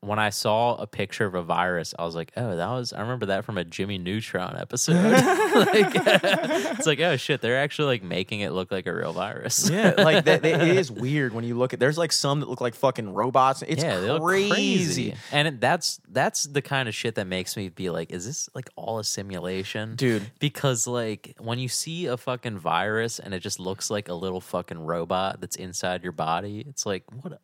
when 0.05 0.19
I 0.19 0.29
saw 0.29 0.75
a 0.75 0.87
picture 0.87 1.25
of 1.25 1.35
a 1.35 1.41
virus, 1.41 1.93
I 1.97 2.05
was 2.05 2.15
like, 2.15 2.31
"Oh, 2.37 2.55
that 2.55 2.67
was." 2.69 2.93
I 2.93 3.01
remember 3.01 3.27
that 3.27 3.45
from 3.45 3.57
a 3.57 3.63
Jimmy 3.63 3.97
Neutron 3.97 4.55
episode. 4.57 4.93
like, 5.11 5.91
it's 5.95 6.85
like, 6.85 6.99
oh 6.99 7.17
shit, 7.17 7.41
they're 7.41 7.57
actually 7.59 7.87
like 7.87 8.03
making 8.03 8.41
it 8.41 8.51
look 8.51 8.71
like 8.71 8.85
a 8.87 8.93
real 8.95 9.13
virus. 9.13 9.69
yeah, 9.69 9.93
like 9.97 10.25
that, 10.25 10.41
that- 10.43 10.61
it 10.61 10.77
is 10.77 10.91
weird 11.05 11.33
when 11.33 11.43
you 11.43 11.57
look 11.57 11.73
at. 11.73 11.79
There's 11.79 11.97
like 11.97 12.11
some 12.11 12.39
that 12.41 12.49
look 12.49 12.61
like 12.61 12.75
fucking 12.75 13.13
robots. 13.13 13.63
It's 13.67 13.83
yeah, 13.83 13.99
they 13.99 14.11
look 14.11 14.21
crazy. 14.23 14.51
crazy. 14.51 15.15
And 15.31 15.47
it, 15.47 15.61
that's 15.61 15.99
that's 16.09 16.43
the 16.43 16.61
kind 16.61 16.87
of 16.87 16.95
shit 16.95 17.15
that 17.15 17.27
makes 17.27 17.57
me 17.57 17.69
be 17.69 17.89
like, 17.89 18.11
is 18.11 18.25
this 18.25 18.49
like 18.53 18.69
all 18.75 18.99
a 18.99 19.03
simulation, 19.03 19.95
Dude. 19.95 20.31
Because 20.39 20.87
like 20.87 21.35
when 21.39 21.59
you 21.59 21.67
see 21.67 22.05
a 22.05 22.17
fucking 22.17 22.59
virus 22.59 23.19
and 23.19 23.33
it 23.33 23.39
just 23.39 23.59
looks 23.59 23.89
like 23.89 24.07
a 24.09 24.13
little 24.13 24.41
fucking 24.41 24.79
robot 24.85 25.41
that's 25.41 25.55
inside 25.55 26.03
your 26.03 26.11
body, 26.11 26.63
it's 26.67 26.85
like 26.85 27.03
what. 27.21 27.39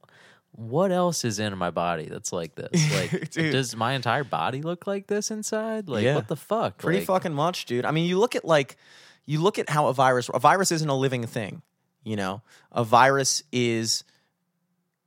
What 0.53 0.91
else 0.91 1.23
is 1.23 1.39
in 1.39 1.57
my 1.57 1.71
body 1.71 2.05
that's 2.05 2.33
like 2.33 2.55
this? 2.55 2.69
Like, 3.11 3.31
does 3.31 3.75
my 3.75 3.93
entire 3.93 4.23
body 4.23 4.61
look 4.61 4.85
like 4.85 5.07
this 5.07 5.31
inside? 5.31 5.87
Like, 5.87 6.03
Yeah. 6.03 6.15
what 6.15 6.27
the 6.27 6.35
fuck? 6.35 6.77
Pretty 6.77 6.99
Like, 6.99 7.07
fucking 7.07 7.33
much, 7.33 7.65
dude. 7.65 7.85
I 7.85 7.91
mean, 7.91 8.07
you 8.07 8.19
look 8.19 8.35
at 8.35 8.45
like, 8.45 8.77
you 9.25 9.41
look 9.41 9.59
at 9.59 9.69
how 9.69 9.87
a 9.87 9.93
virus. 9.93 10.29
A 10.33 10.39
virus 10.39 10.71
isn't 10.71 10.89
a 10.89 10.95
living 10.95 11.25
thing. 11.25 11.61
You 12.03 12.15
know, 12.15 12.41
a 12.71 12.83
virus 12.83 13.43
is 13.51 14.03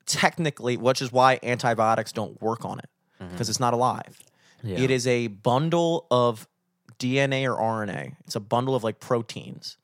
technically, 0.07 0.77
which 0.77 1.03
is 1.03 1.13
why 1.13 1.39
antibiotics 1.43 2.13
don't 2.13 2.41
work 2.41 2.65
on 2.65 2.79
it 2.79 2.89
mm-hmm. 3.21 3.33
because 3.33 3.49
it's 3.49 3.61
not 3.61 3.75
alive. 3.75 4.19
Yeah. 4.63 4.79
It 4.79 4.91
is 4.91 5.07
a 5.07 5.27
bundle 5.27 6.07
of 6.11 6.47
DNA 6.99 7.45
or 7.45 7.59
RNA. 7.59 8.17
It's 8.27 8.37
a 8.37 8.41
bundle 8.41 8.75
of 8.75 8.85
like 8.85 9.01
proteins 9.01 9.77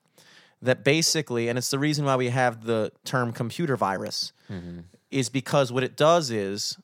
that 0.61 0.83
basically, 0.83 1.47
and 1.49 1.57
it's 1.57 1.69
the 1.69 1.79
reason 1.79 2.05
why 2.05 2.15
we 2.15 2.29
have 2.29 2.65
the 2.65 2.91
term 3.03 3.31
computer 3.31 3.75
virus, 3.75 4.31
mm-hmm. 4.49 4.81
Is 5.11 5.29
because 5.29 5.71
what 5.71 5.83
it 5.83 5.95
does 5.95 6.31
is, 6.31 6.77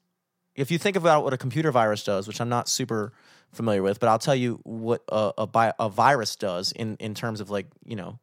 if 0.55 0.71
you 0.71 0.77
think 0.77 0.95
about 0.95 1.23
what 1.23 1.33
a 1.33 1.37
computer 1.37 1.71
virus 1.71 2.03
does, 2.03 2.27
which 2.27 2.41
I'm 2.41 2.49
not 2.49 2.67
super 2.67 3.13
familiar 3.51 3.81
with, 3.81 3.99
but 3.99 4.09
I'll 4.09 4.19
tell 4.19 4.35
you 4.35 4.59
what 4.63 5.03
a, 5.09 5.33
a, 5.39 5.47
bi- 5.47 5.73
a 5.79 5.89
virus 5.89 6.35
does 6.35 6.71
in, 6.71 6.97
in 6.99 7.13
terms 7.13 7.39
of 7.39 7.49
like, 7.49 7.67
you 7.85 7.95
know, 7.95 8.19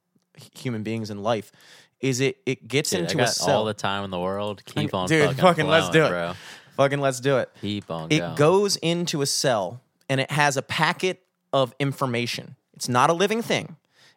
human 0.54 0.82
beings 0.82 1.10
and 1.10 1.22
life, 1.22 1.52
is 2.00 2.20
it, 2.20 2.36
it 2.44 2.68
gets 2.68 2.90
Dude, 2.90 3.00
into 3.00 3.22
a 3.22 3.26
cell. 3.26 3.58
all 3.60 3.64
the 3.64 3.72
time 3.74 4.04
in 4.04 4.10
the 4.10 4.18
world. 4.20 4.62
Keep 4.64 4.92
on, 4.94 5.08
Dude, 5.08 5.24
fucking, 5.36 5.42
fucking 5.42 5.66
let's 5.66 5.88
do 5.88 6.04
it. 6.04 6.08
bro. 6.10 6.32
Fucking 6.76 7.00
let's 7.00 7.20
do 7.20 7.38
it. 7.38 7.50
Keep 7.60 7.90
on. 7.90 8.08
It 8.10 8.18
going. 8.18 8.34
goes 8.34 8.76
into 8.76 9.22
a 9.22 9.26
cell 9.26 9.80
and 10.08 10.20
it 10.20 10.30
has 10.30 10.56
a 10.56 10.62
packet 10.62 11.22
of 11.52 11.72
information. 11.78 12.56
It's 12.74 12.88
not 12.88 13.10
a 13.10 13.12
living 13.12 13.42
thing. 13.42 13.76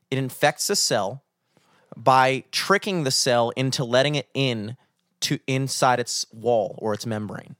It 0.10 0.18
infects 0.18 0.70
a 0.70 0.76
cell 0.76 1.24
by 1.96 2.44
tricking 2.52 3.04
the 3.04 3.12
cell 3.12 3.52
into 3.52 3.84
letting 3.84 4.16
it 4.16 4.28
in 4.34 4.76
to 5.22 5.40
inside 5.48 6.00
its 6.00 6.26
wall 6.32 6.78
or 6.80 6.94
its 6.94 7.06
membrane. 7.06 7.56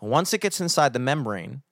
Once 0.00 0.32
it 0.32 0.40
gets 0.40 0.60
inside 0.60 0.92
the 0.92 0.98
membrane, 0.98 1.62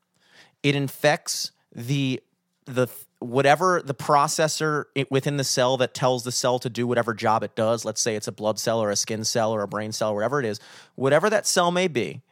it 0.63 0.75
infects 0.75 1.53
the 1.75 2.23
the 2.67 2.89
whatever 3.21 3.81
the 3.83 3.95
processor 3.95 4.85
it, 4.95 5.11
within 5.11 5.37
the 5.37 5.45
cell 5.45 5.77
that 5.77 5.95
tells 5.95 6.25
the 6.25 6.33
cell 6.33 6.59
to 6.59 6.69
do 6.69 6.87
whatever 6.87 7.15
job 7.15 7.43
it 7.43 7.55
does. 7.55 7.85
Let's 7.85 8.01
say 8.01 8.17
it's 8.17 8.29
a 8.29 8.33
blood 8.33 8.59
cell 8.59 8.83
or 8.83 8.91
a 8.91 8.97
skin 8.97 9.25
cell 9.25 9.53
or 9.53 9.63
a 9.63 9.69
brain 9.69 9.93
cell, 9.93 10.15
whatever 10.15 10.41
it 10.41 10.47
is, 10.47 10.61
whatever 10.97 11.31
that 11.31 11.47
cell 11.47 11.71
may 11.71 11.87
be, 11.87 12.23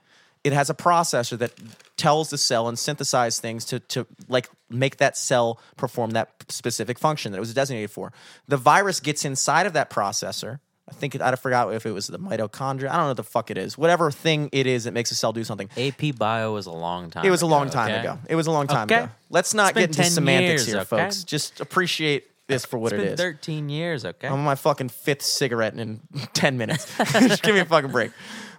it 0.42 0.52
has 0.52 0.68
a 0.68 0.74
processor 0.74 1.38
that 1.38 1.52
tells 1.96 2.30
the 2.30 2.38
cell 2.38 2.68
and 2.68 2.78
synthesize 2.78 3.40
things 3.40 3.64
to 3.64 3.80
to 3.80 4.06
like 4.28 4.50
make 4.68 4.98
that 4.98 5.16
cell 5.16 5.58
perform 5.76 6.10
that 6.10 6.30
specific 6.48 6.98
function 6.98 7.32
that 7.32 7.38
it 7.38 7.40
was 7.40 7.54
designated 7.54 7.90
for. 7.90 8.12
The 8.46 8.58
virus 8.58 9.00
gets 9.00 9.24
inside 9.24 9.66
of 9.66 9.72
that 9.72 9.90
processor. 9.90 10.60
I 10.88 10.92
think 10.92 11.14
it, 11.14 11.22
I 11.22 11.34
forgot 11.36 11.72
if 11.72 11.86
it 11.86 11.92
was 11.92 12.08
the 12.08 12.18
mitochondria. 12.18 12.88
I 12.90 12.96
don't 12.96 13.04
know 13.04 13.08
what 13.08 13.16
the 13.16 13.22
fuck 13.22 13.50
it 13.50 13.56
is. 13.56 13.78
Whatever 13.78 14.10
thing 14.10 14.50
it 14.52 14.66
is 14.66 14.84
that 14.84 14.92
makes 14.92 15.10
a 15.10 15.14
cell 15.14 15.32
do 15.32 15.42
something. 15.42 15.70
AP 15.78 16.16
Bio 16.18 16.52
was 16.52 16.66
a 16.66 16.72
long 16.72 17.10
time. 17.10 17.24
It 17.24 17.30
was 17.30 17.40
a 17.40 17.46
long 17.46 17.70
time 17.70 17.90
okay? 17.90 18.00
ago. 18.00 18.18
It 18.28 18.34
was 18.34 18.46
a 18.46 18.50
long 18.50 18.66
time 18.66 18.84
Okay. 18.84 19.04
ago. 19.04 19.10
Let's 19.30 19.54
not 19.54 19.74
get 19.74 19.84
into 19.84 20.04
semantics 20.04 20.62
years, 20.62 20.66
here, 20.66 20.76
okay? 20.80 21.04
folks. 21.04 21.24
Just 21.24 21.60
appreciate 21.60 22.24
this 22.48 22.66
for 22.66 22.76
what 22.76 22.92
It's 22.92 23.00
it 23.00 23.04
been 23.04 23.12
is. 23.14 23.18
13 23.20 23.70
years, 23.70 24.04
okay? 24.04 24.26
I'm 24.28 24.34
on 24.34 24.44
my 24.44 24.54
fucking 24.56 24.90
fifth 24.90 25.22
cigarette 25.22 25.72
in 25.74 26.00
10 26.34 26.58
minutes. 26.58 26.86
Just 27.12 27.42
give 27.42 27.54
me 27.54 27.62
a 27.62 27.64
fucking 27.64 27.90
break. 27.90 28.12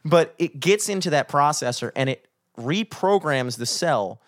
But 0.04 0.34
it 0.40 0.60
gets 0.60 0.90
into 0.90 1.12
that 1.12 1.30
processor 1.30 1.92
and 1.96 2.10
it 2.10 2.28
reprograms 2.58 3.58
the 3.58 3.66
cell 3.68 4.20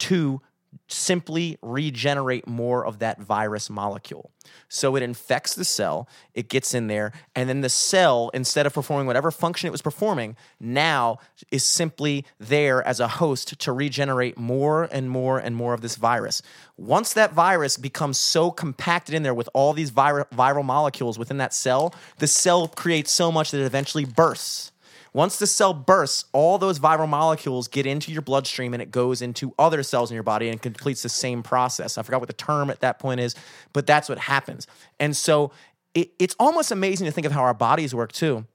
to 0.00 0.42
simply 0.88 1.58
regenerate 1.62 2.46
more 2.46 2.84
of 2.84 2.98
that 2.98 3.20
virus 3.20 3.70
molecule. 3.70 4.30
So 4.68 4.96
it 4.96 5.02
infects 5.02 5.54
the 5.54 5.64
cell, 5.64 6.08
it 6.34 6.48
gets 6.48 6.74
in 6.74 6.86
there, 6.86 7.12
and 7.34 7.48
then 7.48 7.60
the 7.60 7.68
cell, 7.68 8.30
instead 8.34 8.66
of 8.66 8.74
performing 8.74 9.06
whatever 9.06 9.30
function 9.30 9.68
it 9.68 9.72
was 9.72 9.82
performing, 9.82 10.36
now 10.58 11.18
is 11.50 11.64
simply 11.64 12.24
there 12.38 12.86
as 12.86 13.00
a 13.00 13.08
host 13.08 13.58
to 13.60 13.72
regenerate 13.72 14.38
more 14.38 14.88
and 14.90 15.10
more 15.10 15.38
and 15.38 15.56
more 15.56 15.74
of 15.74 15.80
this 15.80 15.96
virus. 15.96 16.42
Once 16.76 17.12
that 17.12 17.32
virus 17.32 17.76
becomes 17.76 18.18
so 18.18 18.50
compacted 18.50 19.14
in 19.14 19.22
there 19.22 19.34
with 19.34 19.48
all 19.54 19.72
these 19.72 19.90
vir- 19.90 20.26
viral 20.32 20.64
molecules 20.64 21.18
within 21.18 21.38
that 21.38 21.54
cell, 21.54 21.94
the 22.18 22.26
cell 22.26 22.68
creates 22.68 23.12
so 23.12 23.30
much 23.30 23.50
that 23.50 23.60
it 23.60 23.66
eventually 23.66 24.04
bursts. 24.04 24.72
Once 25.12 25.38
the 25.38 25.46
cell 25.46 25.74
bursts, 25.74 26.26
all 26.32 26.58
those 26.58 26.78
viral 26.78 27.08
molecules 27.08 27.66
get 27.66 27.86
into 27.86 28.12
your 28.12 28.22
bloodstream 28.22 28.72
and 28.72 28.82
it 28.82 28.90
goes 28.90 29.20
into 29.22 29.52
other 29.58 29.82
cells 29.82 30.10
in 30.10 30.14
your 30.14 30.22
body 30.22 30.48
and 30.48 30.62
completes 30.62 31.02
the 31.02 31.08
same 31.08 31.42
process. 31.42 31.98
I 31.98 32.02
forgot 32.02 32.20
what 32.20 32.28
the 32.28 32.34
term 32.34 32.70
at 32.70 32.80
that 32.80 32.98
point 32.98 33.20
is, 33.20 33.34
but 33.72 33.86
that's 33.86 34.08
what 34.08 34.18
happens. 34.18 34.66
And 35.00 35.16
so 35.16 35.50
it, 35.94 36.12
it's 36.18 36.36
almost 36.38 36.70
amazing 36.70 37.06
to 37.06 37.10
think 37.12 37.26
of 37.26 37.32
how 37.32 37.42
our 37.42 37.54
bodies 37.54 37.94
work 37.94 38.12
too. 38.12 38.46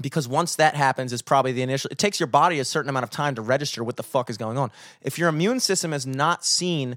Because 0.00 0.26
once 0.26 0.56
that 0.56 0.74
happens, 0.74 1.12
is 1.12 1.22
probably 1.22 1.52
the 1.52 1.62
initial. 1.62 1.88
It 1.92 1.98
takes 1.98 2.18
your 2.18 2.26
body 2.26 2.58
a 2.58 2.64
certain 2.64 2.88
amount 2.88 3.04
of 3.04 3.10
time 3.10 3.34
to 3.36 3.42
register 3.42 3.84
what 3.84 3.96
the 3.96 4.02
fuck 4.02 4.30
is 4.30 4.38
going 4.38 4.58
on. 4.58 4.72
If 5.02 5.18
your 5.18 5.28
immune 5.28 5.60
system 5.60 5.92
has 5.92 6.06
not 6.06 6.44
seen 6.44 6.96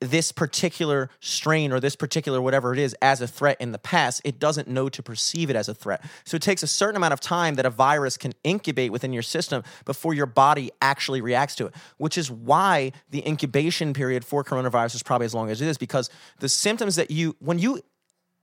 this 0.00 0.32
particular 0.32 1.08
strain 1.20 1.72
or 1.72 1.80
this 1.80 1.96
particular 1.96 2.40
whatever 2.40 2.72
it 2.72 2.78
is 2.78 2.94
as 3.00 3.20
a 3.20 3.26
threat 3.26 3.56
in 3.60 3.72
the 3.72 3.78
past, 3.78 4.20
it 4.24 4.38
doesn't 4.38 4.68
know 4.68 4.88
to 4.88 5.02
perceive 5.02 5.50
it 5.50 5.56
as 5.56 5.68
a 5.68 5.74
threat. 5.74 6.04
So 6.24 6.36
it 6.36 6.42
takes 6.42 6.62
a 6.62 6.66
certain 6.66 6.96
amount 6.96 7.12
of 7.12 7.20
time 7.20 7.54
that 7.54 7.66
a 7.66 7.70
virus 7.70 8.16
can 8.16 8.32
incubate 8.42 8.92
within 8.92 9.12
your 9.12 9.22
system 9.22 9.62
before 9.84 10.14
your 10.14 10.26
body 10.26 10.70
actually 10.82 11.20
reacts 11.20 11.54
to 11.56 11.66
it, 11.66 11.74
which 11.96 12.18
is 12.18 12.30
why 12.30 12.92
the 13.10 13.26
incubation 13.26 13.94
period 13.94 14.24
for 14.24 14.44
coronavirus 14.44 14.96
is 14.96 15.02
probably 15.02 15.26
as 15.26 15.34
long 15.34 15.50
as 15.50 15.60
it 15.60 15.68
is 15.68 15.78
because 15.78 16.10
the 16.40 16.48
symptoms 16.48 16.96
that 16.96 17.10
you, 17.10 17.36
when 17.38 17.58
you 17.58 17.80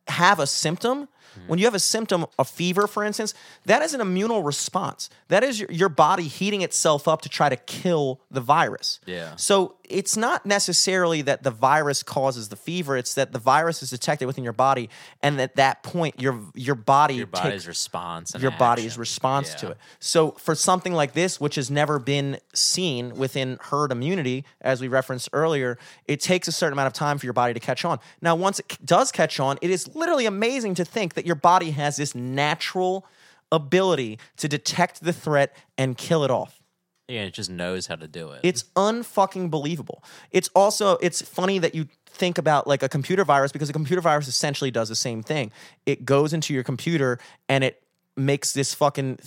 have 0.07 0.39
a 0.39 0.47
symptom, 0.47 1.07
Mm-hmm. 1.31 1.47
when 1.47 1.59
you 1.59 1.65
have 1.65 1.75
a 1.75 1.79
symptom, 1.79 2.25
a 2.37 2.43
fever, 2.43 2.87
for 2.87 3.03
instance, 3.03 3.33
that 3.65 3.81
is 3.81 3.93
an 3.93 4.01
immunal 4.01 4.45
response. 4.45 5.09
That 5.29 5.43
is 5.43 5.59
your, 5.61 5.71
your 5.71 5.89
body 5.89 6.23
heating 6.27 6.61
itself 6.61 7.07
up 7.07 7.21
to 7.21 7.29
try 7.29 7.47
to 7.49 7.55
kill 7.55 8.19
the 8.29 8.41
virus. 8.41 8.99
Yeah. 9.05 9.35
So 9.37 9.75
it's 9.89 10.15
not 10.17 10.45
necessarily 10.45 11.21
that 11.23 11.43
the 11.43 11.51
virus 11.51 12.03
causes 12.03 12.49
the 12.49 12.55
fever; 12.55 12.95
it's 12.97 13.13
that 13.15 13.31
the 13.33 13.39
virus 13.39 13.81
is 13.83 13.89
detected 13.89 14.25
within 14.25 14.43
your 14.43 14.53
body, 14.53 14.89
and 15.21 15.39
at 15.41 15.55
that 15.55 15.83
point, 15.83 16.21
your 16.21 16.39
your 16.55 16.75
body 16.75 17.15
Your 17.15 17.25
takes- 17.27 17.41
body's 17.41 17.67
response. 17.67 18.33
And 18.33 18.41
your 18.41 18.51
body's 18.51 18.85
action. 18.93 18.99
response 18.99 19.53
to 19.55 19.71
it. 19.71 19.77
So 19.99 20.31
for 20.31 20.55
something 20.55 20.93
like 20.93 21.13
this, 21.13 21.39
which 21.41 21.55
has 21.55 21.69
never 21.71 21.99
been 21.99 22.37
seen 22.53 23.15
within 23.15 23.57
herd 23.61 23.91
immunity, 23.91 24.45
as 24.61 24.79
we 24.81 24.87
referenced 24.87 25.29
earlier, 25.33 25.77
it 26.07 26.21
takes 26.21 26.47
a 26.47 26.51
certain 26.51 26.73
amount 26.73 26.87
of 26.87 26.93
time 26.93 27.17
for 27.17 27.25
your 27.25 27.33
body 27.33 27.53
to 27.53 27.59
catch 27.59 27.83
on. 27.85 27.99
Now, 28.21 28.35
once 28.35 28.59
it 28.59 28.77
does 28.85 29.11
catch 29.11 29.39
on, 29.39 29.57
it 29.61 29.69
is 29.69 29.93
literally 29.95 30.25
amazing 30.25 30.75
to 30.75 30.85
think 30.85 31.13
that 31.15 31.20
your 31.26 31.35
body 31.35 31.72
has 31.72 31.98
this 31.98 32.15
natural 32.15 33.06
ability 33.52 34.18
to 34.38 34.48
detect 34.48 35.03
the 35.03 35.14
threat 35.14 35.56
and 35.77 35.98
kill 35.98 36.23
it 36.23 36.31
off. 36.31 36.61
Yeah, 37.07 37.23
it 37.23 37.34
just 37.34 37.49
knows 37.49 37.88
how 37.88 37.95
to 37.95 38.07
do 38.07 38.31
it. 38.31 38.39
It's 38.43 38.64
unfucking 38.76 39.49
believable. 39.49 40.03
It's 40.31 40.49
also 40.56 40.98
it's 40.98 41.22
funny 41.22 41.60
that 41.60 41.76
you 41.76 41.88
think 42.06 42.38
about 42.38 42.68
like 42.68 42.84
a 42.84 42.89
computer 42.89 43.26
virus 43.26 43.52
because 43.52 43.69
a 43.69 43.73
computer 43.73 44.02
virus 44.02 44.27
essentially 44.27 44.72
does 44.72 44.88
the 44.88 44.95
same 44.95 45.22
thing. 45.22 45.52
It 45.85 46.06
goes 46.06 46.31
into 46.31 46.53
your 46.53 46.64
computer 46.64 47.19
and 47.49 47.64
it 47.64 47.84
makes 48.15 48.53
this 48.53 48.73
fucking 48.73 49.19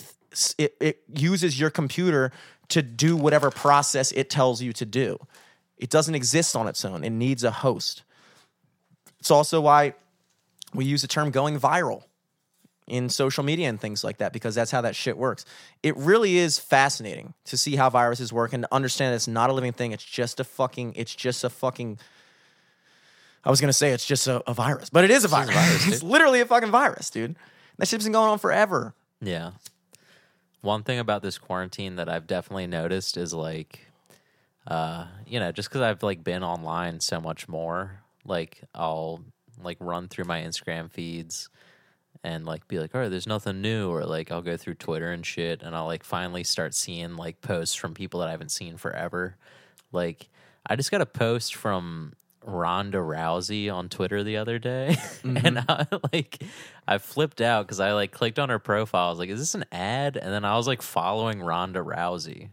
it, 0.58 0.76
it 0.80 1.02
uses 1.14 1.60
your 1.60 1.70
computer 1.70 2.32
to 2.68 2.82
do 2.82 3.16
whatever 3.16 3.50
process 3.50 4.12
it 4.12 4.30
tells 4.30 4.62
you 4.62 4.72
to 4.72 4.86
do. 4.86 5.18
It 5.76 5.90
doesn't 5.90 6.14
exist 6.14 6.56
on 6.56 6.66
its 6.66 6.84
own. 6.84 7.04
It 7.04 7.10
needs 7.10 7.44
a 7.44 7.50
host. 7.50 8.02
It's 9.18 9.30
also 9.30 9.60
why 9.60 9.94
we 10.74 10.84
use 10.84 11.02
the 11.02 11.08
term 11.08 11.30
going 11.30 11.58
viral 11.58 12.04
in 12.86 13.08
social 13.08 13.42
media 13.42 13.68
and 13.68 13.80
things 13.80 14.04
like 14.04 14.18
that 14.18 14.32
because 14.32 14.54
that's 14.54 14.70
how 14.70 14.82
that 14.82 14.94
shit 14.94 15.16
works. 15.16 15.44
It 15.82 15.96
really 15.96 16.36
is 16.36 16.58
fascinating 16.58 17.34
to 17.46 17.56
see 17.56 17.76
how 17.76 17.88
viruses 17.88 18.32
work 18.32 18.52
and 18.52 18.64
to 18.64 18.74
understand 18.74 19.12
that 19.12 19.16
it's 19.16 19.28
not 19.28 19.50
a 19.50 19.52
living 19.52 19.72
thing. 19.72 19.92
It's 19.92 20.04
just 20.04 20.40
a 20.40 20.44
fucking. 20.44 20.92
It's 20.96 21.14
just 21.14 21.44
a 21.44 21.50
fucking. 21.50 21.98
I 23.44 23.50
was 23.50 23.60
gonna 23.60 23.72
say 23.72 23.90
it's 23.90 24.06
just 24.06 24.26
a, 24.26 24.42
a 24.48 24.54
virus, 24.54 24.90
but 24.90 25.04
it 25.04 25.10
is 25.10 25.24
a 25.24 25.28
virus. 25.28 25.54
it's 25.86 26.02
literally 26.02 26.40
a 26.40 26.46
fucking 26.46 26.70
virus, 26.70 27.10
dude. 27.10 27.36
That 27.78 27.88
shit's 27.88 28.04
been 28.04 28.12
going 28.12 28.30
on 28.30 28.38
forever. 28.38 28.94
Yeah. 29.20 29.52
One 30.60 30.82
thing 30.82 30.98
about 30.98 31.22
this 31.22 31.36
quarantine 31.36 31.96
that 31.96 32.08
I've 32.08 32.26
definitely 32.26 32.66
noticed 32.66 33.18
is 33.18 33.34
like, 33.34 33.80
uh, 34.66 35.06
you 35.26 35.38
know, 35.38 35.52
just 35.52 35.68
because 35.68 35.82
I've 35.82 36.02
like 36.02 36.24
been 36.24 36.42
online 36.42 37.00
so 37.00 37.20
much 37.20 37.48
more, 37.48 38.00
like 38.24 38.62
I'll 38.74 39.22
like 39.62 39.76
run 39.80 40.08
through 40.08 40.24
my 40.24 40.40
Instagram 40.40 40.90
feeds 40.90 41.48
and 42.24 42.46
like 42.46 42.66
be 42.66 42.78
like, 42.78 42.94
oh, 42.94 43.08
there's 43.08 43.26
nothing 43.26 43.60
new, 43.60 43.90
or 43.90 44.04
like 44.04 44.32
I'll 44.32 44.42
go 44.42 44.56
through 44.56 44.74
Twitter 44.74 45.12
and 45.12 45.24
shit, 45.24 45.62
and 45.62 45.76
I'll 45.76 45.86
like 45.86 46.02
finally 46.02 46.42
start 46.42 46.74
seeing 46.74 47.16
like 47.16 47.40
posts 47.42 47.74
from 47.74 47.94
people 47.94 48.20
that 48.20 48.28
I 48.28 48.32
haven't 48.32 48.50
seen 48.50 48.76
forever. 48.76 49.36
Like, 49.92 50.28
I 50.66 50.74
just 50.74 50.90
got 50.90 51.02
a 51.02 51.06
post 51.06 51.54
from 51.54 52.14
Ronda 52.42 52.98
Rousey 52.98 53.72
on 53.72 53.90
Twitter 53.90 54.24
the 54.24 54.38
other 54.38 54.58
day, 54.58 54.96
mm-hmm. 54.98 55.46
and 55.46 55.58
I 55.68 55.86
like 56.12 56.42
I 56.88 56.98
flipped 56.98 57.42
out 57.42 57.66
because 57.66 57.80
I 57.80 57.92
like 57.92 58.10
clicked 58.12 58.38
on 58.38 58.48
her 58.48 58.58
profile. 58.58 59.08
I 59.08 59.10
was 59.10 59.18
like, 59.18 59.28
"Is 59.28 59.40
this 59.40 59.54
an 59.54 59.66
ad?" 59.70 60.16
And 60.16 60.32
then 60.32 60.44
I 60.46 60.56
was 60.56 60.66
like 60.66 60.80
following 60.80 61.42
Ronda 61.42 61.80
Rousey. 61.80 62.48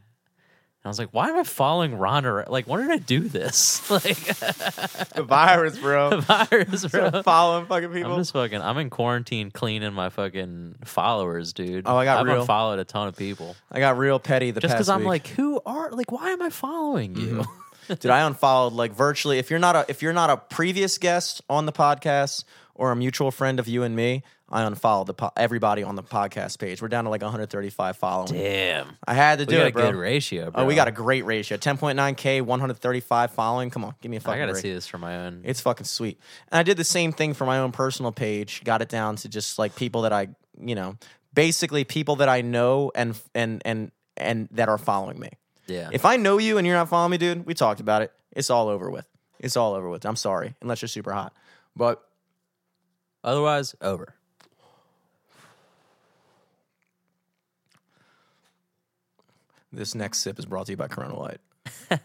And 0.84 0.90
I 0.90 0.90
was 0.90 0.98
like, 0.98 1.10
"Why 1.12 1.30
am 1.30 1.38
I 1.38 1.44
following 1.44 1.94
Ron 1.96 2.24
Rou- 2.26 2.44
Like, 2.48 2.66
why 2.68 2.82
did 2.82 2.90
I 2.90 2.98
do 2.98 3.20
this? 3.22 3.82
Like, 3.92 4.18
The 5.16 5.24
virus, 5.28 5.78
bro. 5.78 6.10
The 6.12 6.22
virus, 6.22 6.86
bro." 6.88 7.22
Following 7.22 7.68
fucking 7.68 7.94
people. 7.94 8.14
I'm 8.14 8.20
just 8.20 8.34
fucking. 8.34 8.62
I'm 8.62 8.78
in 8.80 8.90
quarantine, 8.90 9.52
cleaning 9.52 9.94
my 9.94 10.10
fucking 10.10 10.78
followers, 10.86 11.54
dude. 11.54 11.84
Oh, 11.88 11.96
I 11.98 12.06
got 12.06 12.20
I've 12.22 12.26
real. 12.26 12.42
unfollowed 12.42 12.80
a 12.80 12.84
ton 12.84 13.08
of 13.08 13.16
people 13.16 13.56
I 13.72 13.80
got 13.80 13.98
real 13.98 14.18
petty 14.20 14.50
the 14.52 14.60
just 14.60 14.74
because 14.74 14.90
I'm 14.90 15.04
like, 15.04 15.28
who 15.28 15.62
are 15.66 15.92
like? 15.92 16.12
Why 16.12 16.32
am 16.32 16.42
I 16.42 16.50
following 16.50 17.16
you? 17.16 17.44
Mm-hmm. 17.44 17.94
Dude, 17.96 18.12
I 18.12 18.22
unfollowed 18.22 18.74
like 18.74 18.94
virtually. 18.94 19.38
If 19.38 19.50
you're 19.50 19.60
not 19.60 19.76
a 19.76 19.86
if 19.90 20.02
you're 20.02 20.14
not 20.14 20.30
a 20.30 20.38
previous 20.38 20.98
guest 20.98 21.42
on 21.50 21.66
the 21.66 21.72
podcast 21.74 22.44
or 22.74 22.92
a 22.92 22.96
mutual 22.96 23.30
friend 23.32 23.60
of 23.60 23.68
you 23.68 23.84
and 23.84 23.96
me, 23.96 24.24
I 24.52 24.64
unfollowed 24.64 25.08
the 25.08 25.14
po- 25.14 25.32
everybody 25.38 25.82
on 25.82 25.96
the 25.96 26.04
podcast 26.04 26.60
page. 26.60 26.82
We're 26.82 26.90
down 26.90 27.06
to 27.06 27.10
like 27.10 27.22
135 27.22 27.96
following. 27.98 28.34
Damn, 28.34 28.98
I 29.08 29.14
had 29.14 29.40
to 29.40 29.44
we 29.44 29.48
do 29.48 29.58
got 29.58 29.66
it, 29.68 29.70
a 29.70 29.72
bro. 29.74 29.92
good 29.92 29.96
ratio, 29.96 30.52
bro. 30.52 30.64
Oh, 30.64 30.66
we 30.66 30.76
got 30.76 30.90
a 30.90 30.92
great 30.92 31.24
ratio. 31.26 31.58
10.9k, 31.58 32.42
135 32.42 33.32
following. 33.32 33.70
Come 33.70 33.86
on, 33.86 33.96
give 34.02 34.12
me 34.12 34.18
a 34.18 34.20
fucking 34.20 34.34
I 34.34 34.40
gotta 34.44 34.52
break. 34.52 34.62
see 34.62 34.74
this 34.74 34.88
for 34.88 34.98
my 34.98 35.26
own. 35.26 35.42
It's 35.46 35.62
fucking 35.62 35.86
sweet. 35.86 36.20
And 36.52 36.60
I 36.60 36.64
did 36.64 36.76
the 36.78 36.84
same 36.84 37.14
thing 37.14 37.34
for 37.34 37.46
my 37.46 37.60
own 37.60 37.72
personal 37.72 38.12
page. 38.12 38.62
Got 38.66 38.82
it 38.82 38.90
down 38.90 39.16
to 39.18 39.30
just 39.30 39.58
like 39.58 39.76
people 39.76 40.02
that 40.02 40.12
I, 40.12 40.28
you 40.60 40.76
know, 40.76 40.98
basically 41.34 41.84
people 41.86 42.18
that 42.18 42.28
I 42.28 42.42
know 42.42 42.92
and 42.94 43.18
and 43.34 43.62
and 43.64 43.92
and 44.18 44.50
that 44.52 44.68
are 44.68 44.78
following 44.78 45.18
me. 45.20 45.30
yeah, 45.68 45.90
If 45.94 46.04
I 46.04 46.18
know 46.18 46.38
you 46.38 46.58
and 46.58 46.68
you're 46.68 46.76
not 46.76 46.90
following 46.90 47.12
me, 47.12 47.18
dude, 47.18 47.46
we 47.46 47.54
talked 47.54 47.80
about 47.80 48.02
it. 48.02 48.12
It's 48.34 48.50
all 48.50 48.68
over 48.68 48.90
with. 48.92 49.08
It's 49.40 49.56
all 49.56 49.74
over 49.74 49.90
with. 49.90 50.06
I'm 50.06 50.18
sorry, 50.18 50.56
unless 50.62 50.82
you're 50.82 50.90
super 50.90 51.14
hot. 51.14 51.34
But 51.76 52.04
Otherwise, 53.24 53.76
over. 53.82 54.16
This 59.72 59.96
next 59.96 60.20
sip 60.20 60.38
is 60.40 60.46
brought 60.46 60.66
to 60.68 60.74
you 60.74 60.78
by 60.78 60.88
Corona 60.88 61.18
Light. 61.20 61.40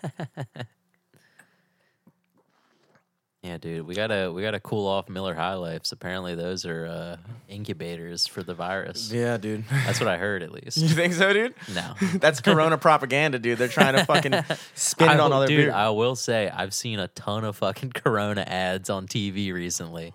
Yeah, 3.42 3.58
dude, 3.58 3.86
we 3.86 3.94
gotta 3.94 4.32
we 4.32 4.42
gotta 4.42 4.58
cool 4.58 4.88
off 4.88 5.08
Miller 5.08 5.32
High 5.32 5.54
Lifes. 5.54 5.92
Apparently, 5.92 6.34
those 6.34 6.66
are 6.66 6.86
uh, 6.86 7.16
incubators 7.48 8.26
for 8.26 8.42
the 8.42 8.54
virus. 8.54 9.12
Yeah, 9.12 9.36
dude. 9.36 9.64
That's 9.68 10.00
what 10.00 10.08
I 10.08 10.16
heard, 10.16 10.42
at 10.42 10.50
least. 10.64 10.78
you 10.78 10.88
think 10.88 11.12
so, 11.12 11.32
dude? 11.32 11.54
No, 11.72 11.94
That's 12.14 12.40
Corona 12.40 12.76
propaganda, 12.76 13.38
dude. 13.38 13.58
They're 13.58 13.68
trying 13.68 13.94
to 13.94 14.04
fucking 14.04 14.32
spin 14.74 15.10
it 15.10 15.12
I 15.12 15.18
on 15.20 15.30
will- 15.30 15.36
other 15.36 15.46
dude. 15.46 15.66
beer. 15.66 15.72
I 15.72 15.90
will 15.90 16.16
say, 16.16 16.48
I've 16.50 16.74
seen 16.74 16.98
a 16.98 17.06
ton 17.08 17.44
of 17.44 17.54
fucking 17.58 17.92
Corona 17.92 18.40
ads 18.40 18.90
on 18.90 19.06
TV 19.06 19.52
recently. 19.52 20.12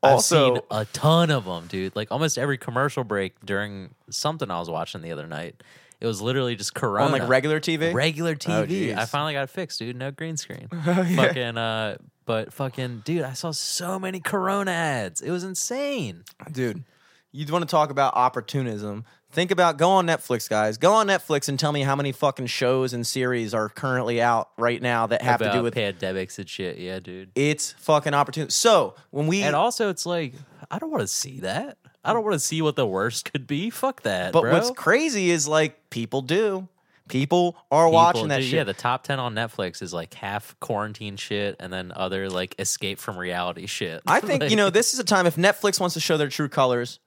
Also- 0.00 0.54
I've 0.54 0.54
seen 0.60 0.62
a 0.70 0.84
ton 0.92 1.30
of 1.32 1.46
them, 1.46 1.66
dude. 1.66 1.96
Like 1.96 2.12
almost 2.12 2.38
every 2.38 2.58
commercial 2.58 3.02
break 3.02 3.34
during 3.44 3.92
something 4.08 4.52
I 4.52 4.60
was 4.60 4.70
watching 4.70 5.02
the 5.02 5.10
other 5.10 5.26
night, 5.26 5.60
It 6.02 6.06
was 6.06 6.20
literally 6.20 6.56
just 6.56 6.74
Corona 6.74 7.04
on 7.04 7.12
like 7.12 7.28
regular 7.28 7.60
TV. 7.60 7.94
regular 7.94 8.32
Oh, 8.32 8.34
TV. 8.66 8.96
I 8.96 9.04
finally 9.06 9.34
got 9.34 9.44
it 9.44 9.50
fixed, 9.50 9.78
dude. 9.78 9.94
No 9.94 10.10
green 10.10 10.36
screen. 10.36 10.66
Fucking 10.84 11.56
uh 11.56 11.96
but 12.24 12.52
fucking 12.52 13.02
dude, 13.04 13.22
I 13.22 13.34
saw 13.34 13.52
so 13.52 14.00
many 14.00 14.18
Corona 14.18 14.72
ads. 14.72 15.20
It 15.20 15.30
was 15.30 15.44
insane. 15.44 16.24
Dude, 16.50 16.82
you 17.30 17.46
want 17.52 17.62
to 17.62 17.70
talk 17.70 17.90
about 17.90 18.14
opportunism? 18.16 19.04
Think 19.30 19.52
about 19.52 19.76
go 19.76 19.90
on 19.90 20.08
Netflix, 20.08 20.50
guys. 20.50 20.76
Go 20.76 20.92
on 20.92 21.06
Netflix 21.06 21.48
and 21.48 21.56
tell 21.56 21.70
me 21.70 21.82
how 21.82 21.94
many 21.94 22.10
fucking 22.10 22.46
shows 22.46 22.92
and 22.92 23.06
series 23.06 23.54
are 23.54 23.68
currently 23.68 24.20
out 24.20 24.50
right 24.58 24.82
now 24.82 25.06
that 25.06 25.22
have 25.22 25.38
to 25.38 25.52
do 25.52 25.62
with 25.62 25.76
pandemics 25.76 26.36
and 26.36 26.48
shit. 26.48 26.78
Yeah, 26.78 26.98
dude. 26.98 27.30
it's 27.36 27.72
fucking 27.78 28.12
opportunity. 28.12 28.50
So 28.50 28.96
when 29.10 29.28
we 29.28 29.42
And 29.42 29.54
also 29.54 29.88
it's 29.88 30.04
like 30.04 30.34
I 30.68 30.80
don't 30.80 30.90
want 30.90 31.02
to 31.02 31.06
see 31.08 31.38
that. 31.40 31.78
I 32.04 32.12
don't 32.12 32.24
want 32.24 32.34
to 32.34 32.40
see 32.40 32.62
what 32.62 32.76
the 32.76 32.86
worst 32.86 33.30
could 33.32 33.46
be. 33.46 33.70
Fuck 33.70 34.02
that, 34.02 34.32
but 34.32 34.42
bro. 34.42 34.52
what's 34.52 34.70
crazy 34.72 35.30
is 35.30 35.46
like 35.46 35.90
people 35.90 36.22
do. 36.22 36.68
People 37.08 37.56
are 37.70 37.86
People 37.86 37.92
watching 37.92 38.28
that 38.28 38.38
do- 38.38 38.42
shit. 38.44 38.54
Yeah, 38.54 38.64
the 38.64 38.74
top 38.74 39.04
ten 39.04 39.18
on 39.18 39.34
Netflix 39.34 39.82
is 39.82 39.92
like 39.92 40.14
half 40.14 40.58
quarantine 40.60 41.16
shit 41.16 41.56
and 41.60 41.72
then 41.72 41.92
other 41.94 42.30
like 42.30 42.54
escape 42.58 42.98
from 42.98 43.18
reality 43.18 43.66
shit. 43.66 44.02
I 44.06 44.20
think, 44.22 44.50
you 44.50 44.56
know, 44.56 44.70
this 44.70 44.94
is 44.94 45.00
a 45.00 45.04
time 45.04 45.26
if 45.26 45.36
Netflix 45.36 45.78
wants 45.80 45.94
to 45.94 46.00
show 46.00 46.16
their 46.16 46.28
true 46.28 46.48
colors. 46.48 47.00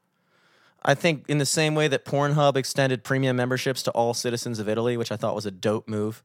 I 0.83 0.93
think 0.93 1.25
in 1.27 1.39
the 1.39 1.45
same 1.45 1.73
way 1.73 1.87
that 1.87 2.05
Pornhub 2.05 2.55
extended 2.55 3.03
premium 3.03 3.35
memberships 3.35 3.81
to 3.83 3.91
all 3.91 4.13
citizens 4.13 4.59
of 4.59 4.69
Italy, 4.69 4.97
which 4.97 5.11
I 5.11 5.15
thought 5.15 5.33
was 5.33 5.47
a 5.47 5.51
dope 5.51 5.87
move. 5.87 6.21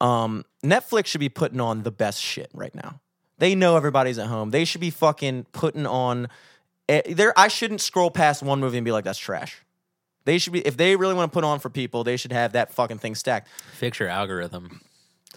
Um, 0.00 0.44
Netflix 0.64 1.06
should 1.06 1.18
be 1.20 1.28
putting 1.28 1.60
on 1.60 1.82
the 1.82 1.90
best 1.90 2.22
shit 2.22 2.50
right 2.54 2.74
now. 2.74 3.00
They 3.38 3.54
know 3.56 3.76
everybody's 3.76 4.18
at 4.18 4.28
home. 4.28 4.50
They 4.50 4.64
should 4.64 4.80
be 4.80 4.90
fucking 4.90 5.46
putting 5.52 5.86
on 5.86 6.28
there 7.06 7.38
I 7.38 7.48
shouldn't 7.48 7.80
scroll 7.80 8.10
past 8.10 8.42
one 8.42 8.60
movie 8.60 8.78
and 8.78 8.84
be 8.84 8.92
like 8.92 9.04
that's 9.04 9.18
trash. 9.18 9.62
They 10.24 10.38
should 10.38 10.52
be 10.52 10.60
if 10.66 10.76
they 10.76 10.96
really 10.96 11.14
want 11.14 11.32
to 11.32 11.34
put 11.34 11.44
on 11.44 11.58
for 11.60 11.70
people, 11.70 12.04
they 12.04 12.16
should 12.16 12.32
have 12.32 12.52
that 12.52 12.72
fucking 12.72 12.98
thing 12.98 13.14
stacked. 13.14 13.48
fix 13.72 13.98
your 13.98 14.08
algorithm. 14.08 14.80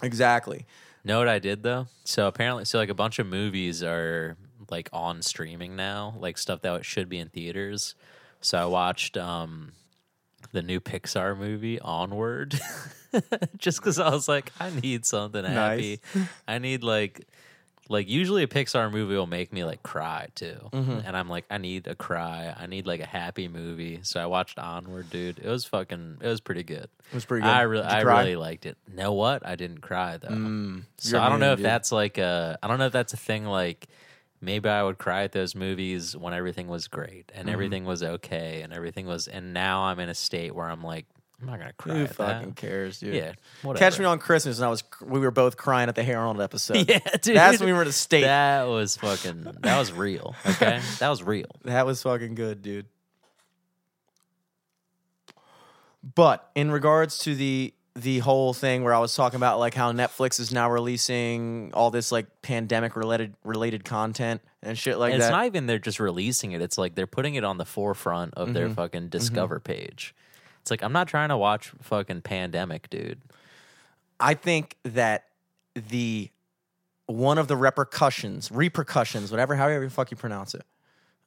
Exactly. 0.02 0.66
Know 1.04 1.18
what 1.18 1.28
I 1.28 1.38
did 1.38 1.62
though? 1.62 1.86
So 2.04 2.26
apparently, 2.26 2.64
so 2.64 2.78
like 2.78 2.88
a 2.88 2.94
bunch 2.94 3.18
of 3.18 3.26
movies 3.26 3.82
are 3.82 4.36
like 4.70 4.88
on 4.92 5.22
streaming 5.22 5.76
now, 5.76 6.14
like 6.18 6.38
stuff 6.38 6.62
that 6.62 6.84
should 6.84 7.08
be 7.08 7.18
in 7.18 7.28
theaters. 7.28 7.94
So 8.40 8.58
I 8.58 8.64
watched 8.66 9.16
um 9.16 9.72
the 10.52 10.62
new 10.62 10.80
Pixar 10.80 11.36
movie 11.36 11.80
Onward, 11.80 12.58
just 13.58 13.80
because 13.80 13.98
I 13.98 14.10
was 14.10 14.28
like, 14.28 14.52
I 14.60 14.70
need 14.70 15.04
something 15.04 15.44
happy. 15.44 16.00
I 16.46 16.58
need 16.58 16.82
like, 16.82 17.26
like 17.88 18.08
usually 18.08 18.42
a 18.42 18.46
Pixar 18.46 18.90
movie 18.90 19.14
will 19.14 19.26
make 19.26 19.52
me 19.52 19.62
like 19.64 19.82
cry 19.82 20.28
too, 20.34 20.56
and 20.72 21.16
I'm 21.16 21.28
like, 21.28 21.44
I 21.50 21.58
need 21.58 21.86
a 21.86 21.94
cry. 21.94 22.54
I 22.58 22.66
need 22.66 22.86
like 22.86 23.00
a 23.00 23.06
happy 23.06 23.46
movie. 23.48 24.00
So 24.02 24.20
I 24.20 24.26
watched 24.26 24.58
Onward, 24.58 25.10
dude. 25.10 25.38
It 25.38 25.48
was 25.48 25.64
fucking. 25.66 26.18
It 26.22 26.26
was 26.28 26.40
pretty 26.40 26.62
good. 26.62 26.88
It 27.08 27.14
was 27.14 27.24
pretty 27.24 27.42
good. 27.42 27.50
I 27.50 27.62
really, 27.62 27.84
I 27.84 28.02
cry? 28.02 28.20
really 28.22 28.36
liked 28.36 28.64
it. 28.66 28.78
Know 28.92 29.12
what? 29.12 29.46
I 29.46 29.56
didn't 29.56 29.80
cry 29.82 30.16
though. 30.16 30.28
Mm, 30.28 30.84
so 30.98 31.20
I 31.20 31.28
don't 31.28 31.40
know 31.40 31.52
if 31.52 31.58
dude. 31.58 31.66
that's 31.66 31.92
like 31.92 32.18
a. 32.18 32.58
I 32.62 32.68
don't 32.68 32.78
know 32.78 32.86
if 32.86 32.92
that's 32.92 33.12
a 33.12 33.18
thing. 33.18 33.44
Like 33.44 33.86
maybe 34.40 34.68
I 34.68 34.82
would 34.82 34.98
cry 34.98 35.22
at 35.24 35.32
those 35.32 35.54
movies 35.54 36.16
when 36.16 36.34
everything 36.34 36.68
was 36.68 36.86
great 36.88 37.30
and 37.34 37.46
Mm-hmm. 37.46 37.52
everything 37.52 37.84
was 37.84 38.02
okay 38.02 38.62
and 38.62 38.72
everything 38.72 39.06
was. 39.06 39.26
And 39.28 39.52
now 39.54 39.84
I'm 39.84 39.98
in 40.00 40.08
a 40.08 40.14
state 40.14 40.54
where 40.54 40.68
I'm 40.68 40.82
like, 40.82 41.06
I'm 41.44 41.50
not 41.50 41.58
gonna 41.58 41.72
cry 41.74 41.94
Who 41.94 42.02
at 42.04 42.14
fucking 42.14 42.48
that. 42.50 42.56
cares, 42.56 42.98
dude? 43.00 43.14
Yeah, 43.14 43.32
whatever. 43.62 43.78
Catch 43.84 43.98
me 43.98 44.04
on 44.06 44.18
Christmas, 44.18 44.58
and 44.58 44.64
I 44.64 44.70
was 44.70 44.82
we 45.02 45.20
were 45.20 45.30
both 45.30 45.56
crying 45.56 45.88
at 45.88 45.94
the 45.94 46.02
Hey 46.02 46.14
Arnold 46.14 46.40
episode. 46.40 46.76
Yeah, 46.88 46.98
dude. 47.20 47.36
That's 47.36 47.60
when 47.60 47.66
we 47.66 47.72
were 47.74 47.82
in 47.82 47.88
a 47.88 47.92
state. 47.92 48.22
That, 48.22 48.64
That 48.64 48.70
was 48.70 48.96
fucking. 48.96 49.58
That 49.60 49.78
was 49.78 49.92
real. 49.92 50.34
Okay, 50.46 50.80
that 51.00 51.08
was 51.08 51.22
real. 51.22 51.50
That 51.64 51.84
was 51.86 52.02
fucking 52.02 52.34
good, 52.34 52.62
dude. 52.62 52.86
But 56.14 56.50
in 56.54 56.70
regards 56.70 57.18
to 57.20 57.34
the 57.34 57.72
the 57.96 58.18
whole 58.18 58.52
thing 58.52 58.82
where 58.82 58.92
I 58.92 58.98
was 58.98 59.14
talking 59.14 59.36
about 59.36 59.60
like 59.60 59.74
how 59.74 59.92
Netflix 59.92 60.40
is 60.40 60.52
now 60.52 60.68
releasing 60.68 61.70
all 61.74 61.92
this 61.92 62.10
like 62.10 62.26
pandemic 62.42 62.96
related 62.96 63.34
related 63.44 63.84
content 63.84 64.40
and 64.62 64.76
shit 64.76 64.98
like 64.98 65.12
And 65.12 65.22
it's 65.22 65.30
not 65.30 65.46
even 65.46 65.66
they're 65.66 65.78
just 65.78 66.00
releasing 66.00 66.52
it. 66.52 66.60
It's 66.60 66.76
like 66.76 66.96
they're 66.96 67.06
putting 67.06 67.36
it 67.36 67.44
on 67.44 67.56
the 67.56 67.64
forefront 67.64 68.34
of 68.34 68.52
their 68.52 68.66
Mm-hmm. 68.66 68.74
fucking 68.74 69.08
discover 69.10 69.60
page. 69.60 70.14
It's 70.64 70.70
like 70.70 70.82
I'm 70.82 70.94
not 70.94 71.08
trying 71.08 71.28
to 71.28 71.36
watch 71.36 71.72
fucking 71.82 72.22
pandemic, 72.22 72.88
dude. 72.88 73.20
I 74.18 74.32
think 74.32 74.78
that 74.84 75.26
the 75.74 76.30
one 77.04 77.36
of 77.36 77.48
the 77.48 77.56
repercussions, 77.56 78.50
repercussions, 78.50 79.30
whatever, 79.30 79.56
however 79.56 79.84
the 79.84 79.90
fuck 79.90 80.10
you 80.10 80.16
pronounce 80.16 80.54
it, 80.54 80.64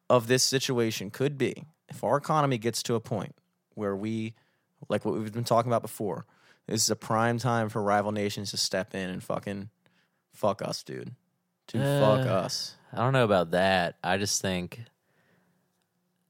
of 0.09 0.25
this 0.25 0.41
situation 0.43 1.11
could 1.11 1.37
be 1.37 1.65
if 1.87 2.03
our 2.03 2.17
economy 2.17 2.57
gets 2.57 2.81
to 2.81 2.95
a 2.95 2.99
point 2.99 3.35
where 3.75 3.95
we, 3.95 4.33
like 4.89 5.05
what 5.05 5.13
we've 5.13 5.31
been 5.31 5.43
talking 5.43 5.69
about 5.71 5.83
before, 5.83 6.25
this 6.65 6.81
is 6.81 6.89
a 6.89 6.95
prime 6.95 7.37
time 7.37 7.69
for 7.69 7.83
rival 7.83 8.11
nations 8.11 8.49
to 8.49 8.57
step 8.57 8.95
in 8.95 9.07
and 9.07 9.23
fucking 9.23 9.69
fuck 10.33 10.63
us, 10.63 10.81
dude. 10.81 11.11
To 11.67 11.77
fuck 11.77 12.25
Uh, 12.25 12.29
us. 12.45 12.75
I 12.91 12.97
don't 12.97 13.13
know 13.13 13.23
about 13.23 13.51
that. 13.51 13.97
I 14.03 14.17
just 14.17 14.41
think, 14.41 14.81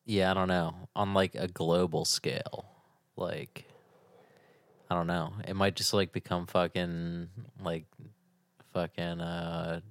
yeah, 0.06 0.30
I 0.30 0.34
don't 0.34 0.50
know. 0.50 0.76
On 0.94 1.14
like 1.14 1.36
a 1.36 1.48
global 1.48 2.04
scale, 2.04 2.66
like, 3.18 3.65
I 4.89 4.95
don't 4.95 5.07
know. 5.07 5.34
It 5.48 5.56
might 5.56 5.76
just 5.76 5.94
like 5.94 6.11
become 6.11 6.45
fucking 6.48 7.30
like 7.64 7.85
fucking 8.73 9.22
uh 9.22 9.81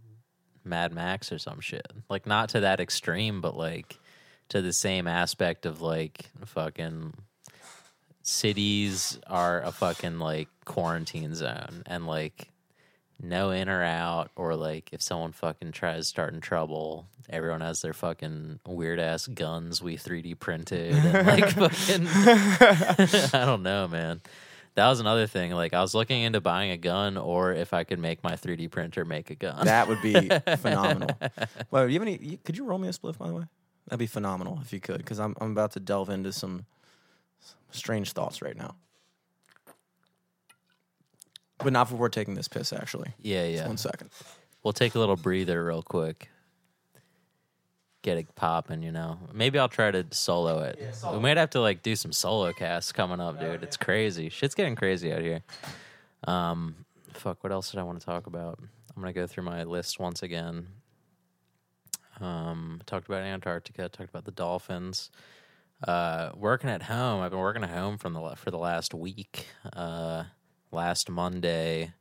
Mad 0.65 0.93
Max 0.93 1.33
or 1.33 1.39
some 1.39 1.61
shit. 1.61 1.87
Like 2.09 2.27
not 2.27 2.51
to 2.51 2.61
that 2.61 2.81
extreme, 2.81 3.41
but 3.41 3.57
like 3.57 3.99
to 4.49 4.63
the 4.63 4.73
same 4.73 5.07
aspect 5.07 5.67
of 5.67 5.81
like 5.81 6.31
fucking 6.45 7.15
cities 8.23 9.21
are 9.27 9.63
a 9.63 9.71
fucking 9.71 10.19
like 10.19 10.49
quarantine 10.65 11.35
zone 11.35 11.83
and 11.87 12.07
like 12.07 12.49
no 13.23 13.51
in 13.51 13.69
or 13.69 13.83
out 13.83 14.31
or 14.37 14.55
like 14.55 14.91
if 14.93 15.01
someone 15.03 15.33
fucking 15.33 15.73
tries 15.73 16.07
starting 16.07 16.41
trouble 16.41 17.07
everyone 17.31 17.61
has 17.61 17.81
their 17.81 17.95
fucking 17.95 18.61
weird 18.67 19.01
ass 19.01 19.27
guns 19.27 19.83
we 19.83 19.97
3d 19.97 20.39
printed 20.39 20.95
and 20.95 21.27
like 21.27 21.49
fucking 21.51 22.07
i 23.35 23.45
don't 23.45 23.63
know 23.63 23.89
man 23.89 24.21
that 24.75 24.89
was 24.89 25.01
another 25.01 25.27
thing 25.27 25.51
like 25.53 25.73
i 25.73 25.81
was 25.81 25.95
looking 25.95 26.23
into 26.23 26.41
buying 26.41 26.71
a 26.71 26.77
gun 26.77 27.17
or 27.17 27.53
if 27.53 27.73
i 27.73 27.85
could 27.85 27.99
make 27.99 28.23
my 28.23 28.33
3d 28.33 28.71
printer 28.71 29.05
make 29.05 29.31
a 29.31 29.35
gun 29.35 29.65
That 29.65 29.89
would 29.89 30.03
be 30.03 30.29
phenomenal. 30.59 31.09
Well, 31.71 31.89
you 31.89 31.99
have 31.99 32.07
any? 32.07 32.39
Could 32.45 32.57
you 32.59 32.65
roll 32.65 32.79
me 32.79 32.89
a 32.89 32.93
spliff, 32.93 33.17
by 33.19 33.29
the 33.29 33.35
way? 33.35 33.45
That'd 33.87 33.99
be 33.99 34.07
phenomenal 34.07 34.59
if 34.63 34.73
you 34.73 34.81
could, 34.81 34.99
because 34.99 35.19
I'm 35.19 35.35
I'm 35.41 35.53
about 35.53 35.73
to 35.73 35.81
delve 35.81 36.11
into 36.11 36.33
some 36.33 36.67
strange 37.71 38.13
thoughts 38.13 38.43
right 38.43 38.57
now. 38.57 38.75
But 41.59 41.73
not 41.73 41.89
before 41.89 42.09
taking 42.09 42.35
this 42.35 42.49
piss. 42.49 42.73
Actually, 42.73 43.13
yeah 43.23 43.47
Just 43.47 43.57
yeah. 43.63 43.67
one 43.69 43.77
second. 43.79 44.11
we'll 44.63 44.73
take 44.73 44.95
a 44.95 44.99
little 44.99 45.17
breather 45.17 45.65
real 45.65 45.83
quick. 45.83 46.29
Get 48.03 48.19
it 48.19 48.35
popping 48.37 48.83
you 48.83 48.93
know. 48.93 49.19
Maybe 49.33 49.59
i'll 49.59 49.69
try 49.69 49.91
to 49.91 50.07
solo 50.13 50.61
it. 50.61 50.79
We 51.13 51.19
might 51.19 51.37
have 51.39 51.51
to 51.51 51.61
like 51.61 51.83
do 51.83 51.97
some 51.97 52.13
solo 52.13 52.53
casts 52.53 52.93
coming 52.93 53.21
up 53.21 53.41
dude. 53.41 53.63
It's 53.65 53.77
crazy. 53.77 54.29
Shit's 54.29 54.55
getting 54.55 54.77
crazy 54.77 55.13
out 55.13 55.23
here. 55.23 55.43
Um 56.25 56.77
fuck 57.15 57.43
what 57.43 57.53
else 57.53 57.71
did 57.71 57.81
i 57.81 57.83
want 57.83 57.99
to 57.99 58.05
talk 58.07 58.27
about? 58.27 58.59
I'm 58.95 59.03
gonna 59.03 59.13
go 59.13 59.27
through 59.27 59.45
my 59.45 59.65
list 59.65 59.99
once 59.99 60.23
again. 60.23 60.69
Um 62.21 62.81
talked 62.87 63.07
about 63.09 63.23
antarctica 63.23 63.89
talked 63.89 64.11
about 64.11 64.25
the 64.25 64.31
dolphins. 64.31 65.11
Uh 65.87 66.31
working 66.37 66.71
at 66.71 66.83
home. 66.85 67.23
I've 67.23 67.31
been 67.33 67.41
working 67.41 67.65
at 67.65 67.71
home 67.71 67.99
from 67.99 68.13
the 68.13 68.35
for 68.37 68.51
the 68.53 68.59
last 68.59 68.95
week. 68.95 69.47
Uh 69.73 70.25
last 70.77 71.11
monday 71.11 71.93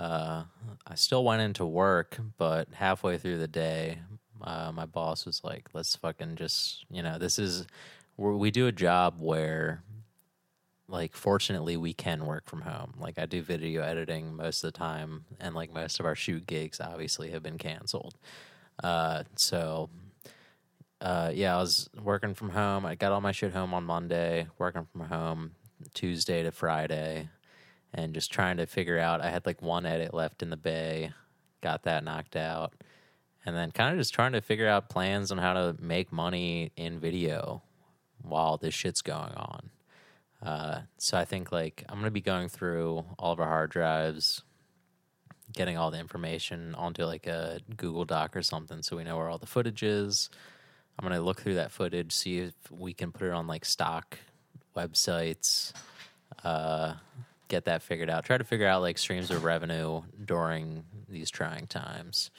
uh, 0.00 0.44
I 0.86 0.94
still 0.94 1.24
went 1.24 1.42
into 1.42 1.64
work, 1.64 2.18
but 2.36 2.68
halfway 2.72 3.18
through 3.18 3.38
the 3.38 3.48
day, 3.48 3.98
uh, 4.42 4.72
my 4.72 4.86
boss 4.86 5.26
was 5.26 5.42
like, 5.44 5.68
"Let's 5.72 5.96
fucking 5.96 6.36
just, 6.36 6.84
you 6.90 7.02
know, 7.02 7.18
this 7.18 7.38
is 7.38 7.66
we 8.16 8.50
do 8.50 8.66
a 8.66 8.72
job 8.72 9.20
where, 9.20 9.82
like, 10.88 11.14
fortunately, 11.14 11.76
we 11.76 11.92
can 11.92 12.26
work 12.26 12.48
from 12.48 12.62
home. 12.62 12.94
Like, 12.98 13.18
I 13.18 13.26
do 13.26 13.42
video 13.42 13.82
editing 13.82 14.34
most 14.34 14.64
of 14.64 14.72
the 14.72 14.78
time, 14.78 15.24
and 15.40 15.54
like 15.54 15.72
most 15.72 16.00
of 16.00 16.06
our 16.06 16.14
shoot 16.14 16.46
gigs, 16.46 16.80
obviously, 16.80 17.30
have 17.30 17.42
been 17.42 17.58
canceled. 17.58 18.14
Uh, 18.82 19.24
so." 19.36 19.90
Uh, 21.00 21.30
yeah, 21.32 21.54
I 21.56 21.60
was 21.60 21.88
working 22.02 22.34
from 22.34 22.50
home. 22.50 22.84
I 22.84 22.96
got 22.96 23.12
all 23.12 23.20
my 23.20 23.30
shit 23.30 23.52
home 23.52 23.72
on 23.72 23.84
Monday, 23.84 24.48
working 24.58 24.84
from 24.90 25.02
home 25.02 25.52
Tuesday 25.94 26.42
to 26.42 26.50
Friday 26.50 27.28
and 27.94 28.14
just 28.14 28.32
trying 28.32 28.58
to 28.58 28.66
figure 28.66 28.98
out. 28.98 29.20
I 29.20 29.30
had 29.30 29.46
like 29.46 29.62
one 29.62 29.86
edit 29.86 30.14
left 30.14 30.42
in 30.42 30.50
the 30.50 30.56
bay, 30.56 31.12
got 31.60 31.84
that 31.84 32.04
knocked 32.04 32.36
out, 32.36 32.72
and 33.44 33.56
then 33.56 33.70
kind 33.70 33.92
of 33.92 33.98
just 33.98 34.14
trying 34.14 34.32
to 34.32 34.40
figure 34.40 34.68
out 34.68 34.88
plans 34.88 35.32
on 35.32 35.38
how 35.38 35.54
to 35.54 35.76
make 35.80 36.12
money 36.12 36.72
in 36.76 36.98
video 36.98 37.62
while 38.22 38.56
this 38.56 38.74
shit's 38.74 39.02
going 39.02 39.32
on. 39.34 39.70
Uh, 40.42 40.80
so 40.98 41.18
I 41.18 41.24
think 41.24 41.50
like 41.50 41.84
I'm 41.88 41.98
gonna 41.98 42.10
be 42.10 42.20
going 42.20 42.48
through 42.48 43.04
all 43.18 43.32
of 43.32 43.40
our 43.40 43.48
hard 43.48 43.70
drives, 43.70 44.42
getting 45.52 45.76
all 45.76 45.90
the 45.90 45.98
information 45.98 46.74
onto 46.74 47.04
like 47.04 47.26
a 47.26 47.60
Google 47.76 48.04
Doc 48.04 48.36
or 48.36 48.42
something, 48.42 48.82
so 48.82 48.96
we 48.96 49.04
know 49.04 49.16
where 49.16 49.28
all 49.28 49.38
the 49.38 49.46
footage 49.46 49.82
is. 49.82 50.30
I'm 50.98 51.04
gonna 51.04 51.20
look 51.20 51.40
through 51.40 51.54
that 51.54 51.72
footage, 51.72 52.12
see 52.12 52.38
if 52.38 52.54
we 52.70 52.92
can 52.92 53.12
put 53.12 53.26
it 53.26 53.32
on 53.32 53.46
like 53.46 53.64
stock 53.64 54.18
websites 54.76 55.72
uh, 56.44 56.94
get 57.48 57.64
that 57.64 57.82
figured 57.82 58.10
out. 58.10 58.24
Try 58.24 58.38
to 58.38 58.44
figure 58.44 58.66
out 58.66 58.82
like 58.82 58.98
streams 58.98 59.30
of 59.30 59.44
revenue 59.44 60.02
during 60.24 60.84
these 61.08 61.30
trying 61.30 61.66
times. 61.66 62.30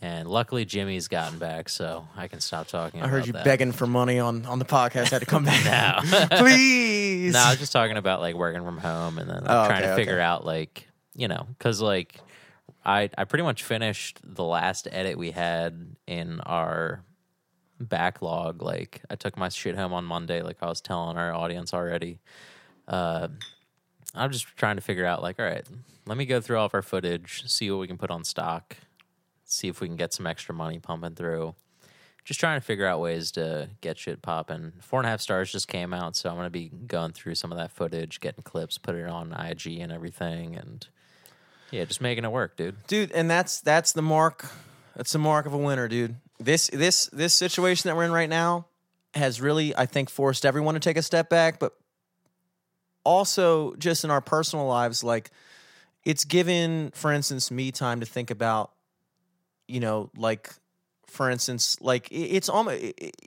And 0.00 0.28
luckily, 0.28 0.64
Jimmy's 0.64 1.06
gotten 1.06 1.38
back, 1.38 1.68
so 1.68 2.08
I 2.16 2.26
can 2.26 2.40
stop 2.40 2.66
talking. 2.66 3.00
I 3.02 3.06
heard 3.06 3.24
you 3.24 3.34
that. 3.34 3.44
begging 3.44 3.70
for 3.70 3.86
money 3.86 4.18
on 4.18 4.44
on 4.46 4.58
the 4.58 4.64
podcast. 4.64 5.06
I 5.06 5.08
Had 5.10 5.20
to 5.20 5.26
come 5.26 5.44
back. 5.44 5.64
now, 6.10 6.26
please. 6.38 7.32
No, 7.32 7.38
I 7.38 7.50
was 7.50 7.60
just 7.60 7.72
talking 7.72 7.96
about 7.96 8.20
like 8.20 8.34
working 8.34 8.64
from 8.64 8.78
home 8.78 9.18
and 9.18 9.30
then 9.30 9.42
like, 9.44 9.50
Oh, 9.50 9.66
trying 9.66 9.82
okay, 9.82 9.90
to 9.90 9.94
figure 9.96 10.14
okay. 10.14 10.22
out 10.22 10.44
like 10.44 10.88
you 11.14 11.28
know 11.28 11.46
because 11.56 11.80
like 11.80 12.16
I 12.84 13.10
I 13.16 13.24
pretty 13.24 13.44
much 13.44 13.62
finished 13.62 14.18
the 14.24 14.42
last 14.42 14.88
edit 14.90 15.16
we 15.18 15.30
had 15.30 15.94
in 16.08 16.40
our 16.40 17.04
backlog. 17.78 18.60
Like 18.60 19.02
I 19.08 19.14
took 19.14 19.36
my 19.36 19.50
shit 19.50 19.76
home 19.76 19.92
on 19.92 20.04
Monday, 20.04 20.42
like 20.42 20.56
I 20.62 20.66
was 20.66 20.80
telling 20.80 21.16
our 21.16 21.32
audience 21.32 21.72
already. 21.72 22.18
Uh, 22.88 23.28
I'm 24.14 24.30
just 24.30 24.46
trying 24.56 24.76
to 24.76 24.82
figure 24.82 25.06
out 25.06 25.22
like, 25.22 25.38
all 25.38 25.46
right, 25.46 25.66
let 26.06 26.18
me 26.18 26.26
go 26.26 26.40
through 26.40 26.58
all 26.58 26.66
of 26.66 26.74
our 26.74 26.82
footage, 26.82 27.44
see 27.46 27.70
what 27.70 27.80
we 27.80 27.86
can 27.86 27.98
put 27.98 28.10
on 28.10 28.24
stock, 28.24 28.76
see 29.44 29.68
if 29.68 29.80
we 29.80 29.88
can 29.88 29.96
get 29.96 30.12
some 30.12 30.26
extra 30.26 30.54
money 30.54 30.78
pumping 30.78 31.14
through. 31.14 31.54
Just 32.24 32.38
trying 32.38 32.60
to 32.60 32.64
figure 32.64 32.86
out 32.86 33.00
ways 33.00 33.32
to 33.32 33.68
get 33.80 33.98
shit 33.98 34.22
popping. 34.22 34.74
Four 34.80 35.00
and 35.00 35.06
a 35.06 35.10
half 35.10 35.20
stars 35.20 35.50
just 35.50 35.66
came 35.66 35.92
out, 35.92 36.14
so 36.14 36.30
I'm 36.30 36.36
gonna 36.36 36.50
be 36.50 36.68
going 36.68 37.12
through 37.12 37.34
some 37.34 37.50
of 37.50 37.58
that 37.58 37.72
footage, 37.72 38.20
getting 38.20 38.44
clips, 38.44 38.78
put 38.78 38.94
it 38.94 39.08
on 39.08 39.32
IG 39.32 39.80
and 39.80 39.90
everything, 39.90 40.54
and 40.54 40.86
yeah, 41.72 41.84
just 41.84 42.00
making 42.00 42.24
it 42.24 42.30
work, 42.30 42.56
dude. 42.56 42.76
dude 42.86 43.10
and 43.12 43.30
that's 43.30 43.60
that's 43.60 43.92
the 43.92 44.02
mark 44.02 44.46
that's 44.94 45.12
the 45.12 45.18
mark 45.18 45.46
of 45.46 45.54
a 45.54 45.58
winner 45.58 45.88
dude 45.88 46.16
this 46.38 46.68
this 46.68 47.06
this 47.06 47.34
situation 47.34 47.88
that 47.88 47.96
we're 47.96 48.04
in 48.04 48.12
right 48.12 48.28
now 48.28 48.66
has 49.14 49.40
really 49.40 49.74
i 49.76 49.86
think 49.86 50.10
forced 50.10 50.44
everyone 50.44 50.74
to 50.74 50.80
take 50.80 50.96
a 50.96 51.02
step 51.02 51.28
back 51.30 51.58
but 51.58 51.72
also 53.04 53.74
just 53.74 54.04
in 54.04 54.10
our 54.10 54.20
personal 54.20 54.66
lives 54.66 55.02
like 55.02 55.30
it's 56.04 56.24
given 56.24 56.90
for 56.94 57.12
instance 57.12 57.50
me 57.50 57.70
time 57.72 58.00
to 58.00 58.06
think 58.06 58.30
about 58.30 58.72
you 59.68 59.80
know 59.80 60.10
like 60.16 60.50
for 61.06 61.30
instance 61.30 61.76
like 61.80 62.08
it's 62.10 62.48
almost 62.48 62.82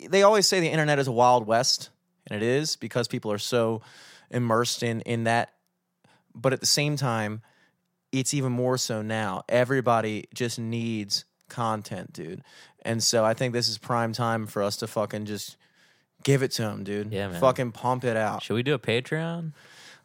they 0.10 0.24
always 0.24 0.48
say 0.48 0.60
the 0.60 0.70
internet 0.70 1.00
is 1.00 1.08
a 1.08 1.12
wild 1.12 1.46
west 1.46 1.90
and 2.28 2.42
it 2.42 2.44
is 2.46 2.76
because 2.76 3.08
people 3.08 3.32
are 3.32 3.38
so 3.38 3.82
immersed 4.32 4.84
in 4.84 5.02
in 5.02 5.26
that 5.26 5.54
but 6.34 6.54
at 6.54 6.60
the 6.60 6.66
same 6.66 6.96
time 6.96 7.42
it's 8.20 8.34
even 8.34 8.52
more 8.52 8.78
so 8.78 9.02
now. 9.02 9.44
Everybody 9.50 10.26
just 10.34 10.58
needs 10.58 11.26
content, 11.50 12.14
dude. 12.14 12.42
And 12.84 13.04
so 13.04 13.26
I 13.26 13.34
think 13.34 13.54
this 13.54 13.68
is 13.68 13.78
prime 13.78 14.14
time 14.14 14.48
for 14.48 14.64
us 14.64 14.78
to 14.78 14.88
fucking 14.88 15.26
just 15.26 15.58
give 16.26 16.44
it 16.44 16.52
to 16.52 16.64
him, 16.64 16.84
dude. 16.84 17.14
Yeah, 17.14 17.30
man. 17.30 17.40
Fucking 17.40 17.72
pump 17.72 18.04
it 18.04 18.18
out. 18.18 18.44
Should 18.44 18.56
we 18.56 18.64
do 18.64 18.74
a 18.74 18.80
Patreon? 18.80 19.54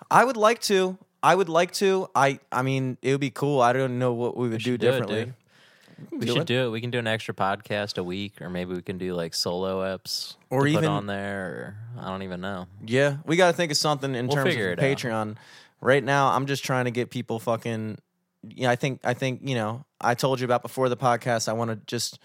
I 0.09 0.25
would 0.25 0.37
like 0.37 0.61
to. 0.63 0.97
I 1.23 1.35
would 1.35 1.49
like 1.49 1.73
to. 1.73 2.09
I 2.15 2.39
I 2.53 2.63
mean, 2.63 2.97
it 3.03 3.11
would 3.11 3.21
be 3.21 3.31
cool. 3.31 3.61
I 3.61 3.73
don't 3.73 3.99
know 3.99 4.13
what 4.13 4.37
we 4.37 4.49
would 4.49 4.63
do 4.63 4.79
do 4.79 4.79
differently. 4.79 5.25
can 5.25 6.19
We 6.19 6.27
do 6.27 6.33
should 6.33 6.43
it. 6.43 6.47
do 6.47 6.65
it. 6.67 6.69
We 6.71 6.81
can 6.81 6.91
do 6.91 6.99
an 6.99 7.07
extra 7.07 7.35
podcast 7.35 7.99
a 7.99 8.05
week, 8.05 8.41
or 8.41 8.49
maybe 8.49 8.73
we 8.75 8.81
can 8.83 8.97
do 8.97 9.13
like 9.15 9.35
solo 9.35 9.83
eps, 9.97 10.37
Or 10.49 10.67
even- 10.67 10.85
on 10.87 11.07
there. 11.07 11.77
Or 11.99 12.03
I 12.03 12.09
don't 12.09 12.23
even 12.23 12.41
know. 12.41 12.69
Yeah, 12.87 13.17
we 13.27 13.37
got 13.37 13.49
to 13.51 13.53
think 13.57 13.71
of 13.73 13.77
something 13.79 14.15
in 14.15 14.29
We'll 14.29 14.37
terms 14.37 14.55
of 14.55 14.61
it 14.61 14.79
out. 14.79 14.85
Patreon. 14.85 15.37
Right 15.83 16.05
now, 16.05 16.29
I'm 16.29 16.47
just 16.47 16.65
trying 16.65 16.85
to 16.87 16.91
get 16.91 17.11
people 17.11 17.39
fucking. 17.39 17.99
Yeah, 18.43 18.71
I 18.71 18.77
think 18.77 19.01
I 19.05 19.13
think 19.15 19.41
you 19.45 19.55
know. 19.55 19.85
I 20.01 20.15
told 20.15 20.41
you 20.41 20.47
about 20.47 20.63
before 20.63 20.89
the 20.89 20.97
podcast. 20.97 21.47
I 21.49 21.53
want 21.53 21.71
to 21.71 21.77
just, 21.87 22.19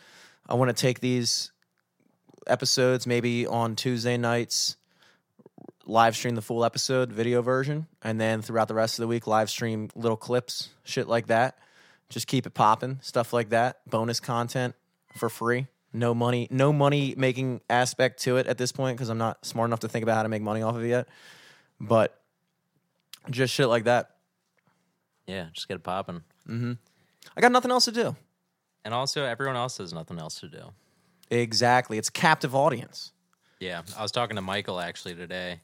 I 0.48 0.54
want 0.54 0.70
to 0.70 0.74
take 0.82 1.02
these 1.02 1.52
episodes 2.48 3.08
maybe 3.08 3.48
on 3.48 3.76
Tuesday 3.76 4.18
nights, 4.18 4.78
live 5.86 6.16
stream 6.16 6.36
the 6.36 6.42
full 6.42 6.66
episode 6.66 7.12
video 7.12 7.42
version, 7.42 7.88
and 8.02 8.20
then 8.20 8.42
throughout 8.42 8.68
the 8.68 8.74
rest 8.74 9.00
of 9.00 9.04
the 9.04 9.08
week, 9.08 9.28
live 9.28 9.50
stream 9.50 9.90
little 9.96 10.18
clips, 10.18 10.70
shit 10.84 11.08
like 11.08 11.28
that. 11.28 11.58
Just 12.10 12.28
keep 12.28 12.46
it 12.46 12.54
popping, 12.54 13.00
stuff 13.02 13.34
like 13.34 13.50
that. 13.50 13.80
Bonus 13.88 14.20
content 14.20 14.76
for 15.18 15.30
free. 15.30 15.68
No 15.92 16.14
money, 16.14 16.48
no 16.52 16.74
money 16.74 17.14
making 17.18 17.62
aspect 17.70 18.22
to 18.24 18.38
it 18.38 18.48
at 18.48 18.58
this 18.58 18.72
point 18.72 18.98
because 18.98 19.10
I'm 19.10 19.18
not 19.18 19.46
smart 19.46 19.70
enough 19.70 19.80
to 19.82 19.88
think 19.88 20.04
about 20.04 20.18
how 20.18 20.24
to 20.24 20.30
make 20.30 20.42
money 20.42 20.62
off 20.62 20.76
of 20.76 20.84
it 20.84 20.90
yet. 20.90 21.08
But 21.80 22.20
just 23.30 23.54
shit 23.54 23.68
like 23.68 23.86
that. 23.86 24.12
Yeah, 25.26 25.48
just 25.54 25.68
get 25.68 25.76
it 25.76 25.84
popping. 25.84 26.24
Mm-hmm. 26.48 26.74
I 27.36 27.42
got 27.42 27.52
nothing 27.52 27.72
else 27.72 27.86
to 27.86 27.92
do. 27.92 28.16
And 28.84 28.94
also, 28.94 29.24
everyone 29.24 29.56
else 29.56 29.78
has 29.80 29.94
nothing 29.94 30.20
else 30.20 30.40
to 30.42 30.48
do. 30.48 30.72
Exactly. 31.30 31.98
It's 31.98 32.10
a 32.10 32.12
captive 32.12 32.56
audience. 32.56 33.12
Yeah, 33.60 33.82
I 33.98 34.02
was 34.02 34.12
talking 34.12 34.36
to 34.36 34.42
Michael 34.42 34.80
actually 34.80 35.16
today. 35.16 35.60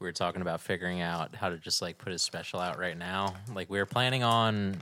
We 0.00 0.06
were 0.06 0.12
talking 0.12 0.42
about 0.42 0.60
figuring 0.60 1.00
out 1.00 1.34
how 1.34 1.48
to 1.48 1.56
just 1.56 1.82
like 1.82 1.98
put 1.98 2.12
his 2.12 2.22
special 2.22 2.60
out 2.60 2.78
right 2.78 2.96
now. 2.96 3.34
Like 3.52 3.68
we 3.70 3.78
were 3.78 3.86
planning 3.86 4.22
on 4.22 4.80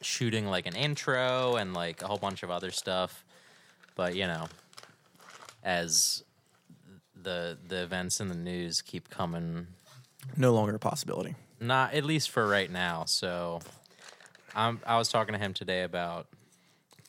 shooting 0.00 0.46
like 0.46 0.66
an 0.66 0.76
intro 0.76 1.56
and 1.56 1.74
like 1.74 2.02
a 2.02 2.06
whole 2.06 2.16
bunch 2.18 2.42
of 2.42 2.50
other 2.50 2.70
stuff, 2.70 3.24
but 3.96 4.14
you 4.14 4.26
know, 4.26 4.46
as 5.62 6.22
the 7.22 7.58
the 7.68 7.82
events 7.82 8.20
in 8.20 8.28
the 8.28 8.34
news 8.34 8.80
keep 8.82 9.08
coming, 9.10 9.66
No 10.36 10.52
longer 10.54 10.74
a 10.74 10.78
possibility. 10.78 11.34
not 11.60 11.94
at 11.94 12.04
least 12.04 12.30
for 12.30 12.46
right 12.46 12.70
now. 12.70 13.04
So, 13.06 13.60
I'm 14.54 14.80
I 14.86 14.96
was 14.98 15.08
talking 15.08 15.32
to 15.32 15.38
him 15.38 15.52
today 15.54 15.82
about 15.82 16.28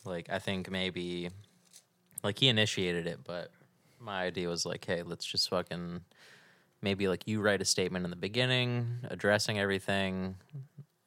like 0.06 0.30
I 0.30 0.40
think 0.40 0.70
maybe 0.72 1.30
like 2.26 2.40
he 2.40 2.50
initiated 2.50 3.08
it, 3.08 3.20
but 3.24 3.52
my 4.00 4.24
idea 4.24 4.50
was 4.50 4.66
like, 4.66 4.84
hey, 4.84 5.04
let's 5.04 5.26
just 5.26 5.50
fucking 5.50 6.02
maybe 6.82 7.08
like 7.08 7.28
you 7.28 7.42
write 7.42 7.62
a 7.62 7.66
statement 7.66 8.06
in 8.06 8.12
the 8.12 8.18
beginning 8.18 8.88
addressing 9.10 9.58
everything, 9.58 10.36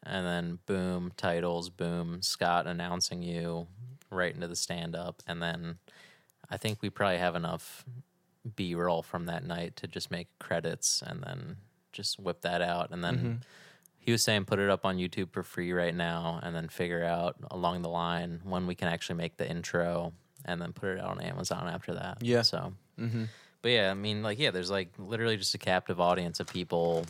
and 0.05 0.27
then 0.27 0.59
boom, 0.67 1.13
titles, 1.17 1.69
boom, 1.69 2.23
Scott 2.23 2.67
announcing 2.67 3.23
you 3.23 3.67
right 4.11 4.35
into 4.35 4.49
the 4.49 4.57
stand 4.57 4.97
up, 4.97 5.23
and 5.27 5.43
then 5.43 5.79
I 6.51 6.57
think 6.57 6.81
we 6.81 6.89
probably 6.89 7.19
have 7.19 7.37
enough 7.37 7.85
B 8.57 8.75
roll 8.75 9.03
from 9.03 9.27
that 9.27 9.45
night 9.45 9.77
to 9.77 9.87
just 9.87 10.11
make 10.11 10.29
credits 10.39 11.03
and 11.07 11.23
then 11.23 11.57
just 11.93 12.19
whip 12.19 12.41
that 12.41 12.63
out, 12.63 12.91
and 12.91 13.05
then. 13.05 13.17
Mm-hmm. 13.17 13.33
He 14.01 14.13
was 14.13 14.23
saying 14.23 14.47
put 14.47 14.59
it 14.59 14.71
up 14.71 14.87
on 14.87 14.97
YouTube 14.97 15.33
for 15.33 15.43
free 15.43 15.71
right 15.71 15.95
now, 15.95 16.41
and 16.43 16.57
then 16.57 16.69
figure 16.69 17.05
out 17.05 17.37
along 17.51 17.83
the 17.83 17.91
line 17.91 18.41
when 18.43 18.67
we 18.67 18.75
can 18.75 18.89
actually 18.89 19.17
make 19.17 19.37
the 19.37 19.47
intro, 19.47 20.15
and 20.49 20.61
then 20.61 20.73
put 20.73 20.89
it 20.89 21.01
out 21.01 21.11
on 21.11 21.21
Amazon 21.21 21.69
after 21.69 21.95
that. 21.95 22.19
Yeah. 22.23 22.43
So, 22.43 22.73
mm-hmm. 22.99 23.25
but 23.63 23.69
yeah, 23.71 23.91
I 23.91 23.95
mean, 23.95 24.23
like, 24.23 24.39
yeah, 24.39 24.51
there's 24.51 24.71
like 24.71 24.89
literally 24.99 25.37
just 25.37 25.55
a 25.55 25.59
captive 25.59 26.01
audience 26.01 26.41
of 26.41 26.49
people 26.49 27.05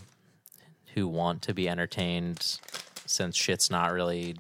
who 0.95 1.07
want 1.07 1.43
to 1.43 1.55
be 1.55 1.69
entertained 1.69 2.59
since 3.07 3.37
shit's 3.37 3.71
not 3.71 3.93
really, 3.93 4.37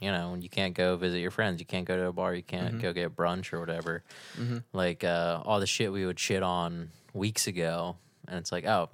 you 0.00 0.10
know, 0.10 0.36
you 0.40 0.48
can't 0.48 0.74
go 0.74 0.96
visit 0.96 1.18
your 1.18 1.32
friends, 1.32 1.58
you 1.58 1.66
can't 1.66 1.84
go 1.84 1.96
to 1.96 2.06
a 2.06 2.12
bar, 2.12 2.32
you 2.32 2.42
can't 2.42 2.68
mm-hmm. 2.68 2.80
go 2.80 2.92
get 2.92 3.16
brunch 3.16 3.52
or 3.52 3.60
whatever. 3.60 4.04
Mm-hmm. 4.38 4.58
Like, 4.72 5.02
uh, 5.02 5.42
all 5.44 5.58
the 5.60 5.66
shit 5.66 5.92
we 5.92 6.06
would 6.06 6.18
shit 6.18 6.42
on 6.42 6.90
weeks 7.12 7.48
ago, 7.48 7.96
and 8.28 8.38
it's 8.38 8.52
like, 8.52 8.64
oh, 8.64 8.88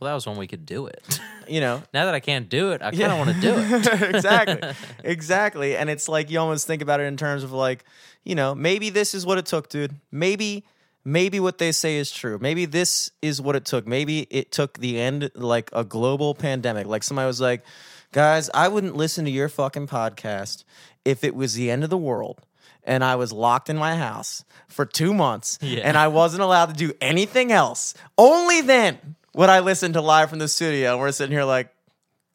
well, 0.00 0.08
that 0.10 0.14
was 0.14 0.26
when 0.26 0.36
we 0.36 0.46
could 0.46 0.66
do 0.66 0.86
it. 0.86 1.20
You 1.48 1.62
know, 1.62 1.82
now 1.94 2.04
that 2.04 2.14
I 2.14 2.20
can't 2.20 2.50
do 2.50 2.72
it, 2.72 2.82
I 2.82 2.90
kind 2.90 3.04
of 3.04 3.08
Yeah. 3.08 3.18
want 3.18 3.30
to 3.30 3.40
do 3.40 3.54
it. 3.56 4.02
exactly. 4.14 4.70
exactly. 5.02 5.76
And 5.78 5.88
it's 5.88 6.06
like 6.06 6.30
you 6.30 6.38
almost 6.40 6.66
think 6.66 6.82
about 6.82 7.00
it 7.00 7.04
in 7.04 7.16
terms 7.16 7.42
of 7.42 7.52
like, 7.52 7.86
you 8.28 8.34
know, 8.34 8.54
maybe 8.54 8.90
this 8.90 9.14
is 9.14 9.24
what 9.24 9.38
it 9.38 9.46
took, 9.46 9.68
dude. 9.70 9.94
Maybe 10.12 10.64
maybe 11.04 11.40
what 11.40 11.56
they 11.56 11.72
say 11.72 11.96
is 11.96 12.10
true. 12.10 12.38
Maybe 12.38 12.66
this 12.66 13.10
is 13.22 13.40
what 13.40 13.56
it 13.56 13.64
took. 13.64 13.86
Maybe 13.86 14.26
it 14.30 14.52
took 14.52 14.78
the 14.78 15.00
end 15.00 15.30
like 15.34 15.70
a 15.72 15.82
global 15.82 16.34
pandemic. 16.34 16.86
Like 16.86 17.02
somebody 17.02 17.26
was 17.26 17.40
like, 17.40 17.64
"Guys, 18.12 18.50
I 18.52 18.68
wouldn't 18.68 18.96
listen 18.96 19.24
to 19.24 19.30
your 19.30 19.48
fucking 19.48 19.86
podcast 19.86 20.64
if 21.06 21.24
it 21.24 21.34
was 21.34 21.54
the 21.54 21.70
end 21.70 21.84
of 21.84 21.90
the 21.90 21.96
world." 21.96 22.40
And 22.84 23.02
I 23.02 23.16
was 23.16 23.32
locked 23.32 23.70
in 23.70 23.76
my 23.78 23.96
house 23.96 24.44
for 24.66 24.84
two 24.84 25.14
months, 25.14 25.58
Yeah. 25.62 25.80
and 25.84 25.96
I 25.96 26.08
wasn't 26.08 26.42
allowed 26.42 26.66
to 26.66 26.74
do 26.74 26.92
anything 27.00 27.50
else. 27.50 27.94
Only 28.18 28.60
then 28.60 29.16
would 29.34 29.48
I 29.48 29.60
listen 29.60 29.94
to 29.94 30.00
live 30.02 30.28
from 30.30 30.38
the 30.38 30.48
studio. 30.48 30.92
And 30.92 31.00
we're 31.00 31.12
sitting 31.12 31.32
here 31.32 31.44
like, 31.44 31.68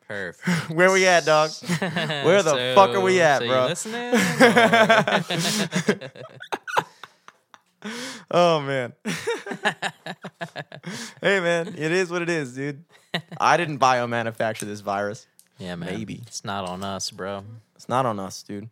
Perfect. 0.07 0.69
where 0.75 0.91
we 0.91 1.05
at, 1.07 1.25
dog? 1.25 1.51
Where 1.79 2.43
the 2.43 2.73
fuck 2.75 2.91
are 2.91 3.01
we 3.01 3.21
at, 3.21 3.39
so 3.39 3.47
bro? 3.47 3.61
You 3.63 3.69
listening? 3.69 4.13
Oh 8.31 8.61
man. 8.61 8.93
hey 11.21 11.39
man, 11.41 11.75
it 11.77 11.91
is 11.91 12.09
what 12.09 12.21
it 12.21 12.29
is, 12.29 12.55
dude. 12.55 12.85
I 13.37 13.57
didn't 13.57 13.79
biomanufacture 13.79 14.61
this 14.61 14.79
virus. 14.79 15.27
yeah, 15.57 15.75
man. 15.75 15.93
Maybe. 15.93 16.23
it's 16.25 16.45
not 16.45 16.65
on 16.67 16.81
us, 16.83 17.11
bro. 17.11 17.43
It's 17.75 17.89
not 17.89 18.05
on 18.05 18.19
us, 18.19 18.41
dude. 18.41 18.69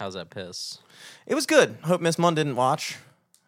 How's 0.00 0.14
that 0.14 0.30
piss? 0.30 0.78
It 1.26 1.34
was 1.34 1.44
good. 1.46 1.76
Hope 1.82 2.00
Miss 2.00 2.18
Munn 2.18 2.34
didn't 2.34 2.56
watch. 2.56 2.96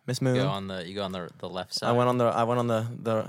Miss 0.07 0.21
Moon. 0.23 0.37
You 0.37 0.43
go 0.43 0.49
on 0.49 0.69
the 0.69 0.87
you 0.87 0.95
go 0.95 1.03
on 1.05 1.13
the 1.13 1.31
the 1.39 1.49
left 1.49 1.75
side. 1.75 1.89
I 1.89 1.93
went 1.93 2.09
on 2.09 2.19
the 2.19 2.27
I 2.27 2.45
went 2.45 2.59
on 2.59 2.67
the 2.67 2.87
the 3.03 3.27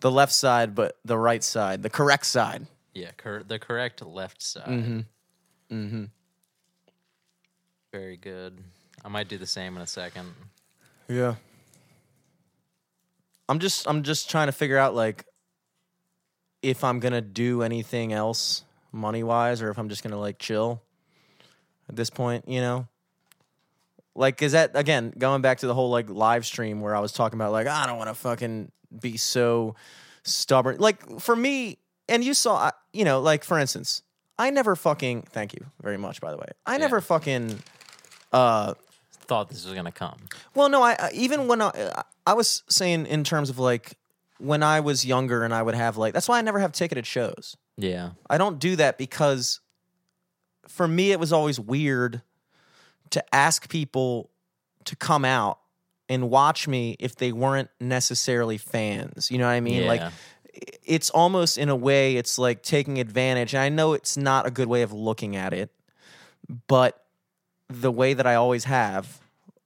the 0.00 0.10
left 0.10 0.32
side, 0.32 0.74
but 0.74 0.98
the 1.04 1.18
right 1.18 1.42
side, 1.42 1.82
the 1.82 1.90
correct 1.90 2.26
side. 2.26 2.66
Yeah, 2.96 3.10
cor- 3.18 3.42
the 3.46 3.58
correct 3.58 4.00
left 4.00 4.42
side. 4.42 4.68
Mm-hmm. 4.68 5.00
Mm-hmm. 5.70 6.04
Very 7.92 8.16
good. 8.16 8.58
I 9.04 9.08
might 9.08 9.28
do 9.28 9.36
the 9.36 9.46
same 9.46 9.76
in 9.76 9.82
a 9.82 9.86
second. 9.86 10.32
Yeah. 11.06 11.34
I'm 13.50 13.58
just 13.58 13.86
I'm 13.86 14.02
just 14.02 14.30
trying 14.30 14.46
to 14.46 14.52
figure 14.52 14.78
out 14.78 14.94
like 14.94 15.26
if 16.62 16.82
I'm 16.84 16.98
gonna 16.98 17.20
do 17.20 17.60
anything 17.60 18.14
else 18.14 18.64
money 18.92 19.22
wise, 19.22 19.60
or 19.60 19.68
if 19.68 19.78
I'm 19.78 19.90
just 19.90 20.02
gonna 20.02 20.18
like 20.18 20.38
chill 20.38 20.80
at 21.90 21.96
this 21.96 22.08
point, 22.08 22.48
you 22.48 22.62
know. 22.62 22.88
Like, 24.14 24.40
is 24.40 24.52
that 24.52 24.70
again 24.72 25.12
going 25.18 25.42
back 25.42 25.58
to 25.58 25.66
the 25.66 25.74
whole 25.74 25.90
like 25.90 26.08
live 26.08 26.46
stream 26.46 26.80
where 26.80 26.96
I 26.96 27.00
was 27.00 27.12
talking 27.12 27.38
about 27.38 27.52
like 27.52 27.66
I 27.66 27.86
don't 27.86 27.98
want 27.98 28.08
to 28.08 28.14
fucking 28.14 28.72
be 29.02 29.18
so 29.18 29.76
stubborn. 30.22 30.78
Like 30.78 31.20
for 31.20 31.36
me, 31.36 31.78
and 32.08 32.22
you 32.24 32.34
saw, 32.34 32.70
you 32.92 33.04
know, 33.04 33.20
like 33.20 33.44
for 33.44 33.58
instance, 33.58 34.02
I 34.38 34.50
never 34.50 34.76
fucking. 34.76 35.22
Thank 35.32 35.54
you 35.54 35.66
very 35.82 35.96
much, 35.96 36.20
by 36.20 36.30
the 36.30 36.36
way. 36.36 36.48
I 36.66 36.78
never 36.78 37.00
fucking. 37.00 37.62
Uh, 38.32 38.74
Thought 39.28 39.48
this 39.48 39.64
was 39.64 39.74
gonna 39.74 39.90
come. 39.92 40.18
well, 40.54 40.68
no, 40.68 40.82
I 40.82 40.92
I- 40.98 41.10
even 41.14 41.48
when 41.48 41.60
I 41.62 42.04
I 42.26 42.34
was 42.34 42.62
saying 42.68 43.06
in 43.06 43.24
terms 43.24 43.50
of 43.50 43.58
like 43.58 43.98
when 44.38 44.62
I 44.62 44.80
was 44.80 45.04
younger 45.04 45.42
and 45.42 45.52
I 45.54 45.62
would 45.62 45.74
have 45.74 45.96
like 45.96 46.12
that's 46.14 46.28
why 46.28 46.38
I 46.38 46.42
never 46.42 46.60
have 46.60 46.72
ticketed 46.72 47.06
shows. 47.06 47.56
Yeah. 47.76 48.10
I 48.30 48.38
don't 48.38 48.58
do 48.58 48.76
that 48.76 48.98
because 48.98 49.60
for 50.68 50.86
me 50.86 51.10
it 51.12 51.18
was 51.20 51.32
always 51.32 51.58
weird 51.58 52.22
to 53.10 53.34
ask 53.34 53.68
people 53.68 54.30
to 54.84 54.94
come 54.96 55.24
out 55.24 55.58
and 56.08 56.30
watch 56.30 56.68
me 56.68 56.96
if 57.00 57.16
they 57.16 57.32
weren't 57.32 57.70
necessarily 57.80 58.58
fans. 58.58 59.30
You 59.30 59.38
know 59.38 59.46
what 59.46 59.52
I 59.52 59.60
mean? 59.60 59.86
Like 59.86 60.00
Yeah. 60.00 60.10
It's 60.84 61.10
almost 61.10 61.58
in 61.58 61.68
a 61.68 61.76
way 61.76 62.16
it's 62.16 62.38
like 62.38 62.62
taking 62.62 62.98
advantage. 62.98 63.54
And 63.54 63.62
I 63.62 63.68
know 63.68 63.92
it's 63.92 64.16
not 64.16 64.46
a 64.46 64.50
good 64.50 64.68
way 64.68 64.82
of 64.82 64.92
looking 64.92 65.36
at 65.36 65.52
it, 65.52 65.70
but 66.66 67.04
the 67.68 67.90
way 67.90 68.14
that 68.14 68.26
I 68.26 68.34
always 68.34 68.64
have, 68.64 69.20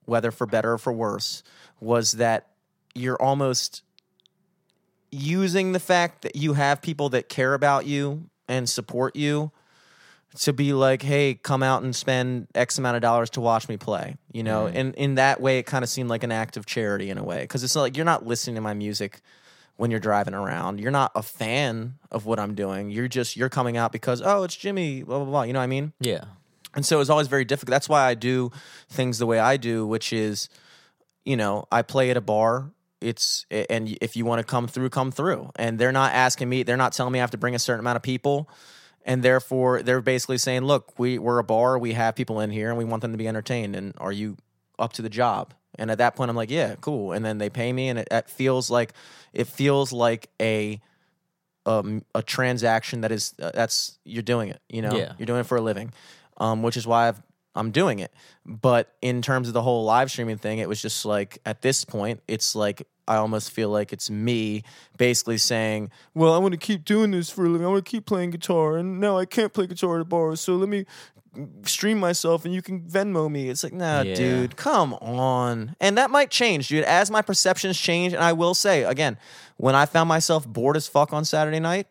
whether 0.05 0.31
for 0.31 0.45
better 0.45 0.73
or 0.73 0.77
for 0.77 0.91
worse, 0.91 1.43
was 1.79 2.13
that 2.13 2.47
you're 2.93 3.21
almost 3.21 3.83
using 5.11 5.71
the 5.71 5.79
fact 5.79 6.21
that 6.23 6.35
you 6.35 6.53
have 6.53 6.81
people 6.81 7.09
that 7.09 7.29
care 7.29 7.53
about 7.53 7.85
you 7.85 8.29
and 8.47 8.69
support 8.69 9.15
you 9.15 9.51
to 10.39 10.53
be 10.53 10.71
like, 10.73 11.01
hey, 11.01 11.33
come 11.33 11.61
out 11.61 11.83
and 11.83 11.93
spend 11.93 12.47
X 12.55 12.77
amount 12.77 12.95
of 12.95 13.01
dollars 13.01 13.29
to 13.31 13.41
watch 13.41 13.67
me 13.67 13.75
play. 13.75 14.15
You 14.31 14.43
know, 14.43 14.65
mm. 14.65 14.71
and 14.73 14.95
in 14.95 15.15
that 15.15 15.41
way, 15.41 15.59
it 15.59 15.65
kind 15.65 15.83
of 15.83 15.89
seemed 15.89 16.09
like 16.09 16.23
an 16.23 16.31
act 16.31 16.55
of 16.55 16.65
charity 16.65 17.09
in 17.09 17.17
a 17.17 17.23
way 17.23 17.41
because 17.41 17.63
it's 17.63 17.75
not 17.75 17.81
like 17.81 17.97
you're 17.97 18.05
not 18.05 18.25
listening 18.25 18.55
to 18.55 18.61
my 18.61 18.73
music 18.73 19.21
when 19.81 19.89
you're 19.89 19.99
driving 19.99 20.35
around. 20.35 20.79
You're 20.79 20.91
not 20.91 21.11
a 21.15 21.23
fan 21.23 21.95
of 22.11 22.27
what 22.27 22.37
I'm 22.37 22.53
doing. 22.53 22.91
You're 22.91 23.07
just 23.07 23.35
you're 23.35 23.49
coming 23.49 23.77
out 23.77 23.91
because 23.91 24.21
oh, 24.23 24.43
it's 24.43 24.55
Jimmy. 24.55 25.01
Blah 25.01 25.17
blah 25.17 25.25
blah. 25.25 25.41
You 25.41 25.53
know 25.53 25.59
what 25.59 25.63
I 25.63 25.67
mean? 25.67 25.91
Yeah. 25.99 26.25
And 26.75 26.85
so 26.85 27.01
it's 27.01 27.09
always 27.09 27.27
very 27.27 27.45
difficult. 27.45 27.71
That's 27.71 27.89
why 27.89 28.03
I 28.03 28.13
do 28.13 28.51
things 28.89 29.17
the 29.17 29.25
way 29.25 29.39
I 29.39 29.57
do, 29.57 29.87
which 29.87 30.13
is, 30.13 30.49
you 31.25 31.35
know, 31.35 31.65
I 31.71 31.81
play 31.81 32.11
at 32.11 32.15
a 32.15 32.21
bar. 32.21 32.69
It's 33.01 33.47
and 33.49 33.97
if 34.01 34.15
you 34.15 34.23
want 34.23 34.37
to 34.37 34.43
come 34.43 34.67
through, 34.67 34.91
come 34.91 35.11
through. 35.11 35.49
And 35.55 35.79
they're 35.79 35.91
not 35.91 36.13
asking 36.13 36.47
me. 36.47 36.61
They're 36.61 36.77
not 36.77 36.93
telling 36.93 37.11
me 37.11 37.17
I 37.17 37.23
have 37.23 37.31
to 37.31 37.39
bring 37.39 37.55
a 37.55 37.59
certain 37.59 37.79
amount 37.79 37.95
of 37.95 38.03
people. 38.03 38.47
And 39.03 39.23
therefore, 39.23 39.81
they're 39.81 39.99
basically 39.99 40.37
saying, 40.37 40.61
"Look, 40.61 40.99
we 40.99 41.17
we're 41.17 41.39
a 41.39 41.43
bar. 41.43 41.79
We 41.79 41.93
have 41.93 42.13
people 42.13 42.39
in 42.39 42.51
here, 42.51 42.69
and 42.69 42.77
we 42.77 42.85
want 42.85 43.01
them 43.01 43.13
to 43.13 43.17
be 43.17 43.27
entertained. 43.27 43.75
And 43.75 43.95
are 43.97 44.11
you 44.11 44.37
up 44.77 44.93
to 44.93 45.01
the 45.01 45.09
job?" 45.09 45.55
And 45.79 45.89
at 45.89 45.97
that 45.99 46.15
point, 46.15 46.29
I'm 46.29 46.35
like, 46.35 46.51
"Yeah, 46.51 46.75
cool." 46.81 47.13
And 47.13 47.23
then 47.23 47.37
they 47.37 47.49
pay 47.49 47.71
me, 47.71 47.87
and 47.89 47.97
it, 47.99 48.07
it 48.11 48.29
feels 48.29 48.69
like 48.69 48.93
it 49.33 49.47
feels 49.47 49.93
like 49.93 50.29
a 50.41 50.81
um, 51.65 52.03
a 52.15 52.21
transaction 52.23 53.01
that 53.01 53.11
is 53.11 53.33
uh, 53.41 53.51
that's 53.53 53.97
you're 54.03 54.23
doing 54.23 54.49
it. 54.49 54.59
You 54.69 54.81
know, 54.81 54.95
Yeah. 54.97 55.13
you're 55.17 55.25
doing 55.27 55.41
it 55.41 55.45
for 55.45 55.57
a 55.57 55.61
living, 55.61 55.93
um, 56.37 56.63
which 56.63 56.75
is 56.75 56.87
why 56.87 57.07
I've, 57.07 57.21
I'm 57.55 57.71
doing 57.71 57.99
it. 57.99 58.11
But 58.45 58.93
in 59.01 59.21
terms 59.21 59.47
of 59.47 59.53
the 59.53 59.61
whole 59.61 59.83
live 59.85 60.09
streaming 60.09 60.37
thing, 60.37 60.59
it 60.59 60.67
was 60.67 60.81
just 60.81 61.05
like 61.05 61.39
at 61.45 61.61
this 61.61 61.85
point, 61.85 62.21
it's 62.27 62.55
like 62.55 62.87
I 63.07 63.17
almost 63.17 63.51
feel 63.51 63.69
like 63.69 63.93
it's 63.93 64.09
me 64.09 64.63
basically 64.97 65.37
saying, 65.37 65.91
"Well, 66.13 66.33
I 66.33 66.37
want 66.37 66.53
to 66.53 66.57
keep 66.57 66.83
doing 66.85 67.11
this 67.11 67.29
for 67.29 67.45
a 67.45 67.49
living. 67.49 67.65
I 67.65 67.69
want 67.69 67.85
to 67.85 67.89
keep 67.89 68.05
playing 68.05 68.31
guitar, 68.31 68.77
and 68.77 68.99
now 68.99 69.17
I 69.17 69.25
can't 69.25 69.53
play 69.53 69.67
guitar 69.67 69.95
at 69.95 70.01
a 70.01 70.05
bar, 70.05 70.35
so 70.35 70.55
let 70.55 70.69
me." 70.69 70.85
Stream 71.63 71.97
myself 71.99 72.43
and 72.45 72.53
you 72.53 72.61
can 72.61 72.81
Venmo 72.81 73.29
me. 73.31 73.49
It's 73.49 73.63
like, 73.63 73.73
nah, 73.73 74.01
Yeah. 74.01 74.15
dude, 74.15 74.55
come 74.57 74.93
on. 74.95 75.75
And 75.79 75.97
that 75.97 76.11
might 76.11 76.29
change, 76.29 76.67
dude. 76.67 76.83
As 76.83 77.09
my 77.09 77.21
perceptions 77.21 77.77
change, 77.79 78.13
and 78.13 78.23
I 78.23 78.33
will 78.33 78.53
say 78.53 78.83
again, 78.83 79.17
when 79.57 79.75
I 79.75 79.85
found 79.85 80.09
myself 80.09 80.47
bored 80.47 80.75
as 80.75 80.87
fuck 80.87 81.13
on 81.13 81.23
Saturday 81.23 81.59
night, 81.59 81.87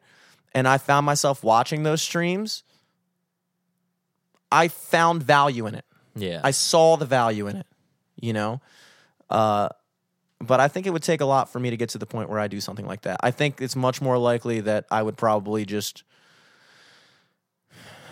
and 0.53 0.67
I 0.69 0.79
found 0.79 1.07
myself 1.07 1.43
watching 1.45 1.85
those 1.85 2.03
streams, 2.03 2.65
I 4.53 4.69
found 4.69 5.23
value 5.23 5.67
in 5.67 5.75
it. 5.75 5.85
Yeah. 6.17 6.41
I 6.43 6.51
saw 6.51 6.97
the 6.97 7.07
value 7.07 7.47
in 7.47 7.57
it, 7.57 7.67
you 8.21 8.33
know? 8.33 8.61
Uh, 9.31 9.69
but 10.41 10.59
I 10.59 10.69
think 10.69 10.87
it 10.87 10.91
would 10.91 11.03
take 11.05 11.21
a 11.21 11.25
lot 11.25 11.49
for 11.53 11.61
me 11.61 11.71
to 11.71 11.77
get 11.77 11.91
to 11.91 11.99
the 11.99 12.07
point 12.07 12.29
where 12.29 12.41
I 12.41 12.49
do 12.49 12.61
something 12.61 12.87
like 12.87 13.03
that. 13.03 13.21
I 13.23 13.31
think 13.31 13.61
it's 13.61 13.77
much 13.77 14.03
more 14.03 14.19
likely 14.19 14.61
that 14.61 14.87
I 14.91 15.03
would 15.03 15.17
probably 15.17 15.65
just 15.65 16.03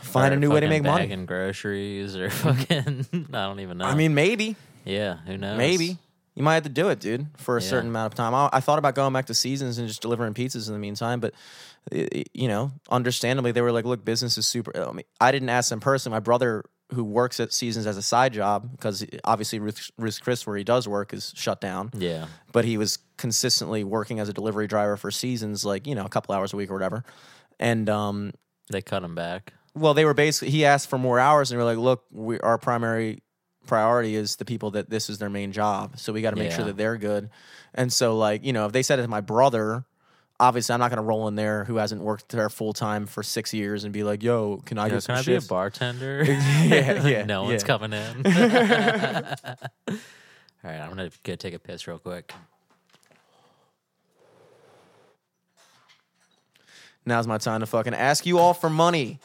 find 0.09 0.35
a 0.35 0.37
new 0.37 0.51
way 0.51 0.61
to 0.61 0.69
make 0.69 0.83
money. 0.83 1.07
bagging 1.07 1.27
groceries 1.27 2.17
or 2.17 2.31
fucking 2.45 3.07
I 3.33 3.47
don't 3.47 3.61
even 3.61 3.79
know. 3.79 3.85
I 3.87 3.95
mean, 3.95 4.15
maybe, 4.15 4.57
yeah, 4.85 5.17
who 5.27 5.37
knows? 5.39 5.59
maybe. 5.59 5.99
You 6.35 6.45
might 6.45 6.55
have 6.55 6.63
to 6.65 6.69
do 6.69 6.89
it, 6.91 7.01
dude, 7.01 7.27
for 7.37 7.57
a 7.57 7.61
Yeah. 7.63 7.69
certain 7.69 7.89
amount 7.91 8.13
of 8.13 8.17
time. 8.17 8.33
I, 8.33 8.49
I 8.53 8.61
thought 8.61 8.79
about 8.79 8.95
going 8.95 9.13
back 9.13 9.27
to 9.27 9.35
seasons 9.35 9.79
and 9.79 9.89
just 9.89 10.01
delivering 10.03 10.35
pizzas 10.35 10.69
in 10.69 10.73
the 10.73 10.79
meantime, 10.79 11.19
but 11.19 11.35
i- 11.93 12.07
i- 12.15 12.25
you 12.33 12.47
know, 12.47 12.71
understandably, 12.91 13.51
they 13.51 13.61
were 13.61 13.73
like, 13.73 13.85
"Look, 13.85 14.05
business 14.05 14.39
is 14.39 14.47
super." 14.47 14.71
I 14.81 14.93
mean, 14.93 15.05
I 15.21 15.33
didn't 15.33 15.49
ask 15.49 15.69
them 15.71 15.81
personally. 15.81 16.15
My 16.15 16.21
brother, 16.21 16.65
who 16.95 17.03
works 17.03 17.41
at 17.41 17.53
Seasons 17.53 17.87
as 17.89 17.97
a 17.97 18.03
side 18.03 18.33
job, 18.35 18.71
because 18.71 19.05
obviously 19.25 19.59
Ruth, 19.59 19.91
Ruth 19.99 20.21
Chris, 20.23 20.47
where 20.47 20.57
he 20.57 20.63
does 20.63 20.87
work, 20.87 21.13
is 21.13 21.33
shut 21.35 21.61
down. 21.61 21.91
Yeah. 21.93 22.27
But 22.53 22.65
he 22.65 22.79
was 22.79 22.99
consistently 23.17 23.83
working 23.83 24.21
as 24.21 24.29
a 24.29 24.33
delivery 24.33 24.69
driver 24.69 24.97
for 24.97 25.11
Seasons, 25.11 25.65
like 25.65 25.89
you 25.89 25.97
know, 25.97 26.05
a 26.05 26.09
couple 26.09 26.35
hours 26.37 26.53
a 26.53 26.57
week 26.57 26.71
or 26.71 26.75
whatever. 26.75 27.03
And 27.59 27.91
um, 27.91 28.33
They 28.71 28.81
cut 28.81 29.03
him 29.03 29.17
back. 29.17 29.55
Well, 29.75 29.95
they 29.95 30.05
were 30.05 30.15
basically 30.15 30.51
he 30.51 30.65
asked 30.65 30.89
for 30.89 30.99
more 30.99 31.19
hours, 31.19 31.51
and 31.51 31.59
they 31.59 31.65
were 31.65 31.71
like, 31.71 31.79
"Look, 31.79 32.05
we, 32.11 32.39
our 32.41 32.59
primary 32.59 33.23
priority 33.67 34.15
is 34.15 34.37
the 34.37 34.45
people 34.45 34.73
that 34.73 34.89
this 34.91 35.11
is 35.11 35.19
their 35.19 35.31
main 35.31 35.53
job, 35.53 35.99
so 35.99 36.13
we 36.13 36.23
got 36.23 36.31
to 36.31 36.37
make 36.37 36.53
sure 36.53 36.65
that 36.65 36.77
they're 36.77 36.97
good." 36.97 37.31
And 37.75 37.93
so, 37.93 38.17
like, 38.17 38.45
you 38.45 38.53
know, 38.53 38.67
if 38.67 38.73
they 38.73 38.83
said 38.83 38.99
it 38.99 39.03
to 39.03 39.09
my 39.09 39.21
brother, 39.21 39.85
obviously, 40.41 40.73
I'm 40.73 40.81
not 40.81 40.91
going 40.91 40.99
to 40.99 41.03
roll 41.03 41.29
in 41.29 41.35
there 41.35 41.65
who 41.65 41.77
hasn't 41.77 42.01
worked 42.03 42.31
there 42.31 42.49
full 42.49 42.73
time 42.73 43.07
for 43.07 43.23
six 43.23 43.53
years 43.53 43.85
and 43.85 43.93
be 43.93 44.03
like, 44.05 44.23
"Yo, 44.23 44.63
can 44.65 44.79
I 44.79 44.89
get 44.89 45.03
some 45.03 45.17
can 45.17 45.25
I 45.25 45.27
be 45.27 45.35
a 45.37 45.41
bartender? 45.41 46.25
Yeah, 46.27 47.07
yeah, 47.07 47.25
no 47.25 47.45
one's 47.45 47.63
yeah. 47.63 47.67
coming 47.67 47.93
in. 47.93 48.27
All 50.65 50.71
right, 50.71 50.81
I'm 50.81 50.89
gonna 50.89 51.11
go 51.23 51.35
take 51.37 51.55
a 51.55 51.59
piss 51.59 51.87
real 51.87 51.99
quick. 51.99 52.33
Now's 57.07 57.27
my 57.27 57.39
time 57.39 57.61
to 57.61 57.67
fucking 57.67 57.95
ask 57.95 58.27
you 58.27 58.39
all 58.39 58.53
for 58.53 58.69
money, 58.69 59.19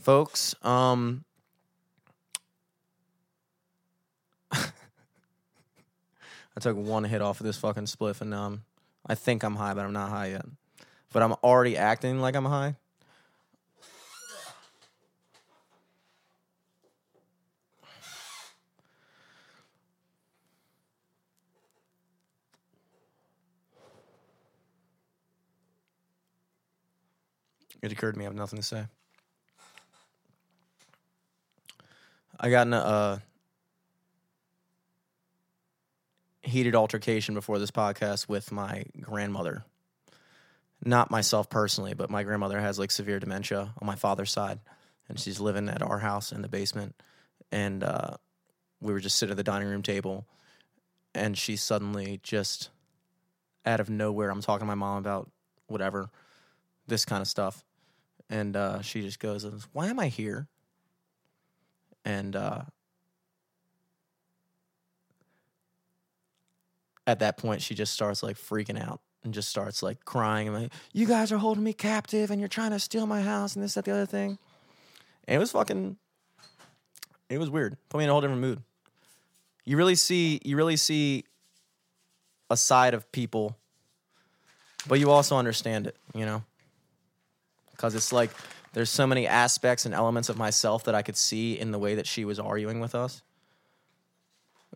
folks. 0.00 0.54
Um, 0.62 1.24
I 4.52 4.70
took 6.60 6.76
one 6.76 7.04
hit 7.04 7.22
off 7.22 7.40
of 7.40 7.46
this 7.46 7.56
fucking 7.58 7.84
spliff, 7.84 8.20
and 8.20 8.30
now 8.30 8.58
I 9.06 9.14
think 9.14 9.42
I'm 9.42 9.56
high, 9.56 9.74
but 9.74 9.84
I'm 9.84 9.92
not 9.92 10.10
high 10.10 10.28
yet. 10.28 10.44
But 11.12 11.22
I'm 11.22 11.32
already 11.42 11.76
acting 11.76 12.20
like 12.20 12.34
I'm 12.34 12.44
high. 12.44 12.76
It 27.80 27.92
occurred 27.92 28.12
to 28.12 28.18
me 28.18 28.24
I 28.24 28.28
have 28.28 28.34
nothing 28.34 28.58
to 28.58 28.62
say. 28.64 28.86
I 32.40 32.50
got 32.50 32.68
in 32.68 32.72
a 32.72 32.78
uh, 32.78 33.18
heated 36.42 36.76
altercation 36.76 37.34
before 37.34 37.58
this 37.58 37.72
podcast 37.72 38.28
with 38.28 38.52
my 38.52 38.84
grandmother. 39.00 39.64
Not 40.84 41.10
myself 41.10 41.50
personally, 41.50 41.94
but 41.94 42.10
my 42.10 42.22
grandmother 42.22 42.60
has 42.60 42.78
like 42.78 42.92
severe 42.92 43.18
dementia 43.18 43.74
on 43.80 43.86
my 43.86 43.96
father's 43.96 44.30
side, 44.30 44.60
and 45.08 45.18
she's 45.18 45.40
living 45.40 45.68
at 45.68 45.82
our 45.82 45.98
house 45.98 46.30
in 46.30 46.42
the 46.42 46.48
basement. 46.48 46.94
And 47.50 47.82
uh, 47.82 48.18
we 48.80 48.92
were 48.92 49.00
just 49.00 49.18
sitting 49.18 49.32
at 49.32 49.36
the 49.36 49.42
dining 49.42 49.66
room 49.66 49.82
table, 49.82 50.24
and 51.16 51.36
she 51.36 51.56
suddenly 51.56 52.20
just 52.22 52.70
out 53.66 53.80
of 53.80 53.90
nowhere, 53.90 54.30
I'm 54.30 54.42
talking 54.42 54.60
to 54.60 54.66
my 54.66 54.76
mom 54.76 54.98
about 54.98 55.28
whatever, 55.66 56.10
this 56.86 57.04
kind 57.04 57.20
of 57.20 57.26
stuff, 57.26 57.64
and 58.30 58.56
uh, 58.56 58.80
she 58.82 59.02
just 59.02 59.18
goes, 59.18 59.44
"Why 59.72 59.88
am 59.88 59.98
I 59.98 60.06
here?" 60.06 60.46
And 62.08 62.34
uh, 62.34 62.62
at 67.06 67.18
that 67.18 67.36
point, 67.36 67.60
she 67.60 67.74
just 67.74 67.92
starts 67.92 68.22
like 68.22 68.38
freaking 68.38 68.82
out 68.82 69.02
and 69.22 69.34
just 69.34 69.50
starts 69.50 69.82
like 69.82 70.06
crying 70.06 70.48
and 70.48 70.56
like, 70.62 70.72
"You 70.94 71.06
guys 71.06 71.30
are 71.32 71.36
holding 71.36 71.62
me 71.62 71.74
captive, 71.74 72.30
and 72.30 72.40
you're 72.40 72.48
trying 72.48 72.70
to 72.70 72.78
steal 72.78 73.06
my 73.06 73.20
house, 73.20 73.54
and 73.54 73.62
this, 73.62 73.74
that, 73.74 73.84
the 73.84 73.90
other 73.90 74.06
thing." 74.06 74.38
And 75.26 75.34
it 75.34 75.38
was 75.38 75.50
fucking, 75.50 75.98
it 77.28 77.36
was 77.36 77.50
weird. 77.50 77.76
Put 77.90 77.98
me 77.98 78.04
in 78.04 78.10
a 78.10 78.12
whole 78.14 78.22
different 78.22 78.40
mood. 78.40 78.62
You 79.66 79.76
really 79.76 79.94
see, 79.94 80.40
you 80.42 80.56
really 80.56 80.76
see 80.76 81.24
a 82.48 82.56
side 82.56 82.94
of 82.94 83.12
people, 83.12 83.58
but 84.88 84.98
you 84.98 85.10
also 85.10 85.36
understand 85.36 85.86
it. 85.86 85.96
You 86.14 86.24
know. 86.24 86.42
because 87.72 87.94
it's 87.94 88.14
like 88.14 88.30
there's 88.72 88.90
so 88.90 89.06
many 89.06 89.26
aspects 89.26 89.86
and 89.86 89.94
elements 89.94 90.28
of 90.28 90.36
myself 90.36 90.84
that 90.84 90.94
I 90.94 91.02
could 91.02 91.16
see 91.16 91.58
in 91.58 91.70
the 91.70 91.78
way 91.78 91.94
that 91.96 92.06
she 92.06 92.24
was 92.24 92.38
arguing 92.38 92.80
with 92.80 92.94
us. 92.94 93.22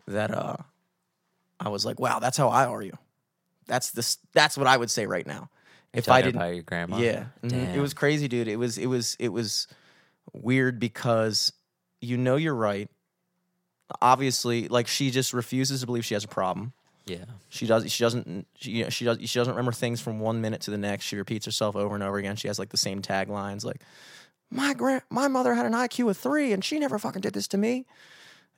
That 0.07 0.31
uh, 0.31 0.57
I 1.59 1.69
was 1.69 1.85
like, 1.85 1.99
wow, 1.99 2.19
that's 2.19 2.37
how 2.37 2.49
I 2.49 2.65
argue. 2.65 2.97
That's 3.67 3.91
this. 3.91 4.17
That's 4.33 4.57
what 4.57 4.67
I 4.67 4.75
would 4.75 4.91
say 4.91 5.05
right 5.05 5.25
now. 5.25 5.49
If 5.93 6.09
I 6.09 6.21
didn't, 6.21 6.37
about 6.37 6.53
your 6.55 6.63
grandma. 6.63 6.97
yeah, 6.97 7.25
mhm. 7.43 7.75
it 7.75 7.79
was 7.79 7.93
crazy, 7.93 8.27
dude. 8.27 8.47
It 8.47 8.57
was 8.57 8.77
it 8.77 8.87
was 8.87 9.15
it 9.19 9.29
was 9.29 9.67
weird 10.33 10.79
because 10.79 11.53
you 12.01 12.17
know 12.17 12.35
you're 12.35 12.55
right. 12.55 12.89
Obviously, 14.01 14.67
like 14.67 14.87
she 14.87 15.11
just 15.11 15.33
refuses 15.33 15.81
to 15.81 15.85
believe 15.85 16.03
she 16.03 16.15
has 16.15 16.23
a 16.23 16.27
problem. 16.27 16.73
Yeah. 17.05 17.25
She 17.49 17.65
does. 17.67 17.91
She 17.91 18.03
doesn't. 18.03 18.47
She, 18.55 18.71
you 18.71 18.83
know, 18.85 18.89
she 18.89 19.03
does. 19.05 19.17
She 19.29 19.37
doesn't 19.39 19.53
remember 19.53 19.71
things 19.73 19.99
from 19.99 20.19
one 20.19 20.39
minute 20.41 20.61
to 20.61 20.71
the 20.71 20.77
next. 20.77 21.05
She 21.05 21.15
repeats 21.17 21.45
herself 21.45 21.75
over 21.75 21.93
and 21.95 22.03
over 22.03 22.17
again. 22.17 22.35
She 22.35 22.47
has 22.47 22.57
like 22.59 22.69
the 22.69 22.77
same 22.77 23.01
taglines, 23.01 23.65
like 23.65 23.81
"My 24.49 24.73
grand, 24.73 25.01
my 25.09 25.27
mother 25.27 25.53
had 25.53 25.65
an 25.65 25.73
IQ 25.73 26.09
of 26.11 26.17
three, 26.17 26.53
and 26.53 26.63
she 26.63 26.79
never 26.79 26.97
fucking 26.97 27.21
did 27.21 27.33
this 27.33 27.47
to 27.49 27.57
me." 27.57 27.85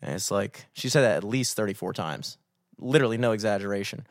And 0.01 0.13
it's 0.13 0.29
like 0.29 0.65
she 0.73 0.89
said 0.89 1.01
that 1.01 1.17
at 1.17 1.23
least 1.23 1.55
thirty 1.55 1.73
four 1.73 1.91
times, 1.93 2.37
literally 2.77 3.17
no 3.17 3.31
exaggeration. 3.31 4.05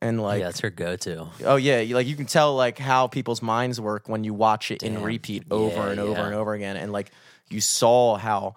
And 0.00 0.20
like, 0.20 0.40
yeah, 0.40 0.46
that's 0.46 0.58
her 0.60 0.70
go-to. 0.70 1.28
oh 1.44 1.54
yeah, 1.54 1.78
you, 1.78 1.94
like 1.94 2.08
you 2.08 2.16
can 2.16 2.26
tell 2.26 2.56
like 2.56 2.76
how 2.78 3.06
people's 3.06 3.40
minds 3.42 3.80
work 3.80 4.08
when 4.08 4.24
you 4.24 4.34
watch 4.34 4.72
it 4.72 4.82
in 4.82 5.00
repeat 5.00 5.44
over 5.48 5.76
Yeah, 5.76 5.90
and 5.90 6.00
over 6.00 6.12
yeah. 6.18 6.26
and 6.26 6.34
over 6.34 6.54
again, 6.54 6.76
and 6.76 6.90
like 6.90 7.12
you 7.48 7.60
saw 7.60 8.16
how 8.16 8.56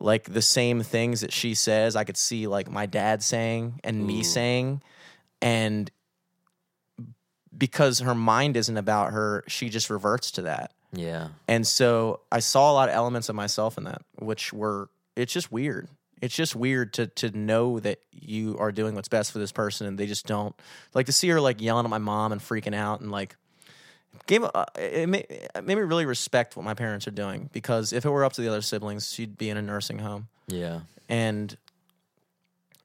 like 0.00 0.32
the 0.32 0.42
same 0.42 0.82
things 0.82 1.20
that 1.20 1.32
she 1.32 1.54
says, 1.54 1.96
I 1.96 2.04
could 2.04 2.16
see 2.16 2.46
like 2.46 2.70
my 2.70 2.86
dad 2.86 3.22
saying 3.22 3.80
and 3.84 4.06
me 4.06 4.22
saying, 4.22 4.82
and 5.40 5.90
because 7.56 8.00
her 8.00 8.14
mind 8.14 8.56
isn't 8.56 8.76
about 8.76 9.12
her, 9.12 9.44
she 9.48 9.68
just 9.68 9.90
reverts 9.90 10.32
to 10.32 10.42
that. 10.42 10.72
Yeah. 10.92 11.28
And 11.48 11.66
so 11.66 12.20
I 12.30 12.40
saw 12.40 12.70
a 12.70 12.74
lot 12.74 12.88
of 12.88 12.94
elements 12.94 13.28
of 13.28 13.34
myself 13.34 13.78
in 13.78 13.84
that, 13.84 14.02
which 14.18 14.52
were 14.52 14.88
it's 15.14 15.32
just 15.32 15.50
weird. 15.50 15.88
It's 16.22 16.34
just 16.34 16.56
weird 16.56 16.94
to 16.94 17.06
to 17.08 17.30
know 17.30 17.78
that 17.80 17.98
you 18.10 18.56
are 18.58 18.72
doing 18.72 18.94
what's 18.94 19.08
best 19.08 19.32
for 19.32 19.38
this 19.38 19.52
person, 19.52 19.86
and 19.86 19.98
they 19.98 20.06
just 20.06 20.26
don't 20.26 20.54
like 20.94 21.06
to 21.06 21.12
see 21.12 21.28
her 21.28 21.40
like 21.40 21.60
yelling 21.60 21.84
at 21.84 21.90
my 21.90 21.98
mom 21.98 22.32
and 22.32 22.40
freaking 22.40 22.74
out 22.74 23.00
and 23.00 23.10
like 23.10 23.36
gave 24.26 24.42
uh, 24.44 24.64
it 24.78 25.08
made, 25.08 25.26
it 25.28 25.64
made 25.64 25.74
me 25.76 25.82
really 25.82 26.06
respect 26.06 26.56
what 26.56 26.64
my 26.64 26.74
parents 26.74 27.06
are 27.06 27.10
doing 27.12 27.50
because 27.52 27.92
if 27.92 28.04
it 28.04 28.10
were 28.10 28.24
up 28.24 28.32
to 28.34 28.40
the 28.42 28.48
other 28.48 28.62
siblings, 28.62 29.12
she'd 29.12 29.36
be 29.36 29.50
in 29.50 29.56
a 29.56 29.62
nursing 29.62 29.98
home, 29.98 30.28
Yeah. 30.48 30.80
and 31.08 31.56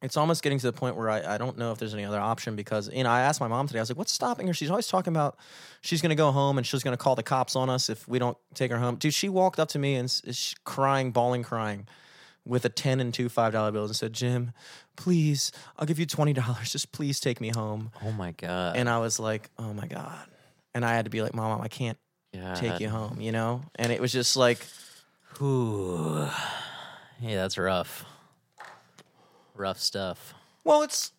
it's 0.02 0.18
almost 0.18 0.42
getting 0.42 0.58
to 0.58 0.66
the 0.66 0.74
point 0.74 0.96
where 0.96 1.10
I, 1.12 1.36
I 1.36 1.38
don't 1.38 1.60
know 1.60 1.72
if 1.72 1.78
there's 1.78 1.94
any 1.94 2.06
other 2.06 2.20
option 2.20 2.56
because 2.56 2.90
you 2.92 3.04
know 3.04 3.10
I 3.12 3.22
asked 3.22 3.40
my 3.40 3.48
mom 3.48 3.68
today 3.68 3.78
I 3.80 3.84
was 3.84 3.90
like 3.92 3.98
what's 4.00 4.12
stopping 4.12 4.48
her? 4.48 4.54
She's 4.54 4.70
always 4.72 4.88
talking 4.88 5.14
about 5.14 5.38
she's 5.82 6.02
gonna 6.02 6.16
go 6.16 6.32
home 6.32 6.58
and 6.58 6.66
she's 6.66 6.82
gonna 6.84 6.98
call 6.98 7.16
the 7.16 7.22
cops 7.24 7.56
on 7.56 7.70
us 7.70 7.88
if 7.90 8.08
we 8.08 8.18
don't 8.18 8.38
take 8.56 8.72
her 8.72 8.78
home. 8.80 8.96
Dude 8.96 9.14
she 9.14 9.30
walked 9.30 9.60
up 9.60 9.70
to 9.70 9.80
me 9.80 9.96
and 9.96 10.06
is 10.24 10.56
crying 10.64 11.12
bawling 11.12 11.44
crying 11.44 11.88
with 12.46 12.66
a 12.66 12.70
10 12.70 13.00
and 13.00 13.14
two 13.14 13.30
five 13.30 13.54
dollar 13.54 13.72
bills 13.72 13.92
and 13.92 13.96
said 13.96 14.14
Jim 14.14 14.52
please 14.96 15.52
I'll 15.78 15.86
give 15.86 16.00
you 16.00 16.08
twenty 16.08 16.34
dollars 16.34 16.72
just 16.72 16.92
please 16.92 17.20
take 17.20 17.40
me 17.40 17.50
home. 17.50 17.92
Oh 18.04 18.12
my 18.12 18.32
god. 18.32 18.78
and 18.78 18.90
I 18.90 18.98
was 18.98 19.20
like 19.20 19.52
oh 19.60 19.72
my 19.74 19.86
god 19.86 20.18
and 20.76 20.86
I 20.86 20.94
had 20.94 21.06
to 21.06 21.12
be 21.12 21.22
like 21.22 21.34
mom 21.34 21.62
I 21.62 21.68
can't 21.68 21.98
take 22.56 22.80
you 22.80 22.90
home 22.90 23.20
you 23.22 23.32
know 23.32 23.62
and 23.76 23.92
it 23.92 24.00
was 24.02 24.12
just 24.12 24.36
like 24.38 24.66
Ooh. 25.42 26.28
Yeah, 27.20 27.36
that's 27.38 27.58
rough. 27.58 28.04
Rough 29.56 29.80
stuff. 29.80 30.34
Well, 30.64 30.82
it's. 30.82 31.12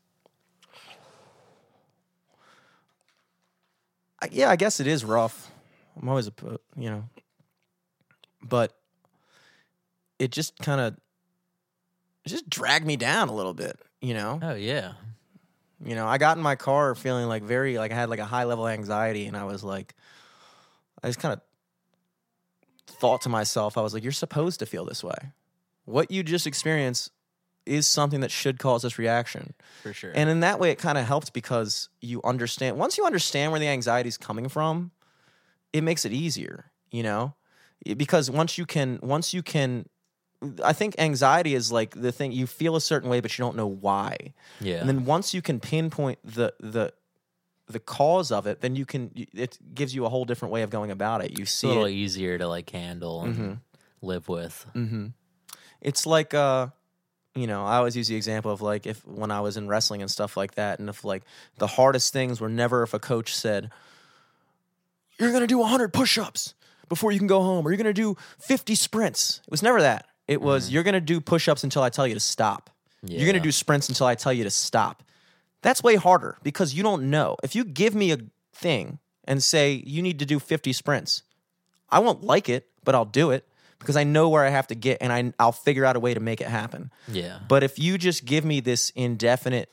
I- 4.21 4.29
Yeah, 4.31 4.51
I 4.51 4.57
guess 4.57 4.81
it 4.81 4.87
is 4.87 5.05
rough. 5.05 5.51
I'm 6.01 6.09
always 6.09 6.27
a, 6.29 6.33
you 6.77 6.91
know, 6.91 7.05
but 8.43 8.73
it 10.19 10.31
just 10.31 10.57
kind 10.59 10.81
of 10.81 10.97
just 12.27 12.49
dragged 12.49 12.87
me 12.87 12.97
down 12.97 13.29
a 13.29 13.35
little 13.35 13.55
bit, 13.55 13.79
you 14.01 14.15
know. 14.15 14.39
Oh 14.43 14.55
yeah. 14.55 14.93
You 15.85 15.95
know, 15.95 16.07
I 16.07 16.19
got 16.19 16.37
in 16.37 16.43
my 16.43 16.55
car 16.55 16.95
feeling 16.95 17.27
like 17.27 17.43
very 17.43 17.79
like 17.79 17.93
I 17.93 17.95
had 17.95 18.09
like 18.09 18.21
a 18.21 18.25
high 18.25 18.45
level 18.45 18.69
anxiety, 18.69 19.27
and 19.27 19.37
I 19.37 19.45
was 19.45 19.65
like, 19.65 19.95
I 21.03 21.09
just 21.09 21.19
kind 21.19 21.33
of 21.33 21.41
thought 22.87 23.23
to 23.23 23.29
myself, 23.29 23.77
I 23.77 23.81
was 23.81 23.95
like, 23.95 24.03
you're 24.03 24.13
supposed 24.13 24.61
to 24.61 24.67
feel 24.67 24.85
this 24.85 25.03
way. 25.03 25.33
What 25.85 26.11
you 26.11 26.23
just 26.23 26.47
experienced 26.47 27.11
is 27.67 27.87
something 27.87 28.21
that 28.21 28.31
should 28.31 28.59
cause 28.59 28.83
this 28.83 28.99
reaction. 28.99 29.55
For 29.83 29.93
sure. 29.93 30.13
And 30.15 30.29
in 30.31 30.41
that 30.41 30.61
way, 30.61 30.71
it 30.71 30.79
kind 30.79 30.99
of 30.99 31.07
helped 31.07 31.33
because 31.33 31.89
you 32.01 32.21
understand. 32.25 32.77
Once 32.77 32.99
you 32.99 33.05
understand 33.05 33.53
where 33.53 33.61
the 33.61 33.69
anxiety 33.69 34.09
is 34.09 34.17
coming 34.17 34.49
from, 34.49 34.93
it 35.73 35.83
makes 35.83 36.05
it 36.05 36.13
easier. 36.13 36.71
You 36.91 37.03
know, 37.03 37.35
because 37.97 38.31
once 38.31 38.59
you 38.59 38.67
can, 38.67 38.99
once 39.03 39.33
you 39.33 39.43
can, 39.43 39.89
I 40.65 40.73
think 40.73 40.95
anxiety 40.99 41.55
is 41.55 41.71
like 41.71 41.95
the 41.95 42.13
thing 42.13 42.33
you 42.33 42.47
feel 42.47 42.75
a 42.77 42.81
certain 42.81 43.09
way, 43.11 43.21
but 43.21 43.37
you 43.39 43.43
don't 43.45 43.57
know 43.57 43.67
why. 43.67 44.35
yeah. 44.61 44.81
And 44.81 44.89
then 44.89 45.05
once 45.05 45.33
you 45.35 45.43
can 45.43 45.61
pinpoint 45.61 46.19
the 46.25 46.53
the 46.61 46.93
the 47.69 47.79
cause 47.79 48.31
of 48.33 48.47
it, 48.47 48.61
then 48.61 48.75
you 48.77 48.85
can. 48.85 49.11
It 49.15 49.59
gives 49.75 49.95
you 49.95 50.05
a 50.05 50.09
whole 50.09 50.25
different 50.25 50.53
way 50.53 50.63
of 50.63 50.71
going 50.71 50.91
about 50.91 51.25
it. 51.25 51.39
You 51.39 51.45
see, 51.47 51.47
it's 51.47 51.63
a 51.65 51.69
little 51.69 51.85
it. 51.87 51.93
easier 51.93 52.37
to 52.39 52.49
like 52.49 52.69
handle 52.71 53.23
and 53.23 53.35
Mm-hmm. 53.35 53.53
live 54.03 54.29
with. 54.29 54.67
hmm 54.73 55.07
It's 55.81 56.07
like 56.07 56.35
uh, 56.35 56.67
you 57.35 57.47
know, 57.47 57.65
I 57.65 57.77
always 57.77 57.97
use 57.97 58.09
the 58.09 58.17
example 58.17 58.51
of 58.51 58.61
like 58.61 58.87
if 58.87 59.07
when 59.07 59.31
I 59.31 59.41
was 59.41 59.57
in 59.57 59.69
wrestling 59.69 60.03
and 60.03 60.11
stuff 60.11 60.37
like 60.37 60.55
that, 60.57 60.81
and 60.81 60.89
if 60.89 61.05
like 61.05 61.23
the 61.59 61.67
hardest 61.69 62.13
things 62.13 62.41
were 62.41 62.49
never 62.51 62.83
if 62.83 62.93
a 62.95 62.99
coach 62.99 63.35
said, 63.35 63.71
"You're 65.19 65.33
gonna 65.33 65.47
do 65.47 65.59
100 65.59 65.93
push-ups 65.93 66.55
before 66.89 67.13
you 67.13 67.19
can 67.19 67.29
go 67.29 67.43
home," 67.43 67.67
or 67.67 67.71
"You're 67.71 67.79
gonna 67.79 67.93
do 67.95 68.17
50 68.39 68.75
sprints." 68.75 69.41
It 69.47 69.51
was 69.51 69.63
never 69.63 69.81
that. 69.81 70.07
It 70.33 70.41
was 70.41 70.65
mm-hmm. 70.65 70.75
you're 70.75 70.83
gonna 70.83 71.01
do 71.01 71.21
push-ups 71.21 71.63
until 71.63 71.83
I 71.83 71.91
tell 71.91 72.07
you 72.07 72.15
to 72.15 72.21
stop. 72.21 72.71
You're 73.05 73.27
gonna 73.27 73.41
do 73.41 73.53
sprints 73.53 73.91
until 73.91 74.07
I 74.07 74.15
tell 74.15 74.33
you 74.33 74.45
to 74.45 74.51
stop. 74.51 75.03
That's 75.61 75.83
way 75.83 75.97
harder 75.97 76.39
because 76.43 76.73
you 76.73 76.83
don't 76.83 77.11
know. 77.11 77.37
If 77.43 77.55
you 77.55 77.65
give 77.65 77.95
me 77.95 78.13
a 78.13 78.19
thing 78.55 78.99
and 79.25 79.43
say 79.43 79.83
you 79.85 80.01
need 80.01 80.19
to 80.21 80.25
do 80.25 80.39
50 80.39 80.73
sprints, 80.73 81.23
I 81.91 81.99
won't 81.99 82.25
like 82.25 82.49
it, 82.49 82.69
but 82.83 82.95
I'll 82.95 83.05
do 83.05 83.31
it 83.31 83.47
because 83.79 83.97
I 83.97 84.05
know 84.05 84.31
where 84.31 84.43
I 84.43 84.49
have 84.49 84.69
to 84.69 84.75
get 84.75 84.99
and 85.03 85.13
I, 85.13 85.35
I'll 85.39 85.53
figure 85.53 85.85
out 85.85 85.97
a 85.97 86.01
way 86.01 86.15
to 86.15 86.21
make 86.21 86.41
it 86.41 86.47
happen. 86.47 86.91
Yeah. 87.09 87.41
But 87.47 87.63
if 87.63 87.79
you 87.79 87.99
just 87.99 88.25
give 88.25 88.45
me 88.45 88.61
this 88.61 88.89
indefinite 88.91 89.71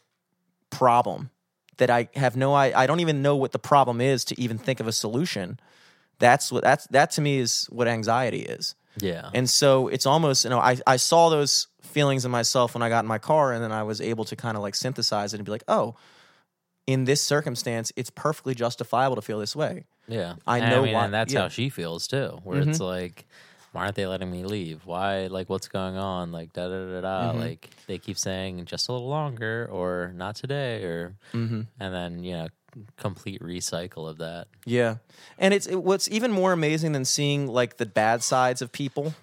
problem 0.69 1.29
that 1.77 1.89
I 1.89 2.09
have 2.15 2.35
no 2.35 2.53
I, 2.53 2.83
I 2.83 2.85
don't 2.85 2.99
even 2.99 3.21
know 3.21 3.37
what 3.37 3.53
the 3.53 3.59
problem 3.59 4.01
is 4.01 4.25
to 4.25 4.41
even 4.41 4.57
think 4.57 4.81
of 4.81 4.87
a 4.87 4.91
solution, 4.91 5.59
that's 6.19 6.51
what 6.51 6.63
that's 6.63 6.85
that 6.87 7.11
to 7.11 7.21
me 7.21 7.37
is 7.37 7.67
what 7.71 7.87
anxiety 7.87 8.41
is. 8.41 8.75
Yeah. 8.97 9.29
And 9.33 9.49
so 9.49 9.87
it's 9.87 10.05
almost, 10.05 10.43
you 10.43 10.49
know, 10.49 10.59
I, 10.59 10.77
I 10.87 10.97
saw 10.97 11.29
those 11.29 11.67
feelings 11.81 12.25
in 12.25 12.31
myself 12.31 12.73
when 12.73 12.81
I 12.83 12.89
got 12.89 13.03
in 13.03 13.07
my 13.07 13.17
car, 13.19 13.53
and 13.53 13.63
then 13.63 13.71
I 13.71 13.83
was 13.83 14.01
able 14.01 14.25
to 14.25 14.35
kind 14.35 14.57
of 14.57 14.63
like 14.63 14.75
synthesize 14.75 15.33
it 15.33 15.37
and 15.37 15.45
be 15.45 15.51
like, 15.51 15.63
oh, 15.67 15.95
in 16.87 17.05
this 17.05 17.21
circumstance, 17.21 17.91
it's 17.95 18.09
perfectly 18.09 18.55
justifiable 18.55 19.15
to 19.15 19.21
feel 19.21 19.39
this 19.39 19.55
way. 19.55 19.85
Yeah, 20.07 20.35
I 20.47 20.59
know 20.59 20.81
mean, 20.83 20.93
why- 20.95 21.05
and 21.05 21.13
that's 21.13 21.31
yeah. 21.33 21.41
how 21.41 21.47
she 21.49 21.69
feels 21.69 22.07
too. 22.07 22.39
Where 22.43 22.61
it's 22.61 22.79
like, 22.79 23.27
why 23.73 23.83
aren't 23.83 23.95
they 23.95 24.07
letting 24.07 24.31
me 24.31 24.43
leave? 24.43 24.87
Why, 24.87 25.27
like, 25.27 25.47
what's 25.49 25.67
going 25.67 25.97
on? 25.97 26.31
Like, 26.31 26.51
da 26.53 26.67
da 26.67 26.85
da 26.85 27.01
da. 27.01 27.29
Mm-hmm. 27.31 27.39
Like, 27.39 27.69
they 27.85 27.99
keep 27.99 28.17
saying 28.17 28.65
just 28.65 28.89
a 28.89 28.91
little 28.91 29.07
longer, 29.07 29.69
or 29.71 30.11
not 30.15 30.35
today, 30.35 30.83
or, 30.83 31.15
Mm-hmm. 31.33 31.61
and 31.79 31.93
then 31.93 32.23
you 32.23 32.33
know, 32.33 32.47
complete 32.97 33.41
recycle 33.41 34.09
of 34.09 34.17
that. 34.19 34.47
Yeah. 34.65 34.97
And 35.37 35.53
it's 35.53 35.67
it, 35.67 35.83
what's 35.83 36.09
even 36.09 36.31
more 36.31 36.51
amazing 36.51 36.91
than 36.91 37.05
seeing 37.05 37.47
like 37.47 37.77
the 37.77 37.85
bad 37.85 38.23
sides 38.23 38.61
of 38.61 38.71
people 38.71 39.13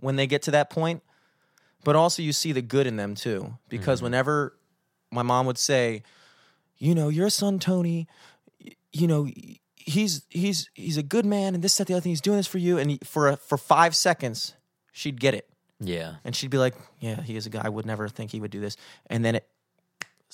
when 0.00 0.16
they 0.16 0.26
get 0.26 0.42
to 0.42 0.50
that 0.52 0.70
point, 0.70 1.02
but 1.84 1.96
also 1.96 2.22
you 2.22 2.32
see 2.32 2.52
the 2.52 2.62
good 2.62 2.86
in 2.86 2.96
them 2.96 3.14
too. 3.14 3.58
Because 3.68 3.98
mm-hmm. 3.98 4.06
whenever 4.06 4.56
my 5.10 5.22
mom 5.22 5.46
would 5.46 5.58
say, 5.58 6.02
you 6.78 6.94
know, 6.94 7.08
your 7.08 7.30
son 7.30 7.58
Tony, 7.58 8.08
you 8.92 9.06
know, 9.06 9.28
he's 9.76 10.22
he's 10.30 10.70
he's 10.74 10.96
a 10.96 11.02
good 11.02 11.26
man 11.26 11.54
and 11.54 11.62
this 11.62 11.76
that 11.76 11.86
the 11.86 11.94
other 11.94 12.00
thing 12.00 12.10
he's 12.10 12.20
doing 12.20 12.38
this 12.38 12.46
for 12.46 12.58
you 12.58 12.78
and 12.78 12.92
he, 12.92 12.98
for 13.04 13.28
a, 13.28 13.36
for 13.36 13.58
5 13.58 13.94
seconds 13.94 14.54
she'd 14.92 15.20
get 15.20 15.34
it 15.34 15.46
Yeah, 15.80 16.14
and 16.24 16.34
she'd 16.34 16.50
be 16.50 16.58
like, 16.58 16.74
"Yeah, 17.00 17.20
he 17.20 17.36
is 17.36 17.46
a 17.46 17.50
guy. 17.50 17.62
I 17.64 17.68
would 17.68 17.84
never 17.84 18.08
think 18.08 18.30
he 18.30 18.40
would 18.40 18.50
do 18.50 18.60
this." 18.60 18.76
And 19.08 19.24
then 19.24 19.34
it 19.36 19.48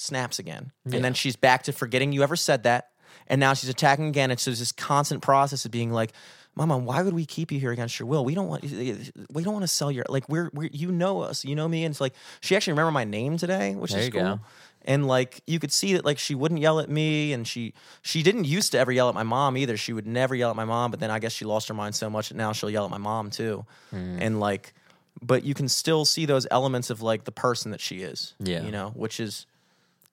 snaps 0.01 0.39
again, 0.39 0.73
Yeah. 0.87 0.97
and 0.97 1.05
then 1.05 1.15
she's 1.15 1.37
back 1.37 1.63
to 1.65 1.73
forgetting 1.73 2.13
you 2.13 2.23
ever 2.23 2.37
said 2.37 2.63
that, 2.65 2.91
and 3.27 3.39
now 3.41 3.55
she's 3.55 3.71
attacking 3.71 4.09
again. 4.09 4.31
And 4.31 4.39
so 4.41 4.51
there's 4.51 4.59
this 4.59 4.73
constant 4.73 5.23
process 5.23 5.65
of 5.65 5.71
being 5.71 5.93
like, 5.93 6.13
"Mama, 6.57 6.77
why 6.79 7.03
would 7.03 7.15
we 7.15 7.27
keep 7.27 7.53
you 7.53 7.61
here 7.61 7.71
against 7.73 7.99
your 7.99 8.07
will? 8.07 8.25
We 8.25 8.35
don't 8.35 8.49
want 8.49 8.63
we 8.65 9.43
don't 9.43 9.53
want 9.55 9.63
to 9.65 9.69
sell 9.69 9.91
your 9.91 10.05
like 10.09 10.29
we're 10.29 10.51
we're 10.53 10.69
you 10.73 10.91
know 10.93 11.21
us, 11.21 11.45
you 11.45 11.55
know 11.55 11.69
me." 11.69 11.85
And 11.85 11.93
it's 11.93 12.01
like 12.01 12.15
she 12.41 12.57
actually 12.57 12.73
remembered 12.73 12.93
my 12.93 13.05
name 13.05 13.37
today, 13.37 13.75
which 13.75 13.93
There 13.93 14.01
is 14.03 14.09
cool. 14.11 14.21
go. 14.23 14.41
And 14.87 15.07
like 15.07 15.43
you 15.47 15.59
could 15.59 15.73
see 15.73 15.93
that 15.93 16.05
like 16.07 16.19
she 16.19 16.35
wouldn't 16.35 16.61
yell 16.61 16.81
at 16.81 16.89
me, 16.89 17.33
and 17.35 17.47
she 17.47 17.75
she 18.03 18.23
didn't 18.23 18.45
used 18.47 18.73
to 18.73 18.79
ever 18.79 18.91
yell 18.91 19.09
at 19.11 19.15
my 19.15 19.23
mom 19.23 19.57
either. 19.59 19.77
She 19.77 19.93
would 19.93 20.07
never 20.07 20.35
yell 20.35 20.49
at 20.51 20.57
my 20.57 20.65
mom, 20.65 20.91
but 20.91 21.01
then 21.01 21.11
I 21.11 21.19
guess 21.19 21.33
she 21.33 21.45
lost 21.45 21.69
her 21.69 21.75
mind 21.75 21.95
so 21.95 22.09
much 22.09 22.31
that 22.31 22.37
now 22.37 22.53
she'll 22.53 22.71
yell 22.71 22.85
at 22.87 22.91
my 22.91 22.99
mom 22.99 23.29
too. 23.31 23.67
Hmm. 23.91 24.17
And 24.23 24.41
like, 24.41 24.73
but 25.23 25.45
you 25.45 25.53
can 25.53 25.69
still 25.69 26.07
see 26.07 26.25
those 26.25 26.47
elements 26.51 26.89
of 26.89 27.03
like 27.03 27.25
the 27.25 27.33
person 27.33 27.73
that 27.73 27.81
she 27.83 27.97
is. 28.01 28.33
Yeah. 28.39 28.63
you 28.65 28.71
know, 28.73 28.91
which 28.97 29.21
is 29.21 29.45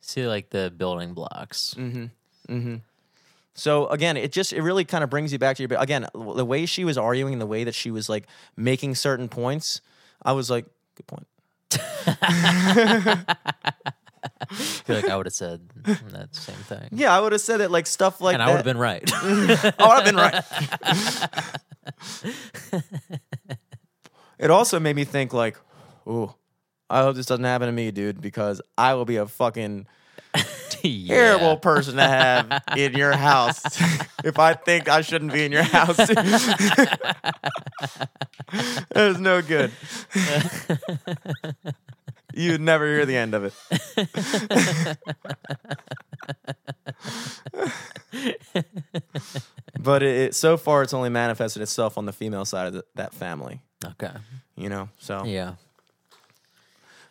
see, 0.09 0.27
like 0.27 0.49
the 0.49 0.71
building 0.75 1.13
blocks. 1.13 1.75
Mm. 1.77 2.81
So 3.53 3.87
again, 3.87 4.17
it 4.17 4.31
just 4.31 4.53
it 4.53 4.61
really 4.61 4.85
kind 4.85 5.03
of 5.03 5.09
brings 5.09 5.33
you 5.33 5.39
back 5.39 5.57
to 5.57 5.63
your. 5.63 5.79
Again, 5.79 6.07
the 6.13 6.45
way 6.45 6.65
she 6.65 6.85
was 6.85 6.97
arguing, 6.97 7.39
the 7.39 7.47
way 7.47 7.63
that 7.63 7.75
she 7.75 7.91
was 7.91 8.07
like 8.07 8.27
making 8.55 8.95
certain 8.95 9.29
points, 9.29 9.81
I 10.21 10.33
was 10.33 10.49
like, 10.49 10.65
good 10.95 11.07
point. 11.07 11.27
I 12.05 13.23
feel 14.53 14.95
like 14.95 15.09
I 15.09 15.17
would 15.17 15.25
have 15.25 15.33
said 15.33 15.67
that 15.85 16.35
same 16.35 16.55
thing. 16.55 16.89
Yeah, 16.91 17.15
I 17.15 17.19
would 17.19 17.31
have 17.31 17.41
said 17.41 17.61
it 17.61 17.71
like 17.71 17.87
stuff 17.87 18.21
like 18.21 18.35
and 18.35 18.43
I 18.43 18.47
would 18.49 18.57
have 18.57 18.65
been 18.65 18.77
right. 18.77 19.03
I 19.13 19.73
would 19.79 19.79
have 19.79 20.05
been 20.05 20.15
right. 20.15 20.43
it 24.39 24.51
also 24.51 24.79
made 24.79 24.95
me 24.95 25.03
think 25.03 25.33
like, 25.33 25.57
ooh, 26.07 26.33
I 26.89 27.01
hope 27.01 27.15
this 27.15 27.25
doesn't 27.25 27.43
happen 27.43 27.67
to 27.67 27.73
me, 27.73 27.91
dude, 27.91 28.21
because 28.21 28.61
I 28.77 28.93
will 28.93 29.05
be 29.05 29.17
a 29.17 29.25
fucking 29.25 29.87
yeah. 30.83 31.15
terrible 31.15 31.57
person 31.57 31.95
to 31.95 32.03
have 32.03 32.63
in 32.77 32.93
your 32.93 33.13
house 33.13 33.61
if 34.23 34.39
I 34.39 34.53
think 34.53 34.87
I 34.89 35.01
shouldn't 35.01 35.33
be 35.33 35.45
in 35.45 35.51
your 35.51 35.63
house. 35.63 35.99
It's 38.95 39.19
no 39.19 39.41
good. 39.41 39.71
You'd 42.33 42.61
never 42.61 42.85
hear 42.87 43.05
the 43.05 43.17
end 43.17 43.33
of 43.33 43.43
it. 43.43 43.53
but 49.79 50.01
it, 50.01 50.15
it, 50.17 50.35
so 50.35 50.55
far, 50.55 50.83
it's 50.83 50.93
only 50.93 51.09
manifested 51.09 51.61
itself 51.61 51.97
on 51.97 52.05
the 52.05 52.13
female 52.13 52.45
side 52.45 52.67
of 52.67 52.73
the, 52.73 52.85
that 52.95 53.13
family. 53.13 53.61
Okay. 53.83 54.11
You 54.55 54.69
know, 54.69 54.89
so 54.97 55.25
Yeah. 55.25 55.55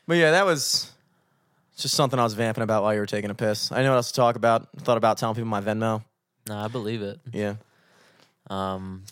But 0.07 0.17
yeah, 0.19 0.33
that 0.33 0.47
was 0.47 0.91
just 1.77 1.95
something 1.95 2.19
I 2.19 2.25
was 2.25 2.35
vamping 2.35 2.63
about 2.63 2.83
while 2.83 2.95
you 2.95 3.01
were 3.01 3.07
taking 3.07 3.31
a 3.31 3.35
piss. 3.35 3.71
I 3.71 3.77
didn't 3.77 3.87
know 3.87 3.93
what 3.93 3.97
else 3.97 4.13
to 4.13 4.17
talk 4.17 4.37
about. 4.37 4.69
Thought 4.79 4.97
about 4.97 5.19
telling 5.19 5.35
people 5.35 5.49
my 5.49 5.61
Venmo. 5.61 6.03
No, 6.49 6.57
I 6.57 6.69
believe 6.69 7.03
it. 7.03 7.21
Yeah. 7.33 7.57
Um, 8.49 9.05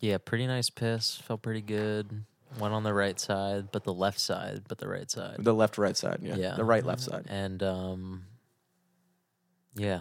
yeah, 0.00 0.18
pretty 0.18 0.46
nice 0.46 0.70
piss. 0.70 1.16
Felt 1.16 1.42
pretty 1.42 1.60
good. 1.60 2.24
Went 2.58 2.72
on 2.72 2.84
the 2.84 2.94
right 2.94 3.18
side, 3.20 3.68
but 3.70 3.84
the 3.84 3.92
left 3.92 4.18
side, 4.18 4.62
but 4.66 4.78
the 4.78 4.88
right 4.88 5.10
side. 5.10 5.36
The 5.38 5.52
left 5.52 5.76
right 5.76 5.96
side. 5.96 6.20
Yeah. 6.22 6.36
Yeah. 6.36 6.54
The 6.54 6.64
right 6.64 6.84
left 6.84 7.02
side. 7.02 7.26
And 7.28 7.62
um, 7.62 8.24
yeah, 9.74 10.00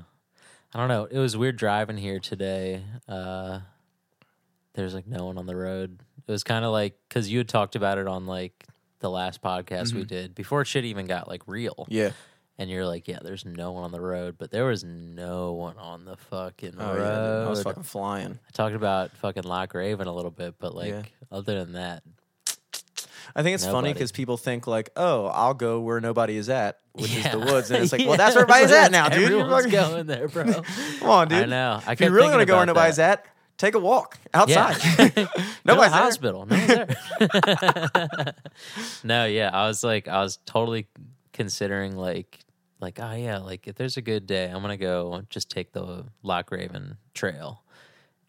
I 0.74 0.80
don't 0.80 0.88
know. 0.88 1.06
It 1.06 1.20
was 1.20 1.36
weird 1.36 1.58
driving 1.58 1.98
here 1.98 2.20
today. 2.20 2.84
Uh, 3.10 3.60
there's 4.74 4.94
like 4.94 5.08
no 5.08 5.26
one 5.26 5.38
on 5.38 5.46
the 5.48 5.56
road. 5.56 6.00
It 6.28 6.32
was 6.32 6.44
kind 6.44 6.64
of 6.64 6.72
like 6.72 6.96
because 7.10 7.30
you 7.30 7.40
had 7.40 7.50
talked 7.50 7.76
about 7.76 7.98
it 7.98 8.08
on 8.08 8.26
like 8.26 8.64
the 9.06 9.12
last 9.12 9.40
podcast 9.42 9.94
we 9.94 10.00
mm-hmm. 10.00 10.08
did 10.08 10.36
before 10.36 10.66
shit 10.66 10.84
even 10.86 11.06
got 11.06 11.28
like 11.28 11.44
real. 11.46 11.86
Yeah. 11.90 12.12
And 12.58 12.70
you're 12.70 12.86
like, 12.86 13.08
yeah, 13.08 13.20
there's 13.22 13.46
no 13.46 13.74
one 13.74 13.84
on 13.84 13.92
the 13.92 14.02
road, 14.02 14.36
but 14.40 14.50
there 14.50 14.66
was 14.66 14.84
no 14.84 15.54
one 15.54 15.78
on 15.78 16.06
the 16.06 16.16
fucking 16.18 16.74
Oh, 16.80 16.96
road. 16.96 17.42
yeah. 17.42 17.46
I 17.46 17.50
was 17.50 17.62
fucking 17.62 17.84
flying. 17.84 18.40
I 18.48 18.52
talked 18.54 18.76
about 18.76 19.12
fucking 19.18 19.44
Loch 19.44 19.74
Raven 19.74 20.08
a 20.08 20.14
little 20.14 20.32
bit, 20.32 20.56
but 20.58 20.74
like 20.74 20.90
Yeah. 20.90 21.02
other 21.32 21.64
than 21.64 21.74
that, 21.74 22.02
I 23.36 23.44
think 23.44 23.56
it's 23.56 23.66
funny 23.66 23.92
because 23.94 24.12
people 24.12 24.38
think 24.38 24.66
like, 24.68 24.90
"Oh, 24.96 25.26
I'll 25.26 25.54
go 25.54 25.82
where 25.82 26.00
nobody 26.00 26.38
is 26.38 26.48
at, 26.48 26.80
which 26.94 27.14
is 27.16 27.30
the 27.30 27.40
woods," 27.40 27.70
and 27.70 27.84
it's 27.84 27.92
like, 27.92 28.00
"Well, 28.06 28.12
Yeah, 28.12 28.18
that's 28.18 28.36
where 28.36 28.44
everybody's 28.44 28.72
at 28.72 28.92
now, 28.92 29.10
dude." 29.10 29.30
You're 29.30 29.42
Everyone's 29.42 29.66
going 29.68 30.08
there, 30.08 30.28
bro. 30.30 30.46
Come 31.00 31.10
on, 31.10 31.28
dude. 31.28 31.44
I 31.44 31.46
know. 31.46 31.82
I 31.86 31.94
If 31.94 32.02
you 32.02 32.10
really 32.12 32.38
to 32.38 32.46
go 32.46 32.58
where 32.58 32.66
nobody's 32.66 32.96
that. 32.98 33.20
at, 33.20 33.26
take 33.58 33.76
a 33.76 33.80
walk 33.80 34.20
outside. 34.34 34.76
To 34.76 35.30
nobody's 35.66 35.92
there. 35.92 36.02
hospital. 36.02 36.46
No 36.46 36.56
there. 36.56 36.88
no, 39.04 39.26
yeah, 39.26 39.50
I 39.54 39.68
was 39.68 39.84
like, 39.84 40.08
I 40.08 40.22
was 40.22 40.38
totally 40.46 40.88
considering 41.34 41.96
like, 41.96 42.40
like, 42.80 43.00
oh 43.02 43.14
yeah, 43.14 43.40
like 43.40 43.68
if 43.68 43.76
there's 43.76 43.98
a 43.98 44.02
good 44.02 44.28
day, 44.28 44.50
I'm 44.50 44.62
gonna 44.62 44.78
go 44.78 45.24
just 45.30 45.50
take 45.50 45.72
the 45.72 46.06
Loch 46.24 46.52
Raven 46.52 46.98
Trail, 47.14 47.64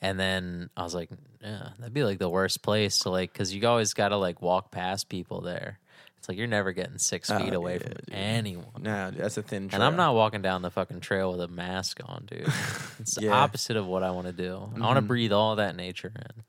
and 0.01 0.19
then 0.19 0.71
I 0.77 0.83
was 0.83 0.95
like, 0.95 1.11
yeah, 1.43 1.71
that'd 1.79 1.95
be 1.95 2.05
like 2.05 2.19
the 2.19 2.31
worst 2.31 2.63
place 2.63 3.01
to 3.01 3.11
like, 3.11 3.33
because 3.33 3.55
you 3.55 3.67
always 3.67 3.95
gotta 3.95 4.17
like 4.17 4.41
walk 4.41 4.71
past 4.71 5.09
people 5.09 5.41
there. 5.41 5.79
It's 6.27 6.31
like 6.31 6.39
you're 6.39 6.49
never 6.49 6.73
getting 6.73 6.99
six 6.99 7.31
feet 7.31 7.53
away 7.53 7.75
yeah, 7.75 7.79
from 7.79 7.89
dude. 7.93 8.11
anyone. 8.11 8.67
No, 8.81 9.13
that's 9.13 9.37
a 9.37 9.43
thin. 9.45 9.71
And 9.73 9.81
I'm 9.81 9.95
not 9.95 10.17
walking 10.17 10.43
down 10.43 10.61
the 10.61 10.73
fucking 10.73 10.99
trail 10.99 11.31
with 11.31 11.41
a 11.41 11.47
mask 11.47 12.01
on, 12.05 12.25
dude. 12.27 12.49
It's 12.99 13.15
the 13.15 13.21
Yeah. 13.23 13.29
Mm-hmm. 13.31 13.33
opposite 13.45 13.77
of 13.77 13.87
what 13.87 14.03
I 14.03 14.11
want 14.11 14.27
to 14.27 14.33
do. 14.33 14.69
I 14.75 14.81
want 14.81 14.97
to 14.97 15.03
breathe 15.03 15.31
all 15.31 15.55
that 15.55 15.77
nature 15.77 16.11
in. 16.17 16.43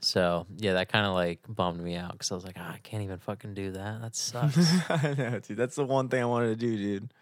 So 0.00 0.46
yeah, 0.56 0.72
that 0.72 0.90
kind 0.90 1.06
of 1.06 1.14
like 1.14 1.38
bummed 1.48 1.80
me 1.80 1.94
out 1.94 2.10
because 2.10 2.32
I 2.32 2.34
was 2.34 2.44
like, 2.44 2.56
"Ah, 2.58 2.72
I 2.74 2.78
can't 2.78 3.04
even 3.04 3.18
fucking 3.18 3.54
do 3.54 3.70
that. 3.70 4.00
That 4.00 4.16
sucks. 4.16 4.58
I 4.90 5.14
know, 5.16 5.38
dude. 5.38 5.56
That's 5.56 5.76
the 5.76 5.84
one 5.84 6.08
thing 6.08 6.20
I 6.20 6.26
wanted 6.26 6.48
to 6.48 6.56
do, 6.56 6.76
dude. 6.76 7.14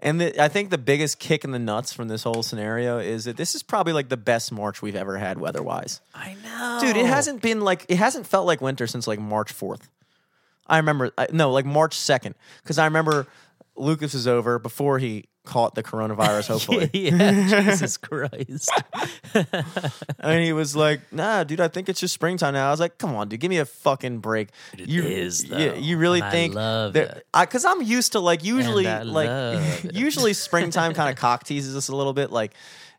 And 0.00 0.20
the, 0.20 0.42
I 0.42 0.48
think 0.48 0.70
the 0.70 0.78
biggest 0.78 1.20
kick 1.20 1.44
in 1.44 1.52
the 1.52 1.60
nuts 1.60 1.92
from 1.92 2.08
this 2.08 2.24
whole 2.24 2.42
scenario 2.42 2.98
is 2.98 3.26
that 3.26 3.36
this 3.36 3.54
is 3.54 3.62
probably 3.62 3.92
like 3.92 4.08
the 4.08 4.16
best 4.16 4.50
March 4.50 4.82
we've 4.82 4.96
ever 4.96 5.16
had 5.16 5.38
weather-wise. 5.38 6.00
I 6.12 6.34
know, 6.42 6.78
Dude, 6.80 6.96
it 6.96 7.06
hasn't 7.06 7.40
been 7.40 7.60
like 7.60 7.86
it 7.88 7.98
hasn't 7.98 8.26
felt 8.26 8.46
like 8.48 8.60
winter 8.60 8.88
since 8.88 9.06
like 9.06 9.20
March 9.20 9.54
4th. 9.56 9.82
I 10.66 10.78
remember 10.78 11.12
I, 11.18 11.28
no, 11.32 11.50
like 11.50 11.66
March 11.66 11.96
2nd 11.96 12.34
cuz 12.64 12.78
I 12.78 12.84
remember 12.84 13.26
Lucas 13.76 14.14
was 14.14 14.26
over 14.26 14.58
before 14.58 14.98
he 14.98 15.24
caught 15.44 15.74
the 15.74 15.82
coronavirus 15.82 16.48
hopefully. 16.48 16.88
yeah, 16.94 17.70
Jesus 17.70 17.96
Christ. 17.96 18.70
and 20.18 20.42
he 20.42 20.52
was 20.52 20.74
like, 20.74 21.00
"Nah, 21.12 21.44
dude, 21.44 21.60
I 21.60 21.68
think 21.68 21.88
it's 21.88 22.00
just 22.00 22.14
springtime 22.14 22.54
now." 22.54 22.68
I 22.68 22.70
was 22.70 22.80
like, 22.80 22.98
"Come 22.98 23.14
on, 23.14 23.28
dude, 23.28 23.40
give 23.40 23.50
me 23.50 23.58
a 23.58 23.64
fucking 23.66 24.18
break." 24.20 24.48
It 24.78 24.88
you 24.88 25.02
is, 25.02 25.44
yeah, 25.44 25.74
you 25.74 25.98
really 25.98 26.20
and 26.20 26.28
I 26.28 26.30
think 26.30 26.54
love 26.54 26.92
that- 26.94 27.24
it. 27.34 27.50
Cuz 27.50 27.64
I'm 27.64 27.82
used 27.82 28.12
to 28.12 28.20
like 28.20 28.44
usually 28.44 28.84
like 28.86 29.84
usually 29.92 30.32
springtime 30.32 30.94
kind 30.94 31.10
of 31.10 31.16
cock 31.16 31.44
teases 31.44 31.76
us 31.76 31.88
a 31.88 31.96
little 31.96 32.14
bit 32.14 32.30
like 32.30 32.54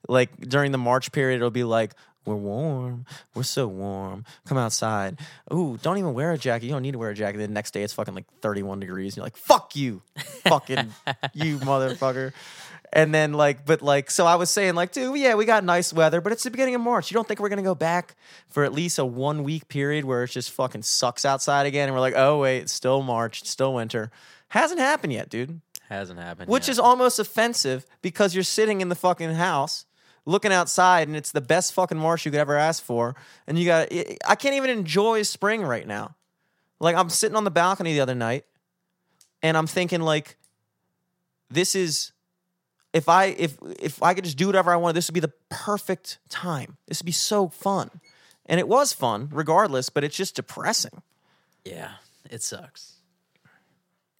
like 0.07 0.29
during 0.39 0.71
the 0.71 0.77
March 0.77 1.11
period 1.11 1.37
it'll 1.37 1.49
be 1.49 1.63
like 1.63 1.93
we're 2.25 2.35
warm. 2.35 3.05
We're 3.33 3.43
so 3.43 3.67
warm. 3.67 4.25
Come 4.45 4.57
outside. 4.57 5.19
Ooh, 5.53 5.77
don't 5.81 5.97
even 5.97 6.13
wear 6.13 6.31
a 6.31 6.37
jacket. 6.37 6.65
You 6.65 6.71
don't 6.71 6.81
need 6.81 6.93
to 6.93 6.97
wear 6.97 7.11
a 7.11 7.15
jacket. 7.15 7.37
The 7.37 7.47
next 7.47 7.71
day 7.71 7.83
it's 7.83 7.93
fucking 7.93 8.15
like 8.15 8.25
31 8.41 8.79
degrees. 8.79 9.13
And 9.13 9.17
you're 9.17 9.25
like, 9.25 9.37
fuck 9.37 9.75
you. 9.75 10.01
fucking 10.47 10.93
you 11.33 11.59
motherfucker. 11.59 12.33
And 12.91 13.13
then 13.13 13.33
like, 13.33 13.65
but 13.65 13.81
like, 13.81 14.09
so 14.09 14.25
I 14.25 14.35
was 14.35 14.49
saying 14.49 14.75
like, 14.75 14.91
dude, 14.91 15.17
yeah, 15.19 15.35
we 15.35 15.45
got 15.45 15.63
nice 15.63 15.91
weather, 15.91 16.21
but 16.21 16.31
it's 16.31 16.43
the 16.43 16.51
beginning 16.51 16.75
of 16.75 16.81
March. 16.81 17.11
You 17.11 17.15
don't 17.15 17.27
think 17.27 17.39
we're 17.39 17.49
gonna 17.49 17.61
go 17.61 17.75
back 17.75 18.15
for 18.47 18.63
at 18.63 18.73
least 18.73 18.99
a 18.99 19.05
one 19.05 19.43
week 19.43 19.67
period 19.67 20.05
where 20.05 20.23
it 20.23 20.29
just 20.29 20.51
fucking 20.51 20.83
sucks 20.83 21.25
outside 21.25 21.65
again? 21.65 21.89
And 21.89 21.93
we're 21.95 22.01
like, 22.01 22.15
oh 22.15 22.39
wait, 22.39 22.59
it's 22.59 22.73
still 22.73 23.01
March, 23.01 23.41
it's 23.41 23.49
still 23.49 23.73
winter. 23.73 24.11
Hasn't 24.49 24.79
happened 24.79 25.13
yet, 25.13 25.29
dude. 25.29 25.61
Hasn't 25.89 26.19
happened. 26.19 26.49
Which 26.49 26.67
yet. 26.67 26.73
is 26.73 26.79
almost 26.79 27.19
offensive 27.19 27.85
because 28.01 28.33
you're 28.33 28.43
sitting 28.43 28.81
in 28.81 28.89
the 28.89 28.95
fucking 28.95 29.33
house 29.33 29.85
looking 30.25 30.51
outside 30.51 31.07
and 31.07 31.15
it's 31.15 31.31
the 31.31 31.41
best 31.41 31.73
fucking 31.73 31.97
marsh 31.97 32.25
you 32.25 32.31
could 32.31 32.39
ever 32.39 32.57
ask 32.57 32.83
for. 32.83 33.15
And 33.47 33.57
you 33.57 33.65
got, 33.65 33.89
I 34.27 34.35
can't 34.35 34.55
even 34.55 34.69
enjoy 34.69 35.23
spring 35.23 35.61
right 35.61 35.87
now. 35.87 36.15
Like, 36.79 36.95
I'm 36.95 37.09
sitting 37.09 37.35
on 37.35 37.43
the 37.43 37.51
balcony 37.51 37.93
the 37.93 38.01
other 38.01 38.15
night 38.15 38.45
and 39.41 39.55
I'm 39.55 39.67
thinking, 39.67 40.01
like, 40.01 40.37
this 41.49 41.75
is. 41.75 42.11
If 42.93 43.09
I 43.09 43.25
if 43.25 43.57
if 43.77 44.01
I 44.01 44.13
could 44.13 44.23
just 44.23 44.37
do 44.37 44.45
whatever 44.45 44.71
I 44.71 44.77
wanted, 44.77 44.95
this 44.95 45.09
would 45.09 45.13
be 45.13 45.19
the 45.19 45.33
perfect 45.49 46.17
time. 46.29 46.77
This 46.87 47.01
would 47.01 47.05
be 47.05 47.11
so 47.11 47.49
fun, 47.49 47.91
and 48.45 48.57
it 48.57 48.69
was 48.69 48.93
fun 48.93 49.27
regardless. 49.33 49.89
But 49.89 50.05
it's 50.05 50.15
just 50.15 50.37
depressing. 50.37 51.01
yeah, 51.65 51.95
it 52.29 52.41
sucks. 52.41 52.93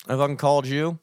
I 0.09 0.17
fucking 0.17 0.35
called 0.35 0.67
you. 0.67 0.99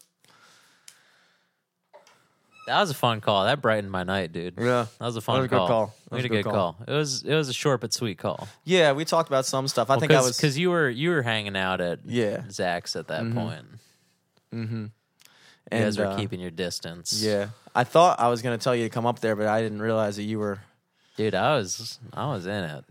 That 2.67 2.81
was 2.81 2.91
a 2.91 2.95
fun 2.95 3.21
call. 3.21 3.45
That 3.45 3.61
brightened 3.61 3.91
my 3.91 4.05
night, 4.05 4.33
dude. 4.33 4.55
Yeah. 4.57 4.87
That 4.99 5.05
was 5.07 5.17
a 5.17 5.21
fun 5.21 5.39
was 5.39 5.47
a 5.47 5.49
good 5.49 5.57
call. 5.57 5.67
call. 5.69 5.87
That 5.87 6.11
We 6.13 6.17
was 6.17 6.23
had 6.25 6.33
a 6.33 6.35
good 6.43 6.45
call. 6.45 6.77
It 6.87 6.93
was 6.93 7.23
it 7.25 7.35
was 7.35 7.49
a 7.49 7.53
short 7.53 7.81
but 7.81 7.93
sweet 7.93 8.19
call. 8.19 8.47
Yeah, 8.65 8.93
we 8.93 9.05
talked 9.05 9.29
about 9.29 9.47
some 9.47 9.67
stuff. 9.69 9.91
I 9.91 9.99
think 9.99 10.13
I 10.13 10.21
was 10.21 10.37
because 10.37 10.57
you 10.59 10.71
were 10.71 10.89
you 10.89 11.11
were 11.11 11.23
hanging 11.23 11.57
out 11.57 11.81
at 11.81 12.01
Yeah. 12.07 12.43
Zach's 12.51 12.95
at 12.97 13.09
that 13.09 13.33
point. 13.35 13.65
Mm-hmm. 14.55 14.87
You 15.73 15.79
guys 15.79 15.97
were 15.99 16.07
uh, 16.07 16.17
keeping 16.17 16.41
your 16.41 16.51
distance. 16.51 17.23
Yeah, 17.23 17.49
I 17.75 17.85
thought 17.85 18.21
I 18.21 18.29
was 18.29 18.43
gonna 18.43 18.59
tell 18.59 18.77
you 18.77 18.85
to 18.85 18.91
come 18.91 19.07
up 19.07 19.21
there, 19.21 19.35
but 19.37 19.47
I 19.47 19.63
didn't 19.63 19.81
realize 19.81 20.17
that 20.17 20.25
you 20.25 20.39
were. 20.39 20.59
dude, 21.17 21.35
I 21.35 21.57
was 21.57 21.99
I 22.13 22.27
was 22.27 22.47
in 22.47 22.65
it. 22.65 22.85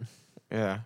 Yeah, 0.52 0.80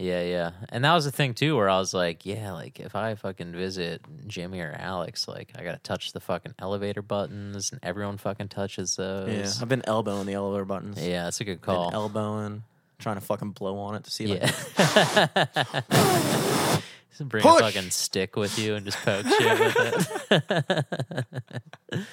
Yeah, 0.00 0.22
yeah, 0.22 0.50
and 0.70 0.82
that 0.86 0.94
was 0.94 1.04
the 1.04 1.12
thing 1.12 1.34
too, 1.34 1.56
where 1.56 1.68
I 1.68 1.78
was 1.78 1.92
like, 1.92 2.24
yeah, 2.24 2.52
like 2.52 2.80
if 2.80 2.96
I 2.96 3.14
fucking 3.16 3.52
visit 3.52 4.00
Jimmy 4.26 4.60
or 4.60 4.74
Alex, 4.78 5.28
like 5.28 5.52
I 5.58 5.62
gotta 5.62 5.78
touch 5.78 6.12
the 6.14 6.20
fucking 6.20 6.54
elevator 6.58 7.02
buttons, 7.02 7.70
and 7.70 7.80
everyone 7.82 8.16
fucking 8.16 8.48
touches 8.48 8.96
yeah. 8.98 9.50
I've 9.60 9.68
been 9.68 9.82
elbowing 9.86 10.24
the 10.24 10.32
elevator 10.32 10.64
buttons. 10.64 11.06
Yeah, 11.06 11.24
that's 11.24 11.42
a 11.42 11.44
good 11.44 11.60
Been 11.60 11.74
call. 11.74 11.90
elbowing, 11.92 12.62
trying 12.98 13.16
to 13.16 13.20
fucking 13.20 13.50
blow 13.50 13.76
on 13.76 13.94
it 13.96 14.04
to 14.04 14.10
see. 14.10 14.26
Like, 14.28 14.50
Yeah. 14.78 15.36
Bring 17.20 17.42
Push! 17.42 17.60
a 17.60 17.64
fucking 17.64 17.90
stick 17.90 18.34
with 18.36 18.58
you 18.58 18.76
and 18.76 18.86
just 18.86 18.96
poke 19.04 19.26
shit 19.26 19.58
with 19.60 20.30
it. 20.30 21.26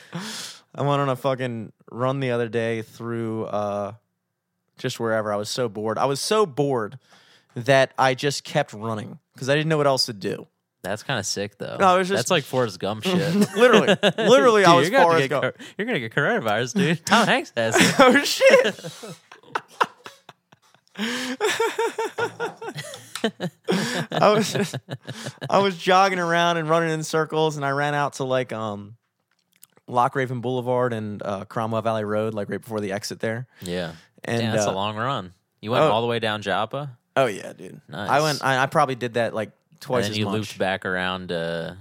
I 0.75 0.81
went 0.81 0.99
on 1.01 1.07
a 1.07 1.15
fucking 1.15 1.71
run 1.89 2.19
the 2.19 2.31
other 2.31 2.49
day 2.49 2.81
through 2.81 3.45
uh, 3.45 3.93
just 4.77 4.99
wherever. 4.99 5.31
I 5.31 5.37
was 5.37 5.49
so 5.49 5.69
bored. 5.69 5.97
I 5.97 6.03
was 6.05 6.19
so 6.19 6.45
bored 6.45 6.99
that 7.57 7.91
I 7.97 8.13
just 8.13 8.43
kept 8.43 8.71
running 8.73 9.17
because 9.33 9.49
I 9.49 9.55
didn't 9.55 9.69
know 9.69 9.77
what 9.77 9.87
else 9.87 10.05
to 10.05 10.13
do. 10.13 10.47
That's 10.83 11.01
kind 11.03 11.19
of 11.19 11.25
sick, 11.25 11.57
though. 11.57 11.75
No, 11.79 11.95
it 11.95 11.99
was 11.99 12.07
just- 12.07 12.19
That's 12.19 12.31
like 12.31 12.43
Forrest 12.43 12.79
Gump 12.79 13.03
shit. 13.05 13.35
literally, 13.57 13.87
literally, 14.17 14.63
I 14.63 14.73
was 14.75 14.89
you're, 14.89 14.99
gonna 14.99 15.09
Forrest 15.09 15.29
Gump. 15.29 15.41
cor- 15.41 15.53
you're 15.77 15.87
gonna 15.87 15.99
get 15.99 16.13
coronavirus, 16.13 16.75
dude. 16.75 17.05
Tom 17.05 17.27
Hanks 17.27 17.51
has 17.55 17.75
it. 17.77 17.95
oh 17.99 18.23
shit! 18.23 18.91
I 24.11 24.33
was 24.33 24.51
just, 24.53 24.75
I 25.49 25.59
was 25.59 25.77
jogging 25.77 26.19
around 26.19 26.57
and 26.57 26.69
running 26.69 26.91
in 26.91 27.03
circles, 27.03 27.55
and 27.55 27.65
I 27.65 27.71
ran 27.71 27.93
out 27.93 28.13
to 28.13 28.23
like 28.23 28.53
um, 28.53 28.95
Loch 29.87 30.15
Raven 30.15 30.41
Boulevard 30.41 30.93
and 30.93 31.21
uh, 31.23 31.45
Cromwell 31.45 31.81
Valley 31.81 32.03
Road, 32.05 32.33
like 32.33 32.49
right 32.49 32.61
before 32.61 32.79
the 32.79 32.91
exit 32.91 33.19
there. 33.19 33.47
Yeah. 33.61 33.93
And 34.23 34.41
Damn, 34.41 34.55
that's 34.55 34.67
uh, 34.67 34.71
a 34.71 34.73
long 34.73 34.95
run. 34.95 35.33
You 35.61 35.71
went 35.71 35.83
oh. 35.83 35.89
all 35.91 36.01
the 36.01 36.07
way 36.07 36.19
down 36.19 36.41
Joppa, 36.41 36.96
Oh 37.17 37.25
yeah, 37.25 37.53
dude. 37.53 37.81
Nice. 37.89 38.09
I 38.09 38.21
went. 38.21 38.43
I, 38.43 38.63
I 38.63 38.65
probably 38.67 38.95
did 38.95 39.15
that 39.15 39.33
like 39.33 39.49
and 39.71 39.81
twice 39.81 40.05
then 40.05 40.11
as 40.11 40.17
you 40.17 40.25
much. 40.25 40.33
looped 40.33 40.57
back 40.59 40.85
around 40.85 41.31
uh, 41.31 41.73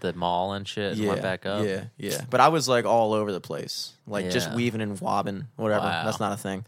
the 0.00 0.12
mall 0.14 0.54
and 0.54 0.66
shit, 0.66 0.92
and 0.92 1.00
yeah, 1.00 1.08
went 1.10 1.22
back 1.22 1.44
up. 1.44 1.64
Yeah, 1.64 1.84
yeah. 1.96 2.22
But 2.30 2.40
I 2.40 2.48
was 2.48 2.68
like 2.68 2.84
all 2.86 3.12
over 3.12 3.30
the 3.30 3.40
place, 3.40 3.92
like 4.06 4.30
just 4.30 4.52
weaving 4.52 4.80
and 4.80 4.98
wobbing, 5.00 5.46
whatever. 5.56 5.84
Wow. 5.84 6.04
That's 6.04 6.20
not 6.20 6.32
a 6.32 6.36
thing. 6.36 6.64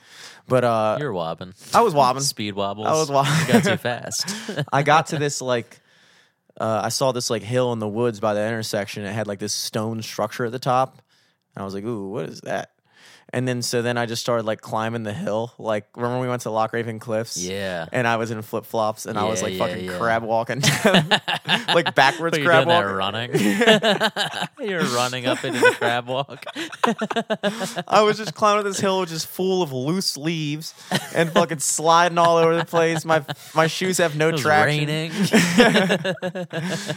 But 0.46 0.64
uh, 0.64 0.98
You're 1.00 1.12
wobbing. 1.12 1.54
I 1.72 1.80
was 1.80 1.94
wobbing. 1.94 2.22
Speed 2.22 2.54
wobbles. 2.54 2.86
I 2.86 2.92
was 2.92 3.10
wobbling. 3.10 3.40
You 3.46 3.52
got 3.52 3.64
too 3.64 3.76
fast. 3.78 4.34
I 4.72 4.82
got 4.82 5.08
to 5.08 5.18
this 5.18 5.40
like 5.40 5.80
uh, 6.60 6.82
I 6.84 6.90
saw 6.90 7.12
this 7.12 7.30
like 7.30 7.42
hill 7.42 7.72
in 7.72 7.78
the 7.78 7.88
woods 7.88 8.20
by 8.20 8.34
the 8.34 8.46
intersection. 8.46 9.04
It 9.04 9.12
had 9.12 9.26
like 9.26 9.38
this 9.38 9.54
stone 9.54 10.02
structure 10.02 10.44
at 10.44 10.52
the 10.52 10.58
top. 10.58 11.00
And 11.54 11.62
I 11.62 11.64
was 11.64 11.74
like, 11.74 11.84
"Ooh, 11.84 12.10
what 12.10 12.28
is 12.28 12.42
that?" 12.42 12.70
And 13.32 13.46
then 13.46 13.62
so 13.62 13.80
then 13.80 13.96
I 13.96 14.06
just 14.06 14.22
started 14.22 14.44
like 14.44 14.60
climbing 14.60 15.04
the 15.04 15.12
hill. 15.12 15.52
Like 15.58 15.86
remember 15.96 16.20
we 16.20 16.28
went 16.28 16.42
to 16.42 16.50
Loch 16.50 16.72
Raven 16.72 16.98
Cliffs? 16.98 17.36
yeah. 17.36 17.86
And 17.92 18.06
I 18.06 18.16
was 18.16 18.30
in 18.30 18.42
flip 18.42 18.66
flops 18.66 19.06
and 19.06 19.16
I 19.18 19.24
was 19.24 19.40
like 19.42 19.52
yeah, 19.52 19.66
fucking 19.66 19.84
yeah. 19.84 19.98
crab 19.98 20.22
walking, 20.24 20.60
like 21.74 21.94
backwards 21.94 22.36
you're 22.36 22.46
crab 22.46 22.66
walking. 22.66 22.90
running. 22.90 23.30
you're 24.60 24.82
running 24.84 25.26
up 25.26 25.44
into 25.44 25.60
the 25.60 25.74
crab 25.78 26.08
walk. 26.08 26.44
I 27.86 28.02
was 28.02 28.16
just 28.16 28.34
climbing 28.34 28.64
this 28.64 28.80
hill, 28.80 29.00
which 29.00 29.12
is 29.12 29.24
full 29.24 29.62
of 29.62 29.72
loose 29.72 30.16
leaves 30.16 30.74
and 31.14 31.30
fucking 31.30 31.60
sliding 31.60 32.18
all 32.18 32.36
over 32.36 32.56
the 32.56 32.64
place. 32.64 33.04
My 33.04 33.24
my 33.54 33.68
shoes 33.68 33.98
have 33.98 34.16
no 34.16 34.32
traction. 34.32 34.88
raining. 34.88 35.12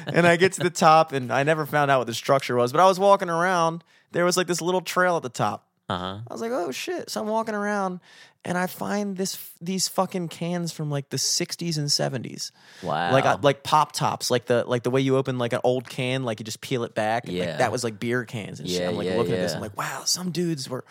and 0.08 0.26
I 0.28 0.36
get 0.38 0.54
to 0.54 0.62
the 0.62 0.72
top, 0.74 1.12
and 1.14 1.32
I 1.32 1.44
never 1.44 1.66
found 1.66 1.92
out 1.92 2.00
what 2.00 2.08
the 2.08 2.14
structure 2.14 2.56
was. 2.56 2.72
But 2.72 2.82
I 2.82 2.86
was 2.86 3.00
walking 3.00 3.30
around. 3.30 3.84
There 4.12 4.26
was 4.26 4.38
like 4.38 4.48
this 4.48 4.62
little 4.62 4.82
trail 4.82 5.18
at 5.18 5.24
the 5.24 5.30
top. 5.30 5.68
Uh 5.90 5.98
huh. 5.98 6.20
I 6.28 6.34
was 6.34 6.42
like, 6.42 6.52
"Oh 6.52 6.72
shit!" 6.72 7.10
So 7.10 7.20
I'm 7.22 7.28
walking 7.28 7.56
around, 7.56 8.00
and 8.46 8.58
I 8.58 8.68
find 8.68 9.18
this 9.18 9.38
these 9.62 9.88
fucking 9.90 10.30
cans 10.30 10.72
from 10.72 10.90
like 10.90 11.10
the 11.10 11.18
'60s 11.18 11.78
and 11.78 11.88
'70s, 11.90 12.52
Wow. 12.82 13.12
like 13.12 13.26
uh, 13.26 13.38
like 13.42 13.64
pop 13.64 13.92
tops, 13.92 14.32
like 14.32 14.46
the 14.46 14.64
like 14.66 14.84
the 14.84 14.90
way 14.92 15.02
you 15.02 15.18
open 15.18 15.38
like 15.38 15.52
an 15.52 15.60
old 15.66 15.90
can, 15.90 16.24
like 16.24 16.40
you 16.40 16.46
just 16.46 16.62
peel 16.62 16.84
it 16.86 16.96
back. 16.96 17.28
and, 17.28 17.38
like, 17.38 17.48
Yeah. 17.48 17.58
that 17.58 17.72
was 17.72 17.84
like 17.84 18.00
beer 18.00 18.24
cans 18.24 18.62
and 18.62 18.70
shit. 18.70 18.88
I'm 18.88 18.96
like 18.96 19.08
yeah, 19.08 19.18
looking 19.18 19.34
at 19.34 19.42
this. 19.42 19.54
I'm 19.54 19.62
like, 19.62 19.78
wow, 19.78 20.04
some 20.06 20.32
dudes 20.32 20.70
were 20.70 20.86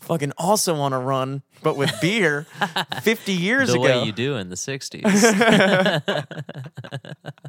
fucking 0.00 0.32
also 0.38 0.76
on 0.76 0.92
a 0.92 1.00
run, 1.00 1.42
but 1.62 1.76
with 1.76 1.92
beer, 2.00 2.46
50 3.02 3.32
years 3.32 3.68
the 3.68 3.74
ago. 3.74 3.82
way 3.82 4.04
you 4.04 4.12
do 4.12 4.36
in 4.36 4.48
the 4.48 4.56
60s. 4.56 5.04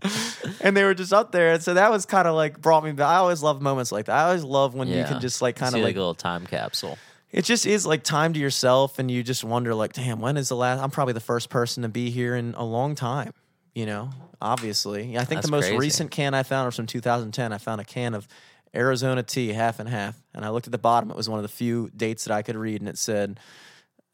and 0.62 0.76
they 0.76 0.84
were 0.84 0.94
just 0.94 1.14
up 1.14 1.32
there. 1.32 1.54
And 1.54 1.64
so 1.64 1.74
that 1.74 1.92
was 1.92 2.06
kind 2.06 2.28
of 2.28 2.36
like 2.36 2.62
brought 2.62 2.84
me 2.84 2.92
back. 2.92 3.08
I 3.08 3.16
always 3.16 3.44
love 3.44 3.62
moments 3.62 3.92
like 3.92 4.06
that. 4.06 4.16
I 4.16 4.24
always 4.26 4.44
love 4.44 4.76
when 4.76 4.88
you 4.88 5.04
can 5.04 5.22
just 5.22 5.42
like 5.42 5.56
kind 5.56 5.76
of 5.76 5.82
like 5.82 5.90
like, 5.90 5.96
a 5.96 6.00
little 6.00 6.16
time 6.16 6.46
capsule. 6.46 6.98
it 7.32 7.46
just 7.46 7.66
is 7.66 7.86
like 7.86 8.04
time 8.04 8.34
to 8.34 8.40
yourself 8.40 9.00
and 9.00 9.10
you 9.10 9.24
just 9.24 9.44
wonder 9.44 9.74
like, 9.74 9.94
damn, 9.94 10.20
when 10.20 10.38
is 10.38 10.50
the 10.50 10.56
last, 10.56 10.82
I'm 10.82 10.92
probably 10.92 11.14
the 11.14 11.20
first 11.20 11.50
person 11.50 11.84
to 11.84 11.90
be 11.90 12.10
here 12.10 12.36
in 12.36 12.54
a 12.56 12.64
long 12.64 12.96
time, 12.96 13.34
you 13.74 13.86
know, 13.86 14.10
obviously. 14.42 15.18
I 15.18 15.24
think 15.24 15.42
That's 15.42 15.48
the 15.48 15.52
most 15.52 15.66
crazy. 15.66 15.78
recent 15.78 16.12
can 16.12 16.34
I 16.34 16.44
found 16.44 16.66
was 16.66 16.76
from 16.76 16.88
2010. 16.88 17.54
I 17.54 17.58
found 17.58 17.82
a 17.82 17.86
can 17.86 18.14
of 18.14 18.28
Arizona 18.76 19.24
tea, 19.24 19.54
half 19.54 19.80
and 19.80 19.90
half. 19.90 20.22
And 20.34 20.46
I 20.46 20.50
looked 20.50 20.68
at 20.68 20.72
the 20.72 20.78
bottom. 20.78 21.10
It 21.10 21.18
was 21.18 21.30
one 21.30 21.40
of 21.40 21.44
the 21.44 21.50
few 21.50 21.90
dates 21.96 22.26
that 22.26 22.34
I 22.34 22.42
could 22.42 22.56
read 22.56 22.82
and 22.82 22.90
it 22.90 22.98
said 22.98 23.40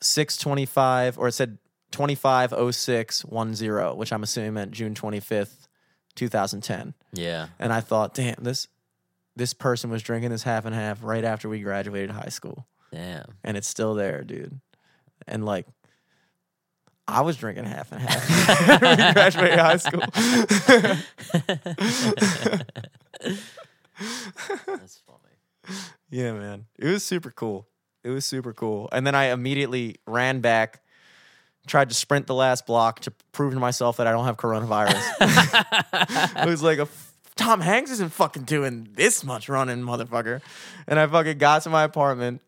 625 0.01 1.17
or 1.17 1.27
it 1.27 1.33
said 1.33 1.57
250610, 1.91 3.97
which 3.97 4.13
I'm 4.13 4.23
assuming 4.23 4.53
meant 4.53 4.71
June 4.71 4.93
25th, 4.93 5.67
2010 6.15 6.93
Yeah. 7.13 7.47
and 7.59 7.73
I 7.73 7.81
thought, 7.81 8.13
damn, 8.13 8.35
this 8.41 8.67
this 9.37 9.53
person 9.53 9.89
was 9.89 10.01
drinking 10.01 10.31
this 10.31 10.43
half 10.43 10.63
and 10.65 10.73
half 10.73 11.03
right 11.03 11.25
after 11.25 11.49
we 11.49 11.59
graduated 11.59 12.09
high 12.11 12.29
school, 12.29 12.65
Damn. 12.91 13.33
and 13.43 13.57
it's 13.57 13.67
still 13.67 13.93
there, 13.93 14.23
dude. 14.23 14.61
And 15.27 15.45
like, 15.45 15.67
I 17.05 17.19
was 17.21 17.35
drinking 17.35 17.65
half 17.65 17.91
and 17.91 18.01
half 18.01 18.69
when 18.81 18.97
we 18.97 19.03
graduated 19.13 19.59
high 19.59 19.75
school. 19.77 20.01
That's 24.67 25.01
funny. 25.05 25.79
yeah, 26.09 26.33
man, 26.33 26.65
it 26.77 26.87
was 26.87 27.03
super 27.03 27.31
cool. 27.31 27.67
It 28.03 28.09
was 28.09 28.25
super 28.25 28.53
cool. 28.53 28.89
And 28.91 29.05
then 29.05 29.15
I 29.15 29.25
immediately 29.25 29.95
ran 30.05 30.39
back, 30.39 30.83
tried 31.65 31.89
to 31.89 31.95
sprint 31.95 32.27
the 32.27 32.35
last 32.35 32.67
block 32.67 32.99
to 33.01 33.11
prove 33.31 33.53
to 33.53 33.59
myself 33.59 33.97
that 33.97 34.07
I 34.07 34.11
don't 34.11 34.25
have 34.25 34.37
coronavirus. 34.37 35.01
it 36.43 36.47
was 36.47 36.61
like 36.61 36.79
a 36.79 36.87
Tom 37.35 37.61
Hanks 37.61 37.91
isn't 37.91 38.13
fucking 38.13 38.43
doing 38.43 38.87
this 38.93 39.23
much 39.23 39.49
running, 39.49 39.79
motherfucker. 39.79 40.41
And 40.87 40.99
I 40.99 41.07
fucking 41.07 41.37
got 41.37 41.63
to 41.63 41.69
my 41.69 41.83
apartment, 41.83 42.41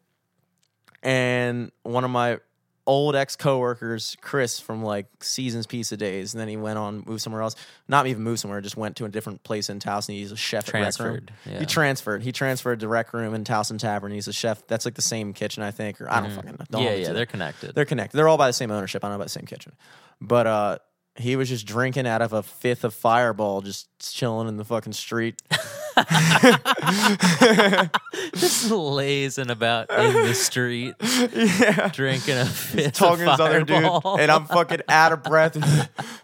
and 1.04 1.72
one 1.84 2.04
of 2.04 2.12
my 2.12 2.40
old 2.88 3.16
ex 3.16 3.36
coworkers, 3.36 4.18
Chris 4.22 4.60
from 4.60 4.82
like 4.82 5.06
Seasons 5.22 5.68
Pizza 5.68 5.98
Days, 5.98 6.34
and 6.34 6.42
then 6.42 6.48
he 6.48 6.58
went 6.58 6.80
on 6.80 7.04
moved 7.06 7.22
somewhere 7.22 7.44
else. 7.44 7.56
Not 7.88 8.08
even 8.08 8.24
moved 8.24 8.40
somewhere, 8.40 8.62
just 8.62 8.78
went 8.78 8.96
to 8.96 9.06
a 9.06 9.10
different 9.10 9.44
place 9.44 9.70
in 9.70 9.80
Towson. 9.80 10.14
He's 10.14 10.32
a 10.32 10.38
chef. 10.38 10.70
At 10.70 10.74
Rec 10.74 10.84
Room. 10.84 10.92
Transferred. 10.92 11.34
Yeah. 11.46 11.60
He 11.60 11.66
transferred. 11.66 12.24
He 12.24 12.32
transferred 12.32 12.80
to 12.80 12.88
Rec 12.88 13.14
Room 13.14 13.36
in 13.36 13.44
Towson 13.44 13.78
Tavern. 13.78 14.12
He's 14.12 14.28
a 14.28 14.34
chef. 14.34 14.66
That's 14.66 14.86
like 14.86 14.96
the 14.96 15.02
same 15.02 15.34
kitchen, 15.34 15.62
I 15.62 15.72
think, 15.72 16.02
or 16.02 16.12
I 16.12 16.22
don't 16.22 16.32
fucking 16.32 16.52
know. 16.52 16.66
Don't 16.72 16.82
yeah, 16.82 16.96
yeah, 16.96 17.14
they're 17.14 17.26
connected. 17.26 17.76
They're 17.76 17.86
connected. 17.86 18.18
They're 18.18 18.28
all 18.28 18.38
by 18.38 18.48
the 18.48 18.54
same 18.54 18.72
ownership. 18.72 19.04
I 19.04 19.08
don't 19.08 19.12
know 19.12 19.16
about 19.18 19.26
the 19.26 19.32
same 19.32 19.46
kitchen. 19.46 19.74
But 20.20 20.48
uh 20.48 20.78
he 21.18 21.36
was 21.36 21.50
just 21.50 21.66
drinking 21.66 22.06
out 22.08 22.22
of 22.22 22.32
a 22.34 22.44
fifth 22.44 22.84
of 22.84 22.94
fireball, 22.94 23.62
just 23.62 23.88
chilling 24.00 24.48
in 24.48 24.58
the 24.58 24.64
fucking 24.66 24.94
street. 24.94 25.42
Just 28.36 28.70
lazing 28.72 29.50
about 29.50 29.90
in 29.90 30.14
the 30.14 30.34
street, 30.36 30.96
yeah. 31.02 31.88
drinking 31.90 32.38
a 32.38 32.46
fifth 32.46 32.94
Talking 32.94 33.26
to 33.26 33.32
of 33.32 33.38
this 33.38 33.46
other 33.48 33.60
dude. 33.64 33.82
Fireball. 33.84 34.20
And 34.20 34.32
I'm 34.32 34.46
fucking 34.46 34.82
out 34.88 35.12
of 35.14 35.24
breath 35.24 35.58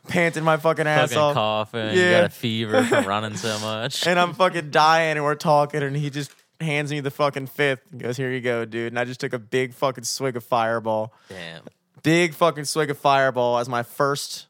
panting 0.07 0.44
my 0.44 0.57
fucking 0.57 0.86
ass 0.86 1.10
fucking 1.10 1.18
off. 1.24 1.34
coughing. 1.34 1.95
You 1.95 2.02
Yeah. 2.02 2.11
got 2.22 2.24
a 2.26 2.30
fever 2.30 2.84
from 2.84 3.06
running 3.06 3.36
so 3.36 3.57
much. 3.60 4.06
And 4.06 4.20
I'm 4.20 4.34
fucking 4.34 4.70
dying 4.72 5.18
and 5.18 5.24
we're 5.24 5.36
talking 5.36 5.82
and 5.82 5.95
he 5.95 6.10
just 6.10 6.32
hands 6.60 6.91
me 6.91 6.99
the 6.99 7.11
fucking 7.11 7.48
fifth 7.48 7.82
and 7.91 8.02
goes, 8.02 8.18
Here 8.18 8.32
you 8.32 8.41
go, 8.41 8.65
dude. 8.65 8.91
And 8.91 8.99
I 8.99 9.06
just 9.06 9.20
took 9.20 9.34
a 9.34 9.40
big 9.40 9.74
fucking 9.74 10.03
swig 10.03 10.36
of 10.38 10.44
fireball. 10.44 11.14
Damn. 11.30 11.64
big 12.03 12.34
fucking 12.34 12.65
swig 12.65 12.90
of 12.90 12.98
fireball 12.98 13.57
as 13.57 13.68
my 13.70 13.82
first 13.84 14.48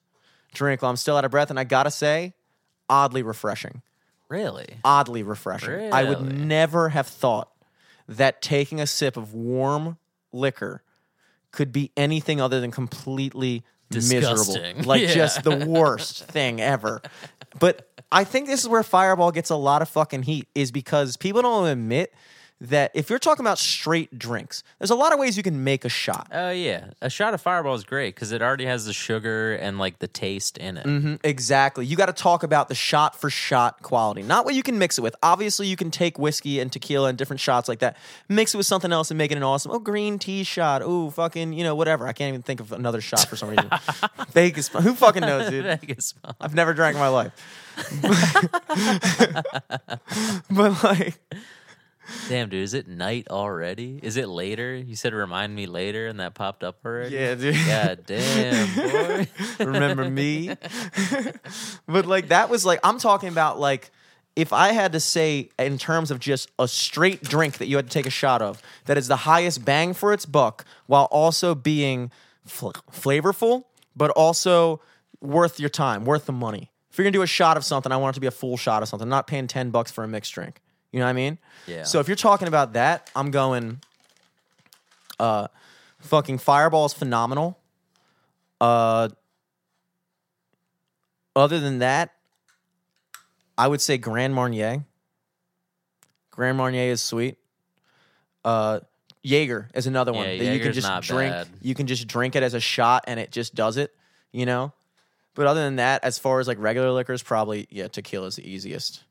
drink 0.54 0.82
while 0.82 0.92
I'm 0.92 0.98
still 0.98 1.18
out 1.18 1.26
of 1.26 1.32
breath. 1.32 1.50
And 1.50 1.60
I 1.60 1.64
gotta 1.64 1.92
say, 1.92 2.34
oddly 2.90 3.24
refreshing. 3.24 3.82
Really? 4.30 4.68
Oddly 4.84 5.24
refreshing. 5.24 5.92
I 5.94 6.04
would 6.04 6.22
Really? 6.22 6.34
never 6.34 6.90
have 6.90 7.08
thought 7.08 7.50
that 8.08 8.42
taking 8.42 8.80
a 8.80 8.88
sip 8.88 9.16
of 9.18 9.34
warm 9.34 9.98
liquor 10.32 10.82
could 11.52 11.72
be 11.72 11.92
anything 11.96 12.42
other 12.42 12.60
than 12.60 12.72
completely 12.72 13.64
Disgusting. 13.90 14.62
miserable. 14.64 14.84
Like 14.88 15.02
Yeah. 15.04 15.14
just 15.14 15.44
the 15.44 15.66
worst 15.68 16.26
thing 16.26 16.60
ever. 16.60 17.02
But 17.60 17.88
I 18.12 18.24
think 18.24 18.48
this 18.48 18.62
is 18.62 18.68
where 18.68 18.82
Fireball 18.82 19.32
gets 19.32 19.52
a 19.52 19.56
lot 19.56 19.82
of 19.84 19.90
fucking 19.90 20.24
heat, 20.24 20.48
is 20.56 20.72
because 20.72 21.16
people 21.18 21.42
don't 21.44 21.68
admit 21.68 22.12
that 22.64 22.91
if 22.94 23.10
you're 23.10 23.19
talking 23.19 23.45
about 23.45 23.60
straight 23.60 24.18
drinks, 24.18 24.64
there's 24.80 24.90
a 24.90 24.95
lot 24.95 25.11
of 25.11 25.19
ways 25.19 25.35
you 25.35 25.44
can 25.44 25.65
make 25.65 25.84
a 25.84 25.90
shot. 25.90 26.30
Oh 26.31 26.49
yeah, 26.49 26.91
a 27.02 27.10
shot 27.10 27.34
of 27.34 27.41
Fireball 27.41 27.76
is 27.76 27.84
great 27.84 28.15
because 28.15 28.31
it 28.31 28.41
already 28.41 28.65
has 28.65 28.85
the 28.85 28.94
sugar 28.94 29.53
and 29.56 29.77
like 29.77 29.99
the 29.99 30.07
taste 30.07 30.57
in 30.57 30.77
it. 30.77 30.85
Mm-hmm, 30.85 31.15
exactly. 31.23 31.85
You 31.85 31.98
got 31.98 32.06
to 32.06 32.14
talk 32.14 32.41
about 32.41 32.69
the 32.69 32.76
shot 32.76 33.19
for 33.19 33.30
shot 33.30 33.81
quality, 33.81 34.23
not 34.23 34.45
what 34.45 34.56
you 34.56 34.64
can 34.64 34.80
mix 34.80 34.98
it 34.98 35.02
with. 35.02 35.15
Obviously, 35.22 35.68
you 35.68 35.76
can 35.76 35.91
take 35.91 36.18
whiskey 36.18 36.61
and 36.61 36.72
tequila 36.72 37.10
and 37.10 37.18
different 37.18 37.41
shots 37.41 37.68
like 37.68 37.80
that, 37.80 37.98
mix 38.30 38.53
it 38.53 38.57
with 38.57 38.65
something 38.65 38.94
else 38.94 39.11
and 39.11 39.18
make 39.18 39.31
it 39.31 39.38
an 39.38 39.44
awesome. 39.44 39.72
Oh, 39.72 39.80
green 39.80 40.18
tea 40.18 40.44
shot. 40.44 40.81
Oh, 40.84 41.10
fucking, 41.10 41.52
you 41.52 41.65
know, 41.65 41.76
whatever. 41.76 42.07
I 42.07 42.14
can't 42.14 42.30
even 42.30 42.44
think 42.44 42.61
of 42.61 42.72
another 42.72 43.02
shot 43.02 43.27
for 43.27 43.35
some 43.35 43.49
reason. 43.49 43.69
Vegas. 44.31 44.69
Who 44.69 44.95
fucking 44.95 45.22
knows, 45.22 45.49
dude? 45.49 45.65
Vegas. 45.65 46.14
I've 46.40 46.56
never 46.56 46.73
drank 46.73 46.95
in 46.95 47.02
my 47.02 47.10
life. 47.10 47.34
but 50.49 50.84
like, 50.84 51.19
Damn, 52.28 52.50
dude, 52.50 52.64
is 52.64 52.74
it 52.74 52.88
night 52.88 53.28
already? 53.30 54.00
Is 54.04 54.18
it 54.18 54.28
later? 54.28 54.76
You 54.76 54.96
said 54.96 55.14
remind 55.14 55.56
me 55.56 55.66
later, 55.68 56.08
and 56.08 56.20
that 56.20 56.34
popped 56.34 56.64
up 56.64 56.80
already. 56.86 57.16
yeah, 57.16 57.36
dude. 57.36 57.56
God 57.66 58.04
damn, 58.06 58.76
boy. 59.58 59.66
remember 59.66 60.10
me 60.10 60.56
but 61.88 62.06
like 62.06 62.30
that 62.30 62.50
was 62.50 62.66
like 62.66 62.80
i'm 62.84 62.98
talking 62.98 63.30
about 63.30 63.60
like 63.60 63.92
if 64.36 64.52
i 64.54 64.72
had 64.72 64.92
to 64.94 65.00
say 65.00 65.50
in 65.60 65.78
terms 65.78 66.12
of 66.12 66.20
just 66.20 66.50
a 66.60 66.68
straight 66.68 67.24
drink 67.24 67.58
that 67.60 67.68
you 67.68 67.76
had 67.76 67.86
to 67.88 67.92
take 67.92 68.06
a 68.06 68.10
shot 68.12 68.42
of 68.42 68.62
that 68.86 68.98
is 68.98 69.08
the 69.08 69.16
highest 69.16 69.64
bang 69.64 69.94
for 69.94 70.12
its 70.14 70.26
buck 70.26 70.66
while 70.88 71.06
also 71.06 71.54
being 71.56 72.12
fl- 72.46 72.72
flavorful 72.92 73.64
but 73.96 74.10
also 74.12 74.82
worth 75.22 75.60
your 75.60 75.70
time 75.70 76.04
worth 76.06 76.26
the 76.26 76.34
money 76.34 76.72
If 76.92 76.98
you're 76.98 77.04
gonna 77.04 77.12
do 77.12 77.22
a 77.22 77.28
shot 77.28 77.58
of 77.58 77.64
something, 77.64 77.92
I 77.92 77.98
want 77.98 78.14
it 78.14 78.16
to 78.16 78.22
be 78.22 78.28
a 78.28 78.32
full 78.32 78.58
shot 78.58 78.82
of 78.84 78.90
something. 78.90 79.06
I'm 79.06 79.10
not 79.10 79.26
paying 79.28 79.48
ten 79.48 79.70
bucks 79.72 79.92
for 79.92 80.04
a 80.04 80.08
mixed 80.08 80.34
drink. 80.34 80.60
You 80.94 80.99
know 80.99 81.06
what 81.06 81.10
I 81.10 81.14
mean? 81.14 81.38
Yeah. 81.68 81.84
So 81.84 81.99
if 81.99 82.07
you're 82.07 82.15
talking 82.15 82.48
about 82.48 82.74
that, 82.74 83.10
I'm 83.15 83.32
going. 83.32 83.82
Uh, 85.20 85.48
fucking 85.99 86.38
Fireball 86.38 86.86
is 86.86 86.94
phenomenal. 86.94 87.57
Uh, 88.61 89.10
other 91.36 91.60
than 91.60 91.80
that, 91.80 92.14
I 93.57 93.68
would 93.68 93.82
say 93.82 93.98
Grand 93.98 94.34
Marnier. 94.36 94.86
Grand 96.32 96.57
Marnier 96.57 96.91
is 96.91 97.02
sweet. 97.02 97.38
Uh, 98.45 98.80
Jaeger 99.24 99.70
is 99.74 99.88
another 99.88 100.14
one 100.14 100.28
Yeah, 100.30 100.38
that 100.38 100.53
you 100.53 100.60
can 100.60 100.74
just 100.74 101.02
drink. 101.02 101.34
bad. 101.34 101.48
You 101.61 101.74
can 101.76 101.88
just 101.88 102.07
drink 102.07 102.36
it 102.36 102.44
as 102.44 102.53
a 102.53 102.60
shot, 102.60 103.06
and 103.07 103.20
it 103.20 103.32
just 103.32 103.56
does 103.56 103.78
it. 103.78 103.95
You 104.32 104.45
know. 104.45 104.74
But 105.36 105.48
other 105.48 105.64
than 105.64 105.78
that, 105.78 106.03
as 106.03 106.20
far 106.20 106.40
as 106.40 106.48
like 106.48 106.60
regular 106.60 106.91
liquors, 106.91 107.24
probably 107.24 107.68
yeah, 107.72 107.88
tequila 107.88 108.28
is 108.28 108.36
the 108.36 108.48
easiest. 108.48 109.03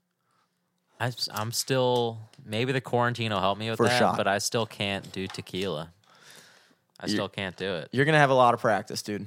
I, 1.00 1.12
am 1.32 1.52
still 1.52 2.18
maybe 2.44 2.72
the 2.72 2.80
quarantine 2.80 3.32
will 3.32 3.40
help 3.40 3.58
me 3.58 3.68
with 3.70 3.78
For 3.78 3.86
that, 3.86 3.98
shot. 3.98 4.16
but 4.16 4.28
I 4.28 4.38
still 4.38 4.66
can't 4.66 5.10
do 5.12 5.26
tequila. 5.26 5.92
I 7.00 7.06
You- 7.06 7.12
still 7.12 7.28
can't 7.28 7.56
do 7.56 7.74
it. 7.76 7.88
You're 7.92 8.04
gonna 8.04 8.18
have 8.18 8.30
a 8.30 8.34
lot 8.34 8.54
of 8.54 8.60
practice, 8.60 9.02
dude. 9.02 9.26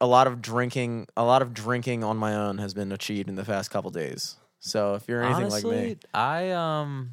A 0.00 0.06
lot 0.06 0.26
of 0.26 0.42
drinking, 0.42 1.06
a 1.16 1.24
lot 1.24 1.40
of 1.42 1.54
drinking 1.54 2.04
on 2.04 2.16
my 2.16 2.34
own 2.34 2.58
has 2.58 2.74
been 2.74 2.92
achieved 2.92 3.28
in 3.28 3.36
the 3.36 3.44
past 3.44 3.70
couple 3.70 3.90
days. 3.90 4.36
So 4.58 4.94
if 4.94 5.08
you're 5.08 5.22
anything 5.22 5.46
Honestly, 5.46 5.72
like 5.72 5.86
me, 5.86 5.96
I 6.12 6.50
um 6.50 7.12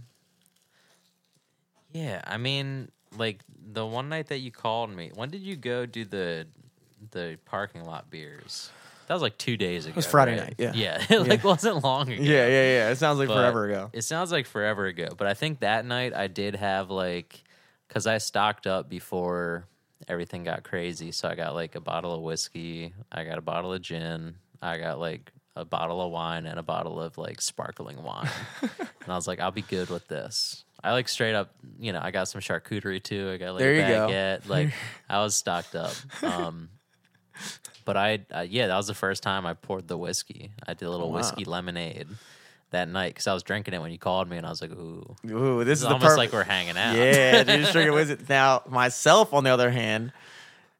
Yeah, 1.93 2.21
I 2.25 2.37
mean 2.37 2.91
like 3.17 3.41
the 3.71 3.85
one 3.85 4.09
night 4.09 4.27
that 4.27 4.39
you 4.39 4.51
called 4.51 4.89
me, 4.89 5.11
when 5.15 5.29
did 5.29 5.41
you 5.41 5.55
go 5.55 5.85
do 5.85 6.03
the 6.03 6.47
the 7.11 7.37
parking 7.45 7.85
lot 7.85 8.09
beers? 8.09 8.69
That 9.07 9.13
was 9.13 9.21
like 9.23 9.37
two 9.37 9.57
days 9.57 9.85
ago. 9.85 9.91
It 9.91 9.95
was 9.95 10.05
Friday 10.05 10.37
right? 10.37 10.47
night, 10.47 10.55
yeah. 10.57 10.71
Yeah. 10.75 11.05
it 11.09 11.27
like 11.27 11.43
wasn't 11.43 11.83
long 11.83 12.09
ago. 12.09 12.21
yeah, 12.21 12.45
yeah, 12.47 12.63
yeah. 12.63 12.89
It 12.89 12.97
sounds 12.97 13.19
like 13.19 13.29
forever 13.29 13.65
ago. 13.65 13.89
It 13.93 14.03
sounds 14.03 14.31
like 14.31 14.45
forever 14.45 14.85
ago, 14.85 15.09
but 15.17 15.27
I 15.27 15.33
think 15.33 15.61
that 15.61 15.85
night 15.85 16.13
I 16.13 16.27
did 16.27 16.55
have 16.55 16.89
like 16.91 17.43
because 17.87 18.05
I 18.05 18.17
stocked 18.17 18.67
up 18.67 18.89
before 18.89 19.65
everything 20.07 20.43
got 20.43 20.63
crazy. 20.63 21.11
So 21.11 21.27
I 21.29 21.35
got 21.35 21.53
like 21.55 21.75
a 21.75 21.81
bottle 21.81 22.13
of 22.13 22.21
whiskey, 22.21 22.93
I 23.11 23.23
got 23.23 23.37
a 23.37 23.41
bottle 23.41 23.73
of 23.73 23.81
gin, 23.81 24.35
I 24.61 24.77
got 24.77 24.99
like 24.99 25.31
a 25.55 25.65
bottle 25.65 26.01
of 26.01 26.11
wine 26.11 26.45
and 26.45 26.59
a 26.59 26.63
bottle 26.63 27.01
of 27.01 27.17
like 27.17 27.41
sparkling 27.41 28.03
wine, 28.03 28.29
and 28.61 29.07
I 29.07 29.15
was 29.15 29.27
like, 29.27 29.39
I'll 29.39 29.51
be 29.51 29.61
good 29.63 29.89
with 29.89 30.07
this. 30.07 30.65
I 30.83 30.91
like 30.91 31.07
straight 31.09 31.33
up, 31.33 31.49
you 31.79 31.91
know, 31.93 31.99
I 32.03 32.11
got 32.11 32.27
some 32.27 32.39
charcuterie 32.41 33.01
too. 33.01 33.31
I 33.33 33.37
got 33.37 33.53
like 33.53 33.59
There 33.59 33.71
a 33.73 33.75
you 33.75 33.81
go. 33.81 34.07
baguette. 34.07 34.47
Like 34.49 34.73
I 35.09 35.21
was 35.23 35.35
stocked 35.35 35.75
up. 35.75 35.93
Um, 36.21 36.69
but 37.85 37.97
I, 37.97 38.19
uh, 38.33 38.45
yeah, 38.47 38.67
that 38.67 38.75
was 38.77 38.87
the 38.87 38.93
first 38.93 39.23
time 39.23 39.45
I 39.45 39.53
poured 39.53 39.87
the 39.87 39.97
whiskey. 39.97 40.51
I 40.67 40.73
did 40.73 40.85
a 40.85 40.89
little 40.89 41.07
Oh, 41.07 41.09
wow. 41.09 41.17
whiskey 41.17 41.45
lemonade 41.45 42.07
that 42.71 42.89
night 42.89 43.13
because 43.13 43.27
I 43.27 43.33
was 43.33 43.43
drinking 43.43 43.73
it 43.73 43.81
when 43.81 43.91
you 43.91 43.97
called 43.97 44.29
me, 44.29 44.37
and 44.37 44.45
I 44.45 44.49
was 44.49 44.61
like, 44.61 44.71
"Ooh, 44.71 45.15
Ooh, 45.29 45.63
this 45.63 45.65
this 45.65 45.79
is 45.79 45.85
almost 45.85 46.01
perfect. 46.03 46.17
like 46.17 46.33
we're 46.33 46.43
hanging 46.43 46.77
out." 46.77 46.95
yeah, 46.95 47.43
dude, 47.43 47.61
just 47.61 47.71
drinking 47.71 47.93
whiskey. 47.95 48.17
Now, 48.27 48.63
myself, 48.67 49.33
on 49.33 49.43
the 49.45 49.49
other 49.51 49.71
hand, 49.71 50.11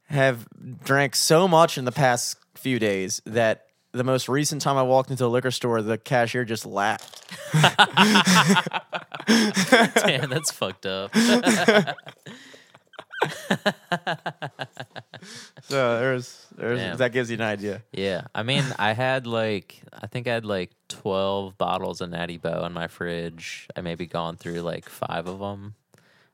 have 0.10 0.46
drank 0.84 1.16
so 1.16 1.48
much 1.48 1.78
in 1.78 1.86
the 1.86 1.92
past 1.94 2.38
few 2.56 2.78
days 2.80 3.22
that 3.26 3.64
the 3.94 4.04
most 4.04 4.28
recent 4.28 4.62
time 4.62 4.76
I 4.78 4.84
walked 4.84 5.12
into 5.12 5.26
a 5.26 5.28
liquor 5.28 5.52
store, 5.52 5.82
the 5.82 5.98
cashier 5.98 6.44
just 6.46 6.66
laughed. 6.66 7.24
Damn, 9.28 10.30
that's 10.30 10.52
fucked 10.52 10.86
up. 10.86 11.12
So 15.64 15.99
there's, 15.99 16.45
there's 16.56 16.80
Damn. 16.80 16.98
that 16.98 17.12
gives 17.12 17.30
you 17.30 17.36
an 17.36 17.41
idea. 17.41 17.82
yeah, 17.91 18.22
I 18.34 18.44
mean, 18.44 18.64
I 18.80 18.94
had 18.94 19.28
like, 19.28 19.82
I 19.91 20.08
think 20.08 20.28
I 20.28 20.34
had 20.34 20.45
like 20.45 20.72
twelve 20.88 21.58
bottles 21.58 21.99
of 22.02 22.10
Natty 22.12 22.38
Boh 22.38 22.66
in 22.66 22.74
my 22.74 22.88
fridge. 22.88 23.68
I 23.76 23.82
maybe 23.82 24.06
gone 24.06 24.38
through 24.38 24.62
like 24.62 24.88
five 24.88 25.28
of 25.28 25.40
them. 25.40 25.76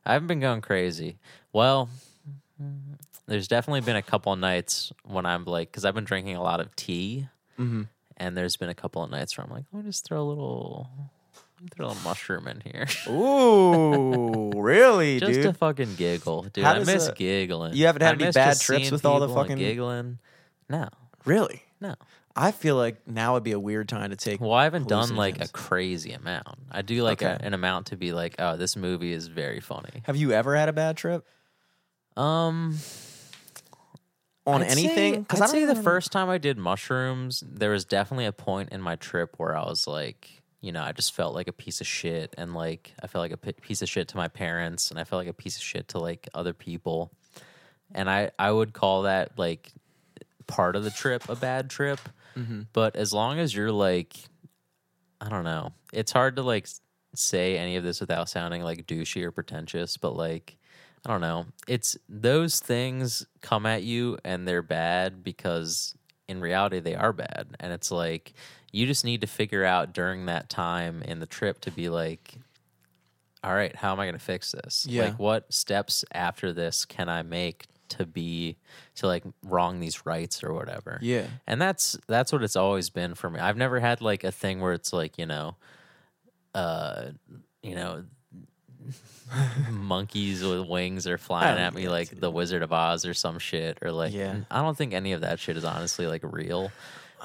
I 0.05 0.13
haven't 0.13 0.27
been 0.27 0.39
going 0.41 0.61
crazy. 0.61 1.17
Well, 1.53 1.89
there's 3.27 3.47
definitely 3.47 3.81
been 3.81 3.95
a 3.95 4.01
couple 4.01 4.33
of 4.33 4.39
nights 4.39 4.91
when 5.05 5.25
I'm 5.25 5.45
like, 5.45 5.71
because 5.71 5.85
I've 5.85 5.95
been 5.95 6.03
drinking 6.03 6.35
a 6.35 6.43
lot 6.43 6.59
of 6.59 6.75
tea. 6.75 7.27
Mhm. 7.57 7.87
And 8.17 8.37
there's 8.37 8.57
been 8.57 8.69
a 8.69 8.75
couple 8.75 9.03
of 9.03 9.09
nights 9.09 9.37
where 9.37 9.45
I'm 9.45 9.51
like, 9.51 9.65
let 9.71 9.83
me 9.83 9.89
just 9.89 10.05
throw 10.05 10.21
a 10.21 10.27
little, 10.27 10.89
throw 11.71 11.85
a 11.85 11.89
little 11.89 12.03
mushroom 12.03 12.47
in 12.47 12.61
here. 12.61 12.87
Ooh, 13.07 14.51
really, 14.55 15.13
dude? 15.19 15.27
just 15.29 15.41
dude? 15.41 15.53
to 15.53 15.57
fucking 15.57 15.95
giggle, 15.95 16.43
dude. 16.53 16.63
How 16.63 16.71
I 16.71 16.79
does 16.79 16.87
miss 16.87 17.07
a- 17.07 17.13
giggling. 17.13 17.73
You 17.75 17.85
haven't 17.85 18.01
had 18.01 18.09
I 18.11 18.13
any 18.15 18.23
miss 18.25 18.35
bad 18.35 18.49
just 18.51 18.63
trips 18.63 18.81
seeing 18.83 18.91
with 18.91 19.05
all 19.05 19.19
the 19.19 19.27
people 19.27 19.41
and 19.41 19.49
fucking- 19.51 19.63
giggling. 19.65 20.19
No, 20.69 20.89
really? 21.25 21.63
no. 21.79 21.95
I 22.35 22.51
feel 22.51 22.75
like 22.77 23.07
now 23.07 23.33
would 23.33 23.43
be 23.43 23.51
a 23.51 23.59
weird 23.59 23.87
time 23.87 24.09
to 24.09 24.15
take. 24.15 24.41
Well, 24.41 24.53
I 24.53 24.63
haven't 24.63 24.87
done 24.87 25.15
like 25.15 25.35
a 25.35 25.41
hallucinogens. 25.45 25.51
crazy 25.51 26.11
amount. 26.13 26.57
I 26.71 26.81
do 26.81 27.03
like 27.03 27.21
a, 27.21 27.35
Okay. 27.35 27.45
an 27.45 27.53
amount 27.53 27.87
to 27.87 27.95
be 27.95 28.11
like, 28.11 28.33
oh, 28.39 28.57
this 28.57 28.75
movie 28.75 29.13
is 29.13 29.27
very 29.27 29.59
funny. 29.59 30.01
Have 30.05 30.15
you 30.15 30.31
ever 30.31 30.55
had 30.55 30.67
a 30.67 30.73
bad 30.73 30.97
trip 30.97 31.27
Um, 32.17 32.75
on 34.47 34.63
I'd 34.63 34.67
anything? 34.71 35.13
Say, 35.13 35.19
Because 35.19 35.41
I'd 35.41 35.49
say 35.49 35.65
the 35.65 35.75
first 35.75 36.11
time 36.11 36.27
I 36.27 36.39
did 36.39 36.57
mushrooms, 36.57 37.43
there 37.47 37.69
was 37.69 37.85
definitely 37.85 38.25
a 38.25 38.31
point 38.31 38.69
in 38.71 38.81
my 38.81 38.95
trip 38.95 39.35
where 39.37 39.55
I 39.55 39.63
was 39.65 39.85
like, 39.85 40.41
you 40.63 40.71
know, 40.71 40.81
I 40.81 40.93
just 40.93 41.13
felt 41.13 41.35
like 41.35 41.47
a 41.49 41.53
piece 41.53 41.81
of 41.81 41.85
shit, 41.87 42.33
and 42.37 42.53
like 42.55 42.93
I 43.03 43.07
felt 43.07 43.21
like 43.21 43.31
a 43.33 43.37
piece 43.61 43.81
of 43.83 43.89
shit 43.89 44.07
to 44.09 44.17
my 44.17 44.29
parents, 44.29 44.89
and 44.89 44.99
I 44.99 45.03
felt 45.03 45.19
like 45.19 45.27
a 45.27 45.33
piece 45.33 45.57
of 45.57 45.61
shit 45.61 45.89
to 45.89 45.99
like 45.99 46.27
other 46.33 46.53
people, 46.53 47.11
and 47.93 48.09
I 48.09 48.31
I 48.39 48.49
would 48.51 48.73
call 48.73 49.03
that 49.03 49.37
like 49.37 49.71
part 50.47 50.75
of 50.75 50.83
the 50.83 50.89
trip 50.91 51.27
a 51.29 51.35
bad 51.35 51.69
trip, 51.69 51.99
Mhm. 52.35 52.67
but 52.73 52.95
as 52.95 53.13
long 53.13 53.39
as 53.39 53.53
you're 53.53 53.71
like, 53.73 54.15
I 55.21 55.29
don't 55.29 55.43
know, 55.43 55.73
it's 55.91 56.11
hard 56.11 56.37
to 56.37 56.43
like 56.43 56.67
say 57.13 57.57
any 57.57 57.75
of 57.75 57.83
this 57.83 57.99
without 57.99 58.29
sounding 58.29 58.63
like 58.63 58.87
douchey 58.87 59.23
or 59.23 59.31
pretentious, 59.31 59.97
but 59.97 60.15
like. 60.15 60.57
I 61.05 61.11
don't 61.11 61.19
know. 61.19 61.47
It's 61.67 61.97
those 62.07 62.61
things 62.61 63.25
come 63.41 63.65
at 63.65 63.83
you 63.83 64.17
and 64.23 64.47
they're 64.47 64.61
bad 64.61 65.21
because 65.21 65.97
in 66.29 66.39
reality 66.39 66.79
they 66.79 66.95
are 66.95 67.11
bad. 67.11 67.57
And 67.59 67.73
it's 67.73 67.91
like 67.91 68.31
you 68.73 68.85
just 68.85 69.05
need 69.05 69.21
to 69.21 69.27
figure 69.27 69.63
out 69.63 69.93
during 69.93 70.25
that 70.25 70.49
time 70.49 71.01
in 71.03 71.19
the 71.19 71.25
trip 71.25 71.61
to 71.61 71.71
be 71.71 71.87
like, 71.87 72.33
all 73.43 73.53
right, 73.53 73.73
how 73.75 73.93
am 73.93 73.99
I 74.01 74.05
going 74.05 74.13
to 74.17 74.19
fix 74.19 74.51
this? 74.51 74.85
Yeah. 74.89 75.03
Like, 75.05 75.19
what 75.19 75.53
steps 75.53 76.03
after 76.11 76.51
this 76.51 76.83
can 76.83 77.07
I 77.07 77.21
make 77.21 77.65
to 77.89 78.05
be 78.07 78.57
to 78.95 79.05
like 79.05 79.23
wrong 79.43 79.79
these 79.79 80.05
rights 80.05 80.43
or 80.43 80.53
whatever? 80.53 80.97
Yeah. 81.01 81.27
and 81.45 81.61
that's 81.61 81.95
that's 82.07 82.33
what 82.33 82.41
it's 82.41 82.55
always 82.55 82.89
been 82.89 83.13
for 83.13 83.29
me 83.29 83.39
i've 83.39 83.57
never 83.57 83.79
had 83.79 84.01
like 84.01 84.23
a 84.23 84.31
thing 84.31 84.59
where 84.61 84.73
it's 84.73 84.91
like 84.91 85.19
you 85.19 85.27
know 85.27 85.55
uh 86.55 87.09
you 87.61 87.75
know 87.75 88.03
monkeys 89.69 90.43
with 90.43 90.67
wings 90.67 91.05
are 91.07 91.17
flying 91.17 91.57
at 91.59 91.73
me 91.73 91.87
like 91.87 92.19
the 92.19 92.31
wizard 92.31 92.63
of 92.63 92.73
oz 92.73 93.05
or 93.05 93.13
some 93.13 93.37
shit 93.39 93.77
or 93.81 93.91
like 93.91 94.13
Yeah. 94.13 94.37
i 94.49 94.61
don't 94.61 94.77
think 94.77 94.93
any 94.93 95.13
of 95.13 95.21
that 95.21 95.39
shit 95.39 95.57
is 95.57 95.63
honestly 95.65 96.07
like 96.07 96.21
real 96.23 96.71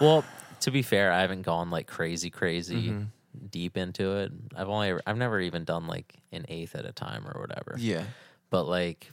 well 0.00 0.24
to 0.60 0.70
be 0.70 0.82
fair 0.82 1.12
i 1.12 1.20
haven't 1.20 1.42
gone 1.42 1.70
like 1.70 1.86
crazy 1.86 2.30
crazy 2.30 2.90
Mm-hmm. 2.90 3.46
deep 3.50 3.76
into 3.76 4.16
it 4.18 4.32
i've 4.56 4.68
only 4.68 4.88
ever, 4.90 5.02
i've 5.06 5.16
never 5.16 5.40
even 5.40 5.64
done 5.64 5.86
like 5.86 6.14
an 6.32 6.44
eighth 6.48 6.74
at 6.74 6.84
a 6.84 6.92
time 6.92 7.26
or 7.26 7.40
whatever 7.40 7.76
Yeah. 7.78 8.04
but 8.50 8.64
like 8.64 9.10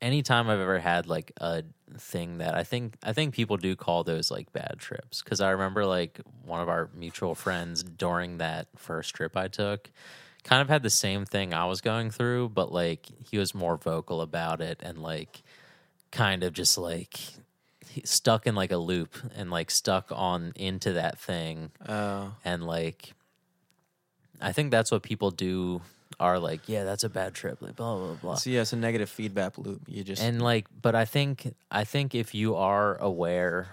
anytime 0.00 0.48
I've 0.50 0.58
ever 0.58 0.80
had 0.80 1.06
like 1.06 1.30
a 1.36 1.62
thing 1.96 2.38
that 2.38 2.54
I 2.54 2.64
think 2.64 2.96
I 3.04 3.12
think 3.12 3.34
people 3.34 3.56
do 3.56 3.76
call 3.76 4.02
those 4.02 4.30
like 4.32 4.52
bad 4.52 4.76
trips 4.78 5.22
because 5.22 5.40
I 5.40 5.50
remember 5.50 5.86
like 5.86 6.20
one 6.44 6.60
of 6.60 6.68
our 6.68 6.90
mutual 6.94 7.34
friends 7.36 7.84
during 7.84 8.38
that 8.38 8.66
first 8.76 9.14
trip 9.14 9.36
I 9.36 9.46
took 9.48 9.90
kind 10.42 10.60
of 10.60 10.68
had 10.68 10.82
the 10.82 10.90
same 10.90 11.24
thing 11.24 11.54
I 11.54 11.66
was 11.66 11.80
going 11.80 12.10
through 12.10 12.48
but 12.48 12.72
like 12.72 13.06
he 13.30 13.38
was 13.38 13.54
more 13.54 13.76
vocal 13.76 14.20
about 14.22 14.60
it 14.60 14.80
and 14.82 14.98
like 14.98 15.42
kind 16.10 16.42
of 16.42 16.52
just 16.52 16.76
like 16.78 17.20
stuck 18.04 18.46
in 18.46 18.54
like 18.54 18.72
a 18.72 18.76
loop 18.76 19.14
and 19.36 19.50
like 19.50 19.70
stuck 19.70 20.10
on 20.10 20.52
into 20.56 20.92
that 20.94 21.18
thing 21.18 21.70
Oh. 21.88 22.34
and 22.44 22.66
like 22.66 23.12
I 24.40 24.52
think 24.52 24.70
that's 24.70 24.90
what 24.90 25.02
people 25.02 25.30
do 25.30 25.82
are 26.20 26.38
like 26.38 26.68
yeah 26.68 26.84
that's 26.84 27.04
a 27.04 27.08
bad 27.08 27.34
trip 27.34 27.60
like 27.62 27.74
blah 27.76 27.96
blah 27.96 28.14
blah 28.14 28.34
So 28.34 28.50
yeah, 28.50 28.60
it's 28.60 28.72
a 28.72 28.76
negative 28.76 29.08
feedback 29.08 29.56
loop. 29.58 29.82
You 29.88 30.04
just 30.04 30.22
and 30.22 30.40
like 30.42 30.66
but 30.80 30.94
i 30.94 31.04
think 31.04 31.54
i 31.70 31.84
think 31.84 32.14
if 32.14 32.34
you 32.34 32.54
are 32.54 32.96
aware 32.98 33.68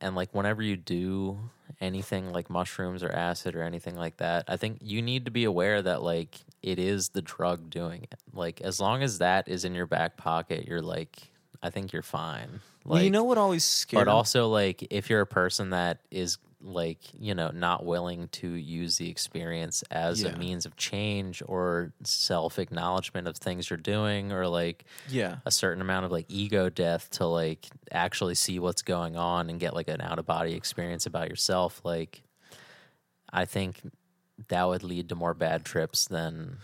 and 0.00 0.14
like 0.16 0.34
whenever 0.34 0.60
you 0.62 0.76
do 0.76 1.38
anything 1.80 2.32
like 2.32 2.50
mushrooms 2.50 3.02
or 3.02 3.10
acid 3.12 3.54
or 3.54 3.62
anything 3.62 3.96
like 3.96 4.16
that 4.18 4.44
i 4.48 4.56
think 4.56 4.78
you 4.82 5.00
need 5.02 5.24
to 5.24 5.30
be 5.30 5.44
aware 5.44 5.80
that 5.82 6.02
like 6.02 6.38
it 6.62 6.78
is 6.78 7.10
the 7.10 7.22
drug 7.22 7.70
doing 7.70 8.02
it 8.02 8.18
like 8.32 8.60
as 8.60 8.80
long 8.80 9.02
as 9.02 9.18
that 9.18 9.46
is 9.48 9.64
in 9.64 9.74
your 9.74 9.86
back 9.86 10.16
pocket 10.16 10.66
you're 10.66 10.82
like 10.82 11.30
i 11.62 11.70
think 11.70 11.92
you're 11.92 12.02
fine 12.02 12.60
like 12.84 12.94
well, 12.96 13.02
you 13.02 13.10
know 13.10 13.24
what 13.24 13.38
always 13.38 13.64
scared 13.64 14.06
but 14.06 14.10
also 14.10 14.48
like 14.48 14.86
if 14.90 15.08
you're 15.10 15.20
a 15.22 15.26
person 15.26 15.70
that 15.70 16.00
is 16.10 16.38
like 16.66 16.98
you 17.18 17.34
know 17.34 17.50
not 17.50 17.84
willing 17.84 18.28
to 18.28 18.48
use 18.48 18.96
the 18.96 19.10
experience 19.10 19.82
as 19.90 20.22
Yeah. 20.22 20.30
a 20.30 20.38
means 20.38 20.64
of 20.64 20.76
change 20.76 21.42
or 21.46 21.92
self 22.04 22.58
acknowledgement 22.58 23.28
of 23.28 23.36
things 23.36 23.68
you're 23.68 23.76
doing 23.76 24.32
or 24.32 24.46
like 24.48 24.84
Yeah. 25.08 25.36
a 25.44 25.50
certain 25.50 25.82
amount 25.82 26.06
of 26.06 26.12
like 26.12 26.24
ego 26.28 26.70
death 26.70 27.10
to 27.12 27.26
like 27.26 27.66
actually 27.92 28.34
see 28.34 28.58
what's 28.58 28.80
going 28.82 29.14
on 29.16 29.50
and 29.50 29.60
get 29.60 29.74
like 29.74 29.88
an 29.88 30.00
out 30.00 30.18
of 30.18 30.24
body 30.26 30.54
experience 30.54 31.04
about 31.04 31.28
yourself 31.28 31.82
like 31.84 32.22
i 33.32 33.44
think 33.44 33.80
that 34.48 34.64
would 34.64 34.82
lead 34.82 35.08
to 35.10 35.14
more 35.14 35.34
bad 35.34 35.64
trips 35.64 36.06
than 36.06 36.56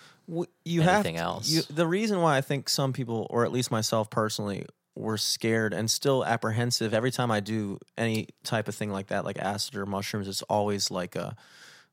you 0.65 0.83
have 0.83 0.95
anything 1.07 1.17
to- 1.17 1.21
else. 1.23 1.49
You, 1.49 1.63
the 1.71 1.87
reason 1.87 2.21
why 2.21 2.37
I 2.37 2.41
think 2.41 2.69
some 2.69 2.93
people, 2.93 3.27
or 3.31 3.45
at 3.45 3.53
least 3.53 3.71
myself 3.71 4.11
personally, 4.11 4.65
were 5.01 5.19
scared 5.19 5.73
and 5.73 5.91
still 5.91 6.25
apprehensive 6.25 6.95
every 6.95 7.11
time 7.11 7.31
I 7.31 7.41
do 7.41 7.79
any 7.97 8.29
type 8.45 8.69
of 8.69 8.75
thing 8.75 8.91
like 8.91 9.09
that, 9.09 9.25
like 9.25 9.39
acid 9.39 9.77
or 9.77 9.87
mushrooms. 9.87 10.29
It's 10.29 10.43
always 10.43 10.91
like 10.91 11.17
a 11.17 11.37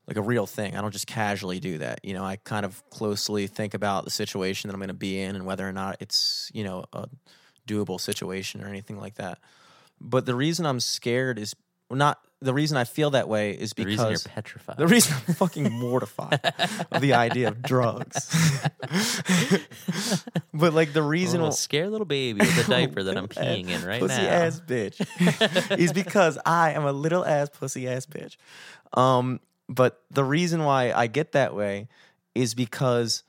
like 0.07 0.17
a 0.17 0.21
real 0.21 0.45
thing. 0.45 0.75
I 0.75 0.81
don't 0.81 0.91
just 0.91 1.07
casually 1.07 1.59
do 1.59 1.79
that. 1.79 1.99
You 2.03 2.13
know, 2.13 2.23
I 2.23 2.37
kind 2.37 2.65
of 2.65 2.81
closely 2.89 3.47
think 3.47 3.73
about 3.73 4.05
the 4.05 4.09
situation 4.09 4.69
that 4.69 4.73
I'm 4.73 4.79
going 4.79 4.87
to 4.87 4.93
be 4.93 5.19
in 5.19 5.35
and 5.35 5.45
whether 5.45 5.67
or 5.67 5.73
not 5.73 5.97
it's 5.99 6.49
you 6.53 6.63
know 6.63 6.85
a 6.93 7.07
doable 7.67 7.99
situation 7.99 8.63
or 8.63 8.67
anything 8.67 8.97
like 8.97 9.15
that. 9.15 9.39
But 9.99 10.25
the 10.25 10.35
reason 10.35 10.65
I'm 10.65 10.79
scared 10.79 11.39
is 11.39 11.55
not 11.89 12.19
the 12.39 12.53
reason 12.53 12.77
I 12.77 12.83
feel 12.83 13.09
that 13.11 13.27
way 13.27 13.51
is 13.51 13.71
the 13.71 13.83
because 13.83 13.99
reason 14.05 14.09
you're 14.11 14.19
petrified 14.19 14.77
the 14.77 14.87
reason 14.87 15.15
I'm 15.27 15.33
fucking 15.33 15.71
mortified 15.71 16.39
of 16.91 17.01
the 17.01 17.13
idea 17.13 17.47
of 17.47 17.63
drugs. 17.63 18.29
but 20.53 20.73
like 20.73 20.93
the 20.93 21.01
a 21.01 21.03
reason 21.03 21.41
little 21.41 21.51
scare 21.55 21.89
little 21.89 22.05
baby 22.05 22.41
with 22.41 22.67
a 22.67 22.69
diaper 22.69 23.03
that 23.03 23.17
i'm 23.17 23.27
peeing 23.27 23.69
in 23.69 23.83
right 23.83 24.01
pussy 24.01 24.21
now 24.21 24.29
ass 24.29 24.61
bitch 24.65 25.77
is 25.79 25.93
because 25.93 26.37
I 26.45 26.71
am 26.71 26.83
a 26.83 26.91
little 26.91 27.25
ass 27.25 27.49
pussy 27.49 27.87
ass 27.87 28.05
bitch. 28.05 28.37
Um, 28.93 29.39
but 29.67 30.01
the 30.11 30.23
reason 30.23 30.63
why 30.63 30.91
I 30.91 31.07
get 31.07 31.33
that 31.33 31.55
way 31.55 31.87
is 32.35 32.53
because 32.53 33.23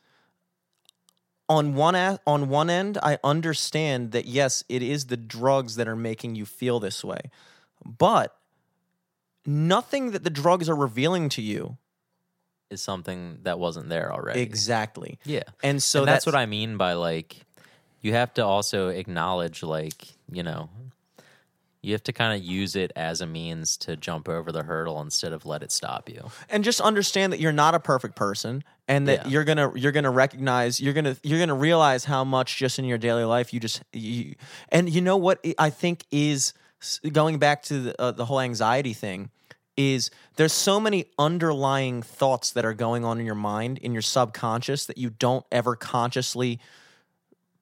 on 1.49 1.75
one 1.75 1.95
a- 1.95 2.21
on 2.27 2.49
one 2.49 2.71
end 2.71 2.99
I 3.03 3.19
understand 3.25 4.13
that 4.13 4.27
yes, 4.27 4.63
it 4.69 4.83
is 4.83 5.07
the 5.07 5.17
drugs 5.17 5.77
that 5.77 5.89
are 5.89 5.97
making 5.97 6.35
you 6.37 6.45
feel 6.45 6.79
this 6.79 7.03
way. 7.03 7.21
But 7.85 8.37
nothing 9.49 10.11
that 10.11 10.25
the 10.25 10.31
drugs 10.31 10.69
are 10.69 10.77
revealing 10.77 11.31
to 11.31 11.41
you 11.43 11.79
is 12.71 12.83
something 12.83 13.39
that 13.45 13.59
wasn't 13.59 13.89
there 13.89 14.13
already 14.13 14.41
exactly. 14.43 15.19
yeah 15.25 15.43
And 15.63 15.83
so 15.83 16.01
and 16.01 16.09
that's, 16.09 16.27
what 16.27 16.35
I 16.35 16.45
mean 16.45 16.77
by 16.77 16.93
like 16.93 17.37
you 18.03 18.13
have 18.13 18.35
to 18.35 18.45
also 18.45 18.89
acknowledge 18.89 19.63
like, 19.63 20.07
you 20.31 20.43
know, 20.43 20.69
you 21.81 21.93
have 21.93 22.03
to 22.03 22.13
kind 22.13 22.39
of 22.39 22.47
use 22.47 22.77
it 22.77 22.93
as 22.95 23.21
a 23.23 23.27
means 23.27 23.77
to 23.79 23.97
jump 23.97 24.29
over 24.29 24.53
the 24.53 24.65
hurdle 24.65 25.01
instead 25.01 25.33
of 25.33 25.47
let 25.47 25.63
it 25.63 25.73
stop 25.73 26.11
you. 26.11 26.29
and 26.51 26.63
just 26.63 26.81
understand 26.81 27.33
that 27.33 27.41
you're 27.41 27.51
not 27.53 27.75
a 27.75 27.81
perfect 27.81 28.17
person 28.17 28.63
and 28.87 29.09
that 29.09 29.25
Yeah. 29.25 29.29
you're 29.29 29.45
gonna 29.45 29.73
you're 29.77 29.93
gonna 29.93 30.11
recognize 30.11 30.79
you're 30.79 30.93
gonna 30.93 31.17
you're 31.23 31.39
gonna 31.39 31.55
realize 31.55 32.05
how 32.05 32.23
much 32.23 32.59
just 32.59 32.79
in 32.79 32.85
your 32.85 32.99
daily 32.99 33.25
life 33.25 33.55
you 33.55 33.61
just 33.61 33.83
you 33.95 34.35
and 34.71 34.91
you 34.91 35.01
know 35.01 35.17
what 35.17 35.43
i 35.59 35.71
think 35.71 36.05
is 36.11 36.53
going 37.13 37.39
back 37.39 37.63
to 37.63 37.81
the, 37.81 38.01
uh, 38.03 38.11
the 38.13 38.25
whole 38.25 38.41
anxiety 38.41 38.93
thing 38.93 39.31
is 39.79 40.11
there's 40.37 40.53
so 40.53 40.79
many 40.81 41.07
underlying 41.19 42.03
thoughts 42.03 42.51
that 42.51 42.65
are 42.65 42.75
going 42.75 43.05
on 43.05 43.19
in 43.21 43.25
your 43.25 43.35
mind 43.37 43.79
in 43.79 43.93
your 43.93 44.03
subconscious 44.03 44.85
that 44.87 44.99
you 44.99 45.09
don't 45.09 45.47
ever 45.53 45.77
consciously 45.77 46.59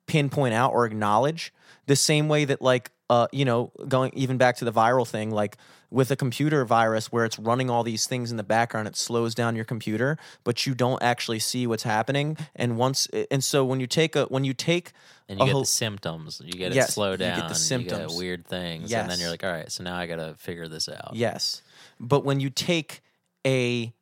pinpoint 0.06 0.54
out 0.54 0.72
or 0.72 0.86
acknowledge 0.86 1.52
the 1.86 1.96
same 1.96 2.26
way 2.28 2.44
that 2.44 2.62
like 2.62 2.90
uh 3.10 3.26
you 3.32 3.44
know 3.44 3.70
going 3.88 4.10
even 4.14 4.36
back 4.38 4.56
to 4.56 4.64
the 4.64 4.72
viral 4.72 5.06
thing 5.06 5.30
like 5.30 5.56
with 5.90 6.10
a 6.10 6.16
computer 6.16 6.64
virus 6.64 7.12
where 7.12 7.24
it's 7.24 7.38
running 7.38 7.68
all 7.70 7.82
these 7.82 8.06
things 8.06 8.30
in 8.30 8.36
the 8.36 8.42
background 8.44 8.86
it 8.88 8.96
slows 8.96 9.34
down 9.34 9.54
your 9.56 9.64
computer 9.64 10.16
but 10.44 10.64
you 10.66 10.74
don't 10.74 11.02
actually 11.02 11.38
see 11.40 11.66
what's 11.66 11.82
happening 11.82 12.36
and 12.54 12.76
once 12.78 13.08
and 13.30 13.42
so 13.42 13.64
when 13.64 13.78
you 13.80 13.86
take 13.86 14.14
a 14.16 14.24
when 14.26 14.44
you 14.44 14.54
take 14.54 14.92
And 15.28 15.38
you 15.40 15.46
get 15.46 15.52
whole- 15.52 15.62
the 15.62 15.66
symptoms. 15.66 16.40
You 16.44 16.52
get 16.52 16.72
Yes, 16.72 16.90
it 16.90 16.92
slow 16.92 17.16
down. 17.16 17.30
you 17.36 17.42
get 17.42 17.42
the 17.42 17.42
down. 17.42 17.48
You 17.50 17.54
symptoms. 17.56 18.12
get 18.12 18.16
weird 18.18 18.46
things. 18.46 18.92
And 18.92 19.10
then 19.10 19.18
you're 19.18 19.30
like, 19.30 19.42
all 19.42 19.50
right, 19.50 19.70
so 19.72 19.82
now 19.82 19.96
I 19.96 20.06
got 20.06 20.16
to 20.16 20.34
figure 20.38 20.68
this 20.68 20.88
out. 20.88 21.12
Yes. 21.14 21.62
But 21.98 22.24
when 22.24 22.40
you 22.40 22.50
take 22.50 23.02
a 23.46 23.92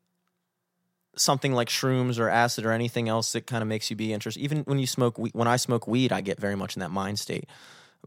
something 1.16 1.52
like 1.52 1.68
shrooms 1.68 2.18
or 2.18 2.28
acid 2.28 2.64
or 2.66 2.72
anything 2.72 3.08
else 3.08 3.32
that 3.32 3.46
kind 3.46 3.62
of 3.62 3.68
makes 3.68 3.88
you 3.90 3.96
be 3.96 4.12
interested, 4.12 4.40
even 4.40 4.62
when 4.64 4.78
you 4.78 4.86
smoke 4.86 5.16
we- 5.16 5.30
when 5.30 5.46
I 5.46 5.56
smoke 5.56 5.86
weed, 5.86 6.12
I 6.12 6.20
get 6.20 6.40
very 6.40 6.56
much 6.56 6.74
in 6.76 6.80
that 6.80 6.90
mind 6.90 7.18
state. 7.20 7.46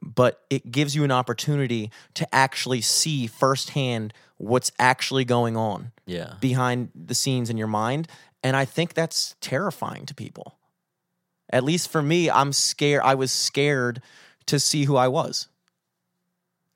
But 0.01 0.45
it 0.49 0.71
gives 0.71 0.95
you 0.95 1.03
an 1.03 1.11
opportunity 1.11 1.89
to 2.15 2.35
actually 2.35 2.81
see 2.81 3.25
firsthand 3.25 4.13
what's 4.37 4.71
actually 4.77 5.25
going 5.25 5.55
on 5.57 5.91
Yeah. 6.05 6.33
behind 6.39 6.91
the 6.93 7.15
scenes 7.15 7.49
in 7.49 7.57
your 7.57 7.67
mind, 7.67 8.07
and 8.43 8.55
I 8.55 8.65
think 8.65 8.93
that's 8.93 9.35
terrifying 9.41 10.05
to 10.05 10.13
people. 10.13 10.57
At 11.49 11.63
least 11.63 11.89
for 11.89 12.01
me, 12.01 12.29
I'm 12.29 12.51
scared. 12.53 13.01
I 13.03 13.15
was 13.15 13.31
scared 13.31 14.01
to 14.47 14.59
see 14.59 14.83
who 14.83 14.97
I 14.97 15.07
was 15.07 15.47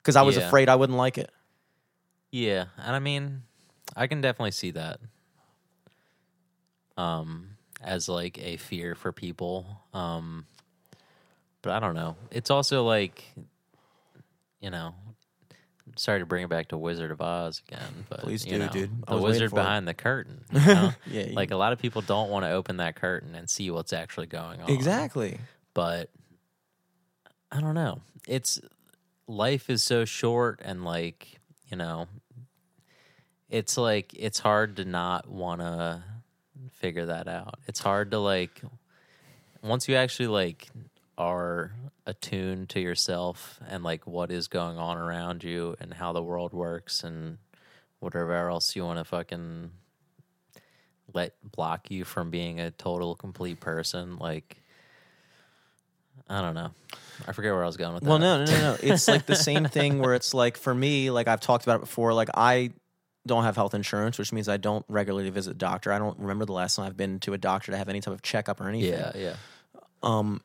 because 0.01 0.15
I 0.15 0.21
was 0.21 0.37
Yeah. 0.37 0.47
afraid 0.47 0.69
I 0.69 0.75
wouldn't 0.75 0.97
like 0.97 1.17
it. 1.17 1.29
Yeah, 2.31 2.65
and 2.77 2.95
I 2.95 2.99
mean, 2.99 3.43
I 3.95 4.07
can 4.07 4.21
definitely 4.21 4.51
see 4.51 4.71
that. 4.71 4.99
Um, 6.97 7.57
as 7.81 8.07
like 8.07 8.37
a 8.39 8.57
fear 8.57 8.95
for 8.95 9.11
people. 9.11 9.65
Um, 9.93 10.45
but 11.61 11.71
I 11.73 11.79
don't 11.79 11.95
know. 11.95 12.15
It's 12.31 12.51
also 12.51 12.83
like, 12.83 13.23
you 14.59 14.69
know, 14.69 14.93
sorry 15.95 16.19
to 16.19 16.25
bring 16.25 16.43
it 16.43 16.49
back 16.49 16.67
to 16.69 16.77
Wizard 16.77 17.09
of 17.11 17.19
Oz 17.21 17.61
again, 17.67 18.05
but 18.09 18.19
Please 18.19 18.45
you 18.45 18.51
do, 18.53 18.59
know, 18.59 18.67
dude. 18.69 18.91
I 19.07 19.15
The 19.15 19.21
wizard 19.21 19.49
for 19.49 19.57
it. 19.59 19.63
behind 19.63 19.87
the 19.87 19.93
curtain. 19.93 20.43
You 20.53 20.59
know? 20.59 20.91
Yeah, 21.11 21.23
you- 21.27 21.33
like 21.33 21.51
a 21.51 21.55
lot 21.57 21.73
of 21.73 21.79
people 21.79 22.01
don't 22.01 22.29
want 22.29 22.45
to 22.45 22.51
open 22.51 22.77
that 22.77 22.95
curtain 22.95 23.33
and 23.35 23.49
see 23.49 23.71
what's 23.71 23.93
actually 23.93 24.27
going 24.27 24.61
on. 24.61 24.69
Exactly. 24.69 25.39
but 25.73 26.09
I 27.51 27.59
don't 27.61 27.75
know. 27.75 28.01
It's 28.27 28.59
life 29.27 29.69
is 29.69 29.83
so 29.83 30.05
short 30.05 30.61
and 30.63 30.85
like, 30.85 31.39
you 31.69 31.77
know, 31.77 32.07
it's 33.51 33.77
like 33.77 34.13
it's 34.17 34.39
hard 34.39 34.77
to 34.77 34.85
not 34.85 35.29
want 35.29 35.61
to 35.61 36.01
figure 36.71 37.05
that 37.07 37.27
out. 37.27 37.59
It's 37.67 37.79
hard 37.81 38.09
to 38.11 38.17
like 38.19 38.61
once 39.61 39.87
you 39.87 39.95
actually 39.95 40.27
like 40.27 40.67
are 41.17 41.73
attuned 42.07 42.69
to 42.69 42.79
yourself 42.79 43.59
and 43.69 43.83
like 43.83 44.07
what 44.07 44.31
is 44.31 44.47
going 44.47 44.77
on 44.79 44.97
around 44.97 45.43
you 45.43 45.75
and 45.79 45.93
how 45.93 46.13
the 46.13 46.23
world 46.23 46.53
works 46.53 47.03
and 47.03 47.37
whatever 47.99 48.49
else 48.49 48.75
you 48.75 48.83
want 48.83 48.97
to 48.97 49.03
fucking 49.05 49.69
let 51.13 51.33
block 51.51 51.91
you 51.91 52.05
from 52.05 52.31
being 52.31 52.59
a 52.59 52.71
total 52.71 53.15
complete 53.15 53.59
person 53.59 54.17
like 54.17 54.57
I 56.29 56.41
don't 56.41 56.55
know. 56.55 56.71
I 57.27 57.33
forget 57.33 57.51
where 57.51 57.63
I 57.63 57.65
was 57.67 57.75
going 57.77 57.93
with 57.93 58.03
Well, 58.03 58.17
that. 58.17 58.23
no, 58.23 58.45
no, 58.45 58.51
no, 58.51 58.59
no. 58.71 58.77
It's 58.81 59.07
like 59.09 59.25
the 59.25 59.35
same 59.49 59.65
thing 59.65 59.99
where 59.99 60.13
it's 60.13 60.33
like 60.33 60.55
for 60.55 60.73
me, 60.73 61.11
like 61.11 61.27
I've 61.27 61.41
talked 61.41 61.65
about 61.65 61.77
it 61.77 61.81
before. 61.81 62.13
Like 62.13 62.29
I 62.35 62.71
don't 63.27 63.43
have 63.43 63.55
health 63.55 63.73
insurance, 63.73 64.17
which 64.17 64.33
means 64.33 64.49
I 64.49 64.57
don't 64.57 64.85
regularly 64.87 65.29
visit 65.29 65.51
a 65.51 65.55
doctor. 65.55 65.91
I 65.91 65.99
don't 65.99 66.17
remember 66.17 66.45
the 66.45 66.53
last 66.53 66.75
time 66.75 66.85
I've 66.85 66.97
been 66.97 67.19
to 67.21 67.33
a 67.33 67.37
doctor 67.37 67.71
to 67.71 67.77
have 67.77 67.89
any 67.89 68.01
type 68.01 68.13
of 68.13 68.21
checkup 68.21 68.59
or 68.59 68.67
anything. 68.67 68.93
Yeah, 68.93 69.11
yeah. 69.15 69.35
Um, 70.01 70.41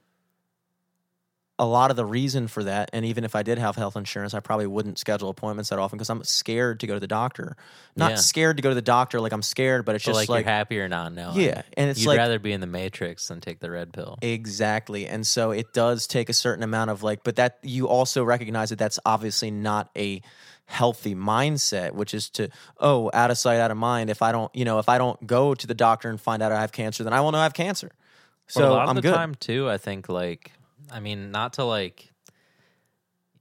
a 1.59 1.65
lot 1.65 1.91
of 1.91 1.97
the 1.97 2.05
reason 2.05 2.49
for 2.49 2.65
that, 2.65 2.91
and 2.93 3.07
even 3.07 3.25
if 3.25 3.35
I 3.35 3.43
did 3.43 3.57
have 3.57 3.77
health 3.77 3.97
insurance, 3.97 4.35
I 4.35 4.41
probably 4.41 4.67
wouldn't 4.67 4.99
schedule 4.99 5.31
appointments 5.31 5.71
that 5.71 5.79
often 5.79 5.97
because 5.97 6.11
I'm 6.11 6.23
scared 6.23 6.81
to 6.81 6.87
go 6.87 6.93
to 6.93 7.01
the 7.01 7.07
doctor. 7.07 7.57
Not 7.97 8.11
Yeah. 8.11 8.17
scared 8.17 8.59
to 8.59 8.63
go 8.63 8.69
to 8.69 8.75
the 8.75 8.83
doctor, 8.83 9.23
like 9.23 9.33
I'm 9.33 9.41
scared, 9.41 9.87
but 9.87 9.95
it's 9.95 10.05
So 10.05 10.11
just 10.11 10.17
like, 10.17 10.29
like, 10.29 10.45
you're 10.45 10.53
happier 10.53 10.87
not 10.87 11.15
knowing. 11.15 11.41
yeah, 11.41 11.63
and 11.75 11.89
it's 11.89 12.01
You'd 12.01 12.09
like 12.09 12.19
rather 12.19 12.39
be 12.39 12.53
in 12.53 12.61
the 12.61 12.67
Matrix 12.67 13.29
than 13.29 13.41
take 13.41 13.61
the 13.61 13.71
red 13.71 13.95
pill. 13.95 14.19
Exactly. 14.21 15.07
And 15.09 15.27
so 15.27 15.51
it 15.51 15.73
does 15.73 16.07
take 16.07 16.29
a 16.29 16.35
certain 16.35 16.63
amount 16.63 16.91
of 16.91 17.03
like, 17.03 17.25
but 17.25 17.37
that 17.37 17.57
you 17.63 17.89
also 17.89 18.23
recognize 18.23 18.69
that 18.69 18.79
that's 18.79 18.99
obviously 19.07 19.51
not 19.51 19.89
a 19.97 20.21
healthy 20.67 21.15
mindset, 21.15 21.93
which 21.93 22.13
is 22.13 22.29
to, 22.31 22.49
oh, 22.79 23.11
out 23.15 23.31
of 23.31 23.39
sight, 23.39 23.59
out 23.61 23.71
of 23.71 23.77
mind. 23.77 24.11
If 24.11 24.21
I 24.23 24.33
don't, 24.33 24.55
you 24.55 24.65
know, 24.65 24.79
if 24.79 24.89
I 24.89 24.99
don't 24.99 25.27
go 25.27 25.55
to 25.55 25.67
the 25.67 25.75
doctor 25.75 26.09
and 26.11 26.21
find 26.21 26.43
out 26.43 26.53
I 26.53 26.61
have 26.61 26.73
cancer, 26.73 27.05
then 27.05 27.13
I 27.13 27.21
will 27.21 27.33
know 27.33 27.39
I 27.39 27.45
have 27.45 27.55
cancer. 27.55 27.91
But 28.47 28.53
So 28.53 28.69
a 28.69 28.71
lot 28.71 28.83
of 28.85 28.89
I'm 28.91 28.97
the 28.97 29.03
good. 29.03 29.15
time 29.15 29.35
too, 29.37 29.69
I 29.71 29.79
think 29.79 30.09
like 30.09 30.53
I 30.93 31.01
mean, 31.01 31.31
not 31.31 31.55
to 31.55 31.65
like 31.65 32.13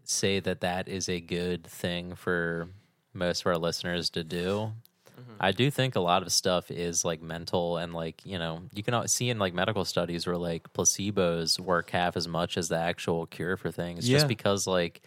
say 0.04 0.40
that 0.40 0.62
that 0.62 0.88
is 0.88 1.10
a 1.10 1.20
good 1.20 1.66
thing 1.66 2.16
for 2.16 2.70
most 3.14 3.42
of 3.42 3.48
our 3.48 3.58
listeners 3.58 4.10
to 4.12 4.24
do. 4.24 4.72
Mm-hmm. 5.20 5.32
I 5.40 5.52
do 5.52 5.72
think 5.72 5.96
a 5.96 6.00
lot 6.02 6.22
of 6.24 6.32
stuff 6.32 6.70
is 6.70 7.06
like 7.06 7.22
mental 7.22 7.78
and 7.78 7.94
like, 7.94 8.22
you 8.26 8.38
know, 8.38 8.62
you 8.74 8.84
can 8.84 9.08
see 9.08 9.30
in 9.30 9.40
like 9.40 9.54
medical 9.54 9.86
studies 9.86 10.28
where 10.28 10.38
like 10.38 10.72
placebos 10.74 11.60
work 11.60 11.90
half 11.92 12.18
as 12.18 12.28
much 12.28 12.58
as 12.58 12.68
the 12.70 12.78
actual 12.78 13.26
cure 13.26 13.58
for 13.58 13.72
things 13.72 14.08
Yeah. 14.08 14.18
just 14.18 14.28
because 14.28 14.68
like 14.68 15.02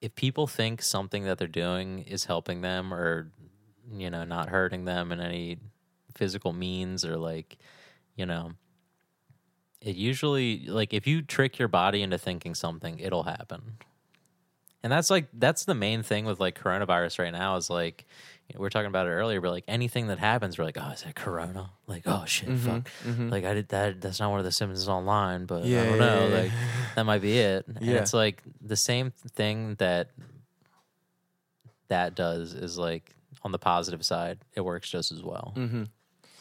if 0.00 0.14
people 0.14 0.46
think 0.46 0.82
something 0.82 1.24
that 1.24 1.38
they're 1.38 1.48
doing 1.48 2.00
is 2.00 2.24
helping 2.24 2.60
them 2.62 2.92
or 2.92 3.30
you 3.92 4.10
know, 4.10 4.24
not 4.24 4.48
hurting 4.48 4.84
them 4.84 5.12
in 5.12 5.20
any 5.20 5.58
physical 6.14 6.52
means 6.52 7.04
or 7.04 7.16
like, 7.16 7.58
you 8.16 8.26
know, 8.26 8.52
it 9.80 9.96
usually 9.96 10.66
like 10.66 10.92
if 10.92 11.06
you 11.06 11.22
trick 11.22 11.58
your 11.58 11.68
body 11.68 12.02
into 12.02 12.18
thinking 12.18 12.54
something, 12.54 12.98
it'll 12.98 13.24
happen. 13.24 13.78
And 14.82 14.92
that's 14.92 15.10
like 15.10 15.26
that's 15.32 15.64
the 15.64 15.74
main 15.74 16.02
thing 16.02 16.24
with 16.24 16.40
like 16.40 16.58
coronavirus 16.58 17.18
right 17.18 17.32
now 17.32 17.56
is 17.56 17.68
like 17.68 18.06
you 18.50 18.54
know, 18.54 18.60
we 18.60 18.64
were 18.64 18.70
talking 18.70 18.88
about 18.88 19.06
it 19.06 19.10
earlier, 19.10 19.40
but 19.40 19.50
like 19.52 19.64
anything 19.68 20.08
that 20.08 20.18
happens, 20.18 20.58
we're 20.58 20.64
like, 20.64 20.76
oh, 20.80 20.90
is 20.90 21.02
that 21.02 21.14
corona? 21.14 21.70
Like, 21.86 22.02
oh 22.06 22.24
shit, 22.26 22.48
fuck. 22.58 22.88
Like 23.06 23.44
I 23.44 23.54
did 23.54 23.68
that. 23.68 24.00
That's 24.00 24.18
not 24.20 24.30
one 24.30 24.38
of 24.40 24.44
the 24.44 24.52
symptoms 24.52 24.88
online, 24.88 25.46
but 25.46 25.64
Yeah, 25.64 25.82
I 25.82 25.84
don't 25.84 25.92
yeah, 25.92 25.98
know. 25.98 26.28
yeah, 26.28 26.34
Like 26.42 26.52
that 26.96 27.06
might 27.06 27.22
be 27.22 27.38
it. 27.38 27.66
And 27.68 27.88
it's 27.88 28.12
like 28.12 28.42
the 28.60 28.76
same 28.76 29.12
thing 29.34 29.76
that 29.78 30.10
that 31.88 32.14
does 32.14 32.54
is 32.54 32.78
like 32.78 33.14
on 33.42 33.52
the 33.52 33.58
positive 33.58 34.04
side, 34.04 34.38
it 34.54 34.60
works 34.62 34.88
just 34.90 35.12
as 35.12 35.22
well. 35.22 35.52
Mm-hmm. 35.56 35.84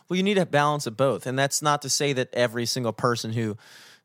Well, 0.07 0.17
you 0.17 0.23
need 0.23 0.37
a 0.39 0.45
balance 0.45 0.87
of 0.87 0.97
both, 0.97 1.27
and 1.27 1.37
that's 1.37 1.61
not 1.61 1.81
to 1.83 1.89
say 1.89 2.13
that 2.13 2.29
every 2.33 2.65
single 2.65 2.93
person 2.93 3.33
who 3.33 3.57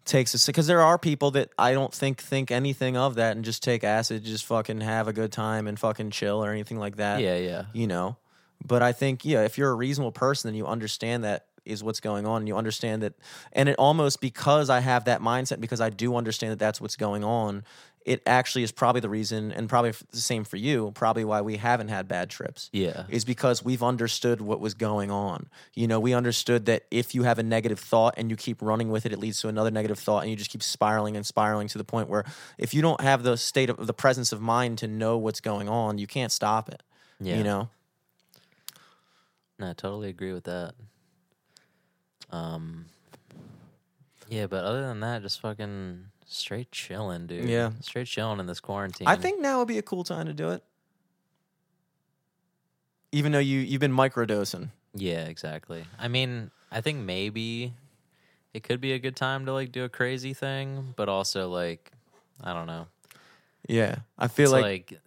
takes 0.05 0.35
a 0.35 0.47
because 0.47 0.67
there 0.67 0.83
are 0.83 0.99
people 0.99 1.31
that 1.33 1.51
I 1.59 1.73
don't 1.73 1.93
think 1.93 2.21
think 2.21 2.51
anything 2.51 2.97
of 2.97 3.17
that 3.17 3.37
and 3.37 3.45
just 3.45 3.63
take 3.63 3.85
acid, 3.85 4.25
just 4.25 4.45
fucking 4.45 4.81
have 4.81 5.09
a 5.09 5.13
good 5.13 5.33
time 5.33 5.67
and 5.67 5.79
fucking 5.79 6.11
chill 6.11 6.45
or 6.45 6.51
anything 6.51 6.79
like 6.79 6.97
that. 6.97 7.21
Yeah, 7.21 7.37
yeah. 7.37 7.65
you 7.73 7.87
know. 7.87 8.17
But 8.65 8.83
I 8.83 8.93
think 8.93 9.25
yeah, 9.25 9.45
if 9.45 9.59
you're 9.59 9.71
a 9.71 9.75
reasonable 9.75 10.13
person, 10.13 10.49
then 10.49 10.57
you 10.57 10.67
understand 10.67 11.25
that 11.25 11.47
is 11.65 11.83
what's 11.83 12.01
going 12.01 12.27
on. 12.27 12.43
And 12.43 12.49
you 12.49 12.57
understand 12.57 13.03
that, 13.03 13.15
and 13.53 13.69
it 13.69 13.77
almost 13.79 14.21
because 14.21 14.71
I 14.71 14.81
have 14.81 15.05
that 15.05 15.21
mindset 15.21 15.61
because 15.61 15.81
I 15.81 15.91
do 15.91 16.17
understand 16.17 16.53
that 16.53 16.59
that's 16.59 16.81
what's 16.81 16.97
going 16.97 17.25
on. 17.25 17.65
It 18.05 18.23
actually 18.27 18.65
is 18.65 18.71
probably 18.71 19.01
the 19.01 19.09
reason, 19.09 19.51
and 19.51 19.67
probably 19.67 19.93
the 20.11 20.21
same 20.21 20.45
for 20.45 20.59
you. 20.59 20.93
Probably 20.95 21.25
why 21.25 21.41
we 21.41 21.57
haven't 21.57 21.89
had 21.89 22.07
bad 22.07 22.29
trips 22.29 22.69
Yeah. 22.71 23.05
is 23.09 23.25
because 23.25 23.65
we've 23.65 23.83
understood 23.83 24.43
what 24.43 24.61
was 24.61 24.75
going 24.75 25.11
on. 25.11 25.49
You 25.75 25.87
know, 25.89 25.99
we 25.99 26.13
understood 26.13 26.67
that 26.67 26.85
if 26.91 27.15
you 27.15 27.23
have 27.23 27.39
a 27.39 27.43
negative 27.43 27.79
thought 27.81 28.15
and 28.19 28.29
you 28.31 28.37
keep 28.37 28.61
running 28.61 28.91
with 28.91 29.07
it, 29.07 29.13
it 29.13 29.19
leads 29.19 29.41
to 29.41 29.49
another 29.49 29.71
negative 29.71 29.99
thought, 29.99 30.21
and 30.21 30.31
you 30.31 30.37
just 30.37 30.51
keep 30.51 30.63
spiraling 30.63 31.17
and 31.17 31.25
spiraling 31.25 31.67
to 31.69 31.79
the 31.79 31.85
point 31.85 32.11
where 32.11 32.25
if 32.59 32.75
you 32.75 32.83
don't 32.83 33.01
have 33.01 33.23
the 33.23 33.39
state 33.39 33.71
of 33.71 33.87
the 33.87 33.95
presence 33.95 34.33
of 34.33 34.41
mind 34.43 34.77
to 34.79 34.87
know 34.87 35.17
what's 35.17 35.41
going 35.41 35.69
on, 35.71 35.97
you 35.97 36.07
can't 36.07 36.31
stop 36.31 36.69
it. 36.69 36.83
Yeah. 37.21 37.37
You 37.39 37.45
know, 37.45 37.69
No, 39.59 39.71
I 39.71 39.73
totally 39.73 40.11
agree 40.11 40.33
with 40.35 40.45
that. 40.45 40.75
Um, 42.31 42.87
yeah, 44.29 44.47
but 44.47 44.65
other 44.65 44.83
than 44.87 45.01
that, 45.01 45.23
just 45.23 45.41
fucking 45.41 46.07
straight 46.27 46.71
chilling, 46.73 47.27
dude. 47.27 47.49
Yeah. 47.49 47.71
straight 47.81 48.07
chilling 48.07 48.41
in 48.41 48.47
this 48.47 48.61
quarantine. 48.61 49.09
I 49.09 49.17
think 49.17 49.41
now 49.41 49.59
would 49.59 49.69
be 49.69 49.79
a 49.79 49.83
cool 49.83 50.05
time 50.05 50.27
to 50.27 50.35
do 50.35 50.51
it. 50.51 50.63
Even 53.13 53.33
though 53.33 53.39
you 53.39 53.61
you've 53.61 53.81
been 53.81 53.93
microdosing. 53.93 54.71
Yeah, 54.95 55.27
exactly. 55.27 55.85
I 55.99 56.09
mean, 56.09 56.51
I 56.71 56.81
think 56.81 57.01
maybe 57.01 57.73
it 58.53 58.63
could 58.63 58.81
be 58.81 58.93
a 58.93 58.99
good 58.99 59.17
time 59.17 59.47
to 59.47 59.53
like 59.53 59.73
do 59.73 59.85
a 59.85 59.89
crazy 59.89 60.35
thing, 60.35 60.95
but 60.97 61.09
also 61.09 61.49
like, 61.49 61.93
I 62.43 62.53
don't 62.53 62.67
know. 62.67 62.87
Yeah, 63.69 63.97
I 64.19 64.29
feel 64.29 64.51
like, 64.51 64.63
like, 64.91 65.01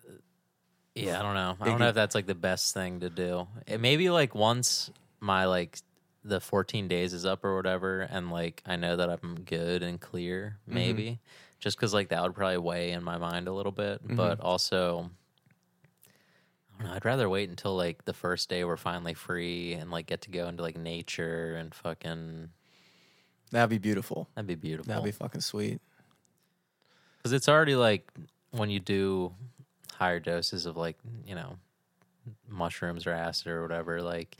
yeah, 0.95 1.19
I 1.19 1.23
don't 1.23 1.35
know. 1.35 1.57
I 1.61 1.65
don't 1.65 1.79
know 1.79 1.89
if 1.89 1.95
that's 1.95 2.15
like 2.15 2.25
the 2.25 2.35
best 2.35 2.73
thing 2.73 3.01
to 3.01 3.09
do. 3.09 3.47
It 3.67 3.79
maybe 3.79 4.09
like 4.09 4.33
once 4.33 4.89
my 5.19 5.45
like 5.45 5.79
the 6.27 6.39
14 6.41 6.87
days 6.87 7.13
is 7.13 7.25
up 7.25 7.43
or 7.45 7.55
whatever, 7.55 8.01
and 8.01 8.31
like 8.31 8.61
I 8.65 8.75
know 8.75 8.95
that 8.97 9.09
I'm 9.09 9.41
good 9.45 9.83
and 9.83 9.99
clear, 9.99 10.57
Mm-hmm. 10.67 10.73
maybe 10.75 11.19
just 11.59 11.77
because 11.77 11.93
like 11.93 12.09
that 12.09 12.21
would 12.21 12.35
probably 12.35 12.57
weigh 12.57 12.91
in 12.91 13.03
my 13.03 13.17
mind 13.17 13.47
a 13.47 13.53
little 13.53 13.71
bit, 13.71 14.03
Mm-hmm. 14.03 14.15
but 14.15 14.39
also. 14.39 15.09
I 16.79 16.83
don't 16.83 16.89
know, 16.91 16.95
I'd 16.95 17.05
rather 17.05 17.27
wait 17.27 17.49
until 17.49 17.75
like 17.75 18.05
the 18.05 18.13
first 18.13 18.49
day 18.49 18.63
we're 18.63 18.77
finally 18.77 19.15
free 19.15 19.73
and 19.73 19.89
like 19.89 20.05
get 20.05 20.21
to 20.21 20.29
go 20.29 20.47
into 20.47 20.61
like 20.61 20.77
nature 20.77 21.55
and 21.55 21.73
fucking 21.73 22.49
that'd 23.51 23.71
be 23.71 23.79
beautiful. 23.79 24.29
that'd 24.35 24.45
be 24.47 24.53
beautiful. 24.53 24.87
That'd 24.89 25.03
be 25.03 25.09
fucking 25.11 25.41
sweet. 25.41 25.81
because 27.17 27.33
it's 27.33 27.49
already 27.49 27.75
like 27.75 28.07
when 28.51 28.69
you 28.69 28.79
do 28.79 29.33
higher 29.95 30.19
doses 30.19 30.67
of 30.67 30.77
like 30.77 30.97
you 31.25 31.33
know 31.33 31.57
mushrooms 32.47 33.07
or 33.07 33.11
acid 33.11 33.47
or 33.47 33.63
whatever 33.63 34.01
like 34.03 34.37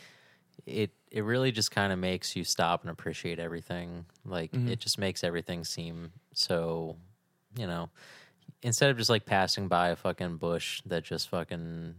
it 0.68 0.92
it 1.12 1.24
really 1.24 1.52
just 1.52 1.72
kind 1.72 1.94
of 1.94 2.00
makes 2.00 2.36
you 2.36 2.44
stop 2.44 2.82
and 2.82 2.92
appreciate 2.92 3.40
everything. 3.40 4.06
Like 4.26 4.52
mm-hmm. 4.52 4.70
it 4.70 4.80
just 4.80 5.00
makes 5.00 5.24
everything 5.24 5.64
seem 5.64 6.12
so 6.34 6.96
you 7.58 7.66
know 7.66 7.90
instead 8.62 8.90
of 8.90 8.98
just 8.98 9.10
like 9.10 9.26
passing 9.26 9.68
by 9.68 9.90
a 9.90 9.96
fucking 9.96 10.38
bush 10.38 10.82
that 10.86 11.04
just 11.04 11.30
fucking 11.30 11.96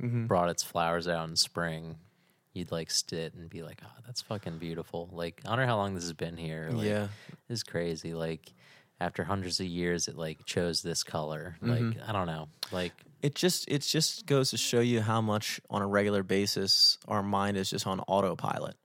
mm-hmm. 0.00 0.26
brought 0.26 0.48
its 0.48 0.62
flowers 0.62 1.08
out 1.08 1.28
in 1.28 1.34
spring 1.34 1.96
you'd 2.54 2.72
like 2.72 2.90
sit 2.90 3.34
and 3.34 3.50
be 3.50 3.62
like 3.62 3.80
oh 3.84 4.00
that's 4.06 4.22
fucking 4.22 4.58
beautiful. 4.58 5.10
Like 5.12 5.42
i 5.44 5.50
wonder 5.50 5.66
how 5.66 5.76
long 5.76 5.94
this 5.94 6.04
has 6.04 6.12
been 6.12 6.36
here. 6.36 6.70
Like, 6.72 6.86
yeah, 6.86 7.08
is 7.48 7.62
crazy. 7.62 8.14
Like 8.14 8.52
after 9.00 9.24
hundreds 9.24 9.60
of 9.60 9.66
years, 9.66 10.08
it 10.08 10.16
like 10.16 10.44
chose 10.46 10.80
this 10.80 11.02
color. 11.02 11.56
Like 11.60 11.80
mm-hmm. 11.80 12.08
I 12.08 12.12
don't 12.12 12.26
know. 12.26 12.48
Like 12.72 12.92
it 13.24 13.34
just 13.34 13.66
it 13.68 13.80
just 13.80 14.26
goes 14.26 14.50
to 14.50 14.58
show 14.58 14.80
you 14.80 15.00
how 15.00 15.22
much 15.22 15.58
on 15.70 15.80
a 15.80 15.86
regular 15.86 16.22
basis 16.22 16.98
our 17.08 17.22
mind 17.22 17.56
is 17.56 17.70
just 17.70 17.86
on 17.86 18.00
autopilot. 18.00 18.76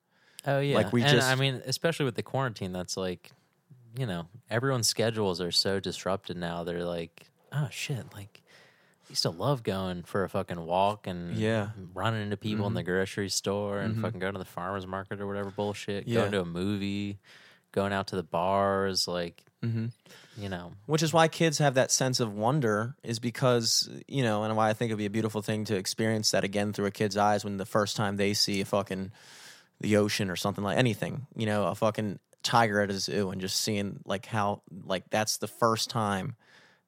oh 0.47 0.61
yeah, 0.61 0.75
Like, 0.75 0.93
we 0.93 1.03
and 1.03 1.11
just- 1.11 1.27
I 1.27 1.35
mean, 1.35 1.61
especially 1.65 2.05
with 2.05 2.15
the 2.15 2.23
quarantine, 2.23 2.71
that's 2.71 2.95
like, 2.95 3.31
you 3.97 4.05
know, 4.05 4.27
everyone's 4.49 4.87
schedules 4.87 5.41
are 5.41 5.51
so 5.51 5.81
disrupted 5.81 6.37
now. 6.37 6.63
They're 6.63 6.85
like, 6.85 7.27
oh 7.51 7.67
shit, 7.69 8.05
like. 8.13 8.41
I 8.41 9.13
used 9.13 9.23
to 9.23 9.31
love 9.31 9.63
going 9.63 10.03
for 10.03 10.23
a 10.23 10.29
fucking 10.29 10.63
walk 10.63 11.07
and 11.07 11.35
Yeah. 11.35 11.69
running 11.95 12.21
into 12.21 12.37
people 12.37 12.67
in 12.67 12.69
mm-hmm. 12.69 12.75
the 12.75 12.83
grocery 12.83 13.29
store 13.29 13.79
and 13.79 13.93
mm-hmm. 13.93 14.03
fucking 14.03 14.19
going 14.19 14.33
to 14.33 14.39
the 14.39 14.45
farmers 14.45 14.85
market 14.85 15.19
or 15.19 15.25
whatever 15.25 15.49
bullshit. 15.49 16.07
Yeah. 16.07 16.19
Going 16.19 16.31
to 16.33 16.41
a 16.41 16.45
movie, 16.45 17.17
going 17.71 17.91
out 17.91 18.09
to 18.09 18.15
the 18.15 18.23
bars, 18.23 19.07
like 19.07 19.43
Mm-hmm. 19.63 19.87
you 20.37 20.47
know, 20.47 20.71
Which 20.85 21.03
is 21.03 21.11
why 21.11 21.27
kids 21.27 21.57
have 21.57 21.73
that 21.73 21.91
sense 21.91 22.19
of 22.19 22.33
wonder, 22.33 22.95
is 23.03 23.19
because 23.19 23.89
you 24.07 24.23
know, 24.23 24.43
and 24.43 24.55
why 24.55 24.69
I 24.69 24.73
think 24.73 24.89
it'd 24.89 24.97
be 24.97 25.05
a 25.05 25.09
beautiful 25.09 25.41
thing 25.41 25.65
to 25.65 25.75
experience 25.75 26.31
that 26.31 26.43
again 26.43 26.71
through 26.73 26.85
a 26.85 26.91
kid's 26.91 27.17
eyes 27.17 27.43
when 27.43 27.57
the 27.57 27.65
first 27.65 27.97
time 27.97 28.15
they 28.15 28.33
see 28.33 28.61
a 28.61 28.65
fucking 28.65 29.11
the 29.81 29.97
ocean 29.97 30.29
or 30.29 30.35
something 30.35 30.63
like 30.63 30.77
anything, 30.77 31.27
you 31.35 31.45
know, 31.45 31.65
a 31.67 31.75
fucking 31.75 32.19
tiger 32.43 32.81
at 32.81 32.89
a 32.89 32.99
zoo 32.99 33.31
and 33.31 33.41
just 33.41 33.59
seeing 33.59 33.99
like 34.05 34.25
how 34.25 34.61
like 34.85 35.09
that's 35.09 35.37
the 35.37 35.47
first 35.47 35.89
time 35.89 36.35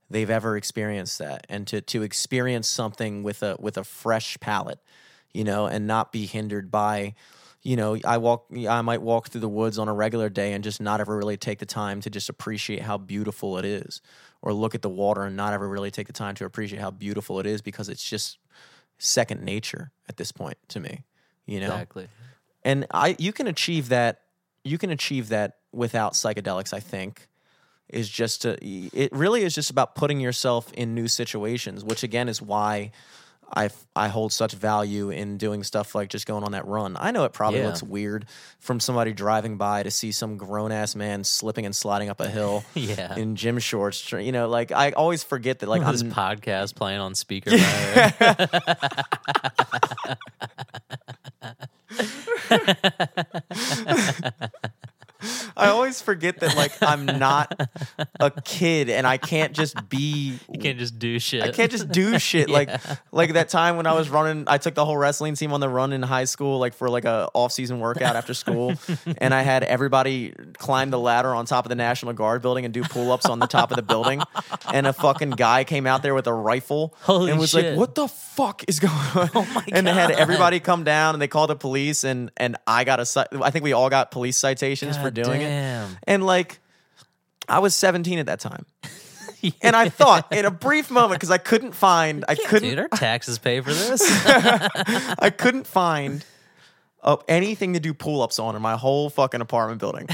they've 0.10 0.30
ever 0.30 0.56
experienced 0.56 1.20
that 1.20 1.46
and 1.50 1.68
to 1.68 1.82
to 1.82 2.04
experience 2.04 2.68
something 2.68 3.22
with 3.24 3.44
a 3.44 3.58
with 3.60 3.78
a 3.78 3.84
fresh 3.84 4.40
palate 4.40 4.80
you 5.34 5.44
know 5.44 5.68
and 5.68 5.88
not 5.88 6.12
be 6.12 6.26
hindered 6.26 6.72
by 6.72 7.14
you 7.64 7.76
know 7.76 7.98
i 8.06 8.18
walk 8.18 8.46
i 8.68 8.82
might 8.82 9.02
walk 9.02 9.30
through 9.30 9.42
the 9.42 9.50
woods 9.50 9.78
on 9.78 9.88
a 9.88 9.94
regular 9.94 10.30
day 10.30 10.54
and 10.54 10.64
just 10.64 10.82
not 10.82 11.00
ever 11.00 11.16
really 11.16 11.38
take 11.38 11.60
the 11.60 11.66
time 11.66 12.02
to 12.02 12.10
just 12.10 12.30
appreciate 12.30 12.82
how 12.82 12.98
beautiful 12.98 13.58
it 13.58 13.66
is 13.66 14.02
or 14.42 14.54
look 14.54 14.74
at 14.74 14.82
the 14.82 14.90
water 14.90 15.24
and 15.24 15.36
not 15.36 15.54
ever 15.54 15.68
really 15.68 15.92
take 15.92 16.08
the 16.08 16.14
time 16.14 16.36
to 16.36 16.46
appreciate 16.46 16.80
how 16.80 16.92
beautiful 16.92 17.40
it 17.40 17.46
is 17.46 17.62
because 17.62 17.90
it's 17.90 18.04
just 18.04 18.40
second 18.98 19.44
nature 19.44 19.92
at 20.10 20.18
this 20.18 20.32
point 20.32 20.58
to 20.68 20.80
me 20.80 21.04
you 21.46 21.60
know 21.60 21.68
exactly. 21.68 22.08
and 22.64 22.86
I 22.92 23.16
you 23.18 23.34
can 23.34 23.48
achieve 23.48 23.90
that 23.90 24.22
you 24.64 24.78
can 24.78 24.90
achieve 24.90 25.30
that 25.30 25.58
without 25.72 26.14
psychedelics. 26.14 26.74
I 26.74 26.80
think 26.80 27.28
is 27.90 28.10
just 28.10 28.44
to 28.44 28.58
it 28.62 29.12
really 29.12 29.44
is 29.44 29.54
just 29.54 29.70
about 29.70 29.96
putting 29.96 30.20
yourself 30.20 30.72
in 30.74 30.96
new 30.96 31.08
situations, 31.08 31.84
which 31.84 32.04
again 32.04 32.30
is 32.30 32.42
why 32.42 32.92
I 33.56 33.70
I 33.96 34.08
hold 34.08 34.32
such 34.34 34.54
value 34.54 35.10
in 35.10 35.38
doing 35.38 35.64
stuff 35.64 35.94
like 35.96 36.10
just 36.10 36.26
going 36.26 36.44
on 36.44 36.54
that 36.54 36.66
run. 36.66 36.96
I 37.00 37.12
know 37.12 37.26
it 37.26 37.34
probably 37.34 37.60
Yeah. 37.60 37.68
looks 37.68 37.84
weird 37.84 38.26
from 38.60 38.80
somebody 38.80 39.14
driving 39.14 39.58
by 39.58 39.84
to 39.84 39.92
see 39.92 40.12
some 40.12 40.38
grown 40.38 40.72
ass 40.72 40.96
man 40.96 41.24
slipping 41.24 41.66
and 41.66 41.76
sliding 41.76 42.10
up 42.10 42.20
a 42.20 42.30
hill 42.30 42.64
Yeah. 42.76 43.16
in 43.16 43.36
gym 43.36 43.60
shorts. 43.60 44.12
You 44.12 44.32
know, 44.32 44.48
like 44.48 44.72
I 44.72 44.92
always 44.92 45.24
forget 45.24 45.60
that 45.60 45.70
like 45.70 45.86
this 45.86 46.02
I'm 46.02 46.12
podcast 46.12 46.76
playing 46.76 47.00
on 47.02 47.16
speaker. 47.16 47.52
I 55.62 55.70
always 55.70 56.02
forget 56.02 56.40
that 56.40 56.56
like 56.56 56.72
I'm 56.82 57.06
not 57.06 57.70
a 58.20 58.32
kid 58.32 58.90
and 58.90 59.06
I 59.06 59.18
can't 59.18 59.54
just 59.54 59.90
be 59.90 60.40
You 60.52 60.60
can't 60.60 60.80
just 60.80 61.00
do 61.00 61.20
shit. 61.20 61.44
I 61.44 61.52
can't 61.52 61.72
just 61.72 61.90
do 61.92 62.18
shit 62.32 62.50
like 62.50 62.70
like 63.12 63.34
that 63.34 63.50
time 63.50 63.78
when 63.78 63.86
I 63.86 63.94
was 63.94 64.10
running. 64.10 64.46
I 64.48 64.58
took 64.58 64.76
the 64.76 64.86
whole 64.86 64.98
wrestling 64.98 65.36
team 65.36 65.54
on 65.54 65.60
the 65.60 65.70
run 65.70 65.94
in 65.94 66.02
high 66.02 66.26
school, 66.26 66.60
like 66.60 66.74
for 66.74 66.90
like 66.90 67.06
a 67.06 67.30
off 67.34 67.52
season 67.52 67.80
workout 67.80 68.16
after 68.16 68.34
school, 68.34 68.74
and 69.18 69.34
I 69.34 69.42
had 69.42 69.64
everybody 69.64 70.34
climb 70.58 70.90
the 70.90 71.00
ladder 71.00 71.34
on 71.34 71.46
top 71.46 71.66
of 71.66 71.70
the 71.70 71.76
National 71.76 72.14
Guard 72.14 72.42
building 72.42 72.66
and 72.66 72.74
do 72.74 72.84
pull 72.84 73.12
ups 73.12 73.26
on 73.26 73.40
the 73.40 73.48
top 73.48 73.72
of 73.72 73.76
the 73.76 73.84
building, 73.84 74.22
and 74.74 74.88
a 74.88 74.94
fucking 74.94 75.32
guy 75.32 75.64
came 75.64 75.86
out 75.86 76.02
there 76.04 76.14
with 76.14 76.28
a 76.28 76.34
rifle 76.34 76.96
Holy 77.02 77.32
and 77.32 77.40
was 77.40 77.52
shit. 77.52 77.72
like, 77.72 77.78
"What 77.78 77.96
the 77.96 78.08
fuck 78.08 78.64
is 78.68 78.80
going 78.80 78.94
on?" 79.16 79.30
Oh 79.42 79.48
my 79.54 79.64
and 79.72 79.88
they 79.88 79.94
had 79.94 80.12
everybody 80.12 80.60
come 80.60 80.84
down 80.84 81.16
and 81.16 81.22
they 81.22 81.28
called 81.28 81.50
the 81.50 81.56
police 81.56 82.04
and 82.04 82.32
and 82.38 82.58
I 82.68 82.84
got 82.84 83.00
a 83.00 83.28
I 83.42 83.50
think 83.52 83.64
we 83.64 83.74
all 83.74 83.90
got 83.90 84.12
police 84.12 84.38
citations 84.38 84.98
for 84.98 85.12
God 85.12 85.24
doing 85.24 85.42
it, 85.42 85.46
damn. 85.52 85.98
and 86.08 86.26
like. 86.26 86.60
I 87.50 87.60
was 87.60 87.76
17 87.76 88.18
at 88.20 88.28
that 88.28 88.40
time. 88.40 88.66
And 89.62 89.76
I 89.76 89.90
thought 89.90 90.32
in 90.32 90.46
a 90.46 90.52
brief 90.52 90.92
moment 90.92 91.20
because 91.20 91.32
I 91.32 91.40
couldn't 91.40 91.72
find 91.72 92.24
I 92.28 92.36
couldn't 92.36 92.70
Dude, 92.70 92.80
our 92.80 92.88
taxes 92.90 93.40
pay 93.40 93.60
for 93.60 93.74
this. 93.74 94.02
I 94.28 95.32
couldn't 95.36 95.66
find 95.66 96.24
of 97.00 97.24
anything 97.28 97.74
to 97.74 97.80
do 97.80 97.94
pull 97.94 98.22
ups 98.22 98.38
on 98.38 98.56
in 98.56 98.62
my 98.62 98.76
whole 98.78 99.10
fucking 99.10 99.42
apartment 99.42 99.80
building. 99.80 100.08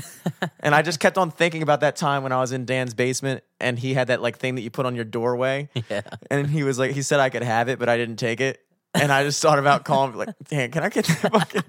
and 0.62 0.74
I 0.74 0.82
just 0.82 1.02
kept 1.02 1.18
on 1.18 1.32
thinking 1.32 1.62
about 1.62 1.82
that 1.82 1.98
time 1.98 2.24
when 2.24 2.32
I 2.32 2.40
was 2.40 2.54
in 2.54 2.64
Dan's 2.64 2.94
basement 2.94 3.44
and 3.60 3.78
he 3.78 3.94
had 3.94 4.08
that 4.08 4.22
like 4.22 4.38
thing 4.38 4.56
that 4.56 4.62
you 4.62 4.70
put 4.70 4.86
on 4.86 4.96
your 4.96 5.06
doorway. 5.06 5.68
Yeah. 5.90 6.02
And 6.32 6.48
he 6.48 6.64
was 6.64 6.80
like, 6.80 6.92
he 6.92 7.02
said 7.02 7.20
I 7.20 7.30
could 7.30 7.44
have 7.44 7.68
it, 7.68 7.80
but 7.80 7.90
I 7.90 7.98
didn't 7.98 8.18
take 8.18 8.40
it. 8.40 8.62
And 8.94 9.12
I 9.12 9.24
just 9.24 9.42
thought 9.42 9.60
about 9.60 9.84
calling, 9.84 10.16
like, 10.16 10.30
Dan, 10.48 10.72
can 10.72 10.84
I 10.84 10.90
get 10.90 11.06
that 11.06 11.32
fucking 11.34 11.64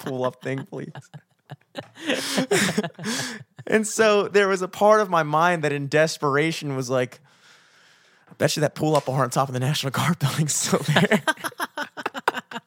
pull 0.00 0.24
up 0.24 0.42
thing, 0.42 0.66
please? 0.66 0.90
And 3.66 3.86
so 3.86 4.28
there 4.28 4.48
was 4.48 4.62
a 4.62 4.68
part 4.68 5.00
of 5.00 5.10
my 5.10 5.22
mind 5.22 5.64
that 5.64 5.72
in 5.72 5.88
desperation 5.88 6.76
was 6.76 6.90
like, 6.90 7.20
I 8.28 8.34
bet 8.38 8.56
you 8.56 8.60
that 8.60 8.74
pull 8.74 8.96
up 8.96 9.06
bar 9.06 9.22
on 9.22 9.30
top 9.30 9.48
of 9.48 9.54
the 9.54 9.60
National 9.60 9.90
Guard 9.90 10.18
building's 10.18 10.54
still 10.54 10.80
there. 10.80 11.22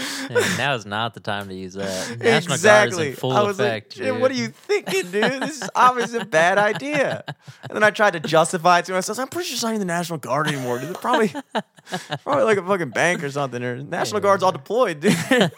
Yeah, 0.30 0.56
now 0.58 0.74
is 0.74 0.86
not 0.86 1.14
the 1.14 1.20
time 1.20 1.48
to 1.48 1.54
use 1.54 1.74
that. 1.74 2.18
National 2.20 2.56
Guard 2.58 2.90
is 2.90 2.98
in 2.98 3.12
full 3.14 3.32
I 3.32 3.42
was 3.42 3.58
effect. 3.58 3.96
like, 3.98 4.04
"Jim, 4.06 4.20
what 4.20 4.30
are 4.30 4.34
you 4.34 4.48
thinking, 4.48 5.10
dude? 5.10 5.42
This 5.42 5.62
is 5.62 5.70
obviously 5.74 6.20
a 6.20 6.24
bad 6.24 6.56
idea. 6.58 7.24
And 7.68 7.74
then 7.74 7.82
I 7.82 7.90
tried 7.90 8.12
to 8.12 8.20
justify 8.20 8.78
it 8.78 8.84
to 8.86 8.92
myself. 8.92 9.18
I'm 9.18 9.28
pretty 9.28 9.48
sure 9.48 9.54
it's 9.54 9.62
not 9.64 9.70
even 9.70 9.80
the 9.80 9.86
National 9.86 10.18
Guard 10.18 10.46
anymore. 10.48 10.78
Dude. 10.78 10.90
It's 10.90 11.00
probably, 11.00 11.32
probably 12.22 12.44
like 12.44 12.58
a 12.58 12.62
fucking 12.66 12.90
bank 12.90 13.24
or 13.24 13.30
something. 13.30 13.62
Or 13.62 13.76
National 13.82 14.20
Guard's 14.20 14.42
all 14.42 14.52
deployed, 14.52 15.00
dude. 15.00 15.12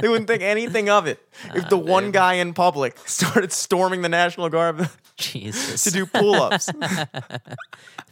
they 0.00 0.08
wouldn't 0.08 0.26
think 0.26 0.42
anything 0.42 0.88
of 0.88 1.06
it 1.06 1.20
if 1.54 1.68
the 1.68 1.78
ah, 1.78 1.80
one 1.80 2.10
guy 2.10 2.34
in 2.34 2.52
public 2.52 2.98
started 3.06 3.52
storming 3.52 4.02
the 4.02 4.08
National 4.08 4.48
Guard 4.48 4.88
Jesus. 5.16 5.84
to 5.84 5.90
do 5.90 6.06
pull-ups. 6.06 6.70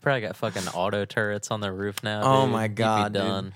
Probably 0.00 0.20
got 0.20 0.36
fucking 0.36 0.68
auto 0.68 1.04
turrets 1.04 1.50
on 1.50 1.60
the 1.60 1.72
roof 1.72 2.02
now. 2.02 2.22
Oh 2.24 2.42
dude. 2.44 2.52
my 2.52 2.62
You'd 2.64 2.74
be 2.74 2.74
God, 2.82 3.12
dude. 3.12 3.22
done. 3.22 3.52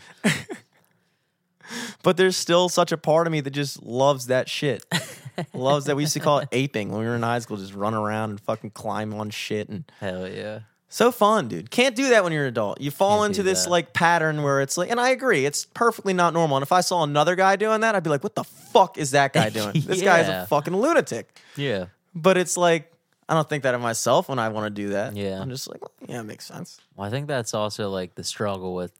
but 2.02 2.16
there's 2.16 2.36
still 2.36 2.68
such 2.68 2.92
a 2.92 2.96
part 2.96 3.26
of 3.26 3.32
me 3.32 3.40
that 3.40 3.50
just 3.50 3.82
loves 3.82 4.26
that 4.26 4.48
shit. 4.48 4.84
loves 5.54 5.86
that. 5.86 5.96
We 5.96 6.02
used 6.02 6.14
to 6.14 6.20
call 6.20 6.38
it 6.40 6.48
aping 6.52 6.90
when 6.90 7.00
we 7.00 7.06
were 7.06 7.16
in 7.16 7.22
high 7.22 7.38
school. 7.38 7.56
Just 7.56 7.74
run 7.74 7.94
around 7.94 8.30
and 8.30 8.40
fucking 8.40 8.70
climb 8.70 9.14
on 9.14 9.30
shit 9.30 9.68
and 9.68 9.84
Hell 10.00 10.28
yeah. 10.28 10.60
So 10.90 11.12
fun, 11.12 11.48
dude. 11.48 11.70
Can't 11.70 11.94
do 11.94 12.08
that 12.10 12.24
when 12.24 12.32
you're 12.32 12.44
an 12.44 12.48
adult. 12.48 12.80
You 12.80 12.90
fall 12.90 13.18
Can't 13.18 13.30
into 13.30 13.42
this 13.42 13.64
that. 13.64 13.70
like 13.70 13.92
pattern 13.92 14.42
where 14.42 14.62
it's 14.62 14.78
like, 14.78 14.90
and 14.90 14.98
I 14.98 15.10
agree, 15.10 15.44
it's 15.44 15.66
perfectly 15.66 16.14
not 16.14 16.32
normal. 16.32 16.56
And 16.56 16.62
if 16.62 16.72
I 16.72 16.80
saw 16.80 17.02
another 17.02 17.36
guy 17.36 17.56
doing 17.56 17.82
that, 17.82 17.94
I'd 17.94 18.02
be 18.02 18.08
like, 18.08 18.24
what 18.24 18.34
the 18.34 18.44
fuck 18.44 18.96
is 18.96 19.10
that 19.10 19.34
guy 19.34 19.50
doing? 19.50 19.72
This 19.86 20.00
guy 20.00 20.20
is 20.20 20.28
a 20.28 20.46
fucking 20.46 20.74
lunatic. 20.74 21.38
Yeah. 21.56 21.86
But 22.14 22.38
it's 22.38 22.56
like, 22.56 22.90
I 23.28 23.34
don't 23.34 23.46
think 23.46 23.64
that 23.64 23.74
of 23.74 23.82
myself 23.82 24.30
when 24.30 24.38
I 24.38 24.48
want 24.48 24.74
to 24.74 24.82
do 24.82 24.90
that. 24.90 25.14
Yeah. 25.14 25.40
I'm 25.40 25.50
just 25.50 25.68
like, 25.68 25.82
well, 25.82 25.92
yeah, 26.08 26.20
it 26.20 26.24
makes 26.24 26.46
sense. 26.46 26.80
Well, 26.96 27.06
I 27.06 27.10
think 27.10 27.26
that's 27.28 27.52
also 27.52 27.90
like 27.90 28.14
the 28.14 28.24
struggle 28.24 28.74
with 28.74 28.92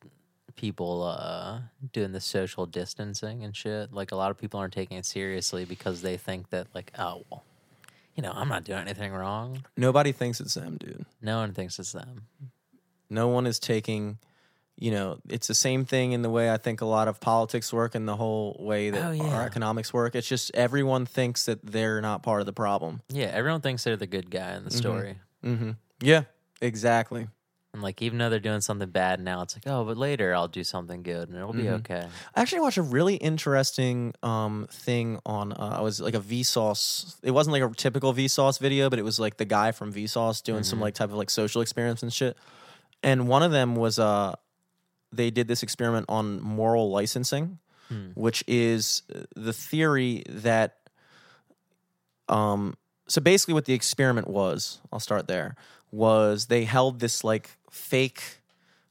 people 0.59 1.03
uh 1.05 1.61
doing 1.93 2.13
the 2.13 2.21
social 2.21 2.67
distancing 2.67 3.43
and 3.45 3.57
shit. 3.57 3.93
Like 3.93 4.13
a 4.13 4.17
lot 4.17 4.31
of 4.31 4.37
people 4.37 4.61
aren't 4.61 4.75
taking 4.75 4.99
it 4.99 5.07
seriously 5.07 5.65
because 5.65 6.03
they 6.03 6.19
think 6.19 6.51
that 6.51 6.67
like, 6.75 6.93
oh 6.99 7.25
well, 7.31 7.45
you 8.15 8.23
know, 8.23 8.33
I'm 8.35 8.49
not 8.49 8.65
doing 8.65 8.81
anything 8.81 9.13
wrong. 9.13 9.65
Nobody 9.77 10.13
thinks 10.13 10.41
it's 10.41 10.55
them, 10.55 10.77
dude. 10.77 11.07
No 11.23 11.39
one 11.39 11.55
thinks 11.55 11.79
it's 11.79 11.93
them. 11.93 12.27
No 13.09 13.29
one 13.29 13.47
is 13.47 13.59
taking, 13.59 14.19
you 14.77 14.91
know, 14.91 15.19
it's 15.29 15.47
the 15.47 15.55
same 15.55 15.85
thing 15.87 16.13
in 16.13 16.23
the 16.23 16.29
way 16.31 16.53
I 16.53 16.57
think 16.59 16.81
a 16.83 16.85
lot 16.85 17.09
of 17.09 17.21
politics 17.21 17.73
work 17.73 17.95
and 17.95 18.07
the 18.07 18.17
whole 18.17 18.57
way 18.61 18.91
that 18.91 19.05
Oh, 19.07 19.11
yeah. 19.13 19.23
our 19.35 19.45
economics 19.47 19.95
work. 19.95 20.15
It's 20.15 20.29
just 20.29 20.51
everyone 20.55 21.07
thinks 21.07 21.47
that 21.47 21.65
they're 21.65 22.01
not 22.01 22.23
part 22.23 22.41
of 22.41 22.47
the 22.47 22.53
problem. 22.53 23.01
Yeah, 23.09 23.27
everyone 23.27 23.61
thinks 23.63 23.85
they're 23.85 23.97
the 23.97 24.07
good 24.07 24.31
guy 24.31 24.55
in 24.57 24.65
the 24.65 24.71
story. 24.71 25.19
Mm-hmm. 25.45 25.71
Yeah, 26.01 26.25
exactly. 26.61 27.29
And 27.75 27.83
like 27.83 28.01
even 28.01 28.17
though 28.19 28.31
they're 28.31 28.41
doing 28.41 28.63
something 28.63 28.89
bad 28.89 29.21
now, 29.21 29.43
it's 29.43 29.55
like, 29.55 29.65
oh, 29.67 29.85
but 29.85 29.97
later 29.99 30.35
I'll 30.35 30.49
do 30.49 30.65
something 30.65 31.03
good 31.03 31.29
and 31.29 31.37
it'll 31.37 31.53
be 31.53 31.65
Mhm. 31.65 31.81
okay. 31.81 32.09
I 32.35 32.41
actually 32.41 32.61
watched 32.61 32.79
a 32.79 32.83
really 32.83 33.17
interesting 33.17 34.15
um, 34.23 34.67
thing 34.71 35.21
on. 35.27 35.53
Uh, 35.53 35.77
I 35.79 35.83
was 35.83 36.01
like 36.01 36.15
a 36.15 36.21
Vsauce. 36.21 37.17
It 37.23 37.31
wasn't 37.33 37.53
like 37.53 37.63
a 37.63 37.75
typical 37.75 38.15
Vsauce 38.15 38.59
video, 38.59 38.89
but 38.89 38.99
it 38.99 39.03
was 39.05 39.21
like 39.21 39.37
the 39.37 39.45
guy 39.45 39.73
from 39.73 39.93
Vsauce 39.93 40.43
doing 40.43 40.63
some 40.65 40.79
Mhm. 40.79 40.83
like 40.83 40.95
type 40.95 41.11
of 41.11 41.17
like 41.17 41.29
social 41.31 41.61
experiments 41.61 42.03
and 42.03 42.11
shit. 42.13 42.37
And 43.03 43.29
one 43.29 43.43
of 43.43 43.53
them 43.53 43.77
was 43.77 43.99
uh, 43.99 44.35
they 45.13 45.31
did 45.31 45.47
this 45.47 45.63
experiment 45.63 46.07
on 46.09 46.41
moral 46.43 46.91
licensing, 46.91 47.59
Hmm. 47.91 48.09
which 48.15 48.43
is 48.49 49.03
uh, 49.15 49.21
the 49.37 49.53
theory 49.53 50.23
that. 50.29 50.77
Um. 52.29 52.77
So 53.11 53.23
basically, 53.23 53.55
what 53.55 53.65
the 53.65 53.73
experiment 53.73 54.29
was, 54.29 54.81
I'll 54.93 55.01
start 55.01 55.29
there. 55.29 55.57
Was 55.91 56.47
they 56.47 56.65
held 56.65 57.01
this 57.01 57.25
like 57.25 57.51
fake 57.71 58.39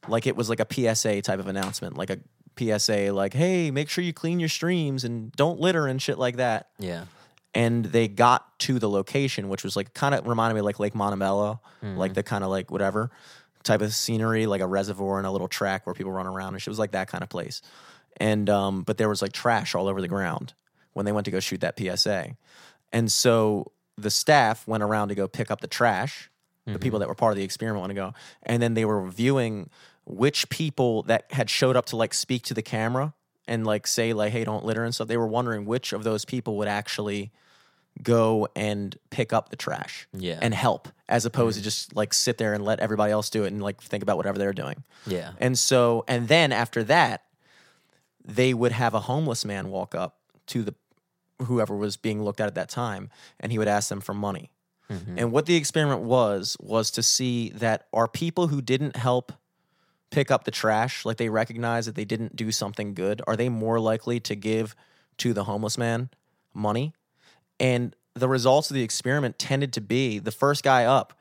like 0.08 0.26
it 0.26 0.36
was 0.36 0.48
like 0.48 0.60
a 0.60 0.66
PSA 0.94 1.22
type 1.22 1.38
of 1.38 1.46
announcement, 1.46 1.96
like 1.96 2.10
a 2.10 2.18
PSA, 2.58 3.12
like, 3.12 3.34
hey, 3.34 3.70
make 3.70 3.88
sure 3.88 4.02
you 4.02 4.12
clean 4.12 4.40
your 4.40 4.48
streams 4.48 5.04
and 5.04 5.32
don't 5.32 5.60
litter 5.60 5.86
and 5.86 6.00
shit 6.00 6.18
like 6.18 6.36
that. 6.36 6.68
Yeah. 6.78 7.04
And 7.54 7.84
they 7.86 8.08
got 8.08 8.58
to 8.60 8.78
the 8.78 8.88
location, 8.88 9.48
which 9.48 9.64
was 9.64 9.76
like 9.76 9.94
kind 9.94 10.14
of 10.14 10.26
reminded 10.26 10.54
me 10.54 10.60
of 10.60 10.66
like 10.66 10.78
Lake 10.78 10.94
Montebello, 10.94 11.60
like 11.82 12.14
the 12.14 12.22
kind 12.22 12.44
of 12.44 12.50
like 12.50 12.70
whatever 12.70 13.10
type 13.62 13.80
of 13.80 13.94
scenery, 13.94 14.46
like 14.46 14.60
a 14.60 14.66
reservoir 14.66 15.18
and 15.18 15.26
a 15.26 15.30
little 15.30 15.48
track 15.48 15.86
where 15.86 15.94
people 15.94 16.12
run 16.12 16.26
around 16.26 16.54
and 16.54 16.62
shit. 16.62 16.68
It 16.68 16.70
was 16.70 16.78
like 16.78 16.92
that 16.92 17.08
kind 17.08 17.22
of 17.22 17.30
place. 17.30 17.62
And 18.18 18.48
um, 18.50 18.82
but 18.82 18.98
there 18.98 19.08
was 19.08 19.22
like 19.22 19.32
trash 19.32 19.74
all 19.74 19.88
over 19.88 20.00
the 20.00 20.08
ground 20.08 20.54
when 20.92 21.06
they 21.06 21.12
went 21.12 21.24
to 21.24 21.30
go 21.30 21.40
shoot 21.40 21.60
that 21.60 21.78
PSA. 21.78 22.36
And 22.92 23.10
so 23.10 23.72
the 23.96 24.10
staff 24.10 24.66
went 24.66 24.82
around 24.82 25.08
to 25.08 25.14
go 25.14 25.26
pick 25.26 25.50
up 25.50 25.60
the 25.60 25.66
trash 25.66 26.30
the 26.72 26.78
mm-hmm. 26.78 26.82
people 26.82 26.98
that 26.98 27.08
were 27.08 27.14
part 27.14 27.32
of 27.32 27.36
the 27.36 27.44
experiment 27.44 27.80
want 27.80 27.90
to 27.90 27.94
go 27.94 28.14
and 28.44 28.62
then 28.62 28.74
they 28.74 28.84
were 28.84 29.00
reviewing 29.00 29.68
which 30.04 30.48
people 30.48 31.02
that 31.02 31.24
had 31.32 31.50
showed 31.50 31.76
up 31.76 31.86
to 31.86 31.96
like 31.96 32.14
speak 32.14 32.42
to 32.42 32.54
the 32.54 32.62
camera 32.62 33.14
and 33.46 33.66
like 33.66 33.86
say 33.86 34.12
like 34.12 34.32
hey 34.32 34.44
don't 34.44 34.64
litter 34.64 34.84
and 34.84 34.94
stuff 34.94 35.08
they 35.08 35.16
were 35.16 35.26
wondering 35.26 35.64
which 35.64 35.92
of 35.92 36.04
those 36.04 36.24
people 36.24 36.56
would 36.56 36.68
actually 36.68 37.30
go 38.02 38.46
and 38.54 38.96
pick 39.10 39.32
up 39.32 39.48
the 39.48 39.56
trash 39.56 40.06
Yeah. 40.12 40.38
and 40.40 40.54
help 40.54 40.88
as 41.08 41.26
opposed 41.26 41.56
to 41.56 41.60
mm-hmm. 41.60 41.64
just 41.64 41.96
like 41.96 42.14
sit 42.14 42.38
there 42.38 42.54
and 42.54 42.64
let 42.64 42.78
everybody 42.80 43.10
else 43.10 43.28
do 43.28 43.44
it 43.44 43.48
and 43.48 43.60
like 43.62 43.80
think 43.80 44.02
about 44.02 44.16
whatever 44.16 44.38
they're 44.38 44.52
doing 44.52 44.84
Yeah. 45.06 45.32
and 45.38 45.58
so, 45.58 46.04
and 46.06 46.28
then 46.28 46.52
after 46.52 46.84
that, 46.84 47.24
they 48.24 48.54
would 48.54 48.72
have 48.72 48.94
a 48.94 49.00
homeless 49.00 49.44
man 49.44 49.70
walk 49.70 49.94
up 49.94 50.18
to 50.48 50.62
the 50.62 50.74
whoever 51.42 51.76
was 51.76 51.96
being 51.96 52.22
looked 52.22 52.40
at 52.40 52.46
at 52.46 52.54
that 52.56 52.68
time, 52.68 53.10
and 53.40 53.52
he 53.52 53.58
would 53.58 53.68
ask 53.68 53.88
them 53.88 54.00
for 54.00 54.14
money. 54.14 54.50
Mhm. 54.90 55.14
And 55.18 55.32
what 55.32 55.46
the 55.46 55.56
experiment 55.56 56.00
was 56.02 56.56
was 56.60 56.90
to 56.92 57.02
see 57.02 57.50
that 57.50 57.86
are 57.92 58.08
people 58.08 58.48
who 58.48 58.62
didn't 58.62 58.96
help 58.96 59.32
pick 60.10 60.30
up 60.30 60.44
the 60.44 60.50
trash, 60.50 61.04
like 61.04 61.18
they 61.18 61.28
recognize 61.28 61.84
that 61.86 61.94
they 61.94 62.04
didn't 62.06 62.34
do 62.34 62.50
something 62.50 62.94
good, 62.94 63.20
are 63.26 63.36
they 63.36 63.48
more 63.50 63.78
likely 63.78 64.18
to 64.20 64.34
give 64.34 64.74
to 65.18 65.34
the 65.34 65.44
homeless 65.44 65.76
man 65.76 66.08
money? 66.54 66.94
And 67.60 67.94
the 68.14 68.28
results 68.28 68.70
of 68.70 68.74
the 68.74 68.82
experiment 68.82 69.38
tended 69.38 69.72
to 69.74 69.80
be 69.82 70.18
the 70.18 70.30
first 70.32 70.62
guy 70.64 70.84
up 70.84 71.12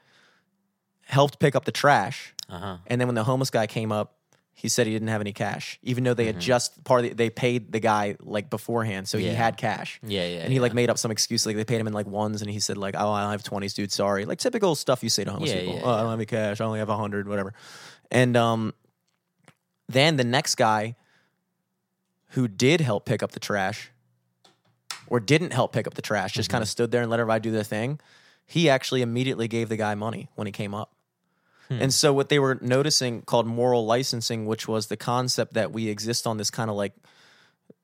helped 1.05 1.39
pick 1.39 1.55
up 1.55 1.65
the 1.65 1.71
trash 1.71 2.33
Uh-huh. 2.49 2.77
and 2.87 2.99
then 3.01 3.07
when 3.07 3.15
the 3.15 3.23
homeless 3.25 3.49
guy 3.49 3.67
came 3.67 3.91
up, 3.91 4.16
he 4.59 4.69
said 4.69 4.87
he 4.87 4.93
didn't 4.93 5.09
have 5.09 5.21
any 5.21 5.33
cash, 5.33 5.77
even 5.83 6.03
though 6.03 6.15
they 6.15 6.23
Mm-hmm. 6.25 6.37
had 6.37 6.41
just 6.41 6.83
part 6.83 7.03
of 7.03 7.09
the, 7.11 7.13
they 7.15 7.29
paid 7.29 7.71
the 7.71 7.79
guy 7.79 8.15
like 8.19 8.49
beforehand, 8.49 9.07
so 9.07 9.19
he 9.19 9.27
had 9.27 9.55
cash. 9.55 9.99
Yeah, 10.01 10.25
yeah. 10.25 10.39
And 10.39 10.51
he 10.51 10.59
like 10.59 10.73
made 10.73 10.89
up 10.89 10.97
some 10.97 11.11
excuse, 11.11 11.45
like 11.45 11.55
they 11.55 11.63
paid 11.63 11.79
him 11.79 11.85
in 11.85 11.93
like 11.93 12.07
ones, 12.07 12.41
and 12.41 12.49
he 12.49 12.59
said 12.59 12.75
like, 12.75 12.95
"Oh, 12.97 13.11
I 13.11 13.29
have 13.31 13.43
twenties, 13.43 13.75
dude. 13.75 13.91
Sorry." 13.91 14.25
Like 14.25 14.39
typical 14.39 14.73
stuff 14.73 15.03
you 15.03 15.09
say 15.09 15.23
to 15.25 15.31
homeless 15.31 15.51
Yeah, 15.51 15.59
people. 15.59 15.75
yeah, 15.75 15.81
oh, 15.83 15.89
I 15.93 15.97
don't 16.01 16.09
have 16.09 16.19
any 16.19 16.25
cash. 16.25 16.59
I 16.59 16.65
only 16.65 16.79
have 16.79 16.89
a 16.89 16.97
hundred, 16.97 17.27
whatever. 17.27 17.53
And 18.09 18.35
um, 18.35 18.73
then 19.87 20.17
the 20.17 20.23
next 20.23 20.55
guy 20.55 20.95
who 22.29 22.47
did 22.47 22.81
help 22.81 23.05
pick 23.05 23.21
up 23.21 23.33
the 23.33 23.39
trash, 23.39 23.91
or 25.05 25.19
didn't 25.19 25.53
help 25.53 25.71
pick 25.71 25.85
up 25.85 25.93
the 25.93 26.01
trash, 26.01 26.33
just 26.33 26.49
Mm-hmm. 26.49 26.55
kind 26.55 26.61
of 26.63 26.67
stood 26.67 26.89
there 26.91 27.01
and 27.03 27.11
let 27.11 27.19
everybody 27.19 27.41
do 27.41 27.51
their 27.51 27.63
thing. 27.63 27.99
He 28.47 28.69
actually 28.69 29.01
immediately 29.03 29.47
gave 29.47 29.69
the 29.69 29.77
guy 29.77 29.93
money 29.95 30.29
when 30.35 30.47
he 30.47 30.51
came 30.51 30.73
up. 30.73 30.93
Hmm. 31.69 31.81
And 31.81 31.93
so 31.93 32.13
what 32.13 32.29
they 32.29 32.39
were 32.39 32.57
noticing 32.61 33.21
called 33.21 33.47
moral 33.47 33.85
licensing, 33.85 34.45
which 34.45 34.67
was 34.67 34.87
the 34.87 34.97
concept 34.97 35.53
that 35.53 35.71
we 35.71 35.89
exist 35.89 36.25
on 36.27 36.37
this 36.37 36.49
kind 36.49 36.69
of 36.69 36.75
like 36.75 36.93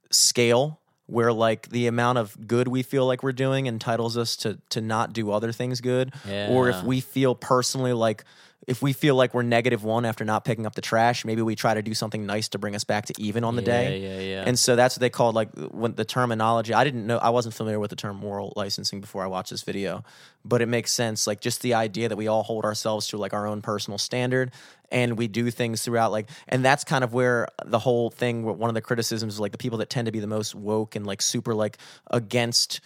scale 0.10 0.80
where 1.06 1.34
like 1.34 1.70
the 1.70 1.88
amount 1.88 2.18
of 2.18 2.48
good 2.48 2.68
we 2.68 2.82
feel 2.82 3.06
like 3.06 3.24
we're 3.24 3.32
doing 3.34 3.68
entitles 3.68 4.18
us 4.18 4.38
to 4.38 4.58
to 4.70 4.80
not 4.80 5.12
do 5.12 5.32
other 5.32 5.52
things 5.52 5.82
good 5.82 6.14
or 6.50 6.70
if 6.70 6.84
we 6.84 7.02
feel 7.02 7.36
personally 7.36 7.94
like 7.94 8.24
if 8.68 8.82
we 8.82 8.94
feel 8.94 9.16
like 9.16 9.34
we're 9.34 9.44
negative 9.44 9.84
one 9.84 10.06
after 10.06 10.26
not 10.26 10.46
picking 10.46 10.66
up 10.66 10.76
the 10.76 10.82
trash 10.82 11.26
maybe 11.26 11.42
we 11.42 11.56
try 11.56 11.74
to 11.74 11.82
do 11.82 11.94
something 11.94 12.26
nice 12.26 12.50
to 12.50 12.60
bring 12.60 12.76
us 12.76 12.84
back 12.84 13.06
to 13.06 13.14
even 13.18 13.44
on 13.44 13.56
the 13.56 13.62
yeah, 13.62 13.66
day 13.66 13.98
Yeah, 13.98 14.20
yeah. 14.20 14.44
and 14.46 14.58
so 14.58 14.76
that's 14.76 14.96
what 14.96 15.02
they 15.02 15.10
called 15.10 15.36
like 15.36 15.50
when 15.72 15.96
the 15.96 16.06
terminology. 16.06 16.74
I 16.74 16.84
didn't 16.84 17.06
know 17.08 17.18
I 17.18 17.30
wasn't 17.30 17.56
familiar 17.56 17.80
with 17.80 17.90
the 17.90 17.96
term 17.96 18.18
moral 18.18 18.54
licensing 18.56 19.02
before 19.02 19.24
I 19.24 19.28
watched 19.28 19.52
this 19.52 19.64
video, 19.64 20.04
but 20.44 20.62
it 20.62 20.68
makes 20.68 20.92
sense. 20.92 21.28
Like 21.28 21.42
just 21.42 21.62
the 21.62 21.76
idea 21.76 22.10
that 22.10 22.18
we 22.18 22.28
all 22.28 22.44
hold 22.44 22.66
ourselves 22.66 23.08
to 23.10 23.18
like 23.18 23.34
our 23.34 23.48
own 23.48 23.62
personal 23.62 23.98
standard 23.98 24.52
and 24.92 25.18
we 25.18 25.28
do 25.28 25.50
things 25.50 25.84
throughout 25.84 26.12
like 26.12 26.30
and 26.48 26.64
that's 26.64 26.84
kind 26.84 27.04
of 27.04 27.14
where 27.14 27.48
the 27.66 27.80
whole 27.80 28.10
thing 28.10 28.44
one 28.44 28.70
of 28.70 28.76
the 28.76 28.82
criticisms 28.82 29.34
is 29.34 29.40
like 29.40 29.52
the 29.52 29.58
people 29.58 29.80
that 29.80 29.90
tend 29.90 30.06
to 30.06 30.12
be 30.12 30.20
the 30.20 30.28
most 30.28 30.54
woke 30.54 30.96
and 30.96 31.08
like 31.08 31.22
super 31.22 31.56
like 31.56 31.78
against 32.12 32.80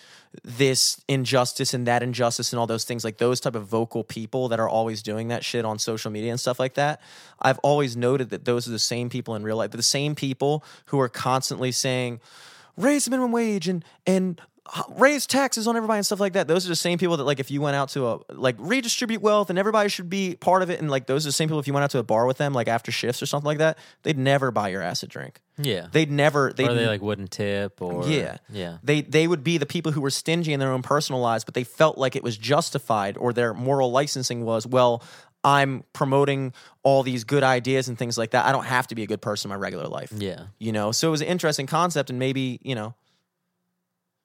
this 0.44 1.02
injustice 1.08 1.74
and 1.74 1.88
that 1.88 2.04
injustice 2.04 2.52
and 2.54 2.60
all 2.60 2.68
those 2.68 2.84
things 2.84 3.04
like 3.04 3.18
those 3.18 3.40
type 3.40 3.56
of 3.56 3.66
vocal 3.66 4.04
people 4.04 4.50
that 4.50 4.60
are 4.60 4.70
always 4.70 5.02
doing 5.02 5.30
that 5.30 5.44
shit 5.44 5.66
on 5.66 5.80
social 5.80 6.12
media 6.12 6.32
and 6.32 6.40
stuff 6.40 6.60
like 6.60 6.76
that 6.76 7.02
i've 7.42 7.58
always 7.60 7.98
noted 7.98 8.30
that 8.30 8.46
those 8.46 8.68
are 8.68 8.72
the 8.72 8.80
same 8.80 9.10
people 9.10 9.36
in 9.36 9.44
real 9.44 9.58
life. 9.58 9.72
The 9.72 9.84
same 9.84 10.16
people 10.16 10.64
who 10.88 11.00
are 11.00 11.10
constantly 11.10 11.72
saying 11.72 12.20
raise 12.76 13.06
the 13.06 13.12
minimum 13.12 13.32
wage 13.32 13.68
and 13.68 13.84
and 14.06 14.42
raise 14.90 15.26
taxes 15.26 15.68
on 15.68 15.76
everybody 15.76 15.98
and 15.98 16.06
stuff 16.06 16.20
like 16.20 16.34
that. 16.34 16.48
Those 16.48 16.66
are 16.66 16.70
the 16.70 16.76
same 16.76 16.98
people 16.98 17.18
that 17.18 17.24
like 17.24 17.40
if 17.40 17.52
you 17.52 17.62
went 17.62 17.76
out 17.76 17.90
to 17.90 18.08
a 18.08 18.20
like 18.30 18.56
redistribute 18.60 19.22
wealth 19.22 19.50
and 19.50 19.58
everybody 19.58 19.90
should 19.90 20.10
be 20.10 20.36
part 20.36 20.62
of 20.62 20.70
it 20.70 20.80
and 20.80 20.90
like 20.90 21.08
those 21.08 21.26
are 21.26 21.30
the 21.30 21.34
same 21.34 21.48
people 21.48 21.60
if 21.60 21.68
you 21.68 21.74
went 21.74 21.84
out 21.84 21.92
to 21.92 22.00
a 22.00 22.04
bar 22.04 22.26
with 22.26 22.38
them 22.38 22.54
like 22.54 22.68
after 22.68 22.92
shifts 22.92 23.22
or 23.22 23.26
something 23.26 23.46
like 23.46 23.60
that, 23.60 23.78
they'd 24.04 24.18
never 24.18 24.52
buy 24.52 24.70
your 24.70 24.82
ass 24.82 25.04
a 25.04 25.08
drink. 25.08 25.42
Yeah. 25.58 25.88
They'd 25.92 26.12
never 26.12 26.54
they 26.54 26.68
or 26.68 26.74
they 26.74 26.88
like 26.88 27.02
wouldn't 27.02 27.32
tip 27.32 27.82
or 27.82 28.08
yeah. 28.08 28.38
Yeah. 28.50 28.78
They 28.84 29.02
they 29.02 29.28
would 29.28 29.44
be 29.44 29.58
the 29.58 29.66
people 29.66 29.92
who 29.92 30.02
were 30.02 30.10
stingy 30.10 30.54
in 30.54 30.60
their 30.60 30.72
own 30.72 30.82
personal 30.82 31.22
lives, 31.22 31.44
but 31.44 31.54
they 31.54 31.64
felt 31.64 31.98
like 31.98 32.16
it 32.16 32.24
was 32.24 32.38
justified 32.38 33.18
or 33.18 33.34
their 33.34 33.54
moral 33.54 33.92
licensing 33.92 34.44
was, 34.44 34.68
well, 34.68 35.04
I'm 35.44 35.84
promoting 35.94 36.54
all 36.84 37.04
these 37.04 37.24
good 37.24 37.44
ideas 37.44 37.88
and 37.88 37.98
things 37.98 38.18
like 38.18 38.32
that. 38.32 38.46
I 38.46 38.52
don't 38.52 38.66
have 38.66 38.88
to 38.88 38.96
be 38.96 39.04
a 39.04 39.08
good 39.08 39.22
person 39.22 39.50
in 39.50 39.58
my 39.58 39.62
regular 39.62 39.88
life. 39.88 40.12
Yeah. 40.16 40.48
You 40.60 40.72
know, 40.72 40.92
so 40.92 41.08
it 41.08 41.12
was 41.12 41.22
an 41.22 41.28
interesting 41.28 41.68
concept, 41.68 42.10
and 42.10 42.20
maybe 42.20 42.60
you 42.64 42.76
know, 42.76 42.96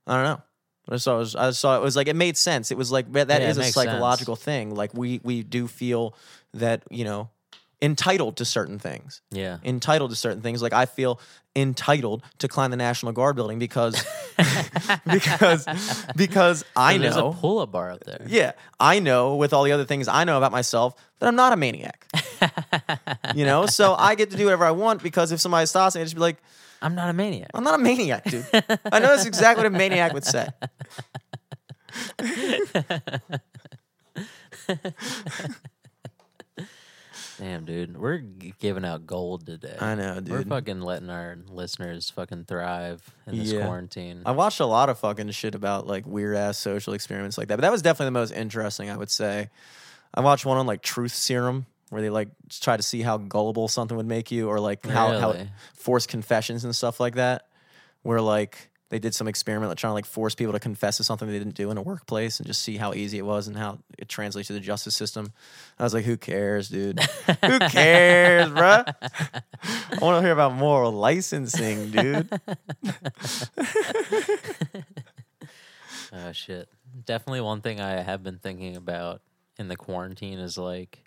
I 0.07 0.15
don't 0.17 0.25
know. 0.25 0.43
I 0.91 0.97
saw, 0.97 1.17
it 1.17 1.19
was, 1.21 1.37
I 1.37 1.51
saw 1.53 1.77
it 1.77 1.83
was 1.83 1.95
like 1.95 2.09
it 2.09 2.17
made 2.17 2.37
sense. 2.37 2.71
It 2.73 2.77
was 2.77 2.91
like 2.91 3.11
that 3.13 3.29
Yeah, 3.29 3.39
is 3.49 3.57
a 3.59 3.71
psychological 3.71 4.35
thing. 4.37 4.75
Like 4.75 4.93
we 4.95 5.21
we 5.23 5.43
do 5.45 5.69
feel 5.69 6.15
that 6.55 6.83
you 6.91 7.05
know 7.05 7.31
entitled 7.81 8.37
to 8.37 8.45
certain 8.45 8.79
things, 8.79 9.23
Yeah. 9.31 9.59
entitled 9.65 10.11
to 10.11 10.17
certain 10.17 10.41
things. 10.43 10.61
Like 10.63 10.73
I 10.73 10.87
feel 10.87 11.21
entitled 11.55 12.23
to 12.39 12.49
climb 12.49 12.71
the 12.73 12.77
National 12.77 13.13
Guard 13.13 13.37
building 13.37 13.59
because 13.61 14.05
because 15.11 15.67
because 16.17 16.65
I 16.77 16.99
There's 16.99 17.17
know 17.17 17.29
a 17.31 17.33
pull 17.35 17.61
up 17.61 17.73
bar 17.73 17.91
out 17.91 18.03
there. 18.05 18.25
yeah, 18.27 18.53
I 18.81 18.99
know 19.01 19.37
with 19.37 19.53
all 19.53 19.63
the 19.65 19.73
other 19.73 19.85
things 19.85 20.09
I 20.09 20.25
know 20.25 20.37
about 20.37 20.53
myself 20.53 20.95
that 21.21 21.27
I'm 21.29 21.37
not 21.37 21.53
a 21.53 21.57
maniac. 21.57 22.07
you 23.35 23.45
know, 23.45 23.67
so 23.67 23.95
I 23.95 24.15
get 24.15 24.31
to 24.33 24.37
do 24.37 24.45
whatever 24.47 24.65
I 24.65 24.73
want 24.73 25.03
because 25.03 25.33
if 25.33 25.41
somebody 25.41 25.67
stops 25.67 25.95
me, 25.95 26.01
I 26.01 26.05
just 26.05 26.15
be 26.15 26.21
like, 26.21 26.39
I'm 26.83 26.95
not 26.95 27.09
a 27.09 27.13
maniac. 27.13 27.51
I'm 27.55 27.65
not 27.65 27.75
a 27.79 27.83
maniac, 27.83 28.25
dude. 28.25 28.45
I 28.53 28.99
know 28.99 29.09
that's 29.09 29.25
exactly 29.25 29.65
what 29.65 29.73
a 29.75 29.79
maniac 29.79 30.13
would 30.13 30.25
say. 30.25 30.49
Damn, 37.39 37.65
dude. 37.65 37.97
We're 37.97 38.19
giving 38.19 38.85
out 38.85 39.07
gold 39.07 39.47
today. 39.47 39.77
I 39.81 39.95
know, 39.95 40.21
dude. 40.21 40.31
We're 40.31 40.45
fucking 40.45 40.81
letting 40.81 41.11
our 41.11 41.39
listeners 41.49 42.11
fucking 42.11 42.45
thrive 42.45 43.03
in 43.27 43.39
this 43.39 43.51
Yeah. 43.53 43.65
quarantine. 43.65 44.23
I 44.25 44.33
watched 44.33 44.61
a 44.61 44.67
lot 44.67 44.89
of 44.89 44.99
fucking 44.99 45.31
shit 45.31 45.55
about 45.55 45.87
like 45.87 46.07
weird 46.07 46.37
ass 46.37 46.59
social 46.59 46.93
experiments 46.93 47.39
like 47.39 47.49
that, 47.49 47.57
but 47.57 47.63
that 47.63 47.73
was 47.73 47.83
definitely 47.83 48.07
the 48.09 48.11
most 48.21 48.33
interesting, 48.33 48.91
I 48.91 48.97
would 48.97 49.11
say. 49.11 49.51
I 50.15 50.21
watched 50.21 50.45
one 50.47 50.59
on 50.59 50.67
like 50.67 50.83
truth 50.83 51.15
serum 51.15 51.67
where 51.93 52.01
they 52.03 52.11
like 52.11 52.29
try 52.49 52.77
to 52.77 52.83
see 52.83 53.03
how 53.03 53.19
gullible 53.19 53.69
something 53.69 53.97
would 53.97 54.07
make 54.07 54.31
you, 54.31 54.49
or 54.49 54.59
like 54.59 54.85
how 54.87 55.19
how 55.19 55.33
Really? 55.33 55.51
forced 55.75 56.09
confessions 56.09 56.65
and 56.65 56.75
stuff 56.75 56.99
like 57.01 57.15
that. 57.17 57.47
Where 58.03 58.21
like 58.21 58.71
they 58.89 58.99
did 58.99 59.15
some 59.15 59.27
experiment 59.29 59.69
like 59.71 59.79
trying 59.79 59.91
to 59.91 59.95
like 59.95 60.05
force 60.07 60.35
people 60.35 60.53
to 60.53 60.59
confess 60.61 60.97
to 60.99 61.05
something 61.05 61.27
they 61.29 61.39
didn't 61.39 61.55
do 61.55 61.71
in 61.71 61.79
a 61.79 61.83
workplace 61.83 62.41
and 62.41 62.47
just 62.47 62.63
see 62.63 62.77
how 62.77 62.93
easy 62.93 63.17
it 63.19 63.25
was 63.25 63.47
and 63.49 63.57
how 63.57 63.79
it 63.99 64.09
translates 64.09 64.49
to 64.49 64.53
the 64.55 64.61
justice 64.61 64.95
system. 64.97 65.33
I 65.79 65.83
was 65.85 65.95
like, 65.95 66.05
who 66.05 66.17
cares, 66.19 66.69
dude? 66.69 66.99
who 67.01 67.59
cares, 67.71 68.49
bruh? 68.49 68.85
I 69.63 69.99
want 70.01 70.17
to 70.17 70.23
hear 70.23 70.33
about 70.33 70.55
moral 70.55 70.93
licensing, 70.93 71.91
dude. 71.91 72.29
Oh 76.15 76.33
shit. 76.33 76.69
Definitely 77.07 77.41
one 77.41 77.63
thing 77.63 77.81
I 77.81 78.03
have 78.03 78.23
been 78.23 78.39
thinking 78.39 78.77
about 78.77 79.23
in 79.59 79.69
the 79.69 79.77
quarantine 79.77 80.39
is 80.39 80.59
like 80.59 81.03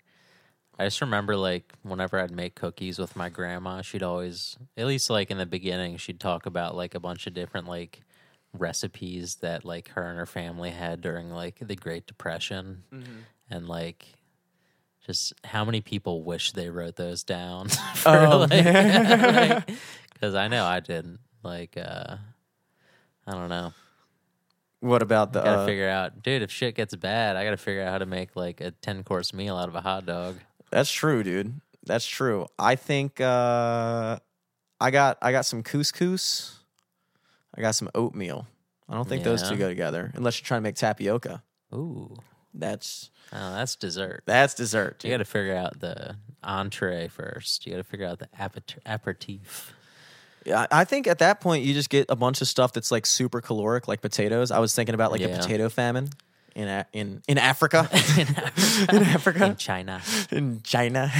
I 0.78 0.84
just 0.84 1.00
remember 1.00 1.36
like 1.36 1.72
whenever 1.82 2.18
I'd 2.18 2.30
make 2.30 2.54
cookies 2.54 2.98
with 2.98 3.16
my 3.16 3.28
grandma, 3.28 3.82
she'd 3.82 4.02
always 4.02 4.58
at 4.76 4.86
least 4.86 5.08
like 5.08 5.30
in 5.30 5.38
the 5.38 5.46
beginning, 5.46 5.96
she'd 5.96 6.20
talk 6.20 6.46
about 6.46 6.76
like 6.76 6.94
a 6.94 7.00
bunch 7.00 7.26
of 7.26 7.34
different 7.34 7.66
like 7.66 8.00
recipes 8.52 9.36
that 9.36 9.64
like 9.64 9.88
her 9.90 10.02
and 10.02 10.18
her 10.18 10.26
family 10.26 10.70
had 10.70 11.00
during 11.00 11.30
like 11.30 11.56
the 11.60 11.76
Great 11.76 12.06
Depression. 12.06 12.82
And 13.48 13.68
like 13.68 14.06
just 15.06 15.32
how 15.44 15.64
many 15.64 15.80
people 15.80 16.22
wish 16.24 16.52
they 16.52 16.68
wrote 16.68 16.96
those 16.96 17.22
down 17.22 17.68
for 17.94 18.10
Oh, 18.10 18.38
like 18.38 18.50
because 20.12 20.34
I 20.34 20.48
know 20.48 20.64
I 20.64 20.80
didn't. 20.80 21.20
Like 21.42 21.76
uh 21.76 22.16
I 23.26 23.32
don't 23.32 23.48
know. 23.48 23.72
What 24.80 25.02
about 25.02 25.32
the? 25.32 25.40
Gotta 25.40 25.62
uh, 25.62 25.66
figure 25.66 25.88
out, 25.88 26.22
dude. 26.22 26.42
If 26.42 26.50
shit 26.50 26.74
gets 26.74 26.94
bad, 26.94 27.36
I 27.36 27.44
gotta 27.44 27.56
figure 27.56 27.82
out 27.82 27.92
how 27.92 27.98
to 27.98 28.06
make 28.06 28.36
like 28.36 28.60
a 28.60 28.70
ten 28.70 29.02
course 29.04 29.32
meal 29.32 29.56
out 29.56 29.68
of 29.68 29.74
a 29.74 29.80
hot 29.80 30.06
dog. 30.06 30.36
That's 30.76 30.92
true, 30.92 31.22
dude. 31.22 31.58
That's 31.86 32.06
true. 32.06 32.48
I 32.58 32.74
think 32.76 33.18
uh, 33.18 34.18
I 34.78 34.90
got 34.90 35.16
I 35.22 35.32
got 35.32 35.46
some 35.46 35.62
couscous. 35.62 36.52
I 37.56 37.62
got 37.62 37.70
some 37.74 37.88
oatmeal. 37.94 38.46
I 38.86 38.92
don't 38.92 39.08
think 39.08 39.24
those 39.24 39.48
two 39.48 39.56
go 39.56 39.68
together 39.70 40.12
unless 40.14 40.38
you're 40.38 40.44
trying 40.46 40.58
to 40.58 40.62
make 40.64 40.74
tapioca. 40.74 41.42
Ooh, 41.74 42.14
That's 42.52 43.08
oh, 43.32 43.54
that's 43.54 43.74
dessert. 43.76 44.24
that's 44.26 44.52
dessert. 44.52 45.02
You 45.02 45.10
gotta 45.12 45.24
figure 45.24 45.56
out 45.56 45.80
the 45.80 46.16
entree 46.44 47.08
first. 47.08 47.64
You 47.64 47.72
gotta 47.72 47.82
figure 47.84 48.06
out 48.06 48.18
the 48.18 48.28
apert- 48.38 48.76
aperitif. 48.84 49.72
Yeah, 50.44 50.66
I 50.70 50.82
I 50.82 50.84
think 50.84 51.06
at 51.06 51.20
that 51.20 51.40
point 51.40 51.64
you 51.64 51.72
just 51.72 51.88
get 51.88 52.04
a 52.10 52.16
bunch 52.16 52.42
of 52.42 52.48
stuff 52.48 52.74
that's 52.74 52.90
like 52.90 53.06
super 53.06 53.40
caloric, 53.40 53.88
like 53.88 54.02
potatoes. 54.02 54.50
I 54.50 54.58
was 54.58 54.74
thinking 54.74 54.94
about 54.94 55.10
like 55.10 55.22
a 55.22 55.28
Yeah. 55.30 55.38
potato 55.38 55.70
famine 55.70 56.10
in 56.56 56.66
a- 56.68 56.86
in 56.92 57.22
in 57.28 57.38
Africa, 57.52 57.88
in 58.90 59.02
Africa, 59.04 59.44
in 59.44 59.56
China. 59.56 60.00
in 60.32 60.62
China. 60.62 61.12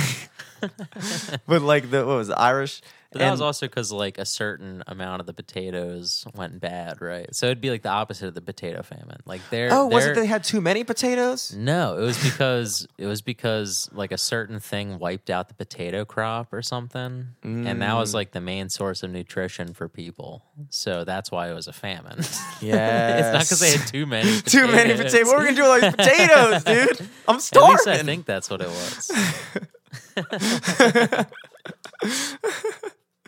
but 1.47 1.63
like 1.63 1.91
the 1.91 2.05
what 2.07 2.17
was 2.17 2.29
it, 2.31 2.37
Irish? 2.39 2.81
But 3.19 3.25
that 3.25 3.31
was 3.31 3.41
also 3.41 3.67
because 3.67 3.91
like 3.93 4.19
a 4.19 4.25
certain 4.25 4.83
amount 4.87 5.21
of 5.21 5.27
the 5.27 5.33
potatoes 5.35 6.25
went 6.35 6.61
bad, 6.61 7.01
right? 7.01 7.35
So 7.35 7.47
it'd 7.47 7.61
be 7.61 7.71
like 7.71 7.83
the 7.83 7.91
opposite 7.91 8.29
of 8.29 8.35
the 8.35 8.41
potato 8.41 8.83
famine. 8.83 9.19
Like 9.27 9.41
they're 9.51 9.69
oh, 9.73 9.87
was 9.87 10.07
it 10.07 10.15
they 10.15 10.27
had 10.27 10.45
too 10.45 10.61
many 10.61 10.85
potatoes? 10.85 11.55
No, 11.57 11.97
it 11.99 12.03
was 12.03 12.23
because 12.23 12.87
it 12.99 13.07
was 13.07 13.23
because 13.23 13.89
like 13.93 14.13
a 14.13 14.19
certain 14.19 14.61
thing 14.61 14.99
wiped 14.99 15.31
out 15.31 15.49
the 15.49 15.55
potato 15.55 16.05
crop 16.05 16.53
or 16.53 16.63
something, 16.63 17.29
and 17.43 17.67
that 17.83 17.93
Mm. 17.93 17.97
was 17.99 18.15
like 18.15 18.33
the 18.33 18.41
main 18.41 18.69
source 18.69 19.03
of 19.03 19.11
nutrition 19.11 19.73
for 19.75 19.89
people. 19.89 20.43
So 20.71 21.05
that's 21.05 21.31
why 21.31 21.51
it 21.51 21.55
was 21.55 21.67
a 21.69 21.73
famine. 21.73 22.19
Yeah, 22.61 23.19
it's 23.19 23.33
not 23.33 23.43
because 23.43 23.61
they 23.61 23.77
had 23.77 23.87
too 23.87 24.07
many. 24.07 24.41
too 24.43 24.67
many 24.67 24.95
potatoes. 24.95 25.27
What 25.27 25.37
are 25.37 25.41
we 25.41 25.55
gonna 25.55 25.57
do 25.57 25.63
with 25.63 25.71
all 25.71 25.81
these 25.81 25.95
potatoes, 25.97 26.65
dude? 26.65 27.09
I'm 27.29 27.41
starving. 27.41 27.71
At 27.75 27.87
least 27.87 27.89
I 27.89 28.03
think 28.03 28.27
that's 28.27 28.51
what 28.51 28.61
it 28.63 28.69
was. 28.69 29.11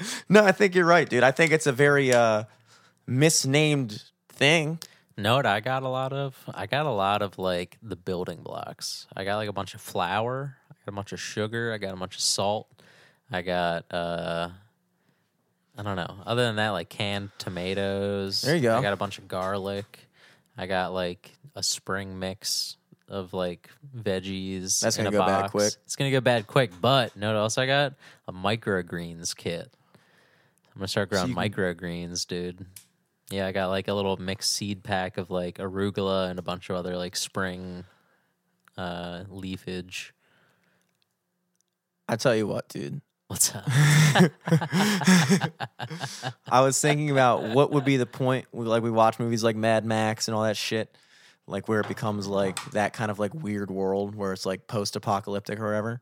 no, 0.28 0.44
I 0.44 0.52
think 0.52 0.74
you're 0.74 0.86
right, 0.86 1.08
dude. 1.08 1.22
I 1.22 1.30
think 1.30 1.52
it's 1.52 1.66
a 1.66 1.72
very 1.72 2.12
uh, 2.12 2.44
misnamed 3.06 4.02
thing. 4.28 4.78
what 5.34 5.46
I 5.46 5.60
got 5.60 5.82
a 5.82 5.88
lot 5.88 6.12
of? 6.12 6.36
I 6.54 6.66
got 6.66 6.86
a 6.86 6.90
lot 6.90 7.22
of 7.22 7.38
like 7.38 7.76
the 7.82 7.96
building 7.96 8.42
blocks. 8.42 9.06
I 9.16 9.24
got 9.24 9.36
like 9.36 9.48
a 9.48 9.52
bunch 9.52 9.74
of 9.74 9.80
flour. 9.80 10.56
I 10.70 10.74
got 10.84 10.92
a 10.92 10.94
bunch 10.94 11.12
of 11.12 11.20
sugar. 11.20 11.72
I 11.72 11.78
got 11.78 11.92
a 11.92 11.96
bunch 11.96 12.14
of 12.14 12.20
salt. 12.20 12.68
I 13.30 13.42
got 13.42 13.84
uh 13.92 14.50
I 15.76 15.82
don't 15.82 15.96
know. 15.96 16.16
Other 16.26 16.42
than 16.42 16.56
that, 16.56 16.70
like 16.70 16.88
canned 16.88 17.30
tomatoes. 17.38 18.42
There 18.42 18.56
you 18.56 18.62
go. 18.62 18.76
I 18.76 18.82
got 18.82 18.92
a 18.92 18.96
bunch 18.96 19.18
of 19.18 19.28
garlic. 19.28 20.08
I 20.56 20.66
got 20.66 20.92
like 20.92 21.30
a 21.54 21.62
spring 21.62 22.18
mix 22.18 22.76
of 23.08 23.32
like 23.32 23.70
veggies. 23.96 24.80
That's 24.80 24.96
gonna 24.96 25.10
a 25.10 25.12
go 25.12 25.24
bad 25.24 25.50
quick. 25.50 25.72
It's 25.84 25.96
gonna 25.96 26.10
go 26.10 26.20
bad 26.20 26.46
quick. 26.46 26.72
But 26.80 27.16
note 27.16 27.36
else 27.36 27.58
I 27.58 27.66
got? 27.66 27.94
A 28.26 28.32
microgreens 28.32 29.36
kit. 29.36 29.72
I'm 30.78 30.82
gonna 30.82 30.88
start 30.88 31.10
growing 31.10 31.34
can- 31.34 31.50
microgreens, 31.50 32.24
dude. 32.24 32.64
Yeah, 33.30 33.48
I 33.48 33.52
got 33.52 33.66
like 33.66 33.88
a 33.88 33.94
little 33.94 34.16
mixed 34.16 34.52
seed 34.52 34.84
pack 34.84 35.18
of 35.18 35.28
like 35.28 35.58
arugula 35.58 36.30
and 36.30 36.38
a 36.38 36.42
bunch 36.42 36.70
of 36.70 36.76
other 36.76 36.96
like 36.96 37.16
spring 37.16 37.82
uh 38.76 39.24
leafage. 39.28 40.12
I 42.08 42.14
tell 42.14 42.36
you 42.36 42.46
what, 42.46 42.68
dude. 42.68 43.00
What's 43.26 43.52
up? 43.56 43.64
I 46.46 46.60
was 46.60 46.80
thinking 46.80 47.10
about 47.10 47.42
what 47.42 47.72
would 47.72 47.84
be 47.84 47.96
the 47.96 48.06
point. 48.06 48.46
Like 48.52 48.84
we 48.84 48.92
watch 48.92 49.18
movies 49.18 49.42
like 49.42 49.56
Mad 49.56 49.84
Max 49.84 50.28
and 50.28 50.34
all 50.36 50.44
that 50.44 50.56
shit, 50.56 50.96
like 51.48 51.66
where 51.68 51.80
it 51.80 51.88
becomes 51.88 52.28
like 52.28 52.58
that 52.70 52.92
kind 52.92 53.10
of 53.10 53.18
like 53.18 53.34
weird 53.34 53.68
world 53.68 54.14
where 54.14 54.32
it's 54.32 54.46
like 54.46 54.68
post-apocalyptic 54.68 55.58
or 55.58 55.66
whatever. 55.66 56.00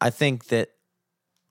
I 0.00 0.08
think 0.08 0.46
that 0.46 0.70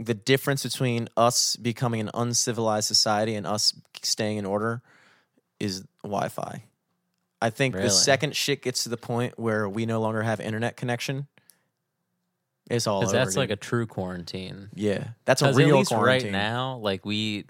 the 0.06 0.14
difference 0.14 0.64
between 0.64 1.10
us 1.18 1.56
becoming 1.56 2.02
an 2.02 2.10
uncivilized 2.14 2.88
society 2.88 3.36
and 3.36 3.46
us 3.48 3.74
staying 4.02 4.38
in 4.38 4.46
order 4.46 4.82
is 5.60 5.84
Wi-Fi. 6.04 6.64
I 7.42 7.50
think 7.50 7.76
the 7.76 7.90
second 7.90 8.36
shit 8.36 8.62
gets 8.62 8.84
to 8.84 8.90
the 8.90 8.98
point 8.98 9.38
where 9.38 9.68
we 9.68 9.86
no 9.86 10.00
longer 10.00 10.22
have 10.22 10.40
internet 10.40 10.78
connection, 10.78 11.28
it's 12.70 12.88
all 12.88 12.98
over. 12.98 13.06
Because 13.08 13.12
that's 13.12 13.36
like 13.38 13.50
a 13.50 13.58
true 13.58 13.86
quarantine. 13.86 14.70
yeah, 14.74 15.10
that's 15.26 15.42
a 15.42 15.52
real 15.54 15.84
quarantine. 15.84 16.28
right 16.28 16.32
now, 16.32 16.78
like 16.78 17.06
we 17.06 17.46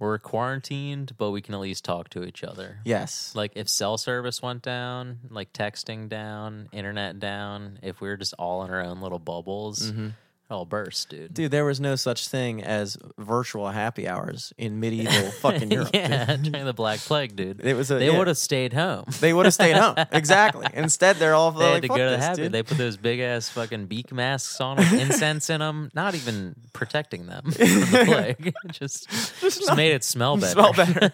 we're 0.00 0.18
quarantined, 0.18 1.12
but 1.18 1.30
we 1.30 1.42
can 1.42 1.54
at 1.54 1.60
least 1.60 1.84
talk 1.84 2.08
to 2.10 2.24
each 2.24 2.42
other. 2.42 2.78
Yes. 2.84 3.32
Like 3.36 3.52
if 3.54 3.68
cell 3.68 3.98
service 3.98 4.42
went 4.42 4.62
down, 4.62 5.18
like 5.28 5.52
texting 5.52 6.08
down, 6.08 6.68
internet 6.72 7.20
down, 7.20 7.78
if 7.82 8.00
we 8.00 8.08
were 8.08 8.16
just 8.16 8.34
all 8.38 8.64
in 8.64 8.70
our 8.70 8.80
own 8.80 9.00
little 9.00 9.18
bubbles, 9.18 9.92
Mm-hmm. 9.92 10.08
All 10.50 10.64
burst, 10.64 11.08
dude. 11.10 11.32
Dude, 11.34 11.50
there 11.50 11.64
was 11.64 11.80
no 11.80 11.96
such 11.96 12.28
thing 12.28 12.62
as 12.62 12.96
virtual 13.18 13.68
happy 13.68 14.08
hours 14.08 14.52
in 14.58 14.80
medieval 14.80 15.30
fucking 15.40 15.70
Europe. 15.70 15.92
dude. 15.92 16.02
yeah, 16.02 16.36
during 16.42 16.64
the 16.64 16.72
Black 16.72 16.98
Plague, 17.00 17.36
dude. 17.36 17.60
It 17.64 17.74
was 17.74 17.90
a- 17.90 17.94
they 17.94 18.10
yeah. 18.10 18.18
would 18.18 18.26
have 18.26 18.38
stayed 18.38 18.72
home. 18.72 19.04
They 19.20 19.32
would 19.32 19.46
have 19.46 19.54
stayed 19.54 19.76
home. 19.76 19.96
Exactly. 20.12 20.66
Instead, 20.74 21.16
they're 21.16 21.34
all 21.34 21.50
They 21.52 21.72
had 21.72 21.82
to 21.82 21.88
go 21.88 21.96
to 21.96 22.02
the 22.04 22.10
this, 22.10 22.24
habit. 22.24 22.42
dude." 22.42 22.52
They 22.52 22.62
put 22.62 22.78
those 22.78 22.96
big 22.96 23.20
ass 23.20 23.48
fucking 23.48 23.86
beak 23.86 24.12
masks 24.12 24.60
on 24.60 24.76
them, 24.76 24.94
incense 24.98 25.48
in 25.50 25.60
them, 25.60 25.90
not 25.94 26.14
even 26.14 26.54
protecting 26.72 27.26
them 27.26 27.44
from 27.44 27.66
the 27.66 28.02
plague. 28.06 28.54
just 28.72 29.08
just, 29.40 29.76
made 29.76 29.92
it 29.92 30.04
smell 30.04 30.36
better. 30.36 30.52
Smell 30.52 30.72
better. 30.72 31.10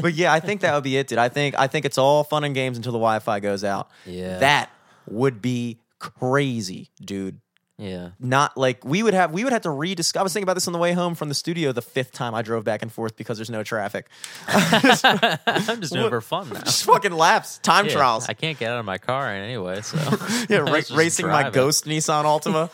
but 0.00 0.14
yeah, 0.14 0.32
I 0.32 0.40
think 0.40 0.60
that 0.62 0.74
would 0.74 0.84
be 0.84 0.96
it, 0.96 1.08
dude. 1.08 1.18
I 1.18 1.28
think 1.28 1.54
I 1.58 1.66
think 1.66 1.84
it's 1.84 1.98
all 1.98 2.24
fun 2.24 2.44
and 2.44 2.54
games 2.54 2.76
until 2.76 2.92
the 2.92 2.98
Wi-Fi 2.98 3.40
goes 3.40 3.64
out. 3.64 3.90
Yeah. 4.06 4.38
That 4.38 4.70
would 5.08 5.42
be 5.42 5.78
crazy, 6.02 6.90
dude. 7.00 7.40
Yeah. 7.78 8.10
Not 8.20 8.56
like 8.56 8.84
we 8.84 9.02
would 9.02 9.14
have 9.14 9.32
we 9.32 9.44
would 9.44 9.52
have 9.52 9.62
to 9.62 9.70
rediscover. 9.70 10.20
I 10.20 10.24
was 10.24 10.32
thinking 10.32 10.44
about 10.44 10.54
this 10.54 10.66
on 10.66 10.72
the 10.72 10.78
way 10.78 10.92
home 10.92 11.14
from 11.14 11.28
the 11.28 11.34
studio 11.34 11.72
the 11.72 11.82
fifth 11.82 12.12
time 12.12 12.34
I 12.34 12.42
drove 12.42 12.64
back 12.64 12.82
and 12.82 12.92
forth 12.92 13.16
because 13.16 13.38
there's 13.38 13.50
no 13.50 13.62
traffic. 13.64 14.08
I'm 14.46 15.80
just 15.80 15.92
doing 15.92 16.06
it 16.06 16.10
for 16.10 16.20
fun 16.20 16.48
now. 16.52 16.60
Just 16.60 16.84
fucking 16.84 17.12
laps, 17.12 17.58
time 17.58 17.86
Yeah, 17.86 17.92
trials. 17.92 18.28
I 18.28 18.34
can't 18.34 18.58
get 18.58 18.70
out 18.70 18.78
of 18.78 18.84
my 18.84 18.98
car 18.98 19.28
anyway, 19.32 19.80
so 19.80 19.96
yeah, 20.48 20.58
ra- 20.58 20.80
racing 20.94 21.26
my 21.26 21.50
ghost 21.50 21.86
Nissan 21.86 22.24
Altima. 22.24 22.68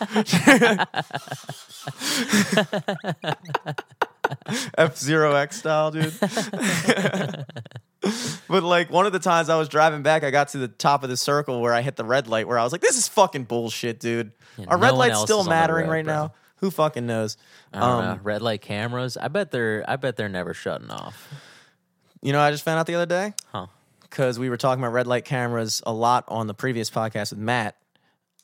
F 4.76 4.96
Zero 4.98 5.34
X 5.34 5.58
style, 5.58 5.90
dude. 5.90 6.12
but 8.48 8.62
like 8.62 8.90
one 8.90 9.06
of 9.06 9.12
the 9.12 9.18
times 9.18 9.48
I 9.48 9.56
was 9.58 9.68
driving 9.68 10.02
back, 10.02 10.22
I 10.24 10.30
got 10.30 10.48
to 10.48 10.58
the 10.58 10.68
top 10.68 11.02
of 11.02 11.10
the 11.10 11.16
circle 11.16 11.60
where 11.60 11.74
I 11.74 11.82
hit 11.82 11.96
the 11.96 12.04
red 12.04 12.28
light, 12.28 12.46
where 12.46 12.58
I 12.58 12.62
was 12.62 12.72
like, 12.72 12.80
"This 12.80 12.96
is 12.96 13.08
fucking 13.08 13.44
bullshit, 13.44 13.98
dude. 14.00 14.32
Are 14.68 14.76
no 14.76 14.82
red 14.82 14.94
lights 14.94 15.20
still 15.20 15.40
is 15.40 15.46
on 15.46 15.50
the 15.50 15.50
mattering 15.50 15.86
road, 15.86 15.92
right 15.92 16.04
bro. 16.04 16.14
now? 16.14 16.32
Who 16.56 16.70
fucking 16.70 17.06
knows?" 17.06 17.36
Um, 17.72 17.82
know. 18.04 18.20
Red 18.22 18.42
light 18.42 18.60
cameras. 18.60 19.16
I 19.16 19.28
bet 19.28 19.50
they're. 19.50 19.84
I 19.88 19.96
bet 19.96 20.16
they're 20.16 20.28
never 20.28 20.54
shutting 20.54 20.90
off. 20.90 21.28
You 22.22 22.32
know, 22.32 22.40
I 22.40 22.50
just 22.50 22.64
found 22.64 22.78
out 22.80 22.86
the 22.86 22.94
other 22.96 23.06
day 23.06 23.32
Huh? 23.52 23.66
because 24.02 24.38
we 24.38 24.48
were 24.50 24.56
talking 24.56 24.82
about 24.82 24.92
red 24.92 25.06
light 25.06 25.24
cameras 25.24 25.82
a 25.86 25.92
lot 25.92 26.24
on 26.28 26.46
the 26.46 26.54
previous 26.54 26.90
podcast 26.90 27.30
with 27.30 27.38
Matt. 27.38 27.76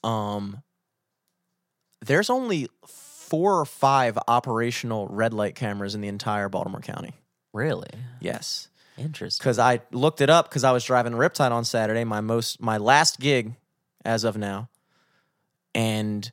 Um, 0.05 0.63
there's 2.01 2.31
only 2.31 2.69
four 2.87 3.59
or 3.59 3.65
five 3.65 4.19
operational 4.29 5.09
red 5.09 5.33
light 5.33 5.55
cameras 5.55 5.95
in 5.95 6.01
the 6.01 6.09
entire 6.09 6.49
Baltimore 6.49 6.81
County. 6.83 7.15
Really? 7.53 7.89
Yes, 8.21 8.69
Interesting. 8.97 9.43
because 9.43 9.59
I 9.59 9.81
looked 9.93 10.21
it 10.21 10.31
up 10.31 10.49
because 10.49 10.65
I 10.65 10.73
was 10.73 10.85
driving 10.85 11.13
Riptide 11.13 11.51
on 11.51 11.65
Saturday, 11.65 12.05
my 12.05 12.21
most 12.21 12.61
my 12.61 12.79
last 12.79 13.19
gig 13.21 13.55
as 14.05 14.25
of 14.25 14.37
now, 14.37 14.69
and 15.75 16.31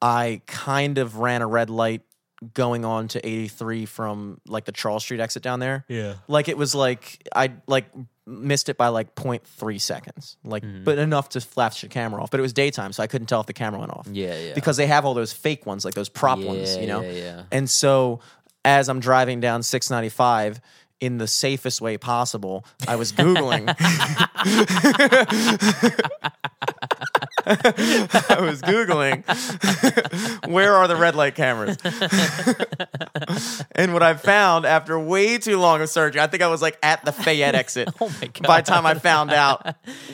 I 0.00 0.42
kind 0.46 0.98
of 0.98 1.16
ran 1.16 1.42
a 1.42 1.46
red 1.46 1.70
light 1.70 2.02
going 2.54 2.84
on 2.84 3.08
to 3.08 3.26
83 3.26 3.86
from 3.86 4.40
like 4.46 4.64
the 4.64 4.72
Charles 4.72 5.02
Street 5.02 5.20
exit 5.20 5.42
down 5.42 5.60
there. 5.60 5.84
Yeah. 5.88 6.14
Like 6.28 6.48
it 6.48 6.56
was 6.56 6.74
like 6.74 7.26
I 7.34 7.52
like 7.66 7.86
missed 8.26 8.68
it 8.68 8.76
by 8.76 8.88
like 8.88 9.14
0.3 9.14 9.80
seconds, 9.80 10.36
like 10.44 10.62
mm-hmm. 10.62 10.84
but 10.84 10.98
enough 10.98 11.30
to 11.30 11.40
flash 11.40 11.80
the 11.80 11.88
camera 11.88 12.22
off. 12.22 12.30
But 12.30 12.40
it 12.40 12.42
was 12.42 12.52
daytime, 12.52 12.92
so 12.92 13.02
I 13.02 13.06
couldn't 13.06 13.26
tell 13.26 13.40
if 13.40 13.46
the 13.46 13.52
camera 13.52 13.80
went 13.80 13.92
off 13.92 14.06
Yeah. 14.10 14.38
Yeah. 14.38 14.54
because 14.54 14.76
they 14.76 14.86
have 14.86 15.04
all 15.04 15.14
those 15.14 15.32
fake 15.32 15.66
ones, 15.66 15.84
like 15.84 15.94
those 15.94 16.08
prop 16.08 16.38
ones, 16.38 16.76
you 16.76 16.86
know. 16.86 17.00
yeah, 17.00 17.10
yeah. 17.10 17.42
And 17.50 17.68
so 17.68 18.20
as 18.64 18.88
I'm 18.88 19.00
driving 19.00 19.40
down 19.40 19.62
695 19.62 20.60
in 21.00 21.18
the 21.18 21.26
safest 21.26 21.80
way 21.80 21.96
possible, 21.96 22.64
I 22.86 22.96
was 22.96 23.12
googling. 23.12 23.74
I 27.46 28.40
was 28.40 28.60
googling 28.62 29.24
where 30.48 30.74
are 30.74 30.88
the 30.88 30.96
red 30.96 31.14
light 31.14 31.34
cameras. 31.34 31.78
and 33.72 33.92
what 33.92 34.02
I 34.02 34.14
found 34.14 34.64
after 34.66 34.98
way 34.98 35.38
too 35.38 35.58
long 35.58 35.80
of 35.80 35.88
searching, 35.88 36.20
I 36.20 36.26
think 36.26 36.42
I 36.42 36.48
was 36.48 36.60
like 36.60 36.78
at 36.82 37.04
the 37.04 37.12
Fayette 37.12 37.54
exit. 37.54 37.88
Oh 38.00 38.08
my 38.20 38.26
god. 38.26 38.42
By 38.42 38.60
the 38.60 38.66
time 38.66 38.86
I 38.86 38.94
found 38.94 39.32
out 39.32 39.64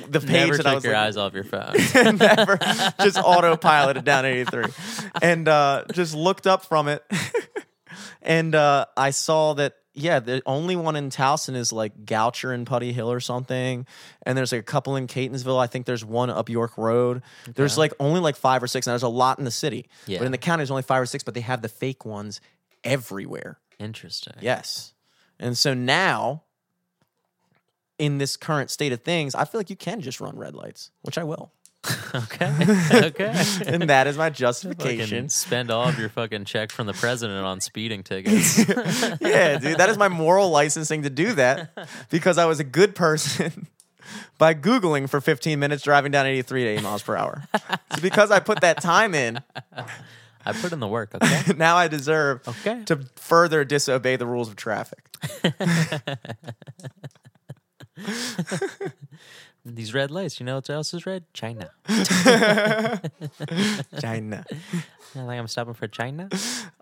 the 0.08 0.20
page 0.20 0.30
Never 0.50 0.56
that 0.58 0.66
I 0.66 0.74
was 0.74 0.84
your 0.84 0.92
like, 0.92 1.02
eyes 1.02 1.16
off 1.16 1.34
your 1.34 1.44
phone. 1.44 1.74
never 2.16 2.56
just 3.00 3.16
autopiloted 3.16 4.04
down 4.04 4.24
83 4.24 4.64
and 5.22 5.48
uh, 5.48 5.84
just 5.92 6.14
looked 6.14 6.46
up 6.46 6.64
from 6.64 6.88
it 6.88 7.02
and 8.22 8.54
uh, 8.54 8.86
i 8.96 9.10
saw 9.10 9.54
that 9.54 9.74
yeah 9.94 10.18
the 10.20 10.42
only 10.44 10.76
one 10.76 10.96
in 10.96 11.08
towson 11.08 11.54
is 11.54 11.72
like 11.72 12.04
goucher 12.04 12.52
and 12.52 12.66
putty 12.66 12.92
hill 12.92 13.10
or 13.10 13.20
something 13.20 13.86
and 14.26 14.36
there's 14.36 14.52
like 14.52 14.60
a 14.60 14.64
couple 14.64 14.96
in 14.96 15.06
catonsville. 15.06 15.58
I 15.60 15.66
think 15.66 15.86
there's 15.86 16.04
one 16.04 16.30
up 16.30 16.48
york 16.48 16.76
road. 16.76 17.22
There's 17.54 17.78
like 17.78 17.92
only 18.00 18.20
like 18.20 18.36
five 18.36 18.62
or 18.62 18.66
six 18.66 18.86
and 18.86 18.92
there's 18.92 19.02
a 19.02 19.08
lot 19.08 19.38
in 19.38 19.44
the 19.44 19.50
city. 19.50 19.88
Yeah. 20.06 20.18
but 20.18 20.26
in 20.26 20.32
the 20.32 20.38
county 20.38 20.60
there's 20.60 20.70
only 20.70 20.82
five 20.82 21.00
or 21.02 21.06
six 21.06 21.22
but 21.24 21.34
they 21.34 21.40
have 21.40 21.62
the 21.62 21.68
fake 21.68 22.04
ones 22.04 22.40
everywhere. 22.82 23.58
Interesting. 23.78 24.34
yes. 24.40 24.92
And 25.40 25.56
so 25.58 25.74
now 25.74 26.42
in 27.98 28.18
this 28.18 28.36
current 28.36 28.70
state 28.70 28.92
of 28.92 29.02
things 29.02 29.34
i 29.34 29.44
feel 29.44 29.58
like 29.60 29.70
you 29.70 29.76
can 29.76 30.00
just 30.00 30.20
run 30.20 30.36
red 30.36 30.54
lights 30.54 30.90
which 31.02 31.16
i 31.16 31.22
will 31.22 31.52
Okay. 32.14 32.50
okay. 32.92 33.34
and 33.66 33.90
that 33.90 34.06
is 34.06 34.16
my 34.16 34.30
justification. 34.30 35.28
spend 35.28 35.70
all 35.70 35.88
of 35.88 35.98
your 35.98 36.08
fucking 36.08 36.44
check 36.44 36.70
from 36.70 36.86
the 36.86 36.92
president 36.92 37.44
on 37.44 37.60
speeding 37.60 38.02
tickets. 38.02 38.58
yeah, 39.20 39.58
dude, 39.58 39.78
that 39.78 39.88
is 39.90 39.98
my 39.98 40.08
moral 40.08 40.50
licensing 40.50 41.02
to 41.02 41.10
do 41.10 41.32
that 41.34 41.76
because 42.10 42.38
I 42.38 42.44
was 42.46 42.60
a 42.60 42.64
good 42.64 42.94
person 42.94 43.66
by 44.38 44.54
Googling 44.54 45.08
for 45.08 45.20
15 45.20 45.58
minutes 45.58 45.82
driving 45.82 46.12
down 46.12 46.26
83 46.26 46.64
to 46.64 46.70
80 46.70 46.82
miles 46.82 47.02
per 47.02 47.16
hour. 47.16 47.42
So 47.94 48.00
because 48.00 48.30
I 48.30 48.40
put 48.40 48.60
that 48.60 48.80
time 48.80 49.14
in, 49.14 49.40
I 50.46 50.52
put 50.52 50.72
in 50.72 50.80
the 50.80 50.88
work. 50.88 51.14
Okay. 51.14 51.52
now 51.56 51.76
I 51.76 51.88
deserve 51.88 52.46
Okay. 52.46 52.84
to 52.84 53.00
further 53.16 53.64
disobey 53.64 54.16
the 54.16 54.26
rules 54.26 54.48
of 54.48 54.56
traffic. 54.56 55.04
These 59.64 59.94
red 59.94 60.10
lights. 60.10 60.40
You 60.40 60.46
know 60.46 60.56
what 60.56 60.68
else 60.68 60.92
is 60.92 61.06
red? 61.06 61.24
China. 61.32 61.70
China. 64.00 64.44
I 64.50 65.18
think 65.18 65.30
I'm 65.30 65.48
stopping 65.48 65.74
for 65.74 65.88
China. 65.88 66.28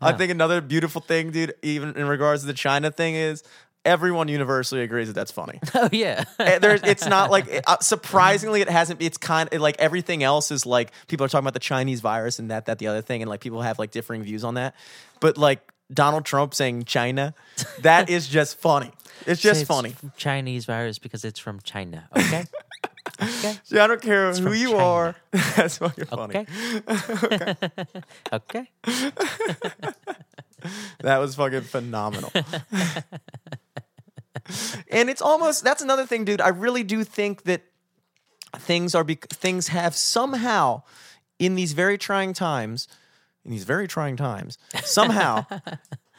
I 0.00 0.12
think 0.12 0.32
another 0.32 0.60
beautiful 0.60 1.00
thing, 1.00 1.30
dude, 1.30 1.54
even 1.62 1.96
in 1.96 2.08
regards 2.08 2.42
to 2.42 2.46
the 2.46 2.54
China 2.54 2.90
thing, 2.90 3.14
is 3.14 3.44
everyone 3.84 4.28
universally 4.28 4.82
agrees 4.82 5.08
that 5.08 5.14
that's 5.14 5.30
funny. 5.32 5.60
Oh 5.74 5.88
yeah. 5.90 6.24
Eh, 6.38 6.58
There's, 6.58 6.82
it's 6.82 7.06
not 7.06 7.30
like 7.30 7.62
uh, 7.66 7.78
surprisingly, 7.78 8.60
it 8.60 8.68
hasn't. 8.68 9.00
It's 9.00 9.16
kind 9.16 9.52
of 9.52 9.60
like 9.60 9.76
everything 9.78 10.22
else 10.22 10.50
is 10.50 10.66
like 10.66 10.92
people 11.08 11.24
are 11.24 11.28
talking 11.28 11.44
about 11.44 11.54
the 11.54 11.60
Chinese 11.60 12.00
virus 12.00 12.38
and 12.38 12.50
that, 12.50 12.66
that, 12.66 12.78
the 12.78 12.88
other 12.88 13.00
thing, 13.00 13.22
and 13.22 13.28
like 13.28 13.40
people 13.40 13.62
have 13.62 13.78
like 13.78 13.90
differing 13.90 14.22
views 14.22 14.44
on 14.44 14.54
that. 14.54 14.74
But 15.20 15.38
like 15.38 15.60
Donald 15.92 16.24
Trump 16.24 16.54
saying 16.54 16.84
China, 16.84 17.34
that 17.80 18.10
is 18.10 18.28
just 18.28 18.58
funny. 18.58 18.90
It's 19.26 19.40
just 19.40 19.62
it's 19.62 19.68
funny. 19.68 19.94
Chinese 20.16 20.66
virus 20.66 20.98
because 20.98 21.24
it's 21.24 21.38
from 21.38 21.60
China. 21.62 22.08
Okay. 22.16 22.44
Okay. 23.20 23.56
See, 23.64 23.78
I 23.78 23.86
don't 23.86 24.00
care 24.00 24.32
who 24.32 24.52
you 24.52 24.70
China. 24.70 24.84
are. 24.84 25.16
That's 25.56 25.78
fucking 25.78 26.04
funny. 26.06 26.46
Okay. 26.46 27.56
okay. 28.32 28.70
That 31.00 31.18
was 31.18 31.34
fucking 31.34 31.62
phenomenal. 31.62 32.30
and 34.90 35.10
it's 35.10 35.20
almost 35.20 35.64
that's 35.64 35.82
another 35.82 36.06
thing, 36.06 36.24
dude. 36.24 36.40
I 36.40 36.48
really 36.50 36.84
do 36.84 37.02
think 37.02 37.42
that 37.44 37.62
things 38.58 38.94
are 38.94 39.02
bec- 39.02 39.28
things 39.28 39.68
have 39.68 39.96
somehow 39.96 40.82
in 41.40 41.56
these 41.56 41.72
very 41.72 41.98
trying 41.98 42.32
times, 42.32 42.86
in 43.44 43.50
these 43.50 43.64
very 43.64 43.88
trying 43.88 44.16
times, 44.16 44.56
somehow 44.84 45.46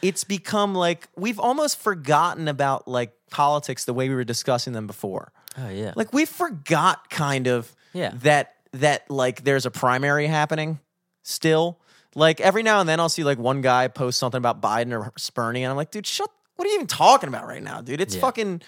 it's 0.02 0.26
become 0.26 0.76
like 0.76 1.08
we've 1.16 1.40
almost 1.40 1.80
forgotten 1.80 2.50
about 2.50 2.86
like 2.86 3.14
politics 3.32 3.86
the 3.86 3.94
way 3.94 4.10
we 4.10 4.16
were 4.16 4.26
discussing 4.26 4.74
them 4.74 4.88
before. 4.88 5.32
Oh 5.58 5.70
yeah. 5.70 5.94
Like 5.96 6.14
we 6.14 6.26
forgot 6.26 7.10
kind 7.10 7.48
of 7.48 7.74
Yeah. 7.94 8.12
that 8.22 8.56
that 8.72 9.10
like 9.10 9.44
there's 9.44 9.66
a 9.66 9.72
primary 9.72 10.28
happening 10.28 10.80
still. 11.24 11.80
Like 12.16 12.40
every 12.42 12.64
now 12.64 12.80
and 12.80 12.88
then 12.90 13.00
I'll 13.00 13.10
see 13.10 13.24
like 13.24 13.38
one 13.40 13.62
guy 13.62 13.88
post 13.88 14.20
something 14.20 14.38
about 14.38 14.62
Biden 14.62 14.92
or 14.94 15.12
Bernie 15.34 15.64
and 15.64 15.72
I'm 15.72 15.78
like, 15.78 15.92
dude, 15.92 16.06
shut 16.08 16.30
what 16.56 16.66
are 16.66 16.70
you 16.70 16.76
even 16.76 16.88
talking 16.88 17.28
about 17.30 17.48
right 17.48 17.64
now, 17.64 17.82
dude? 17.82 18.00
It's 18.02 18.16
Yeah. 18.16 18.22
fucking 18.22 18.62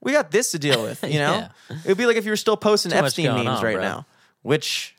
we 0.00 0.12
got 0.12 0.30
this 0.30 0.50
to 0.52 0.58
deal 0.58 0.82
with, 0.82 1.02
you 1.04 1.18
know? 1.20 1.48
Yeah. 1.70 1.76
It'd 1.84 1.98
be 1.98 2.06
like 2.06 2.16
if 2.16 2.24
you 2.24 2.30
were 2.32 2.36
still 2.36 2.56
posting 2.56 2.90
Too 2.92 2.98
Epstein 2.98 3.26
memes 3.34 3.48
on, 3.58 3.64
right 3.64 3.74
bro. 3.74 3.82
now. 3.82 4.06
Which 4.42 4.94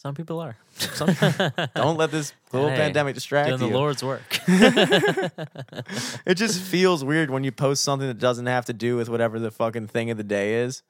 Some 0.00 0.14
people 0.14 0.38
are 0.38 0.56
some, 0.76 1.08
don't 1.74 1.96
let 1.96 2.12
this 2.12 2.32
global 2.50 2.68
Hey, 2.70 2.76
pandemic 2.76 3.16
distract 3.16 3.48
doing 3.48 3.60
you. 3.62 3.68
the 3.68 3.74
Lord's 3.76 4.02
work. 4.04 4.22
It 6.24 6.34
just 6.36 6.60
feels 6.60 7.04
weird 7.04 7.30
when 7.30 7.42
you 7.42 7.50
post 7.50 7.82
something 7.82 8.06
that 8.06 8.18
doesn't 8.18 8.46
have 8.46 8.66
to 8.66 8.72
do 8.72 8.96
with 8.96 9.08
whatever 9.08 9.40
the 9.40 9.50
fucking 9.50 9.88
thing 9.88 10.10
of 10.10 10.16
the 10.16 10.22
day 10.24 10.62
is, 10.62 10.82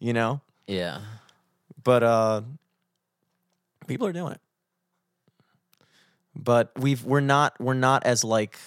you 0.00 0.12
know? 0.12 0.40
yeah. 0.66 1.00
But 1.84 2.02
uh 2.02 2.42
people 3.86 4.08
are 4.08 4.12
doing 4.12 4.32
it. 4.32 4.40
but 6.34 6.72
we've 6.76 7.04
we're 7.04 7.20
not 7.20 7.54
we're 7.60 7.74
not 7.74 8.02
as 8.04 8.24
like 8.24 8.58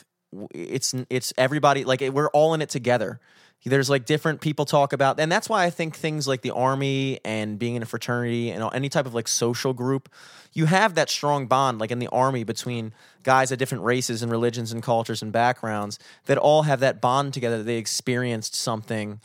it's 0.54 0.94
it's 1.10 1.34
everybody 1.38 1.84
like 1.84 2.00
we're 2.02 2.30
all 2.30 2.54
in 2.54 2.62
it 2.62 2.70
together. 2.70 3.20
There's 3.66 3.90
like 3.90 4.06
different 4.06 4.40
people 4.40 4.66
talk 4.66 4.94
about, 4.94 5.20
and 5.20 5.32
that's 5.32 5.50
why 5.50 5.66
I 5.66 5.70
think 5.70 5.96
things 5.96 6.28
like 6.28 6.42
the 6.42 6.52
army 6.52 7.20
and 7.26 7.60
being 7.60 7.76
in 7.76 7.84
a 7.84 7.86
fraternity 7.86 8.52
and 8.52 8.64
any 8.74 8.88
type 8.90 9.06
of 9.06 9.14
like 9.14 9.28
social 9.28 9.74
group, 9.74 10.10
you 10.54 10.66
have 10.66 10.96
that 10.96 11.10
strong 11.10 11.46
bond, 11.46 11.80
like 11.80 11.92
in 11.92 12.00
the 12.00 12.08
army, 12.08 12.44
between 12.44 12.94
guys 13.24 13.52
of 13.52 13.58
different 13.58 13.84
races 13.84 14.24
and 14.24 14.32
religions 14.32 14.72
and 14.72 14.82
cultures 14.82 15.22
and 15.22 15.32
backgrounds 15.32 16.00
that 16.26 16.38
all 16.38 16.64
have 16.64 16.80
that 16.80 17.02
bond 17.02 17.34
together. 17.34 17.58
That 17.58 17.66
they 17.66 17.78
experienced 17.78 18.56
something 18.56 19.20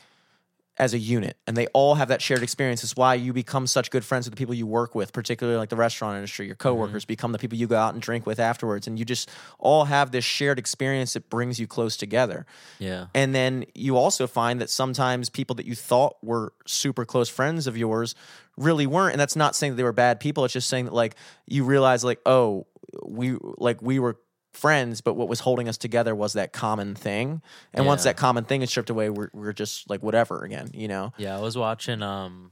as 0.76 0.92
a 0.92 0.98
unit 0.98 1.36
and 1.46 1.56
they 1.56 1.66
all 1.68 1.94
have 1.94 2.08
that 2.08 2.20
shared 2.20 2.42
experience. 2.42 2.82
It's 2.82 2.96
why 2.96 3.14
you 3.14 3.32
become 3.32 3.66
such 3.66 3.90
good 3.90 4.04
friends 4.04 4.26
with 4.26 4.34
the 4.34 4.36
people 4.36 4.54
you 4.54 4.66
work 4.66 4.94
with 4.94 5.12
particularly 5.12 5.56
like 5.56 5.68
the 5.68 5.76
restaurant 5.76 6.16
industry 6.16 6.46
your 6.46 6.56
mm-hmm. 6.56 6.68
coworkers 6.68 7.04
become 7.04 7.32
the 7.32 7.38
people 7.38 7.56
you 7.56 7.66
go 7.66 7.76
out 7.76 7.94
and 7.94 8.02
drink 8.02 8.26
with 8.26 8.40
afterwards 8.40 8.86
and 8.86 8.98
you 8.98 9.04
just 9.04 9.30
all 9.58 9.84
have 9.84 10.10
this 10.10 10.24
shared 10.24 10.58
experience 10.58 11.12
that 11.12 11.30
brings 11.30 11.60
you 11.60 11.66
close 11.66 11.96
together. 11.96 12.44
Yeah. 12.78 13.06
and 13.14 13.34
then 13.34 13.66
you 13.74 13.96
also 13.96 14.26
find 14.26 14.60
that 14.60 14.68
sometimes 14.68 15.30
people 15.30 15.54
that 15.56 15.66
you 15.66 15.74
thought 15.74 16.16
were 16.22 16.52
super 16.66 17.04
close 17.04 17.28
friends 17.28 17.66
of 17.66 17.76
yours 17.76 18.14
really 18.56 18.86
weren't 18.86 19.12
and 19.12 19.20
that's 19.20 19.36
not 19.36 19.54
saying 19.54 19.72
that 19.72 19.76
they 19.76 19.82
were 19.82 19.92
bad 19.92 20.18
people 20.20 20.44
it's 20.44 20.54
just 20.54 20.68
saying 20.68 20.86
that 20.86 20.94
like 20.94 21.14
you 21.46 21.64
realize 21.64 22.04
like 22.04 22.20
oh 22.26 22.66
we 23.04 23.36
like 23.58 23.80
we 23.82 23.98
were 23.98 24.16
friends 24.56 25.00
but 25.00 25.14
what 25.14 25.28
was 25.28 25.40
holding 25.40 25.68
us 25.68 25.76
together 25.76 26.14
was 26.14 26.32
that 26.34 26.52
common 26.52 26.94
thing 26.94 27.42
and 27.72 27.86
once 27.86 28.04
that 28.04 28.16
common 28.16 28.44
thing 28.44 28.62
is 28.62 28.70
stripped 28.70 28.90
away 28.90 29.10
we're, 29.10 29.28
we're 29.32 29.52
just 29.52 29.90
like 29.90 30.02
whatever 30.02 30.44
again 30.44 30.68
you 30.72 30.88
know 30.88 31.12
Yeah, 31.18 31.36
I 31.36 31.40
was 31.40 31.56
watching 31.58 32.02
um 32.02 32.50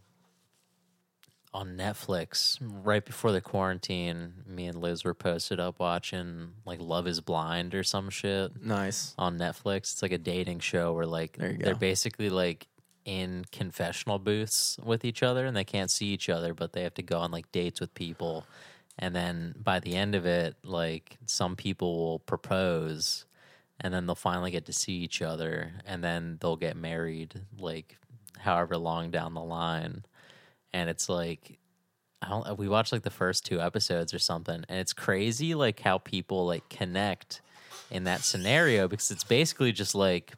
on 1.55 1.77
Netflix 1.77 2.57
right 2.63 3.05
before 3.05 3.31
the 3.31 3.43
quarantine. 3.43 4.33
Me 4.47 4.65
and 4.67 4.81
Liz 4.81 5.05
were 5.05 5.13
posted 5.13 5.61
up 5.61 5.79
watching 5.79 6.53
like 6.65 6.81
Love 6.81 7.07
Is 7.07 7.21
Blind 7.21 7.75
or 7.75 7.83
some 7.83 8.09
shit 8.09 8.65
nice 8.65 9.15
on 9.19 9.39
Netflix. 9.39 9.93
It's 9.93 10.03
like 10.03 10.13
a 10.13 10.19
dating 10.19 10.61
show 10.61 10.95
where 10.95 11.05
like 11.07 11.37
There 11.37 11.51
you 11.53 11.59
go. 11.59 11.65
they're 11.67 11.75
basically 11.75 12.31
like 12.31 12.69
in 13.05 13.45
confessional 13.53 14.19
booths 14.19 14.79
with 14.83 15.05
each 15.05 15.23
other 15.23 15.45
and 15.45 15.55
they 15.57 15.65
can't 15.65 15.91
see 15.91 16.07
each 16.07 16.29
other, 16.31 16.55
but 16.55 16.73
they 16.73 16.85
have 16.85 16.95
to 16.95 17.03
go 17.03 17.19
on 17.19 17.31
like 17.31 17.51
dates 17.53 17.81
with 17.81 17.93
people. 17.95 18.47
And 18.99 19.15
then 19.15 19.55
by 19.59 19.81
the 19.81 19.95
end 19.97 20.15
of 20.15 20.27
it, 20.27 20.57
like 20.63 21.19
some 21.27 21.57
people 21.57 21.97
will 21.97 22.19
propose 22.21 23.25
and 23.81 23.93
then 23.93 24.07
they'll 24.07 24.15
finally 24.15 24.51
get 24.51 24.67
to 24.67 24.73
see 24.73 24.93
each 24.93 25.23
other 25.23 25.73
and 25.87 26.05
then 26.05 26.39
they'll 26.41 26.57
get 26.57 26.77
married 26.77 27.41
like 27.59 27.97
however 28.39 28.77
long 28.77 29.11
down 29.11 29.35
the 29.35 29.43
line. 29.43 30.05
And 30.73 30.89
it's 30.89 31.09
like 31.09 31.59
I 32.23 32.29
don't 32.29 32.59
we 32.59 32.69
watched 32.69 32.93
like 32.93 33.03
the 33.03 33.11
first 33.11 33.45
two 33.45 33.61
episodes 33.61 34.15
or 34.15 34.19
something 34.19 34.65
and 34.69 34.79
it's 34.79 34.93
crazy 34.93 35.55
like 35.55 35.81
how 35.81 35.99
people 35.99 36.47
like 36.47 36.69
connect 36.69 37.43
in 37.91 38.05
that 38.05 38.21
scenario 38.21 38.87
because 38.87 39.11
it's 39.11 39.25
basically 39.25 39.73
just 39.73 39.95
like 39.95 40.33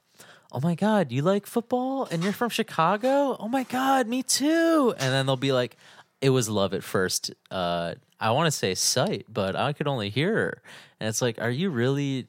oh 0.50 0.60
my 0.60 0.74
god 0.74 1.12
you 1.12 1.20
like 1.20 1.47
football 1.47 2.08
and 2.10 2.24
you're 2.24 2.33
from 2.33 2.49
chicago 2.49 3.36
oh 3.39 3.49
my 3.49 3.65
god 3.65 4.08
me 4.08 4.23
too 4.23 4.94
and 4.99 5.12
then 5.12 5.26
they'll 5.26 5.36
be 5.36 5.52
like 5.52 5.76
it 6.23 6.31
was 6.31 6.49
love 6.49 6.73
at 6.73 6.83
first 6.83 7.33
uh 7.50 7.94
i 8.24 8.30
want 8.30 8.46
to 8.46 8.50
say 8.50 8.74
sight 8.74 9.24
but 9.32 9.54
i 9.54 9.72
could 9.72 9.86
only 9.86 10.10
hear 10.10 10.32
her. 10.34 10.62
And 11.00 11.08
it's 11.08 11.22
like 11.22 11.36
are 11.40 11.50
you 11.50 11.70
really 11.70 12.26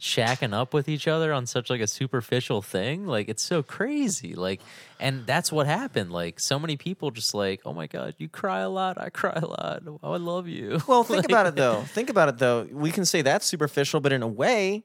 shacking 0.00 0.52
up 0.52 0.74
with 0.74 0.88
each 0.88 1.06
other 1.08 1.32
on 1.32 1.46
such 1.46 1.70
like 1.70 1.80
a 1.80 1.86
superficial 1.86 2.60
thing? 2.62 3.06
Like 3.06 3.28
it's 3.28 3.42
so 3.42 3.62
crazy. 3.62 4.34
Like 4.34 4.60
and 5.00 5.24
that's 5.26 5.50
what 5.52 5.66
happened. 5.66 6.12
Like 6.12 6.40
so 6.40 6.58
many 6.58 6.76
people 6.76 7.10
just 7.10 7.32
like 7.34 7.60
oh 7.64 7.72
my 7.72 7.86
god 7.86 8.14
you 8.18 8.28
cry 8.28 8.60
a 8.60 8.68
lot. 8.68 9.00
I 9.00 9.08
cry 9.10 9.32
a 9.36 9.46
lot. 9.46 9.82
Oh, 10.02 10.12
i 10.12 10.16
love 10.16 10.46
you. 10.48 10.80
Well, 10.86 11.04
think 11.04 11.18
Like- 11.24 11.30
about 11.30 11.46
it 11.46 11.56
though. 11.56 11.82
Think 11.82 12.10
about 12.10 12.28
it 12.28 12.38
though. 12.38 12.66
We 12.70 12.90
can 12.90 13.04
say 13.04 13.22
that's 13.22 13.46
superficial, 13.46 14.00
but 14.00 14.12
in 14.12 14.22
a 14.22 14.28
way, 14.28 14.84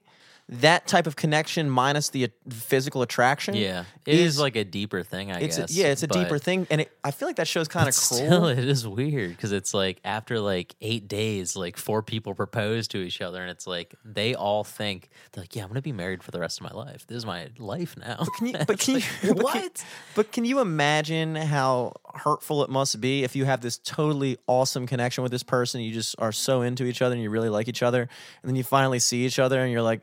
that 0.52 0.86
type 0.88 1.06
of 1.06 1.14
connection 1.14 1.70
minus 1.70 2.10
the 2.10 2.24
uh, 2.24 2.28
physical 2.50 3.02
attraction, 3.02 3.54
yeah 3.54 3.84
it 4.04 4.14
is, 4.14 4.34
is 4.34 4.40
like 4.40 4.56
a 4.56 4.64
deeper 4.64 5.04
thing 5.04 5.30
i 5.30 5.38
it's 5.38 5.56
a, 5.58 5.60
guess 5.60 5.76
yeah, 5.76 5.86
it's 5.86 6.02
a 6.02 6.08
deeper 6.08 6.38
thing, 6.38 6.66
and 6.70 6.80
it, 6.80 6.92
I 7.04 7.12
feel 7.12 7.28
like 7.28 7.36
that 7.36 7.46
show's 7.46 7.68
kind 7.68 7.88
of 7.88 7.94
But 7.94 8.08
cruel. 8.08 8.26
Still, 8.26 8.46
it 8.48 8.58
is 8.58 8.86
weird 8.88 9.30
because 9.30 9.52
it's 9.52 9.72
like 9.72 10.00
after 10.04 10.40
like 10.40 10.74
eight 10.80 11.06
days, 11.06 11.54
like 11.54 11.76
four 11.76 12.02
people 12.02 12.34
propose 12.34 12.88
to 12.88 12.98
each 12.98 13.20
other, 13.20 13.40
and 13.40 13.50
it's 13.50 13.66
like 13.66 13.94
they 14.04 14.34
all 14.34 14.64
think 14.64 15.08
they're 15.32 15.42
like, 15.44 15.54
"Yeah, 15.54 15.62
I'm 15.62 15.68
gonna 15.68 15.82
be 15.82 15.92
married 15.92 16.22
for 16.24 16.32
the 16.32 16.40
rest 16.40 16.60
of 16.60 16.64
my 16.64 16.76
life. 16.76 17.06
This 17.06 17.18
is 17.18 17.26
my 17.26 17.48
life 17.58 17.96
now." 17.96 18.26
Can 18.36 18.48
you, 18.48 18.54
but 18.66 18.78
can 18.80 18.96
you, 18.96 19.02
like, 19.34 19.36
but 19.36 19.52
can- 19.52 19.70
But 20.16 20.32
can 20.32 20.44
you 20.44 20.58
imagine 20.60 21.36
how 21.36 21.92
hurtful 22.14 22.64
it 22.64 22.70
must 22.70 23.00
be 23.00 23.22
if 23.22 23.36
you 23.36 23.44
have 23.44 23.60
this 23.60 23.78
totally 23.78 24.36
awesome 24.48 24.86
connection 24.88 25.22
with 25.22 25.30
this 25.30 25.44
person, 25.44 25.80
you 25.80 25.92
just 25.92 26.16
are 26.18 26.32
so 26.32 26.62
into 26.62 26.84
each 26.86 27.02
other 27.02 27.14
and 27.14 27.22
you 27.22 27.30
really 27.30 27.50
like 27.50 27.68
each 27.68 27.82
other, 27.84 28.02
and 28.02 28.48
then 28.48 28.56
you 28.56 28.64
finally 28.64 28.98
see 28.98 29.24
each 29.26 29.38
other 29.38 29.60
and 29.60 29.70
you're 29.70 29.82
like, 29.82 30.00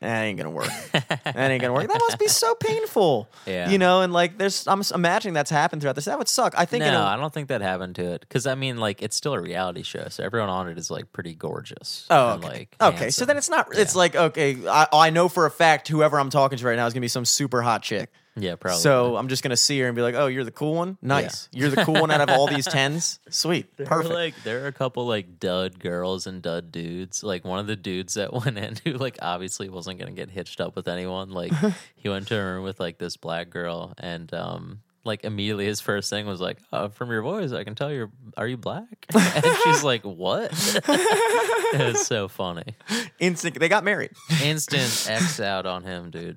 that 0.00 0.22
ain't 0.22 0.38
gonna 0.38 0.50
work. 0.50 0.70
that 0.92 1.36
ain't 1.36 1.60
gonna 1.60 1.72
work. 1.72 1.88
That 1.88 2.00
must 2.00 2.18
be 2.18 2.28
so 2.28 2.54
painful. 2.54 3.28
Yeah. 3.46 3.68
You 3.68 3.78
know, 3.78 4.02
and 4.02 4.12
like 4.12 4.38
there's 4.38 4.66
I'm 4.68 4.82
imagining 4.94 5.34
that's 5.34 5.50
happened 5.50 5.82
throughout 5.82 5.96
this. 5.96 6.04
That 6.04 6.18
would 6.18 6.28
suck. 6.28 6.54
I 6.56 6.64
think 6.66 6.84
in 6.84 6.92
no, 6.92 7.02
I 7.02 7.16
don't 7.16 7.34
think 7.34 7.48
that 7.48 7.62
happened 7.62 7.96
to 7.96 8.12
it 8.12 8.20
because 8.20 8.46
I 8.46 8.54
mean, 8.54 8.76
like, 8.76 9.02
it's 9.02 9.16
still 9.16 9.34
a 9.34 9.40
reality 9.40 9.82
show, 9.82 10.06
so 10.08 10.22
everyone 10.22 10.50
on 10.50 10.68
it 10.68 10.78
is 10.78 10.90
like 10.90 11.12
pretty 11.12 11.34
gorgeous. 11.34 12.06
Oh, 12.10 12.34
and, 12.34 12.44
okay. 12.44 12.52
like, 12.52 12.76
okay. 12.80 12.96
So 12.96 13.02
handsome. 13.02 13.26
then 13.26 13.36
it's 13.38 13.50
not. 13.50 13.68
It's 13.76 13.96
like 13.96 14.14
okay. 14.14 14.56
I, 14.68 14.86
I 14.92 15.10
know 15.10 15.28
for 15.28 15.46
a 15.46 15.50
fact 15.50 15.88
whoever 15.88 16.20
I'm 16.20 16.30
talking 16.30 16.58
to 16.58 16.66
right 16.66 16.76
now 16.76 16.86
is 16.86 16.94
gonna 16.94 17.00
be 17.00 17.08
some 17.08 17.24
super 17.24 17.62
hot 17.62 17.82
chick. 17.82 18.10
Yeah, 18.38 18.56
probably. 18.56 18.80
So 18.80 19.16
I'm 19.16 19.28
just 19.28 19.42
gonna 19.42 19.56
see 19.56 19.78
her 19.80 19.86
and 19.86 19.96
be 19.96 20.02
like, 20.02 20.14
"Oh, 20.14 20.26
you're 20.26 20.44
the 20.44 20.50
cool 20.50 20.74
one. 20.74 20.98
Nice. 21.02 21.48
You're 21.52 21.70
the 21.70 21.84
cool 21.84 21.94
one 21.94 22.10
out 22.10 22.20
of 22.20 22.30
all 22.30 22.46
these 22.46 22.66
tens. 22.68 23.20
Sweet. 23.30 23.76
There 23.76 23.86
are, 23.86 24.02
Perfect." 24.02 24.14
like 24.14 24.34
there 24.44 24.64
are 24.64 24.68
a 24.68 24.72
couple 24.72 25.06
like 25.06 25.38
dud 25.38 25.78
girls 25.78 26.26
and 26.26 26.42
dud 26.42 26.72
dudes. 26.72 27.22
Like 27.22 27.44
one 27.44 27.58
of 27.58 27.66
the 27.66 27.76
dudes 27.76 28.14
that 28.14 28.32
went 28.44 28.58
in 28.58 28.76
who 28.84 28.92
like 28.92 29.18
obviously 29.22 29.68
wasn't 29.68 29.98
gonna 29.98 30.12
get 30.12 30.30
hitched 30.30 30.60
up 30.60 30.76
with 30.76 30.88
anyone. 30.88 31.30
Like 31.30 31.52
he 31.96 32.08
went 32.08 32.28
to 32.28 32.38
a 32.38 32.44
room 32.44 32.64
with 32.64 32.80
like 32.80 32.98
this 32.98 33.16
black 33.16 33.50
girl 33.50 33.94
and 33.98 34.32
um 34.34 34.80
like 35.04 35.24
immediately 35.24 35.64
his 35.64 35.80
first 35.80 36.10
thing 36.10 36.26
was 36.26 36.40
like, 36.40 36.58
oh, 36.72 36.88
from 36.90 37.10
your 37.10 37.22
voice 37.22 37.52
I 37.52 37.64
can 37.64 37.74
tell 37.74 37.90
you're 37.90 38.10
are 38.36 38.46
you 38.46 38.56
black? 38.56 39.06
And 39.14 39.44
she's 39.64 39.82
like, 39.82 40.02
What? 40.02 40.50
it 40.52 41.92
was 41.92 42.06
so 42.06 42.28
funny. 42.28 42.74
Instant. 43.18 43.58
They 43.58 43.68
got 43.68 43.84
married. 43.84 44.10
Instant 44.42 45.06
X 45.08 45.40
out 45.40 45.66
on 45.66 45.82
him, 45.84 46.10
dude. 46.10 46.36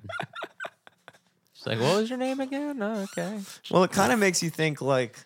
She's 1.62 1.68
like, 1.68 1.78
What 1.78 2.00
was 2.00 2.10
your 2.10 2.18
name 2.18 2.40
again? 2.40 2.82
Oh, 2.82 3.02
okay. 3.02 3.38
Well, 3.70 3.84
it 3.84 3.92
kind 3.92 4.12
of 4.12 4.18
makes 4.18 4.42
you 4.42 4.50
think 4.50 4.82
like, 4.82 5.16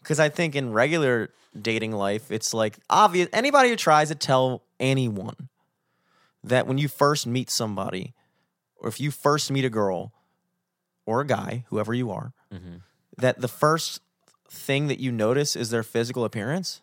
because 0.00 0.20
I 0.20 0.28
think 0.28 0.54
in 0.54 0.72
regular 0.72 1.30
dating 1.60 1.90
life, 1.92 2.30
it's 2.30 2.54
like 2.54 2.78
obvious. 2.88 3.28
Anybody 3.32 3.70
who 3.70 3.76
tries 3.76 4.06
to 4.08 4.14
tell 4.14 4.62
anyone 4.78 5.48
that 6.44 6.68
when 6.68 6.78
you 6.78 6.86
first 6.86 7.26
meet 7.26 7.50
somebody, 7.50 8.14
or 8.76 8.88
if 8.88 9.00
you 9.00 9.10
first 9.10 9.50
meet 9.50 9.64
a 9.64 9.70
girl 9.70 10.12
or 11.06 11.22
a 11.22 11.26
guy, 11.26 11.64
whoever 11.70 11.92
you 11.92 12.12
are, 12.12 12.32
Mhm. 12.54 12.82
that 13.18 13.40
the 13.40 13.48
first 13.48 14.00
thing 14.48 14.86
that 14.86 15.00
you 15.00 15.10
notice 15.10 15.56
is 15.56 15.70
their 15.70 15.82
physical 15.82 16.24
appearance. 16.24 16.82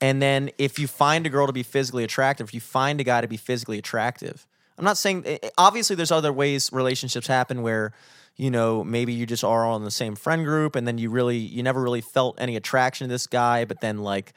And 0.00 0.20
then 0.20 0.50
if 0.58 0.80
you 0.80 0.88
find 0.88 1.24
a 1.26 1.30
girl 1.30 1.46
to 1.46 1.52
be 1.52 1.62
physically 1.62 2.02
attractive, 2.02 2.48
if 2.48 2.54
you 2.54 2.60
find 2.60 3.00
a 3.00 3.04
guy 3.04 3.20
to 3.20 3.28
be 3.28 3.36
physically 3.36 3.78
attractive, 3.78 4.46
I'm 4.78 4.84
not 4.84 4.98
saying 4.98 5.22
eh, 5.26 5.38
eh, 5.42 5.50
obviously 5.56 5.96
there's 5.96 6.12
other 6.12 6.32
ways 6.32 6.70
relationships 6.72 7.26
happen 7.26 7.62
where 7.62 7.92
you 8.36 8.50
know 8.50 8.84
maybe 8.84 9.12
you 9.12 9.26
just 9.26 9.44
are 9.44 9.64
all 9.64 9.76
in 9.76 9.84
the 9.84 9.90
same 9.90 10.16
friend 10.16 10.44
group 10.44 10.76
and 10.76 10.86
then 10.86 10.98
you 10.98 11.10
really 11.10 11.38
you 11.38 11.62
never 11.62 11.80
really 11.80 12.00
felt 12.02 12.36
any 12.38 12.56
attraction 12.56 13.08
to 13.08 13.12
this 13.12 13.26
guy 13.26 13.64
but 13.64 13.80
then 13.80 13.98
like 13.98 14.32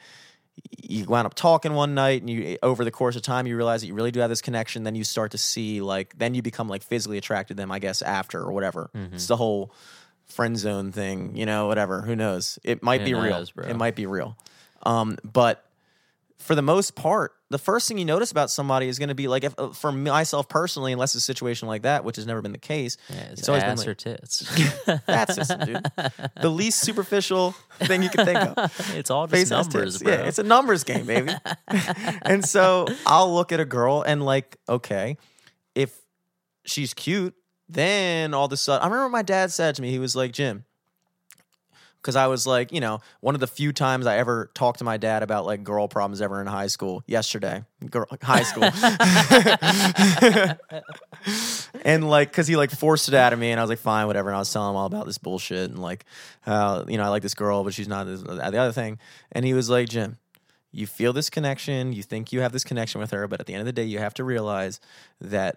you 0.82 1.04
wound 1.04 1.26
up 1.26 1.34
talking 1.34 1.74
one 1.74 1.94
night 1.94 2.20
and 2.22 2.30
you 2.30 2.44
eh, 2.44 2.56
over 2.62 2.84
the 2.84 2.90
course 2.90 3.16
of 3.16 3.22
time 3.22 3.46
you 3.46 3.56
realize 3.56 3.80
that 3.82 3.86
you 3.86 3.94
really 3.94 4.10
do 4.10 4.20
have 4.20 4.30
this 4.30 4.42
connection 4.42 4.82
then 4.84 4.94
you 4.94 5.04
start 5.04 5.30
to 5.30 5.38
see 5.38 5.80
like 5.80 6.16
then 6.18 6.34
you 6.34 6.42
become 6.42 6.68
like 6.68 6.82
physically 6.82 7.18
attracted 7.18 7.56
to 7.56 7.62
them 7.62 7.70
I 7.70 7.78
guess 7.78 8.02
after 8.02 8.40
or 8.40 8.52
whatever. 8.52 8.90
It's 9.12 9.26
the 9.26 9.36
whole 9.36 9.72
friend 10.26 10.56
zone 10.56 10.92
thing 10.92 11.36
you 11.36 11.44
know 11.46 11.66
whatever 11.66 12.02
who 12.02 12.14
knows? 12.16 12.58
It 12.62 12.82
might 12.82 13.00
Who 13.00 13.06
be 13.06 13.14
real. 13.14 13.46
bro? 13.54 13.66
it 13.66 13.76
might 13.76 13.96
be 13.96 14.06
real. 14.06 14.36
Um, 14.82 15.18
but 15.24 15.64
for 16.40 16.54
the 16.54 16.62
most 16.62 16.94
part, 16.94 17.32
the 17.50 17.58
first 17.58 17.86
thing 17.86 17.98
you 17.98 18.04
notice 18.04 18.30
about 18.30 18.50
somebody 18.50 18.88
is 18.88 18.98
going 18.98 19.10
to 19.10 19.14
be 19.14 19.28
like, 19.28 19.44
if, 19.44 19.54
uh, 19.58 19.68
for 19.70 19.92
myself 19.92 20.48
personally, 20.48 20.92
unless 20.92 21.14
it's 21.14 21.22
a 21.22 21.26
situation 21.26 21.68
like 21.68 21.82
that, 21.82 22.04
which 22.04 22.16
has 22.16 22.26
never 22.26 22.40
been 22.40 22.52
the 22.52 22.58
case, 22.58 22.96
Yeah, 23.10 23.16
it's, 23.30 23.40
it's 23.40 23.48
always 23.48 23.62
been 23.62 23.76
like, 23.76 23.88
or 23.88 23.94
tits. 23.94 24.50
that's 25.06 25.36
just, 25.36 25.58
dude, 25.60 25.84
the 26.40 26.48
least 26.48 26.80
superficial 26.80 27.52
thing 27.80 28.02
you 28.02 28.08
can 28.08 28.24
think 28.24 28.38
of. 28.38 28.56
it's 28.96 29.10
all 29.10 29.26
just 29.26 29.34
Face 29.34 29.50
numbers, 29.50 30.02
bro. 30.02 30.12
Yeah, 30.12 30.20
it's 30.20 30.38
a 30.38 30.42
numbers 30.42 30.84
game, 30.84 31.06
baby. 31.06 31.32
and 32.22 32.44
so 32.44 32.86
I'll 33.06 33.34
look 33.34 33.52
at 33.52 33.60
a 33.60 33.66
girl 33.66 34.02
and 34.02 34.24
like, 34.24 34.56
okay, 34.68 35.18
if 35.74 35.94
she's 36.64 36.94
cute, 36.94 37.34
then 37.68 38.32
all 38.32 38.46
of 38.46 38.52
a 38.52 38.56
sudden, 38.56 38.82
I 38.82 38.86
remember 38.90 39.10
my 39.10 39.22
dad 39.22 39.52
said 39.52 39.74
to 39.76 39.82
me. 39.82 39.90
He 39.90 39.98
was 39.98 40.16
like, 40.16 40.32
Jim, 40.32 40.64
because 42.00 42.16
I 42.16 42.26
was 42.28 42.46
like, 42.46 42.72
you 42.72 42.80
know, 42.80 43.00
one 43.20 43.34
of 43.34 43.40
the 43.40 43.46
few 43.46 43.72
times 43.72 44.06
I 44.06 44.18
ever 44.18 44.50
talked 44.54 44.78
to 44.78 44.84
my 44.84 44.96
dad 44.96 45.22
about 45.22 45.46
like 45.46 45.62
girl 45.62 45.88
problems 45.88 46.20
ever 46.20 46.40
in 46.40 46.46
high 46.46 46.68
school. 46.68 47.02
Yesterday, 47.06 47.64
girl, 47.90 48.06
high 48.22 48.42
school, 48.42 48.64
and 51.84 52.08
like, 52.08 52.30
because 52.30 52.46
he 52.46 52.56
like 52.56 52.70
forced 52.70 53.08
it 53.08 53.14
out 53.14 53.32
of 53.32 53.38
me, 53.38 53.50
and 53.50 53.60
I 53.60 53.62
was 53.62 53.70
like, 53.70 53.78
fine, 53.78 54.06
whatever. 54.06 54.30
And 54.30 54.36
I 54.36 54.38
was 54.38 54.52
telling 54.52 54.70
him 54.70 54.76
all 54.76 54.86
about 54.86 55.06
this 55.06 55.18
bullshit 55.18 55.70
and 55.70 55.80
like, 55.80 56.04
how 56.40 56.84
you 56.88 56.96
know 56.96 57.04
I 57.04 57.08
like 57.08 57.22
this 57.22 57.34
girl, 57.34 57.64
but 57.64 57.74
she's 57.74 57.88
not 57.88 58.04
this, 58.04 58.22
uh, 58.26 58.50
the 58.50 58.58
other 58.58 58.72
thing. 58.72 58.98
And 59.32 59.44
he 59.44 59.54
was 59.54 59.68
like, 59.68 59.88
Jim, 59.88 60.18
you 60.72 60.86
feel 60.86 61.12
this 61.12 61.30
connection, 61.30 61.92
you 61.92 62.02
think 62.02 62.32
you 62.32 62.40
have 62.40 62.52
this 62.52 62.64
connection 62.64 63.00
with 63.00 63.10
her, 63.10 63.26
but 63.28 63.40
at 63.40 63.46
the 63.46 63.54
end 63.54 63.60
of 63.60 63.66
the 63.66 63.72
day, 63.72 63.84
you 63.84 63.98
have 63.98 64.14
to 64.14 64.24
realize 64.24 64.80
that 65.20 65.56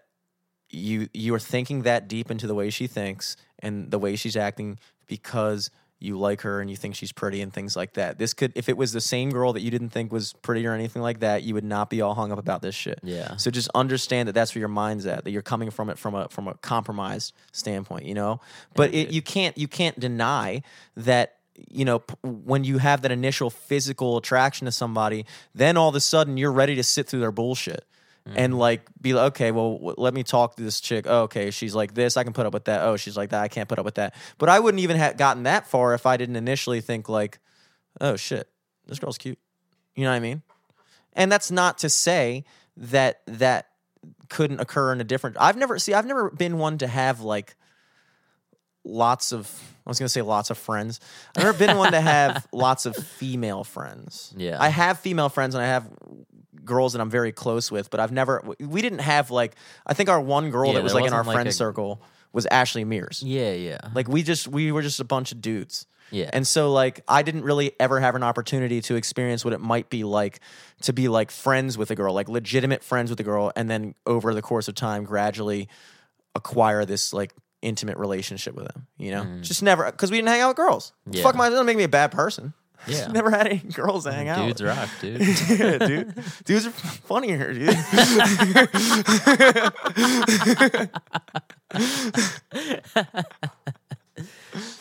you 0.70 1.08
you 1.14 1.34
are 1.36 1.40
thinking 1.40 1.84
that 1.84 2.08
deep 2.08 2.32
into 2.32 2.48
the 2.48 2.56
way 2.56 2.70
she 2.70 2.88
thinks 2.88 3.38
and 3.60 3.92
the 3.92 4.00
way 4.00 4.16
she's 4.16 4.36
acting 4.36 4.80
because 5.08 5.70
you 6.04 6.20
like 6.20 6.42
her 6.42 6.60
and 6.60 6.70
you 6.70 6.76
think 6.76 6.96
she's 6.96 7.12
pretty 7.12 7.42
and 7.42 7.54
things 7.54 7.76
like 7.76 7.94
that. 7.94 8.18
This 8.18 8.34
could 8.34 8.52
if 8.56 8.68
it 8.68 8.76
was 8.76 8.92
the 8.92 9.02
same 9.02 9.30
girl 9.30 9.54
that 9.54 9.62
you 9.62 9.72
didn't 9.72 9.90
think 9.90 10.12
was 10.12 10.34
pretty 10.34 10.66
or 10.68 10.74
anything 10.74 11.02
like 11.02 11.22
that, 11.22 11.44
you 11.44 11.54
would 11.54 11.64
not 11.64 11.90
be 11.90 12.02
all 12.02 12.14
hung 12.14 12.32
up 12.32 12.40
about 12.40 12.62
this 12.62 12.76
shit. 12.76 13.00
Yeah. 13.04 13.38
So 13.38 13.50
just 13.50 13.70
understand 13.74 14.28
that 14.28 14.34
that's 14.34 14.54
where 14.54 14.60
your 14.60 14.68
mind's 14.68 15.06
at. 15.06 15.24
That 15.24 15.32
you're 15.32 15.42
coming 15.42 15.72
from 15.72 15.90
it 15.90 15.98
from 15.98 16.14
a 16.14 16.28
from 16.28 16.48
a 16.48 16.56
compromised 16.56 17.34
standpoint, 17.54 18.06
you 18.06 18.14
know. 18.14 18.42
But 18.76 18.94
it, 18.94 19.12
you 19.12 19.22
can't 19.22 19.58
you 19.58 19.68
can't 19.68 19.98
deny 20.00 20.62
that 20.98 21.38
you 21.70 21.86
know 21.86 22.00
p- 22.00 22.16
when 22.24 22.64
you 22.66 22.80
have 22.80 23.02
that 23.04 23.12
initial 23.12 23.50
physical 23.50 24.18
attraction 24.18 24.66
to 24.66 24.72
somebody, 24.72 25.26
then 25.56 25.78
all 25.78 25.90
of 25.90 25.96
a 25.96 26.02
sudden 26.02 26.36
you're 26.36 26.52
ready 26.52 26.76
to 26.76 26.84
sit 26.84 27.08
through 27.08 27.22
their 27.22 27.32
bullshit. 27.32 27.86
And 28.26 28.54
mm-hmm. 28.54 28.60
like 28.60 28.82
be 29.02 29.14
like, 29.14 29.34
okay, 29.34 29.52
well, 29.52 29.74
w- 29.74 29.96
let 29.98 30.14
me 30.14 30.24
talk 30.24 30.56
to 30.56 30.64
this 30.64 30.80
chick. 30.80 31.06
Oh, 31.08 31.24
okay, 31.24 31.52
she's 31.52 31.76
like 31.76 31.94
this. 31.94 32.16
I 32.16 32.24
can 32.24 32.32
put 32.32 32.46
up 32.46 32.54
with 32.54 32.66
that. 32.66 32.84
Oh, 32.84 32.96
she's 32.96 33.18
like 33.18 33.32
that. 33.32 33.42
I 33.42 33.50
can't 33.50 33.68
put 33.68 33.80
up 33.80 33.86
with 33.86 33.96
that. 33.96 34.16
But 34.38 34.48
I 34.48 34.60
wouldn't 34.60 34.82
even 34.82 34.96
have 34.96 35.18
gotten 35.18 35.44
that 35.44 35.68
far 35.68 35.94
if 35.94 36.06
I 36.06 36.16
didn't 36.16 36.38
initially 36.38 36.80
think 36.80 37.10
like, 37.10 37.40
oh 38.00 38.16
shit, 38.16 38.48
this 38.88 39.00
girl's 39.00 39.18
cute. 39.18 39.40
You 39.96 40.06
know 40.06 40.12
what 40.12 40.16
I 40.16 40.20
mean? 40.22 40.42
And 41.14 41.32
that's 41.32 41.52
not 41.52 41.80
to 41.80 41.90
say 41.90 42.46
that 42.78 43.22
that 43.28 43.68
couldn't 44.30 44.60
occur 44.60 44.92
in 44.94 45.02
a 45.02 45.04
different. 45.04 45.38
I've 45.40 45.58
never 45.58 45.78
see. 45.78 45.94
I've 45.94 46.06
never 46.06 46.30
been 46.30 46.58
one 46.58 46.78
to 46.80 46.88
have 46.88 47.22
like 47.22 47.56
lots 48.84 49.32
of. 49.32 49.50
I 49.86 49.90
was 49.90 50.00
gonna 50.00 50.10
say 50.10 50.22
lots 50.22 50.50
of 50.50 50.58
friends. 50.58 51.00
I've 51.36 51.44
never 51.44 51.58
been 51.58 51.78
one 51.78 51.92
to 51.92 52.02
have 52.02 52.48
lots 52.54 52.86
of 52.86 52.96
female 52.96 53.64
friends. 53.64 54.34
Yeah. 54.38 54.58
I 54.60 54.70
have 54.70 55.00
female 55.00 55.30
friends 55.30 55.56
and 55.56 55.64
I 55.64 55.68
have 55.68 55.90
girls 56.64 56.94
that 56.94 57.02
I'm 57.02 57.10
very 57.10 57.32
close 57.32 57.72
with, 57.72 57.90
but 57.90 58.00
I've 58.00 58.12
never. 58.12 58.44
We 58.60 58.82
didn't 58.82 59.00
have 59.00 59.32
like. 59.32 59.56
I 59.86 59.94
think 59.94 60.10
our 60.10 60.22
one 60.22 60.50
girl 60.52 60.68
Yeah, 60.70 60.76
that 60.76 60.84
was 60.84 60.94
like 60.94 61.06
in 61.06 61.14
our 61.14 61.24
like, 61.24 61.36
friend 61.36 61.50
a- 61.50 61.52
circle 61.52 62.02
was 62.32 62.46
Ashley 62.48 62.84
Mears. 62.84 63.22
Yeah, 63.24 63.54
yeah. 63.54 63.78
Like 63.94 64.08
we 64.08 64.24
just 64.24 64.48
we 64.48 64.72
were 64.72 64.82
just 64.82 65.00
a 65.00 65.04
bunch 65.06 65.32
of 65.32 65.42
dudes. 65.42 65.86
Yeah. 66.12 66.30
And 66.34 66.46
so 66.46 66.72
like 66.72 67.02
I 67.08 67.22
didn't 67.24 67.44
really 67.44 67.72
ever 67.80 68.00
have 68.00 68.16
an 68.16 68.24
opportunity 68.24 68.82
to 68.82 68.96
experience 68.96 69.44
what 69.44 69.54
it 69.54 69.60
might 69.60 69.90
be 69.90 70.04
like 70.04 70.40
to 70.82 70.94
be 70.94 71.08
like 71.08 71.32
friends 71.32 71.78
with 71.78 71.92
a 71.92 71.96
girl, 71.96 72.14
like 72.14 72.28
legitimate 72.30 72.84
friends 72.84 73.10
with 73.10 73.20
a 73.20 73.24
girl 73.24 73.52
and 73.56 73.70
then 73.70 73.96
over 74.06 74.34
the 74.34 74.42
course 74.42 74.68
of 74.68 74.76
time 74.76 75.06
gradually 75.06 75.70
acquire 76.36 76.86
this 76.86 77.14
like 77.14 77.34
intimate 77.62 77.98
relationship 77.98 78.54
with 78.56 78.68
them, 78.68 78.88
you 78.98 79.12
know? 79.12 79.40
Just 79.42 79.64
never 79.64 79.90
cuz 79.92 80.12
we 80.12 80.18
didn't 80.18 80.30
hang 80.30 80.42
out 80.42 80.50
with 80.50 80.58
girls. 80.58 80.94
Mm. 81.10 81.16
Yeah. 81.16 81.24
Fuck 81.24 81.36
my 81.36 81.50
doesn't 81.50 81.66
make 81.66 81.78
me 81.78 81.84
a 81.84 81.90
bad 81.90 82.12
person. 82.12 82.54
Yeah. 82.88 83.08
never 83.12 83.32
had 83.32 83.48
any 83.48 83.60
girls 83.60 84.06
hang 84.06 84.28
out. 84.28 84.46
Dudes 84.46 84.64
rock, 84.64 84.90
dude. 85.02 85.22
yeah, 85.50 85.78
dude. 85.78 86.14
Dudes 86.46 86.68
are 86.68 86.72
funnier, 86.72 87.54
dude. 87.54 87.70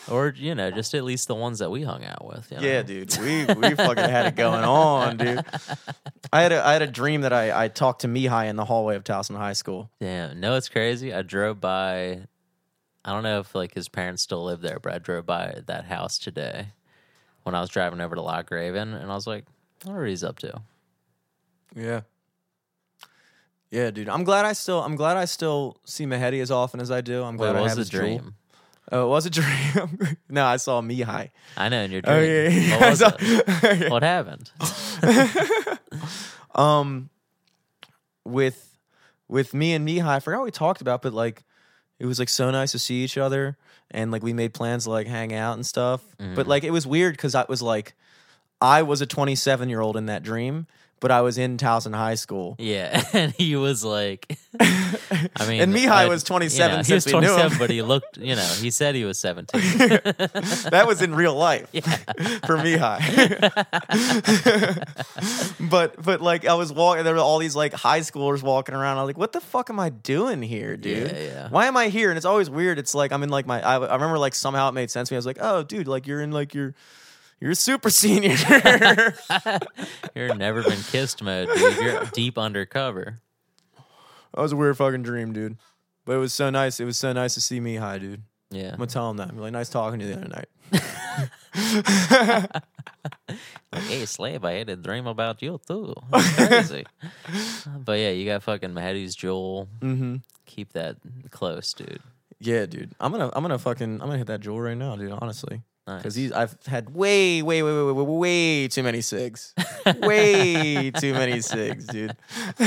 or 0.09 0.33
you 0.35 0.55
know, 0.55 0.71
just 0.71 0.93
at 0.93 1.03
least 1.03 1.27
the 1.27 1.35
ones 1.35 1.59
that 1.59 1.69
we 1.69 1.83
hung 1.83 2.03
out 2.03 2.25
with. 2.25 2.49
you 2.51 2.57
know? 2.57 2.63
Yeah, 2.63 2.83
dude. 2.83 3.15
We 3.17 3.45
we 3.45 3.75
fucking 3.75 4.09
had 4.09 4.27
it 4.27 4.35
going 4.35 4.63
on, 4.63 5.17
dude. 5.17 5.45
I 6.31 6.41
had 6.41 6.51
a 6.51 6.65
I 6.65 6.73
had 6.73 6.81
a 6.81 6.87
dream 6.87 7.21
that 7.21 7.33
I 7.33 7.65
I 7.65 7.67
talked 7.67 8.01
to 8.01 8.07
Mihai 8.07 8.47
in 8.47 8.55
the 8.55 8.65
hallway 8.65 8.95
of 8.95 9.03
Towson 9.03 9.37
High 9.37 9.53
School. 9.53 9.89
Damn. 9.99 10.39
No, 10.39 10.55
it's 10.55 10.69
crazy. 10.69 11.13
I 11.13 11.21
drove 11.21 11.61
by. 11.61 12.21
I 13.05 13.11
don't 13.11 13.23
know 13.23 13.39
if 13.39 13.53
like 13.53 13.73
his 13.73 13.89
parents 13.89 14.23
still 14.23 14.45
live 14.45 14.61
there, 14.61 14.79
but 14.79 14.93
I 14.93 14.97
drove 14.97 15.25
by 15.25 15.61
that 15.67 15.85
house 15.85 16.17
today 16.17 16.67
when 17.43 17.55
I 17.55 17.61
was 17.61 17.69
driving 17.69 18.01
over 18.01 18.15
to 18.15 18.21
Loch 18.21 18.49
Raven, 18.51 18.93
and 18.93 19.11
I 19.11 19.15
was 19.15 19.27
like, 19.27 19.45
I 19.83 19.89
wonder 19.89 20.01
what 20.01 20.09
he's 20.09 20.23
up 20.23 20.39
to. 20.39 20.61
Yeah. 21.75 22.01
Yeah, 23.71 23.89
dude. 23.91 24.07
I'm 24.09 24.23
glad 24.23 24.45
I 24.45 24.53
still 24.53 24.81
I'm 24.83 24.95
glad 24.95 25.17
I 25.17 25.25
still 25.25 25.77
see 25.83 26.05
Mahedi 26.05 26.41
as 26.41 26.51
often 26.51 26.79
as 26.79 26.91
I 26.91 27.01
do. 27.01 27.23
I'm 27.23 27.37
glad 27.37 27.49
What 27.53 27.57
I 27.57 27.61
was 27.61 27.69
have 27.71 27.77
the 27.77 27.81
his 27.81 27.89
Juul. 27.89 27.97
dream? 27.99 28.35
Oh, 28.91 29.05
it 29.05 29.09
was 29.09 29.25
a 29.25 29.29
dream. 29.31 30.17
no, 30.29 30.45
I 30.45 30.57
saw 30.57 30.81
Mihai. 30.81 31.31
I 31.57 31.69
know 31.69 31.81
in 31.83 31.91
your 31.91 32.01
dream. 32.01 32.15
Oh 32.15 32.21
yeah, 32.21 32.49
yeah. 32.49 32.79
What 32.79 32.97
saw- 32.97 33.11
it? 33.19 33.89
What 33.91 34.03
happened? 34.03 34.51
um 36.55 37.09
with 38.23 38.77
with 39.27 39.53
me 39.53 39.73
and 39.73 39.87
Mihai, 39.87 40.05
I 40.07 40.19
forgot 40.19 40.39
what 40.39 40.45
we 40.45 40.51
talked 40.51 40.81
about, 40.81 41.01
but 41.01 41.13
like 41.13 41.43
it 41.99 42.05
was 42.05 42.19
like 42.19 42.29
so 42.29 42.51
nice 42.51 42.71
to 42.73 42.79
see 42.79 43.03
each 43.03 43.17
other 43.17 43.57
and 43.93 44.11
like 44.11 44.23
we 44.23 44.33
made 44.33 44.53
plans 44.53 44.85
to 44.85 44.89
like 44.89 45.07
hang 45.07 45.33
out 45.33 45.53
and 45.55 45.65
stuff. 45.65 46.03
But 46.17 46.45
mm. 46.45 46.47
like 46.47 46.63
it 46.63 46.71
was 46.71 46.87
weird 46.87 47.15
because 47.15 47.35
I 47.35 47.45
was 47.47 47.61
like 47.61 47.93
I 48.61 48.81
was 48.81 49.01
a 49.01 49.05
27 49.05 49.69
year 49.69 49.81
old 49.81 49.97
in 49.97 50.05
that 50.07 50.23
dream, 50.23 50.67
but 51.03 51.11
I 51.11 51.21
was 51.21 51.37
in 51.37 51.57
Towson 51.57 51.93
High 51.93 52.15
School. 52.15 52.55
Yeah, 52.57 53.03
and 53.13 53.31
he 53.33 53.55
was 53.55 53.83
like, 53.85 54.39
I 54.59 55.45
mean, 55.47 55.61
And 55.61 55.73
Mihai 55.73 55.89
I- 55.89 56.07
was 56.07 56.23
27 56.23 56.71
you 56.71 56.77
know, 56.77 56.83
since 56.83 57.05
he 57.05 57.11
we 57.13 57.19
was 57.19 57.23
knew 57.23 57.33
him. 57.33 57.49
27, 57.49 57.57
but 57.59 57.69
he 57.69 57.81
looked, 57.91 58.17
you 58.17 58.35
know, 58.35 58.41
he 58.61 58.71
said 58.71 58.95
he 58.95 59.03
was 59.05 59.19
17. 59.19 59.61
that 60.71 60.85
was 60.87 61.01
in 61.01 61.13
real 61.13 61.35
life 61.35 61.69
for 61.69 62.57
Mihai. 62.57 62.99
but 65.69 66.01
but 66.03 66.21
like 66.21 66.45
I 66.45 66.53
was 66.55 66.71
walking, 66.71 67.03
there 67.03 67.13
were 67.13 67.19
all 67.19 67.39
these 67.39 67.55
like 67.55 67.73
high 67.73 67.99
schoolers 67.99 68.41
walking 68.43 68.75
around. 68.75 68.97
I 68.97 69.01
was 69.01 69.09
like, 69.09 69.17
what 69.17 69.31
the 69.33 69.41
fuck 69.41 69.69
am 69.69 69.79
I 69.79 69.89
doing 69.89 70.41
here, 70.41 70.77
dude? 70.77 71.11
Yeah, 71.11 71.17
yeah. 71.19 71.49
Why 71.49 71.65
am 71.67 71.77
I 71.77 71.89
here? 71.89 72.09
And 72.09 72.17
it's 72.17 72.25
always 72.25 72.49
weird. 72.49 72.79
It's 72.79 72.95
like 72.95 73.11
I'm 73.11 73.23
in 73.23 73.29
like 73.29 73.45
my. 73.45 73.61
I, 73.61 73.77
I 73.77 73.93
remember 73.95 74.17
like 74.17 74.35
somehow 74.35 74.69
it 74.69 74.73
made 74.73 74.89
sense 74.91 75.09
to 75.09 75.13
me. 75.13 75.17
I 75.17 75.19
was 75.19 75.25
like, 75.25 75.37
oh, 75.41 75.63
dude, 75.63 75.87
like 75.87 76.07
you're 76.07 76.21
in 76.21 76.31
like 76.31 76.53
your. 76.53 76.73
You're 77.39 77.51
a 77.51 77.55
super 77.55 77.89
senior. 77.91 78.35
You're 80.15 80.35
never 80.35 80.63
been 80.63 80.79
kissed 80.91 81.21
mode, 81.23 81.49
dude. 81.55 81.77
You're 81.77 82.05
deep 82.13 82.37
undercover. 82.37 83.19
That 84.33 84.41
was 84.41 84.51
a 84.51 84.55
weird 84.55 84.77
fucking 84.77 85.03
dream, 85.03 85.33
dude. 85.33 85.57
But 86.05 86.13
it 86.13 86.17
was 86.19 86.33
so 86.33 86.49
nice. 86.49 86.79
It 86.79 86.85
was 86.85 86.97
so 86.97 87.13
nice 87.13 87.33
to 87.35 87.41
see 87.41 87.59
Mihai, 87.59 87.99
dude. 87.99 88.23
Yeah. 88.49 88.71
I'm 88.71 88.77
gonna 88.77 88.87
tell 88.87 89.09
him 89.09 89.17
that. 89.17 89.29
I'm 89.29 89.37
like, 89.37 89.51
nice 89.53 89.69
talking 89.69 89.99
to 89.99 90.05
you 90.05 90.13
the 90.15 90.19
other 90.21 90.29
night. 90.29 90.47
Like, 93.73 93.83
hey, 93.85 94.05
slave, 94.05 94.45
I 94.45 94.53
had 94.53 94.69
a 94.69 94.75
dream 94.75 95.07
about 95.07 95.41
you 95.41 95.59
too. 95.67 95.95
That's 96.11 96.35
crazy. 96.35 96.85
but 97.83 97.93
yeah, 97.93 98.11
you 98.11 98.25
got 98.25 98.43
fucking 98.43 98.69
Mihai's 98.69 99.15
Juul. 99.15 99.67
Mm-hmm. 99.79 100.17
Keep 100.45 100.73
that 100.73 100.97
close, 101.31 101.73
dude. 101.73 101.99
Yeah, 102.39 102.67
dude. 102.67 102.91
I'm 102.99 103.11
gonna 103.11 103.31
I'm 103.33 103.41
gonna 103.43 103.57
fucking 103.57 103.93
I'm 104.01 104.07
gonna 104.07 104.19
hit 104.19 104.27
that 104.27 104.41
Juul 104.41 104.63
right 104.63 104.77
now, 104.77 104.95
dude. 104.95 105.11
Honestly. 105.11 105.63
Because 105.85 106.15
he's 106.15 106.31
I've 106.31 106.57
had 106.65 106.93
way 106.93 107.41
way 107.41 107.63
way 107.63 107.73
way 107.73 107.91
way 107.91 108.03
way 108.03 108.67
too 108.67 108.83
many 108.83 109.01
cigs, 109.01 109.53
way 109.85 110.91
too 110.91 111.13
many 111.13 111.41
cigs, 111.41 111.87
dude. 111.87 112.15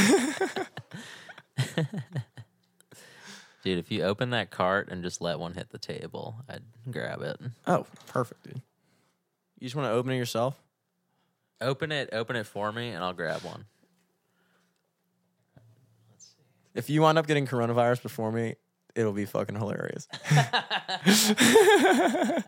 Dude, 3.62 3.78
if 3.78 3.90
you 3.90 4.04
open 4.04 4.30
that 4.30 4.52
cart 4.52 4.90
and 4.92 5.02
just 5.02 5.20
let 5.20 5.40
one 5.40 5.54
hit 5.54 5.70
the 5.70 5.78
table, 5.78 6.36
I'd 6.48 6.62
grab 6.88 7.20
it. 7.22 7.36
Oh, 7.66 7.84
perfect, 8.06 8.44
dude. 8.44 8.62
You 9.58 9.66
just 9.66 9.74
want 9.74 9.86
to 9.86 9.90
open 9.90 10.12
it 10.12 10.18
yourself? 10.18 10.62
Open 11.60 11.90
it, 11.90 12.10
open 12.12 12.36
it 12.36 12.46
for 12.46 12.70
me, 12.70 12.90
and 12.90 13.02
I'll 13.02 13.12
grab 13.12 13.42
one. 13.42 13.64
If 16.76 16.88
you 16.88 17.02
wind 17.02 17.18
up 17.18 17.26
getting 17.26 17.44
coronavirus 17.44 18.02
before 18.02 18.30
me, 18.30 18.54
it'll 18.94 19.12
be 19.12 19.24
fucking 19.24 19.56
hilarious. 19.56 20.06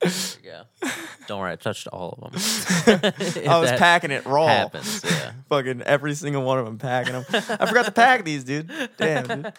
There 0.00 0.12
you 0.42 0.50
go. 0.50 0.88
Don't 1.26 1.40
worry, 1.40 1.52
I 1.52 1.56
touched 1.56 1.86
all 1.88 2.18
of 2.20 2.32
them. 2.32 3.12
I 3.48 3.58
was 3.58 3.72
packing 3.72 4.10
it 4.10 4.26
raw. 4.26 4.46
Happens, 4.46 5.02
yeah. 5.04 5.32
Fucking 5.48 5.82
every 5.82 6.14
single 6.14 6.42
one 6.42 6.58
of 6.58 6.64
them 6.66 6.78
packing 6.78 7.14
them. 7.14 7.24
I 7.32 7.66
forgot 7.66 7.86
to 7.86 7.92
pack 7.92 8.24
these, 8.24 8.44
dude. 8.44 8.70
Damn, 8.98 9.26
dude. 9.26 9.52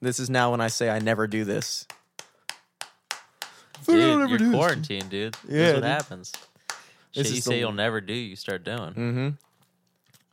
This 0.00 0.20
is 0.20 0.30
now 0.30 0.52
when 0.52 0.60
I 0.60 0.68
say 0.68 0.88
I 0.90 1.00
never 1.00 1.26
do 1.26 1.44
this. 1.44 1.86
Dude, 3.86 4.28
you're 4.30 4.38
this. 4.38 4.50
quarantined, 4.54 5.10
dude. 5.10 5.36
Yeah, 5.48 5.56
That's 5.58 5.74
what 5.74 5.80
dude. 5.80 5.84
happens. 5.84 6.32
Shit 7.12 7.24
This 7.24 7.34
you 7.34 7.40
say 7.40 7.54
the- 7.54 7.58
you'll 7.60 7.72
never 7.72 8.00
do, 8.00 8.12
you 8.14 8.36
start 8.36 8.64
doing. 8.64 8.78
Mm-hmm. 8.94 9.28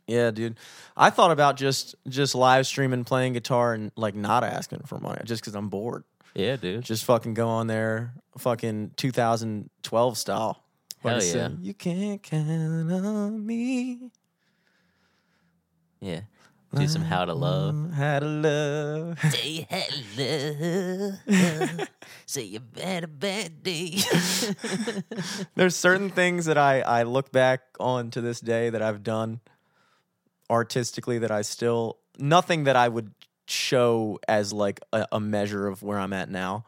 Yeah, 0.06 0.30
dude. 0.30 0.56
I 0.96 1.10
thought 1.10 1.32
about 1.32 1.56
just 1.56 1.96
just 2.08 2.34
live 2.36 2.66
streaming, 2.66 3.02
playing 3.04 3.32
guitar, 3.32 3.74
and 3.74 3.90
like 3.96 4.14
not 4.14 4.44
asking 4.44 4.82
for 4.86 4.98
money, 5.00 5.20
just 5.24 5.42
because 5.42 5.56
I'm 5.56 5.68
bored. 5.68 6.04
Yeah, 6.36 6.56
dude. 6.56 6.84
Just 6.84 7.04
fucking 7.06 7.32
go 7.32 7.48
on 7.48 7.66
there, 7.66 8.12
fucking 8.36 8.92
2012 8.96 10.18
style. 10.18 10.62
Hell 11.02 11.14
yeah. 11.14 11.20
sing, 11.20 11.58
You 11.62 11.72
can't 11.72 12.22
count 12.22 12.92
on 12.92 13.46
me. 13.46 14.10
Yeah. 16.00 16.20
Do 16.74 16.86
some 16.88 17.02
how 17.02 17.24
to 17.24 17.32
love. 17.32 17.74
Mm, 17.74 17.94
how 17.94 18.18
to 18.18 18.26
love. 18.26 19.20
Say 19.32 19.66
hello. 19.70 21.12
Say 22.26 22.42
you 22.42 22.60
had 22.76 23.04
a 23.04 23.08
bad 23.08 23.62
day. 23.62 23.96
There's 25.54 25.74
certain 25.74 26.10
things 26.10 26.44
that 26.44 26.58
I 26.58 26.80
I 26.82 27.04
look 27.04 27.32
back 27.32 27.62
on 27.80 28.10
to 28.10 28.20
this 28.20 28.40
day 28.40 28.68
that 28.68 28.82
I've 28.82 29.02
done 29.02 29.40
artistically 30.50 31.18
that 31.18 31.30
I 31.30 31.40
still 31.42 31.96
nothing 32.18 32.64
that 32.64 32.76
I 32.76 32.88
would 32.88 33.12
show 33.46 34.18
as 34.28 34.52
like 34.52 34.80
a, 34.92 35.06
a 35.12 35.20
measure 35.20 35.66
of 35.66 35.82
where 35.82 35.98
I'm 35.98 36.12
at 36.12 36.28
now. 36.30 36.64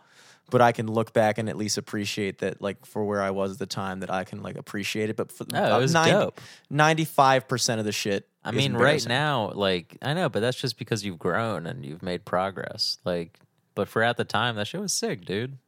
but 0.51 0.63
I 0.63 0.73
can 0.73 0.87
look 0.91 1.13
back 1.13 1.37
and 1.37 1.47
at 1.51 1.57
least 1.59 1.77
appreciate 1.77 2.39
that, 2.39 2.63
like 2.63 2.87
for 2.87 3.05
where 3.05 3.21
I 3.21 3.31
was 3.33 3.53
at 3.53 3.59
the 3.59 3.67
time, 3.67 4.01
that 4.01 4.11
I 4.11 4.25
can 4.25 4.43
like 4.43 4.57
appreciate 4.57 5.11
it. 5.11 5.17
But 5.17 5.31
for 5.31 5.45
Oh, 5.55 5.77
it 5.77 5.81
was 5.83 5.93
dope. 5.93 6.41
ninety-five 6.71 7.47
percent 7.47 7.81
of 7.81 7.85
the 7.85 7.93
shit. 7.93 8.27
I 8.45 8.51
mean, 8.53 8.73
right 8.75 9.07
now, 9.07 9.51
like 9.55 9.99
I 10.01 10.15
know, 10.15 10.31
but 10.31 10.41
that's 10.41 10.57
just 10.57 10.79
because 10.79 11.05
you've 11.05 11.19
grown 11.19 11.67
and 11.67 11.85
you've 11.85 12.03
made 12.03 12.25
progress. 12.25 12.97
Like, 13.05 13.39
but 13.75 13.89
for 13.89 14.03
at 14.03 14.17
the 14.17 14.25
time, 14.25 14.57
that 14.57 14.67
shit 14.69 14.81
was 14.81 14.93
sick, 14.95 15.27
dude. 15.27 15.59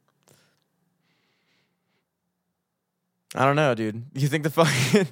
I 3.35 3.45
don't 3.45 3.55
know, 3.55 3.73
dude. 3.75 4.03
You 4.13 4.27
think 4.27 4.43
the 4.43 4.49
fucking 4.49 5.07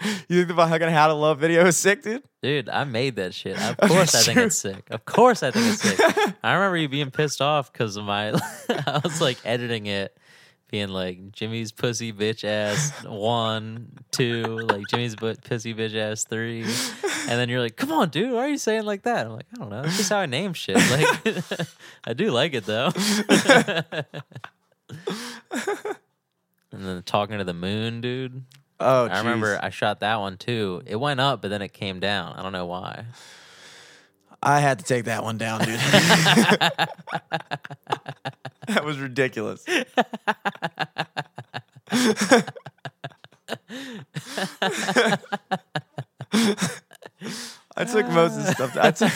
you 0.28 0.44
think 0.44 0.48
the 0.48 0.54
fucking 0.54 0.88
how 0.90 1.08
to 1.08 1.14
love 1.14 1.38
video 1.38 1.66
is 1.66 1.76
sick, 1.76 2.02
dude? 2.02 2.22
Dude, 2.42 2.68
I 2.68 2.84
made 2.84 3.16
that 3.16 3.34
shit. 3.34 3.60
Of 3.60 3.76
course, 3.88 4.14
I 4.14 4.20
think 4.20 4.38
it's 4.38 4.56
sick. 4.56 4.84
Of 4.90 5.04
course, 5.04 5.42
I 5.42 5.50
think 5.50 5.66
it's 5.66 5.82
sick. 5.82 5.98
I 6.42 6.54
remember 6.54 6.76
you 6.76 6.88
being 6.88 7.10
pissed 7.10 7.40
off 7.40 7.72
because 7.72 7.96
of 7.96 8.04
my. 8.04 8.28
I 8.68 9.00
was 9.02 9.20
like 9.20 9.38
editing 9.44 9.86
it, 9.86 10.16
being 10.70 10.88
like 10.88 11.32
Jimmy's 11.32 11.72
pussy 11.72 12.12
bitch 12.12 12.44
ass 12.44 12.92
one, 13.04 13.90
two, 14.12 14.44
like 14.68 14.86
Jimmy's 14.88 15.16
bu- 15.16 15.34
pussy 15.34 15.74
bitch 15.74 15.96
ass 15.96 16.24
three, 16.24 16.62
and 16.62 17.30
then 17.30 17.48
you're 17.48 17.60
like, 17.60 17.76
"Come 17.76 17.90
on, 17.90 18.10
dude, 18.10 18.32
why 18.32 18.46
are 18.46 18.48
you 18.48 18.58
saying 18.58 18.84
like 18.84 19.02
that?" 19.02 19.26
I'm 19.26 19.32
like, 19.32 19.46
"I 19.52 19.56
don't 19.58 19.70
know. 19.70 19.82
It's 19.82 19.96
just 19.96 20.10
how 20.10 20.18
I 20.18 20.26
name 20.26 20.52
shit. 20.52 20.76
Like, 20.76 21.68
I 22.04 22.12
do 22.12 22.30
like 22.30 22.54
it 22.54 22.66
though." 22.66 22.92
and 26.70 26.86
then 26.86 27.02
talking 27.02 27.38
to 27.38 27.44
the 27.44 27.54
moon, 27.54 28.00
dude. 28.00 28.44
Oh, 28.80 29.06
I 29.06 29.18
remember. 29.18 29.58
I 29.60 29.70
shot 29.70 30.00
that 30.00 30.20
one 30.20 30.36
too. 30.36 30.82
It 30.86 30.96
went 30.96 31.20
up, 31.20 31.42
but 31.42 31.48
then 31.48 31.62
it 31.62 31.72
came 31.72 31.98
down. 32.00 32.34
I 32.34 32.42
don't 32.42 32.52
know 32.52 32.66
why. 32.66 33.06
I 34.42 34.60
had 34.60 34.78
to 34.78 34.84
take 34.84 35.06
that 35.06 35.24
one 35.24 35.36
down, 35.36 35.60
dude. 35.64 35.80
that 38.68 38.84
was 38.84 38.98
ridiculous. 38.98 39.64
I 47.76 47.84
took 47.84 48.08
most 48.08 48.36
of 48.36 48.44
the 48.44 48.52
stuff. 48.54 48.76
I, 48.76 48.90
took, 48.92 49.12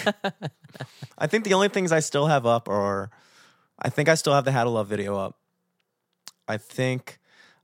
I 1.19 1.27
think 1.29 1.45
the 1.45 1.55
only 1.55 1.69
things 1.69 1.93
I 1.93 2.01
still 2.01 2.27
have 2.27 2.45
up 2.45 2.69
are, 2.69 3.11
I 3.79 3.91
think 3.91 4.09
I 4.09 4.17
still 4.17 4.35
have 4.35 4.45
the 4.45 4.51
How 4.53 4.65
to 4.65 4.71
Love 4.71 4.89
video 4.89 5.17
up. 5.17 5.37
I 6.49 6.57
think 6.57 7.21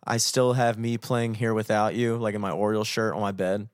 I 0.09 0.17
still 0.17 0.55
have 0.55 0.79
me 0.79 0.97
playing 0.97 1.35
Here 1.35 1.53
Without 1.53 1.95
You, 1.95 2.17
like 2.17 2.35
in 2.35 2.41
my 2.41 2.51
Orioles 2.51 2.89
shirt 2.89 3.15
on 3.15 3.21
my 3.21 3.31
bed. 3.31 3.69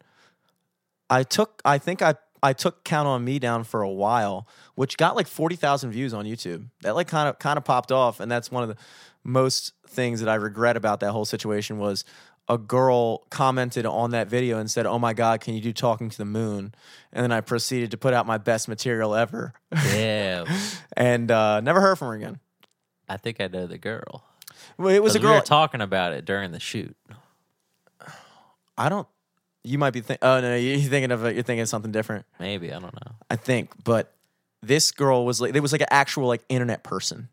I 1.08 1.22
took, 1.22 1.62
I 1.64 1.78
think 1.78 2.02
I, 2.02 2.16
I 2.42 2.52
took 2.52 2.82
Count 2.82 3.06
on 3.06 3.24
Me 3.24 3.38
down 3.38 3.62
for 3.62 3.82
a 3.82 3.88
while, 3.88 4.48
which 4.74 4.96
got 4.96 5.14
like 5.14 5.28
forty 5.28 5.54
thousand 5.54 5.92
views 5.92 6.12
on 6.12 6.24
YouTube. 6.26 6.66
That 6.82 6.96
like 6.96 7.06
kind 7.06 7.28
of 7.28 7.38
kind 7.38 7.56
of 7.56 7.64
popped 7.64 7.92
off, 7.92 8.18
and 8.18 8.30
that's 8.30 8.50
one 8.50 8.64
of 8.64 8.68
the 8.68 8.76
most 9.22 9.72
things 9.86 10.20
that 10.20 10.28
I 10.28 10.34
regret 10.34 10.76
about 10.76 11.00
that 11.00 11.12
whole 11.12 11.24
situation 11.24 11.78
was 11.78 12.04
a 12.48 12.58
girl 12.58 13.20
commented 13.30 13.86
on 13.86 14.10
that 14.10 14.26
video 14.28 14.58
and 14.58 14.68
said, 14.68 14.86
"Oh 14.86 14.98
my 14.98 15.14
God, 15.14 15.40
can 15.40 15.54
you 15.54 15.60
do 15.60 15.72
Talking 15.72 16.10
to 16.10 16.18
the 16.18 16.24
Moon?" 16.24 16.74
And 17.12 17.22
then 17.22 17.32
I 17.32 17.40
proceeded 17.42 17.92
to 17.92 17.96
put 17.96 18.12
out 18.12 18.26
my 18.26 18.38
best 18.38 18.66
material 18.66 19.14
ever, 19.14 19.54
Yeah, 19.72 20.44
and 20.96 21.30
uh, 21.30 21.60
never 21.60 21.80
heard 21.80 21.96
from 21.96 22.08
her 22.08 22.14
again. 22.14 22.40
I 23.08 23.18
think 23.18 23.40
I 23.40 23.46
know 23.46 23.66
the 23.66 23.78
girl. 23.78 24.24
Well, 24.78 24.88
it 24.94 25.02
was 25.02 25.14
a 25.14 25.18
'Cause 25.18 25.24
We 25.24 25.28
were 25.30 25.34
girl. 25.36 25.42
talking 25.42 25.80
about 25.80 26.12
it 26.12 26.24
during 26.24 26.52
the 26.52 26.60
shoot. 26.60 26.96
I 28.76 28.88
don't. 28.88 29.06
You 29.62 29.78
might 29.78 29.92
be 29.92 30.00
thinking. 30.00 30.26
Oh 30.26 30.40
no, 30.40 30.56
you're 30.56 30.78
thinking 30.78 31.10
of 31.10 31.22
you're 31.22 31.42
thinking 31.42 31.60
of 31.60 31.68
something 31.68 31.92
different. 31.92 32.26
Maybe 32.38 32.72
I 32.72 32.78
don't 32.78 32.94
know. 32.94 33.12
I 33.30 33.36
think, 33.36 33.70
but 33.84 34.12
this 34.62 34.90
girl 34.92 35.24
was 35.24 35.40
like, 35.40 35.54
it 35.54 35.60
was 35.60 35.72
like 35.72 35.80
an 35.80 35.86
actual 35.90 36.26
like 36.28 36.42
internet 36.48 36.82
person. 36.82 37.28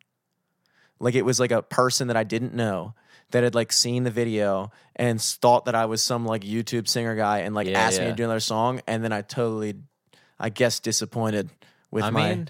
Like 0.99 1.15
it 1.15 1.23
was 1.23 1.39
like 1.39 1.51
a 1.51 1.61
person 1.61 2.07
that 2.07 2.15
I 2.17 2.23
didn't 2.23 2.53
know 2.53 2.93
that 3.31 3.43
had 3.43 3.55
like 3.55 3.71
seen 3.71 4.03
the 4.03 4.11
video 4.11 4.71
and 4.95 5.19
thought 5.21 5.65
that 5.65 5.75
I 5.75 5.85
was 5.85 6.01
some 6.03 6.25
like 6.25 6.43
YouTube 6.43 6.87
singer 6.87 7.15
guy 7.15 7.39
and 7.39 7.55
like 7.55 7.67
Yeah, 7.67 7.79
asked 7.79 7.99
me 7.99 8.05
to 8.07 8.13
do 8.13 8.23
another 8.23 8.39
song, 8.39 8.81
and 8.87 9.03
then 9.03 9.11
I 9.11 9.21
totally, 9.23 9.75
I 10.39 10.49
guess, 10.49 10.79
disappointed 10.79 11.49
with 11.89 12.03
I 12.03 12.09
my. 12.11 12.35
mean, 12.35 12.47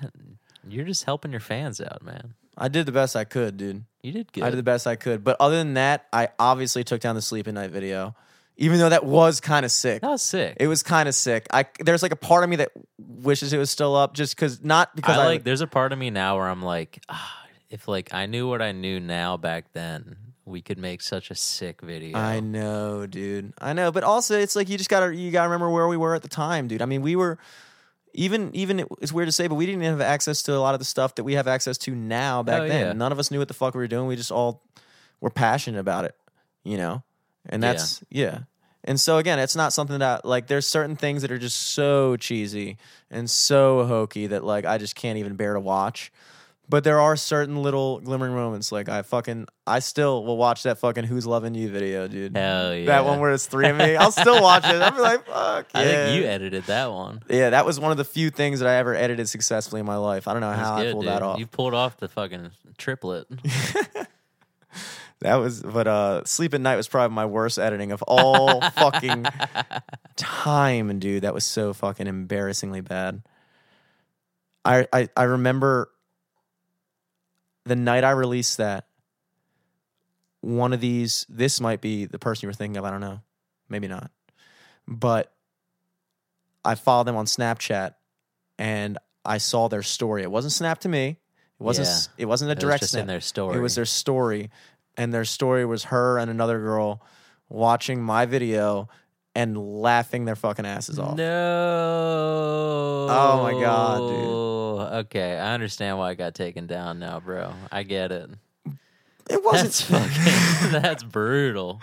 you're 0.68 0.86
just 0.86 1.06
helping 1.06 1.32
your 1.32 1.40
fans 1.40 1.80
out, 1.80 2.04
man. 2.04 2.34
I 2.58 2.68
did 2.68 2.86
the 2.86 2.92
best 2.92 3.16
I 3.16 3.24
could, 3.24 3.58
dude. 3.58 3.84
You 4.04 4.12
did 4.12 4.32
good. 4.34 4.44
I 4.44 4.50
did 4.50 4.58
the 4.58 4.64
best 4.64 4.88
I 4.88 4.96
could, 4.96 5.24
but 5.24 5.38
other 5.40 5.58
than 5.58 5.76
that, 5.76 6.08
I 6.12 6.30
obviously 6.40 6.84
took 6.84 7.02
down 7.02 7.16
the 7.16 7.22
sleep 7.22 7.48
at 7.48 7.54
night 7.54 7.72
video, 7.72 8.16
even 8.58 8.80
though 8.80 8.90
that 8.90 9.06
was 9.06 9.40
kind 9.40 9.66
of 9.66 9.72
sick. 9.72 10.02
that 10.02 10.10
was 10.10 10.22
sick. 10.22 10.58
It 10.60 10.68
was 10.68 10.84
kind 10.84 11.08
of 11.08 11.16
sick. 11.16 11.48
I 11.52 11.66
there's 11.80 12.02
like 12.04 12.12
a 12.12 12.18
part 12.18 12.44
of 12.44 12.50
me 12.50 12.58
that 12.58 12.72
wishes 12.98 13.54
it 13.54 13.58
was 13.58 13.70
still 13.70 13.96
up, 13.96 14.14
just 14.14 14.36
because 14.36 14.64
not 14.64 14.96
because 14.96 15.18
I 15.18 15.24
I, 15.24 15.26
like. 15.26 15.44
There's 15.44 15.62
a 15.62 15.68
part 15.68 15.94
of 15.94 16.00
me 16.00 16.10
now 16.10 16.38
where 16.38 16.48
I'm 16.48 16.62
like, 16.62 17.04
ah, 17.10 17.42
if 17.70 17.88
like 17.88 18.14
I 18.14 18.26
knew 18.26 18.50
what 18.50 18.62
I 18.62 18.72
knew 18.72 19.00
now 19.00 19.38
back 19.38 19.72
then, 19.74 20.18
we 20.46 20.62
could 20.62 20.78
make 20.78 21.02
such 21.02 21.32
a 21.32 21.36
sick 21.36 21.82
video. 21.82 22.18
I 22.18 22.40
know, 22.40 23.06
dude. 23.06 23.54
I 23.60 23.74
know, 23.74 23.92
but 23.92 24.04
also 24.04 24.40
it's 24.40 24.56
like 24.56 24.70
you 24.70 24.78
just 24.78 24.90
gotta 24.90 25.16
you 25.16 25.32
gotta 25.32 25.50
remember 25.50 25.70
where 25.70 25.88
we 25.88 25.98
were 25.98 26.16
at 26.16 26.24
the 26.24 26.28
time, 26.28 26.68
dude. 26.68 26.82
I 26.82 26.86
mean, 26.86 27.02
we 27.02 27.16
were 27.16 27.38
even 28.14 28.50
even 28.54 28.86
it's 29.02 29.12
weird 29.12 29.28
to 29.28 29.32
say, 29.32 29.48
but 29.48 29.56
we 29.56 29.66
didn't 29.66 29.82
have 29.84 30.02
access 30.02 30.44
to 30.44 30.54
a 30.56 30.60
lot 30.60 30.74
of 30.74 30.80
the 30.80 30.86
stuff 30.86 31.16
that 31.16 31.24
we 31.24 31.34
have 31.34 31.48
access 31.48 31.78
to 31.80 31.96
now. 31.96 32.44
Back 32.44 32.62
Oh, 32.62 32.68
then, 32.68 32.86
yeah. 32.88 32.94
none 32.94 33.12
of 33.12 33.20
us 33.20 33.32
knew 33.32 33.40
what 33.40 33.48
the 33.48 33.54
fuck 33.54 33.74
we 33.74 33.80
were 33.80 33.88
doing. 33.88 34.08
We 34.08 34.16
just 34.16 34.32
all 34.32 34.64
were 35.20 35.30
passionate 35.30 35.80
about 35.80 36.06
it, 36.06 36.16
you 36.64 36.78
know. 36.78 37.04
And 37.48 37.62
Yeah. 37.64 37.74
that's 37.74 38.04
yeah. 38.10 38.40
And 38.84 39.00
so 39.00 39.18
again, 39.20 39.38
it's 39.38 39.56
not 39.56 39.74
something 39.74 40.00
that 40.00 40.26
like 40.26 40.48
there's 40.48 40.66
certain 40.68 40.96
things 40.96 41.22
that 41.22 41.32
are 41.32 41.38
just 41.38 41.58
so 41.58 42.18
cheesy 42.18 42.78
and 43.12 43.30
so 43.30 43.86
hokey 43.86 44.28
that 44.28 44.44
like 44.44 44.66
I 44.66 44.78
just 44.80 44.96
can't 44.96 45.18
even 45.20 45.36
bear 45.36 45.54
to 45.54 45.60
watch. 45.60 46.12
But 46.72 46.86
there 46.86 47.02
are 47.02 47.18
certain 47.18 47.62
little 47.62 48.00
glimmering 48.00 48.34
moments. 48.34 48.72
Like 48.72 48.88
I 48.88 49.02
fucking, 49.02 49.48
I 49.68 49.80
still 49.80 50.24
will 50.24 50.38
watch 50.38 50.64
that 50.64 50.78
fucking 50.78 51.04
"Who's 51.04 51.28
Loving 51.28 51.54
You" 51.54 51.70
video, 51.70 52.08
dude. 52.08 52.34
Hell 52.34 52.74
yeah. 52.74 52.86
That 52.86 53.04
one 53.04 53.20
where 53.20 53.34
it's 53.34 53.46
three 53.46 53.68
of 53.68 53.76
me. 53.76 53.98
I'll 53.98 54.14
still 54.14 54.42
watch 54.42 54.64
it. 54.64 54.82
I'll 54.82 54.92
be 54.92 55.02
like, 55.02 55.26
fuck. 55.26 55.68
I 55.74 55.84
yeah. 55.84 56.06
think 56.06 56.22
you 56.24 56.30
edited 56.30 56.64
that 56.68 56.90
one. 56.90 57.24
Yeah, 57.30 57.50
that 57.50 57.66
was 57.66 57.78
one 57.78 57.92
of 57.92 57.98
the 57.98 58.06
few 58.06 58.30
things 58.30 58.62
that 58.62 58.70
I 58.70 58.76
ever 58.76 58.96
edited 58.96 59.28
successfully 59.28 59.82
in 59.82 59.86
my 59.86 59.98
life. 59.98 60.30
I 60.30 60.32
don't 60.32 60.40
know 60.40 60.50
That's 60.50 60.62
how 60.62 60.78
good, 60.78 60.88
I 60.88 60.92
pulled 60.94 61.04
dude. 61.04 61.12
that 61.12 61.22
off. 61.22 61.40
You 61.40 61.46
pulled 61.46 61.74
off 61.74 61.98
the 61.98 62.08
fucking 62.08 62.52
triplet. 62.78 63.28
That 65.22 65.36
was, 65.36 65.62
but 65.62 65.88
uh, 65.88 66.24
"Sleep 66.26 66.52
at 66.56 66.62
Night" 66.62 66.78
was 66.78 66.88
probably 66.88 67.14
my 67.14 67.28
worst 67.28 67.60
editing 67.60 67.92
of 67.92 68.02
all 68.08 68.60
fucking 68.72 69.28
time, 70.16 70.98
dude. 70.98 71.22
That 71.22 71.36
was 71.36 71.46
so 71.46 71.74
fucking 71.74 72.08
embarrassingly 72.08 72.82
bad. 72.82 73.22
I 74.66 74.88
I, 74.92 75.10
I 75.16 75.24
remember 75.24 75.92
the 77.66 77.76
night 77.76 78.04
I 78.04 78.12
released 78.12 78.58
that. 78.58 78.88
One 80.42 80.74
of 80.74 80.82
these, 80.82 81.26
this 81.30 81.62
might 81.62 81.82
be 81.82 82.06
the 82.06 82.18
person 82.18 82.46
you 82.46 82.50
were 82.50 82.54
thinking 82.54 82.78
of. 82.78 82.86
I 82.86 82.90
don't 82.92 83.02
know, 83.02 83.22
maybe 83.70 83.88
not, 83.88 84.10
but 84.88 85.32
I 86.66 86.76
followed 86.76 87.06
them 87.06 87.16
on 87.16 87.26
Snapchat, 87.26 87.94
and 88.58 88.98
I 89.24 89.38
saw 89.38 89.68
their 89.68 89.84
story. 89.84 90.24
It 90.24 90.32
wasn't 90.32 90.54
snapped 90.54 90.82
to 90.82 90.90
me. 90.90 91.10
It 91.10 91.64
wasn't. 91.64 91.88
Yeah. 91.88 92.24
It 92.24 92.26
wasn't 92.26 92.52
a 92.52 92.56
direct. 92.56 92.82
It 92.82 92.86
was 92.86 92.92
snap. 92.92 93.02
in 93.02 93.08
their 93.08 93.22
story. 93.22 93.58
It 93.58 93.62
was 93.62 93.76
their 93.76 93.86
story, 93.86 94.50
and 94.98 95.14
their 95.14 95.26
story 95.26 95.64
was 95.64 95.86
her 95.86 96.18
and 96.18 96.32
another 96.32 96.60
girl 96.60 97.04
watching 97.50 98.02
my 98.02 98.26
video 98.26 98.90
and 99.36 99.58
laughing 99.58 100.26
their 100.26 100.36
fucking 100.36 100.66
asses 100.66 101.00
off. 101.00 101.16
No. 101.16 103.08
Oh 103.10 103.44
my 103.44 103.52
God, 103.60 103.98
dude. 104.10 105.06
Okay, 105.06 105.38
I 105.38 105.54
understand 105.54 105.98
why 105.98 106.10
I 106.10 106.14
got 106.16 106.36
taken 106.36 106.68
down 106.68 107.00
now, 107.00 107.20
bro. 107.20 107.54
I 107.72 107.84
get 107.84 108.12
it. 108.12 108.30
It 109.30 109.44
wasn't, 109.44 109.72
That's 109.72 109.82
fucking. 109.82 110.72
that's 110.82 111.04
brutal. 111.04 111.80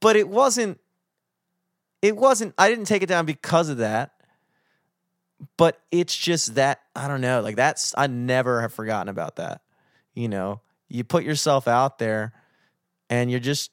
but 0.00 0.16
it 0.16 0.28
wasn't. 0.28 0.80
It 2.00 2.16
wasn't. 2.16 2.54
I 2.58 2.68
didn't 2.68 2.86
take 2.86 3.02
it 3.02 3.08
down 3.08 3.26
because 3.26 3.68
of 3.68 3.78
that. 3.78 4.12
But 5.56 5.80
it's 5.90 6.16
just 6.16 6.54
that 6.54 6.80
I 6.96 7.08
don't 7.08 7.20
know. 7.20 7.40
Like 7.40 7.56
that's 7.56 7.94
I 7.98 8.06
never 8.06 8.62
have 8.62 8.72
forgotten 8.72 9.08
about 9.08 9.36
that. 9.36 9.60
You 10.14 10.28
know, 10.28 10.60
you 10.88 11.04
put 11.04 11.24
yourself 11.24 11.68
out 11.68 11.98
there, 11.98 12.32
and 13.10 13.30
you're 13.30 13.40
just 13.40 13.70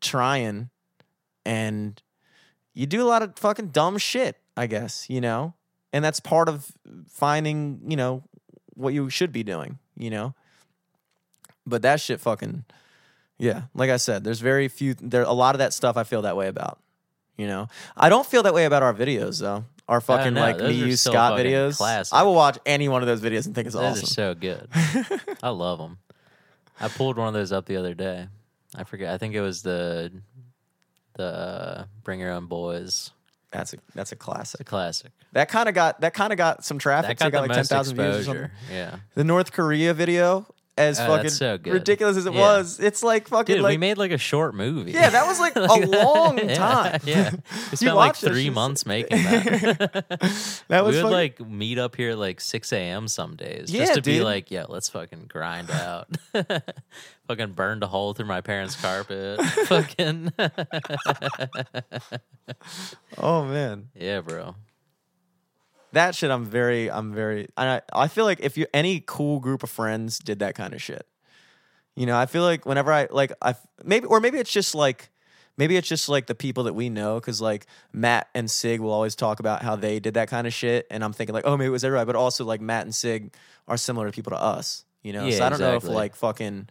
trying, 0.00 0.68
and 1.44 2.00
you 2.74 2.86
do 2.86 3.02
a 3.02 3.08
lot 3.08 3.22
of 3.22 3.38
fucking 3.38 3.68
dumb 3.68 3.98
shit. 3.98 4.36
I 4.56 4.66
guess 4.66 5.08
you 5.10 5.20
know, 5.20 5.54
and 5.92 6.04
that's 6.04 6.20
part 6.20 6.48
of 6.48 6.70
finding 7.08 7.80
you 7.88 7.96
know 7.96 8.22
what 8.74 8.94
you 8.94 9.10
should 9.10 9.32
be 9.32 9.42
doing. 9.42 9.78
You 9.96 10.10
know, 10.10 10.34
but 11.66 11.82
that 11.82 12.00
shit 12.00 12.20
fucking 12.20 12.64
yeah. 13.38 13.62
Like 13.74 13.90
I 13.90 13.96
said, 13.96 14.24
there's 14.24 14.40
very 14.40 14.68
few. 14.68 14.94
There 14.94 15.22
a 15.22 15.32
lot 15.32 15.54
of 15.54 15.58
that 15.58 15.72
stuff 15.72 15.96
I 15.96 16.04
feel 16.04 16.22
that 16.22 16.36
way 16.36 16.48
about. 16.48 16.78
You 17.36 17.48
know, 17.48 17.68
I 17.96 18.08
don't 18.08 18.26
feel 18.26 18.44
that 18.44 18.54
way 18.54 18.64
about 18.64 18.82
our 18.82 18.94
videos 18.94 19.40
though. 19.40 19.64
Our 19.88 20.00
fucking 20.00 20.34
like 20.34 20.58
me 20.58 20.72
you 20.72 20.96
Scott 20.96 21.38
videos. 21.38 21.76
classic. 21.76 22.14
I 22.14 22.22
will 22.22 22.34
watch 22.34 22.58
any 22.64 22.88
one 22.88 23.02
of 23.02 23.08
those 23.08 23.20
videos 23.20 23.44
and 23.46 23.54
think 23.54 23.66
it's 23.66 23.74
Those 23.74 23.82
are 23.82 23.90
awesome. 23.90 24.06
so 24.06 24.34
good. 24.34 24.68
I 25.42 25.50
love 25.50 25.78
them. 25.78 25.98
I 26.80 26.88
pulled 26.88 27.18
one 27.18 27.28
of 27.28 27.34
those 27.34 27.52
up 27.52 27.66
the 27.66 27.76
other 27.76 27.92
day. 27.92 28.28
I 28.74 28.84
forget. 28.84 29.12
I 29.12 29.18
think 29.18 29.34
it 29.34 29.42
was 29.42 29.62
the 29.62 30.10
the 31.14 31.24
uh, 31.24 31.84
Bring 32.02 32.20
Your 32.20 32.30
Own 32.32 32.46
Boys. 32.46 33.10
That's 33.50 33.72
a 33.72 33.76
that's 33.94 34.10
a 34.10 34.12
It's 34.12 34.12
a 34.12 34.16
classic. 34.16 34.66
classic. 34.66 35.12
That 35.32 35.48
kind 35.48 35.68
of 35.68 35.74
got 35.74 36.00
that 36.00 36.12
kind 36.14 36.32
of 36.32 36.36
got 36.36 36.64
some 36.64 36.78
traffic. 36.78 37.18
That 37.18 37.30
got 37.30 37.42
the 37.42 37.48
like 37.48 37.56
most 37.56 37.68
10,000 37.68 37.96
views 37.96 38.16
or 38.16 38.22
something. 38.24 38.50
Yeah. 38.72 38.96
The 39.14 39.24
North 39.24 39.52
Korea 39.52 39.94
video 39.94 40.46
as 40.76 40.98
Oh, 40.98 41.06
fucking 41.06 41.30
so 41.30 41.56
ridiculous 41.64 42.16
as 42.16 42.26
it 42.26 42.34
Yeah. 42.34 42.40
was. 42.40 42.80
It's 42.80 43.02
like 43.02 43.28
fucking 43.28 43.56
Dude, 43.56 43.62
like 43.62 43.70
we 43.74 43.76
made 43.78 43.96
like 43.96 44.10
a 44.10 44.18
short 44.18 44.54
movie. 44.56 44.90
yeah, 44.92 45.08
that 45.10 45.26
was 45.26 45.38
like 45.38 45.54
a 45.56 45.60
long 45.60 46.36
time. 46.48 47.00
Yeah, 47.04 47.30
we 47.70 47.76
spent 47.76 47.94
like 47.94 48.16
three 48.16 48.50
months 48.50 48.84
making 48.86 49.22
that. 49.22 50.62
That 50.68 50.84
we 50.84 50.90
would 50.92 50.94
fucking- 51.02 51.10
like 51.10 51.40
meet 51.40 51.78
up 51.78 51.94
here 51.94 52.14
like 52.14 52.40
6 52.40 52.72
a.m. 52.72 53.06
some 53.08 53.36
days 53.36 53.70
Yeah, 53.72 53.82
just 53.82 53.94
to 53.94 54.02
be 54.02 54.20
like, 54.22 54.50
yeah, 54.50 54.64
let's 54.68 54.88
fucking 54.88 55.26
grind 55.28 55.70
out. 55.70 56.08
fucking 57.28 57.52
burned 57.52 57.82
a 57.84 57.86
hole 57.86 58.12
through 58.14 58.26
my 58.26 58.40
parents' 58.40 58.74
carpet. 58.74 59.40
fucking 59.66 60.32
oh 63.18 63.44
man. 63.44 63.88
yeah, 63.94 64.20
bro. 64.20 64.54
That 65.94 66.14
shit 66.14 66.30
i'm 66.30 66.44
very 66.44 66.90
i'm 66.90 67.12
very 67.12 67.48
I, 67.56 67.80
I 67.92 68.08
feel 68.08 68.24
like 68.24 68.40
if 68.40 68.56
you 68.56 68.66
any 68.74 69.02
cool 69.04 69.40
group 69.40 69.62
of 69.62 69.70
friends 69.70 70.18
did 70.18 70.40
that 70.40 70.54
kind 70.54 70.74
of 70.74 70.82
shit. 70.82 71.06
You 71.96 72.06
know 72.06 72.18
i 72.18 72.26
feel 72.26 72.42
like 72.42 72.66
whenever 72.66 72.92
i 72.92 73.06
like 73.10 73.32
i 73.40 73.54
maybe 73.84 74.06
or 74.06 74.20
maybe 74.20 74.38
it's 74.38 74.52
just 74.52 74.74
like 74.74 75.10
maybe 75.56 75.76
it's 75.76 75.86
just 75.86 76.08
like 76.08 76.26
the 76.26 76.34
people 76.34 76.64
that 76.64 76.74
we 76.74 76.88
know 76.88 77.20
because 77.20 77.40
like 77.40 77.66
matt 77.92 78.28
and 78.34 78.50
sig 78.50 78.80
will 78.80 78.90
always 78.90 79.14
talk 79.14 79.38
about 79.38 79.62
how 79.62 79.76
they 79.76 80.00
did 80.00 80.14
that 80.14 80.28
kind 80.28 80.46
of 80.46 80.52
shit 80.52 80.88
and 80.90 81.04
i'm 81.04 81.12
thinking 81.12 81.32
like 81.32 81.46
oh 81.46 81.56
maybe 81.56 81.68
it 81.68 81.70
was 81.70 81.84
everybody 81.84 82.06
but 82.06 82.16
also 82.16 82.44
like 82.44 82.60
matt 82.60 82.82
and 82.82 82.94
sig 82.94 83.32
are 83.68 83.76
similar 83.76 84.06
to 84.06 84.12
people 84.12 84.30
to 84.30 84.42
us 84.42 84.84
you 85.04 85.12
know? 85.12 85.24
Yeah, 85.24 85.38
so 85.38 85.46
i 85.46 85.48
don't 85.50 85.60
know 85.60 85.76
if 85.76 85.84
like 85.84 86.16
fucking 86.16 86.68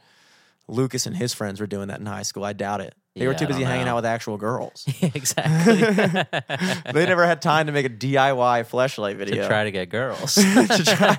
lucas 0.67 1.05
and 1.05 1.15
his 1.15 1.33
friends 1.33 1.61
were 1.61 1.67
doing 1.67 1.87
that 1.87 2.01
in 2.01 2.05
high 2.05 2.23
school 2.23 2.43
i 2.43 2.51
doubt 2.51 2.81
it 2.81 2.93
they 3.15 3.27
were 3.27 3.33
too 3.33 3.45
busy 3.45 3.63
hanging 3.63 3.85
know. 3.85 3.91
out 3.91 3.95
with 3.97 4.05
actual 4.05 4.37
girls 4.37 4.85
exactly. 5.01 5.75
they 6.93 7.05
never 7.05 7.25
had 7.27 7.41
time 7.41 7.67
to 7.67 7.71
make 7.71 7.85
a 7.85 7.89
diy 7.89 8.65
flashlight 8.65 9.17
video 9.17 9.43
to 9.43 9.47
try 9.47 9.63
to 9.63 9.71
get 9.71 9.89
girls. 9.89 10.35
to 10.35 10.83
try. 10.83 11.15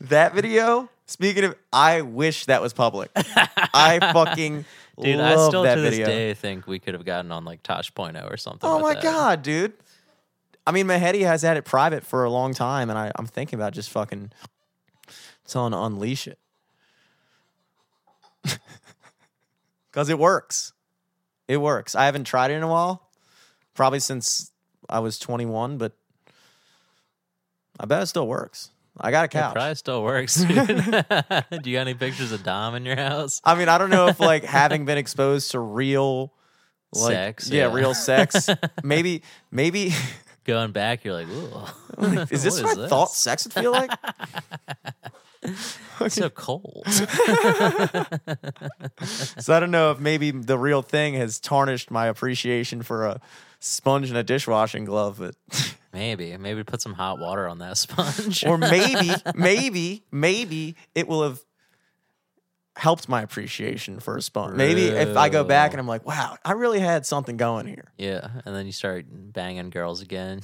that 0.00 0.34
video. 0.34 0.88
Speaking 1.06 1.44
of, 1.44 1.56
I 1.72 2.02
wish 2.02 2.46
that 2.46 2.62
was 2.62 2.72
public. 2.72 3.10
I 3.14 3.98
fucking 4.12 4.64
Dude, 5.00 5.16
love 5.16 5.38
I 5.38 5.48
still 5.48 5.62
that 5.64 5.74
to 5.74 5.80
this 5.80 5.90
video. 5.90 6.06
day 6.06 6.34
think 6.34 6.66
we 6.66 6.78
could 6.78 6.94
have 6.94 7.04
gotten 7.04 7.32
on 7.32 7.44
like 7.44 7.62
Tosh.0 7.62 8.32
or 8.32 8.36
something. 8.36 8.68
oh 8.68 8.78
my 8.78 8.94
that. 8.94 9.02
god, 9.02 9.42
dude! 9.42 9.72
I 10.66 10.72
mean, 10.72 10.86
Mihai 10.86 11.22
has 11.22 11.42
had 11.42 11.56
it 11.56 11.64
private 11.64 12.04
for 12.04 12.24
a 12.24 12.30
long 12.30 12.54
time, 12.54 12.90
and 12.90 12.98
I, 12.98 13.10
I'm 13.16 13.26
thinking 13.26 13.58
about 13.58 13.72
just 13.72 13.90
fucking 13.90 14.30
telling 15.46 15.72
to 15.72 15.78
unleash 15.78 16.28
it 16.28 16.38
because 19.90 20.08
it 20.08 20.18
works. 20.18 20.72
It 21.48 21.58
works. 21.58 21.94
I 21.94 22.04
haven't 22.06 22.24
tried 22.24 22.50
it 22.50 22.54
in 22.54 22.62
a 22.62 22.68
while, 22.68 23.08
probably 23.74 24.00
since 24.00 24.50
I 24.88 25.00
was 25.00 25.18
21, 25.18 25.78
but 25.78 25.92
I 27.78 27.86
bet 27.86 28.02
it 28.02 28.06
still 28.06 28.26
works. 28.26 28.70
I 29.00 29.10
got 29.10 29.22
a 29.22 29.24
It 29.24 29.30
couch. 29.30 29.54
probably 29.54 29.74
still 29.76 30.02
works. 30.02 30.34
Do 30.44 30.44
you 30.52 31.76
got 31.76 31.80
any 31.80 31.94
pictures 31.94 32.32
of 32.32 32.42
Dom 32.42 32.74
in 32.74 32.84
your 32.84 32.96
house? 32.96 33.40
I 33.44 33.54
mean, 33.54 33.68
I 33.68 33.78
don't 33.78 33.90
know 33.90 34.08
if 34.08 34.20
like 34.20 34.44
having 34.44 34.84
been 34.84 34.98
exposed 34.98 35.52
to 35.52 35.58
real 35.60 36.32
like, 36.92 37.12
Sex, 37.12 37.50
yeah, 37.50 37.68
yeah. 37.68 37.74
real 37.74 37.94
sex. 37.94 38.48
maybe, 38.82 39.22
maybe 39.50 39.92
Going 40.44 40.72
back, 40.72 41.04
you're 41.04 41.14
like, 41.14 41.28
ooh, 41.28 42.18
is 42.30 42.42
this 42.42 42.60
what, 42.62 42.78
I 42.78 42.88
thought 42.88 43.10
sex 43.12 43.44
would 43.44 43.52
feel 43.52 43.70
like? 43.72 43.90
It's 45.42 45.78
so 46.14 46.30
cold. 46.30 46.84
so 49.02 49.54
I 49.54 49.60
don't 49.60 49.70
know 49.70 49.90
if 49.90 50.00
maybe 50.00 50.30
the 50.30 50.58
real 50.58 50.82
thing 50.82 51.14
has 51.14 51.40
tarnished 51.40 51.90
my 51.90 52.06
appreciation 52.06 52.82
for 52.82 53.06
a 53.06 53.20
sponge 53.58 54.08
and 54.08 54.18
a 54.18 54.22
dishwashing 54.22 54.84
glove, 54.84 55.18
but 55.18 55.34
maybe, 55.92 56.36
maybe 56.36 56.64
put 56.64 56.80
some 56.82 56.94
hot 56.94 57.18
water 57.18 57.48
on 57.48 57.58
that 57.58 57.76
sponge. 57.78 58.44
or 58.44 58.58
maybe, 58.58 59.12
maybe, 59.34 60.04
maybe 60.10 60.76
it 60.94 61.08
will 61.08 61.22
have 61.22 61.40
helped 62.80 63.08
my 63.10 63.20
appreciation 63.20 64.00
for 64.00 64.16
a 64.16 64.22
sponge. 64.22 64.56
Maybe 64.56 64.86
if 64.86 65.14
I 65.16 65.28
go 65.28 65.44
back 65.44 65.72
and 65.72 65.80
I'm 65.80 65.86
like, 65.86 66.06
wow, 66.06 66.38
I 66.44 66.52
really 66.52 66.80
had 66.80 67.04
something 67.04 67.36
going 67.36 67.66
here. 67.66 67.92
yeah, 67.98 68.26
and 68.46 68.54
then 68.56 68.64
you 68.64 68.72
start 68.72 69.04
banging 69.10 69.68
girls 69.68 70.00
again. 70.00 70.40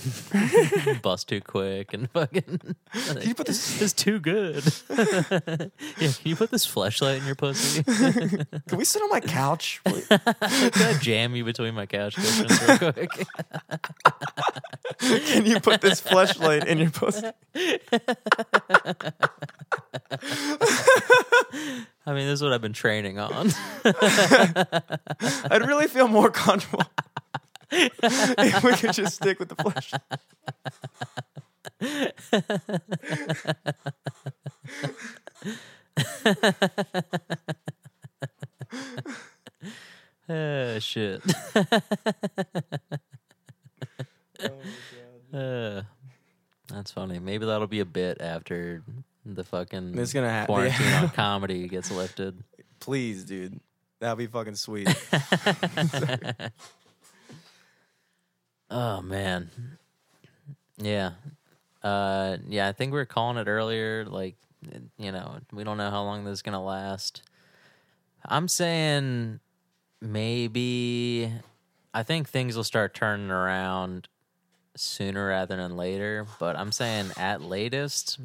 Bust 1.03 1.29
too 1.31 1.41
quick 1.41 1.95
and 1.95 2.11
fucking. 2.11 2.61
Can 2.93 3.23
you 3.23 3.35
put 3.35 3.47
this- 3.47 3.81
It's 3.81 3.93
too 3.95 4.21
good. 4.21 4.63
yeah, 4.91 6.13
can 6.13 6.15
you 6.25 6.37
put 6.37 6.51
this 6.51 6.67
flashlight 6.67 7.21
in 7.21 7.27
your 7.27 7.35
pussy? 7.37 7.83
Can 8.69 8.77
we 8.79 8.85
sit 8.85 9.01
on 9.03 9.09
my 9.11 9.21
couch? 9.21 9.81
please? 9.85 10.07
Can 10.09 10.21
I 10.41 10.99
jam 11.01 11.35
you 11.37 11.45
between 11.45 11.75
my 11.75 11.87
couch 11.87 12.17
cushions 12.17 12.61
real 12.81 12.93
quick? 12.93 13.11
Can 14.99 15.47
you 15.47 15.61
put 15.61 15.81
this 15.81 16.01
flashlight 16.01 16.67
in 16.67 16.79
your 16.79 16.91
pussy? 16.91 17.31
I 22.07 22.15
mean, 22.15 22.27
this 22.27 22.35
is 22.35 22.43
what 22.43 22.53
I've 22.53 22.61
been 22.61 22.73
training 22.73 23.19
on. 23.19 23.51
I'd 23.85 25.65
really 25.67 25.89
feel 25.89 26.09
more 26.09 26.31
comfortable 26.31 26.85
if 27.71 28.63
we 28.63 28.73
could 28.75 28.93
just 28.93 29.17
stick 29.17 29.39
with 29.39 29.49
the 29.49 29.57
flesh. 29.57 29.93
Oh 40.29 40.79
shit. 40.81 41.23
Uh, 45.33 45.83
that's 46.69 46.91
funny. 46.91 47.19
Maybe 47.19 47.47
that'll 47.47 47.67
be 47.67 47.81
a 47.81 47.85
bit 47.85 48.21
after 48.21 48.83
the 49.35 49.45
fucking 49.45 49.99
It's 49.99 50.13
gonna 50.13 50.31
happen. 50.31 50.55
quarantine 50.55 50.93
on 50.93 51.09
comedy 51.15 51.67
gets 51.69 51.91
lifted. 51.91 52.43
Please, 52.81 53.25
dude. 53.25 53.59
That'd 53.99 54.19
be 54.19 54.27
fucking 54.27 54.55
sweet. 54.57 54.89
Oh 58.71 59.01
man. 59.01 59.51
Yeah. 60.79 61.13
Uh 61.83 62.39
yeah, 62.49 62.69
I 62.69 62.73
think 62.73 62.93
we 62.93 62.99
were 62.99 63.05
calling 63.07 63.37
it 63.37 63.49
earlier 63.49 64.05
like 64.05 64.37
you 64.99 65.13
know, 65.13 65.37
we 65.53 65.63
don't 65.65 65.77
know 65.77 65.91
how 65.91 66.03
long 66.03 66.25
this 66.25 66.33
is 66.35 66.43
going 66.43 66.55
to 66.55 66.59
last. 66.59 67.23
I'm 68.25 68.49
saying 68.49 69.39
maybe 70.01 71.31
I 71.95 72.03
think 72.03 72.29
things 72.29 72.57
will 72.57 72.65
start 72.65 72.93
turning 72.95 73.31
around 73.31 74.09
sooner 74.77 75.29
rather 75.29 75.57
than 75.57 75.77
later, 75.77 76.27
but 76.41 76.57
I'm 76.57 76.73
saying 76.73 77.13
at 77.17 77.41
latest 77.43 78.19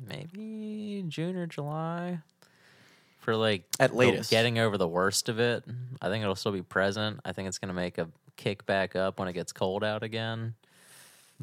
maybe 0.00 1.04
June 1.08 1.36
or 1.36 1.46
July 1.46 2.18
for 3.18 3.36
like 3.36 3.64
At 3.80 3.94
latest. 3.94 4.30
getting 4.30 4.58
over 4.58 4.78
the 4.78 4.88
worst 4.88 5.28
of 5.28 5.38
it. 5.40 5.64
I 6.00 6.08
think 6.08 6.22
it'll 6.22 6.36
still 6.36 6.52
be 6.52 6.62
present. 6.62 7.20
I 7.24 7.32
think 7.32 7.48
it's 7.48 7.58
going 7.58 7.68
to 7.68 7.74
make 7.74 7.98
a 7.98 8.08
kick 8.36 8.66
back 8.66 8.94
up 8.94 9.18
when 9.18 9.28
it 9.28 9.32
gets 9.32 9.52
cold 9.52 9.82
out 9.82 10.02
again. 10.02 10.54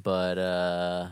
But 0.02 0.38
uh 0.38 1.08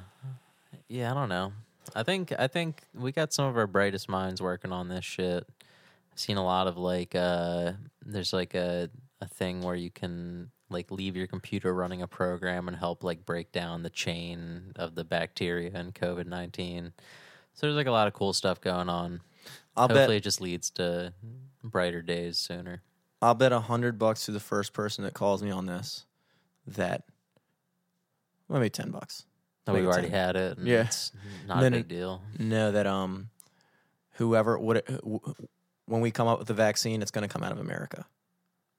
yeah, 0.87 1.11
I 1.11 1.13
don't 1.13 1.29
know. 1.29 1.53
I 1.95 2.03
think 2.03 2.33
I 2.37 2.47
think 2.47 2.81
we 2.93 3.11
got 3.11 3.33
some 3.33 3.45
of 3.45 3.57
our 3.57 3.67
brightest 3.67 4.09
minds 4.09 4.41
working 4.41 4.71
on 4.71 4.87
this 4.87 5.05
shit. 5.05 5.45
I've 6.11 6.19
seen 6.19 6.37
a 6.37 6.43
lot 6.43 6.67
of 6.67 6.77
like 6.77 7.13
uh 7.15 7.73
there's 8.05 8.33
like 8.33 8.55
a 8.55 8.89
a 9.21 9.27
thing 9.27 9.61
where 9.61 9.75
you 9.75 9.91
can 9.91 10.49
like 10.69 10.89
leave 10.89 11.15
your 11.15 11.27
computer 11.27 11.73
running 11.73 12.01
a 12.01 12.07
program 12.07 12.67
and 12.67 12.77
help 12.77 13.03
like 13.03 13.25
break 13.25 13.51
down 13.51 13.83
the 13.83 13.89
chain 13.89 14.71
of 14.77 14.95
the 14.95 15.03
bacteria 15.03 15.71
and 15.73 15.93
COVID 15.93 16.25
nineteen. 16.25 16.93
So 17.61 17.67
there's 17.67 17.75
like 17.77 17.85
a 17.85 17.91
lot 17.91 18.07
of 18.07 18.13
cool 18.13 18.33
stuff 18.33 18.59
going 18.59 18.89
on. 18.89 19.21
I'll 19.77 19.83
Hopefully 19.87 20.07
bet 20.07 20.15
it 20.17 20.23
just 20.23 20.41
leads 20.41 20.71
to 20.71 21.13
brighter 21.63 22.01
days 22.01 22.39
sooner. 22.39 22.81
I'll 23.21 23.35
bet 23.35 23.51
a 23.51 23.59
hundred 23.59 23.99
bucks 23.99 24.25
to 24.25 24.31
the 24.31 24.39
first 24.39 24.73
person 24.73 25.03
that 25.03 25.13
calls 25.13 25.43
me 25.43 25.51
on 25.51 25.67
this 25.67 26.05
that 26.65 27.03
well, 28.49 28.59
maybe 28.59 28.71
ten 28.71 28.89
bucks. 28.89 29.25
Oh, 29.67 29.75
we've 29.75 29.85
already 29.85 30.09
10. 30.09 30.11
had 30.11 30.35
it. 30.37 30.57
and 30.57 30.65
Yeah. 30.65 30.85
It's 30.85 31.11
not 31.47 31.61
Then 31.61 31.75
a 31.75 31.77
big 31.77 31.87
deal. 31.87 32.23
No, 32.39 32.71
that 32.71 32.87
um 32.87 33.29
whoever 34.13 34.57
would 34.57 34.81
when 35.85 36.01
we 36.01 36.09
come 36.09 36.27
up 36.27 36.39
with 36.39 36.47
the 36.47 36.55
vaccine, 36.55 37.03
it's 37.03 37.11
gonna 37.11 37.27
come 37.27 37.43
out 37.43 37.51
of 37.51 37.59
America. 37.59 38.07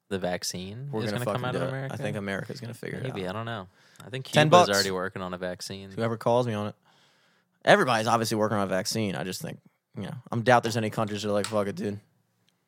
The 0.09 0.19
vaccine 0.19 0.89
We're 0.91 1.05
is 1.05 1.13
gonna, 1.13 1.25
going 1.25 1.37
to 1.37 1.41
come 1.41 1.45
out 1.47 1.55
of 1.55 1.63
it. 1.63 1.69
America. 1.69 1.95
I 1.95 1.97
think 1.99 2.17
America's 2.17 2.61
gonna 2.61 2.75
figure 2.75 2.99
Maybe 2.99 3.07
it 3.07 3.11
out. 3.11 3.17
Maybe 3.17 3.29
I 3.29 3.33
don't 3.33 3.47
know. 3.47 3.69
I 4.05 4.11
think 4.11 4.27
10 4.27 4.49
Cuba's 4.49 4.67
bucks. 4.67 4.71
already 4.77 4.91
working 4.91 5.23
on 5.23 5.33
a 5.33 5.39
vaccine. 5.39 5.91
Whoever 5.93 6.17
calls 6.19 6.49
me 6.49 6.53
on 6.53 6.67
it. 6.67 6.75
Everybody's 7.65 8.07
obviously 8.07 8.37
working 8.37 8.57
on 8.59 8.65
a 8.65 8.67
vaccine. 8.67 9.15
I 9.15 9.25
just 9.25 9.41
think, 9.41 9.61
you 9.97 10.03
know, 10.05 10.15
I'm 10.31 10.43
doubt 10.43 10.63
there's 10.63 10.77
any 10.77 10.91
countries 10.91 11.23
that 11.23 11.29
are 11.29 11.33
like, 11.33 11.47
fuck 11.47 11.67
it, 11.69 11.77
dude. 11.77 12.01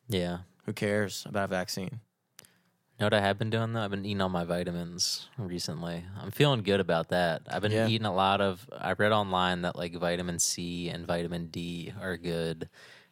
Yeah. 0.08 0.38
Who 0.66 0.72
cares 0.72 1.24
about 1.28 1.44
a 1.44 1.48
vaccine? 1.48 2.00
know 3.00 3.06
what 3.06 3.14
I 3.14 3.20
have 3.20 3.38
been 3.38 3.50
doing 3.50 3.72
though? 3.72 3.80
I've 3.80 3.90
been 3.90 4.06
eating 4.06 4.20
all 4.20 4.28
my 4.28 4.44
vitamins 4.44 5.28
recently. 5.36 6.04
I'm 6.22 6.30
feeling 6.30 6.62
good 6.62 6.78
about 6.80 7.08
that. 7.08 7.42
I've 7.50 7.60
been 7.62 7.72
Yeah. 7.72 7.88
eating 7.88 8.06
a 8.06 8.14
lot 8.14 8.40
of. 8.40 8.68
I 8.72 8.92
read 8.92 9.10
online 9.12 9.62
that 9.62 9.74
like 9.76 9.94
vitamin 9.96 10.38
C 10.38 10.88
and 10.88 11.04
vitamin 11.06 11.48
D 11.48 11.92
are 12.00 12.16
good, 12.16 12.68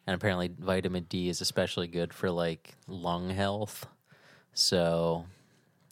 and 0.06 0.14
apparently 0.14 0.48
vitamin 0.56 1.04
D 1.08 1.28
is 1.28 1.40
especially 1.40 1.88
good 1.88 2.14
for 2.14 2.30
like 2.30 2.76
lung 2.86 3.30
health. 3.30 3.86
So 4.54 5.26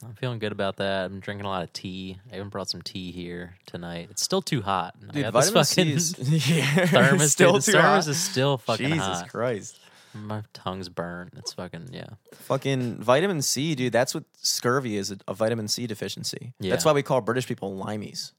I'm 0.04 0.14
feeling 0.14 0.38
good 0.38 0.52
about 0.52 0.76
that. 0.76 1.06
I'm 1.06 1.20
drinking 1.20 1.44
a 1.46 1.48
lot 1.48 1.62
of 1.62 1.72
tea. 1.72 2.18
I 2.32 2.36
even 2.36 2.48
brought 2.48 2.70
some 2.70 2.82
tea 2.82 3.12
here 3.12 3.56
tonight. 3.66 4.08
It's 4.10 4.22
still 4.22 4.40
too 4.42 4.62
hot. 4.62 4.94
I 5.08 5.12
Dude, 5.12 5.22
got 5.24 5.32
this 5.34 5.50
vitamin 5.50 5.64
C 5.64 5.74
fucking 5.82 5.96
is 5.96 6.48
yeah, 6.50 6.86
thermos. 6.86 7.32
still 7.32 7.52
dude, 7.52 7.62
the 7.62 7.66
too 7.66 7.72
thermos 7.78 8.04
hot. 8.06 8.10
is 8.10 8.18
still 8.18 8.58
fucking 8.58 8.88
Jesus 8.88 9.04
hot. 9.06 9.28
Christ. 9.28 9.78
My 10.14 10.42
tongue's 10.52 10.88
burnt. 10.88 11.34
It's 11.36 11.52
fucking 11.52 11.90
yeah. 11.92 12.06
Fucking 12.32 12.96
vitamin 12.96 13.42
C, 13.42 13.74
dude. 13.74 13.92
That's 13.92 14.14
what 14.14 14.24
scurvy 14.38 14.96
is 14.96 15.10
a, 15.12 15.18
a 15.28 15.34
vitamin 15.34 15.68
C 15.68 15.86
deficiency. 15.86 16.52
Yeah. 16.58 16.70
That's 16.70 16.84
why 16.84 16.92
we 16.92 17.02
call 17.02 17.20
British 17.20 17.46
people 17.46 17.76
limeys. 17.76 18.32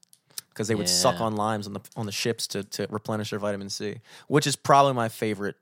Because 0.50 0.68
they 0.68 0.74
would 0.74 0.88
suck 0.88 1.18
on 1.18 1.34
limes 1.34 1.66
on 1.66 1.72
the 1.72 1.80
on 1.96 2.04
the 2.04 2.12
ships 2.12 2.46
to, 2.48 2.62
to 2.62 2.86
replenish 2.90 3.30
their 3.30 3.38
vitamin 3.38 3.70
C, 3.70 4.00
which 4.28 4.46
is 4.46 4.54
probably 4.54 4.92
my 4.92 5.08
favorite 5.08 5.56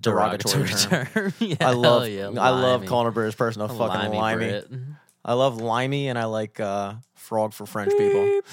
derogatory, 0.00 0.68
term. 0.68 1.32
yeah, 1.40 1.56
I 1.60 1.72
love 1.72 2.08
yeah, 2.08 2.26
I 2.28 2.50
love 2.50 2.80
limey. 2.80 2.86
calling 2.86 3.08
a 3.08 3.12
British 3.12 3.36
person 3.36 3.62
a 3.62 3.66
A 3.66 3.68
fucking 3.68 3.78
limey 3.88 4.16
limey. 4.16 4.48
Brit. 4.48 4.70
I 5.24 5.32
love 5.32 5.60
limey 5.60 6.08
and 6.08 6.18
I 6.18 6.24
like 6.26 6.60
uh, 6.60 6.94
frog 7.14 7.52
for 7.52 7.66
French 7.66 7.90
people. 7.98 8.20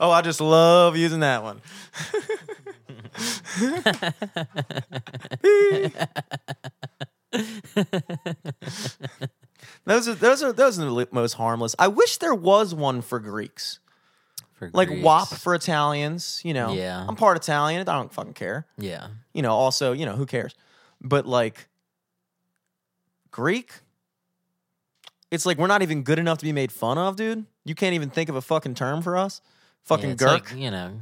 oh, 0.00 0.10
I 0.10 0.22
just 0.22 0.40
love 0.40 0.96
using 0.96 1.20
that 1.20 1.42
one. 1.42 1.60
those 9.84 10.08
are 10.08 10.14
those 10.14 10.42
are 10.42 10.52
those 10.52 10.78
are 10.78 10.84
the 10.84 11.08
most 11.12 11.32
harmless. 11.34 11.74
I 11.78 11.88
wish 11.88 12.18
there 12.18 12.34
was 12.34 12.74
one 12.74 13.02
for 13.02 13.18
Greeks, 13.18 13.80
For 14.56 14.70
like 14.72 14.88
Greeks. 14.88 15.04
WOP 15.04 15.28
for 15.28 15.54
Italians. 15.54 16.40
You 16.44 16.54
know, 16.54 16.72
Yeah. 16.72 17.04
I'm 17.06 17.14
part 17.16 17.36
Italian. 17.36 17.80
I 17.88 17.92
don't 17.92 18.12
fucking 18.12 18.32
care. 18.34 18.66
Yeah, 18.78 19.08
You 19.34 19.42
know, 19.42 19.52
also 19.52 19.92
you 19.92 20.06
know 20.06 20.16
who 20.16 20.26
cares, 20.26 20.54
but 21.00 21.26
like 21.26 21.68
Greek, 23.30 23.70
it's 25.30 25.44
like 25.44 25.58
we're 25.58 25.66
not 25.66 25.82
even 25.82 26.02
good 26.02 26.18
enough 26.18 26.38
to 26.38 26.44
be 26.44 26.52
made 26.52 26.72
fun 26.72 26.98
of, 26.98 27.16
dude. 27.16 27.44
You 27.64 27.74
can't 27.74 27.94
even 27.94 28.10
think 28.10 28.28
of 28.28 28.36
a 28.36 28.40
fucking 28.42 28.74
term 28.74 29.02
for 29.02 29.16
us. 29.16 29.40
Fucking 29.82 30.10
yeah, 30.10 30.14
Gurk. 30.16 30.50
like, 30.50 30.52
you 30.56 30.70
know, 30.70 30.92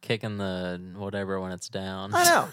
kicking 0.00 0.38
the 0.38 0.80
whatever 0.96 1.40
when 1.40 1.52
it's 1.52 1.68
down. 1.68 2.12
I 2.14 2.24
know. 2.24 2.48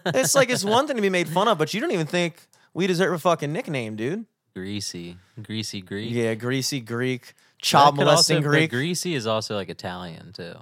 it's 0.06 0.34
like 0.34 0.50
it's 0.50 0.64
one 0.64 0.86
thing 0.86 0.96
to 0.96 1.02
be 1.02 1.10
made 1.10 1.28
fun 1.28 1.48
of, 1.48 1.58
but 1.58 1.74
you 1.74 1.80
don't 1.80 1.92
even 1.92 2.06
think 2.06 2.46
we 2.74 2.86
deserve 2.86 3.12
a 3.12 3.18
fucking 3.18 3.52
nickname, 3.52 3.96
dude. 3.96 4.26
greasy, 4.54 5.16
greasy 5.42 5.80
Greek. 5.80 6.10
Yeah, 6.12 6.34
greasy 6.34 6.80
Greek, 6.80 7.34
child 7.60 7.98
also- 7.98 8.04
molesting 8.04 8.42
but 8.42 8.48
Greek. 8.48 8.70
Greasy 8.70 9.14
is 9.14 9.26
also 9.26 9.54
like 9.54 9.68
Italian 9.68 10.32
too. 10.32 10.54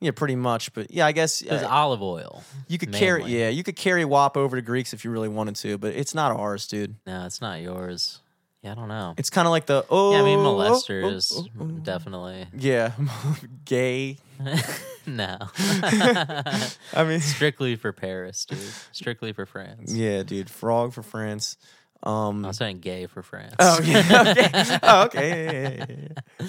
Yeah, 0.00 0.12
pretty 0.12 0.36
much. 0.36 0.72
But 0.72 0.90
yeah, 0.90 1.06
I 1.06 1.12
guess 1.12 1.42
It's 1.42 1.62
uh, 1.62 1.68
olive 1.68 2.02
oil. 2.02 2.42
you 2.68 2.78
could 2.78 2.92
carry. 2.92 3.24
Yeah, 3.24 3.50
you 3.50 3.62
could 3.62 3.76
carry 3.76 4.04
WOP 4.04 4.36
over 4.36 4.56
to 4.56 4.62
Greeks 4.62 4.94
if 4.94 5.04
you 5.04 5.10
really 5.10 5.28
wanted 5.28 5.56
to, 5.56 5.76
but 5.76 5.94
it's 5.94 6.14
not 6.14 6.32
ours, 6.32 6.66
dude. 6.66 6.96
No, 7.06 7.26
it's 7.26 7.40
not 7.40 7.60
yours. 7.60 8.20
Yeah, 8.62 8.72
I 8.72 8.74
don't 8.74 8.88
know. 8.88 9.14
It's 9.16 9.30
kind 9.30 9.46
of 9.46 9.52
like 9.52 9.66
the 9.66 9.86
oh. 9.88 10.12
yeah, 10.12 10.20
I 10.20 10.22
mean 10.22 10.38
oh, 10.40 10.54
molesters 10.54 11.32
oh, 11.34 11.46
oh, 11.58 11.64
oh. 11.64 11.66
definitely. 11.82 12.46
Yeah, 12.54 12.92
gay. 13.64 14.18
no, 15.06 15.38
I 15.58 17.04
mean, 17.06 17.20
strictly 17.20 17.76
for 17.76 17.92
Paris, 17.92 18.44
dude. 18.44 18.58
Strictly 18.92 19.32
for 19.32 19.46
France. 19.46 19.94
yeah, 19.94 20.22
dude. 20.22 20.50
Frog 20.50 20.92
for 20.92 21.02
France. 21.02 21.56
Um. 22.02 22.44
I'm 22.44 22.52
saying 22.52 22.78
gay 22.78 23.06
for 23.06 23.22
France. 23.22 23.54
Oh 23.58 23.80
yeah. 23.82 24.00
Okay. 24.36 24.78
Oh, 24.82 25.02
okay. 25.04 25.44
Yeah, 25.78 25.84
yeah, 25.88 25.96
yeah. 26.40 26.46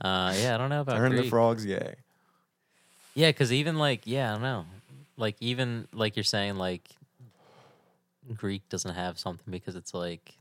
Uh, 0.00 0.34
yeah, 0.36 0.54
I 0.54 0.58
don't 0.58 0.70
know 0.70 0.80
about 0.82 0.96
Turn 0.96 1.16
the 1.16 1.28
frogs 1.28 1.64
gay. 1.64 1.94
Yeah, 3.14 3.28
because 3.30 3.52
even 3.52 3.78
like, 3.78 4.02
yeah, 4.06 4.30
I 4.30 4.32
don't 4.34 4.42
know. 4.42 4.66
Like 5.16 5.36
even 5.40 5.86
like 5.92 6.16
you're 6.16 6.24
saying, 6.24 6.56
like 6.56 6.88
Greek 8.34 8.68
doesn't 8.68 8.94
have 8.94 9.18
something 9.18 9.50
because 9.50 9.76
it's 9.76 9.94
like 9.94 10.36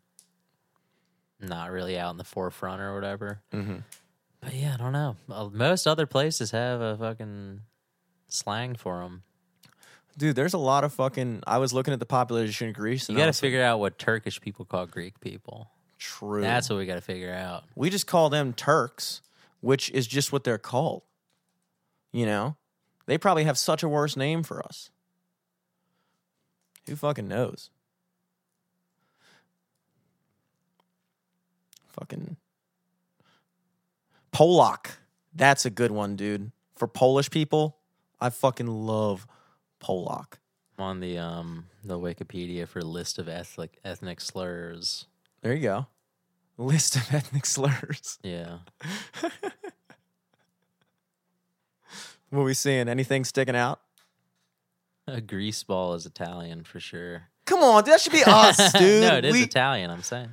not 1.40 1.72
really 1.72 1.98
out 1.98 2.12
in 2.12 2.18
the 2.18 2.24
forefront 2.24 2.82
or 2.82 2.94
whatever. 2.96 3.40
Mm-hmm. 3.54 3.78
But 4.42 4.54
yeah, 4.56 4.74
I 4.74 4.78
don't 4.78 4.94
know. 4.94 5.16
Uh, 5.30 5.50
Most 5.52 5.88
other 5.88 6.06
places 6.06 6.52
have 6.52 6.82
a 6.82 6.98
fucking 6.98 7.62
slang 8.28 8.76
for 8.76 9.00
them. 9.00 9.24
Dude, 10.18 10.36
there's 10.36 10.54
a 10.54 10.60
lot 10.60 10.84
of 10.84 10.94
fucking. 10.94 11.44
I 11.48 11.58
was 11.58 11.74
looking 11.74 11.94
at 11.94 12.00
the 12.00 12.06
population 12.06 12.70
of 12.70 12.76
Greece. 12.76 13.10
You 13.10 13.18
got 13.18 13.26
to 13.26 13.34
figure 13.34 13.64
out 13.64 13.80
what 13.80 13.98
Turkish 13.98 14.40
people 14.40 14.66
call 14.66 14.86
Greek 14.86 15.20
people. 15.20 15.72
True. 15.98 16.42
That's 16.42 16.70
what 16.70 16.78
we 16.78 16.86
got 16.86 16.96
to 16.96 17.02
figure 17.02 17.34
out. 17.34 17.64
we 17.76 17.90
just 17.90 18.08
call 18.08 18.30
them 18.30 18.54
Turks, 18.54 19.22
which 19.62 19.90
is 19.92 20.06
just 20.06 20.32
what 20.32 20.44
they're 20.44 20.58
called. 20.58 21.04
You 22.12 22.26
know, 22.26 22.58
they 23.06 23.18
probably 23.18 23.46
have 23.46 23.58
such 23.58 23.82
a 23.82 23.90
worse 23.90 24.16
name 24.16 24.44
for 24.44 24.64
us. 24.64 24.92
Who 26.88 26.96
fucking 26.96 27.28
knows? 27.28 27.70
Fucking 31.88 32.38
Polak. 34.32 34.98
That's 35.34 35.66
a 35.66 35.70
good 35.70 35.92
one, 35.92 36.16
dude. 36.16 36.52
For 36.76 36.88
Polish 36.88 37.30
people, 37.30 37.78
I 38.20 38.30
fucking 38.30 38.68
love 38.68 39.28
Polak. 39.84 40.34
I'm 40.78 40.86
on 40.86 41.00
the 41.02 41.18
um 41.18 41.66
the 41.84 42.00
Wikipedia 42.00 42.68
for 42.68 42.82
list 42.82 43.20
of 43.20 43.28
ethnic 43.30 43.78
ethnic 43.84 44.22
slurs. 44.22 45.06
There 45.42 45.54
you 45.54 45.62
go. 45.62 45.88
List 46.58 46.96
of 46.96 47.08
ethnic 47.14 47.46
slurs. 47.46 48.18
Yeah. 48.24 48.60
What 52.30 52.42
are 52.42 52.46
we 52.46 52.54
seeing? 52.56 52.90
Anything 52.90 53.26
sticking 53.26 53.56
out? 53.56 53.80
A 55.08 55.22
grease 55.22 55.62
ball 55.64 55.94
is 55.94 56.06
Italian 56.08 56.64
for 56.64 56.80
sure. 56.80 57.24
Come 57.46 57.62
on, 57.62 57.84
that 57.86 58.02
should 58.02 58.12
be 58.14 58.24
us, 58.28 58.72
dude. 58.74 59.02
no, 59.04 59.18
it 59.18 59.26
is 59.26 59.34
We- 59.34 59.44
Italian. 59.44 59.92
I'm 59.92 60.02
saying. 60.02 60.30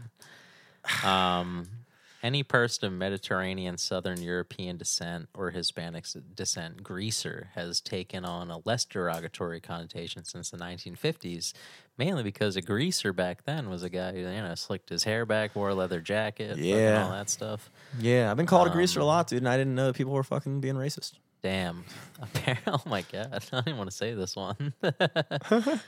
Um, 1.05 1.69
any 2.23 2.43
person 2.43 2.87
of 2.87 2.93
Mediterranean, 2.93 3.79
Southern 3.79 4.21
European 4.21 4.77
descent 4.77 5.29
or 5.35 5.51
Hispanic 5.51 6.05
descent, 6.35 6.83
greaser, 6.83 7.49
has 7.55 7.81
taken 7.81 8.25
on 8.25 8.51
a 8.51 8.59
less 8.65 8.85
derogatory 8.85 9.61
connotation 9.61 10.25
since 10.25 10.51
the 10.51 10.59
1950s, 10.59 11.53
mainly 11.97 12.23
because 12.23 12.57
a 12.57 12.63
greaser 12.63 13.13
back 13.13 13.45
then 13.45 13.71
was 13.71 13.83
a 13.83 13.89
guy 13.89 14.13
who 14.13 14.19
you 14.21 14.25
know 14.27 14.55
slicked 14.55 14.91
his 14.91 15.05
hair 15.05 15.25
back, 15.25 15.57
wore 15.57 15.71
a 15.71 15.75
leather 15.75 16.01
jacket, 16.01 16.59
Yeah. 16.59 17.05
all 17.05 17.11
that 17.13 17.31
stuff. 17.31 17.71
Yeah, 17.99 18.31
I've 18.31 18.37
been 18.37 18.47
called 18.47 18.69
a 18.69 18.71
greaser 18.71 19.01
a 19.01 19.03
Um, 19.03 19.09
lot, 19.09 19.27
dude, 19.29 19.39
and 19.39 19.49
I 19.49 19.57
didn't 19.57 19.75
know 19.75 19.87
that 19.87 19.97
people 19.97 20.13
were 20.13 20.23
fucking 20.23 20.61
being 20.61 20.75
racist. 20.77 21.15
Damn. 21.43 21.85
Appar- 22.23 22.59
Oh 22.67 22.83
my 22.87 23.01
god, 23.11 23.43
I 23.53 23.57
don't 23.57 23.69
even 23.69 23.79
want 23.79 23.91
to 23.91 23.97
say 23.97 24.13
this 24.15 24.37
one. 24.37 24.75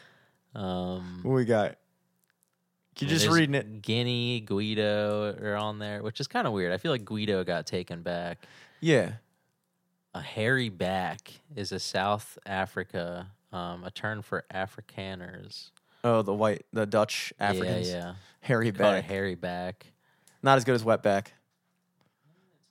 um, 0.54 1.20
What 1.22 1.32
we 1.34 1.44
got? 1.44 1.76
You're 2.98 3.08
just 3.08 3.24
There's 3.24 3.34
reading 3.34 3.54
it. 3.54 3.82
Guinea, 3.82 4.40
Guido 4.40 5.34
are 5.42 5.56
on 5.56 5.78
there, 5.78 6.02
which 6.02 6.20
is 6.20 6.26
kind 6.28 6.46
of 6.46 6.52
weird. 6.52 6.72
I 6.72 6.76
feel 6.76 6.92
like 6.92 7.04
Guido 7.04 7.42
got 7.42 7.66
taken 7.66 8.02
back. 8.02 8.38
Yeah. 8.80 9.12
A 10.14 10.20
hairy 10.20 10.68
back 10.68 11.40
is 11.56 11.72
a 11.72 11.78
South 11.78 12.38
Africa, 12.44 13.28
um, 13.52 13.82
a 13.84 13.90
term 13.90 14.20
for 14.22 14.44
Afrikaners. 14.54 15.70
Oh, 16.04 16.22
the 16.22 16.34
white, 16.34 16.66
the 16.72 16.84
Dutch 16.84 17.32
Africans. 17.40 17.88
Yeah, 17.88 17.96
yeah. 17.96 18.14
Hairy 18.40 18.72
Call 18.72 18.86
it 18.86 18.90
a 18.90 19.00
back. 19.00 19.04
hairy 19.04 19.34
back. 19.36 19.86
Not 20.42 20.58
as 20.58 20.64
good 20.64 20.74
as 20.74 20.84
wet 20.84 21.02
back. 21.02 21.32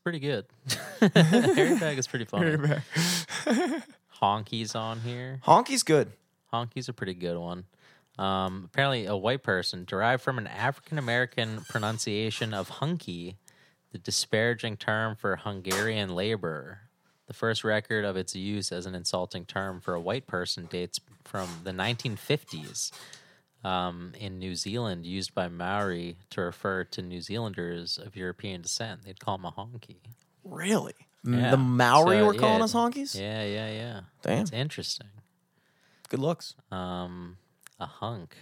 Pretty 0.04 0.20
good. 0.20 0.46
hairy 1.16 1.80
back 1.80 1.98
is 1.98 2.08
pretty 2.08 2.26
funny. 2.26 2.58
back. 2.58 2.84
Honky's 4.22 4.76
on 4.76 5.00
here. 5.00 5.40
Honky's 5.46 5.84
good. 5.84 6.12
Honky's 6.54 6.90
a 6.90 6.94
pretty 6.94 7.14
good 7.14 7.38
one. 7.38 7.66
Um, 8.18 8.64
apparently, 8.66 9.06
a 9.06 9.16
white 9.16 9.44
person 9.44 9.86
derived 9.86 10.22
from 10.22 10.38
an 10.38 10.48
African 10.48 10.98
American 10.98 11.62
pronunciation 11.70 12.54
of 12.54 12.70
hunky, 12.70 13.38
the 13.92 13.98
disparaging 13.98 14.78
term 14.78 15.16
for 15.16 15.36
Hungarian 15.38 16.10
laborer. 16.14 16.82
The 17.28 17.34
first 17.34 17.64
record 17.64 18.04
of 18.04 18.18
its 18.18 18.36
use 18.36 18.72
as 18.74 18.86
an 18.86 18.94
insulting 18.94 19.46
term 19.46 19.80
for 19.80 19.94
a 19.94 20.02
white 20.02 20.28
person 20.28 20.66
dates 20.66 21.00
from 21.24 21.48
the 21.64 21.72
1950s 21.72 22.92
um, 23.64 24.12
in 24.20 24.38
New 24.38 24.56
Zealand, 24.56 25.06
used 25.06 25.34
by 25.34 25.48
Maori 25.48 26.18
to 26.32 26.42
refer 26.42 26.84
to 26.86 27.02
New 27.02 27.22
Zealanders 27.22 27.98
of 27.98 28.18
European 28.18 28.62
descent. 28.62 29.06
They'd 29.06 29.20
call 29.20 29.38
them 29.38 29.46
a 29.46 29.52
honky. 29.52 29.98
Really? 30.44 30.96
Yeah. 31.24 31.52
The 31.52 31.58
Maori 31.58 32.18
So, 32.18 32.26
were 32.26 32.34
calling 32.34 32.58
yeah, 32.58 32.64
us 32.64 32.74
honkies? 32.74 33.20
Yeah, 33.20 33.44
yeah, 33.44 33.72
yeah. 33.72 34.00
Damn. 34.24 34.42
It's 34.42 34.52
interesting. 34.52 35.08
Good 36.10 36.20
looks. 36.20 36.56
Um, 36.72 37.38
a 37.82 37.86
hunk. 37.86 38.36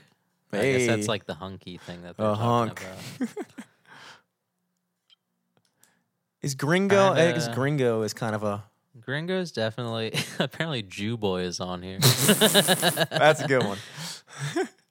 I 0.53 0.61
guess 0.61 0.85
that's 0.87 1.07
like 1.07 1.25
the 1.25 1.33
hunky 1.35 1.77
thing 1.77 2.01
that 2.03 2.17
they're 2.17 2.25
A 2.27 2.35
talking 2.35 2.85
hunk. 2.85 2.85
about. 3.19 3.29
Is 6.41 6.55
gringo? 6.55 7.11
I 7.13 7.31
guess 7.33 7.43
Kinda- 7.45 7.55
gringo 7.55 8.01
is 8.03 8.13
kind 8.13 8.33
of 8.35 8.43
a. 8.43 8.63
Gringo's 9.01 9.51
definitely 9.51 10.13
apparently 10.39 10.81
Jew 10.81 11.17
boy 11.17 11.41
is 11.41 11.59
on 11.59 11.83
here. 11.83 11.99
That's 11.99 13.41
a 13.41 13.47
good 13.47 13.63
one. 13.63 13.77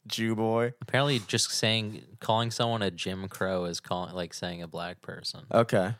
Jew 0.07 0.35
boy. 0.35 0.75
apparently, 0.81 1.21
just 1.27 1.51
saying 1.51 2.03
calling 2.21 2.51
someone 2.51 2.83
a 2.83 2.91
Jim 2.91 3.29
Crow 3.29 3.65
is 3.65 3.81
calling 3.81 4.15
like 4.15 4.35
saying 4.35 4.63
a 4.63 4.69
black 4.69 5.01
person. 5.03 5.41
Okay. 5.53 5.95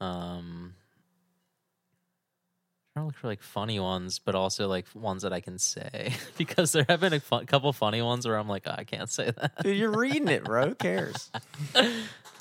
Um, 0.00 0.74
trying 2.92 3.04
to 3.04 3.06
look 3.06 3.16
for 3.16 3.28
like 3.28 3.42
funny 3.42 3.80
ones, 3.80 4.18
but 4.18 4.34
also 4.34 4.68
like 4.68 4.86
ones 4.94 5.22
that 5.22 5.32
I 5.32 5.40
can 5.40 5.58
say 5.58 6.14
because 6.38 6.72
there 6.72 6.84
have 6.88 7.00
been 7.00 7.12
a 7.12 7.20
couple 7.20 7.72
funny 7.72 8.02
ones 8.02 8.26
where 8.26 8.36
I'm 8.36 8.48
like, 8.48 8.64
oh, 8.66 8.74
I 8.76 8.84
can't 8.84 9.10
say 9.10 9.30
that. 9.30 9.62
Dude, 9.62 9.76
you're 9.76 9.96
reading 9.96 10.28
it, 10.28 10.44
bro. 10.44 10.68
Who 10.68 10.74
cares? 10.74 11.30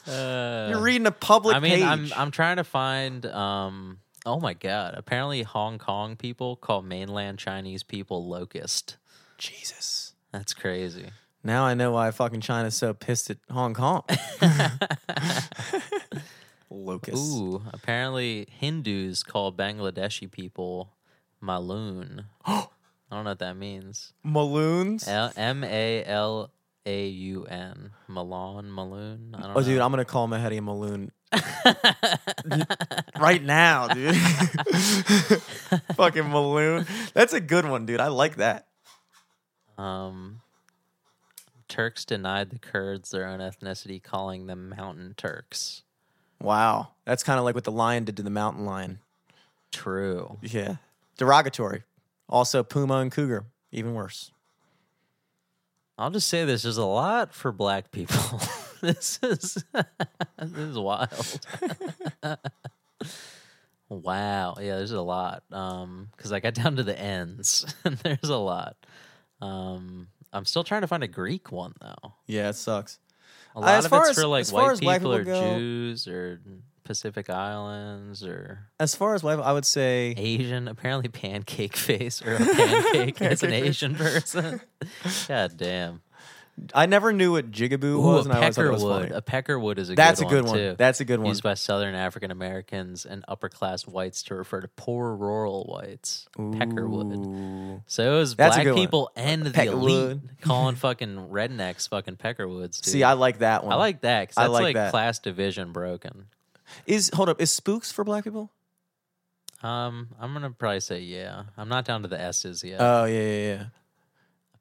Uh, 0.08 0.66
You're 0.72 0.82
reading 0.82 1.06
a 1.06 1.12
public 1.12 1.56
I 1.56 1.60
mean, 1.60 1.74
page. 1.74 1.84
I'm 1.84 2.12
I'm 2.16 2.32
trying 2.32 2.58
to 2.58 2.64
find. 2.64 3.24
Um, 3.24 4.00
oh 4.26 4.40
my 4.40 4.56
god! 4.56 4.96
Apparently, 4.98 5.44
Hong 5.44 5.78
Kong 5.78 6.16
people 6.16 6.56
call 6.56 6.82
mainland 6.82 7.38
Chinese 7.38 7.84
people 7.84 8.28
locust. 8.28 8.98
Jesus. 9.38 10.14
That's 10.32 10.56
crazy. 10.56 11.12
Now 11.44 11.66
I 11.66 11.76
know 11.76 11.92
why 11.92 12.10
fucking 12.12 12.42
China's 12.42 12.76
so 12.76 12.96
pissed 12.96 13.30
at 13.30 13.38
Hong 13.52 13.76
Kong. 13.76 14.02
Locust. 16.72 17.18
Ooh, 17.18 17.62
apparently 17.74 18.48
Hindus 18.50 19.24
call 19.24 19.52
Bangladeshi 19.52 20.32
people 20.32 20.94
Maloon. 21.44 22.26
I 22.46 22.68
don't 23.12 23.26
know 23.26 23.32
what 23.32 23.40
that 23.40 23.58
means. 23.58 24.14
Maloons. 24.26 25.06
M 25.36 25.64
A 25.66 26.06
L 26.06 26.50
A 26.86 27.08
U 27.08 27.44
N. 27.46 27.92
Malon, 28.08 28.72
Maloon. 28.72 29.36
I 29.36 29.42
don't 29.42 29.58
Oh, 29.58 29.62
dude. 29.62 29.82
I'm 29.82 29.92
gonna 29.92 30.06
call 30.06 30.30
Mihai 30.30 30.58
a 30.58 30.62
Maloon 30.62 31.12
right 33.20 33.44
now, 33.44 33.88
dude. 33.90 34.16
fucking 35.96 36.24
Maloon. 36.24 36.88
That's 37.14 37.34
a 37.34 37.42
good 37.42 37.66
one, 37.66 37.86
dude. 37.86 38.00
I 38.00 38.08
like 38.08 38.38
that. 38.38 38.68
Um, 39.78 40.40
Turks 41.68 42.06
denied 42.06 42.50
the 42.50 42.60
Kurds 42.60 43.12
their 43.12 43.28
own 43.28 43.40
ethnicity, 43.40 44.02
calling 44.02 44.48
them 44.48 44.70
Mountain 44.70 45.16
Turks. 45.18 45.84
Wow, 46.42 46.90
that's 47.06 47.24
kind 47.24 47.38
of 47.38 47.46
like 47.46 47.56
what 47.56 47.64
the 47.64 47.72
lion 47.72 48.04
did 48.04 48.18
to 48.18 48.24
the 48.24 48.30
mountain 48.30 48.66
lion. 48.66 49.00
True. 49.72 50.38
Yeah, 50.42 50.78
derogatory. 51.18 51.84
Also, 52.28 52.64
puma 52.64 52.96
and 52.96 53.12
cougar, 53.12 53.46
even 53.72 53.94
worse. 53.94 54.32
I'll 55.98 56.10
just 56.10 56.28
say 56.28 56.46
this: 56.46 56.64
there's 56.64 56.78
a 56.78 56.86
lot 56.86 57.34
for 57.34 57.52
Black 57.52 57.92
people. 57.92 58.42
this 58.82 59.20
is 59.22 59.64
this 59.74 60.58
is 60.58 60.78
wild. 60.78 61.40
wow, 63.90 64.56
yeah, 64.60 64.78
there's 64.78 64.92
a 64.92 65.02
lot. 65.02 65.44
Um, 65.52 66.10
because 66.18 66.32
I 66.32 66.40
got 66.40 66.56
down 66.56 66.78
to 66.78 66.84
the 66.84 67.00
ends, 67.00 67.72
and 67.86 67.98
there's 67.98 68.30
a 68.30 68.38
lot. 68.38 68.78
Um, 69.42 70.08
I'm 70.34 70.46
still 70.46 70.64
trying 70.64 70.82
to 70.82 70.88
find 70.88 71.04
a 71.04 71.08
Greek 71.08 71.52
one 71.52 71.74
though. 71.80 72.14
Yeah, 72.26 72.50
it 72.50 72.56
sucks. 72.56 72.98
A 73.56 73.60
lot 73.60 73.70
as 73.70 73.86
of 73.86 73.94
it's 73.94 74.10
as- 74.12 74.16
for 74.16 74.28
like 74.28 74.42
as 74.42 74.52
far 74.52 74.76
white 74.76 75.00
people 75.00 75.14
or 75.14 75.24
go- 75.24 75.58
Jews 75.58 76.08
or 76.08 76.40
Pacific 76.84 77.30
Islands 77.30 78.24
or 78.24 78.60
As 78.80 78.96
far 78.96 79.14
as 79.14 79.24
life, 79.24 79.40
I 79.42 79.54
would 79.54 79.66
say 79.66 80.14
Asian. 80.18 80.68
Apparently, 80.68 81.10
pancake 81.22 81.76
face 81.78 82.22
or 82.22 82.36
a 82.36 82.38
pancake 82.40 83.22
is 83.22 83.44
an 83.44 83.54
Asian 83.54 83.96
person. 83.96 84.62
God 85.28 85.58
damn. 85.58 86.02
I 86.76 86.86
never 86.86 87.12
knew 87.12 87.32
what 87.32 87.50
jigaboo 87.52 87.84
Ooh, 87.84 88.02
was, 88.02 88.26
a 88.28 88.30
and 88.30 88.38
I 88.38 88.42
always 88.42 88.56
thought 88.56 88.66
it 88.66 88.72
was 88.72 88.84
peckerwood. 88.84 89.02
funny. 89.02 89.12
A 89.16 89.22
peckerwood 89.22 89.78
is 89.80 89.90
a 89.90 89.96
good 89.96 90.00
one. 90.02 90.08
That's 90.08 90.22
a 90.22 90.26
good 90.26 90.46
one, 90.46 90.56
too. 90.56 90.76
That's 90.78 91.00
a 91.00 91.06
good 91.06 91.20
one. 91.20 91.30
Used 91.30 91.44
by 91.44 91.56
Southern 91.56 91.96
African 91.96 92.30
Americans 92.30 93.06
and 93.06 93.26
upper 93.28 93.50
class 93.50 93.88
whites 93.88 94.22
to 94.24 94.36
refer 94.36 94.62
to 94.62 94.68
poor 94.68 95.16
rural 95.16 95.64
whites. 95.66 96.28
Peckerwood. 96.38 97.82
So 97.88 98.14
it 98.14 98.18
was 98.18 98.36
That's 98.36 98.56
a 98.56 98.58
black 98.58 98.64
good 98.66 98.72
one. 98.74 98.82
people 98.84 99.12
and 99.16 99.44
the 99.46 99.64
elite 99.64 100.18
Peckerwood. 100.20 100.42
calling 100.42 100.76
fucking 100.76 101.30
rednecks 101.32 101.90
fucking 101.90 102.18
peckerwoods. 102.18 102.82
Dude. 102.82 102.86
See, 102.92 103.04
I 103.04 103.14
like 103.14 103.40
that 103.40 103.64
one. 103.64 103.74
I 103.74 103.78
like 103.78 104.02
that 104.02 104.22
because 104.30 104.38
I 104.38 104.44
that's 104.44 104.54
like 104.54 104.64
like, 104.64 104.76
that. 104.76 104.92
class 104.92 105.20
division 105.20 105.72
broken. 105.72 106.26
Is 106.86 107.10
hold 107.14 107.30
up? 107.30 107.42
Is 107.42 107.52
spooks 107.52 107.92
for 107.92 108.04
black 108.04 108.24
people? 108.24 108.52
Um, 109.64 110.10
I'm 110.20 110.34
gonna 110.34 110.52
probably 110.52 110.80
say 110.80 111.00
yeah. 111.02 111.44
I'm 111.58 111.70
not 111.70 111.86
down 111.86 112.02
to 112.02 112.08
the 112.08 112.20
S's 112.20 112.64
yet. 112.64 112.80
Oh 112.80 113.06
yeah, 113.06 113.20
yeah, 113.22 113.48
yeah. 113.48 113.64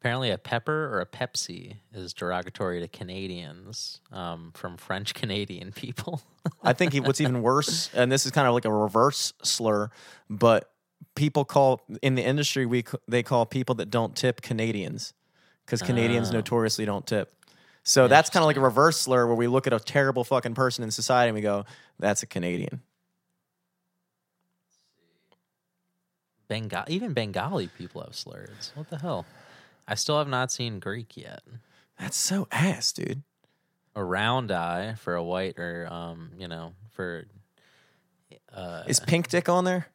Apparently, 0.01 0.31
a 0.31 0.39
pepper 0.39 0.89
or 0.95 1.01
a 1.03 1.07
Pepsi 1.07 1.77
is 1.93 2.15
derogatory 2.15 2.81
to 2.81 2.89
Canadians 2.89 4.01
um, 4.11 4.51
from 4.55 4.79
French 4.79 5.13
Canadian 5.21 5.73
people. 5.73 6.23
I 6.63 6.73
think 6.73 6.95
what's 7.05 7.21
even 7.21 7.43
worse, 7.43 7.91
and 7.93 8.11
this 8.11 8.25
is 8.25 8.33
kind 8.33 8.49
of 8.49 8.55
like 8.55 8.65
a 8.65 8.73
reverse 8.73 9.35
slur, 9.43 9.91
but 10.31 10.71
people 11.15 11.45
call 11.45 11.83
in 12.01 12.15
the 12.15 12.25
industry 12.25 12.65
we 12.65 12.85
they 13.09 13.23
call 13.23 13.45
people 13.45 13.75
that 13.75 13.91
don't 13.91 14.17
tip 14.17 14.41
Canadians 14.41 15.13
because 15.67 15.83
Canadians 15.83 16.31
Oh. 16.31 16.35
notoriously 16.35 16.87
don't 16.87 17.07
tip. 17.07 17.35
So 17.83 18.09
that's 18.09 18.31
kind 18.31 18.43
of 18.43 18.47
like 18.47 18.57
a 18.57 18.61
reverse 18.61 18.99
slur 18.99 19.27
where 19.27 19.35
we 19.37 19.49
look 19.49 19.67
at 19.67 19.75
a 19.75 19.81
terrible 19.81 20.25
fucking 20.25 20.55
person 20.55 20.83
in 20.83 20.91
society 20.91 21.29
and 21.29 21.35
we 21.35 21.43
go, 21.43 21.67
"That's 21.99 22.23
a 22.23 22.27
Canadian." 22.27 22.81
Bengal, 26.49 26.85
even 26.89 27.13
Bengali 27.13 27.69
people 27.69 28.03
have 28.03 28.15
slurs. 28.15 28.73
What 28.75 28.89
the 28.89 28.99
hell? 28.99 29.27
I 29.91 29.97
still 29.97 30.19
have 30.19 30.29
not 30.29 30.53
seen 30.53 30.79
Greek 30.79 31.17
yet. 31.17 31.43
That's 31.99 32.17
so 32.17 32.47
ass, 32.53 32.93
dude. 32.93 33.25
A 33.97 34.05
round 34.05 34.53
eye 34.53 34.95
for 34.95 35.17
a 35.17 35.23
white, 35.23 35.59
or 35.59 35.89
um, 35.91 36.31
you 36.39 36.47
know, 36.47 36.75
for 36.93 37.25
uh, 38.55 38.85
Is 38.87 39.01
Pink 39.01 39.29
Dick 39.29 39.49
on 39.49 39.65
there? 39.65 39.89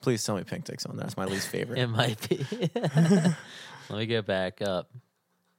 Please 0.00 0.22
tell 0.22 0.36
me 0.36 0.44
Pink 0.44 0.64
Dick's 0.64 0.86
on 0.86 0.96
there. 0.96 1.02
That's 1.02 1.16
my 1.16 1.24
least 1.24 1.48
favorite. 1.48 1.78
it 1.80 1.88
might 1.88 2.28
be. 2.28 2.46
Let 2.76 3.36
me 3.90 4.06
get 4.06 4.24
back 4.24 4.62
up. 4.62 4.88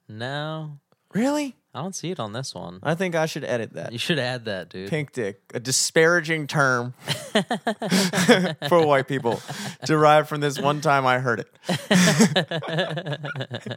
No, 0.08 0.80
really? 1.14 1.56
I 1.74 1.82
don't 1.82 1.96
see 1.96 2.12
it 2.12 2.20
on 2.20 2.34
this 2.34 2.54
one. 2.54 2.80
I 2.84 2.96
think 2.96 3.16
I 3.16 3.26
should 3.26 3.46
edit 3.46 3.74
that. 3.74 3.94
You 3.94 3.98
should 3.98 4.20
add 4.20 4.44
that, 4.46 4.68
dude. 4.68 4.90
Pink 4.90 5.14
dick, 5.14 5.40
a 5.54 5.60
disparaging 5.60 6.48
term 6.48 6.94
for 8.68 8.86
white 8.86 9.08
people, 9.08 9.42
derived 9.86 10.28
from 10.28 10.42
this 10.42 10.60
one 10.60 10.82
time 10.82 11.06
I 11.06 11.20
heard 11.20 11.40
it. 11.40 11.48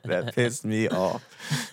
that 0.05 0.33
pissed 0.35 0.65
me 0.65 0.89
off. 0.89 1.25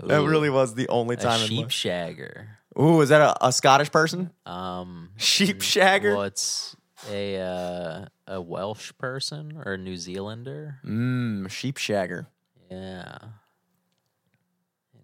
that 0.00 0.22
really 0.22 0.50
was 0.50 0.74
the 0.74 0.88
only 0.90 1.16
a 1.16 1.18
time. 1.18 1.40
sheep 1.40 1.62
in 1.64 1.68
shagger. 1.68 2.48
Ooh, 2.78 3.00
is 3.00 3.08
that 3.08 3.20
a, 3.22 3.46
a 3.46 3.52
Scottish 3.52 3.90
person? 3.90 4.30
Um, 4.46 5.08
Sheep 5.16 5.60
shagger. 5.60 6.14
well, 6.14 6.22
it's 6.24 6.76
a 7.08 7.40
uh, 7.40 8.04
a 8.26 8.40
Welsh 8.40 8.92
person 8.98 9.60
or 9.64 9.74
a 9.74 9.78
New 9.78 9.96
Zealander. 9.96 10.78
Mmm, 10.84 11.50
sheep 11.50 11.76
shagger. 11.76 12.26
Yeah. 12.70 13.18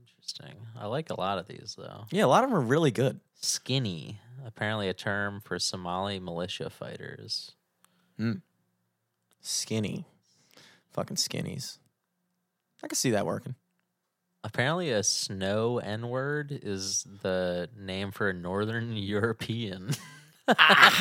Interesting. 0.01 0.57
I 0.79 0.87
like 0.87 1.11
a 1.11 1.19
lot 1.21 1.39
of 1.39 1.47
these 1.47 1.77
though. 1.79 2.05
Yeah, 2.11 2.25
a 2.25 2.27
lot 2.27 2.45
of 2.45 2.51
them 2.51 2.59
are 2.59 2.63
really 2.63 2.91
good. 2.91 3.21
Skinny, 3.41 4.21
apparently 4.45 4.89
a 4.89 4.95
term 4.95 5.41
for 5.41 5.59
Somali 5.59 6.19
militia 6.19 6.71
fighters. 6.71 7.53
Hmm. 8.17 8.35
Skinny, 9.41 10.07
fucking 10.93 11.17
skinnies. 11.17 11.79
I 12.83 12.89
can 12.89 12.97
see 12.97 13.11
that 13.11 13.27
working. 13.27 13.55
Apparently, 14.43 14.91
a 14.91 15.03
snow 15.03 15.79
N 15.79 16.09
word 16.09 16.57
is 16.63 17.07
the 17.23 17.69
name 17.77 18.13
for 18.13 18.29
a 18.29 18.33
Northern 18.33 18.97
European. 18.97 19.91
Ah. 20.49 20.93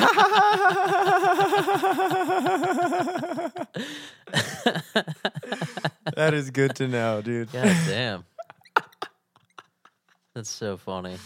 that 6.15 6.33
is 6.33 6.49
good 6.49 6.75
to 6.75 6.87
know, 6.87 7.21
dude. 7.21 7.51
God 7.51 7.75
damn. 7.87 8.25
That's 10.33 10.49
so 10.49 10.77
funny. 10.77 11.17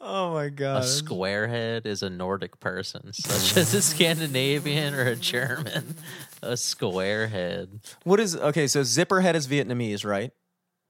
Oh 0.00 0.34
my 0.34 0.48
god. 0.48 0.82
A 0.82 0.86
squarehead 0.86 1.86
is 1.86 2.02
a 2.02 2.10
Nordic 2.10 2.60
person, 2.60 3.12
such 3.12 3.56
as 3.56 3.74
a 3.74 3.82
Scandinavian 3.82 4.94
or 4.94 5.02
a 5.06 5.16
German. 5.16 5.96
A 6.42 6.52
squarehead. 6.52 7.80
What 8.04 8.20
is 8.20 8.36
okay? 8.36 8.68
So 8.68 8.82
zipperhead 8.82 9.34
is 9.34 9.48
Vietnamese, 9.48 10.04
right? 10.04 10.30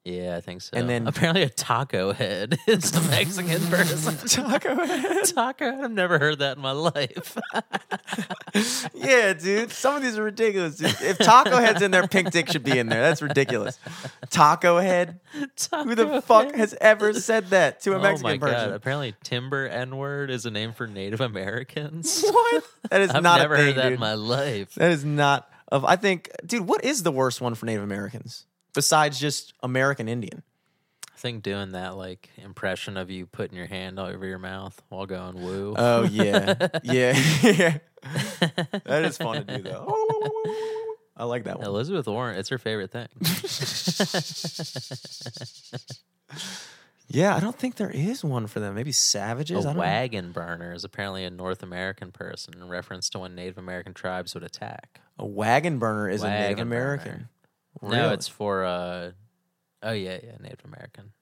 Yeah, 0.09 0.37
I 0.37 0.41
think 0.41 0.62
so. 0.62 0.70
And 0.77 0.89
then- 0.89 1.07
apparently 1.07 1.43
a 1.43 1.49
taco 1.51 2.12
head 2.12 2.59
is 2.67 2.95
a 2.97 3.01
Mexican 3.11 3.61
person. 3.70 4.17
Taco 4.28 4.75
head. 4.87 5.25
taco 5.27 5.65
head? 5.70 5.85
I've 5.85 5.91
never 5.91 6.19
heard 6.19 6.39
that 6.39 6.57
in 6.57 6.62
my 6.62 6.73
life. 6.73 7.37
yeah, 8.95 9.33
dude. 9.35 9.70
Some 9.70 9.97
of 9.97 10.03
these 10.03 10.19
are 10.19 10.23
ridiculous. 10.23 10.77
Dude. 10.77 10.95
If 11.03 11.19
taco 11.19 11.59
head's 11.59 11.83
in 11.83 11.91
there, 11.91 12.07
pink 12.09 12.31
dick 12.31 12.51
should 12.51 12.65
be 12.65 12.78
in 12.78 12.89
there. 12.89 13.03
That's 13.03 13.23
ridiculous. 13.23 13.78
Taco 14.31 14.78
head. 14.78 15.20
Who 15.73 15.95
the 15.95 16.23
fuck 16.23 16.47
head. 16.47 16.55
has 16.57 16.75
ever 16.81 17.12
said 17.15 17.49
that 17.51 17.81
to 17.83 17.93
a 17.93 17.99
Oh 17.99 18.03
Mexican 18.03 18.41
person? 18.41 18.55
god! 18.70 18.70
Apparently, 18.73 19.15
timber 19.23 19.67
N 19.67 19.97
word 19.97 20.31
is 20.31 20.47
a 20.47 20.51
name 20.51 20.73
for 20.73 20.87
Native 20.87 21.20
Americans. 21.20 22.23
What? 22.25 22.65
That 22.91 23.01
is 23.03 23.11
I've 23.11 23.23
not 23.23 23.41
never 23.41 23.55
a 23.55 23.59
thing, 23.59 23.67
heard 23.67 23.77
that 23.77 23.83
dude. 23.85 23.93
in 23.95 24.01
my 24.01 24.15
life. 24.15 24.75
That 24.77 24.91
is 24.93 25.05
not 25.05 25.51
of. 25.70 25.85
I 25.85 25.97
think, 25.97 26.31
dude. 26.47 26.67
What 26.67 26.85
is 26.85 27.03
the 27.03 27.12
worst 27.12 27.41
one 27.41 27.55
for 27.55 27.67
Native 27.67 27.83
Americans 27.83 28.47
besides 28.78 29.18
just 29.18 29.55
American 29.60 30.08
Indian? 30.08 30.44
I 31.12 31.18
think 31.18 31.42
doing 31.42 31.73
that 31.73 31.97
like 31.97 32.28
impression 32.36 32.97
of 32.97 33.10
you 33.10 33.26
putting 33.26 33.57
your 33.57 33.66
hand 33.66 33.98
over 33.98 34.24
your 34.24 34.39
mouth 34.39 34.81
while 34.89 35.05
going 35.05 35.34
woo. 35.42 35.74
Oh 35.76 36.05
yeah, 36.05 36.55
yeah, 36.84 37.18
yeah. 37.42 37.78
That 38.84 39.05
is 39.05 39.18
fun 39.18 39.44
to 39.44 39.57
do 39.57 39.62
though. 39.65 39.92
I 41.16 41.24
like 41.24 41.42
that 41.44 41.58
one. 41.58 41.66
Elizabeth 41.66 42.07
Warren, 42.07 42.39
it's 42.39 42.50
her 42.50 42.58
favorite 42.58 42.92
thing. 42.92 43.08
Yeah, 47.10 47.34
I 47.34 47.40
don't 47.40 47.57
think 47.57 47.76
there 47.76 47.90
is 47.90 48.23
one 48.23 48.47
for 48.47 48.60
them. 48.60 48.74
Maybe 48.74 48.92
savages. 48.92 49.57
I 49.57 49.60
A 49.60 49.62
don't 49.65 49.74
know. 49.76 49.81
wagon 49.81 50.31
burner 50.31 50.73
is 50.74 50.84
apparently 50.84 51.24
a 51.24 51.31
North 51.31 51.62
American 51.62 52.12
person 52.12 52.55
in 52.55 52.68
reference 52.68 53.08
to 53.10 53.18
when 53.20 53.34
Native 53.34 53.57
American 53.57 53.94
tribes 53.94 54.34
would 54.34 54.44
attack. 54.44 55.00
A 55.18 55.24
wagon 55.26 55.78
burner 55.78 56.08
is 56.10 56.23
a 56.23 56.28
Native 56.28 56.58
Wagon 56.58 56.68
burner. 56.68 57.28
American. 57.83 58.09
No, 58.09 58.13
it's 58.13 58.29
for 58.29 58.65
uh 58.65 59.11
oh 59.83 59.93
yeah, 59.93 60.19
yeah, 60.23 60.33
Native 60.41 60.65
American. 60.65 61.13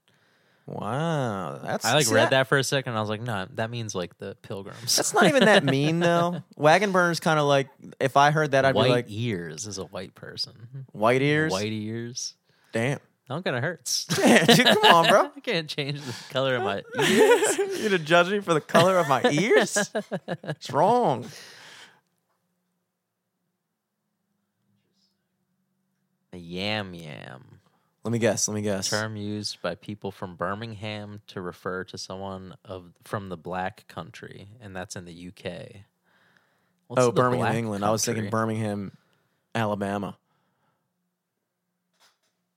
wow. 0.67 1.61
That's 1.63 1.85
I 1.85 1.95
like 1.95 2.07
see, 2.07 2.15
read 2.15 2.31
that 2.31 2.49
for 2.49 2.59
a 2.59 2.65
second 2.65 2.91
and 2.91 2.99
I 2.99 3.01
was 3.01 3.11
like, 3.11 3.23
no, 3.23 3.47
that 3.55 3.71
means 3.71 3.95
like 3.95 4.17
the 4.19 4.37
pilgrims. 4.43 4.97
That's 4.97 5.15
not 5.15 5.27
even 5.27 5.45
that 5.45 5.65
mean 5.65 6.01
though. 6.01 6.43
Wagon 6.57 6.93
burner's 6.93 7.21
kind 7.21 7.39
of 7.39 7.47
like 7.47 7.69
if 8.01 8.17
I 8.17 8.31
heard 8.31 8.53
that, 8.53 8.65
I'd 8.65 8.75
white 8.75 8.85
be 8.87 8.91
like 8.91 9.07
ears 9.09 9.67
is 9.67 9.79
a 9.79 9.85
white 9.85 10.15
person. 10.15 10.87
white 10.93 11.23
ears. 11.23 11.53
White 11.53 11.73
ears. 11.73 12.35
Damn. 12.73 12.99
That 13.29 13.43
kind 13.43 13.57
of 13.57 13.63
hurts. 13.63 14.05
Damn, 14.07 14.47
dude, 14.47 14.67
come 14.67 14.85
on, 14.85 15.09
bro. 15.09 15.31
I 15.37 15.41
can't 15.41 15.69
change 15.69 16.01
the 16.01 16.15
color 16.31 16.57
of 16.57 16.63
my 16.63 16.83
ears. 16.97 17.59
you 17.59 17.83
gonna 17.83 17.99
judge 17.99 18.31
me 18.31 18.39
for 18.39 18.55
the 18.55 18.61
color 18.61 18.99
of 18.99 19.09
my 19.09 19.21
ears? 19.31 19.77
It's 20.45 20.71
wrong. 20.71 21.27
Yam 26.37 26.95
yam. 26.95 27.61
Let 28.05 28.13
me 28.13 28.19
guess. 28.19 28.47
Let 28.47 28.55
me 28.55 28.63
guess. 28.63 28.89
term 28.89 29.17
used 29.17 29.61
by 29.63 29.75
people 29.75 30.13
from 30.13 30.37
Birmingham 30.37 31.23
to 31.29 31.41
refer 31.41 31.83
to 31.85 31.99
someone 31.99 32.55
of 32.65 32.93
from 33.05 33.29
the 33.29 33.37
black 33.37 33.89
country, 33.89 34.47
and 34.61 34.77
that's 34.77 34.95
in 34.95 35.05
the 35.05 35.29
UK. 35.29 35.83
What's 36.87 37.03
oh, 37.03 37.07
the 37.07 37.13
Birmingham, 37.13 37.57
England. 37.57 37.85
I 37.85 37.91
was 37.91 38.05
thinking? 38.05 38.31
Birmingham, 38.31 38.97
Alabama. 39.57 40.17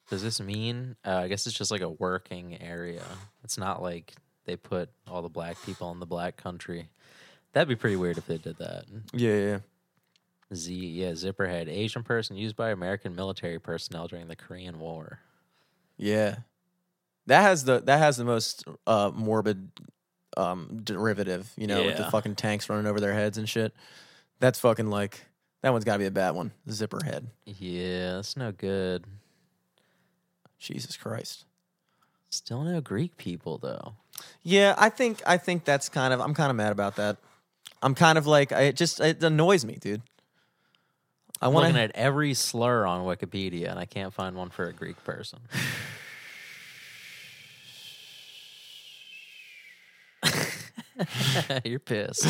Does 0.09 0.22
this 0.22 0.40
mean? 0.40 0.95
Uh, 1.06 1.17
I 1.17 1.27
guess 1.27 1.48
it's 1.48 1.58
just 1.58 1.72
like 1.72 1.82
a 1.82 1.90
working 1.90 2.61
area. 2.61 3.03
It's 3.43 3.58
not 3.58 3.82
like 3.82 4.14
they 4.45 4.56
put 4.56 4.90
all 5.08 5.22
the 5.22 5.30
black 5.30 5.58
people 5.66 5.91
in 5.91 5.99
the 5.99 6.06
black 6.06 6.38
country. 6.38 6.90
That'd 7.53 7.69
be 7.69 7.75
pretty 7.75 7.95
weird 7.95 8.17
if 8.17 8.27
they 8.27 8.38
did 8.38 8.58
that. 8.58 8.85
Yeah, 9.14 9.35
yeah. 9.35 9.58
Yeah. 10.49 10.55
Z, 10.55 10.73
yeah, 10.73 11.11
Zipperhead, 11.11 11.67
Asian 11.67 12.03
person 12.03 12.35
used 12.35 12.55
by 12.55 12.71
American 12.71 13.15
military 13.15 13.59
personnel 13.59 14.07
during 14.07 14.27
the 14.27 14.35
Korean 14.35 14.79
War. 14.79 15.19
Yeah. 15.97 16.37
That 17.27 17.41
has 17.41 17.63
the 17.63 17.79
that 17.81 17.99
has 17.99 18.17
the 18.17 18.25
most 18.25 18.65
uh 18.87 19.11
morbid 19.13 19.69
um 20.35 20.81
derivative, 20.83 21.51
you 21.57 21.67
know, 21.67 21.83
with 21.83 21.97
the 21.97 22.05
fucking 22.05 22.35
tanks 22.35 22.69
running 22.69 22.87
over 22.87 22.99
their 22.99 23.13
heads 23.13 23.37
and 23.37 23.47
shit. 23.47 23.73
That's 24.39 24.59
fucking 24.59 24.89
like 24.89 25.25
that 25.61 25.71
one's 25.71 25.83
got 25.83 25.93
to 25.93 25.99
be 25.99 26.05
a 26.05 26.11
bad 26.11 26.31
one. 26.31 26.51
Zipper 26.69 27.03
head. 27.03 27.27
Yeah, 27.45 28.15
that's 28.15 28.37
no 28.37 28.51
good. 28.51 29.05
Jesus 30.57 30.97
Christ. 30.97 31.45
Still 32.29 32.63
no 32.63 32.79
Greek 32.81 33.17
people 33.17 33.57
though. 33.57 33.93
Yeah, 34.43 34.75
I 34.77 34.89
think 34.89 35.21
I 35.25 35.37
think 35.37 35.65
that's 35.65 35.89
kind 35.89 36.13
of 36.13 36.21
I'm 36.21 36.33
kind 36.33 36.49
of 36.49 36.55
mad 36.55 36.71
about 36.71 36.95
that. 36.95 37.17
I'm 37.81 37.95
kind 37.95 38.17
of 38.17 38.27
like 38.27 38.51
I 38.51 38.63
it 38.63 38.75
just 38.75 38.99
it 38.99 39.23
annoys 39.23 39.65
me, 39.65 39.77
dude. 39.79 40.01
I 41.42 41.48
I'm 41.48 41.53
want 41.53 41.68
looking 41.68 41.82
at 41.82 41.92
every 41.95 42.34
slur 42.34 42.85
on 42.85 43.06
Wikipedia, 43.06 43.69
and 43.69 43.80
I 43.80 43.85
can't 43.85 44.14
find 44.14 44.35
one 44.35 44.50
for 44.50 44.66
a 44.66 44.74
Greek 44.74 45.01
person. 45.03 45.40
You're 51.64 51.80
pissed. 51.80 52.24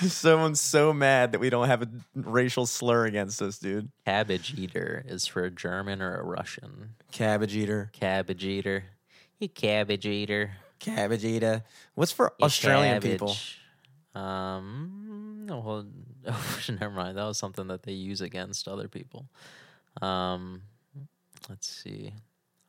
Someone's 0.00 0.60
so 0.60 0.92
mad 0.92 1.32
that 1.32 1.38
we 1.38 1.48
don't 1.48 1.66
have 1.66 1.82
a 1.82 1.88
racial 2.14 2.66
slur 2.66 3.06
against 3.06 3.40
us, 3.40 3.58
dude. 3.58 3.90
Cabbage 4.04 4.54
eater 4.58 5.02
is 5.06 5.26
for 5.26 5.44
a 5.44 5.50
German 5.50 6.02
or 6.02 6.18
a 6.18 6.22
Russian. 6.22 6.90
Cabbage 7.10 7.56
eater, 7.56 7.90
Cabbage 7.94 8.44
eater. 8.44 8.84
You 9.38 9.48
cabbage 9.48 10.04
eater. 10.04 10.50
cabbage 10.78 11.24
eater. 11.24 11.62
What's 11.94 12.12
for 12.12 12.34
You 12.38 12.44
Australian 12.46 13.00
people? 13.00 13.36
Um, 14.14 15.44
no, 15.46 15.60
well, 15.60 15.86
oh, 16.28 16.58
never 16.80 16.90
mind. 16.94 17.16
That 17.18 17.24
was 17.24 17.38
something 17.38 17.68
that 17.68 17.82
they 17.82 17.92
use 17.92 18.20
against 18.20 18.68
other 18.68 18.88
people. 18.88 19.26
Um, 20.02 20.62
let's 21.48 21.68
see. 21.68 22.12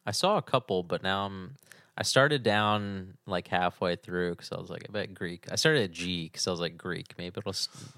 I 0.06 0.12
saw 0.12 0.38
a 0.38 0.42
couple, 0.42 0.84
but 0.84 1.04
now 1.04 1.26
I'm. 1.26 1.56
I 1.98 2.04
started 2.04 2.44
down 2.44 3.18
like 3.28 3.50
halfway 3.50 3.98
through 3.98 4.32
because 4.32 4.54
I 4.54 4.58
was 4.58 4.70
like, 4.70 4.86
I 4.88 4.92
bet 4.92 5.14
Greek. 5.14 5.48
I 5.52 5.56
started 5.58 5.84
at 5.84 5.92
G 5.92 6.30
because 6.32 6.48
I 6.48 6.52
was 6.52 6.62
like 6.62 6.78
Greek. 6.78 7.14
Maybe 7.18 7.36
it'll 7.38 7.54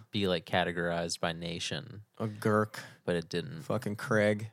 be 0.10 0.28
like 0.28 0.46
categorized 0.48 1.20
by 1.20 1.34
nation, 1.34 2.02
A 2.18 2.28
gurk, 2.28 2.80
but 3.06 3.16
it 3.16 3.30
didn't. 3.30 3.62
fucking 3.62 3.98
Craig. 3.98 4.50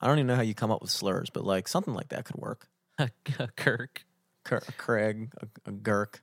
I 0.00 0.06
don't 0.06 0.18
even 0.18 0.28
know 0.28 0.36
how 0.36 0.42
you 0.42 0.54
come 0.54 0.70
up 0.70 0.82
with 0.82 0.92
slurs, 0.92 1.30
but 1.30 1.44
like 1.44 1.66
something 1.66 1.94
like 1.94 2.10
that 2.10 2.26
could 2.26 2.36
work. 2.36 2.68
A 3.00 3.10
Kirk, 3.56 4.04
Cur- 4.44 4.62
Craig, 4.78 5.32
a, 5.42 5.70
a 5.70 5.72
gurk. 5.72 6.20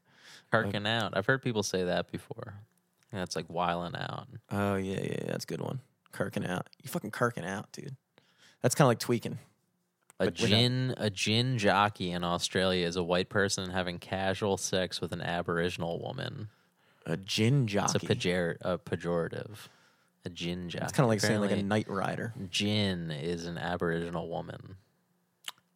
Kirking 0.54 0.88
out. 0.88 1.18
I've 1.18 1.26
heard 1.26 1.42
people 1.42 1.64
say 1.64 1.84
that 1.84 2.12
before. 2.14 2.54
Yeah, 3.14 3.24
it's 3.24 3.36
like 3.36 3.48
wiling 3.50 3.96
out. 3.96 4.28
Oh 4.52 4.76
yeah, 4.76 5.00
yeah, 5.02 5.18
yeah, 5.24 5.32
that's 5.32 5.44
a 5.44 5.48
good 5.48 5.62
one. 5.62 5.82
Kirking 6.14 6.48
out. 6.50 6.68
You 6.84 6.90
fucking 6.90 7.12
kirking 7.12 7.46
out, 7.46 7.72
dude. 7.72 7.96
That's 8.62 8.76
kind 8.76 8.86
of 8.86 8.90
like 8.90 9.00
tweaking. 9.00 9.40
A 10.20 10.26
But 10.26 10.34
gin, 10.36 10.94
a 10.98 11.10
gin 11.10 11.58
jockey 11.58 12.12
in 12.12 12.24
Australia 12.24 12.86
is 12.86 12.96
a 12.96 13.04
white 13.04 13.30
person 13.30 13.70
having 13.72 13.98
casual 13.98 14.56
sex 14.58 15.02
with 15.02 15.12
an 15.14 15.22
Aboriginal 15.22 16.00
woman. 16.00 16.50
A 17.08 17.18
gin 17.18 17.64
It's 17.64 17.74
jockey. 17.74 18.06
a, 18.06 18.10
pejor- 18.10 18.58
a 18.62 18.78
pejorative. 18.78 19.58
A 20.24 20.30
gin 20.30 20.70
jockey. 20.70 20.84
It's 20.84 20.94
kind 20.94 21.06
of 21.06 21.10
like 21.10 21.20
saying 21.22 21.40
like 21.42 21.50
a 21.50 21.54
Apparently, 21.54 21.68
night 21.70 21.90
rider. 21.90 22.34
gin 22.52 23.10
is 23.10 23.46
an 23.48 23.58
Aboriginal 23.58 24.30
woman. 24.30 24.76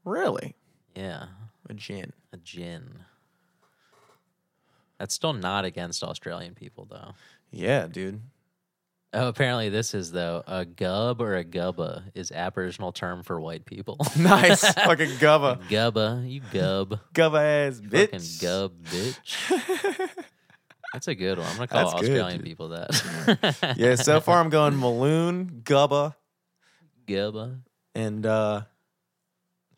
Really? 0.03 0.53
Yeah, 0.95 1.25
A 1.67 1.73
gin. 1.73 2.13
a 2.31 2.37
gin. 2.37 2.99
That's 4.99 5.13
still 5.13 5.33
not 5.33 5.65
against 5.65 6.03
Australian 6.03 6.53
people, 6.55 6.85
though. 6.89 7.13
Yeah, 7.51 7.87
dude. 7.87 8.21
Oh, 9.17 9.29
apparently 9.29 9.69
this 9.69 9.93
is 9.93 10.11
though 10.11 10.43
a 10.45 10.65
gub 10.65 11.21
or 11.21 11.37
a 11.37 11.45
gubba 11.45 12.03
is 12.13 12.33
Aboriginal 12.33 12.91
term 12.91 13.23
for 13.23 13.39
white 13.39 13.65
people. 13.65 13.97
Nice. 14.17 14.59
fucking 14.73 15.11
gubba. 15.19 15.61
gubba, 15.69 16.29
you 16.29 16.41
gub. 16.51 16.99
Gubba 17.13 17.69
ass 17.69 17.79
bitch. 17.79 18.09
Fucking 18.11 18.47
gub, 18.49 18.73
bitch. 18.83 20.09
That's 20.93 21.07
a 21.07 21.15
good 21.15 21.37
one. 21.37 21.47
I'm 21.47 21.55
gonna 21.55 21.67
call 21.67 21.91
That's 21.91 22.01
Australian 22.01 22.39
dude. 22.39 22.45
people 22.45 22.69
that. 22.69 23.75
yeah, 23.77 23.95
so 23.95 24.19
far 24.19 24.41
I'm 24.41 24.49
going 24.49 24.73
Maloon, 24.73 25.63
Gubba, 25.63 26.15
Gubba. 27.07 27.59
and 27.93 28.25
uh 28.25 28.61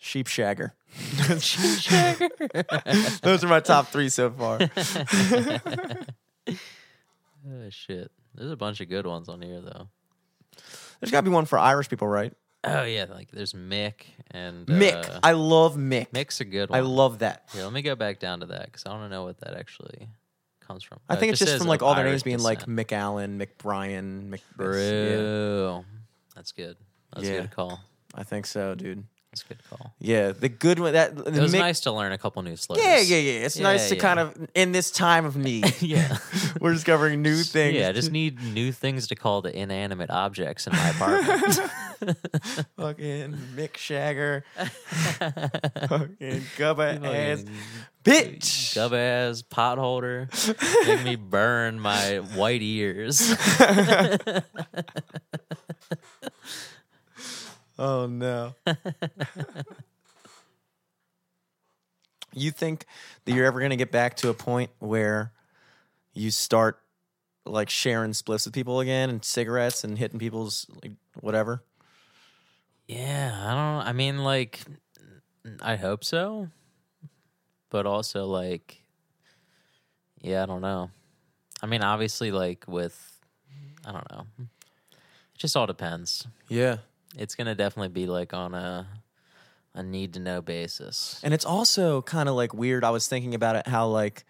Sheep 0.07 0.27
Shagger. 0.27 0.71
Those 3.21 3.43
are 3.43 3.47
my 3.47 3.59
top 3.59 3.87
three 3.87 4.09
so 4.09 4.29
far. 4.31 4.59
Oh 7.49 7.69
shit. 7.69 8.11
There's 8.35 8.51
a 8.51 8.57
bunch 8.57 8.81
of 8.81 8.89
good 8.89 9.05
ones 9.07 9.29
on 9.29 9.41
here 9.41 9.61
though. 9.61 9.87
There's 10.99 11.11
got 11.11 11.19
to 11.19 11.23
be 11.23 11.29
one 11.33 11.45
for 11.45 11.57
Irish 11.57 11.87
people, 11.87 12.07
right? 12.07 12.33
Oh 12.63 12.83
yeah, 12.83 13.05
like 13.09 13.31
there's 13.31 13.53
Mick 13.53 14.01
and 14.31 14.65
Mick. 14.67 15.09
Uh, 15.09 15.19
I 15.23 15.31
love 15.33 15.75
Mick. 15.77 16.09
Mick's 16.11 16.41
a 16.41 16.45
good 16.45 16.69
one. 16.69 16.77
I 16.77 16.81
love 16.81 17.19
that. 17.19 17.47
Yeah, 17.55 17.63
let 17.63 17.73
me 17.73 17.81
go 17.81 17.95
back 17.95 18.19
down 18.19 18.41
to 18.41 18.47
that 18.47 18.65
because 18.65 18.83
I 18.85 18.89
want 18.89 19.03
to 19.03 19.09
know 19.09 19.23
what 19.23 19.39
that 19.41 19.53
actually 19.53 20.09
comes 20.59 20.83
from. 20.83 20.99
I 21.07 21.13
Uh, 21.13 21.17
think 21.17 21.29
it 21.29 21.33
it's 21.33 21.39
just 21.39 21.51
says 21.51 21.59
from 21.61 21.67
like 21.69 21.81
of 21.81 21.87
all 21.87 21.95
their 21.95 22.03
Irish 22.05 22.13
names 22.13 22.23
being 22.23 22.39
like 22.39 22.59
descent. 22.59 22.77
Mick 22.77 22.91
Allen, 22.91 23.39
Mick 23.39 23.49
Bryan, 23.57 24.29
Mick. 24.29 24.41
this. 24.57 25.21
Yeah, 25.21 25.81
That's 26.35 26.51
good. 26.51 26.75
That's 27.13 27.27
a 27.27 27.31
good 27.41 27.51
call. 27.51 27.79
I 28.13 28.23
think 28.23 28.45
so, 28.45 28.75
dude. 28.75 29.05
That's 29.37 29.51
a 29.51 29.53
good 29.53 29.69
call. 29.69 29.93
Yeah, 29.99 30.31
the 30.31 30.49
good 30.49 30.79
one. 30.79 30.93
That 30.93 31.11
It 31.11 31.33
was 31.39 31.53
Mick- 31.53 31.59
nice 31.59 31.79
to 31.81 31.91
learn 31.91 32.11
a 32.11 32.17
couple 32.17 32.41
new 32.41 32.55
slurs. 32.55 32.79
Yeah, 32.81 32.99
yeah, 32.99 33.17
yeah. 33.17 33.45
It's 33.45 33.57
Yeah, 33.57 33.63
nice 33.63 33.89
to 33.89 33.95
yeah. 33.95 34.01
kind 34.01 34.19
of 34.19 34.47
in 34.55 34.71
this 34.71 34.89
time 34.89 35.25
of 35.25 35.35
need. 35.37 35.75
yeah. 35.81 36.17
We're 36.61 36.73
discovering 36.73 37.21
new 37.21 37.43
things. 37.43 37.75
Yeah, 37.75 37.89
I 37.89 37.91
just 37.91 38.11
need 38.11 38.41
new 38.41 38.71
things 38.71 39.07
to 39.07 39.15
call 39.15 39.41
the 39.41 39.55
inanimate 39.55 40.09
objects 40.09 40.65
in 40.67 40.73
my 40.73 40.89
apartment. 40.89 41.53
fucking 42.77 43.37
Mick 43.55 43.73
Shagger, 43.73 44.43
fucking 45.87 46.41
Gubba 46.57 47.03
ass 47.03 47.43
bitch. 48.03 48.75
Gub 48.75 48.93
ass 48.93 49.43
potholder. 49.43 50.27
Make 50.87 51.03
me 51.03 51.15
burn 51.15 51.79
my 51.79 52.17
white 52.35 52.61
ears. 52.61 53.35
Oh 57.79 58.07
no. 58.07 58.55
you 62.33 62.51
think 62.51 62.85
that 63.25 63.33
you're 63.33 63.45
ever 63.45 63.59
gonna 63.61 63.75
get 63.75 63.91
back 63.91 64.15
to 64.17 64.29
a 64.29 64.33
point 64.33 64.71
where 64.79 65.31
you 66.13 66.31
start 66.31 66.79
like 67.45 67.69
sharing 67.69 68.11
spliffs 68.11 68.45
with 68.45 68.53
people 68.53 68.79
again 68.79 69.09
and 69.09 69.23
cigarettes 69.23 69.83
and 69.83 69.97
hitting 69.97 70.19
people's 70.19 70.67
like 70.83 70.93
whatever? 71.21 71.63
Yeah, 72.87 73.35
I 73.45 73.49
don't. 73.49 73.87
I 73.87 73.91
mean, 73.93 74.19
like, 74.19 74.61
I 75.61 75.75
hope 75.75 76.03
so, 76.05 76.47
but 77.69 77.85
also 77.85 78.25
like, 78.25 78.81
yeah, 80.21 80.43
I 80.43 80.45
don't 80.45 80.61
know. 80.61 80.89
I 81.61 81.65
mean, 81.65 81.83
obviously, 81.83 82.31
like 82.31 82.65
with, 82.67 83.19
I 83.85 83.91
don't 83.91 84.09
know. 84.11 84.25
It 84.39 85.37
just 85.37 85.57
all 85.57 85.67
depends. 85.67 86.25
Yeah. 86.47 86.77
It's 87.17 87.35
gonna 87.35 87.55
definitely 87.55 87.89
be 87.89 88.05
like 88.05 88.33
on 88.33 88.53
a 88.53 88.87
a 89.73 89.83
need 89.83 90.13
to 90.13 90.19
know 90.19 90.41
basis. 90.41 91.19
And 91.23 91.33
it's 91.33 91.45
also 91.45 92.01
kind 92.01 92.27
of 92.27 92.35
like 92.35 92.53
weird. 92.53 92.83
I 92.83 92.89
was 92.89 93.07
thinking 93.07 93.35
about 93.35 93.55
it 93.55 93.67
how 93.67 93.87
like 93.87 94.25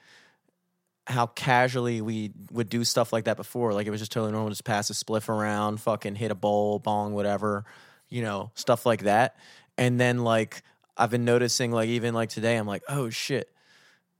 how 1.07 1.25
casually 1.25 2.01
we 2.01 2.31
would 2.51 2.67
do 2.67 2.83
stuff 2.83 3.13
like 3.13 3.25
that 3.25 3.37
before. 3.37 3.73
Like 3.73 3.87
it 3.87 3.91
was 3.91 4.01
just 4.01 4.11
totally 4.11 4.33
normal, 4.33 4.49
just 4.49 4.65
pass 4.65 4.89
a 4.89 4.93
spliff 4.93 5.29
around, 5.29 5.79
fucking 5.79 6.15
hit 6.15 6.31
a 6.31 6.35
bowl, 6.35 6.79
bong, 6.79 7.13
whatever, 7.13 7.63
you 8.09 8.21
know, 8.21 8.51
stuff 8.55 8.85
like 8.85 9.03
that. 9.03 9.37
And 9.77 9.99
then 9.99 10.25
like 10.25 10.63
I've 10.97 11.09
been 11.09 11.23
noticing 11.23 11.71
like 11.71 11.87
even 11.87 12.13
like 12.13 12.29
today, 12.29 12.57
I'm 12.57 12.67
like, 12.67 12.83
oh 12.89 13.09
shit. 13.09 13.49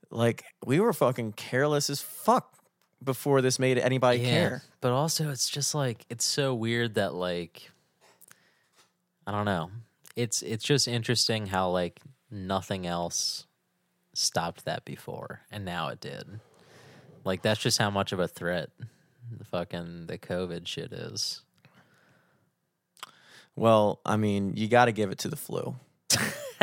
Like 0.10 0.46
we 0.66 0.80
were 0.80 0.94
fucking 0.94 1.34
careless 1.34 1.90
as 1.90 2.02
fuck 2.02 2.54
before 3.04 3.42
this 3.42 3.60
made 3.60 3.78
anybody 3.78 4.20
care. 4.24 4.64
But 4.80 4.94
also 4.94 5.30
it's 5.30 5.50
just 5.50 5.76
like 5.76 6.06
it's 6.10 6.24
so 6.24 6.56
weird 6.56 6.96
that 6.96 7.14
like 7.14 7.70
I 9.28 9.32
don't 9.32 9.46
know. 9.46 9.70
It's 10.16 10.42
it's 10.42 10.64
just 10.64 10.88
interesting 10.88 11.48
how 11.48 11.70
like 11.70 12.00
nothing 12.32 12.88
else 12.88 13.46
stopped 14.14 14.66
that 14.66 14.86
before 14.86 15.42
and 15.52 15.66
now 15.66 15.90
it 15.90 16.00
did. 16.00 16.40
Like 17.26 17.42
that's 17.42 17.60
just 17.60 17.78
how 17.78 17.90
much 17.90 18.14
of 18.14 18.20
a 18.20 18.28
threat 18.28 18.70
the 19.38 19.44
fucking 19.44 20.08
the 20.08 20.18
COVID 20.18 20.66
shit 20.66 20.94
is. 20.94 21.42
Well, 23.56 24.00
I 24.06 24.16
mean, 24.18 24.54
you 24.56 24.68
got 24.70 24.86
to 24.86 24.92
give 24.92 25.12
it 25.12 25.18
to 25.20 25.28
the 25.28 25.36
flu. 25.36 25.76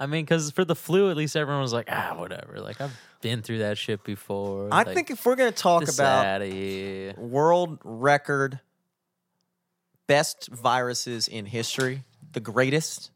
I 0.00 0.06
mean, 0.06 0.24
because 0.24 0.52
for 0.52 0.64
the 0.64 0.76
flu, 0.76 1.10
at 1.10 1.16
least 1.16 1.34
everyone 1.34 1.62
was 1.62 1.72
like, 1.72 1.88
ah, 1.90 2.14
whatever. 2.16 2.60
Like 2.60 2.80
I've 2.80 2.96
been 3.20 3.42
through 3.42 3.58
that 3.58 3.78
shit 3.78 4.04
before. 4.04 4.68
I 4.70 4.84
Like, 4.84 4.94
think 4.94 5.10
if 5.10 5.26
we're 5.26 5.34
going 5.34 5.52
to 5.52 5.58
talk 5.58 5.88
about 5.88 6.40
world 7.18 7.78
record 7.82 8.60
best 10.08 10.48
viruses 10.48 11.28
in 11.28 11.46
history, 11.46 12.02
the 12.32 12.40
greatest, 12.40 13.12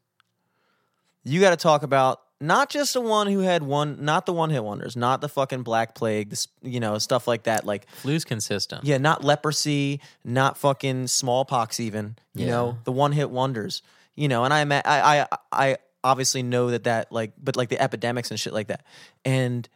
you 1.25 1.41
got 1.41 1.49
to 1.49 1.57
talk 1.57 1.83
about 1.83 2.21
not 2.39 2.69
just 2.69 2.93
the 2.93 3.01
one 3.01 3.27
who 3.27 3.39
had 3.39 3.63
one, 3.63 4.03
not 4.03 4.25
the 4.25 4.33
one 4.33 4.49
hit 4.49 4.63
wonders, 4.63 4.95
not 4.95 5.21
the 5.21 5.29
fucking 5.29 5.63
black 5.63 5.95
plague, 5.95 6.29
this, 6.29 6.47
you 6.61 6.79
know, 6.79 6.97
stuff 6.97 7.27
like 7.27 7.43
that. 7.43 7.65
Like, 7.65 7.87
flu's 8.01 8.25
consistent. 8.25 8.83
yeah, 8.85 8.97
not 8.97 9.23
leprosy, 9.23 10.01
not 10.25 10.57
fucking 10.57 11.07
smallpox, 11.07 11.79
even, 11.79 12.15
you 12.33 12.45
Yeah. 12.45 12.51
know, 12.51 12.77
the 12.83 12.91
one 12.91 13.11
hit 13.13 13.29
wonders, 13.29 13.81
you 14.15 14.27
know, 14.27 14.43
and 14.43 14.53
I, 14.53 14.61
I, 14.85 15.21
I, 15.21 15.27
I 15.51 15.77
obviously 16.03 16.43
know 16.43 16.71
that 16.71 16.83
that, 16.83 17.11
like, 17.11 17.31
but 17.41 17.55
like 17.55 17.69
the 17.69 17.81
epidemics 17.81 18.29
and 18.29 18.39
shit 18.39 18.53
like 18.53 18.67
that. 18.67 18.85
And 19.23 19.67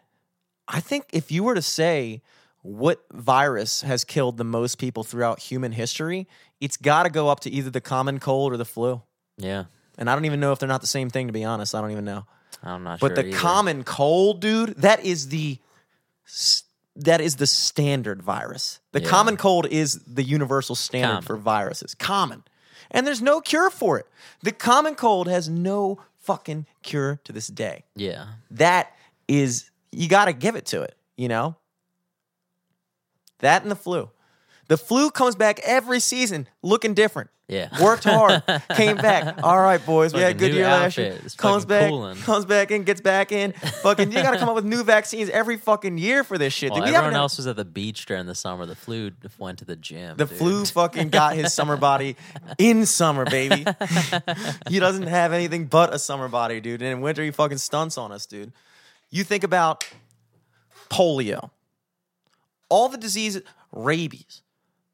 I 0.68 0.82
think 0.82 1.06
if 1.14 1.32
you 1.32 1.44
were 1.44 1.56
to 1.56 1.62
say 1.62 2.22
what 2.68 3.04
virus 3.14 3.82
has 3.82 4.04
killed 4.04 4.38
the 4.38 4.44
most 4.44 4.78
people 4.78 5.04
throughout 5.04 5.40
human 5.40 5.72
history, 5.72 6.28
it's 6.60 6.76
got 6.78 7.04
to 7.04 7.10
go 7.10 7.30
up 7.30 7.40
to 7.42 7.50
either 7.50 7.70
the 7.70 7.80
common 7.82 8.20
cold 8.20 8.52
or 8.52 8.58
the 8.58 8.66
flu. 8.66 9.02
Yeah. 9.38 9.66
And 9.98 10.10
I 10.10 10.14
don't 10.16 10.26
even 10.26 10.40
know 10.40 10.52
if 10.52 10.60
they're 10.60 10.68
not 10.68 10.82
the 10.82 10.88
same 10.88 11.10
thing, 11.10 11.28
to 11.28 11.34
be 11.34 11.44
honest. 11.46 11.74
I 11.74 11.82
don't 11.82 11.92
even 11.92 12.06
know. 12.06 12.26
I'm 12.62 12.84
not 12.84 13.00
But 13.00 13.10
sure. 13.10 13.16
the 13.16 13.28
either. 13.30 13.38
common 13.38 13.84
cold, 13.84 14.42
dude, 14.42 14.76
that 14.82 15.04
is 15.06 15.30
the 15.30 15.60
that 16.96 17.22
is 17.22 17.36
the 17.36 17.46
standard 17.48 18.24
virus. 18.24 18.80
The 18.92 19.02
Yeah. 19.02 19.08
common 19.10 19.38
cold 19.38 19.68
is 19.68 20.00
the 20.08 20.24
universal 20.24 20.74
standard 20.76 21.08
Common. 21.10 21.24
for 21.24 21.38
viruses. 21.38 21.94
Common. 21.94 22.44
And 22.90 23.06
there's 23.06 23.22
no 23.22 23.40
cure 23.40 23.70
for 23.70 24.00
it. 24.00 24.08
The 24.42 24.52
common 24.52 24.96
cold 24.96 25.28
has 25.28 25.48
no 25.48 26.00
fucking 26.18 26.66
cure 26.82 27.20
to 27.24 27.32
this 27.32 27.48
day. 27.48 27.84
Yeah. 27.96 28.26
That 28.50 28.92
is 29.28 29.70
you 29.92 30.10
got 30.10 30.26
to 30.26 30.34
give 30.34 30.56
it 30.56 30.66
to 30.68 30.82
it, 30.82 30.98
you 31.16 31.28
know? 31.28 31.56
That 33.40 33.62
and 33.62 33.72
the 33.72 33.76
flu. 33.76 34.10
The 34.68 34.78
flu 34.78 35.12
comes 35.12 35.36
back 35.36 35.60
every 35.64 36.00
season 36.00 36.48
looking 36.62 36.94
different. 36.94 37.30
Yeah. 37.48 37.70
Worked 37.82 38.04
hard, 38.04 38.44
came 38.76 38.98
back. 38.98 39.42
All 39.42 39.58
right, 39.58 39.84
boys, 39.86 40.14
we 40.14 40.20
had 40.20 40.36
a 40.36 40.38
good 40.38 40.54
year 40.54 40.66
last 40.66 40.98
year. 40.98 41.18
It's 41.24 41.34
Comes 41.34 41.64
back, 41.64 41.90
coolin'. 41.90 42.18
comes 42.18 42.44
back 42.44 42.72
in, 42.72 42.84
gets 42.84 43.00
back 43.00 43.32
in. 43.32 43.54
Fucking, 43.54 44.12
you 44.12 44.22
got 44.22 44.32
to 44.32 44.38
come 44.38 44.50
up 44.50 44.56
with 44.56 44.66
new 44.66 44.84
vaccines 44.84 45.30
every 45.30 45.56
fucking 45.56 45.98
year 45.98 46.26
for 46.26 46.38
this 46.38 46.52
shit. 46.52 46.72
Well, 46.72 46.82
dude. 46.82 46.90
We 46.90 46.96
everyone 46.96 47.16
else 47.16 47.38
was 47.38 47.48
at 47.48 47.56
the 47.56 47.64
beach 47.64 48.06
during 48.06 48.26
the 48.26 48.36
summer. 48.36 48.66
The 48.66 48.76
flu 48.76 49.12
went 49.40 49.60
to 49.60 49.66
the 49.66 49.78
gym. 49.78 50.18
the 50.18 50.26
dude. 50.26 50.38
flu 50.38 50.66
fucking 50.66 51.08
got 51.08 51.38
his 51.38 51.54
summer 51.54 51.78
body 51.78 52.18
in 52.58 52.86
summer, 52.86 53.24
baby. 53.24 53.66
he 54.70 54.80
doesn't 54.80 55.08
have 55.08 55.32
anything 55.32 55.68
but 55.68 55.94
a 55.94 56.00
summer 56.00 56.28
body, 56.28 56.60
dude. 56.60 56.82
And 56.82 56.92
in 56.92 57.00
winter, 57.00 57.24
he 57.24 57.32
fucking 57.32 57.60
stunts 57.60 57.98
on 57.98 58.12
us, 58.12 58.26
dude. 58.26 58.52
You 59.10 59.24
think 59.24 59.46
about 59.46 59.86
polio, 60.90 61.50
all 62.70 62.90
the 62.90 62.98
diseases, 62.98 63.44
rabies, 63.72 64.42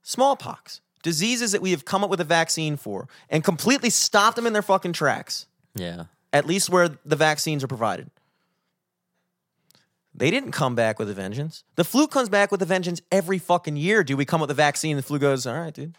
smallpox, 0.02 0.82
diseases 1.02 1.52
that 1.52 1.62
we 1.62 1.72
have 1.72 1.86
come 1.86 2.04
up 2.04 2.10
with 2.10 2.20
a 2.22 2.26
vaccine 2.26 2.78
for 2.78 3.08
and 3.30 3.44
completely 3.44 3.90
stopped 3.90 4.36
them 4.36 4.48
in 4.48 4.54
their 4.54 4.62
fucking 4.62 4.94
tracks, 4.94 5.48
Yeah. 5.76 6.06
at 6.32 6.46
least 6.46 6.70
where 6.70 6.90
the 7.06 7.16
vaccines 7.16 7.64
are 7.64 7.68
provided. 7.68 8.10
They 10.16 10.30
didn't 10.30 10.52
come 10.52 10.76
back 10.76 11.00
with 11.00 11.10
a 11.10 11.14
vengeance. 11.14 11.64
The 11.76 11.84
flu 11.84 12.08
comes 12.08 12.30
back 12.30 12.52
with 12.52 12.62
a 12.62 12.66
vengeance 12.66 13.02
every 13.12 13.40
fucking 13.40 13.78
year. 13.78 14.04
Do 14.04 14.16
we 14.16 14.26
come 14.26 14.42
up 14.42 14.48
with 14.50 14.52
a 14.52 14.62
vaccine? 14.62 14.96
The 14.96 15.02
flu 15.04 15.18
goes, 15.18 15.48
all 15.48 15.60
right, 15.60 15.74
dude. 15.74 15.98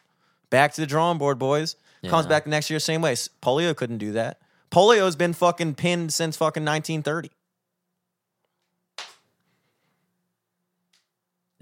Back 0.51 0.73
to 0.75 0.81
the 0.81 0.87
drawing 0.87 1.19
board, 1.19 1.39
boys. 1.39 1.75
Comes 2.07 2.27
Yeah. 2.27 2.29
back 2.29 2.47
next 2.47 2.71
year, 2.71 2.79
same 2.79 3.03
way. 3.03 3.15
Polio 3.43 3.75
couldn't 3.75 3.99
do 3.99 4.13
that. 4.13 4.39
Polio's 4.71 5.17
been 5.17 5.33
fucking 5.33 5.75
pinned 5.75 6.13
since 6.13 6.37
fucking 6.37 6.63
1930. 6.65 7.31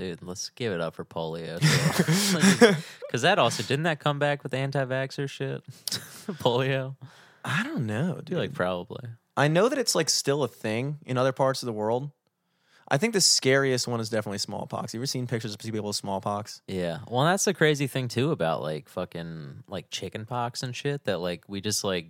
Dude, 0.02 0.20
let's 0.20 0.48
give 0.50 0.72
it 0.72 0.81
up 0.81 0.94
for 0.94 1.05
polio. 1.05 1.60
Because 3.02 3.22
that 3.22 3.39
also, 3.39 3.62
didn't 3.62 3.84
that 3.84 4.00
come 4.00 4.18
back 4.18 4.42
with 4.42 4.52
anti 4.52 4.84
vaxxer 4.84 5.31
shit? 5.31 5.62
polio? 6.42 6.97
I 7.44 7.62
don't 7.62 7.86
know, 7.86 8.20
dude. 8.24 8.36
like 8.36 8.52
probably. 8.52 9.10
I 9.36 9.47
know 9.47 9.68
that 9.68 9.78
it's 9.78 9.94
like 9.94 10.10
still 10.10 10.42
a 10.42 10.48
thing 10.48 10.98
in 11.06 11.16
other 11.16 11.31
parts 11.31 11.62
of 11.62 11.66
the 11.66 11.72
world. 11.72 12.10
I 12.89 12.98
think 12.98 13.12
the 13.12 13.20
scariest 13.20 13.86
one 13.86 14.00
is 14.00 14.10
definitely 14.10 14.39
smallpox. 14.39 14.92
You 14.92 14.98
ever 14.98 15.06
seen 15.06 15.28
pictures 15.28 15.55
of 15.55 15.60
people 15.60 15.84
with 15.86 15.97
smallpox? 15.97 16.62
Yeah. 16.66 16.98
Well, 17.08 17.24
that's 17.24 17.44
the 17.44 17.55
crazy 17.55 17.86
thing, 17.86 18.08
too, 18.08 18.32
about 18.32 18.60
like 18.60 18.89
fucking 18.89 19.62
like 19.68 19.89
chickenpox 19.90 20.64
and 20.64 20.74
shit 20.74 21.05
that 21.05 21.18
like 21.20 21.44
we 21.47 21.60
just 21.60 21.84
like, 21.84 22.06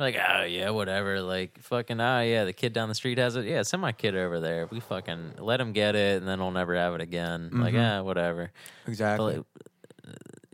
like, 0.00 0.16
oh, 0.16 0.42
yeah, 0.44 0.70
whatever. 0.70 1.20
Like, 1.20 1.58
fucking, 1.60 2.00
oh, 2.00 2.20
yeah, 2.22 2.44
the 2.44 2.52
kid 2.52 2.72
down 2.72 2.88
the 2.88 2.94
street 2.94 3.18
has 3.18 3.36
it. 3.36 3.44
Yeah, 3.44 3.62
send 3.62 3.80
my 3.82 3.92
kid 3.92 4.16
over 4.16 4.40
there. 4.40 4.66
We 4.70 4.80
fucking 4.80 5.34
let 5.38 5.60
him 5.60 5.72
get 5.72 5.94
it 5.94 6.18
and 6.18 6.26
then 6.28 6.40
we'll 6.40 6.50
never 6.50 6.74
have 6.74 6.94
it 6.94 7.00
again. 7.00 7.50
Like, 7.52 7.74
Mhm. 7.74 8.00
ah, 8.00 8.02
whatever. 8.02 8.50
Exactly. 8.86 9.36
Like, 9.36 9.46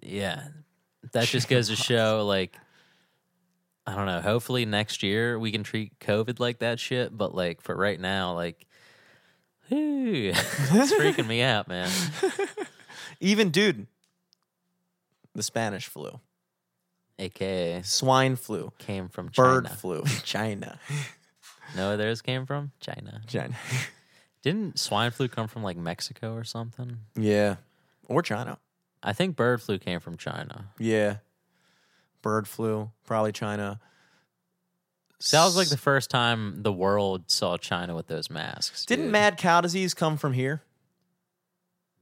yeah, 0.02 0.48
that 1.12 1.26
just 1.28 1.48
goes 1.48 1.68
to 1.68 1.76
show, 1.76 2.24
like, 2.26 2.56
I 3.86 3.94
don't 3.94 4.06
know. 4.06 4.20
Hopefully 4.20 4.64
next 4.66 5.02
year 5.04 5.38
we 5.38 5.52
can 5.52 5.62
treat 5.62 5.98
COVID 6.00 6.40
like 6.40 6.58
that 6.58 6.80
shit. 6.80 7.16
But 7.16 7.34
like 7.34 7.60
for 7.60 7.76
right 7.76 8.00
now, 8.00 8.34
like, 8.34 8.66
whew, 9.68 10.30
it's 10.34 10.92
freaking 10.92 11.26
me 11.28 11.40
out, 11.42 11.68
man. 11.68 11.88
Even, 13.20 13.50
dude, 13.50 13.86
the 15.34 15.42
Spanish 15.44 15.86
flu, 15.86 16.18
AKA 17.18 17.82
swine 17.82 18.36
flu, 18.36 18.72
came 18.78 19.08
from 19.08 19.30
China. 19.30 19.62
bird 19.62 19.70
flu, 19.70 20.04
China. 20.24 20.78
No, 21.76 21.88
where 21.88 21.96
theirs 21.96 22.22
came 22.22 22.46
from 22.46 22.72
China. 22.80 23.20
China. 23.26 23.54
Didn't 24.42 24.78
swine 24.78 25.10
flu 25.10 25.28
come 25.28 25.48
from 25.48 25.62
like 25.62 25.76
Mexico 25.76 26.34
or 26.34 26.44
something? 26.44 26.98
Yeah. 27.16 27.56
Or 28.08 28.22
China. 28.22 28.58
I 29.02 29.12
think 29.12 29.34
bird 29.36 29.60
flu 29.62 29.78
came 29.78 30.00
from 30.00 30.16
China. 30.16 30.66
Yeah. 30.78 31.16
Bird 32.22 32.46
flu, 32.46 32.90
probably 33.04 33.32
China. 33.32 33.80
So 35.18 35.38
that 35.38 35.44
was 35.44 35.56
like 35.56 35.68
the 35.70 35.76
first 35.78 36.10
time 36.10 36.62
the 36.62 36.72
world 36.72 37.30
saw 37.30 37.56
China 37.56 37.94
with 37.94 38.06
those 38.06 38.28
masks. 38.30 38.84
Didn't 38.84 39.06
dude. 39.06 39.12
mad 39.12 39.36
cow 39.38 39.60
disease 39.62 39.94
come 39.94 40.16
from 40.16 40.34
here? 40.34 40.62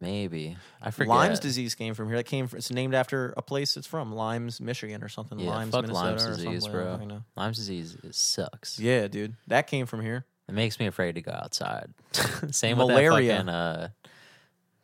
Maybe 0.05 0.57
I 0.83 0.91
forget. 0.91 1.09
Lyme's 1.09 1.41
disease 1.41 1.75
came 1.75 1.95
from 1.95 2.09
here. 2.09 2.17
That 2.19 2.25
came 2.25 2.47
from, 2.47 2.59
it's 2.59 2.71
named 2.71 2.95
after 2.95 3.33
a 3.37 3.43
place 3.43 3.77
it's 3.77 3.87
from, 3.87 4.13
Lyme's, 4.15 4.61
Michigan 4.61 5.03
or 5.03 5.09
something. 5.09 5.39
Yeah, 5.39 5.51
Lyme's, 5.51 5.73
fuck 5.73 5.83
Minnesota 5.83 6.07
Lyme's 6.11 6.25
or 6.25 6.29
disease, 6.31 6.63
something. 6.63 6.81
Bro. 6.81 6.93
fucking 6.93 7.09
know. 7.09 7.25
Lyme's 7.37 7.57
disease 7.57 7.97
it 8.05 8.15
sucks. 8.15 8.79
Yeah, 8.79 9.09
dude. 9.09 9.35
That 9.47 9.67
came 9.67 9.87
from 9.87 10.03
here. 10.03 10.27
It 10.49 10.53
makes 10.53 10.79
me 10.79 10.87
afraid 10.87 11.15
to 11.15 11.23
go 11.23 11.33
outside. 11.33 11.93
Same 12.51 12.77
Malaria. 12.77 13.11
with 13.11 13.27
that 13.27 13.37
fucking 13.37 13.49
uh, 13.49 13.89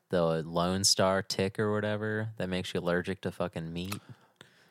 the 0.09 0.43
Lone 0.49 0.85
Star 0.85 1.23
tick 1.23 1.59
or 1.59 1.73
whatever 1.73 2.31
that 2.39 2.49
makes 2.49 2.73
you 2.73 2.81
allergic 2.81 3.21
to 3.23 3.31
fucking 3.31 3.71
meat. 3.73 4.01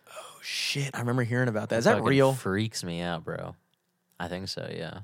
Oh 0.10 0.40
shit. 0.42 0.90
I 0.96 1.00
remember 1.00 1.24
hearing 1.24 1.48
about 1.48 1.70
that. 1.70 1.78
Is 1.78 1.86
that 1.86 1.94
fucking 1.98 2.06
real? 2.08 2.34
Freaks 2.34 2.84
me 2.84 3.02
out, 3.02 3.24
bro. 3.24 3.56
I 4.20 4.28
think 4.28 4.48
so. 4.50 4.68
Yeah, 4.76 5.02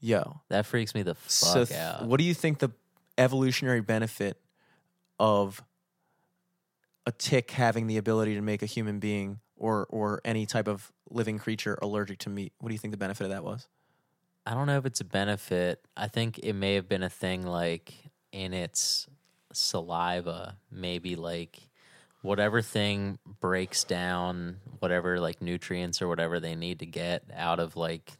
Yo. 0.00 0.40
that 0.48 0.66
freaks 0.66 0.94
me 0.94 1.02
the 1.02 1.14
fuck 1.14 1.30
So 1.30 1.64
th- 1.64 1.78
out. 1.78 2.04
what 2.06 2.18
do 2.18 2.24
you 2.24 2.34
think 2.34 2.58
the 2.58 2.70
evolutionary 3.20 3.82
benefit 3.82 4.40
of 5.18 5.62
a 7.06 7.12
tick 7.12 7.50
having 7.50 7.86
the 7.86 7.98
ability 7.98 8.34
to 8.34 8.40
make 8.40 8.62
a 8.62 8.66
human 8.66 8.98
being 8.98 9.40
or 9.56 9.86
or 9.90 10.20
any 10.24 10.46
type 10.46 10.66
of 10.66 10.90
living 11.10 11.38
creature 11.38 11.78
allergic 11.82 12.18
to 12.20 12.30
meat? 12.30 12.52
What 12.58 12.70
do 12.70 12.74
you 12.74 12.78
think 12.78 12.92
the 12.92 12.98
benefit 12.98 13.24
of 13.24 13.30
that 13.30 13.44
was? 13.44 13.68
I 14.46 14.54
don't 14.54 14.66
know 14.66 14.78
if 14.78 14.86
it's 14.86 15.00
a 15.00 15.04
benefit. 15.04 15.84
I 15.96 16.08
think 16.08 16.38
it 16.38 16.54
may 16.54 16.74
have 16.74 16.88
been 16.88 17.02
a 17.02 17.10
thing 17.10 17.46
like 17.46 17.92
in 18.32 18.54
its 18.54 19.06
saliva, 19.52 20.56
maybe 20.70 21.14
like 21.14 21.60
whatever 22.22 22.62
thing 22.62 23.18
breaks 23.40 23.84
down 23.84 24.56
whatever 24.78 25.20
like 25.20 25.40
nutrients 25.40 26.02
or 26.02 26.08
whatever 26.08 26.38
they 26.38 26.54
need 26.54 26.78
to 26.80 26.86
get 26.86 27.24
out 27.34 27.58
of 27.58 27.76
like 27.76 28.12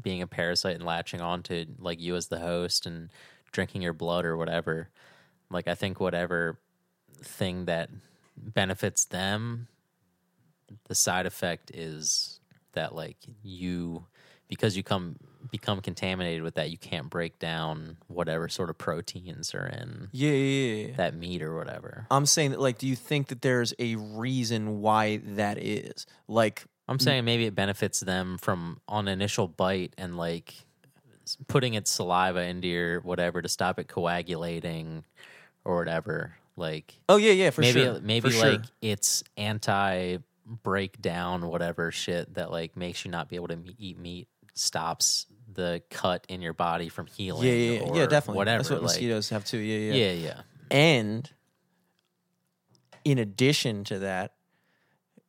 being 0.00 0.22
a 0.22 0.26
parasite 0.26 0.74
and 0.74 0.84
latching 0.84 1.20
on 1.20 1.42
to 1.42 1.66
like 1.78 2.00
you 2.00 2.16
as 2.16 2.28
the 2.28 2.38
host 2.38 2.86
and 2.86 3.10
drinking 3.52 3.82
your 3.82 3.92
blood 3.92 4.24
or 4.24 4.36
whatever. 4.36 4.88
Like 5.50 5.68
I 5.68 5.74
think 5.74 6.00
whatever 6.00 6.58
thing 7.22 7.66
that 7.66 7.90
benefits 8.36 9.04
them, 9.06 9.68
the 10.88 10.94
side 10.94 11.26
effect 11.26 11.70
is 11.72 12.40
that 12.72 12.94
like 12.94 13.16
you 13.42 14.04
because 14.48 14.76
you 14.76 14.82
come 14.82 15.16
become 15.50 15.80
contaminated 15.80 16.42
with 16.42 16.54
that, 16.54 16.70
you 16.70 16.78
can't 16.78 17.10
break 17.10 17.38
down 17.38 17.96
whatever 18.08 18.48
sort 18.48 18.70
of 18.70 18.78
proteins 18.78 19.54
are 19.54 19.66
in 19.66 20.08
Yeah, 20.12 20.30
yeah, 20.30 20.86
yeah. 20.86 20.96
that 20.96 21.14
meat 21.14 21.42
or 21.42 21.54
whatever. 21.56 22.06
I'm 22.10 22.26
saying 22.26 22.52
that, 22.52 22.60
like, 22.60 22.78
do 22.78 22.86
you 22.86 22.96
think 22.96 23.28
that 23.28 23.42
there's 23.42 23.72
a 23.78 23.96
reason 23.96 24.80
why 24.80 25.18
that 25.24 25.58
is? 25.58 26.06
Like, 26.26 26.64
I'm 26.88 26.98
saying 26.98 27.24
maybe 27.24 27.44
it 27.44 27.54
benefits 27.54 28.00
them 28.00 28.38
from 28.38 28.80
on 28.88 29.08
initial 29.08 29.46
bite 29.46 29.92
and 29.98 30.16
like 30.16 30.54
putting 31.48 31.74
its 31.74 31.90
saliva 31.90 32.42
into 32.42 32.68
your 32.68 33.00
whatever 33.00 33.42
to 33.42 33.48
stop 33.48 33.78
it 33.78 33.88
coagulating 33.88 35.04
or 35.64 35.76
whatever. 35.76 36.34
Like 36.56 36.94
oh 37.08 37.16
yeah, 37.16 37.32
yeah, 37.32 37.50
for 37.50 37.60
maybe 37.60 37.84
sure, 37.84 38.00
maybe 38.00 38.30
for 38.30 38.36
sure. 38.36 38.50
like 38.52 38.64
it's 38.80 39.22
anti 39.36 40.18
breakdown 40.44 41.46
whatever 41.46 41.92
shit 41.92 42.34
that 42.34 42.50
like 42.50 42.76
makes 42.76 43.04
you 43.04 43.10
not 43.10 43.28
be 43.28 43.36
able 43.36 43.48
to 43.48 43.56
me- 43.56 43.76
eat 43.78 43.98
meat 43.98 44.28
stops 44.54 45.26
the 45.52 45.82
cut 45.90 46.24
in 46.28 46.40
your 46.40 46.52
body 46.52 46.88
from 46.88 47.06
healing. 47.06 47.46
yeah, 47.46 47.54
yeah, 47.54 47.80
yeah, 47.80 47.94
yeah, 47.94 48.06
definitely. 48.06 48.38
Whatever. 48.38 48.58
That's 48.58 48.70
what 48.70 48.82
like, 48.82 48.90
mosquitoes 48.90 49.28
have 49.30 49.44
too. 49.44 49.58
Yeah, 49.58 49.92
yeah, 49.92 50.10
yeah, 50.10 50.12
yeah. 50.12 50.40
And 50.70 51.30
in 53.04 53.18
addition 53.18 53.84
to 53.84 54.00
that, 54.00 54.34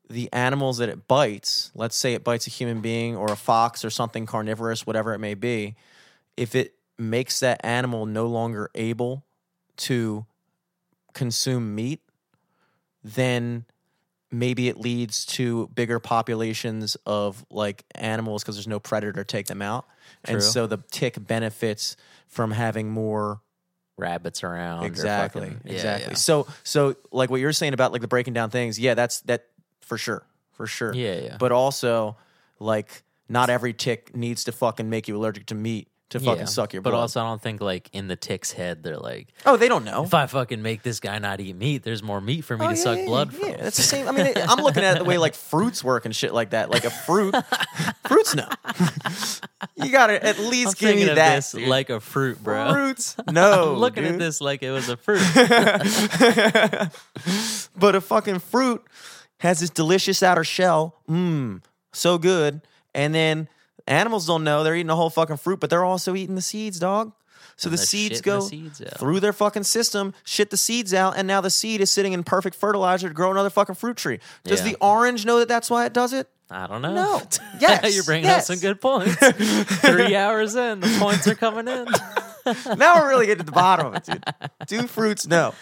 the 0.09 0.31
animals 0.33 0.79
that 0.79 0.89
it 0.89 1.07
bites, 1.07 1.71
let's 1.75 1.95
say 1.95 2.13
it 2.13 2.23
bites 2.23 2.47
a 2.47 2.49
human 2.49 2.81
being 2.81 3.15
or 3.15 3.31
a 3.31 3.35
fox 3.35 3.85
or 3.85 3.89
something 3.89 4.25
carnivorous, 4.25 4.87
whatever 4.87 5.13
it 5.13 5.19
may 5.19 5.35
be, 5.35 5.75
if 6.39 6.55
it 6.55 6.73
makes 6.97 7.39
that 7.41 7.59
animal 7.65 8.05
no 8.05 8.27
longer 8.27 8.69
able 8.75 9.25
to 9.77 10.25
consume 11.13 11.75
meat, 11.75 12.01
then 13.03 13.65
maybe 14.31 14.67
it 14.67 14.77
leads 14.77 15.25
to 15.25 15.67
bigger 15.73 15.99
populations 15.99 16.95
of 17.05 17.45
like 17.49 17.83
animals 17.95 18.43
because 18.43 18.55
there's 18.55 18.67
no 18.67 18.79
predator 18.79 19.13
to 19.13 19.23
take 19.23 19.47
them 19.47 19.61
out. 19.61 19.85
And 20.23 20.41
so 20.43 20.67
the 20.67 20.77
tick 20.91 21.15
benefits 21.27 21.95
from 22.27 22.51
having 22.51 22.89
more 22.89 23.41
Rabbits 23.97 24.43
around. 24.43 24.85
exactly 24.85 25.41
fucking- 25.49 25.61
yeah, 25.65 25.73
exactly 25.73 26.11
yeah. 26.11 26.15
so 26.15 26.47
so 26.63 26.95
like 27.11 27.29
what 27.29 27.41
you're 27.41 27.51
saying 27.51 27.73
about 27.73 27.91
like 27.91 27.99
the 28.01 28.07
breaking 28.07 28.33
down 28.33 28.49
things 28.49 28.79
yeah 28.79 28.93
that's 28.93 29.19
that 29.21 29.47
for 29.81 29.97
sure 29.97 30.23
for 30.53 30.65
sure 30.67 30.93
Yeah, 30.93 31.15
yeah. 31.19 31.37
but 31.37 31.51
also 31.51 32.15
like 32.59 33.03
not 33.27 33.49
every 33.49 33.73
tick 33.73 34.15
needs 34.15 34.45
to 34.45 34.53
fucking 34.53 34.89
make 34.89 35.09
you 35.09 35.17
allergic 35.17 35.47
to 35.47 35.55
meat 35.55 35.89
to 36.09 36.19
fucking 36.19 36.47
suck 36.47 36.73
your 36.73 36.81
blood. 36.81 36.91
But 36.91 36.95
blood 36.95 37.01
also, 37.01 37.21
I 37.21 37.23
don't 37.25 37.41
think 37.41 37.61
like 37.61 37.89
in 37.93 38.07
the 38.07 38.15
tick's 38.15 38.51
head, 38.51 38.83
they're 38.83 38.97
like, 38.97 39.27
oh 39.45 39.57
they 39.57 39.67
don't 39.67 39.85
know 39.85 40.03
if 40.03 40.13
I 40.13 40.25
fucking 40.25 40.61
make 40.61 40.81
this 40.83 40.99
guy 40.99 41.19
not 41.19 41.39
eat 41.39 41.55
meat, 41.55 41.83
there's 41.83 42.01
more 42.01 42.19
meat 42.19 42.41
for 42.41 42.57
me 42.57 42.65
Oh, 42.65 42.69
to 42.69 42.75
yeah, 42.75 42.81
suck 42.81 42.97
yeah, 42.97 43.05
blood 43.05 43.33
yeah, 43.33 43.39
from. 43.39 43.49
yeah. 43.49 43.57
That's 43.57 43.77
the 43.77 43.83
same. 43.83 44.07
I 44.07 44.11
mean, 44.11 44.25
it- 44.27 44.37
I'm 44.37 44.63
looking 44.63 44.83
at 44.83 44.95
it 44.95 44.99
the 44.99 45.05
way 45.05 45.17
like 45.17 45.35
fruits 45.35 45.83
work 45.83 46.05
and 46.05 46.15
shit 46.15 46.33
like 46.33 46.51
that. 46.51 46.69
Like 46.71 46.85
a 46.85 46.89
fruit, 46.89 47.35
fruits 48.07 48.35
no. 48.35 48.47
you 49.75 49.91
gotta 49.91 50.23
at 50.25 50.39
I'm 50.39 50.49
least 50.49 50.77
give 50.79 50.87
me 50.89 50.93
thinking 50.95 51.09
of 51.09 51.15
that. 51.17 51.35
this 51.35 51.51
dude. 51.51 51.67
like 51.67 51.89
a 51.89 51.99
fruit, 51.99 52.43
bro. 52.43 52.71
fruits, 52.71 53.15
no. 53.31 53.69
I'm 53.73 53.77
looking 53.79 54.05
at 54.05 54.11
dude. 54.13 54.21
this 54.21 54.41
like 54.41 54.63
it 54.63 54.71
was 54.71 54.89
a 54.89 54.97
fruit. 54.97 55.19
but 57.77 57.95
a 57.95 58.01
fucking 58.01 58.39
fruit 58.39 58.83
has 59.39 59.59
this 59.59 59.69
delicious 59.69 60.23
outer 60.23 60.43
shell. 60.43 60.95
Mmm, 61.09 61.61
so 61.93 62.17
good. 62.17 62.61
And 62.93 63.13
then 63.13 63.47
animals 63.89 64.25
don't 64.25 64.43
know 64.45 64.63
they're 64.63 64.75
eating 64.75 64.87
the 64.87 64.95
whole 64.95 65.09
fucking 65.09 65.37
fruit, 65.37 65.59
but 65.59 65.69
they're 65.69 65.83
also 65.83 66.15
eating 66.15 66.35
the 66.35 66.41
seeds, 66.41 66.79
dog. 66.79 67.11
So 67.57 67.69
the 67.69 67.77
seeds 67.77 68.21
go 68.21 68.35
the 68.39 68.47
seeds 68.47 68.81
out. 68.81 68.99
through 68.99 69.19
their 69.19 69.33
fucking 69.33 69.63
system, 69.63 70.13
shit 70.23 70.49
the 70.49 70.55
seeds 70.55 70.93
out, 70.93 71.17
and 71.17 71.27
now 71.27 71.41
the 71.41 71.49
seed 71.49 71.81
is 71.81 71.91
sitting 71.91 72.13
in 72.13 72.23
perfect 72.23 72.55
fertilizer 72.55 73.09
to 73.09 73.13
grow 73.13 73.31
another 73.31 73.49
fucking 73.49 73.75
fruit 73.75 73.97
tree. 73.97 74.19
Does 74.45 74.61
Yeah. 74.61 74.69
the 74.71 74.77
orange 74.79 75.25
know 75.25 75.39
that 75.39 75.49
that's 75.49 75.69
why 75.69 75.85
it 75.85 75.91
does 75.91 76.13
it? 76.13 76.29
I 76.49 76.67
don't 76.67 76.81
know. 76.81 76.93
No. 76.93 77.21
Yes, 77.59 77.93
You're 77.93 78.05
bringing 78.05 78.23
yes. 78.25 78.49
up 78.49 78.55
some 78.55 78.61
good 78.61 78.79
points. 78.79 79.13
Three 79.81 80.15
hours 80.15 80.55
in, 80.55 80.79
the 80.79 80.95
points 80.99 81.27
are 81.27 81.35
coming 81.35 81.67
in. 81.67 81.85
now 82.77 82.95
we're 83.01 83.09
really 83.09 83.25
getting 83.25 83.39
to 83.39 83.45
the 83.45 83.51
bottom 83.51 83.87
of 83.87 83.95
it, 83.95 84.05
dude. 84.05 84.23
Do 84.67 84.87
fruits 84.87 85.27
know? 85.27 85.53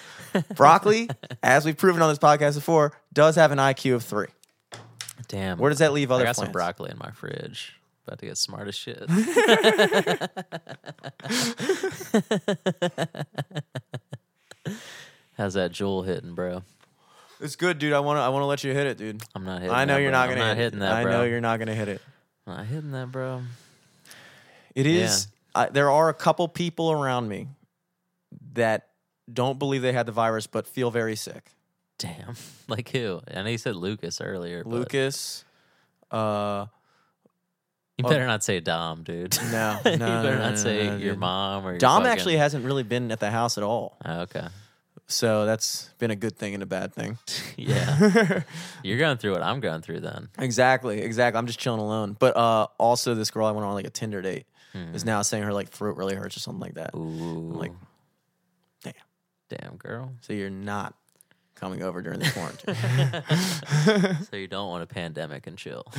Broccoli, 0.55 1.09
as 1.41 1.65
we've 1.65 1.75
proven 1.75 2.03
on 2.03 2.09
this 2.09 2.19
podcast 2.19 2.53
before, 2.53 2.93
does 3.11 3.35
have 3.37 3.51
an 3.51 3.57
IQ 3.57 3.95
of 3.95 4.03
three. 4.03 4.27
Damn. 5.27 5.57
Where 5.57 5.69
does 5.69 5.79
that 5.79 5.93
leave 5.93 6.11
other 6.11 6.23
I 6.23 6.27
got 6.27 6.35
some 6.35 6.51
broccoli 6.51 6.91
in 6.91 6.99
my 6.99 7.09
fridge. 7.09 7.73
About 8.07 8.19
to 8.19 8.25
get 8.25 8.37
smart 8.37 8.69
as 8.69 8.75
shit. 8.75 8.99
How's 15.37 15.53
that 15.55 15.71
Juul 15.71 16.05
hitting, 16.05 16.33
bro? 16.35 16.63
It's 17.39 17.55
good, 17.55 17.77
dude. 17.79 17.93
I 17.93 17.99
want 17.99 18.17
to. 18.17 18.21
I 18.21 18.29
want 18.29 18.41
to 18.43 18.47
let 18.47 18.63
you 18.63 18.73
hit 18.73 18.87
it, 18.87 18.97
dude. 18.97 19.21
I'm 19.35 19.43
not 19.43 19.61
hitting. 19.61 19.75
I 19.75 19.85
know 19.85 19.95
that, 19.95 20.01
you're 20.01 20.11
bro. 20.11 20.19
not 20.19 20.29
I'm 20.29 20.35
gonna. 20.35 20.47
not 20.47 20.57
hit 20.57 20.63
hitting 20.63 20.79
it. 20.79 20.81
that, 20.81 20.91
I 20.93 21.03
bro. 21.03 21.11
know 21.11 21.23
you're 21.23 21.41
not 21.41 21.59
gonna 21.59 21.75
hit 21.75 21.87
it. 21.89 22.01
I'm 22.47 22.55
not 22.57 22.65
hitting 22.65 22.91
that, 22.91 23.11
bro. 23.11 23.43
It 24.73 24.87
is. 24.87 25.27
I, 25.53 25.69
there 25.69 25.91
are 25.91 26.09
a 26.09 26.13
couple 26.13 26.47
people 26.47 26.91
around 26.91 27.27
me 27.27 27.47
that 28.53 28.87
don't 29.31 29.59
believe 29.59 29.81
they 29.81 29.93
had 29.93 30.05
the 30.05 30.11
virus, 30.11 30.47
but 30.47 30.67
feel 30.67 30.89
very 30.91 31.15
sick. 31.15 31.51
Damn. 31.99 32.35
Like 32.69 32.89
who? 32.89 33.21
I 33.33 33.43
know 33.43 33.49
you 33.49 33.57
said 33.57 33.77
Lucas 33.77 34.19
earlier. 34.19 34.63
but 34.65 34.73
Lucas. 34.73 35.45
Uh, 36.11 36.65
You 37.97 38.03
better 38.07 38.27
not 38.27 38.43
say 38.43 38.59
Dom, 38.59 39.03
dude. 39.03 39.35
no, 39.51 39.79
you 39.85 39.97
no, 39.97 40.21
better 40.21 40.37
no, 40.37 40.43
not 40.43 40.49
no, 40.51 40.55
say 40.55 40.85
your 40.85 41.13
dude. 41.13 41.17
mom 41.19 41.65
or 41.65 41.71
your 41.71 41.79
Dom 41.79 42.03
fucking- 42.03 42.11
actually 42.11 42.37
hasn't 42.37 42.63
really 42.63 42.83
been 42.83 43.11
at 43.11 43.19
the 43.19 43.31
house 43.31 43.57
at 43.57 43.63
all, 43.63 43.97
Oh, 44.05 44.21
okay. 44.21 44.47
so 45.07 45.45
that's 45.47 45.89
been 45.97 46.11
a 46.11 46.15
good 46.15 46.37
thing 46.37 46.53
and 46.53 46.61
a 46.61 46.67
bad 46.67 46.93
thing. 46.93 47.17
Yeah. 47.59 48.43
You're 48.83 48.99
going 48.99 49.17
through 49.17 49.31
what 49.31 49.41
I'm 49.41 49.59
going 49.61 49.81
through 49.81 50.01
then. 50.01 50.29
Exactly, 50.37 51.01
exactly. 51.01 51.39
I'm 51.39 51.47
just 51.47 51.57
chilling 51.57 51.79
alone. 51.79 52.15
But 52.19 52.37
uh, 52.37 52.67
also, 52.77 53.15
this 53.15 53.31
girl 53.31 53.47
I 53.47 53.51
went 53.51 53.65
on 53.65 53.73
like 53.73 53.87
a 53.87 53.89
Tinder 53.89 54.21
date 54.21 54.45
is 54.93 55.03
now 55.03 55.23
saying 55.23 55.41
her 55.41 55.51
like 55.51 55.69
throat 55.69 55.97
really 55.97 56.13
hurts 56.13 56.37
or 56.37 56.39
something 56.39 56.61
like 56.61 56.75
that. 56.75 56.91
Ooh. 56.93 57.51
like, 57.55 57.71
damn. 58.83 58.93
damn 59.49 59.75
girl. 59.77 60.11
So 60.21 60.33
you're 60.33 60.51
not 60.51 60.93
coming 61.59 61.83
over 61.83 62.01
during 62.01 62.19
the 62.19 62.29
quarantine. 62.31 62.75
So 64.29 64.35
you 64.35 64.47
don't 64.47 64.69
want 64.69 64.83
a 64.83 64.87
pandemic 64.87 65.47
and 65.47 65.57
chill. 65.57 65.85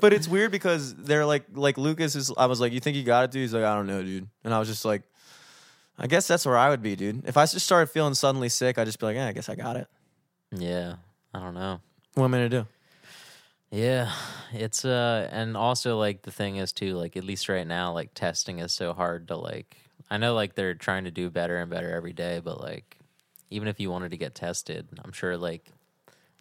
but 0.00 0.12
it's 0.12 0.28
weird 0.28 0.50
because 0.50 0.94
they're 0.94 1.26
like, 1.26 1.44
like 1.54 1.78
Lucas 1.78 2.14
is. 2.14 2.32
I 2.36 2.46
was 2.46 2.60
like, 2.60 2.72
you 2.72 2.80
think 2.80 2.96
you 2.96 3.02
got 3.02 3.24
it, 3.24 3.30
dude? 3.30 3.42
He's 3.42 3.54
like, 3.54 3.64
I 3.64 3.74
don't 3.74 3.86
know, 3.86 4.02
dude. 4.02 4.28
And 4.44 4.52
I 4.52 4.58
was 4.58 4.68
just 4.68 4.84
like, 4.84 5.02
I 5.98 6.06
guess 6.06 6.26
that's 6.26 6.44
where 6.46 6.56
I 6.56 6.68
would 6.70 6.82
be, 6.82 6.96
dude. 6.96 7.24
If 7.26 7.36
I 7.36 7.44
just 7.46 7.64
started 7.64 7.90
feeling 7.90 8.14
suddenly 8.14 8.48
sick, 8.48 8.78
I'd 8.78 8.84
just 8.86 8.98
be 9.00 9.06
like, 9.06 9.16
yeah, 9.16 9.28
I 9.28 9.32
guess 9.32 9.48
I 9.48 9.54
got 9.54 9.76
it. 9.76 9.88
yeah. 10.52 10.96
I 11.34 11.40
don't 11.40 11.54
know. 11.54 11.80
What 12.14 12.24
am 12.24 12.34
I 12.34 12.38
gonna 12.38 12.48
do? 12.48 12.66
Yeah, 13.70 14.10
it's 14.52 14.84
uh, 14.84 15.28
and 15.30 15.56
also 15.56 15.98
like 15.98 16.22
the 16.22 16.30
thing 16.30 16.56
is 16.56 16.72
too, 16.72 16.94
like 16.94 17.16
at 17.16 17.24
least 17.24 17.48
right 17.48 17.66
now, 17.66 17.92
like 17.92 18.14
testing 18.14 18.60
is 18.60 18.72
so 18.72 18.92
hard 18.94 19.28
to 19.28 19.36
like. 19.36 19.76
I 20.10 20.16
know 20.16 20.34
like 20.34 20.54
they're 20.54 20.74
trying 20.74 21.04
to 21.04 21.10
do 21.10 21.28
better 21.28 21.58
and 21.58 21.70
better 21.70 21.90
every 21.90 22.14
day, 22.14 22.40
but 22.42 22.60
like 22.62 22.96
even 23.50 23.68
if 23.68 23.80
you 23.80 23.90
wanted 23.90 24.10
to 24.10 24.16
get 24.16 24.34
tested, 24.34 24.88
I'm 25.04 25.12
sure 25.12 25.36
like 25.36 25.72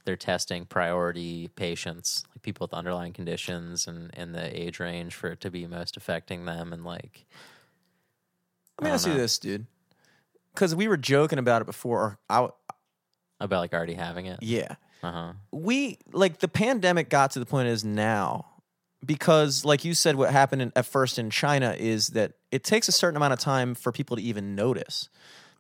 they're 0.06 0.16
testing 0.16 0.66
priority 0.66 1.50
patients, 1.50 2.24
like 2.30 2.42
people 2.42 2.66
with 2.66 2.74
underlying 2.74 3.14
conditions 3.14 3.88
and 3.88 4.12
in 4.16 4.32
the 4.32 4.60
age 4.60 4.80
range 4.80 5.16
for 5.16 5.32
it 5.32 5.42
to 5.42 5.52
be 5.52 5.68
most 5.68 5.98
affecting 5.98 6.46
them, 6.46 6.74
and 6.74 6.84
like 6.84 7.26
Let 8.80 8.86
me 8.86 8.92
I 8.92 8.94
ask 8.94 9.08
you 9.08 9.14
this, 9.14 9.38
dude. 9.38 9.66
Because 10.54 10.74
we 10.76 10.88
were 10.88 10.98
joking 10.98 11.40
about 11.40 11.62
it 11.62 11.66
before. 11.66 12.18
I, 12.30 12.48
about 13.40 13.60
like 13.60 13.74
already 13.74 13.94
having 13.94 14.26
it. 14.26 14.40
yeah. 14.42 14.76
Uh 15.04 15.12
huh. 15.12 15.34
we 15.52 16.00
like 16.12 16.40
the 16.40 16.48
pandemic 16.48 17.08
got 17.08 17.30
to 17.32 17.40
the 17.40 17.46
point 17.46 17.68
it 17.68 17.72
is 17.72 17.86
now 17.86 18.48
because 19.06 19.64
like 19.64 19.86
you 19.86 19.94
said 19.94 20.16
what 20.16 20.32
happened 20.32 20.64
in, 20.64 20.72
at 20.76 20.88
first 20.88 21.20
in 21.20 21.30
china 21.30 21.76
is 21.78 22.08
that 22.10 22.34
it 22.52 22.64
takes 22.64 22.88
a 22.88 22.92
certain 22.92 23.16
amount 23.16 23.32
of 23.32 23.38
time 23.38 23.76
for 23.76 23.92
people 23.92 24.18
to 24.18 24.24
even 24.24 24.56
notice 24.56 25.10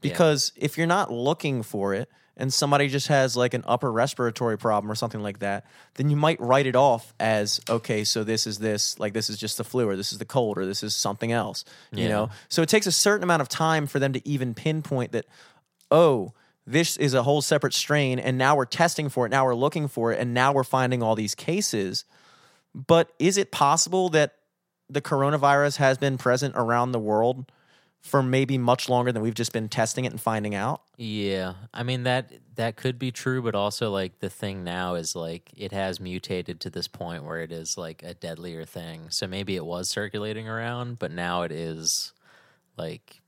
Yeah. 0.01 0.11
because 0.11 0.51
if 0.56 0.77
you're 0.77 0.88
not 0.88 1.11
looking 1.11 1.64
for 1.64 1.93
it 1.93 2.09
and 2.35 2.53
somebody 2.53 2.88
just 2.88 3.08
has 3.08 3.35
like 3.35 3.53
an 3.56 3.64
upper 3.66 3.92
respiratory 3.92 4.58
problem 4.58 4.92
or 4.92 4.95
something 4.95 5.24
like 5.24 5.40
that 5.40 5.66
then 5.95 6.09
you 6.09 6.16
might 6.16 6.40
write 6.40 6.67
it 6.67 6.76
off 6.76 7.14
as 7.19 7.59
okay 7.69 8.03
so 8.03 8.24
this 8.24 8.45
is 8.45 8.59
this 8.59 9.00
like 9.00 9.14
this 9.14 9.30
is 9.30 9.38
just 9.38 9.58
the 9.58 9.64
flu 9.64 9.88
or 9.90 9.95
this 9.95 10.11
is 10.11 10.19
the 10.19 10.26
cold 10.26 10.58
or 10.58 10.66
this 10.66 10.84
is 10.84 10.95
something 10.95 11.32
else 11.32 11.66
you 11.92 12.08
know 12.08 12.30
so 12.48 12.61
it 12.61 12.69
takes 12.69 12.85
a 12.85 12.92
certain 12.92 13.24
amount 13.24 13.42
of 13.42 13.50
time 13.50 13.88
for 13.88 13.98
them 13.98 14.14
to 14.14 14.27
even 14.27 14.53
pinpoint 14.53 15.11
that 15.11 15.26
oh, 15.92 16.34
this 16.66 16.98
is 16.98 17.14
a 17.14 17.24
whole 17.24 17.42
separate 17.42 17.74
strain, 17.74 18.19
and 18.19 18.38
now 18.38 18.56
we're 18.56 18.66
testing 18.66 19.09
for 19.09 19.26
it, 19.26 19.30
now 19.30 19.45
we're 19.45 19.56
looking 19.56 19.88
for 19.88 20.11
it, 20.11 20.19
and 20.19 20.34
now 20.34 20.51
we're 20.51 20.64
finding 20.64 21.01
all 21.01 21.16
these 21.16 21.35
cases. 21.35 22.03
But 22.76 23.11
is 23.19 23.38
it 23.38 23.51
possible 23.51 24.09
that 24.09 24.35
the 24.90 25.01
coronavirus 25.01 25.77
has 25.77 25.98
been 25.98 26.17
present 26.17 26.56
around 26.58 26.92
the 26.92 27.00
world 27.00 27.51
for 28.08 28.24
maybe 28.24 28.58
much 28.58 28.90
longer 28.90 29.11
than 29.11 29.22
we've 29.22 29.34
just 29.34 29.53
been 29.53 29.69
testing 29.69 30.06
it 30.06 30.11
and 30.11 30.19
finding 30.19 30.56
out. 30.56 30.82
Yeah, 30.98 31.53
I 31.74 31.84
mean 31.84 32.03
that 32.03 32.32
that 32.56 32.76
could 32.76 32.98
be 32.98 33.11
true, 33.11 33.42
but 33.42 33.53
also 33.53 33.92
like 33.92 34.19
the 34.19 34.30
thing 34.30 34.64
now 34.64 34.95
is 34.95 35.16
like 35.16 35.52
it 35.56 35.72
has 35.72 36.00
mutated 36.00 36.60
to 36.61 36.69
this 36.69 36.88
point 36.88 37.24
where 37.24 37.42
it 37.42 37.52
is 37.52 37.77
like 37.77 38.03
a 38.03 38.14
deadlier 38.14 38.66
thing. 38.66 39.10
So 39.10 39.27
maybe 39.27 39.56
it 39.56 39.66
was 39.66 39.90
circulating 39.90 40.48
around, 40.48 41.00
but 41.00 41.11
now 41.11 41.44
it 41.44 41.52
is 41.52 42.14
like 42.77 43.22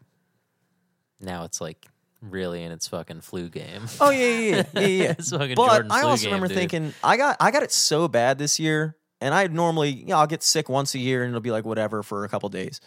now 1.20 1.44
it's 1.44 1.62
like 1.62 1.88
really 2.22 2.64
in 2.64 2.72
its 2.72 2.88
fucking 2.88 3.22
flu 3.22 3.50
game. 3.50 3.84
Oh 4.00 4.10
yeah, 4.10 4.40
yeah, 4.40 4.64
yeah, 4.74 4.80
yeah. 4.82 5.14
yeah. 5.46 5.56
But 5.56 5.92
I 5.92 6.02
also 6.02 6.24
game, 6.24 6.34
remember 6.34 6.48
dude. 6.48 6.58
thinking 6.58 6.94
I 7.04 7.18
got 7.18 7.38
I 7.40 7.52
got 7.52 7.64
it 7.64 7.72
so 7.72 8.08
bad 8.08 8.38
this 8.38 8.60
year, 8.60 8.96
and 9.22 9.34
I 9.34 9.48
normally 9.48 9.90
you 9.90 10.06
know 10.08 10.18
I'll 10.18 10.28
get 10.28 10.44
sick 10.44 10.70
once 10.70 10.96
a 10.96 11.00
year 11.00 11.24
and 11.24 11.30
it'll 11.30 11.42
be 11.42 11.52
like 11.52 11.66
whatever 11.66 12.04
for 12.04 12.24
a 12.24 12.30
couple 12.30 12.50
days. 12.50 12.82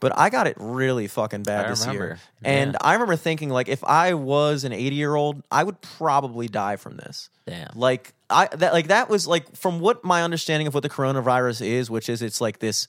But 0.00 0.16
I 0.16 0.30
got 0.30 0.46
it 0.46 0.56
really 0.58 1.08
fucking 1.08 1.42
bad 1.42 1.66
I 1.66 1.70
this 1.70 1.84
year, 1.84 1.92
remember. 1.92 2.18
and 2.44 2.72
Yeah. 2.72 2.78
I 2.80 2.92
remember 2.92 3.16
thinking 3.16 3.50
like 3.50 3.68
if 3.68 3.82
I 3.82 4.14
was 4.14 4.64
an 4.64 4.72
eighty 4.72 4.96
year 4.96 5.14
old, 5.14 5.42
I 5.50 5.64
would 5.64 5.80
probably 5.80 6.46
die 6.46 6.76
from 6.76 6.96
this. 6.96 7.30
Damn. 7.46 7.70
Like 7.74 8.14
I 8.30 8.46
that 8.46 8.72
like 8.72 8.88
that 8.88 9.08
was 9.08 9.26
like 9.26 9.56
from 9.56 9.80
what 9.80 10.04
my 10.04 10.22
understanding 10.22 10.66
of 10.68 10.74
what 10.74 10.82
the 10.84 10.88
coronavirus 10.88 11.66
is, 11.66 11.90
which 11.90 12.08
is 12.08 12.22
it's 12.22 12.40
like 12.40 12.60
this 12.60 12.86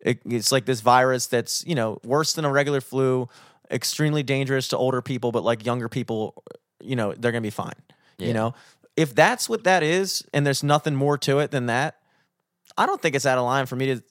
it, 0.00 0.20
it's 0.24 0.50
like 0.50 0.64
this 0.64 0.80
virus 0.80 1.26
that's, 1.26 1.64
you 1.66 1.74
know, 1.74 1.98
worse 2.04 2.32
than 2.32 2.44
a 2.44 2.50
regular 2.50 2.80
flu, 2.80 3.28
extremely 3.70 4.22
dangerous 4.22 4.68
to 4.68 4.76
older 4.76 5.02
people, 5.02 5.30
but 5.30 5.44
like 5.44 5.64
younger 5.64 5.88
people, 5.88 6.42
you 6.80 6.96
know, 6.96 7.12
they're 7.12 7.32
going 7.32 7.42
to 7.42 7.46
be 7.46 7.50
fine. 7.50 7.74
Yeah. 8.18 8.28
You 8.28 8.34
know, 8.34 8.54
if 8.96 9.14
that's 9.14 9.48
what 9.48 9.64
that 9.64 9.82
is 9.82 10.24
and 10.32 10.46
there's 10.46 10.62
nothing 10.62 10.94
more 10.94 11.18
to 11.18 11.38
it 11.38 11.50
than 11.50 11.66
that, 11.66 11.96
I 12.76 12.86
don't 12.86 13.00
think 13.00 13.14
it's 13.14 13.26
out 13.26 13.38
of 13.38 13.44
line 13.44 13.66
for 13.66 13.76
me 13.76 13.86
to, 13.94 14.02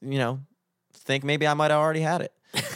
you 0.00 0.18
know, 0.18 0.40
think 1.06 1.24
maybe 1.24 1.46
I 1.46 1.54
might 1.54 1.70
have 1.70 1.80
already 1.80 2.00
had 2.00 2.20
it. 2.20 2.32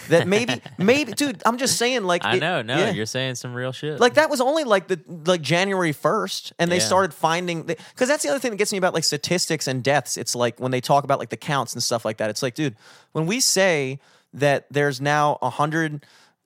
That 0.09 0.29
maybe, 0.29 0.61
maybe, 0.79 1.13
dude, 1.13 1.41
I'm 1.47 1.57
just 1.57 1.79
saying, 1.79 2.05
like, 2.05 2.23
I 2.25 2.37
it- 2.37 2.41
know, 2.41 2.61
no, 2.61 2.77
yeah. 2.77 2.91
you're 2.91 3.07
saying 3.07 3.37
some 3.37 3.55
real 3.55 3.73
shit. 3.73 3.99
Like 3.99 4.15
that 4.15 4.29
was 4.29 4.41
only 4.41 4.65
like 4.65 4.89
the 4.89 5.01
like 5.25 5.41
January 5.41 5.93
first, 5.93 6.53
and 6.59 6.71
they 6.71 6.77
Yeah. 6.79 6.83
started 6.85 7.15
finding 7.15 7.63
because 7.63 8.09
that's 8.09 8.23
the 8.23 8.29
other 8.29 8.39
thing 8.39 8.51
that 8.51 8.57
gets 8.59 8.73
me 8.73 8.79
about 8.79 8.93
like 8.95 9.05
statistics 9.05 9.67
and 9.67 9.83
deaths. 9.83 10.17
It's 10.19 10.35
like 10.35 10.61
when 10.61 10.71
they 10.71 10.81
talk 10.83 11.05
about 11.05 11.19
like 11.19 11.31
the 11.31 11.37
counts 11.39 11.73
and 11.73 11.83
stuff 11.83 12.05
like 12.05 12.19
that. 12.19 12.29
It's 12.29 12.43
like, 12.43 12.55
dude, 12.55 12.77
when 13.13 13.27
we 13.27 13.41
say 13.41 14.01
that 14.35 14.67
there's 14.71 15.01
now 15.01 15.39
a 15.41 15.49
hundred 15.51 16.05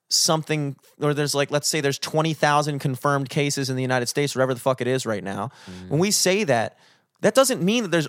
something, 0.09 0.77
or 1.01 1.13
there's 1.15 1.35
like 1.35 1.51
let's 1.51 1.67
say 1.69 1.81
there's 1.81 1.99
twenty 1.99 2.35
thousand 2.35 2.79
confirmed 2.79 3.29
cases 3.31 3.69
in 3.71 3.77
the 3.77 3.83
United 3.83 4.07
States, 4.07 4.35
whatever 4.35 4.55
the 4.55 4.61
fuck 4.61 4.81
it 4.81 4.87
is 4.87 5.07
right 5.07 5.25
now. 5.25 5.51
Mm-hmm. 5.69 5.89
When 5.89 5.99
we 6.01 6.11
say 6.11 6.45
that, 6.45 6.79
that 7.23 7.35
doesn't 7.35 7.63
mean 7.63 7.83
that 7.85 7.91
there's 7.91 8.09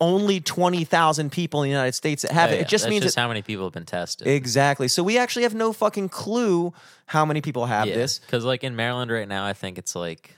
only 0.00 0.40
twenty 0.40 0.84
thousand 0.84 1.30
people 1.30 1.62
in 1.62 1.68
the 1.68 1.70
United 1.72 1.92
States 1.94 2.22
that 2.22 2.32
have 2.32 2.50
it. 2.50 2.56
yeah, 2.56 2.60
It 2.62 2.68
just 2.68 2.88
means 2.88 3.04
just 3.04 3.16
how 3.16 3.28
many 3.28 3.42
people 3.42 3.64
have 3.64 3.72
been 3.72 3.86
tested. 3.86 4.26
exactly. 4.26 4.88
So 4.88 5.02
we 5.02 5.18
actually 5.18 5.44
have 5.44 5.54
no 5.54 5.72
fucking 5.72 6.08
clue 6.08 6.72
how 7.06 7.24
many 7.24 7.40
people 7.40 7.66
have 7.66 7.86
this. 7.86 8.18
because 8.18 8.44
like 8.44 8.64
in 8.64 8.74
Maryland 8.76 9.10
right 9.10 9.28
now, 9.28 9.44
I 9.46 9.52
think 9.52 9.78
it's 9.78 9.94
like, 9.94 10.34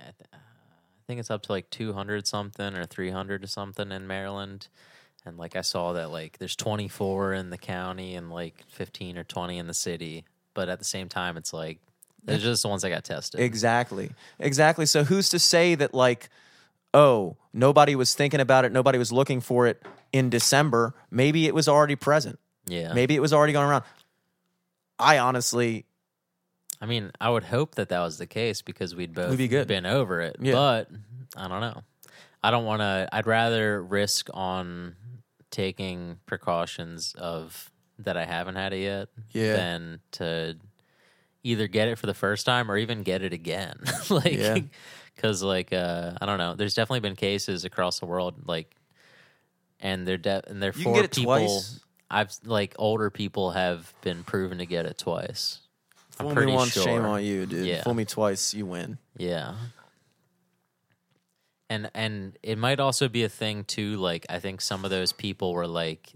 I 0.00 0.04
th- 0.04 0.14
I 0.32 0.36
think 1.06 1.20
it's 1.20 1.30
up 1.30 1.42
to 1.42 1.52
like 1.52 1.68
two 1.70 1.92
hundred 1.92 2.26
something 2.26 2.74
or 2.74 2.84
three 2.86 3.10
hundred 3.10 3.44
or 3.44 3.46
something 3.46 3.92
in 3.92 4.06
Maryland, 4.06 4.68
and 5.24 5.36
like 5.36 5.54
I 5.54 5.60
saw 5.60 5.92
that 5.92 6.10
like 6.10 6.38
there's 6.38 6.56
twenty 6.56 6.88
four 6.88 7.34
in 7.34 7.50
the 7.50 7.58
county 7.58 8.14
and 8.14 8.30
like 8.30 8.64
fifteen 8.68 9.18
or 9.18 9.24
twenty 9.24 9.58
in 9.58 9.66
the 9.66 9.74
city, 9.74 10.24
but 10.54 10.68
at 10.68 10.78
the 10.78 10.84
same 10.84 11.08
time, 11.08 11.36
it's 11.36 11.52
like 11.52 11.78
they're 12.24 12.38
just 12.38 12.62
the 12.62 12.68
ones 12.68 12.82
that 12.82 12.88
got 12.90 13.04
tested. 13.04 13.38
Exactly. 13.40 14.10
Exactly. 14.40 14.86
So 14.86 15.04
who's 15.04 15.28
to 15.28 15.38
say 15.38 15.74
that 15.76 15.94
like 15.94 16.28
oh, 16.96 17.36
nobody 17.52 17.94
was 17.94 18.14
thinking 18.14 18.40
about 18.40 18.64
it, 18.64 18.72
nobody 18.72 18.98
was 18.98 19.12
looking 19.12 19.40
for 19.40 19.66
it 19.66 19.82
in 20.12 20.30
December. 20.30 20.94
Maybe 21.10 21.46
it 21.46 21.54
was 21.54 21.68
already 21.68 21.94
present. 21.96 22.38
yeah, 22.66 22.92
Maybe 22.94 23.14
it 23.14 23.20
was 23.20 23.32
already 23.32 23.52
going 23.52 23.68
around. 23.68 23.84
I 24.98 25.18
honestly 25.18 25.84
I 26.80 26.86
mean, 26.86 27.10
I 27.20 27.30
would 27.30 27.44
hope 27.44 27.74
that 27.76 27.88
that 27.90 28.00
was 28.00 28.18
the 28.18 28.26
case 28.26 28.60
because 28.62 28.94
we'd 28.94 29.14
both 29.14 29.30
We'd 29.30 29.38
be 29.38 29.48
good. 29.48 29.66
been 29.68 29.86
over 29.86 30.20
it. 30.20 30.36
Yeah. 30.40 30.52
But 30.52 30.90
I 31.36 31.48
don't 31.48 31.60
know. 31.60 31.82
I 32.44 32.50
don't 32.50 32.64
want 32.66 32.80
to. 32.80 33.08
I'd 33.12 33.26
rather 33.26 33.82
risk 33.82 34.28
on 34.34 34.94
taking 35.50 36.18
precautions 36.26 37.14
of 37.16 37.70
that 38.00 38.16
I 38.18 38.24
haven't 38.26 38.56
had 38.56 38.72
it 38.74 38.80
yet 38.80 39.08
Yeah. 39.32 39.56
than 39.56 40.00
to 40.12 40.56
either 41.42 41.66
get 41.66 41.88
it 41.88 41.98
for 41.98 42.06
the 42.06 42.14
first 42.14 42.44
time 42.44 42.70
or 42.70 42.76
even 42.76 43.02
get 43.02 43.22
it 43.22 43.32
again. 43.32 43.78
like, 44.10 44.32
Yeah. 44.34 44.58
Because 45.16 45.42
like 45.42 45.72
uh, 45.72 46.12
I 46.20 46.26
don't 46.26 46.38
know. 46.38 46.54
There's 46.54 46.74
definitely 46.74 47.00
been 47.00 47.16
cases 47.16 47.64
across 47.64 47.98
the 47.98 48.06
world 48.06 48.34
like, 48.46 48.74
and 49.80 50.06
they're 50.06 50.18
de- 50.18 50.42
and 50.46 50.62
they're 50.62 50.70
it 50.70 51.12
people. 51.12 51.24
twice. 51.24 51.80
I've 52.10 52.32
like 52.44 52.74
older 52.78 53.10
people 53.10 53.50
have 53.52 53.92
been 54.02 54.22
proven 54.22 54.58
to 54.58 54.66
get 54.66 54.86
it 54.86 54.98
twice. 54.98 55.60
I'm 56.18 56.26
fool 56.26 56.28
me 56.30 56.34
pretty 56.34 56.52
once, 56.52 56.72
sure. 56.72 56.84
shame 56.84 57.04
on 57.04 57.24
you, 57.24 57.46
dude. 57.46 57.66
Yeah. 57.66 57.82
Fool 57.82 57.94
me 57.94 58.04
twice, 58.04 58.54
you 58.54 58.66
win. 58.66 58.98
Yeah. 59.16 59.54
And 61.68 61.90
and 61.94 62.38
it 62.42 62.58
might 62.58 62.78
also 62.78 63.08
be 63.08 63.24
a 63.24 63.28
thing 63.28 63.64
too, 63.64 63.96
like 63.96 64.26
I 64.30 64.38
think 64.38 64.60
some 64.60 64.84
of 64.84 64.90
those 64.90 65.12
people 65.12 65.52
were 65.52 65.66
like 65.66 66.12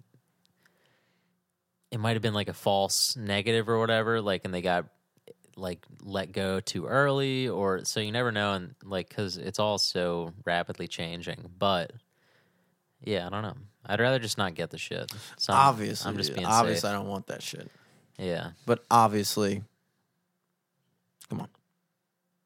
it 1.90 1.98
might 1.98 2.12
have 2.12 2.22
been 2.22 2.34
like 2.34 2.48
a 2.48 2.54
false 2.54 3.16
negative 3.16 3.68
or 3.68 3.78
whatever, 3.78 4.20
like 4.20 4.44
and 4.44 4.54
they 4.54 4.62
got 4.62 4.86
like 5.56 5.84
let 6.02 6.32
go 6.32 6.60
too 6.60 6.86
early 6.86 7.48
or 7.48 7.84
so 7.84 8.00
you 8.00 8.12
never 8.12 8.32
know 8.32 8.54
and 8.54 8.74
like 8.84 9.10
cuz 9.10 9.36
it's 9.36 9.58
all 9.58 9.78
so 9.78 10.32
rapidly 10.44 10.88
changing. 10.88 11.50
But 11.58 11.92
yeah, 13.02 13.26
I 13.26 13.30
don't 13.30 13.42
know. 13.42 13.56
I'd 13.86 14.00
rather 14.00 14.18
just 14.18 14.38
not 14.38 14.54
get 14.54 14.70
the 14.70 14.78
shit. 14.78 15.12
So 15.38 15.52
obviously. 15.52 16.08
I'm 16.08 16.16
just 16.16 16.34
being 16.34 16.46
obviously 16.46 16.80
safe. 16.80 16.90
I 16.90 16.92
don't 16.92 17.08
want 17.08 17.28
that 17.28 17.42
shit. 17.42 17.70
Yeah. 18.18 18.50
But 18.66 18.84
obviously. 18.90 19.62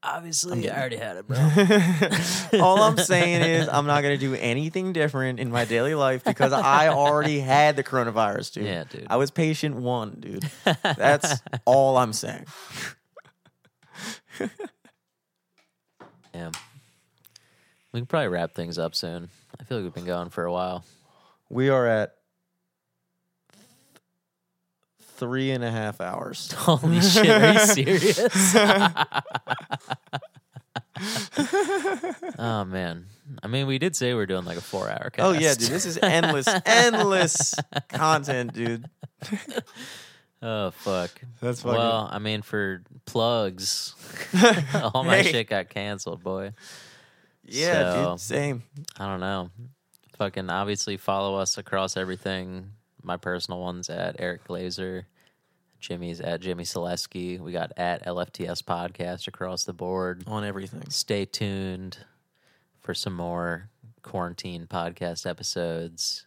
Obviously, 0.06 0.68
I 0.70 0.78
already 0.78 0.96
had 0.96 1.16
it, 1.16 1.26
bro. 1.26 1.38
All 2.60 2.82
I'm 2.82 2.98
saying 2.98 3.42
is 3.50 3.68
I'm 3.68 3.86
not 3.86 4.02
going 4.02 4.18
to 4.18 4.20
do 4.20 4.34
anything 4.34 4.92
different 4.92 5.40
in 5.40 5.50
my 5.50 5.64
daily 5.64 5.94
life 5.94 6.22
because 6.24 6.52
I 6.52 6.88
already 6.88 7.40
had 7.40 7.76
the 7.76 7.82
coronavirus, 7.82 8.52
dude. 8.52 8.66
Yeah, 8.66 8.84
dude. 8.84 9.06
I 9.08 9.16
was 9.16 9.30
patient 9.30 9.76
one, 9.76 10.18
dude. 10.20 10.48
That's 10.82 11.40
all 11.64 11.96
I'm 11.96 12.12
saying. 12.12 12.44
Yeah. 16.34 16.50
We 17.92 18.00
can 18.00 18.06
probably 18.06 18.28
wrap 18.28 18.54
things 18.54 18.78
up 18.78 18.94
soon. 18.94 19.28
I 19.58 19.64
feel 19.64 19.78
like 19.78 19.84
we've 19.84 19.94
been 19.94 20.04
going 20.04 20.28
for 20.28 20.44
a 20.44 20.52
while. 20.52 20.84
We 21.48 21.70
are 21.70 21.86
at 21.86 22.14
three 25.16 25.50
and 25.50 25.62
a 25.64 25.70
half 25.70 26.00
hours. 26.00 26.52
Holy 26.56 27.00
shit, 27.00 27.28
are 27.28 27.52
you 27.52 27.58
serious? 27.60 28.54
oh 32.38 32.64
man. 32.66 33.06
I 33.42 33.46
mean 33.48 33.66
we 33.66 33.78
did 33.78 33.96
say 33.96 34.08
we 34.08 34.14
were 34.14 34.26
doing 34.26 34.44
like 34.44 34.58
a 34.58 34.62
four 34.62 34.88
hour 34.88 35.10
cast. 35.10 35.20
Oh 35.26 35.32
yeah, 35.32 35.54
dude. 35.54 35.68
This 35.70 35.86
is 35.86 35.98
endless, 36.02 36.48
endless 36.66 37.54
content, 37.88 38.52
dude. 38.54 38.84
Oh 40.46 40.72
fuck. 40.72 41.10
That's 41.40 41.62
fucking 41.62 41.78
Well, 41.78 42.06
I 42.12 42.18
mean 42.18 42.42
for 42.42 42.82
plugs, 43.06 43.94
all 44.94 45.02
my 45.02 45.22
Hey. 45.22 45.32
shit 45.32 45.48
got 45.48 45.70
canceled, 45.70 46.22
boy. 46.22 46.52
yeah, 47.46 47.94
so- 47.94 48.10
dude. 48.10 48.20
Same. 48.20 48.62
I 48.98 49.06
don't 49.06 49.20
know. 49.20 49.48
Fucking 50.18 50.50
obviously 50.50 50.98
follow 50.98 51.36
us 51.36 51.56
across 51.56 51.96
everything. 51.96 52.72
My 53.04 53.16
personal 53.16 53.60
ones 53.60 53.90
at 53.90 54.16
Eric 54.18 54.44
Glazer. 54.48 55.04
Jimmy's 55.78 56.20
at 56.20 56.40
Jimmy 56.40 56.64
Selesky. 56.64 57.38
We 57.38 57.52
got 57.52 57.72
at 57.76 58.06
LFTS 58.06 58.62
podcast 58.62 59.28
across 59.28 59.64
the 59.64 59.74
board. 59.74 60.24
On 60.26 60.42
everything. 60.42 60.88
Stay 60.88 61.26
tuned 61.26 61.98
for 62.80 62.94
some 62.94 63.14
more 63.14 63.68
quarantine 64.02 64.66
podcast 64.66 65.28
episodes. 65.28 66.26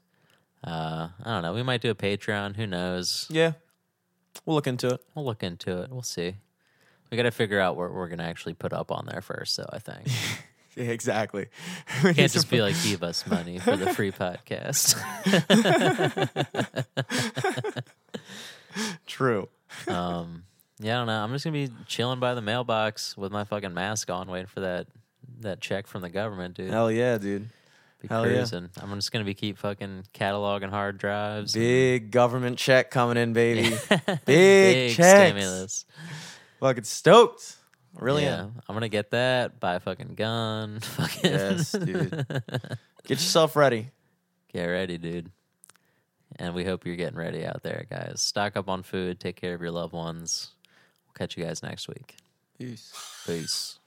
Uh, 0.64 1.10
I 1.24 1.34
don't 1.34 1.42
know. 1.42 1.54
We 1.54 1.64
might 1.64 1.82
do 1.82 1.90
a 1.90 1.96
Patreon. 1.96 2.56
Who 2.56 2.68
knows? 2.68 3.26
Yeah. 3.30 3.54
We'll 4.46 4.56
look 4.56 4.68
into 4.68 4.90
it. 4.90 5.02
We'll 5.16 5.26
look 5.26 5.42
into 5.42 5.82
it. 5.82 5.90
We'll 5.90 6.04
see. 6.04 6.36
We 7.10 7.18
got 7.18 7.24
to 7.24 7.32
figure 7.32 7.60
out 7.60 7.78
what 7.78 7.94
we're 7.94 8.10
going 8.10 8.20
to 8.20 8.26
actually 8.26 8.54
put 8.54 8.74
up 8.74 8.92
on 8.92 9.08
there 9.12 9.22
first, 9.22 9.58
though, 9.58 9.70
I 9.72 9.80
think. 9.80 10.08
Yeah, 10.78 10.84
exactly. 10.92 11.48
Can't 12.02 12.32
just 12.32 12.50
be 12.50 12.62
like, 12.68 12.76
give 12.84 13.04
us 13.04 13.26
money 13.28 13.60
for 13.60 13.76
the 13.76 13.94
free 13.94 14.12
podcast. 14.12 14.96
True. 19.08 19.50
um, 19.88 20.44
yeah, 20.80 20.96
I 20.96 20.98
don't 21.00 21.08
know. 21.08 21.24
I'm 21.24 21.32
just 21.32 21.44
gonna 21.44 21.54
be 21.54 21.72
chilling 21.88 22.20
by 22.20 22.36
the 22.36 22.42
mailbox 22.42 23.18
with 23.18 23.32
my 23.32 23.44
fucking 23.44 23.74
mask 23.74 24.12
on, 24.12 24.30
waiting 24.30 24.46
for 24.48 24.60
that 24.60 24.88
that 25.40 25.60
check 25.62 25.88
from 25.88 26.02
the 26.04 26.10
government, 26.10 26.56
dude. 26.56 26.70
Hell 26.70 26.92
yeah, 26.92 27.18
dude. 27.18 27.50
be 28.02 28.08
hell 28.08 28.30
yeah. 28.30 28.46
I'm 28.80 28.94
just 28.96 29.12
gonna 29.12 29.26
be 29.26 29.34
keep 29.34 29.58
fucking 29.58 30.04
cataloging 30.14 30.70
hard 30.70 31.00
drives. 31.00 31.54
Big 31.54 32.12
government 32.12 32.60
check 32.60 32.92
coming 32.92 33.18
in, 33.18 33.34
baby. 33.34 33.76
Big, 33.90 34.26
Big 34.26 34.96
checks. 34.96 35.30
stimulus. 35.32 35.86
Fucking 36.60 36.84
stoked. 36.84 37.57
Really 38.00 38.24
yeah, 38.24 38.42
am. 38.42 38.62
I'm 38.68 38.76
gonna 38.76 38.90
get 38.90 39.12
that. 39.12 39.60
Buy 39.60 39.76
a 39.76 39.80
fucking 39.80 40.14
gun. 40.16 40.80
Fucking 40.82 41.32
Yes, 41.32 41.72
dude. 41.72 42.12
Get 43.04 43.20
yourself 43.20 43.56
ready. 43.56 43.90
Get 44.54 44.66
ready, 44.66 44.98
dude. 44.98 45.32
And 46.36 46.54
we 46.54 46.64
hope 46.66 46.86
you're 46.86 46.96
getting 46.96 47.18
ready 47.18 47.46
out 47.46 47.64
there, 47.64 47.86
guys. 47.90 48.22
Stock 48.22 48.58
up 48.58 48.70
on 48.70 48.84
food. 48.84 49.20
Take 49.20 49.38
care 49.38 49.54
of 49.54 49.62
your 49.62 49.72
loved 49.72 49.94
ones. 49.94 50.52
We'll 51.06 51.14
catch 51.18 51.38
you 51.38 51.44
guys 51.44 51.64
next 51.64 51.88
week. 51.88 52.16
Peace. 52.60 52.94
Peace. 53.26 53.80